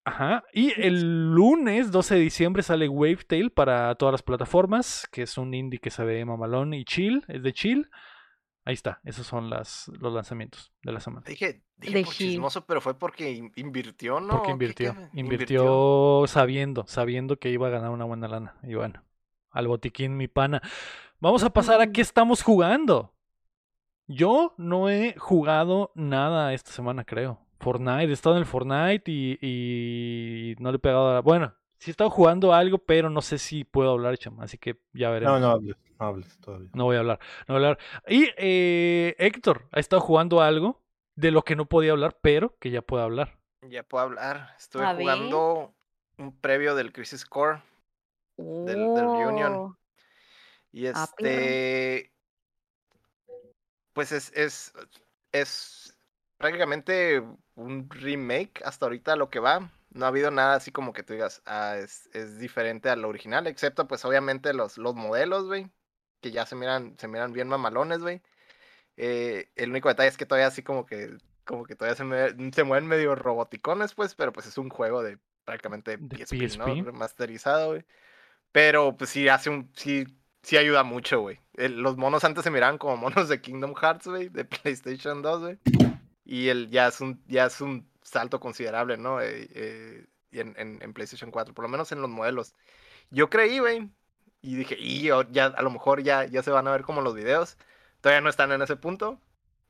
Ajá. 0.04 0.44
Y 0.52 0.78
el 0.80 1.32
lunes 1.32 1.90
12 1.90 2.14
de 2.16 2.20
diciembre 2.20 2.62
sale 2.62 2.88
Wavetail 2.88 3.50
para 3.50 3.94
todas 3.94 4.12
las 4.12 4.22
plataformas, 4.22 5.08
que 5.10 5.22
es 5.22 5.38
un 5.38 5.54
indie 5.54 5.80
que 5.80 5.90
se 5.90 6.04
ve 6.04 6.24
mamalón 6.24 6.74
y 6.74 6.84
chill, 6.84 7.24
es 7.28 7.42
de 7.42 7.52
chill. 7.52 7.90
Ahí 8.66 8.74
está, 8.74 9.00
esos 9.04 9.26
son 9.26 9.50
las, 9.50 9.90
los 10.00 10.12
lanzamientos 10.12 10.72
de 10.82 10.92
la 10.92 11.00
semana. 11.00 11.24
Dije, 11.26 11.62
dije 11.76 12.02
por 12.04 12.14
chismoso, 12.14 12.64
pero 12.66 12.80
fue 12.80 12.98
porque 12.98 13.30
in- 13.32 13.52
invirtió, 13.56 14.20
¿no? 14.20 14.28
Porque 14.28 14.46
¿Qué- 14.46 14.52
invirtió, 14.52 14.94
qué? 14.94 15.20
invirtió 15.20 16.24
sabiendo, 16.26 16.84
sabiendo 16.86 17.38
que 17.38 17.50
iba 17.50 17.66
a 17.66 17.70
ganar 17.70 17.90
una 17.90 18.04
buena 18.06 18.26
lana. 18.28 18.56
Y 18.62 18.74
bueno, 18.74 19.02
al 19.50 19.68
botiquín 19.68 20.16
mi 20.16 20.28
pana. 20.28 20.62
Vamos 21.20 21.44
a 21.44 21.50
pasar 21.50 21.80
a 21.82 21.92
qué 21.92 22.00
estamos 22.00 22.42
jugando. 22.42 23.14
Yo 24.06 24.54
no 24.58 24.88
he 24.90 25.14
jugado 25.18 25.92
nada 25.94 26.52
esta 26.54 26.70
semana, 26.72 27.04
creo. 27.04 27.40
Fortnite, 27.64 28.10
he 28.10 28.12
estado 28.12 28.36
en 28.36 28.40
el 28.42 28.46
Fortnite 28.46 29.10
y, 29.10 29.38
y 29.40 30.54
no 30.58 30.70
le 30.70 30.76
he 30.76 30.78
pegado 30.80 31.16
a... 31.16 31.20
Bueno, 31.20 31.54
sí 31.78 31.90
he 31.90 31.92
estado 31.92 32.10
jugando 32.10 32.52
algo, 32.52 32.78
pero 32.78 33.10
no 33.10 33.22
sé 33.22 33.38
si 33.38 33.64
puedo 33.64 33.90
hablar, 33.90 34.16
chama. 34.18 34.44
Así 34.44 34.58
que 34.58 34.78
ya 34.92 35.10
veremos. 35.10 35.40
No, 35.40 35.46
no 35.48 35.52
hables, 35.54 35.76
no 35.98 36.06
hables 36.06 36.38
todavía. 36.38 36.68
No 36.74 36.84
voy 36.84 36.96
a 36.96 37.00
hablar, 37.00 37.18
no 37.48 37.54
voy 37.54 37.64
a 37.64 37.68
hablar. 37.68 37.78
Y 38.08 38.28
eh, 38.36 39.16
Héctor 39.18 39.68
ha 39.72 39.80
estado 39.80 40.00
jugando 40.00 40.40
algo 40.42 40.82
de 41.16 41.30
lo 41.30 41.42
que 41.42 41.56
no 41.56 41.66
podía 41.66 41.92
hablar, 41.92 42.18
pero 42.20 42.56
que 42.58 42.70
ya 42.70 42.82
puede 42.82 43.04
hablar. 43.04 43.38
Ya 43.62 43.82
puedo 43.82 44.04
hablar. 44.04 44.54
Estuve 44.58 44.84
A 44.84 44.92
ver. 44.92 45.00
jugando 45.02 45.74
un 46.18 46.38
previo 46.40 46.74
del 46.74 46.92
Crisis 46.92 47.24
Core. 47.24 47.62
del- 48.36 48.92
del 48.94 49.10
Reunion. 49.12 49.54
Oh, 49.54 49.76
Y 50.72 50.86
Ah, 50.88 51.06
este. 51.18 52.12
Pues 53.92 54.12
es, 54.12 54.32
es. 54.34 54.72
Es 55.32 55.96
prácticamente 56.36 57.22
un 57.56 57.88
remake 57.90 58.62
hasta 58.64 58.86
ahorita 58.86 59.16
lo 59.16 59.30
que 59.30 59.38
va. 59.40 59.70
No 59.90 60.04
ha 60.06 60.08
habido 60.08 60.30
nada 60.30 60.54
así 60.56 60.72
como 60.72 60.92
que 60.92 61.02
tú 61.04 61.12
digas, 61.12 61.40
ah, 61.46 61.76
es, 61.78 62.08
es 62.12 62.38
diferente 62.38 62.90
al 62.90 63.04
original, 63.04 63.46
excepto 63.46 63.86
pues 63.86 64.04
obviamente 64.04 64.52
los, 64.52 64.76
los 64.78 64.94
modelos, 64.94 65.46
güey. 65.46 65.70
Que 66.20 66.30
ya 66.32 66.46
se 66.46 66.56
miran, 66.56 66.96
se 66.98 67.06
miran 67.06 67.32
bien 67.32 67.48
mamalones, 67.48 68.00
güey. 68.00 68.22
Eh, 68.96 69.50
el 69.56 69.70
único 69.70 69.88
detalle 69.88 70.08
es 70.08 70.16
que 70.16 70.26
todavía 70.26 70.46
así 70.48 70.62
como 70.62 70.86
que. 70.86 71.16
Como 71.44 71.64
que 71.66 71.76
todavía 71.76 71.96
se, 71.96 72.04
me- 72.04 72.52
se 72.52 72.64
mueven 72.64 72.86
medio 72.88 73.14
roboticones, 73.14 73.92
pues, 73.94 74.14
pero 74.14 74.32
pues 74.32 74.46
es 74.46 74.56
un 74.56 74.70
juego 74.70 75.02
de 75.02 75.18
prácticamente 75.44 75.98
De 75.98 76.24
PSP, 76.24 76.56
¿no? 76.58 76.64
PSP. 76.66 76.84
Remasterizado, 76.86 77.68
güey. 77.68 77.84
Pero 78.50 78.96
pues 78.96 79.10
sí 79.10 79.28
hace 79.28 79.50
un. 79.50 79.70
sí, 79.74 80.06
sí 80.42 80.56
ayuda 80.56 80.82
mucho, 80.84 81.20
güey. 81.20 81.38
Los 81.54 81.96
monos 81.98 82.24
antes 82.24 82.44
se 82.44 82.50
miraban 82.50 82.78
como 82.78 82.96
monos 82.96 83.28
de 83.28 83.40
Kingdom 83.42 83.74
Hearts, 83.74 84.06
güey, 84.08 84.28
de 84.30 84.44
PlayStation 84.46 85.20
2, 85.20 85.40
güey. 85.40 85.58
Y 86.24 86.48
el 86.48 86.70
ya 86.70 86.88
es 86.88 87.00
un, 87.00 87.22
ya 87.26 87.46
es 87.46 87.60
un 87.60 87.88
salto 88.02 88.40
considerable, 88.40 88.96
¿no? 88.96 89.20
Eh, 89.20 89.48
eh, 89.54 90.06
en, 90.32 90.54
en- 90.82 90.92
PlayStation 90.94 91.30
4, 91.30 91.54
por 91.54 91.64
lo 91.64 91.68
menos 91.68 91.92
en 91.92 92.00
los 92.02 92.10
modelos. 92.10 92.54
Yo 93.10 93.30
creí, 93.30 93.58
güey. 93.58 93.90
Y 94.42 94.56
dije, 94.56 94.76
y 94.78 95.04
ya 95.32 95.46
a 95.46 95.62
lo 95.62 95.70
mejor 95.70 96.02
ya, 96.02 96.24
ya 96.26 96.42
se 96.42 96.50
van 96.50 96.68
a 96.68 96.72
ver 96.72 96.82
como 96.82 97.00
los 97.02 97.14
videos. 97.14 97.56
Todavía 98.00 98.20
no 98.20 98.30
están 98.30 98.52
en 98.52 98.62
ese 98.62 98.76
punto. 98.76 99.20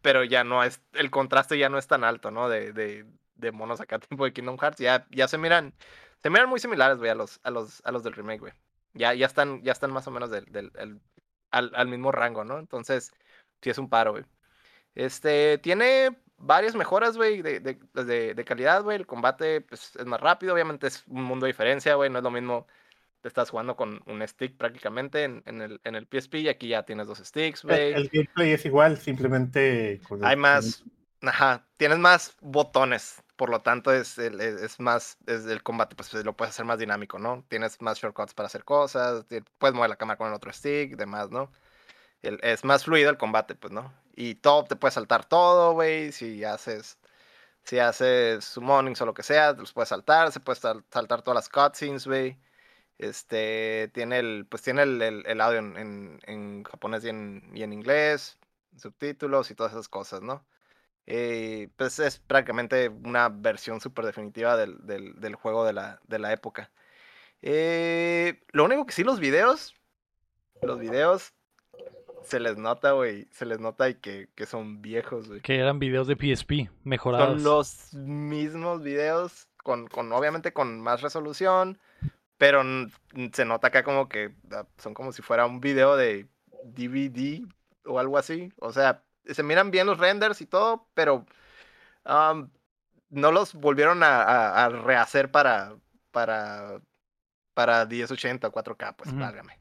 Pero 0.02 0.24
ya 0.24 0.44
no 0.44 0.62
es. 0.64 0.80
El 0.92 1.10
contraste 1.10 1.58
ya 1.58 1.68
no 1.68 1.78
es 1.78 1.86
tan 1.86 2.04
alto, 2.04 2.30
¿no? 2.30 2.48
De, 2.48 2.72
de, 2.72 3.06
de 3.36 3.52
monos 3.52 3.80
acá 3.80 3.98
tipo 4.00 4.24
de 4.24 4.32
Kingdom 4.32 4.58
Hearts. 4.58 4.78
Ya, 4.78 5.06
ya 5.10 5.28
se 5.28 5.38
miran. 5.38 5.74
Se 6.22 6.30
miran 6.30 6.48
muy 6.48 6.60
similares, 6.60 6.98
güey, 6.98 7.10
a 7.10 7.14
los, 7.14 7.40
a 7.42 7.50
los, 7.50 7.80
a 7.84 7.92
los 7.92 8.02
del 8.02 8.14
remake, 8.14 8.40
güey. 8.40 8.52
Ya, 8.94 9.14
ya 9.14 9.26
están, 9.26 9.62
ya 9.62 9.72
están 9.72 9.92
más 9.92 10.06
o 10.06 10.10
menos 10.10 10.30
del, 10.30 10.44
del, 10.46 10.72
el- 10.76 11.00
al, 11.50 11.72
al 11.74 11.88
mismo 11.88 12.12
rango, 12.12 12.44
¿no? 12.44 12.58
Entonces, 12.58 13.12
sí 13.62 13.70
es 13.70 13.78
un 13.78 13.88
paro, 13.88 14.12
güey. 14.12 14.24
Este, 14.94 15.58
tiene 15.58 16.16
varias 16.46 16.74
mejoras, 16.74 17.16
güey, 17.16 17.42
de, 17.42 17.60
de, 17.60 17.78
de- 18.04 18.34
de 18.34 18.44
calidad, 18.44 18.82
güey. 18.82 18.96
El 18.96 19.06
combate, 19.06 19.60
pues, 19.62 19.96
es 19.96 20.06
más 20.06 20.20
rápido. 20.20 20.54
Obviamente 20.54 20.86
es 20.86 21.04
un 21.08 21.22
mundo 21.24 21.46
de 21.46 21.52
diferencia, 21.52 21.94
güey. 21.94 22.10
No 22.10 22.18
es 22.18 22.24
lo 22.24 22.30
mismo. 22.30 22.66
Te 23.20 23.28
estás 23.28 23.48
jugando 23.48 23.74
con 23.74 24.02
un 24.06 24.26
stick 24.28 24.56
prácticamente 24.58 25.24
en, 25.24 25.42
en 25.46 25.62
el, 25.62 25.80
en 25.84 25.94
el 25.94 26.06
PSP 26.06 26.34
y 26.40 26.48
aquí 26.48 26.68
ya 26.68 26.82
tienes 26.84 27.06
dos 27.06 27.18
sticks, 27.18 27.62
güey. 27.64 27.94
el 27.94 28.10
gameplay 28.10 28.52
es 28.52 28.66
igual, 28.66 28.98
simplemente. 28.98 30.00
con 30.06 30.18
el- 30.20 30.26
Hay 30.26 30.36
más, 30.36 30.84
ajá, 31.22 31.64
tienes 31.78 31.98
más 31.98 32.36
botones, 32.42 33.22
por 33.36 33.48
lo 33.48 33.60
tanto 33.62 33.94
es, 33.94 34.18
es, 34.18 34.34
es 34.38 34.78
más, 34.78 35.16
es 35.26 35.46
el 35.46 35.62
combate, 35.62 35.96
pues 35.96 36.12
lo 36.22 36.36
puedes 36.36 36.52
hacer 36.54 36.66
más 36.66 36.78
dinámico, 36.78 37.18
¿no? 37.18 37.46
Tienes 37.48 37.80
más 37.80 37.98
shortcuts 37.98 38.34
para 38.34 38.48
hacer 38.48 38.62
cosas, 38.62 39.24
puedes 39.56 39.74
mover 39.74 39.88
la 39.88 39.96
cámara 39.96 40.18
con 40.18 40.28
el 40.28 40.34
otro 40.34 40.52
stick, 40.52 40.94
demás, 40.96 41.30
¿no? 41.30 41.50
Es 42.42 42.64
más 42.64 42.84
fluido 42.84 43.10
el 43.10 43.18
combate, 43.18 43.54
pues, 43.54 43.72
¿no? 43.72 43.92
Y 44.16 44.36
todo, 44.36 44.64
te 44.64 44.76
puedes 44.76 44.94
saltar 44.94 45.24
todo, 45.26 45.72
güey, 45.74 46.12
si 46.12 46.44
haces, 46.44 46.98
si 47.64 47.78
haces 47.80 48.44
summonings 48.44 49.00
o 49.02 49.06
lo 49.06 49.14
que 49.14 49.22
sea, 49.24 49.52
los 49.54 49.72
puedes 49.72 49.88
saltar, 49.90 50.32
se 50.32 50.40
puede 50.40 50.60
sal- 50.60 50.84
saltar 50.92 51.22
todas 51.22 51.36
las 51.36 51.48
cutscenes, 51.48 52.06
güey. 52.06 52.38
Este, 52.98 53.90
tiene 53.94 54.18
el, 54.20 54.46
pues 54.48 54.62
tiene 54.62 54.82
el, 54.84 55.02
el- 55.02 55.26
el 55.26 55.40
audio 55.40 55.58
en, 55.60 55.76
en- 55.78 56.20
en 56.26 56.64
japonés 56.64 57.04
y 57.04 57.10
en, 57.10 57.50
y 57.54 57.62
en 57.64 57.72
inglés, 57.72 58.38
subtítulos 58.76 59.50
y 59.50 59.54
todas 59.56 59.72
esas 59.72 59.88
cosas, 59.88 60.22
¿no? 60.22 60.46
Eh, 61.06 61.68
pues 61.76 61.98
es 62.00 62.18
prácticamente 62.20 62.88
una 62.88 63.28
versión 63.28 63.80
súper 63.80 64.06
definitiva 64.06 64.56
del, 64.56 64.78
del- 64.86 65.20
del 65.20 65.34
juego 65.36 65.64
de 65.64 65.72
la, 65.74 66.00
de 66.08 66.18
la 66.18 66.32
época. 66.32 66.70
Eh, 67.42 68.42
lo 68.52 68.64
único 68.64 68.86
que 68.86 68.92
sí, 68.94 69.04
los 69.04 69.20
videos, 69.20 69.74
los 70.62 70.78
videos 70.80 71.34
se 72.24 72.40
les 72.40 72.56
nota, 72.56 72.92
güey, 72.92 73.26
se 73.30 73.46
les 73.46 73.60
nota 73.60 73.88
y 73.88 73.94
que, 73.94 74.28
que 74.34 74.46
son 74.46 74.82
viejos, 74.82 75.28
güey. 75.28 75.40
Que 75.40 75.58
eran 75.58 75.78
videos 75.78 76.06
de 76.06 76.16
PSP 76.16 76.70
mejorados. 76.82 77.42
Son 77.42 77.44
los 77.44 77.94
mismos 77.94 78.82
videos, 78.82 79.48
con, 79.62 79.86
con 79.88 80.12
obviamente 80.12 80.52
con 80.52 80.80
más 80.80 81.00
resolución, 81.02 81.78
pero 82.36 82.62
se 83.32 83.44
nota 83.44 83.68
acá 83.68 83.84
como 83.84 84.08
que 84.08 84.34
ah, 84.52 84.66
son 84.78 84.92
como 84.94 85.12
si 85.12 85.22
fuera 85.22 85.46
un 85.46 85.60
video 85.60 85.96
de 85.96 86.26
DVD 86.64 87.46
o 87.86 87.98
algo 87.98 88.18
así. 88.18 88.52
O 88.58 88.72
sea, 88.72 89.02
se 89.26 89.42
miran 89.42 89.70
bien 89.70 89.86
los 89.86 89.98
renders 89.98 90.40
y 90.40 90.46
todo, 90.46 90.88
pero 90.94 91.24
no 93.10 93.32
los 93.32 93.54
volvieron 93.54 94.02
a, 94.02 94.22
a- 94.22 94.64
a 94.64 94.68
rehacer 94.68 95.30
para, 95.30 95.76
para, 96.10 96.80
para 97.54 97.86
1080 97.86 98.48
o 98.48 98.52
4K, 98.52 98.96
pues 98.96 99.10
válgame. 99.20 99.58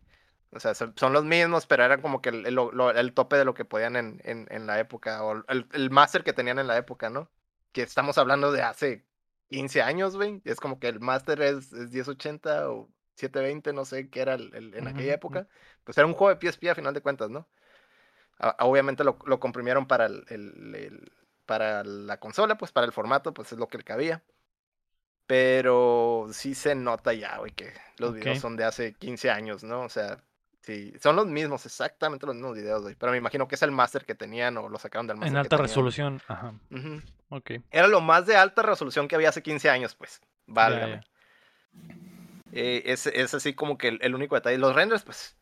O 0.56 0.60
sea, 0.60 0.74
son, 0.76 0.94
los 1.14 1.26
mismos, 1.26 1.66
pero 1.68 1.84
eran 1.84 2.02
como 2.02 2.22
que 2.22 2.30
el, 2.30 2.46
el- 2.46 3.14
tope 3.14 3.38
de 3.38 3.46
lo 3.46 3.54
que 3.54 3.66
podían 3.66 3.96
en, 3.96 4.22
en- 4.24 4.48
en 4.52 4.68
la 4.68 4.80
época, 4.80 5.24
o 5.24 5.44
el, 5.48 5.68
el 5.72 5.90
máster 5.90 6.24
que 6.24 6.34
tenían 6.34 6.60
en 6.60 6.68
la 6.68 6.78
época, 6.78 7.10
¿no? 7.10 7.30
Que 7.72 7.82
estamos 7.84 8.18
hablando 8.18 8.52
de 8.52 8.62
hace 8.62 9.06
15 9.50 9.82
años, 9.82 10.16
güey. 10.16 10.42
Es 10.46 10.60
como 10.60 10.80
que 10.80 10.88
el 10.90 11.00
máster 11.00 11.42
es, 11.42 11.74
es 11.74 11.92
1080 11.92 12.70
o 12.70 12.90
720, 13.16 13.74
no 13.74 13.86
sé 13.86 14.10
qué 14.10 14.22
era 14.22 14.36
en 14.36 14.88
aquella 14.88 15.14
época. 15.16 15.48
Pues 15.84 15.98
era 15.98 16.08
un 16.08 16.14
juego 16.14 16.30
de 16.34 16.40
PSP 16.40 16.70
a 16.70 16.76
final 16.76 16.94
de 16.94 17.02
cuentas, 17.02 17.30
¿no? 17.30 17.48
A- 18.40 18.58
obviamente 18.66 19.04
lo, 19.04 19.18
lo 19.26 19.40
comprimieron 19.40 19.88
para 19.88 20.06
el, 20.08 21.12
para 21.46 21.84
la 21.84 22.20
consola, 22.20 22.58
pues 22.58 22.72
para 22.72 22.86
el 22.86 22.94
formato, 22.94 23.34
pues 23.34 23.52
es 23.52 23.58
lo 23.60 23.68
que 23.68 23.78
le 23.80 23.84
cabía. 23.84 24.24
Pero 25.26 26.28
sí 26.32 26.54
se 26.56 26.76
nota 26.76 27.14
ya, 27.14 27.38
güey, 27.38 27.52
que 27.54 27.74
los 27.98 28.14
videos 28.14 28.40
son 28.40 28.56
de 28.58 28.66
hace 28.66 28.94
15 28.94 29.30
años, 29.32 29.64
¿no? 29.64 29.82
O 29.84 29.90
sea, 29.90 30.24
sí, 30.64 30.94
son 31.02 31.16
los 31.16 31.28
mismos, 31.28 31.66
exactamente 31.66 32.26
los 32.26 32.34
mismos 32.36 32.56
videos, 32.56 32.82
güey. 32.82 32.96
Pero 32.96 33.12
me 33.12 33.18
imagino 33.20 33.48
que 33.48 33.56
es 33.56 33.62
el 33.62 33.72
máster 33.72 34.06
que 34.06 34.16
tenían 34.16 34.58
o 34.58 34.68
lo 34.70 34.80
sacaron 34.80 35.06
del 35.08 35.18
máster. 35.18 35.32
en 35.32 35.38
alta 35.38 35.58
resolución. 35.58 36.22
Ajá. 36.28 36.54
Ujú. 36.72 37.02
Ok. 37.30 37.52
Era 37.72 37.88
lo 37.88 38.02
más 38.02 38.26
de 38.26 38.36
alta 38.36 38.62
resolución 38.64 39.08
que 39.08 39.16
había 39.16 39.30
hace 39.30 39.44
15 39.44 39.70
años, 39.70 39.94
pues. 39.96 40.20
Válgame. 40.48 41.02
Eh, 42.56 42.84
es, 42.92 43.08
es 43.08 43.34
así 43.34 43.54
como 43.56 43.78
que 43.80 43.88
el, 43.88 44.00
el 44.04 44.14
único 44.14 44.36
detalle. 44.36 44.58
Los 44.60 44.76
renders, 44.76 45.04
pues, 45.04 45.36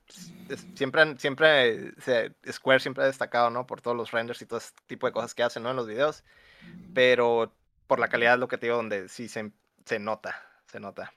es- 0.50 0.66
siempre, 0.76 1.02
han- 1.02 1.20
siempre, 1.20 1.92
se- 2.00 2.34
Square 2.50 2.80
siempre 2.80 3.04
ha 3.04 3.08
destacado, 3.08 3.50
¿no? 3.50 3.68
Por 3.68 3.82
todos 3.82 3.98
los 3.98 4.12
renders 4.12 4.42
y 4.42 4.46
todo 4.46 4.60
ese 4.60 4.72
tipo 4.88 5.08
de 5.08 5.12
cosas 5.14 5.36
que 5.36 5.44
hacen, 5.44 5.64
¿no? 5.64 5.72
En 5.72 5.76
los 5.76 5.88
videos. 5.88 6.24
Pero 6.94 7.54
por 7.88 8.00
la 8.00 8.08
calidad, 8.08 8.38
lo 8.40 8.48
que 8.48 8.58
te 8.58 8.68
digo, 8.68 8.78
donde 8.78 9.10
sí 9.10 9.28
se, 9.28 9.52
se 9.86 10.00
nota, 10.00 10.36
se 10.68 10.80
nota. 10.80 11.14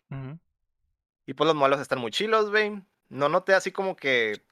Y 1.26 1.34
pues 1.34 1.46
los 1.46 1.54
modelos 1.54 1.80
están 1.80 2.00
muy 2.00 2.10
chilos, 2.10 2.50
güey. 2.50 2.82
No 3.14 3.28
noté 3.28 3.54
así 3.54 3.70
como 3.70 3.94
que, 3.94 4.42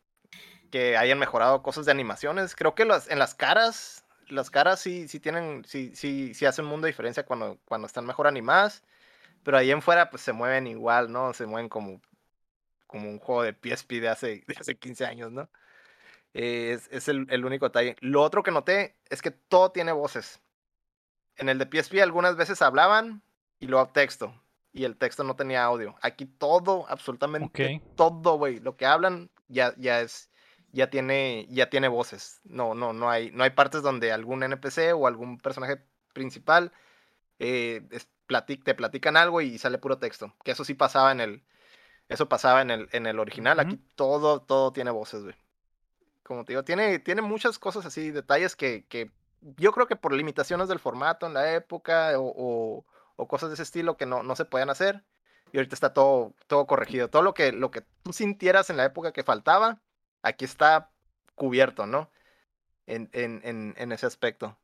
que 0.71 0.97
hayan 0.97 1.19
mejorado 1.19 1.63
cosas 1.63 1.85
de 1.87 1.93
animaciones. 1.93 2.55
Creo 2.55 2.77
que 2.77 2.85
en 2.85 3.19
las 3.19 3.35
caras, 3.35 4.05
las 4.29 4.51
caras 4.51 4.81
sí, 4.81 5.09
sí 5.09 5.21
tienen, 5.21 5.65
sí, 5.67 5.93
sí, 5.97 6.33
sí 6.35 6.47
hacen 6.47 6.67
un 6.67 6.71
mundo 6.71 6.87
de 6.87 6.93
diferencia 6.93 7.27
cuando, 7.27 7.59
cuando 7.65 7.87
están 7.89 8.07
mejor 8.07 8.29
animadas. 8.29 8.85
Pero 9.45 9.59
ahí 9.59 9.73
en 9.73 9.83
fuera, 9.83 10.11
pues 10.11 10.23
se 10.23 10.33
mueven 10.33 10.69
igual, 10.69 11.13
¿no? 11.13 11.35
Se 11.35 11.47
mueven 11.47 11.69
como, 11.69 12.01
como 12.87 13.11
un 13.11 13.19
juego 13.19 13.43
de 13.45 13.55
PSP 13.55 14.01
de 14.01 14.09
hace, 14.11 14.45
de 14.49 14.57
hace 14.61 14.77
15 14.77 15.07
años, 15.07 15.33
¿no? 15.33 15.51
Eh, 16.35 16.73
es, 16.75 16.89
es 16.93 17.09
el, 17.09 17.27
el 17.31 17.45
único 17.45 17.67
detalle. 17.67 17.97
Lo 18.01 18.23
otro 18.23 18.43
que 18.43 18.53
noté 18.53 18.97
es 19.11 19.23
que 19.23 19.33
todo 19.33 19.73
tiene 19.73 19.93
voces. 19.93 20.41
En 21.37 21.49
el 21.49 21.59
de 21.59 21.67
PSP 21.67 22.03
algunas 22.03 22.37
veces 22.37 22.63
hablaban 22.63 23.23
y 23.61 23.67
luego 23.69 23.89
texto. 23.91 24.42
Y 24.73 24.85
el 24.85 24.97
texto 24.97 25.23
no 25.25 25.37
tenía 25.37 25.65
audio. 25.65 25.95
Aquí 26.01 26.25
todo, 26.27 26.87
absolutamente 26.89 27.47
todo, 27.95 28.39
güey. 28.39 28.59
Lo 28.61 28.77
que 28.77 28.87
hablan 28.87 29.31
ya, 29.49 29.75
ya 29.77 30.01
es. 30.01 30.31
Ya 30.75 30.89
tiene, 30.89 31.47
ya 31.51 31.69
tiene 31.69 31.89
voces. 31.89 32.41
No, 32.45 32.75
no, 32.75 32.95
no 32.95 33.11
hay, 33.11 33.31
no 33.33 33.45
hay 33.45 33.51
partes 33.51 33.83
donde 33.83 34.11
algún 34.11 34.43
NPC 34.43 34.95
o 34.95 35.07
algún 35.07 35.37
personaje 35.39 35.83
principal 36.15 36.73
eh, 37.39 37.87
es- 37.91 38.09
platic- 38.27 38.65
te 38.65 38.75
platican 38.75 39.19
algo 39.19 39.43
y 39.43 39.59
sale 39.59 39.77
puro 39.77 39.99
texto. 39.99 40.33
Que 40.45 40.53
eso 40.53 40.65
sí 40.65 40.73
pasaba 40.73 41.13
en 41.13 41.21
el. 41.21 41.43
Eso 42.09 42.27
pasaba 42.29 42.63
en 42.63 42.71
el, 42.71 42.89
en 42.93 43.07
el 43.07 43.19
original. 43.19 43.61
Aquí 43.61 43.77
todo, 43.97 44.41
todo 44.41 44.73
tiene 44.73 44.91
voces, 44.91 45.23
güey. 45.25 45.35
Como 46.23 46.45
te 46.47 46.53
digo, 46.53 46.65
tiene, 46.65 46.99
tiene 46.99 47.21
muchas 47.21 47.59
cosas 47.59 47.85
así, 47.85 48.11
detalles 48.11 48.57
que, 48.57 48.87
que 48.89 49.11
yo 49.59 49.73
creo 49.73 49.87
que 49.87 49.97
por 49.97 50.13
limitaciones 50.15 50.69
del 50.69 50.79
formato 50.79 51.27
en 51.27 51.35
la 51.35 51.53
época 51.55 52.19
o, 52.19 52.33
o- 52.35 52.87
o 53.23 53.29
cosas 53.29 53.51
de 53.51 53.55
ese 53.55 53.63
estilo 53.65 53.97
que 53.97 54.07
no, 54.07 54.23
no 54.23 54.37
se 54.37 54.45
podían 54.45 54.71
hacer. 54.71 55.05
Y 55.53 55.59
ahorita 55.59 55.75
está 55.75 55.93
todo, 55.93 56.35
todo 56.47 56.67
corregido. 56.67 57.11
Todo 57.11 57.23
lo 57.23 57.35
que, 57.35 57.53
lo 57.53 57.71
que 57.71 57.83
tú 58.03 58.13
sintieras 58.13 58.71
en 58.71 58.77
la 58.79 58.85
época 58.87 59.13
que 59.13 59.23
faltaba, 59.25 59.81
aquí 60.23 60.45
está 60.45 60.93
cubierto, 61.35 61.87
¿no? 61.87 62.11
En, 62.87 63.11
en, 63.13 63.41
en, 63.45 63.75
en 63.77 63.93
ese 63.93 64.07
aspecto. 64.07 64.59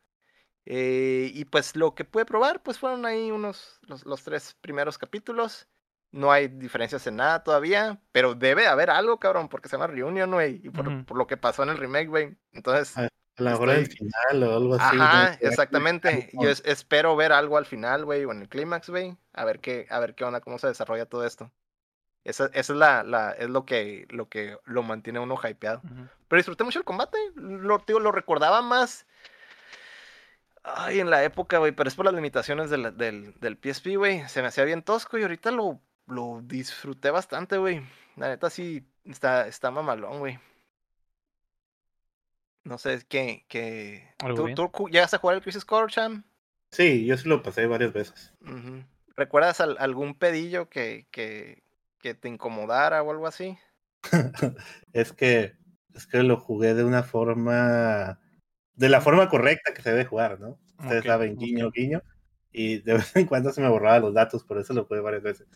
Eh, 0.67 1.31
y 1.35 1.45
pues 1.47 1.77
lo 1.77 1.95
que 1.95 2.05
pude 2.05 2.27
probar, 2.27 2.63
pues 2.63 2.79
fueron 2.79 3.07
ahí 3.07 3.31
unos, 3.31 3.79
los, 3.83 4.05
los 4.07 4.23
tres 4.25 4.55
primeros 4.61 4.99
capítulos. 4.99 5.69
No 6.11 6.33
hay 6.33 6.49
diferencias 6.49 7.07
en 7.07 7.17
nada 7.17 7.43
todavía, 7.45 8.03
pero 8.13 8.35
debe 8.35 8.67
haber 8.67 8.91
algo, 8.91 9.19
cabrón, 9.19 9.49
porque 9.49 9.69
se 9.69 9.77
llama 9.77 9.89
Reunion, 9.89 10.31
güey, 10.31 10.61
y 10.65 10.71
por, 10.71 11.05
por 11.07 11.17
lo 11.19 11.27
que 11.27 11.37
pasó 11.37 11.63
en 11.63 11.71
el 11.71 11.79
remake, 11.79 12.09
güey. 12.09 12.39
Entonces, 12.53 12.95
Ah, 12.95 13.09
A 13.39 13.43
lo 13.43 13.51
mejor 13.51 13.71
el 13.71 13.83
Estoy- 13.85 13.97
final 13.97 14.43
o 14.43 14.57
algo 14.57 14.75
así. 14.75 14.97
Ajá, 15.01 15.39
exactamente. 15.41 16.31
Yo 16.33 16.49
es- 16.51 16.63
espero 16.67 17.15
ver 17.17 17.33
algo 17.33 17.57
al 17.57 17.67
final, 17.67 18.05
güey, 18.05 18.25
o 18.25 18.33
en 18.33 18.43
el 18.43 18.49
clímax, 18.49 18.91
güey. 18.91 19.17
A 19.33 19.45
ver 19.45 19.61
qué, 19.61 19.87
a 19.91 19.99
ver 20.01 20.15
qué 20.15 20.25
onda, 20.25 20.41
cómo 20.41 20.59
se 20.59 20.67
desarrolla 20.67 21.07
todo 21.07 21.25
esto. 21.25 21.51
Esa, 22.25 22.47
esa 22.47 22.59
es 22.73 22.79
la, 22.79 23.03
la, 23.05 23.31
es 23.33 23.49
lo 23.49 23.65
que, 23.65 24.07
lo 24.11 24.29
que 24.29 24.59
lo 24.65 24.83
mantiene 24.83 25.19
uno 25.21 25.39
hypeado. 25.43 25.81
Pero 26.29 26.39
disfruté 26.39 26.65
mucho 26.65 26.79
el 26.79 26.85
combate. 26.85 27.17
Lo, 27.37 27.79
digo, 27.87 28.01
lo 28.01 28.13
recordaba 28.13 28.61
más. 28.61 29.07
Ay, 30.65 31.01
en 31.01 31.09
la 31.09 31.25
época, 31.25 31.59
güey. 31.59 31.73
Pero 31.73 31.89
es 31.89 31.95
por 31.95 32.05
las 32.05 32.15
limitaciones 32.15 32.69
del, 32.71 32.97
del, 32.99 33.35
del 33.41 33.57
PSP, 33.57 33.97
güey. 33.97 34.29
Se 34.29 34.43
me 34.43 34.49
hacía 34.49 34.65
bien 34.65 34.83
tosco 34.83 35.17
y 35.17 35.23
ahorita 35.23 35.51
lo, 35.51 35.81
lo 36.07 36.41
disfruté 36.43 37.11
bastante, 37.11 37.57
güey. 37.57 37.81
La 38.17 38.29
neta 38.29 38.51
sí 38.51 38.85
está, 39.07 39.47
está 39.47 39.71
mamalón, 39.71 40.19
güey. 40.19 40.39
No 42.69 42.79
sé, 42.79 42.95
es 42.95 43.05
que. 43.05 43.45
que... 43.49 44.09
Algo 44.21 44.49
¿Tú, 44.55 44.71
tú 44.71 44.89
llegaste 44.89 45.17
a 45.17 45.19
jugar 45.19 45.37
el 45.37 45.43
Crisis 45.43 45.65
Core, 45.65 45.93
Cham? 45.93 46.25
Sí, 46.71 47.07
yo 47.07 47.17
sí 47.17 47.29
lo 47.29 47.43
pasé 47.43 47.67
varias 47.67 47.93
veces. 47.93 48.35
¿Recuerdas 49.17 49.61
al- 49.61 49.77
algún 49.81 50.15
pedillo 50.15 50.69
que, 50.69 51.09
que, 51.11 51.63
que 52.01 52.15
te 52.15 52.29
incomodara 52.29 53.03
o 53.03 53.11
algo 53.11 53.27
así? 53.27 53.59
es 54.93 55.13
que 55.13 55.55
es 55.95 56.07
que 56.07 56.23
lo 56.23 56.39
jugué 56.39 56.75
de 56.75 56.85
una 56.85 57.03
forma 57.03 58.21
de 58.75 58.89
la 58.89 59.01
forma 59.01 59.29
correcta 59.29 59.75
que 59.75 59.83
se 59.83 59.91
debe 59.91 60.05
jugar, 60.05 60.39
¿no? 60.39 60.59
Ustedes 60.79 61.05
saben, 61.05 61.37
guiño, 61.37 61.71
guiño. 61.73 62.03
Y 62.53 62.79
de 62.83 62.95
vez 62.95 63.17
en 63.17 63.27
cuando 63.27 63.53
se 63.53 63.61
me 63.61 63.69
borraban 63.69 64.03
los 64.03 64.15
datos, 64.15 64.45
por 64.45 64.59
eso 64.59 64.73
lo 64.75 64.85
jugué 64.85 65.01
varias 65.01 65.23
veces. 65.23 65.49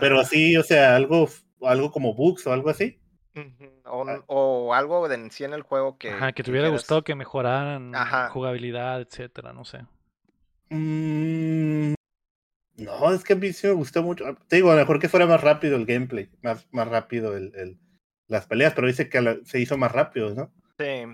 Pero 0.00 0.18
Ah, 0.18 0.22
así, 0.22 0.56
o 0.56 0.62
sea, 0.64 0.96
algo, 0.96 1.28
algo 1.62 1.92
como 1.92 2.14
bugs 2.14 2.46
o 2.46 2.52
algo 2.52 2.70
así. 2.70 2.98
O, 3.84 4.08
ah. 4.08 4.22
o 4.26 4.74
algo 4.74 5.08
de 5.08 5.14
en 5.16 5.30
sí 5.30 5.44
en 5.44 5.52
el 5.54 5.62
juego 5.62 5.98
que. 5.98 6.10
Ajá, 6.10 6.32
que 6.32 6.42
te 6.42 6.50
hubiera 6.50 6.68
gustado 6.68 7.02
que 7.02 7.14
mejoraran 7.14 7.94
Ajá. 7.94 8.30
jugabilidad, 8.30 9.00
etcétera, 9.00 9.52
no 9.52 9.64
sé. 9.64 9.80
Mm, 10.70 11.94
no, 12.76 13.12
es 13.12 13.24
que 13.24 13.32
a 13.34 13.36
mí 13.36 13.52
sí 13.52 13.66
me 13.66 13.72
gustó 13.74 14.02
mucho. 14.02 14.24
Te 14.48 14.56
digo, 14.56 14.70
a 14.70 14.74
lo 14.74 14.80
mejor 14.80 14.98
que 14.98 15.08
fuera 15.08 15.26
más 15.26 15.40
rápido 15.40 15.76
el 15.76 15.86
gameplay, 15.86 16.30
más, 16.42 16.66
más 16.72 16.88
rápido 16.88 17.36
el, 17.36 17.52
el- 17.54 17.78
las 18.26 18.46
peleas, 18.46 18.72
pero 18.74 18.86
dice 18.86 19.08
que 19.08 19.20
la- 19.20 19.36
se 19.44 19.60
hizo 19.60 19.76
más 19.76 19.92
rápido, 19.92 20.34
¿no? 20.34 20.50
Sí. 20.78 21.04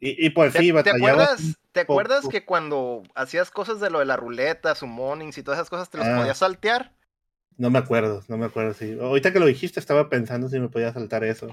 Y, 0.00 0.26
y 0.26 0.30
pues 0.30 0.52
¿Te, 0.52 0.58
sí, 0.58 0.66
te 0.66 0.72
batallaba. 0.72 1.10
acuerdas, 1.22 1.56
¿te 1.70 1.80
acuerdas 1.80 2.28
que 2.28 2.44
cuando 2.44 3.04
hacías 3.14 3.50
cosas 3.52 3.78
de 3.78 3.90
lo 3.90 4.00
de 4.00 4.06
la 4.06 4.16
ruleta, 4.16 4.74
summonings 4.74 5.38
y 5.38 5.42
todas 5.44 5.58
esas 5.60 5.70
cosas, 5.70 5.88
te 5.88 5.98
los 5.98 6.06
Ah. 6.08 6.16
podías 6.18 6.38
saltear? 6.38 6.92
No 7.58 7.70
me 7.70 7.78
acuerdo, 7.78 8.22
no 8.28 8.36
me 8.38 8.46
acuerdo. 8.46 8.74
Sí. 8.74 8.96
Ahorita 9.00 9.32
que 9.32 9.38
lo 9.40 9.46
dijiste, 9.46 9.78
estaba 9.80 10.08
pensando 10.08 10.48
si 10.48 10.58
me 10.58 10.68
podía 10.68 10.92
saltar 10.92 11.24
eso. 11.24 11.48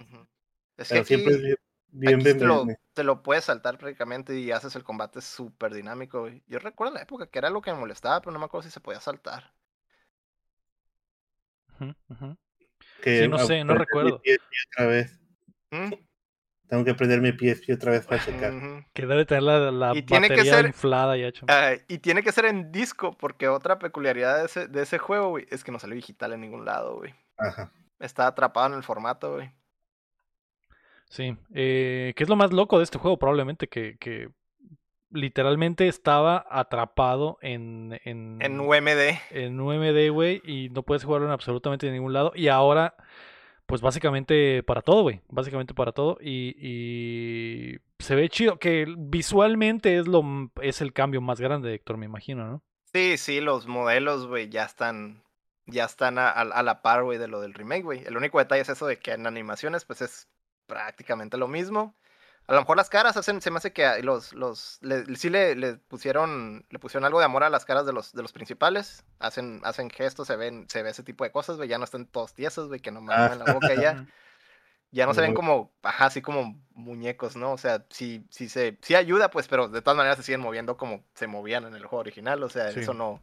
Es 0.77 0.87
que 0.87 0.93
Pero 0.93 1.01
aquí, 1.01 1.07
siempre 1.07 1.33
es 1.35 1.41
bien, 1.41 1.55
bien, 1.89 2.15
aquí 2.15 2.23
bien- 2.23 2.37
te, 2.39 2.45
lo, 2.45 2.65
bien- 2.65 2.77
te 2.93 3.03
lo 3.03 3.21
puedes 3.23 3.43
saltar 3.45 3.77
prácticamente 3.77 4.37
y 4.39 4.51
haces 4.51 4.75
el 4.75 4.83
combate 4.83 5.21
súper 5.21 5.73
dinámico. 5.73 6.21
güey. 6.21 6.41
Yo 6.47 6.59
recuerdo 6.59 6.91
en 6.93 6.95
la 6.95 7.03
época 7.03 7.27
que 7.27 7.39
era 7.39 7.49
lo 7.49 7.61
que 7.61 7.71
me 7.73 7.79
molestaba, 7.79 8.21
pero 8.21 8.31
no 8.31 8.39
me 8.39 8.45
acuerdo 8.45 8.63
si 8.67 8.71
se 8.71 8.79
podía 8.79 9.01
saltar. 9.01 9.53
Que 13.01 13.19
Sí, 13.23 13.27
no 13.27 13.39
sé, 13.39 13.63
no 13.63 13.73
recuerdo. 13.75 14.21
Otra 14.73 14.85
vez. 14.87 15.19
¿Mm? 15.71 15.93
Tengo 16.69 16.85
que 16.85 16.91
aprender 16.91 17.19
mi 17.19 17.31
PSP 17.31 17.71
otra 17.73 17.91
vez 17.93 18.05
para 18.05 18.23
checar. 18.23 18.53
Ujú. 18.53 18.85
Que 18.93 19.05
debe 19.07 19.25
tener 19.25 19.41
la, 19.43 19.71
la 19.71 19.95
Y 19.97 20.03
tiene 20.03 20.27
que 20.27 20.35
batería 20.35 20.53
ser- 20.57 20.65
inflada 20.67 21.17
ya. 21.17 21.31
Ah, 21.47 21.71
y 21.87 21.97
tiene 21.97 22.21
que 22.21 22.31
ser 22.31 22.45
en 22.45 22.71
disco, 22.71 23.17
porque 23.17 23.47
otra 23.47 23.79
peculiaridad 23.79 24.37
de 24.37 24.45
ese, 24.45 24.67
de 24.67 24.83
ese 24.83 24.99
juego, 24.99 25.29
güey, 25.29 25.47
es 25.49 25.63
que 25.63 25.71
no 25.71 25.79
salió 25.79 25.95
digital 25.95 26.31
en 26.33 26.41
ningún 26.41 26.65
lado, 26.65 26.97
güey. 26.97 27.15
Ajá. 27.37 27.71
Está 27.99 28.27
atrapado 28.27 28.67
en 28.67 28.73
el 28.75 28.83
formato, 28.83 29.33
güey. 29.35 29.51
Sí. 31.09 31.35
Eh, 31.53 32.13
¿Qué 32.15 32.23
es 32.23 32.29
lo 32.29 32.35
más 32.35 32.53
loco 32.53 32.77
de 32.77 32.83
este 32.83 32.99
juego? 32.99 33.17
Probablemente 33.17 33.67
que, 33.67 33.97
que 33.99 34.29
literalmente 35.09 35.87
estaba 35.87 36.45
atrapado 36.51 37.39
en, 37.41 37.99
en, 38.05 38.37
En 38.41 38.59
UMD. 38.59 39.17
en 39.31 39.59
UMD, 39.59 40.11
güey, 40.11 40.41
y 40.45 40.69
no 40.69 40.83
puedes 40.83 41.03
jugarlo 41.03 41.25
en 41.25 41.33
absolutamente 41.33 41.89
ningún 41.91 42.13
lado. 42.13 42.31
Y 42.35 42.47
ahora, 42.49 42.93
pues 43.69 43.81
básicamente 43.81 44.63
para 44.63 44.81
todo, 44.81 45.03
güey. 45.03 45.21
Básicamente 45.29 45.75
para 45.75 45.91
todo. 45.91 46.17
Y, 46.19 47.77
se 47.99 48.15
ve 48.15 48.27
chido. 48.27 48.57
Que 48.57 48.91
visualmente 48.97 49.99
es 49.99 50.07
lo 50.07 50.23
es 50.63 50.81
el 50.81 50.91
cambio 50.91 51.21
más 51.21 51.39
grande, 51.39 51.75
Héctor, 51.75 51.97
me 51.97 52.07
imagino, 52.07 52.47
¿no? 52.47 52.63
Sí, 52.91 53.17
sí, 53.19 53.39
los 53.39 53.67
modelos, 53.67 54.25
güey, 54.25 54.49
ya 54.49 54.63
están. 54.63 55.23
Ya 55.67 55.85
están 55.85 56.17
a 56.17 56.63
la 56.63 56.81
par, 56.81 57.03
güey, 57.03 57.19
de 57.19 57.27
lo 57.27 57.41
del 57.41 57.53
remake, 57.53 57.83
güey. 57.83 58.03
El 58.03 58.17
único 58.17 58.39
detalle 58.39 58.63
es 58.63 58.69
eso 58.69 58.87
de 58.87 58.97
que 58.97 59.11
en 59.11 59.27
animaciones, 59.27 59.85
pues 59.85 60.01
es 60.01 60.27
prácticamente 60.65 61.37
lo 61.37 61.47
mismo. 61.47 61.95
A 62.49 62.53
lo 62.55 62.61
mejor 62.61 62.77
las 62.77 62.89
caras 62.89 63.15
hacen, 63.15 63.41
se 63.41 63.51
me 63.51 63.57
hace 63.57 63.71
que 63.73 63.85
a- 63.85 63.99
los, 63.99 64.33
los, 64.33 64.79
le- 64.81 65.15
sí 65.15 65.29
le, 65.29 65.55
le 65.55 65.75
pusieron, 65.75 66.65
le 66.69 66.79
pusieron 66.79 67.05
algo 67.05 67.19
de 67.19 67.25
amor 67.25 67.43
a 67.43 67.49
las 67.49 67.63
caras 67.63 67.85
de 67.85 67.93
los, 67.93 68.11
de 68.13 68.21
los 68.23 68.31
principales. 68.33 69.03
Hacen, 69.19 69.61
hacen 69.63 69.89
gestos, 69.89 70.27
se 70.27 70.35
ven, 70.35 70.65
se 70.67 70.81
ve 70.81 70.89
ese 70.89 71.03
tipo 71.03 71.23
de 71.23 71.31
cosas, 71.31 71.57
güey. 71.57 71.69
Ya 71.69 71.77
no 71.77 71.83
están 71.83 72.05
todos 72.07 72.33
tiesos, 72.33 72.67
güey, 72.67 72.79
que 72.79 72.91
nomás 72.91 73.15
Ah. 73.17 73.27
mueven 73.29 73.39
la 73.45 73.53
boca 73.53 73.73
ya. 73.75 74.05
Ya 74.91 75.05
no 75.05 75.13
se 75.13 75.21
ven 75.21 75.35
como, 75.35 75.71
ajá, 75.83 76.05
así 76.07 76.19
como 76.23 76.59
muñecos, 76.71 77.35
¿no? 77.35 77.51
O 77.51 77.59
sea, 77.59 77.85
sí, 77.91 78.25
sí 78.31 78.49
se, 78.49 78.79
sí 78.81 78.95
ayuda, 78.95 79.29
pues, 79.29 79.47
pero 79.47 79.67
de 79.67 79.83
todas 79.83 79.95
maneras 79.95 80.17
se 80.17 80.23
siguen 80.23 80.41
moviendo 80.41 80.77
como 80.77 81.03
se 81.13 81.27
movían 81.27 81.63
en 81.65 81.75
el 81.75 81.85
juego 81.85 81.99
original. 82.01 82.41
O 82.41 82.49
sea, 82.49 82.71
Sí. 82.71 82.79
eso 82.79 82.95
no, 82.95 83.21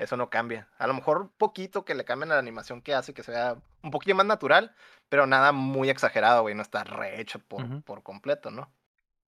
eso 0.00 0.16
no 0.16 0.30
cambia. 0.30 0.68
A 0.78 0.86
lo 0.86 0.94
mejor 0.94 1.18
un 1.22 1.28
poquito 1.28 1.84
que 1.84 1.94
le 1.94 2.04
cambien 2.04 2.30
a 2.32 2.34
la 2.34 2.40
animación 2.40 2.82
que 2.82 2.94
hace 2.94 3.14
que 3.14 3.22
se 3.22 3.30
vea 3.32 3.56
un 3.82 3.90
poquito 3.90 4.14
más 4.16 4.26
natural, 4.26 4.74
pero 5.08 5.26
nada 5.26 5.52
muy 5.52 5.90
exagerado, 5.90 6.42
güey. 6.42 6.54
No 6.54 6.62
está 6.62 6.84
rehecho 6.84 7.38
por, 7.38 7.82
por 7.84 8.02
completo, 8.02 8.50
¿no? 8.50 8.70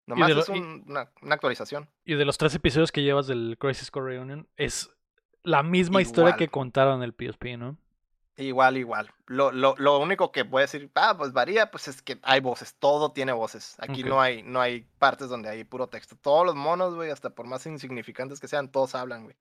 Nomás 0.07 0.31
lo- 0.31 0.41
es 0.43 0.49
un- 0.49 0.85
una, 0.86 1.11
una 1.23 1.35
actualización. 1.35 1.89
Y 2.05 2.15
de 2.15 2.24
los 2.24 2.36
tres 2.39 2.55
episodios 2.55 2.93
que 2.93 3.03
llevas 3.03 3.27
del 3.27 3.57
Crisis 3.59 3.91
Core 3.91 4.15
Reunion, 4.16 4.49
es 4.57 4.91
la 5.43 5.62
misma 5.62 6.03
historia 6.03 6.36
que 6.36 6.49
contaron 6.49 7.03
el 7.03 7.12
PSP, 7.15 7.57
¿no? 7.57 7.77
Igual, 8.36 8.77
igual. 8.77 9.11
Lo, 9.27 9.53
lo, 9.53 9.77
lo 9.78 9.99
único 10.01 10.32
que 10.32 10.45
puedo 10.45 10.62
decir, 10.62 10.91
ah, 10.97 11.15
pues 11.16 11.32
varía, 11.32 11.70
pues 11.70 11.86
es 11.86 12.03
que 12.03 12.19
hay 12.23 12.41
voces, 12.41 12.74
todo 12.74 13.12
tiene 13.12 13.32
voces. 13.32 13.77
Aquí 13.78 14.03
no 14.09 14.20
hay, 14.20 14.43
no 14.43 14.61
hay 14.61 14.86
partes 14.99 15.28
donde 15.28 15.49
hay 15.49 15.62
puro 15.65 15.86
texto. 15.86 16.16
Todos 16.20 16.45
los 16.45 16.57
monos, 16.57 16.95
güey, 16.97 17.11
hasta 17.11 17.31
por 17.31 17.47
más 17.47 17.65
insignificantes 17.66 18.41
que 18.41 18.49
sean, 18.49 18.73
todos 18.73 18.95
hablan, 18.97 19.23
güey. 19.24 19.36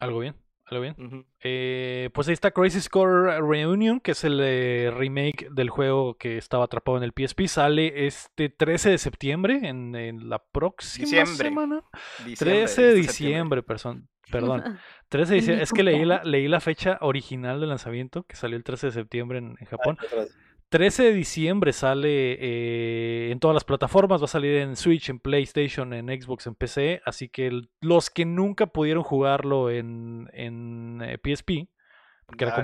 Algo 0.00 0.18
bien, 0.20 0.36
algo 0.66 0.82
bien. 0.82 1.26
Eh, 1.40 2.10
pues 2.12 2.28
ahí 2.28 2.34
está 2.34 2.50
Crisis 2.50 2.88
Core 2.88 3.40
Reunion, 3.40 4.00
que 4.00 4.10
es 4.12 4.24
el 4.24 4.40
eh, 4.42 4.90
remake 4.94 5.48
del 5.50 5.70
juego 5.70 6.16
que 6.18 6.36
estaba 6.38 6.64
atrapado 6.64 6.98
en 6.98 7.04
el 7.04 7.12
PSP. 7.16 7.46
Sale 7.46 8.06
este 8.06 8.48
13 8.48 8.90
de 8.90 8.98
septiembre, 8.98 9.60
en, 9.62 9.94
en 9.94 10.28
la 10.28 10.42
próxima 10.44 11.04
Diciembre. 11.04 11.34
semana. 11.48 11.82
Diciembre, 12.24 12.58
13 12.58 12.82
de 12.82 12.94
diciembre, 12.94 13.62
person- 13.64 14.06
Perdón. 14.30 14.62
13 15.08 15.30
de 15.32 15.36
diciembre. 15.36 15.62
Es 15.62 15.72
que 15.72 15.82
leí 15.84 16.04
la, 16.04 16.22
leí 16.24 16.48
la 16.48 16.60
fecha 16.60 16.98
original 17.00 17.60
de 17.60 17.66
lanzamiento, 17.68 18.24
que 18.24 18.34
salió 18.36 18.56
el 18.56 18.64
13 18.64 18.88
de 18.88 18.92
septiembre 18.92 19.38
en, 19.38 19.56
en 19.60 19.66
Japón. 19.66 19.96
13 20.68 21.04
de 21.04 21.12
diciembre 21.12 21.72
sale 21.72 22.32
eh, 22.40 23.30
en 23.30 23.38
todas 23.40 23.54
las 23.54 23.64
plataformas, 23.64 24.20
va 24.20 24.24
a 24.24 24.28
salir 24.28 24.56
en 24.56 24.76
Switch, 24.76 25.08
en 25.08 25.20
PlayStation, 25.20 25.92
en 25.92 26.08
Xbox, 26.08 26.46
en 26.46 26.54
PC, 26.54 27.00
así 27.04 27.28
que 27.28 27.46
el- 27.46 27.70
los 27.80 28.10
que 28.10 28.24
nunca 28.24 28.66
pudieron 28.66 29.02
jugarlo 29.04 29.70
en, 29.70 30.28
en 30.32 31.00
eh, 31.02 31.18
PSP, 31.22 31.68
porque 32.26 32.44
era, 32.44 32.54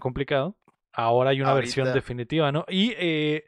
complicado, 0.00 0.56
ahora 0.92 1.30
hay 1.30 1.40
una 1.40 1.50
versión 1.54 1.86
definitiva, 1.94 2.50
¿no? 2.52 2.64
Y 2.68 2.94
eh, 2.98 3.44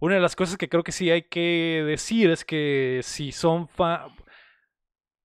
una 0.00 0.16
de 0.16 0.20
las 0.20 0.34
cosas 0.34 0.56
que 0.56 0.68
creo 0.68 0.82
que 0.82 0.90
sí 0.92 1.10
hay 1.10 1.22
que 1.28 1.84
decir 1.86 2.30
es 2.30 2.44
que 2.44 3.00
si 3.02 3.30
son 3.32 3.68
fan... 3.68 4.00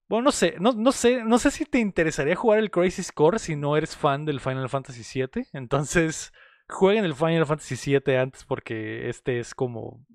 Bueno, 0.08 0.26
no 0.26 0.32
sé, 0.32 0.56
no, 0.60 0.72
no 0.72 0.92
sé, 0.94 1.24
no 1.26 1.38
sé 1.38 1.52
si 1.52 1.66
te 1.66 1.80
interesaría 1.80 2.36
jugar 2.36 2.60
el 2.60 2.72
Crazy 2.72 3.04
Score 3.04 3.40
si 3.40 3.56
no 3.58 3.76
eres 3.76 3.98
fan 3.98 4.24
del 4.24 4.40
Final 4.40 4.70
Fantasy 4.70 5.04
VII. 5.04 5.48
Entonces, 5.52 6.32
jueguen 6.69 7.06
el 7.06 7.15
Final 7.15 7.45
Fantasy 7.45 7.99
VII 7.99 8.18
antes 8.18 8.44
porque 8.44 9.10
este 9.10 9.39
es 9.39 9.53
como... 9.53 10.06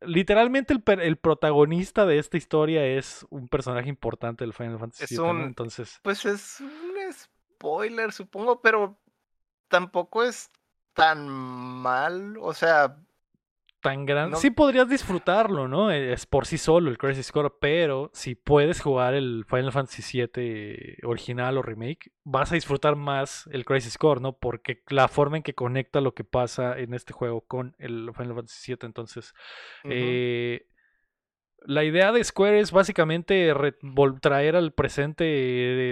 Literalmente 0.00 0.74
el, 0.74 0.82
el 1.00 1.16
protagonista 1.16 2.06
de 2.06 2.18
esta 2.18 2.36
historia 2.36 2.84
es 2.84 3.24
un 3.30 3.48
personaje 3.48 3.88
importante 3.88 4.44
del 4.44 4.52
Final 4.52 4.78
Fantasy 4.78 5.16
VII, 5.16 5.24
¿no? 5.32 5.44
Entonces, 5.44 6.00
Pues 6.02 6.24
es 6.24 6.60
un 6.60 7.12
spoiler, 7.12 8.10
supongo, 8.10 8.60
pero 8.60 8.98
tampoco 9.68 10.24
es 10.24 10.50
tan 10.92 11.28
mal. 11.28 12.36
O 12.40 12.52
sea, 12.52 12.98
tan 13.82 14.06
grande. 14.06 14.30
no- 14.32 14.36
Sí 14.38 14.50
podrías 14.50 14.88
disfrutarlo, 14.88 15.68
¿no? 15.68 15.90
Eh, 15.90 16.12
Es 16.14 16.24
por 16.24 16.46
sí 16.46 16.56
solo 16.56 16.88
el 16.90 16.96
Crazy 16.96 17.22
Score, 17.22 17.52
pero 17.60 18.10
si 18.14 18.34
puedes 18.34 18.80
jugar 18.80 19.12
el 19.12 19.44
Final 19.46 19.72
Fantasy 19.72 20.02
VII 20.24 20.96
original 21.02 21.58
o 21.58 21.62
remake, 21.62 22.12
vas 22.24 22.50
a 22.52 22.54
disfrutar 22.54 22.96
más 22.96 23.46
el 23.52 23.64
Crazy 23.66 23.90
Score, 23.90 24.22
¿no? 24.22 24.38
Porque 24.38 24.82
la 24.88 25.08
forma 25.08 25.36
en 25.36 25.42
que 25.42 25.54
conecta 25.54 26.00
lo 26.00 26.14
que 26.14 26.24
pasa 26.24 26.78
en 26.78 26.94
este 26.94 27.12
juego 27.12 27.42
con 27.42 27.74
el 27.78 28.10
Final 28.16 28.34
Fantasy 28.36 28.72
VII, 28.72 28.86
entonces... 28.86 29.34
eh, 29.84 30.66
la 31.64 31.84
idea 31.84 32.10
de 32.10 32.24
Square 32.24 32.58
es 32.58 32.72
básicamente 32.72 33.54
traer 34.20 34.56
al 34.56 34.72
presente 34.72 35.24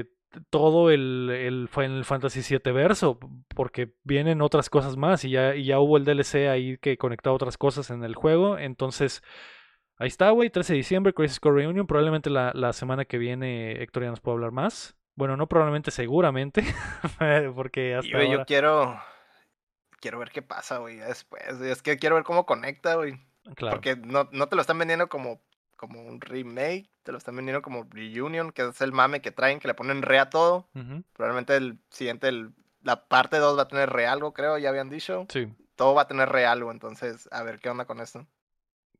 eh, 0.00 0.10
todo 0.50 0.90
el, 0.90 1.30
el 1.30 1.68
Final 1.68 2.04
Fantasy 2.04 2.40
VII 2.40 2.72
verso, 2.72 3.18
porque 3.54 3.94
vienen 4.04 4.42
otras 4.42 4.70
cosas 4.70 4.96
más 4.96 5.24
y 5.24 5.30
ya, 5.30 5.54
y 5.54 5.64
ya 5.64 5.80
hubo 5.80 5.96
el 5.96 6.04
DLC 6.04 6.48
ahí 6.48 6.78
que 6.78 6.96
conectaba 6.98 7.36
otras 7.36 7.56
cosas 7.56 7.90
en 7.90 8.04
el 8.04 8.14
juego. 8.14 8.58
Entonces, 8.58 9.22
ahí 9.96 10.08
está, 10.08 10.30
güey, 10.30 10.50
13 10.50 10.72
de 10.72 10.76
diciembre, 10.78 11.12
Crisis 11.12 11.40
Core 11.40 11.62
Reunion. 11.62 11.86
Probablemente 11.86 12.30
la, 12.30 12.52
la 12.54 12.72
semana 12.72 13.04
que 13.04 13.18
viene 13.18 13.82
Héctor 13.82 14.04
ya 14.04 14.10
nos 14.10 14.20
puede 14.20 14.36
hablar 14.36 14.52
más. 14.52 14.96
Bueno, 15.16 15.36
no 15.36 15.48
probablemente, 15.48 15.90
seguramente, 15.90 16.64
porque 17.54 17.90
y, 17.90 17.92
hasta 17.92 18.16
güey, 18.16 18.28
yo 18.28 18.32
ahora... 18.32 18.44
quiero. 18.44 19.00
Quiero 20.00 20.18
ver 20.18 20.30
qué 20.30 20.40
pasa, 20.40 20.78
güey, 20.78 20.96
después. 20.96 21.42
Es 21.60 21.82
que 21.82 21.98
quiero 21.98 22.14
ver 22.14 22.24
cómo 22.24 22.46
conecta, 22.46 22.94
güey. 22.94 23.20
Claro. 23.54 23.76
Porque 23.76 23.96
no, 23.96 24.30
no 24.32 24.48
te 24.48 24.56
lo 24.56 24.62
están 24.62 24.78
vendiendo 24.78 25.10
como, 25.10 25.42
como 25.80 26.02
un 26.02 26.20
remake, 26.20 26.90
te 27.02 27.10
lo 27.10 27.16
están 27.16 27.34
vendiendo 27.36 27.62
como 27.62 27.84
reunion, 27.88 28.52
que 28.52 28.68
es 28.68 28.80
el 28.82 28.92
mame 28.92 29.22
que 29.22 29.30
traen, 29.30 29.58
que 29.60 29.66
le 29.68 29.72
ponen 29.74 30.02
re 30.02 30.18
a 30.18 30.28
todo. 30.28 30.68
Probablemente 31.14 31.56
el 31.56 31.78
siguiente, 31.88 32.28
el- 32.28 32.52
la 32.82 33.08
parte 33.08 33.38
2 33.38 33.56
va 33.56 33.62
a 33.62 33.68
tener 33.68 33.88
re 33.88 34.06
algo, 34.06 34.34
creo, 34.34 34.58
ya 34.58 34.68
habían 34.68 34.90
dicho. 34.90 35.24
Sí. 35.30 35.48
Todo 35.76 35.94
va 35.94 36.02
a 36.02 36.06
tener 36.06 36.28
re 36.28 36.44
algo, 36.44 36.70
entonces, 36.70 37.28
a 37.32 37.42
ver 37.42 37.60
qué 37.60 37.70
onda 37.70 37.86
con 37.86 38.00
esto. 38.00 38.26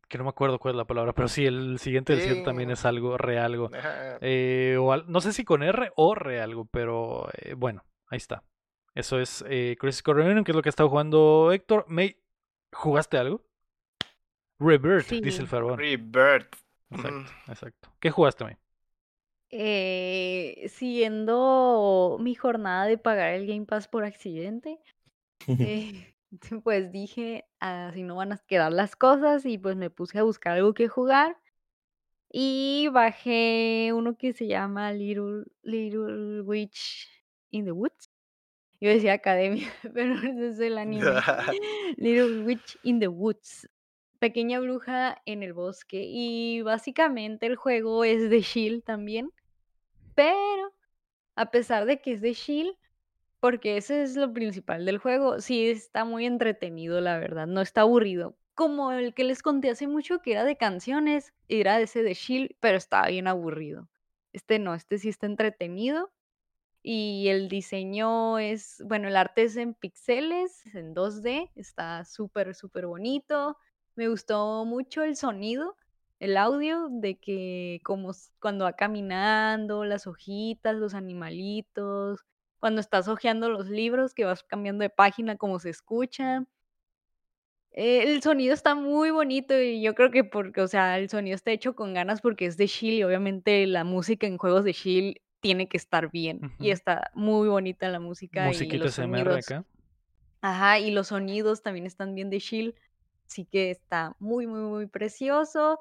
Que 0.09 0.17
no 0.19 0.25
me 0.25 0.31
acuerdo 0.31 0.59
cuál 0.59 0.75
es 0.75 0.79
la 0.79 0.87
palabra, 0.87 1.13
pero 1.13 1.29
sí, 1.29 1.45
el 1.47 1.79
siguiente 1.79 2.15
del 2.15 2.23
7 2.23 2.43
también 2.43 2.71
Sí. 2.71 2.73
es 2.73 2.85
algo, 2.87 3.17
realgo. 3.19 3.69
Deja- 3.69 4.17
Eh, 4.23 4.77
o 4.81 4.93
al- 4.93 5.05
no 5.07 5.21
sé 5.21 5.33
si 5.35 5.45
con 5.45 5.63
R 5.63 5.93
o 5.97 6.15
re 6.15 6.41
algo, 6.41 6.65
pero 6.65 7.29
eh, 7.35 7.53
bueno, 7.55 7.85
ahí 8.09 8.17
está. 8.17 8.43
Eso 8.95 9.21
es 9.21 9.45
eh, 9.49 9.77
Crisis 9.79 10.03
Core 10.03 10.23
Reunion, 10.25 10.45
que 10.45 10.53
es 10.53 10.57
lo 10.57 10.63
que 10.63 10.69
ha 10.69 10.75
estado 10.77 10.89
jugando 10.89 11.53
Héctor. 11.53 11.85
May, 11.89 12.17
¿jugaste 12.73 13.19
algo? 13.19 13.45
Rebirth, 14.59 15.09
dice 15.11 15.31
Sí. 15.33 15.43
el 15.43 15.47
Farbón. 15.49 15.79
Rebirth. 15.79 16.55
Exacto, 16.91 17.19
Ujú. 17.19 17.53
exacto. 17.53 17.89
¿Qué 18.01 18.11
jugaste, 18.11 18.45
May? 18.45 18.57
Eh, 19.53 20.67
siguiendo 20.69 22.17
mi 22.21 22.35
jornada 22.35 22.87
de 22.87 22.99
pagar 22.99 23.31
el 23.35 23.47
Game 23.47 23.67
Pass 23.67 23.89
por 23.89 24.05
accidente, 24.05 24.79
eh, 25.49 26.15
pues 26.65 26.93
dije, 26.93 27.47
así 27.59 28.03
no 28.03 28.17
van 28.17 28.33
a 28.33 28.39
quedar 28.39 28.73
las 28.73 28.95
cosas 28.97 29.45
y 29.47 29.59
pues 29.59 29.77
me 29.77 29.91
puse 29.91 30.19
a 30.19 30.23
buscar 30.23 30.57
algo 30.57 30.75
que 30.75 30.89
jugar 30.89 31.37
y 32.33 32.89
bajé 32.93 33.93
uno 33.93 34.17
que 34.17 34.33
se 34.33 34.47
llama 34.47 34.93
Little, 34.93 35.45
Little 35.63 36.43
Witch 36.43 37.09
in 37.51 37.65
the 37.65 37.73
Woods. 37.73 38.09
Yo 38.81 38.89
decía 38.89 39.15
Academia, 39.15 39.69
pero 39.95 40.15
ese 40.15 40.49
es 40.49 40.61
el 40.61 40.79
anime. 40.79 41.21
Little 41.97 42.45
Witch 42.45 42.79
in 42.85 43.01
the 43.01 43.09
Woods. 43.09 43.69
Pequeña 44.21 44.61
bruja 44.61 45.21
en 45.27 45.43
el 45.43 45.53
bosque. 45.53 46.05
Y 46.07 46.63
básicamente 46.63 47.47
el 47.47 47.57
juego 47.57 48.05
es 48.05 48.31
de 48.31 48.43
Shield 48.43 48.85
también. 48.85 49.33
Pero 50.15 50.73
a 51.35 51.51
pesar 51.51 51.87
de 51.87 52.01
que 52.01 52.13
es 52.13 52.21
de 52.21 52.35
Shield, 52.35 52.77
porque 53.41 53.79
ese 53.79 54.03
es 54.03 54.17
lo 54.17 54.33
principal 54.33 54.85
del 54.85 54.99
juego, 54.99 55.41
sí 55.41 55.69
está 55.71 56.05
muy 56.05 56.27
entretenido, 56.27 57.01
la 57.01 57.19
verdad. 57.19 57.47
No 57.47 57.63
está 57.63 57.81
aburrido. 57.81 58.37
Como 58.55 58.93
el 58.93 59.15
que 59.15 59.25
les 59.25 59.43
conté 59.43 59.71
hace 59.71 59.89
mucho 59.89 60.21
que 60.21 60.33
era 60.33 60.45
de 60.45 60.57
canciones, 60.57 61.33
era 61.49 61.81
ese 61.81 62.03
de 62.03 62.15
Shield, 62.15 62.57
pero 62.61 62.77
estaba 62.77 63.09
bien 63.09 63.27
aburrido. 63.27 63.89
Este 64.35 64.59
no, 64.59 64.75
este 64.75 64.99
sí 64.99 65.09
está 65.09 65.27
entretenido. 65.27 66.13
Y 66.83 67.29
el 67.29 67.49
diseño 67.49 68.39
es, 68.39 68.83
bueno, 68.87 69.09
el 69.09 69.17
arte 69.17 69.43
es 69.45 69.57
en 69.57 69.75
píxeles, 69.75 70.65
en 70.75 70.95
2D, 70.95 71.51
está 71.55 72.05
súper, 72.05 72.55
súper 72.55 72.87
bonito. 72.87 73.59
Me 73.97 74.09
gustó 74.09 74.65
mucho 74.65 75.03
el 75.03 75.17
sonido, 75.17 75.77
el 76.19 76.37
audio, 76.37 76.89
de 76.91 77.17
que 77.17 77.81
como 77.85 78.13
cuando 78.41 78.65
va 78.65 78.75
caminando, 78.75 79.85
las 79.85 80.07
hojitas, 80.07 80.77
los 80.77 80.95
animalitos, 80.95 82.25
cuando 82.59 82.81
estás 82.81 83.09
hojeando 83.09 83.49
los 83.49 83.69
libros, 83.69 84.15
que 84.15 84.25
vas 84.25 84.43
cambiando 84.45 84.83
de 84.83 84.91
página, 84.91 85.37
como 85.37 85.59
se 85.59 85.71
escucha. 85.71 86.45
Eh, 87.73 88.13
el 88.13 88.23
sonido 88.23 88.53
está 88.53 88.75
muy 88.75 89.11
bonito 89.11 89.59
y 89.59 89.81
yo 89.81 89.95
creo 89.95 90.11
que 90.11 90.25
porque, 90.25 90.61
o 90.61 90.69
sea, 90.69 90.99
el 90.99 91.09
sonido 91.09 91.37
está 91.37 91.53
hecho 91.53 91.75
con 91.75 91.95
ganas 91.95 92.21
porque 92.21 92.47
es 92.47 92.57
de 92.57 92.67
Shield 92.67 92.99
y 92.99 93.03
obviamente 93.05 93.67
la 93.67 93.85
música 93.85 94.27
en 94.27 94.39
juegos 94.39 94.65
de 94.65 94.73
Shield 94.73 95.17
tiene 95.41 95.69
que 95.69 95.77
estar 95.77 96.11
bien 96.11 96.53
y 96.59 96.71
está 96.71 97.11
muy 97.15 97.49
bonita 97.49 97.89
la 97.89 98.01
música 98.01 98.47
y 98.47 98.49
Musiquita 98.49 98.85
los 98.85 98.95
SMR 98.95 99.19
sonidos. 99.19 99.51
acá. 99.51 99.65
Ajá, 100.43 100.79
y 100.79 100.91
los 100.91 101.09
sonidos 101.09 101.63
también 101.63 101.87
están 101.87 102.15
bien 102.15 102.29
de 102.29 102.41
Shield, 102.41 102.75
así 103.31 103.45
que 103.47 103.71
está 103.71 104.17
muy, 104.19 104.47
muy, 104.47 104.61
muy 104.63 104.87
precioso. 104.87 105.79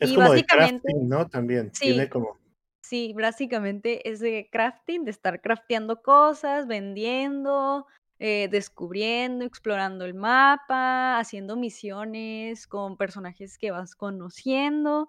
Es 0.00 0.10
Y 0.10 0.14
como 0.14 0.32
de 0.32 0.42
básicamente, 0.42 0.82
crafting, 0.88 1.08
¿no? 1.08 1.28
También. 1.28 1.70
Tiene 1.72 2.04
sí, 2.04 2.08
como. 2.10 2.36
Sí, 2.82 3.12
básicamente 3.14 4.08
es 4.10 4.20
de 4.20 4.48
crafting, 4.50 5.04
de 5.04 5.10
estar 5.10 5.40
crafteando 5.40 6.02
cosas, 6.02 6.66
vendiendo, 6.66 7.86
eh, 8.18 8.48
descubriendo, 8.50 9.44
explorando 9.44 10.04
el 10.04 10.14
mapa, 10.14 11.18
haciendo 11.18 11.56
misiones 11.56 12.66
con 12.66 12.96
personajes 12.96 13.58
que 13.58 13.70
vas 13.70 13.94
conociendo, 13.94 15.08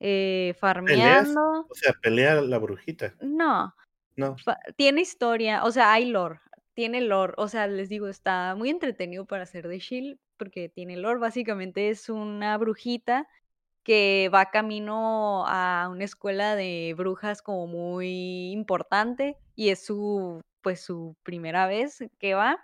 eh, 0.00 0.54
¿Peleas? 0.60 0.60
farmeando. 0.60 1.66
O 1.68 1.74
sea, 1.74 1.92
pelea 2.02 2.40
la 2.40 2.58
brujita. 2.58 3.14
No, 3.20 3.74
No. 4.16 4.36
tiene 4.76 5.00
historia, 5.02 5.64
o 5.64 5.70
sea, 5.72 5.92
hay 5.92 6.06
lore, 6.06 6.40
tiene 6.74 7.00
lore, 7.02 7.34
o 7.36 7.48
sea, 7.48 7.66
les 7.66 7.88
digo, 7.88 8.08
está 8.08 8.54
muy 8.56 8.70
entretenido 8.70 9.26
para 9.26 9.42
hacer 9.44 9.68
de 9.68 9.78
Shield 9.80 10.18
porque 10.38 10.68
tiene 10.68 10.96
lore, 10.96 11.20
básicamente 11.20 11.90
es 11.90 12.08
una 12.08 12.56
brujita 12.58 13.28
que 13.84 14.30
va 14.34 14.50
camino 14.50 15.44
a 15.46 15.88
una 15.90 16.04
escuela 16.04 16.56
de 16.56 16.94
brujas 16.96 17.42
como 17.42 17.66
muy 17.66 18.50
importante 18.52 19.38
y 19.56 19.70
es 19.70 19.84
su, 19.84 20.40
pues 20.62 20.82
su 20.82 21.16
primera 21.24 21.66
vez 21.66 22.00
que 22.18 22.34
va, 22.34 22.58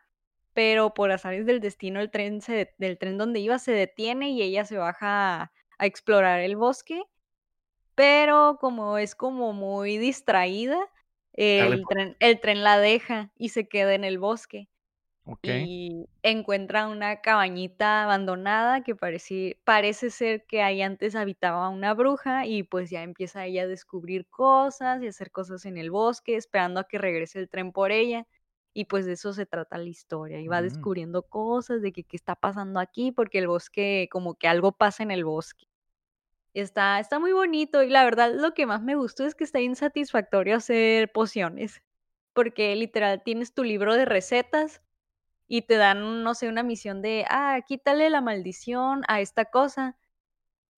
pero 0.55 0.95
por 0.95 1.11
azares 1.13 1.47
del 1.47 1.61
destino 1.61 2.01
el 2.01 2.11
tren 2.11 2.41
se, 2.43 2.53
de- 2.55 2.75
del 2.79 2.99
tren 2.99 3.19
donde 3.19 3.41
iba 3.41 3.59
se 3.59 3.73
detiene 3.73 4.31
y 4.31 4.43
ella 4.43 4.65
se 4.67 4.77
baja 4.79 5.43
a, 5.45 5.53
a 5.79 5.87
explorar 5.87 6.41
el 6.41 6.57
bosque, 6.57 7.03
pero 7.95 8.59
como 8.61 8.99
es 8.99 9.15
como 9.15 9.53
muy 9.53 9.99
distraída, 9.99 10.79
el 11.57 11.87
tren, 11.89 12.17
el 12.21 12.41
tren 12.41 12.63
la 12.65 12.79
deja 12.79 13.33
y 13.37 13.51
se 13.51 13.69
queda 13.69 13.95
en 13.95 14.05
el 14.05 14.19
bosque 14.19 14.69
Ok. 15.27 15.49
y 15.49 16.07
encuentra 16.23 16.89
una 16.89 17.21
cabañita 17.21 18.05
abandonada 18.05 18.83
que 18.83 18.95
parece, 18.97 19.61
parece 19.65 20.11
ser 20.11 20.47
que 20.47 20.63
ahí 20.63 20.83
antes 20.83 21.15
habitaba 21.17 21.69
una 21.69 21.95
bruja 21.95 22.47
y 22.47 22.63
pues 22.63 22.91
ya 22.91 23.03
empieza 23.03 23.45
ella 23.47 23.63
a 23.65 23.67
descubrir 23.67 24.27
cosas 24.31 25.03
y 25.03 25.09
hacer 25.09 25.31
cosas 25.31 25.67
en 25.67 25.77
el 25.79 25.91
bosque, 25.91 26.37
esperando 26.37 26.81
a 26.81 26.85
que 26.89 26.99
regrese 26.99 27.39
el 27.41 27.49
tren 27.51 27.73
por 27.73 27.93
ella. 27.93 28.27
Y 28.75 28.87
pues 28.87 29.07
de 29.07 29.13
eso 29.13 29.33
se 29.35 29.47
trata 29.47 29.79
la 29.79 29.85
historia. 29.89 30.41
Y 30.41 30.49
va 30.49 30.61
Mm. 30.61 30.63
descubriendo 30.63 31.23
cosas 31.25 31.83
de 31.83 31.93
que 31.93 32.05
qué 32.05 32.17
está 32.17 32.35
pasando 32.37 32.81
aquí, 32.81 33.13
porque 33.13 33.39
el 33.39 33.49
bosque, 33.49 34.09
como 34.11 34.35
que 34.37 34.49
algo 34.49 34.73
pasa 34.73 35.03
en 35.05 35.11
el 35.13 35.25
bosque. 35.25 35.67
Está, 36.55 37.01
está 37.01 37.19
muy 37.19 37.33
bonito 37.33 37.83
y 37.83 37.91
la 37.91 38.05
verdad 38.05 38.33
lo 38.35 38.55
que 38.55 38.67
más 38.67 38.81
me 38.83 38.95
gustó 38.95 39.25
es 39.27 39.35
que 39.35 39.43
está 39.45 39.61
insatisfactorio 39.61 40.57
hacer 40.57 41.11
pociones, 41.13 41.83
porque 42.33 42.75
literal 42.77 43.23
tienes 43.25 43.55
tu 43.55 43.65
libro 43.65 43.95
de 43.97 44.05
recetas 44.05 44.83
y 45.49 45.63
te 45.63 45.77
dan, 45.77 46.23
no 46.23 46.35
sé, 46.35 46.49
una 46.49 46.63
misión 46.63 47.03
de, 47.03 47.25
ah, 47.29 47.61
quítale 47.67 48.11
la 48.11 48.21
maldición 48.21 49.03
a 49.09 49.21
esta 49.21 49.45
cosa. 49.47 49.97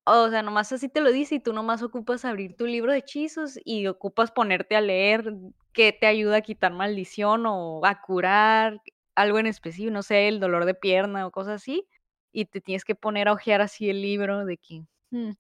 O 0.05 0.29
sea, 0.31 0.43
nomás 0.43 0.73
así 0.73 0.89
te 0.89 1.01
lo 1.01 1.11
dice 1.13 1.37
y 1.37 1.41
tú 1.41 1.53
nomás 1.53 1.83
ocupas 1.83 2.25
abrir 2.25 2.57
tu 2.57 2.67
libro 2.67 2.93
de 2.93 2.99
hechizos 2.99 3.59
y 3.65 3.87
ocupas 3.89 4.31
ponerte 4.33 4.77
a 4.77 4.81
leer 4.81 5.35
qué 5.73 5.93
te 5.93 6.07
ayuda 6.07 6.37
a 6.39 6.41
quitar 6.43 6.73
maldición 6.73 7.45
o 7.47 7.85
a 7.85 8.01
curar 8.03 8.81
algo 9.17 9.39
en 9.41 9.47
específico, 9.47 9.91
no 9.93 10.03
sé, 10.03 10.29
el 10.29 10.41
dolor 10.41 10.65
de 10.65 10.75
pierna 10.75 11.27
o 11.27 11.33
cosas 11.33 11.55
así. 11.63 11.89
Y 12.33 12.47
te 12.47 12.61
tienes 12.61 12.85
que 12.85 12.95
poner 12.95 13.29
a 13.29 13.33
ojear 13.33 13.61
así 13.63 13.91
el 13.91 14.03
libro 14.03 14.45
de 14.45 14.59
que, 14.59 14.83
hmm, 15.11 15.33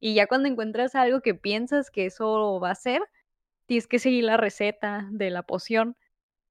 y 0.00 0.14
ya 0.14 0.26
cuando 0.26 0.48
encuentras 0.48 0.94
algo 0.94 1.20
que 1.22 1.34
piensas 1.34 1.90
que 1.90 2.06
eso 2.06 2.60
va 2.60 2.70
a 2.72 2.74
ser, 2.74 3.02
tienes 3.66 3.86
que 3.88 3.98
seguir 4.00 4.24
la 4.24 4.36
receta 4.36 5.08
de 5.12 5.30
la 5.30 5.42
poción 5.44 5.96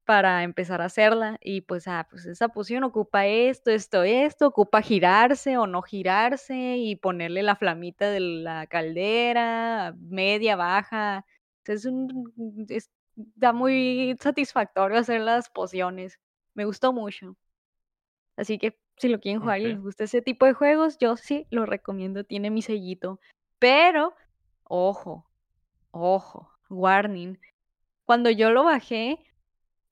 para 0.09 0.41
empezar 0.41 0.81
a 0.81 0.85
hacerla. 0.85 1.37
Y 1.39 1.61
pues, 1.61 1.87
ah, 1.87 2.07
pues 2.09 2.25
esa 2.25 2.47
poción 2.47 2.83
ocupa 2.83 3.27
esto, 3.27 3.69
esto, 3.69 4.01
esto, 4.01 4.47
ocupa 4.47 4.81
girarse 4.81 5.55
o 5.59 5.67
no 5.67 5.83
girarse 5.83 6.77
y 6.77 6.95
ponerle 6.95 7.43
la 7.43 7.55
flamita 7.55 8.09
de 8.09 8.19
la 8.19 8.65
caldera, 8.65 9.93
media, 9.99 10.55
baja. 10.55 11.27
Es 11.63 11.85
un, 11.85 12.65
es, 12.69 12.89
da 13.13 13.53
muy 13.53 14.17
satisfactorio 14.19 14.97
hacer 14.97 15.21
las 15.21 15.51
pociones. 15.51 16.19
Me 16.55 16.65
gustó 16.65 16.91
mucho. 16.91 17.35
Así 18.35 18.57
que 18.57 18.79
si 18.97 19.09
lo 19.09 19.19
quieren 19.19 19.41
jugar 19.41 19.59
y 19.59 19.67
les 19.67 19.79
gusta 19.79 20.05
ese 20.05 20.23
tipo 20.23 20.47
de 20.47 20.53
juegos, 20.53 20.97
yo 20.97 21.17
sí 21.17 21.45
lo 21.51 21.67
recomiendo, 21.67 22.23
tiene 22.23 22.49
mi 22.49 22.63
sellito. 22.63 23.19
Pero, 23.59 24.15
ojo, 24.63 25.29
ojo, 25.91 26.49
warning. 26.67 27.37
Cuando 28.05 28.31
yo 28.31 28.49
lo 28.49 28.63
bajé, 28.63 29.19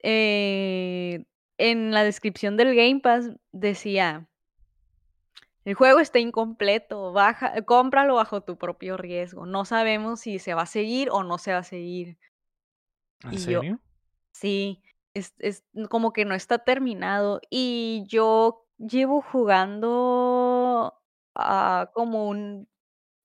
eh, 0.02 1.24
en 1.58 1.92
la 1.92 2.04
descripción 2.04 2.56
del 2.56 2.74
Game 2.74 3.00
Pass 3.00 3.30
decía, 3.52 4.28
el 5.64 5.74
juego 5.74 6.00
está 6.00 6.18
incompleto, 6.18 7.12
baja, 7.12 7.62
cómpralo 7.64 8.14
bajo 8.16 8.42
tu 8.42 8.56
propio 8.56 8.96
riesgo. 8.96 9.46
No 9.46 9.64
sabemos 9.64 10.20
si 10.20 10.38
se 10.38 10.54
va 10.54 10.62
a 10.62 10.66
seguir 10.66 11.10
o 11.10 11.22
no 11.24 11.38
se 11.38 11.52
va 11.52 11.58
a 11.58 11.64
seguir. 11.64 12.18
¿En 13.22 13.34
Y 13.34 13.46
yo, 13.46 13.62
serio? 13.62 13.80
sí, 14.32 14.82
es, 15.14 15.34
es 15.38 15.64
como 15.90 16.12
que 16.12 16.24
no 16.24 16.34
está 16.34 16.58
terminado. 16.58 17.40
Y 17.50 18.04
yo 18.08 18.66
llevo 18.78 19.22
jugando 19.22 20.94
ah, 21.34 21.90
como 21.94 22.28
un 22.28 22.68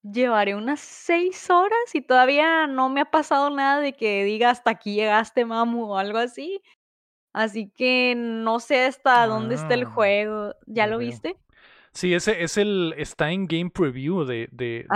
Llevaré 0.04 0.54
unas 0.56 0.82
6 0.82 1.50
horas 1.50 1.96
y 1.96 2.02
todavía 2.02 2.68
no 2.68 2.90
me 2.90 3.00
ha 3.02 3.06
pasado 3.06 3.50
nada 3.50 3.80
de 3.80 3.94
que 3.94 4.24
diga: 4.26 4.50
"Hasta 4.50 4.72
aquí 4.72 4.96
llegaste, 4.96 5.46
mamu", 5.46 5.86
o 5.94 5.98
algo 5.98 6.18
así. 6.18 6.62
Así 7.34 7.72
que 7.72 8.16
no 8.18 8.60
sé 8.62 8.86
hasta 8.86 9.28
dónde 9.28 9.56
está 9.56 9.76
el 9.76 9.86
Ah, 9.86 9.88
juego, 9.88 10.56
¿ya 10.68 10.88
lo 10.88 10.98
viste? 11.00 11.38
Sí, 11.94 12.14
ese 12.16 12.44
es 12.44 12.58
el, 12.58 12.94
está 12.98 13.32
en 13.32 13.46
Game 13.48 13.70
Preview 13.70 14.26
de, 14.26 14.50
de, 14.52 14.88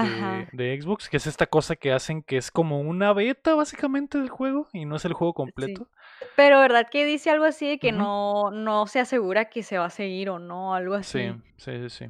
de, 0.51 0.81
Xbox, 0.81 1.09
que 1.09 1.17
es 1.17 1.27
esta 1.27 1.45
cosa 1.45 1.75
que 1.75 1.91
hacen 1.93 2.23
que 2.23 2.37
es 2.37 2.49
como 2.51 2.81
una 2.81 3.13
beta 3.13 3.53
básicamente 3.55 4.17
del 4.17 4.29
juego 4.29 4.67
y 4.73 4.85
no 4.85 4.95
es 4.95 5.05
el 5.05 5.13
juego 5.13 5.33
sí. 5.59 5.85
completo. 5.85 5.89
Pero, 6.35 6.59
¿verdad 6.59 6.87
que 6.91 7.05
dice 7.05 7.29
algo 7.31 7.45
así 7.45 7.67
de 7.67 7.79
que 7.79 7.91
no 7.91 8.51
no 8.51 8.87
se 8.87 8.99
asegura 8.99 9.49
que 9.49 9.63
se 9.63 9.77
va 9.77 9.85
a 9.85 9.89
seguir 9.89 10.29
o 10.29 10.39
no, 10.39 10.73
algo 10.75 10.95
Sí, 11.01 11.19
así? 11.21 11.41
sí, 11.57 11.71
sí, 11.81 11.89
sí. 11.89 12.05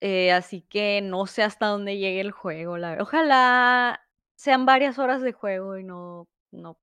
Eh, 0.00 0.32
así 0.32 0.62
que 0.62 1.00
no 1.02 1.26
sé 1.26 1.42
hasta 1.42 1.66
dónde 1.66 1.98
llegue 1.98 2.20
el 2.20 2.30
juego, 2.30 2.78
la 2.78 2.98
ojalá 3.00 4.00
sean 4.36 4.64
varias 4.64 4.98
horas 4.98 5.22
de 5.22 5.32
juego 5.32 5.76
y 5.76 5.82
no 5.82 6.28
no 6.52 6.78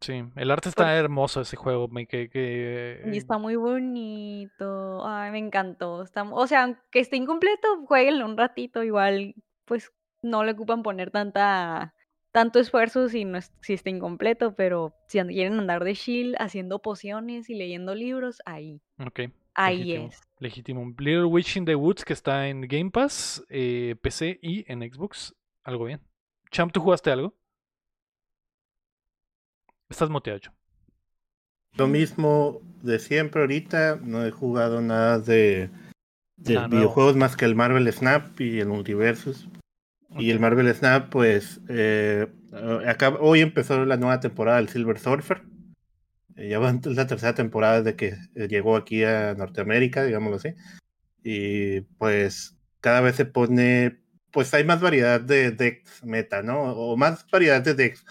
Sí, 0.00 0.22
el 0.36 0.50
arte 0.50 0.68
está 0.68 0.94
hermoso 0.96 1.40
ese 1.40 1.56
juego, 1.56 1.88
me 1.88 2.06
que, 2.06 2.24
Y 2.24 2.28
que 2.28 3.16
está 3.16 3.38
muy 3.38 3.56
bonito. 3.56 5.06
Ay, 5.06 5.30
me 5.30 5.38
encantó. 5.38 6.02
Está 6.02 6.24
o 6.24 6.46
sea, 6.46 6.64
aunque 6.64 7.00
esté 7.00 7.16
incompleto, 7.16 7.86
juéguenlo 7.86 8.26
un 8.26 8.36
ratito, 8.36 8.82
igual, 8.82 9.34
pues, 9.64 9.92
no 10.20 10.44
le 10.44 10.52
ocupan 10.52 10.82
poner 10.82 11.10
tanta 11.10 11.94
tanto 12.32 12.58
esfuerzo 12.58 13.08
si 13.08 13.24
no 13.24 13.38
es 13.38 13.52
si 13.62 13.74
está 13.74 13.90
incompleto, 13.90 14.56
pero 14.56 14.92
si 15.06 15.20
quieren 15.20 15.58
andar 15.58 15.84
de 15.84 15.94
chill 15.94 16.34
haciendo 16.40 16.80
pociones 16.82 17.48
y 17.48 17.54
leyendo 17.54 17.94
libros, 17.94 18.42
ahí, 18.44 18.82
Ok, 18.98 19.20
ahí 19.54 19.78
legítimo, 19.78 20.08
es. 20.08 20.20
Legítimo. 20.44 20.84
Little 20.98 21.24
Witch 21.24 21.56
in 21.56 21.64
the 21.64 21.74
Woods 21.74 22.04
que 22.04 22.12
está 22.12 22.48
en 22.48 22.60
Game 22.62 22.90
Pass, 22.90 23.44
eh, 23.48 23.96
PC 24.00 24.38
y 24.42 24.64
en 24.70 24.80
Xbox, 24.80 25.34
algo 25.64 25.86
bien. 25.86 26.00
Champ, 26.50 26.70
¿tú 26.72 26.80
jugaste 26.80 27.10
algo? 27.10 27.34
Estás 29.88 30.08
moteado. 30.10 30.40
Lo 31.76 31.88
mismo 31.88 32.60
de 32.82 32.98
siempre 32.98 33.40
ahorita, 33.40 33.98
no 34.02 34.24
he 34.24 34.30
jugado 34.30 34.80
nada 34.80 35.18
de, 35.18 35.70
videojuegos 36.36 37.16
más 37.16 37.36
que 37.36 37.44
el 37.44 37.56
Marvel 37.56 37.92
Snap 37.92 38.40
y 38.40 38.60
el 38.60 38.68
Multiversus. 38.68 39.48
Y 40.16 40.30
el. 40.30 40.38
Marvel 40.38 40.72
Snap, 40.72 41.08
pues, 41.10 41.60
eh, 41.68 42.28
eh, 42.52 42.84
acá, 42.86 43.16
hoy 43.18 43.40
empezó 43.40 43.84
la 43.84 43.96
nueva 43.96 44.20
temporada 44.20 44.58
del 44.58 44.68
Silver 44.68 44.98
Surfer. 44.98 45.42
Eh, 46.36 46.48
ya 46.48 46.58
va 46.58 46.78
la 46.84 47.06
tercera 47.06 47.34
temporada 47.34 47.82
de 47.82 47.96
que 47.96 48.16
eh, 48.34 48.48
llegó 48.48 48.76
aquí 48.76 49.04
a 49.04 49.34
Norteamérica, 49.34 50.04
digámoslo 50.04 50.36
así. 50.36 50.54
Y 51.22 51.82
pues 51.98 52.56
cada 52.80 53.00
vez 53.00 53.16
se 53.16 53.24
pone, 53.24 54.00
pues 54.30 54.52
hay 54.54 54.64
más 54.64 54.80
variedad 54.80 55.20
de 55.20 55.52
decks 55.52 56.04
meta, 56.04 56.42
¿no? 56.42 56.62
O 56.72 56.96
más 56.96 57.26
variedad 57.30 57.62
de 57.62 57.74
decks. 57.74 58.04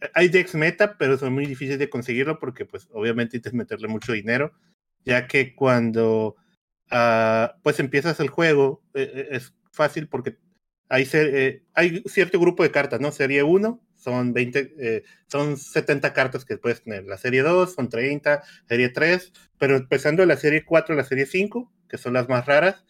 Eh, 0.00 0.10
Hay 0.14 0.28
decks 0.28 0.54
meta, 0.54 0.98
pero 0.98 1.18
son 1.18 1.32
muy 1.34 1.46
difíciles 1.46 1.78
de 1.78 1.90
conseguirlo 1.90 2.38
porque 2.38 2.64
pues 2.66 2.88
obviamente 2.92 3.32
tienes 3.40 3.52
que 3.52 3.58
meterle 3.58 3.88
mucho 3.88 4.12
dinero, 4.12 4.52
ya 5.04 5.26
que 5.28 5.54
cuando 5.54 6.36
ah, 6.90 7.56
pues 7.62 7.80
empiezas 7.80 8.20
el 8.20 8.28
juego 8.28 8.82
es 8.94 9.54
fácil 9.72 10.08
porque 10.08 10.38
hay 10.88 11.06
cierto 12.06 12.38
grupo 12.40 12.62
de 12.62 12.70
cartas, 12.70 13.00
¿no? 13.00 13.12
Serie 13.12 13.42
1 13.42 13.80
son 14.02 14.32
20, 14.32 14.74
eh, 14.78 15.04
son 15.28 15.56
70 15.56 16.12
cartas 16.12 16.44
que 16.44 16.58
puedes 16.58 16.82
tener. 16.82 17.04
La 17.04 17.18
serie 17.18 17.42
2 17.42 17.74
son 17.74 17.88
30, 17.88 18.42
serie 18.68 18.88
3, 18.88 19.32
pero 19.58 19.76
empezando 19.76 20.24
la 20.26 20.36
serie 20.36 20.64
4 20.64 20.94
a 20.94 20.98
la 20.98 21.04
serie 21.04 21.26
5, 21.26 21.72
que 21.88 21.98
son 21.98 22.14
las 22.14 22.28
más 22.28 22.46
raras, 22.46 22.84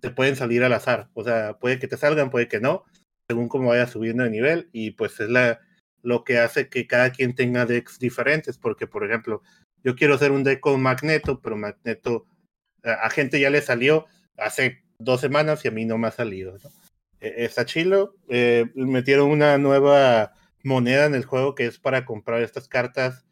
te 0.00 0.10
pueden 0.10 0.36
salir 0.36 0.62
al 0.62 0.72
azar. 0.72 1.10
O 1.14 1.24
sea, 1.24 1.58
puede 1.58 1.78
que 1.78 1.88
te 1.88 1.96
salgan, 1.96 2.30
puede 2.30 2.48
que 2.48 2.60
no, 2.60 2.84
según 3.28 3.48
cómo 3.48 3.70
vayas 3.70 3.90
subiendo 3.90 4.24
de 4.24 4.30
nivel. 4.30 4.68
Y 4.72 4.92
pues 4.92 5.18
es 5.20 5.28
la, 5.28 5.60
lo 6.02 6.24
que 6.24 6.38
hace 6.38 6.68
que 6.68 6.86
cada 6.86 7.10
quien 7.10 7.34
tenga 7.34 7.66
decks 7.66 7.98
diferentes. 7.98 8.58
Porque, 8.58 8.86
por 8.86 9.04
ejemplo, 9.04 9.42
yo 9.82 9.96
quiero 9.96 10.14
hacer 10.14 10.32
un 10.32 10.44
deck 10.44 10.60
con 10.60 10.80
Magneto, 10.80 11.40
pero 11.40 11.56
Magneto 11.56 12.26
a, 12.84 13.10
gente 13.10 13.40
ya 13.40 13.50
le 13.50 13.62
salió 13.62 14.06
hace 14.36 14.82
dos 14.98 15.20
semanas 15.20 15.64
y 15.64 15.68
a 15.68 15.72
mí 15.72 15.84
no 15.84 15.98
me 15.98 16.08
ha 16.08 16.12
salido. 16.12 16.58
¿no? 16.62 16.70
Eh, 17.20 17.44
está 17.44 17.64
chilo. 17.64 18.16
Eh, 18.28 18.66
metieron 18.74 19.30
una 19.30 19.58
nueva 19.58 20.34
moneda 20.62 21.06
en 21.06 21.14
el 21.14 21.24
juego 21.24 21.54
que 21.54 21.66
es 21.66 21.78
para 21.78 22.04
comprar 22.04 22.42
estas 22.42 22.68
cartas. 22.68 23.24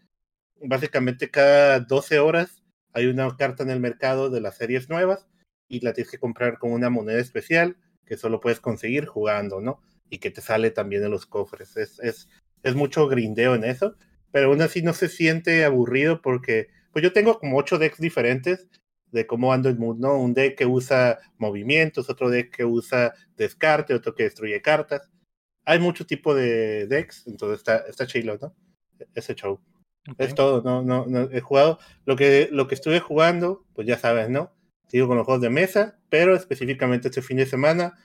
Básicamente 0.63 1.31
cada 1.31 1.81
12 1.81 2.19
horas 2.19 2.63
hay 2.93 3.07
una 3.07 3.37
carta 3.37 3.63
en 3.63 3.71
el 3.71 3.81
mercado 3.81 4.31
de 4.31 4.41
las 4.41 4.57
series 4.57 4.89
nuevas 4.89 5.27
y 5.69 5.81
la 5.81 5.93
tienes 5.93 6.11
que 6.11 6.19
comprar 6.19 6.59
con 6.59 6.73
una 6.73 6.91
moneda 6.91 7.21
especial 7.21 7.77
que 8.05 8.17
solo 8.17 8.41
puedes 8.41 8.61
conseguir 8.61 9.07
jugando, 9.07 9.61
¿no? 9.61 9.81
Y 10.11 10.19
que 10.19 10.31
te 10.31 10.41
sale 10.41 10.71
también 10.73 11.05
en 11.05 11.13
los 11.13 11.27
cofres. 11.27 11.77
Es, 11.77 12.01
es, 12.01 12.29
es 12.65 12.75
mucho 12.75 13.07
grindeo 13.07 13.55
en 13.55 13.65
eso, 13.65 13.95
pero 14.33 14.49
aún 14.49 14.63
así 14.63 14.83
no 14.83 14.93
se 14.93 15.09
siente 15.09 15.65
aburrido 15.65 16.21
porque, 16.21 16.69
pues 16.93 17.05
yo 17.05 17.13
tengo 17.13 17.39
como 17.39 17.57
ocho 17.57 17.79
decks 17.79 18.01
diferentes 18.01 18.69
de 19.13 19.27
cómo 19.27 19.53
ando 19.53 19.69
el 19.69 19.79
mundo, 19.79 20.09
¿no? 20.09 20.19
Un 20.21 20.35
deck 20.35 20.57
que 20.59 20.67
usa 20.67 21.19
movimientos, 21.39 22.11
otro 22.11 22.31
deck 22.31 22.55
que 22.55 22.65
usa 22.65 23.15
descarte, 23.37 23.95
otro 23.95 24.15
que 24.15 24.25
destruye 24.25 24.61
cartas. 24.63 25.09
Hay 25.65 25.79
mucho 25.79 26.07
tipo 26.07 26.35
de 26.35 26.87
decks, 26.87 27.27
entonces 27.27 27.59
está, 27.59 27.79
está 27.89 28.07
chilo, 28.07 28.39
¿no? 28.41 28.55
Ese 29.15 29.35
show. 29.35 29.61
Ok. 30.09 30.17
Es 30.19 30.35
todo, 30.35 30.63
no, 30.63 30.83
no, 30.83 31.07
no 31.07 31.31
he 31.31 31.41
jugado. 31.41 31.79
Lo 32.07 32.17
que, 32.17 32.49
lo 32.51 32.67
que 32.67 32.75
estuve 32.75 33.01
jugando, 33.01 33.67
pues 33.75 33.87
ya 33.87 33.99
sabes, 33.99 34.31
¿no? 34.31 34.53
Sigo 34.89 35.07
con 35.07 35.17
los 35.17 35.27
juegos 35.27 35.43
de 35.43 35.51
mesa, 35.51 35.99
pero 36.09 36.35
específicamente 36.35 37.09
este 37.09 37.23
fin 37.23 37.37
de 37.37 37.47
semana, 37.47 37.99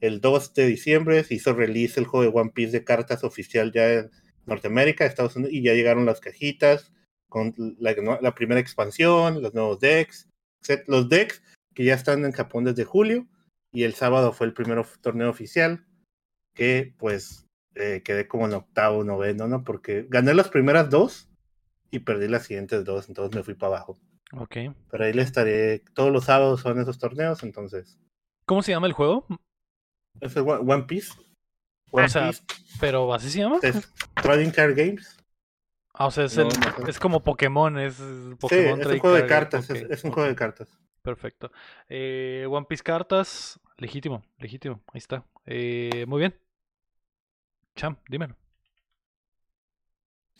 el 0.00 0.20
2 0.20 0.54
de 0.54 0.66
diciembre, 0.66 1.22
se 1.24 1.34
hizo 1.34 1.54
release 1.54 2.00
el 2.00 2.06
juego 2.06 2.24
de 2.24 2.40
One 2.40 2.50
Piece 2.52 2.72
de 2.72 2.84
cartas 2.84 3.22
oficial 3.22 3.70
ya 3.72 3.92
en 3.92 4.10
Norteamérica, 4.46 5.06
Estados 5.06 5.36
Unidos, 5.36 5.54
y 5.54 5.62
ya 5.62 5.74
llegaron 5.74 6.06
las 6.06 6.20
cajitas 6.20 6.92
con 7.28 7.54
la, 7.78 7.94
la 8.20 8.34
primera 8.34 8.60
expansión, 8.60 9.40
los 9.40 9.54
nuevos 9.54 9.78
decks, 9.78 10.28
los 10.86 11.08
decks 11.08 11.42
que 11.74 11.84
ya 11.84 11.94
están 11.94 12.24
en 12.24 12.32
Japón 12.32 12.64
desde 12.64 12.84
julio, 12.84 13.26
y 13.72 13.84
el 13.84 13.94
sábado 13.94 14.32
fue 14.32 14.46
el 14.46 14.52
primer 14.52 14.84
torneo 15.00 15.30
oficial, 15.30 15.86
que 16.54 16.94
pues 16.98 17.46
eh, 17.74 18.02
quedé 18.04 18.28
como 18.28 18.46
en 18.46 18.54
octavo, 18.54 19.04
noveno, 19.04 19.48
¿no? 19.48 19.64
Porque 19.64 20.06
gané 20.08 20.34
las 20.34 20.48
primeras 20.48 20.90
dos 20.90 21.28
y 21.90 22.00
perdí 22.00 22.28
las 22.28 22.44
siguientes 22.44 22.84
dos, 22.84 23.08
entonces 23.08 23.34
me 23.34 23.42
fui 23.42 23.54
para 23.54 23.76
abajo. 23.76 23.98
Ok. 24.34 24.56
Pero 24.90 25.04
ahí 25.04 25.12
le 25.12 25.22
estaré, 25.22 25.80
todos 25.94 26.10
los 26.12 26.24
sábados 26.24 26.60
son 26.60 26.80
esos 26.80 26.98
torneos, 26.98 27.42
entonces. 27.42 27.98
¿Cómo 28.46 28.62
se 28.62 28.72
llama 28.72 28.86
el 28.86 28.92
juego? 28.92 29.26
Es 30.20 30.36
el 30.36 30.42
One 30.42 30.72
One 30.72 30.84
Piece. 30.84 31.12
One 31.90 32.06
O 32.06 32.08
sea, 32.08 32.28
Piece 32.28 32.42
Pero 32.80 33.12
así 33.12 33.30
se 33.30 33.38
llama. 33.40 33.58
es 33.62 33.92
Trading 34.22 34.50
Card 34.50 34.74
Games. 34.76 35.18
Ah, 35.94 36.06
o 36.06 36.10
sea, 36.10 36.24
es, 36.24 36.36
No, 36.36 36.44
el- 36.44 36.48
no 36.60 36.86
es 36.88 36.98
como 36.98 37.22
Pokémon, 37.22 37.78
es 37.78 37.96
Sí, 37.96 38.34
Pokémon 38.40 38.80
es 38.80 38.86
un 38.86 38.98
juego 38.98 39.16
de 39.16 39.26
cartas. 39.26 39.68
es- 39.70 40.04
un 40.04 40.10
juego 40.12 40.28
de 40.28 40.34
cartas. 40.36 40.68
Perfecto. 41.02 41.50
Eh, 41.88 42.46
One 42.48 42.66
Piece 42.68 42.82
cartas, 42.82 43.60
legítimo, 43.76 44.22
legítimo. 44.38 44.82
Ahí 44.92 44.98
está. 44.98 45.24
Eh, 45.44 46.04
muy 46.08 46.20
bien. 46.20 46.34
Cham, 47.74 47.96
dímelo. 48.08 48.36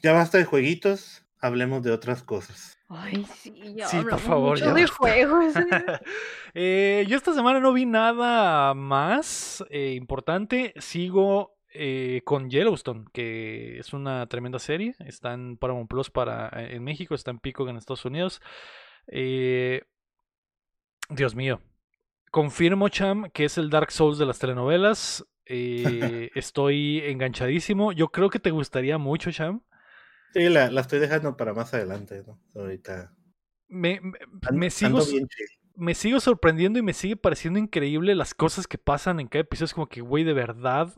Ya 0.03 0.13
basta 0.13 0.39
de 0.39 0.45
jueguitos. 0.45 1.25
Hablemos 1.41 1.83
de 1.83 1.91
otras 1.91 2.23
cosas. 2.23 2.79
Ay, 2.89 3.27
sí, 3.35 3.75
ya 3.75 3.89
Sí, 3.89 3.97
por 4.03 4.21
favor, 4.21 4.51
mucho 4.51 4.67
ya 4.67 4.75
de 4.75 4.87
juegos. 4.87 5.57
¿eh? 5.57 5.63
Eh, 6.55 7.07
yo 7.09 7.17
esta 7.17 7.33
semana 7.33 7.61
no 7.61 7.73
vi 7.73 7.87
nada 7.87 8.75
más 8.75 9.65
eh, 9.71 9.95
importante. 9.95 10.75
Sigo 10.77 11.57
eh, 11.75 12.21
con 12.25 12.51
Yellowstone, 12.51 13.07
que 13.13 13.79
es 13.79 13.93
una 13.95 14.27
tremenda 14.27 14.59
serie. 14.59 14.95
Está 15.01 15.33
en 15.33 15.57
Paramount 15.57 15.89
Plus 15.89 16.11
para, 16.11 16.51
en 16.53 16.85
México, 16.85 17.15
está 17.15 17.31
en 17.31 17.39
Pico 17.39 17.67
en 17.69 17.77
Estados 17.77 18.05
Unidos. 18.05 18.43
Eh, 19.07 19.83
Dios 21.09 21.35
mío. 21.35 21.61
Confirmo, 22.31 22.89
Cham, 22.89 23.31
que 23.31 23.47
es 23.47 23.59
el 23.59 23.71
Dark 23.71 23.91
Souls 23.91 24.19
de 24.19 24.27
las 24.27 24.39
telenovelas. 24.39 25.25
Eh, 25.47 26.31
estoy 26.35 27.01
enganchadísimo. 27.05 27.93
Yo 27.93 28.09
creo 28.09 28.31
que 28.31 28.39
te 28.40 28.51
gustaría 28.51 28.98
mucho, 28.98 29.31
Cham. 29.32 29.62
Sí, 30.32 30.48
la, 30.48 30.70
la 30.70 30.81
estoy 30.81 30.98
dejando 30.98 31.36
para 31.36 31.52
más 31.55 31.74
adelante, 31.74 32.23
¿no? 32.27 32.39
Ahorita. 32.55 33.12
Me, 33.69 34.01
me- 34.52 34.70
sigo, 34.70 35.05
bien 35.06 35.27
me 35.74 35.94
sigo 35.94 36.20
sorprendiendo 36.20 36.78
y 36.78 36.82
me 36.82 36.93
sigue 36.93 37.16
pareciendo 37.16 37.59
increíble 37.59 38.14
las 38.14 38.35
cosas 38.35 38.66
que 38.66 38.78
pasan 38.78 39.20
en 39.20 39.28
cada 39.28 39.43
episodio. 39.43 39.66
Es 39.66 39.74
como 39.74 39.89
que, 39.89 40.01
güey, 40.02 40.24
de 40.24 40.35
verdad, 40.35 40.93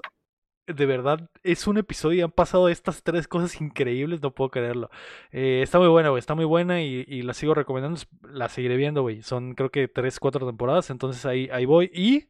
de 0.66 0.86
verdad, 0.86 1.30
es 1.42 1.66
un 1.66 1.78
episodio 1.78 2.18
y 2.18 2.22
han 2.22 2.32
pasado 2.32 2.68
estas 2.68 3.02
tres 3.02 3.28
cosas 3.28 3.60
increíbles, 3.60 4.22
no 4.22 4.34
puedo 4.34 4.50
creerlo. 4.50 4.90
Eh, 5.32 5.60
está 5.62 5.78
muy 5.78 5.88
buena, 5.88 6.10
güey, 6.10 6.20
está 6.20 6.34
muy 6.34 6.46
buena 6.46 6.82
y, 6.82 7.04
y 7.08 7.22
la 7.22 7.34
sigo 7.34 7.54
recomendando. 7.54 8.00
La 8.22 8.48
seguiré 8.48 8.76
viendo, 8.76 9.02
güey. 9.02 9.22
Son 9.22 9.54
creo 9.54 9.70
que 9.70 9.88
tres, 9.88 10.20
cuatro 10.20 10.46
temporadas, 10.46 10.90
entonces 10.90 11.24
ahí, 11.26 11.48
ahí 11.52 11.66
voy. 11.66 11.90
Y 11.94 12.28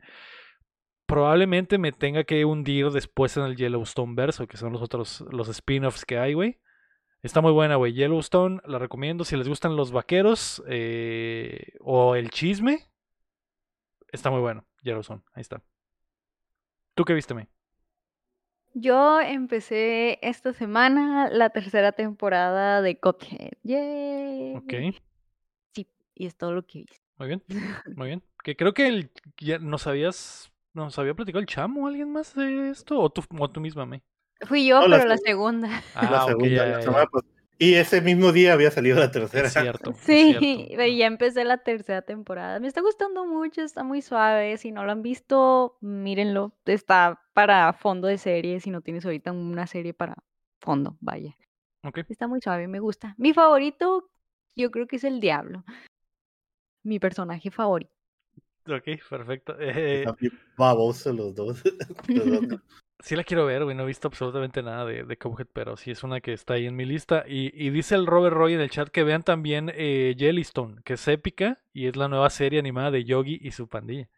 probablemente 1.07 1.79
me 1.79 1.93
tenga 1.93 2.25
que 2.25 2.45
hundir 2.45 2.91
después 2.91 3.37
en 3.37 3.45
el 3.45 3.57
Yellowstone 3.57 4.15
verso, 4.15 4.47
que 4.47 4.57
son 4.57 4.73
los 4.73 4.83
otros, 4.83 5.25
los 5.31 5.49
spin-offs 5.49 6.05
que 6.05 6.19
hay, 6.19 6.35
güey. 6.35 6.61
Está 7.23 7.41
muy 7.41 7.53
buena, 7.53 7.77
güey. 7.77 7.95
Yellowstone, 7.95 8.61
la 8.67 8.79
recomiendo. 8.79 9.25
Si 9.25 9.37
les 9.37 9.49
gustan 9.49 9.77
los 9.77 9.93
vaqueros 9.93 10.63
eh, 10.69 11.73
o 11.81 12.17
el 12.17 12.31
chisme, 12.31 12.91
está 14.13 14.31
muy 14.31 14.41
bueno. 14.41 14.67
Yellowstone, 14.83 15.23
ahí 15.33 15.41
está. 15.41 15.63
¿Tú 16.95 17.05
qué 17.05 17.15
viste, 17.15 17.35
me? 17.35 17.49
Yo 18.75 19.21
empecé 19.21 20.19
esta 20.21 20.53
semana 20.53 21.31
la 21.31 21.51
tercera 21.51 21.93
temporada 21.93 22.83
de 22.83 22.99
Cuphead. 22.99 23.53
¡Yay! 23.63 24.55
Ok, 24.57 24.97
Sí, 25.73 25.89
y 26.15 26.27
es 26.27 26.37
todo 26.37 26.53
lo 26.53 26.67
que 26.67 26.81
hice. 26.81 27.01
muy 27.17 27.29
bien, 27.29 27.43
muy 27.97 28.07
bien. 28.09 28.23
Que 28.43 28.57
creo 28.57 28.75
que 28.75 28.89
el, 28.89 29.11
ya 29.39 29.59
nos 29.59 29.87
habías, 29.87 30.53
nos 30.75 30.99
había 30.99 31.15
platicado 31.15 31.41
el 31.41 31.47
chamo 31.47 31.85
o 31.85 31.89
alguien 31.89 32.13
más 32.13 32.35
de 32.35 32.71
esto, 32.71 33.01
o 33.01 33.11
tú, 33.11 33.23
o 33.39 33.51
tú 33.51 33.61
misma, 33.61 33.87
me. 33.87 34.03
Fui 34.43 34.67
yo, 34.67 34.81
No, 34.81 34.91
pero 34.91 35.07
la 35.07 35.17
seg- 35.17 35.25
segunda. 35.25 35.69
Ah, 35.95 36.11
la 36.11 36.27
segunda, 36.27 36.67
la 36.67 36.83
semana 36.83 37.07
Y 37.59 37.75
ese 37.75 38.01
mismo 38.01 38.33
día 38.33 38.53
había 38.53 38.71
salido 38.71 38.99
la 38.99 39.11
tercera. 39.11 39.47
Es 39.47 39.53
cierto. 39.55 39.91
es 39.93 39.99
Sí, 39.99 40.37
cierto. 40.39 40.77
ve, 40.77 40.97
ya 40.97 41.07
empecé 41.07 41.45
la 41.45 41.59
tercera 41.59 42.03
temporada. 42.03 42.59
Me 42.61 42.67
está 42.67 42.81
gustando 42.81 43.25
mucho, 43.25 43.63
está 43.63 43.85
muy 43.85 44.03
suave. 44.03 44.57
Si 44.59 44.73
no 44.73 44.85
lo 44.85 44.93
han 44.93 45.03
visto, 45.03 45.79
mírenlo. 45.81 46.53
Está 46.67 47.23
para 47.33 47.73
fondo 47.73 48.09
de 48.09 48.19
serie, 48.19 48.61
si 48.61 48.71
no 48.71 48.81
tienes 48.81 49.05
ahorita 49.05 49.33
una 49.33 49.67
serie 49.67 49.95
para 49.95 50.17
fondo, 50.61 50.97
vaya. 51.01 51.37
Ok, 51.85 51.99
Está 52.09 52.27
muy 52.27 52.41
suave, 52.41 52.67
me 52.67 52.81
gusta. 52.81 53.15
Mi 53.19 53.33
favorito, 53.33 54.11
yo 54.57 54.71
creo 54.71 54.87
que 54.89 54.97
es 54.97 55.05
el 55.05 55.21
Diablo. 55.21 55.65
Mi 56.83 56.99
personaje 56.99 57.51
favorito. 57.51 57.94
Ok, 58.67 59.01
perfecto. 59.09 59.57
Eh, 59.59 60.15
babosos 60.57 61.15
los 61.15 61.35
dos. 61.35 61.63
Los 62.09 62.31
dos. 62.31 62.61
Sí 63.01 63.17
la 63.17 63.25
quiero 63.25 63.45
ver, 63.47 63.65
güey. 63.65 63.77
No 63.77 63.83
he 63.83 63.87
visto 63.87 64.09
absolutamente 64.09 64.63
nada 64.63 64.85
de, 64.87 65.05
de 65.05 65.19
Cuphead, 65.19 65.49
pero 65.53 65.77
sí 65.77 65.91
es 65.91 66.03
una 66.05 66.21
que 66.21 66.33
está 66.33 66.55
ahí 66.55 66.67
en 66.67 66.77
mi 66.77 66.85
lista. 66.87 67.25
Y, 67.27 67.51
y 67.55 67.71
dice 67.71 67.95
el 67.97 68.07
Robert 68.07 68.35
Roy 68.35 68.55
en 68.55 68.61
el 68.61 68.71
chat 68.71 68.89
que 68.89 69.05
vean 69.05 69.23
también 69.23 69.71
eh, 69.75 70.15
Jellystone, 70.19 70.81
que 70.85 70.95
es 70.95 71.07
épica 71.09 71.59
y 71.73 71.87
es 71.87 71.97
la 71.97 72.09
nueva 72.09 72.31
serie 72.31 72.59
animada 72.59 72.91
de 72.91 73.05
Yogi 73.05 73.39
y 73.43 73.51
su 73.53 73.69
pandilla. 73.69 74.09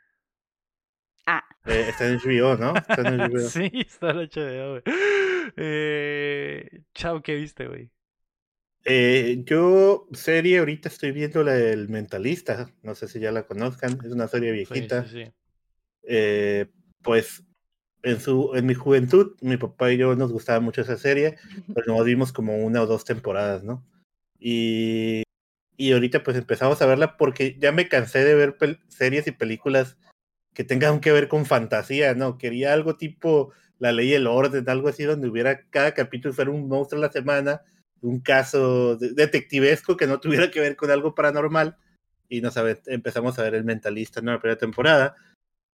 Ah, 1.26 1.42
Eh, 1.66 1.86
está 1.88 2.06
en 2.06 2.14
HBO, 2.16 2.56
¿no? 2.56 2.74
Está 2.88 3.02
en 3.02 3.08
HBO. 3.20 3.50
Sí, 3.50 3.70
está 3.74 4.10
en 4.10 4.18
HBO, 4.18 4.70
güey. 4.70 4.82
Eh, 5.56 6.82
chao, 6.94 7.22
¿qué 7.22 7.34
viste, 7.34 7.66
güey? 7.66 7.90
Eh, 8.88 9.42
yo, 9.44 10.06
serie, 10.12 10.58
ahorita 10.58 10.88
estoy 10.88 11.10
viendo 11.10 11.42
la 11.42 11.54
del 11.54 11.88
Mentalista. 11.88 12.70
No 12.82 12.94
sé 12.94 13.08
si 13.08 13.18
ya 13.18 13.32
la 13.32 13.42
conozcan. 13.42 13.98
Es 14.04 14.12
una 14.12 14.28
serie 14.28 14.52
viejita. 14.52 15.04
sí, 15.04 15.24
sí. 15.24 15.32
Eh, 16.08 16.66
pues 17.02 17.42
en, 18.02 18.20
su, 18.20 18.52
en 18.54 18.64
mi 18.66 18.74
juventud, 18.74 19.34
mi 19.40 19.56
papá 19.56 19.92
y 19.92 19.98
yo 19.98 20.14
nos 20.14 20.30
gustaba 20.32 20.60
mucho 20.60 20.82
esa 20.82 20.96
serie, 20.96 21.36
pero 21.74 21.94
nos 21.94 22.04
vimos 22.04 22.32
como 22.32 22.56
una 22.58 22.82
o 22.82 22.86
dos 22.86 23.04
temporadas, 23.04 23.64
¿no? 23.64 23.84
Y, 24.38 25.24
y 25.76 25.92
ahorita 25.92 26.22
pues 26.22 26.36
empezamos 26.36 26.80
a 26.80 26.86
verla 26.86 27.16
porque 27.16 27.56
ya 27.58 27.72
me 27.72 27.88
cansé 27.88 28.24
de 28.24 28.34
ver 28.34 28.56
series 28.88 29.26
y 29.26 29.32
películas 29.32 29.96
que 30.54 30.62
tengan 30.62 31.00
que 31.00 31.10
ver 31.10 31.26
con 31.26 31.44
fantasía, 31.44 32.14
¿no? 32.14 32.38
Quería 32.38 32.72
algo 32.72 32.96
tipo 32.96 33.52
La 33.78 33.90
Ley 33.90 34.10
y 34.10 34.14
el 34.14 34.28
Orden, 34.28 34.68
algo 34.68 34.88
así 34.88 35.02
donde 35.02 35.28
hubiera 35.28 35.68
cada 35.70 35.92
capítulo 35.92 36.32
fuera 36.32 36.52
un 36.52 36.68
monstruo 36.68 37.02
a 37.02 37.06
la 37.06 37.12
semana, 37.12 37.62
un 38.02 38.20
caso 38.20 38.96
de- 38.96 39.12
detectivesco 39.12 39.96
que 39.96 40.06
no 40.06 40.20
tuviera 40.20 40.50
que 40.50 40.60
ver 40.60 40.76
con 40.76 40.90
algo 40.90 41.14
paranormal. 41.14 41.76
Y 42.28 42.40
nos 42.40 42.54
empezamos 42.86 43.38
a 43.38 43.42
ver 43.44 43.54
El 43.54 43.64
Mentalista 43.64 44.20
en 44.20 44.26
la 44.26 44.40
primera 44.40 44.58
temporada. 44.58 45.14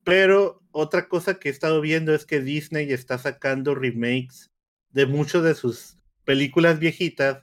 Pero 0.04 0.60
otra 0.72 1.08
cosa 1.08 1.34
que 1.38 1.48
he 1.48 1.52
estado 1.52 1.80
viendo 1.80 2.14
es 2.14 2.26
que 2.26 2.40
Disney 2.40 2.92
está 2.92 3.18
sacando 3.18 3.74
remakes 3.74 4.50
de 4.90 5.06
muchas 5.06 5.42
de 5.44 5.54
sus 5.54 5.96
películas 6.24 6.78
viejitas, 6.78 7.42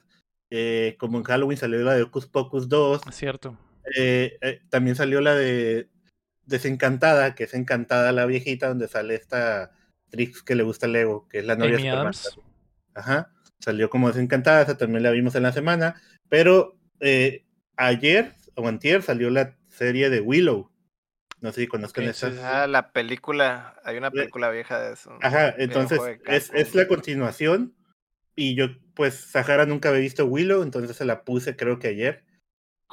eh, 0.50 0.96
como 0.98 1.18
en 1.18 1.24
Halloween 1.24 1.56
salió 1.58 1.80
la 1.82 1.94
de 1.94 2.02
Hocus 2.02 2.26
Pocus 2.26 2.68
2, 2.68 3.02
Es 3.08 3.14
cierto. 3.16 3.56
eh, 3.96 4.36
eh, 4.42 4.60
también 4.68 4.94
salió 4.96 5.20
la 5.20 5.34
de 5.34 5.88
Desencantada, 6.46 7.34
que 7.34 7.44
es 7.44 7.54
Encantada 7.54 8.12
la 8.12 8.26
viejita, 8.26 8.68
donde 8.68 8.88
sale 8.88 9.14
esta 9.14 9.72
Trix 10.10 10.42
que 10.42 10.54
le 10.56 10.62
gusta 10.64 10.86
el 10.86 10.92
Lego, 10.92 11.28
que 11.28 11.38
es 11.38 11.44
la 11.44 11.54
novia 11.56 11.76
de. 11.76 11.80
Ajá, 12.94 13.32
salió 13.60 13.88
como 13.90 14.08
Desencantada, 14.08 14.62
esa 14.62 14.76
también 14.76 15.02
la 15.02 15.10
vimos 15.12 15.34
en 15.36 15.42
la 15.44 15.52
semana, 15.52 16.00
pero 16.28 16.76
eh, 17.00 17.44
ayer 17.76 18.34
o 18.56 18.66
antier 18.66 19.02
salió 19.02 19.30
la 19.30 19.56
serie 19.68 20.10
de 20.10 20.20
Willow. 20.20 20.70
No 21.40 21.52
sé 21.52 21.62
si 21.62 21.66
conozcan 21.68 22.04
esa. 22.04 22.62
Ah, 22.62 22.66
la 22.66 22.92
película. 22.92 23.76
Hay 23.84 23.96
una 23.96 24.10
Le- 24.10 24.20
película 24.22 24.50
vieja 24.50 24.78
de 24.78 24.92
eso. 24.92 25.16
Ajá, 25.22 25.54
entonces 25.56 25.98
es, 26.26 26.50
es 26.52 26.74
la 26.74 26.86
continuación. 26.86 27.74
Y 28.36 28.54
yo, 28.54 28.66
pues, 28.94 29.14
Sahara 29.14 29.64
nunca 29.66 29.88
había 29.88 30.02
visto 30.02 30.26
Willow, 30.26 30.62
entonces 30.62 30.96
se 30.96 31.04
la 31.06 31.24
puse 31.24 31.56
creo 31.56 31.78
que 31.78 31.88
ayer. 31.88 32.24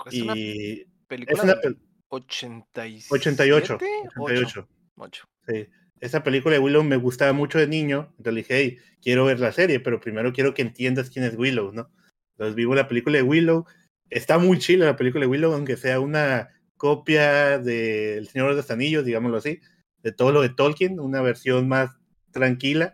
Es 0.06 0.22
una 0.22 0.34
Y 0.38 0.86
película 1.08 1.38
es 1.38 1.44
una 1.44 1.56
pel- 1.62 1.78
87, 2.10 3.08
88. 3.10 3.76
88. 3.76 4.10
88. 4.16 4.70
Ocho. 4.96 5.28
Sí. 5.48 5.68
Esa 6.00 6.24
película 6.24 6.54
de 6.54 6.60
Willow 6.60 6.84
me 6.84 6.98
gustaba 6.98 7.34
mucho 7.34 7.60
de 7.60 7.68
niño. 7.68 8.14
Entonces 8.18 8.36
dije, 8.36 8.58
hey, 8.58 8.78
quiero 9.02 9.26
ver 9.26 9.40
la 9.40 9.52
serie, 9.52 9.80
pero 9.80 10.00
primero 10.00 10.34
quiero 10.34 10.54
que 10.54 10.62
entiendas 10.62 11.10
quién 11.10 11.26
es 11.26 11.36
Willow, 11.38 11.72
¿no? 11.72 11.90
Entonces 12.34 12.56
vivo 12.56 12.76
la 12.76 12.88
película 12.88 13.18
de 13.18 13.24
Willow. 13.24 13.66
Está 14.10 14.38
muy 14.38 14.60
chila 14.60 14.86
la 14.86 14.96
película 14.96 15.26
de 15.26 15.28
Willow, 15.28 15.54
aunque 15.54 15.76
sea 15.76 16.00
una 16.00 16.50
copia 16.78 17.58
de 17.60 18.18
El 18.18 18.28
Señor 18.28 18.52
de 18.52 18.58
los 18.58 18.72
Anillos, 18.72 19.04
digámoslo 19.04 19.38
así, 19.38 19.60
de 20.04 20.12
todo 20.12 20.32
lo 20.32 20.42
de 20.42 20.50
Tolkien, 20.50 21.00
una 21.00 21.22
versión 21.22 21.68
más 21.68 21.90
tranquila, 22.32 22.94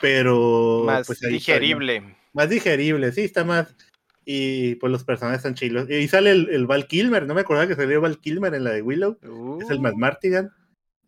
pero 0.00 0.84
Más 0.86 1.06
pues, 1.06 1.22
ahí 1.24 1.36
está, 1.36 1.52
¿no? 1.54 1.58
digerible. 1.58 2.16
Más 2.32 2.48
digerible, 2.48 3.12
sí, 3.12 3.22
está 3.22 3.44
más. 3.44 3.74
Y 4.24 4.76
pues 4.76 4.92
los 4.92 5.04
personajes 5.04 5.38
están 5.38 5.54
chilos. 5.54 5.90
Y 5.90 6.06
sale 6.06 6.30
el, 6.30 6.48
el 6.50 6.66
Val 6.66 6.86
Kilmer, 6.86 7.26
no 7.26 7.34
me 7.34 7.40
acordaba 7.40 7.66
que 7.66 7.74
salió 7.74 8.00
Val 8.00 8.20
Kilmer 8.20 8.54
en 8.54 8.64
la 8.64 8.70
de 8.70 8.82
Willow 8.82 9.18
es 9.60 9.70
el 9.70 9.78
Uh, 9.78 9.96
Martigan. 9.96 10.52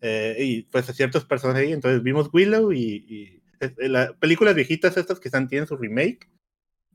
Eh, 0.00 0.36
y 0.38 0.62
pues 0.62 0.88
a 0.88 0.92
ciertos 0.92 1.24
personajes 1.24 1.66
ahí. 1.66 1.72
Entonces 1.72 2.02
vimos 2.02 2.30
Willow 2.32 2.72
y, 2.72 3.04
y 3.08 3.42
eh, 3.60 3.88
las 3.88 4.12
películas 4.14 4.54
viejitas 4.54 4.96
estas 4.96 5.20
que 5.20 5.28
están 5.28 5.48
tienen 5.48 5.66
su 5.66 5.76
remake. 5.76 6.28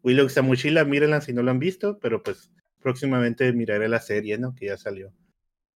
Willow 0.03 0.27
está 0.27 0.41
muy 0.41 0.57
chila, 0.57 0.83
mírenla 0.85 1.21
si 1.21 1.33
no 1.33 1.41
lo 1.43 1.51
han 1.51 1.59
visto, 1.59 1.99
pero 1.99 2.21
pues 2.21 2.51
próximamente 2.79 3.51
miraré 3.53 3.87
la 3.87 3.99
serie, 3.99 4.37
¿no? 4.37 4.53
Que 4.55 4.67
ya 4.67 4.77
salió. 4.77 5.11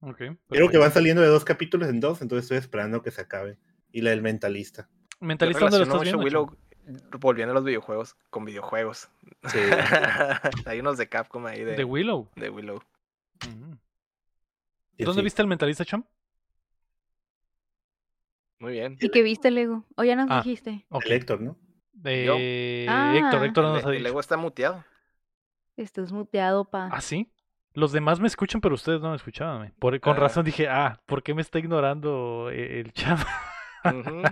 Ok, 0.01 0.21
Creo 0.47 0.69
que 0.69 0.77
van 0.77 0.93
saliendo 0.93 1.21
de 1.21 1.27
dos 1.27 1.43
capítulos 1.43 1.89
en 1.89 1.99
dos, 1.99 2.21
entonces 2.21 2.45
estoy 2.45 2.57
esperando 2.57 3.01
que 3.01 3.11
se 3.11 3.21
acabe. 3.21 3.57
Y 3.91 4.01
la 4.01 4.11
del 4.11 4.21
mentalista. 4.21 4.87
Mentalista, 5.19 5.61
¿dónde 5.61 5.79
lo 5.79 5.83
estás 5.83 6.01
viendo? 6.01 6.23
Willow 6.23 6.55
volviendo 7.19 7.51
a 7.51 7.55
los 7.55 7.63
videojuegos 7.63 8.15
con 8.29 8.45
videojuegos. 8.45 9.09
Sí. 9.47 9.59
Hay 10.65 10.79
unos 10.79 10.97
de 10.97 11.07
Capcom 11.07 11.45
ahí 11.45 11.63
de, 11.63 11.75
De 11.75 11.83
Willow. 11.83 12.29
de 12.35 12.49
Willow. 12.49 12.81
Y 14.97 15.03
¿Dónde 15.03 15.21
sí. 15.21 15.23
viste 15.23 15.41
el 15.41 15.47
mentalista, 15.47 15.85
Cham? 15.85 16.03
Muy 18.59 18.73
bien. 18.73 18.97
¿Y 18.99 19.09
qué 19.09 19.21
viste, 19.23 19.51
Lego? 19.51 19.85
O 19.95 20.03
ya 20.03 20.15
nos 20.15 20.27
Ah. 20.29 20.41
dijiste. 20.43 20.85
Ok. 20.89 21.05
El 21.05 21.11
Héctor, 21.13 21.41
¿no? 21.41 21.57
Eh, 22.05 22.85
Ah. 22.89 23.13
Héctor, 23.15 23.45
Héctor 23.45 23.63
no 23.65 23.73
nos 23.73 23.85
ha 23.85 23.87
El, 23.89 23.93
el 23.95 23.97
dicho. 23.99 24.09
ego 24.09 24.19
está 24.19 24.37
muteado. 24.37 24.83
Estás 25.77 26.11
muteado, 26.11 26.65
pa. 26.65 26.89
¿Ah, 26.91 27.01
sí? 27.01 27.31
Los 27.73 27.91
demás 27.91 28.19
me 28.19 28.27
escuchan, 28.27 28.59
pero 28.61 28.75
ustedes 28.75 28.99
no 29.01 29.11
me 29.11 29.15
escuchaban. 29.15 29.73
Por, 29.79 29.97
con 30.01 30.13
Ah. 30.15 30.19
razón 30.19 30.43
dije, 30.45 30.67
ah, 30.67 30.99
¿por 31.05 31.23
qué 31.23 31.33
me 31.33 31.41
está 31.41 31.59
ignorando 31.59 32.49
eh, 32.51 32.81
el 32.81 32.91
chat? 32.93 33.17
Muteado. 33.83 34.23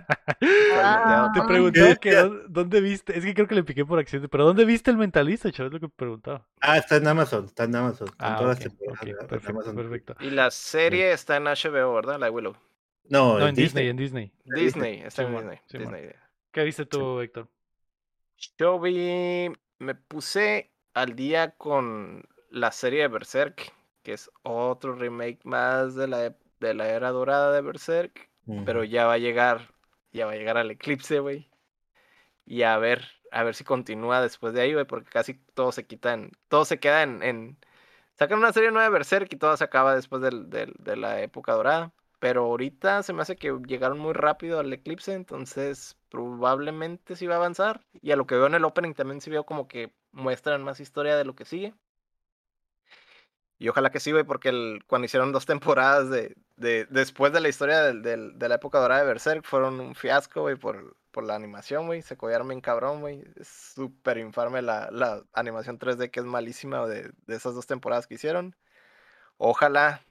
Te 1.32 1.40
Ah. 1.40 1.46
preguntaba 1.48 1.96
que 1.96 2.16
dónde 2.50 2.82
viste, 2.82 3.18
es 3.18 3.24
que 3.24 3.34
creo 3.34 3.48
que 3.48 3.56
le 3.56 3.64
piqué 3.64 3.86
por 3.86 3.98
accidente, 4.00 4.28
pero 4.28 4.44
¿dónde 4.46 4.66
viste 4.66 4.92
el 4.92 4.98
mentalista, 4.98 5.50
chaval? 5.52 5.74
Es 5.74 5.82
lo 5.82 5.88
que 5.88 5.94
preguntaba. 5.96 6.46
Ah, 6.62 6.78
está 6.78 6.98
en 6.98 7.08
Amazon, 7.08 7.46
está 7.46 7.64
en 7.64 7.76
Amazon. 7.76 8.08
Con 8.10 8.16
Ah, 8.20 8.36
todas 8.38 8.58
ok, 8.58 8.64
las 8.66 8.74
temporadas 8.74 9.00
ok, 9.02 9.06
de- 9.06 9.14
de 9.14 9.18
perfecto, 9.26 9.52
Amazon. 9.52 9.76
perfecto. 9.76 10.16
Y 10.20 10.30
la 10.32 10.52
serie 10.52 11.12
está 11.14 11.38
en 11.38 11.48
HBO, 11.48 11.94
¿verdad? 11.94 12.20
La 12.20 12.26
de 12.26 12.32
Willow. 12.32 12.56
No, 13.10 13.40
No, 13.40 13.48
en 13.48 13.56
Disney, 13.56 13.88
en 13.88 13.98
Disney. 13.98 14.32
Disney, 14.44 15.02
está 15.02 15.24
en 15.24 15.36
Disney. 15.36 15.60
Disney. 15.70 16.10
¿Qué 16.52 16.64
viste 16.64 16.86
tú, 16.86 17.20
Héctor? 17.22 17.48
Yo 18.58 18.80
vi, 18.80 19.52
me 19.80 19.96
puse 19.96 20.72
al 20.94 21.16
día 21.16 21.52
con 21.52 22.24
la 22.50 22.72
serie 22.72 23.02
de 23.02 23.08
Berserk, 23.08 23.74
que 24.04 24.14
es 24.14 24.30
otro 24.44 24.96
remake 24.96 25.40
más 25.44 25.96
de 25.96 26.08
la, 26.08 26.28
ep- 26.28 26.38
de 26.60 26.74
la 26.74 26.88
era 26.90 27.10
dorada 27.12 27.52
de 27.52 27.62
Berserk, 27.62 28.30
pero 28.66 28.84
ya 28.84 29.06
va 29.06 29.14
a 29.14 29.18
llegar, 29.18 29.74
ya 30.12 30.26
va 30.26 30.32
a 30.32 30.36
llegar 30.36 30.58
al 30.58 30.72
eclipse, 30.72 31.20
güey. 31.20 31.50
Y 32.46 32.64
a 32.64 32.78
ver, 32.78 33.06
a 33.32 33.44
ver 33.44 33.56
si 33.56 33.64
continúa 33.64 34.22
después 34.22 34.54
de 34.54 34.62
ahí, 34.62 34.74
güey, 34.74 34.86
porque 34.86 35.10
casi 35.10 35.34
todo 35.54 35.72
se 35.72 35.86
quita 35.86 36.14
en, 36.14 36.32
todo 36.48 36.64
se 36.66 36.80
queda 36.80 37.04
en, 37.04 37.22
en- 37.24 37.58
sacan 38.14 38.40
una 38.40 38.54
serie 38.54 38.72
nueva 38.72 38.86
de 38.86 38.92
Berserk 38.94 39.32
y 39.34 39.38
todo 39.38 39.56
se 39.58 39.64
acaba 39.66 39.96
después 39.96 40.22
del- 40.22 40.50
del- 40.50 40.74
de 40.80 40.96
la 40.96 41.22
época 41.22 41.54
dorada. 41.54 41.92
Pero 42.20 42.46
ahorita 42.46 43.04
se 43.04 43.14
me 43.14 43.22
hace 43.24 43.36
que 43.38 43.52
llegaron 43.68 44.00
muy 44.00 44.14
rápido 44.14 44.60
al 44.60 44.72
eclipse, 44.74 45.14
entonces 45.14 45.98
probablemente 46.10 47.16
sí 47.16 47.28
va 47.28 47.36
a 47.36 47.38
avanzar. 47.38 47.82
Y 48.02 48.12
a 48.12 48.16
lo 48.16 48.28
que 48.28 48.36
veo 48.36 48.48
en 48.48 48.56
el 48.56 48.66
opening 48.66 48.94
también 48.94 49.22
sí 49.22 49.30
veo 49.30 49.46
como 49.46 49.68
que 49.68 49.94
muestran 50.12 50.64
más 50.64 50.80
historia 50.80 51.16
de 51.18 51.26
lo 51.26 51.36
que 51.36 51.46
sigue. 51.46 51.74
Y 53.60 53.70
ojalá 53.70 53.90
que 53.92 54.00
sí, 54.00 54.12
güey, 54.12 54.24
porque 54.24 54.50
el- 54.50 54.84
cuando 54.88 55.06
hicieron 55.06 55.32
dos 55.32 55.46
temporadas 55.46 56.10
de, 56.10 56.36
de- 56.58 56.86
después 56.90 57.34
de 57.34 57.40
la 57.42 57.50
historia 57.50 57.82
del- 57.82 58.38
de 58.38 58.50
la 58.50 58.56
época 58.56 58.80
dorada 58.80 59.02
de 59.02 59.08
Berserk, 59.08 59.44
fueron 59.46 59.80
un 59.80 59.96
fiasco, 59.96 60.42
güey, 60.42 60.56
por, 60.58 60.96
por 61.12 61.24
la 61.24 61.36
animación, 61.36 61.88
güey. 61.88 62.02
Se 62.04 62.18
collaron 62.18 62.48
bien 62.50 62.62
cabrón, 62.62 63.02
güey. 63.02 63.24
Es 63.36 63.48
súper 63.48 64.18
infame 64.20 64.62
la, 64.62 64.90
la 64.92 65.24
animación 65.34 65.80
3D, 65.80 66.12
que 66.12 66.20
es 66.20 66.26
malísima 66.26 66.86
de, 66.88 67.12
de 67.26 67.36
esas 67.36 67.56
dos 67.56 67.66
temporadas 67.68 68.06
que 68.08 68.16
hicieron. 68.16 68.56
Ojalá, 69.38 70.02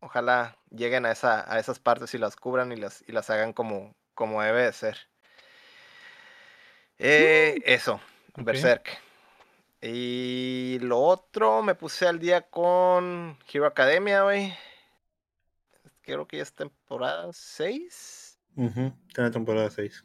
ojalá 0.00 0.56
lleguen 0.70 1.06
a, 1.06 1.12
esa, 1.12 1.52
a 1.52 1.58
esas 1.58 1.78
partes 1.78 2.14
y 2.14 2.18
las 2.18 2.36
cubran 2.36 2.72
y 2.72 2.76
las, 2.76 3.04
y 3.06 3.12
las 3.12 3.30
hagan 3.30 3.52
como, 3.52 3.94
como 4.14 4.42
debe 4.42 4.62
de 4.64 4.72
ser. 4.72 4.98
Eh, 6.98 7.60
eso, 7.64 8.00
Ok. 8.38 8.44
Berserk. 8.44 8.98
Y 9.80 10.78
lo 10.80 11.00
otro, 11.00 11.62
me 11.62 11.74
puse 11.74 12.06
al 12.06 12.18
día 12.18 12.42
con 12.42 13.38
Hero 13.52 13.66
Academia, 13.66 14.22
güey. 14.22 14.52
Creo 16.02 16.26
que 16.26 16.38
ya 16.38 16.42
es 16.42 16.52
temporada 16.52 17.28
6. 17.32 18.38
Ujú, 18.56 18.92
Está 19.08 19.22
en 19.22 19.26
la 19.26 19.30
temporada 19.30 19.70
6. 19.70 20.04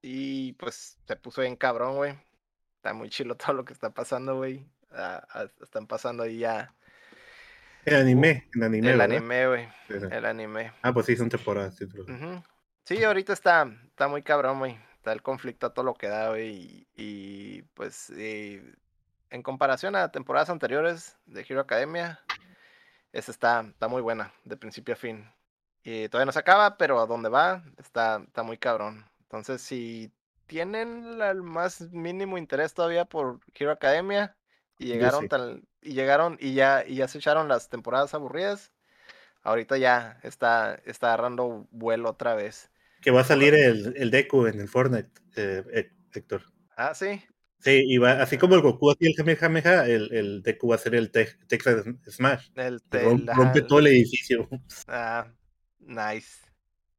Y 0.00 0.52
pues 0.54 0.98
se 1.06 1.16
puso 1.16 1.42
bien 1.42 1.56
cabrón, 1.56 1.96
güey. 1.96 2.14
Está 2.76 2.94
muy 2.94 3.10
chilo 3.10 3.36
todo 3.36 3.52
lo 3.54 3.64
que 3.64 3.72
está 3.72 3.90
pasando, 3.90 4.36
güey. 4.36 4.66
Ah, 4.92 5.26
ah, 5.30 5.46
están 5.60 5.86
pasando 5.86 6.22
ahí 6.22 6.38
ya 6.38 6.74
El 7.86 7.94
anime, 7.96 8.48
el 8.54 8.62
anime, 8.64 8.90
el 8.90 8.98
¿verdad? 8.98 9.16
anime, 9.16 9.46
güey. 9.46 9.68
El 10.10 10.26
anime. 10.26 10.72
Ah, 10.82 10.92
pues 10.92 11.06
sí, 11.06 11.16
son 11.16 11.28
temporadas. 11.28 11.76
sí, 11.76 11.86
pero- 11.86 12.02
Ujú. 12.02 12.42
Sí, 12.84 13.02
ahorita 13.02 13.32
está, 13.32 13.68
está 13.84 14.08
muy 14.08 14.22
cabrón, 14.22 14.58
güey. 14.58 14.78
Está 14.96 15.12
el 15.12 15.22
conflicto 15.22 15.66
a 15.66 15.72
todo 15.72 15.84
lo 15.84 15.94
que 15.94 16.08
da, 16.08 16.30
güey. 16.30 16.48
Y, 16.50 16.86
y, 16.96 17.62
pues, 17.74 18.10
eh, 18.16 18.60
en 19.30 19.42
comparación 19.42 19.94
a 19.94 20.10
temporadas 20.10 20.50
anteriores 20.50 21.16
de 21.26 21.46
Hero 21.48 21.60
Academia, 21.60 22.20
esta 23.12 23.30
está, 23.30 23.60
está 23.60 23.86
muy 23.88 24.02
buena, 24.02 24.32
de 24.44 24.56
principio 24.56 24.94
a 24.94 24.96
fin. 24.98 25.24
Y 25.84 26.08
todavía 26.08 26.26
no 26.26 26.32
se 26.32 26.40
acaba, 26.40 26.76
pero 26.76 26.98
a 27.00 27.06
donde 27.06 27.28
va, 27.28 27.62
está, 27.78 28.20
está 28.26 28.42
muy 28.42 28.58
cabrón. 28.58 29.04
Entonces, 29.22 29.62
si 29.62 30.10
tienen 30.46 31.20
el 31.22 31.42
más 31.42 31.80
mínimo 31.92 32.36
interés 32.36 32.74
todavía 32.74 33.04
por 33.04 33.38
Hero 33.54 33.70
Academia, 33.70 34.36
y 34.78 34.86
llegaron 34.86 35.22
sí. 35.22 35.28
tal, 35.28 35.62
y 35.86 35.94
llegaron 35.94 36.36
y 36.40 36.54
ya, 36.54 36.84
y 36.86 36.96
ya 36.96 37.08
se 37.08 37.18
echaron 37.18 37.48
las 37.48 37.68
temporadas 37.68 38.12
aburridas, 38.14 38.72
ahorita 39.42 39.78
ya 39.78 40.18
está, 40.22 40.74
está 40.84 41.08
agarrando 41.08 41.66
vuelo 41.70 42.10
otra 42.10 42.34
vez. 42.34 42.70
Que 43.00 43.10
va 43.10 43.20
a 43.20 43.24
salir 43.24 43.54
el, 43.54 43.94
el 43.96 44.10
Deku 44.10 44.46
en 44.46 44.60
el 44.60 44.68
Fortnite, 44.68 45.10
eh, 45.36 45.62
Hé- 45.72 45.92
Héctor. 46.18 46.42
Ah, 46.76 46.94
sí. 46.94 47.22
Sí, 47.60 47.82
y 47.86 47.98
va, 47.98 48.22
así 48.22 48.36
como 48.38 48.54
el 48.54 48.60
Goku 48.60 48.90
hacía 48.90 49.08
el 49.08 49.16
Kamehameha, 49.16 49.86
el, 49.86 50.12
el 50.12 50.42
Deku 50.42 50.68
va 50.68 50.74
a 50.74 50.78
ser 50.78 50.94
el 50.94 51.10
Te- 51.10 51.36
Texas 51.48 51.84
Smash. 52.08 52.50
El, 52.54 52.82
ajá, 52.90 53.34
rompe 53.34 53.58
el- 53.60 53.66
todo 53.66 53.78
el 53.80 53.86
edificio. 53.88 54.48
ah, 54.88 55.26
nice. 55.80 56.44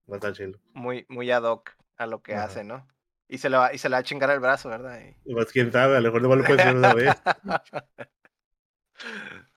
Va 0.09 0.15
a 0.15 0.17
estar 0.17 0.33
chido. 0.33 0.59
Muy, 0.73 1.05
muy 1.09 1.29
ad 1.31 1.43
hoc 1.43 1.71
a 1.97 2.05
lo 2.05 2.21
que 2.21 2.33
Ajá. 2.35 2.45
hace, 2.45 2.63
¿no? 2.63 2.87
Y 3.29 3.37
se 3.39 3.49
le 3.49 3.57
va, 3.57 3.73
y 3.73 3.77
se 3.77 3.89
le 3.89 3.93
va 3.93 3.99
a 3.99 4.03
chingar 4.03 4.29
el 4.29 4.39
brazo, 4.39 4.69
¿verdad? 4.69 4.99
Y- 5.01 5.33
Pues 5.33 5.51
quién 5.51 5.71
sabe, 5.71 5.97
a 5.97 5.99
lo 6.01 6.07
mejor 6.11 6.21
no 6.21 6.35
lo 6.35 6.43
puede 6.43 6.61
hacer 6.61 6.75
una 6.75 6.93
vez. 6.93 7.15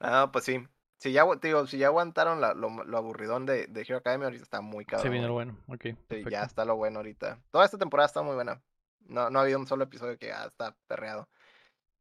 Ah, 0.00 0.30
pues 0.32 0.44
sí. 0.44 0.66
Si 0.98 1.12
ya, 1.12 1.24
digo, 1.40 1.66
si 1.66 1.78
ya 1.78 1.86
aguantaron 1.86 2.40
la- 2.40 2.52
lo, 2.54 2.84
lo 2.84 2.98
aburridón 2.98 3.46
de, 3.46 3.66
de 3.68 3.80
Hero 3.82 3.96
Academia, 3.98 4.26
ahorita 4.26 4.42
está 4.44 4.60
muy 4.60 4.84
cabrón. 4.84 5.02
Se 5.04 5.08
viene 5.08 5.26
lo 5.26 5.32
bueno, 5.32 5.56
ok. 5.68 5.84
Sí, 6.10 6.24
ya 6.30 6.42
está 6.42 6.64
lo 6.64 6.76
bueno 6.76 6.98
ahorita. 6.98 7.38
Toda 7.50 7.64
esta 7.64 7.78
temporada 7.78 8.06
está 8.06 8.22
muy 8.22 8.34
buena. 8.34 8.60
No, 9.06 9.30
no 9.30 9.38
ha 9.38 9.42
habido 9.42 9.58
un 9.58 9.66
solo 9.66 9.84
episodio 9.84 10.18
que 10.18 10.30
ah, 10.32 10.44
está 10.46 10.76
perreado. 10.86 11.28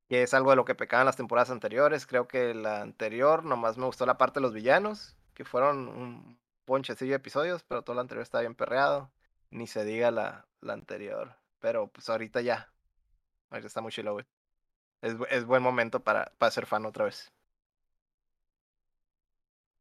Que 0.10 0.24
es 0.24 0.34
algo 0.34 0.50
de 0.50 0.58
lo 0.58 0.66
que 0.66 0.76
pecaban 0.76 1.06
las 1.06 1.16
temporadas 1.16 1.50
anteriores. 1.50 2.06
Creo 2.08 2.28
que 2.28 2.54
la 2.54 2.82
anterior 2.82 3.46
nomás 3.46 3.78
me 3.78 3.86
gustó 3.86 4.06
la 4.06 4.18
parte 4.18 4.40
de 4.40 4.42
los 4.42 4.54
villanos, 4.54 5.16
que 5.34 5.46
fueron 5.46 5.88
un 5.88 6.40
ponchecillo 6.66 7.12
de 7.12 7.18
episodios, 7.18 7.64
pero 7.64 7.84
todo 7.84 7.94
lo 7.96 8.02
anterior 8.02 8.24
está 8.24 8.42
bien 8.42 8.56
perreado. 8.56 9.12
Ni 9.50 9.66
se 9.68 9.86
diga 9.86 10.12
la, 10.12 10.46
la 10.62 10.74
anterior. 10.74 11.36
Pero 11.60 11.88
pues 11.88 12.10
ahorita 12.10 12.42
ya. 12.42 12.70
Ahorita 13.50 13.68
está 13.68 13.82
muy 13.82 13.92
chilo, 13.94 14.14
güey. 14.14 14.26
Es, 15.02 15.16
es 15.30 15.46
buen 15.46 15.62
momento 15.64 16.04
para, 16.04 16.32
para 16.38 16.52
ser 16.52 16.66
fan 16.66 16.86
otra 16.86 17.06
vez. 17.06 17.32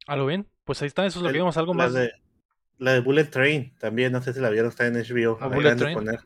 ¿Algo 0.07 0.27
bien? 0.27 0.49
Pues 0.65 0.81
ahí 0.83 0.89
está, 0.89 1.07
eso 1.07 1.19
es 1.19 1.23
lo 1.23 1.31
que 1.31 1.39
vimos, 1.39 1.57
algo 1.57 1.75
la 1.75 1.85
más. 1.85 1.93
De, 1.93 2.11
la 2.79 2.93
de 2.95 3.01
Bullet 3.01 3.25
Train, 3.27 3.75
también, 3.79 4.13
no 4.13 4.23
sé 4.23 4.33
si 4.33 4.41
la 4.41 4.51
vieron, 4.51 4.71
está 4.71 4.87
en 4.87 4.97
HBO. 4.97 5.39
Bullet 5.51 5.71
la 5.71 5.77
Train. 5.77 5.99
poner. 5.99 6.21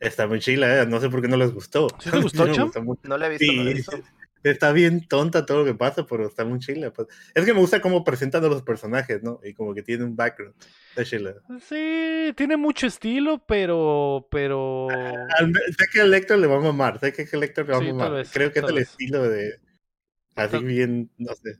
Está 0.00 0.26
muy 0.26 0.40
chila, 0.40 0.82
eh, 0.82 0.86
no 0.86 1.00
sé 1.00 1.08
por 1.10 1.22
qué 1.22 1.28
no 1.28 1.36
les 1.36 1.52
gustó. 1.52 1.88
¿Sí 2.00 2.10
te 2.10 2.18
gustó, 2.20 2.44
me 2.46 2.52
Cham? 2.52 2.66
gustó. 2.66 2.82
No 3.04 3.18
le 3.18 3.26
he 3.26 3.30
visto, 3.30 3.52
no 3.52 3.62
le 3.64 3.70
he 3.70 3.74
Sí, 3.74 3.80
visto. 3.80 3.96
está 4.50 4.72
bien 4.72 5.06
tonta 5.08 5.46
todo 5.46 5.58
lo 5.58 5.64
que 5.64 5.74
pasa, 5.74 6.06
pero 6.06 6.26
está 6.26 6.44
muy 6.44 6.58
chila. 6.58 6.92
pues. 6.92 7.08
Es 7.34 7.44
que 7.44 7.52
me 7.54 7.60
gusta 7.60 7.80
cómo 7.80 8.04
presentan 8.04 8.44
a 8.44 8.48
los 8.48 8.62
personajes, 8.62 9.22
¿no? 9.22 9.40
Y 9.44 9.54
como 9.54 9.74
que 9.74 9.82
tiene 9.82 10.04
un 10.04 10.16
background. 10.16 10.54
Está 10.90 11.04
chila. 11.04 11.34
Sí, 11.60 12.32
tiene 12.36 12.56
mucho 12.56 12.86
estilo, 12.86 13.42
pero. 13.46 14.26
pero. 14.30 14.88
Al 14.90 15.48
me- 15.48 15.60
sé 15.76 15.86
que 15.92 16.00
a 16.00 16.04
Lector 16.04 16.38
le 16.38 16.46
va 16.46 16.56
a 16.56 16.60
mamar, 16.60 16.98
sé 17.00 17.12
que 17.12 17.22
a 17.30 17.38
Lector 17.38 17.66
le 17.66 17.72
va 17.72 17.78
a 17.78 17.80
Sí, 17.80 17.86
tal 17.86 17.94
mamar. 17.96 18.12
vez, 18.12 18.30
Creo 18.32 18.52
que 18.52 18.58
es 18.60 18.64
el 18.68 18.78
estilo 18.78 19.22
de. 19.28 19.60
Así 20.34 20.58
bien, 20.62 21.10
no 21.18 21.32
sé. 21.34 21.56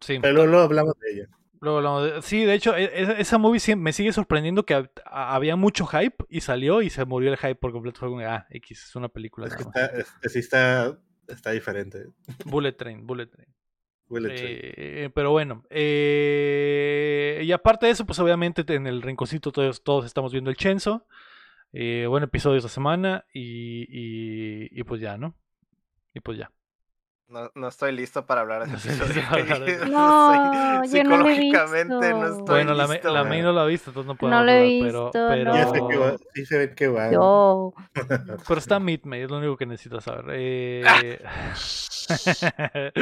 Sí. 0.00 0.18
Pero 0.20 0.46
luego 0.46 0.64
hablamos 0.64 0.94
de 1.00 1.10
ella. 1.12 1.28
Luego 1.60 1.78
hablamos 1.78 2.04
de- 2.04 2.22
Sí, 2.22 2.44
de 2.44 2.54
hecho, 2.54 2.76
e- 2.76 2.84
e- 2.84 3.20
esa 3.20 3.36
movie 3.38 3.74
me 3.74 3.92
sigue 3.92 4.12
sorprendiendo 4.12 4.64
que 4.64 4.74
a- 4.74 5.34
había 5.34 5.56
mucho 5.56 5.86
hype 5.86 6.24
y 6.28 6.40
salió 6.40 6.82
y 6.82 6.90
se 6.90 7.04
murió 7.04 7.30
el 7.32 7.36
hype 7.36 7.56
por 7.56 7.72
completo. 7.72 7.98
Fue 7.98 8.08
como, 8.08 8.20
ah, 8.20 8.46
X, 8.50 8.84
es 8.88 8.94
una 8.96 9.08
película. 9.08 9.48
Es 9.48 9.56
que 9.56 9.62
está, 9.62 9.86
es- 9.86 10.12
sí 10.32 10.38
está, 10.38 10.96
está 11.28 11.52
diferente. 11.52 12.06
Bullet 12.44 12.72
Train, 12.72 13.06
Bullet 13.06 13.26
Train. 13.26 13.48
Bullet 14.06 14.34
Train. 14.34 14.58
Eh, 14.60 15.10
pero 15.14 15.30
bueno, 15.30 15.64
eh, 15.70 17.42
y 17.44 17.52
aparte 17.52 17.86
de 17.86 17.92
eso, 17.92 18.06
pues 18.06 18.18
obviamente 18.18 18.64
en 18.74 18.86
el 18.86 19.02
rinconcito 19.02 19.52
todos, 19.52 19.82
todos 19.82 20.06
estamos 20.06 20.32
viendo 20.32 20.50
el 20.50 20.56
Chenzo. 20.56 21.06
Eh, 21.72 22.06
buen 22.08 22.24
episodio 22.24 22.56
esta 22.56 22.70
semana 22.70 23.26
y, 23.32 23.82
y, 23.82 24.68
y 24.72 24.82
pues 24.84 25.00
ya, 25.02 25.18
¿no? 25.18 25.36
Y 26.14 26.20
pues 26.20 26.38
ya. 26.38 26.50
No, 27.28 27.50
no 27.54 27.68
estoy 27.68 27.92
listo 27.92 28.24
para 28.24 28.40
hablar 28.40 28.64
de 28.64 28.68
No 28.72 28.78
ese 28.78 28.90
estoy 28.92 29.10
episodio. 29.18 29.54
hablar. 29.54 29.88
No, 29.90 30.82
soy- 30.82 30.98
yo 30.98 31.04
no 31.04 31.16
lo 31.18 31.28
he 31.28 31.34
psicológicamente 31.36 31.88
no 31.88 32.00
visto. 32.00 32.26
estoy 32.38 32.44
Bueno, 32.54 32.72
la, 32.74 32.86
me- 32.86 32.94
listo, 32.94 33.12
la. 33.12 33.24
May 33.24 33.42
no 33.42 33.52
lo 33.52 33.60
ha 33.60 33.66
visto, 33.66 33.90
entonces 33.90 34.06
no 34.06 34.12
No 34.14 34.18
podemos 34.18 34.46
lo 34.46 34.50
he 34.52 34.56
hablar, 34.56 34.80
pero, 34.88 35.04
visto, 35.04 35.28
pero, 35.28 35.54
Ya 35.54 35.66
sé 35.66 35.82
que 35.90 35.96
va, 35.98 36.16
sí 36.34 36.46
se 36.46 36.58
ven 36.58 36.74
que 36.74 36.88
va. 36.88 37.12
Yo. 37.12 37.74
pero 38.48 38.58
está 38.58 38.80
Midmay, 38.80 39.22
es 39.22 39.30
lo 39.30 39.36
único 39.38 39.56
que 39.58 39.66
necesitas 39.66 40.04
saber. 40.04 40.24
Eh, 40.30 41.18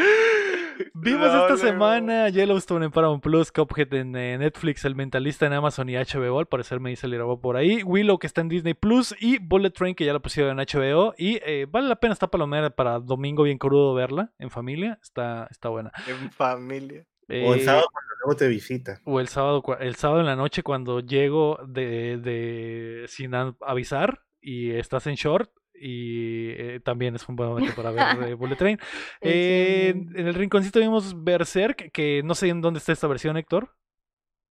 Vimos 0.94 1.26
No, 1.28 1.42
esta 1.46 1.56
semana 1.56 2.28
Yellowstone 2.28 2.86
en 2.86 2.90
Paramount 2.90 3.22
Plus, 3.22 3.52
Cuphead 3.52 3.92
en 3.94 4.16
eh, 4.16 4.38
Netflix, 4.38 4.84
El 4.84 4.94
Mentalista 4.94 5.46
en 5.46 5.52
Amazon 5.52 5.88
y 5.88 5.94
HBO, 5.96 6.38
al 6.38 6.46
parecer 6.46 6.80
me 6.80 6.90
dice 6.90 7.06
el 7.06 7.16
por 7.40 7.56
ahí, 7.56 7.82
Willow 7.82 8.18
que 8.18 8.26
está 8.26 8.40
en 8.40 8.48
Disney 8.48 8.74
Plus 8.74 9.14
y 9.20 9.38
Bullet 9.38 9.70
Train 9.70 9.94
que 9.94 10.04
ya 10.04 10.12
la 10.12 10.20
pusieron 10.20 10.58
en 10.58 10.66
HBO 10.66 11.14
y 11.16 11.40
eh, 11.44 11.66
vale 11.68 11.88
la 11.88 11.96
pena, 11.96 12.12
está 12.12 12.28
palomera 12.28 12.70
para 12.70 13.00
domingo 13.00 13.42
bien 13.42 13.58
crudo 13.58 13.94
verla 13.94 14.32
en 14.38 14.50
familia, 14.50 14.98
está, 15.02 15.46
está 15.50 15.68
buena. 15.68 15.92
En 16.06 16.30
familia. 16.30 17.04
O 17.28 17.54
el 17.54 17.60
Eh, 17.60 17.64
sábado 17.64 17.86
cuando 17.92 18.06
Luego 18.24 18.36
te 18.38 18.48
visita. 18.48 19.00
O 19.04 19.20
el 19.20 19.28
sábado, 19.28 19.62
el 19.78 19.94
sábado 19.96 20.20
en 20.20 20.26
la 20.26 20.36
noche 20.36 20.62
cuando 20.62 21.00
llego 21.00 21.58
de, 21.66 22.16
de 22.18 23.04
sin 23.08 23.32
avisar 23.34 24.22
y 24.40 24.72
estás 24.72 25.06
en 25.06 25.14
short 25.14 25.50
y 25.80 26.50
eh, 26.50 26.80
también 26.82 27.14
es 27.14 27.28
un 27.28 27.36
buen 27.36 27.48
momento 27.50 27.74
para 27.74 27.90
ver 27.90 28.28
eh, 28.28 28.34
Bullet 28.34 28.56
Train. 28.56 28.78
Eh, 29.20 29.90
en, 29.90 30.26
el 30.26 30.34
rinconcito 30.34 30.80
vimos 30.80 31.22
Berserk, 31.22 31.90
que 31.92 32.22
no 32.24 32.34
sé 32.34 32.48
en 32.48 32.60
dónde 32.60 32.78
está 32.78 32.92
esta 32.92 33.06
versión, 33.06 33.36
Héctor. 33.36 33.74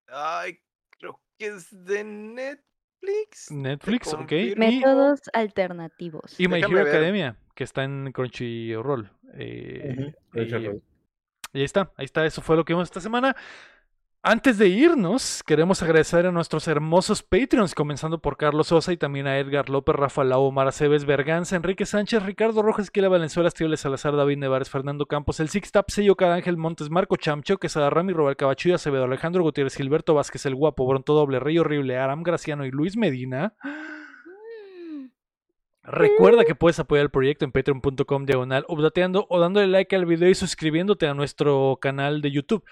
Ay, 0.07 0.59
creo 0.97 1.19
que 1.37 1.47
es 1.47 1.85
de 1.85 2.03
Netflix. 2.03 3.51
Netflix, 3.51 4.13
ok. 4.13 4.31
Y, 4.31 4.55
Métodos 4.55 5.21
alternativos. 5.33 6.39
y 6.39 6.47
My 6.47 6.55
Déjame 6.55 6.75
Hero 6.75 6.85
ver. 6.85 6.95
Academia, 6.95 7.37
que 7.55 7.63
está 7.63 7.83
en 7.83 8.11
Crunchyroll. 8.11 9.11
Eh, 9.33 9.95
y- 9.97 10.29
Crunchyroll. 10.31 10.81
Y 11.53 11.59
ahí 11.59 11.63
está, 11.63 11.91
ahí 11.95 12.05
está, 12.05 12.25
eso 12.25 12.41
fue 12.41 12.57
lo 12.57 12.65
que 12.65 12.73
vimos 12.73 12.87
esta 12.89 12.99
semana. 12.99 13.33
Antes 14.27 14.57
de 14.57 14.69
irnos, 14.69 15.43
queremos 15.43 15.83
agradecer 15.83 16.25
a 16.25 16.31
nuestros 16.31 16.67
hermosos 16.67 17.21
Patreons, 17.21 17.75
comenzando 17.75 18.23
por 18.23 18.37
Carlos 18.37 18.69
Sosa 18.69 18.91
y 18.91 18.97
también 18.97 19.27
a 19.27 19.37
Edgar 19.37 19.69
López, 19.69 19.95
Rafa 19.95 20.23
Lau, 20.23 20.51
Mara 20.51 20.71
Cebes, 20.71 21.05
Berganza, 21.05 21.55
Enrique 21.55 21.85
Sánchez, 21.85 22.23
Ricardo 22.23 22.63
Rojas, 22.63 22.89
Kila 22.89 23.07
Valenzuela, 23.07 23.49
Estíbales 23.49 23.81
Salazar, 23.81 24.15
David 24.15 24.37
Nevares, 24.37 24.71
Fernando 24.71 25.05
Campos, 25.05 25.39
El 25.39 25.49
Six 25.49 25.71
Tap, 25.71 25.91
Sello 25.91 26.15
Ángel 26.19 26.57
Montes, 26.57 26.89
Marco 26.89 27.17
Chamcho, 27.17 27.59
Quesada 27.59 27.91
Rami, 27.91 28.13
Robert 28.13 28.39
Cabachuya, 28.39 28.75
Acevedo, 28.75 29.03
Alejandro 29.03 29.43
Gutiérrez, 29.43 29.75
Gilberto 29.75 30.15
Vázquez, 30.15 30.43
El 30.47 30.55
Guapo, 30.55 30.87
Bronto 30.87 31.13
Doble, 31.13 31.39
Rey 31.39 31.59
Horrible, 31.59 31.95
Aram 31.95 32.23
Graciano 32.23 32.65
y 32.65 32.71
Luis 32.71 32.97
Medina. 32.97 33.53
Recuerda 35.83 36.45
que 36.45 36.55
puedes 36.55 36.79
apoyar 36.79 37.03
el 37.03 37.11
proyecto 37.11 37.45
en 37.45 37.51
patreon.com 37.51 38.25
diagonal 38.25 38.65
updateando 38.67 39.27
o 39.29 39.39
dándole 39.39 39.67
like 39.67 39.95
al 39.95 40.07
video 40.07 40.29
y 40.29 40.33
suscribiéndote 40.33 41.05
a 41.05 41.13
nuestro 41.13 41.77
canal 41.79 42.23
de 42.23 42.31
YouTube. 42.31 42.63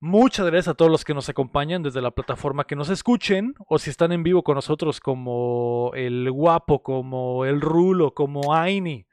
Muchas 0.00 0.46
gracias 0.46 0.68
a 0.68 0.74
todos 0.74 0.90
los 0.90 1.04
que 1.04 1.14
nos 1.14 1.28
acompañan 1.28 1.82
desde 1.82 2.02
la 2.02 2.10
plataforma 2.10 2.64
que 2.64 2.76
nos 2.76 2.90
escuchen 2.90 3.54
o 3.66 3.78
si 3.78 3.90
están 3.90 4.12
en 4.12 4.22
vivo 4.22 4.42
con 4.42 4.56
nosotros 4.56 5.00
como 5.00 5.92
el 5.94 6.30
Guapo, 6.30 6.82
como 6.82 7.44
el 7.44 7.60
Rulo, 7.60 8.12
como 8.12 8.54
Aini, 8.54 9.06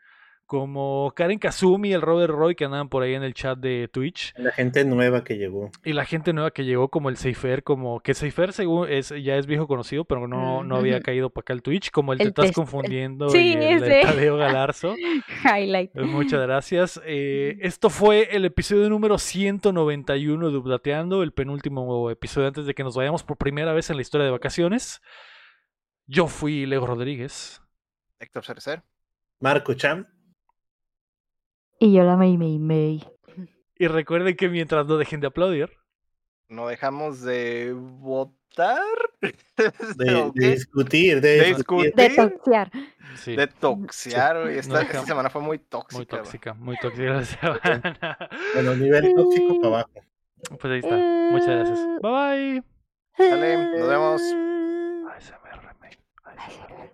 como 0.51 1.13
Karen 1.15 1.39
Kazumi, 1.39 1.93
el 1.93 2.01
Robert 2.01 2.33
Roy 2.33 2.55
que 2.55 2.65
andaban 2.65 2.89
por 2.89 3.03
ahí 3.03 3.13
en 3.13 3.23
el 3.23 3.33
chat 3.33 3.57
de 3.57 3.87
Twitch 3.87 4.33
La 4.35 4.51
gente 4.51 4.83
nueva 4.83 5.23
que 5.23 5.37
llegó. 5.37 5.71
y 5.85 5.93
la 5.93 6.03
gente 6.03 6.33
nueva 6.33 6.51
que 6.51 6.65
llegó 6.65 6.89
como 6.89 7.07
el 7.07 7.15
Seifer, 7.15 7.63
como 7.63 8.01
que 8.01 8.13
Seifer 8.13 8.51
según 8.51 8.89
es, 8.89 9.13
ya 9.23 9.37
es 9.37 9.45
viejo 9.45 9.65
conocido, 9.65 10.03
pero 10.03 10.27
no, 10.27 10.61
no 10.65 10.75
había 10.75 10.99
caído 10.99 11.29
para 11.29 11.43
acá 11.43 11.53
el 11.53 11.61
Twitch, 11.61 11.89
como 11.89 12.11
el, 12.11 12.19
te 12.19 12.25
estás 12.25 12.43
test- 12.43 12.49
el- 12.49 12.53
confundiendo 12.55 13.29
Sí, 13.29 13.53
y 13.57 13.63
el. 13.63 14.01
Tadeo 14.01 14.35
Galarzo. 14.35 14.93
Highlight. 15.45 15.95
Eh, 15.95 16.01
Muchas 16.01 16.41
gracias. 16.41 17.01
Eh, 17.05 17.57
esto 17.61 17.89
fue 17.89 18.35
el 18.35 18.43
episodio 18.43 18.89
número 18.89 19.17
191 19.19 20.51
de 20.51 20.57
Updateando, 20.57 21.23
el 21.23 21.31
penúltimo 21.31 22.09
episodio 22.11 22.49
antes 22.49 22.65
de 22.65 22.73
que 22.73 22.83
nos 22.83 22.97
vayamos 22.97 23.23
por 23.23 23.37
primera 23.37 23.71
vez 23.71 23.89
en 23.89 23.95
la 23.95 24.01
historia 24.01 24.25
de 24.25 24.31
vacaciones. 24.31 25.01
Yo 26.07 26.27
fui 26.27 26.65
Leo 26.65 26.85
Rodríguez. 26.85 27.61
Héctor 28.19 28.43
Cerecer. 28.43 28.83
Marco 29.39 29.73
Cham. 29.75 30.05
Y 31.81 31.93
yo 31.93 32.03
la 32.03 32.15
May 32.15 32.37
May 32.37 32.59
May. 32.59 33.03
Y 33.75 33.87
recuerden 33.87 34.35
que 34.35 34.47
mientras 34.49 34.85
no 34.85 34.97
dejen 34.97 35.19
de 35.19 35.25
aplaudir, 35.25 35.71
No 36.47 36.67
dejamos 36.67 37.21
de 37.21 37.73
votar. 37.73 38.83
De, 39.97 40.31
discutir, 40.35 41.21
de, 41.21 41.37
De 41.37 41.45
discutir. 41.55 41.95
De 41.95 42.31
sí, 43.15 43.35
De 43.35 43.47
toxear, 43.47 44.43
güey. 44.43 44.59
Esta, 44.59 44.85
semana 45.05 45.31
fue 45.31 45.41
muy 45.41 45.57
tóxica. 45.57 45.97
muy 45.97 46.05
tóxica, 46.05 46.53
muy 46.53 46.77
tóxica 46.77 47.13
la 47.13 47.25
semana. 47.25 48.29
Bueno, 48.53 48.75
nivel 48.75 49.13
tóxico 49.15 49.55
para 49.61 49.67
abajo. 49.67 49.91
Pues 50.59 50.65
ahí 50.65 50.79
está. 50.79 50.95
Muchas 51.31 51.47
gracias. 51.47 51.79
Bye 52.01 52.11
bye. 52.11 52.63
Sale, 53.17 53.79
nos 53.79 53.89
vemos. 53.89 54.21
ASMR. 55.15 55.75
ASMR 56.37 56.91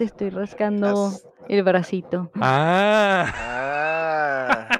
te 0.00 0.04
estoy 0.06 0.30
rascando 0.30 1.12
el 1.46 1.62
bracito. 1.62 2.30
Ah. 2.40 3.26
ah. 3.36 4.79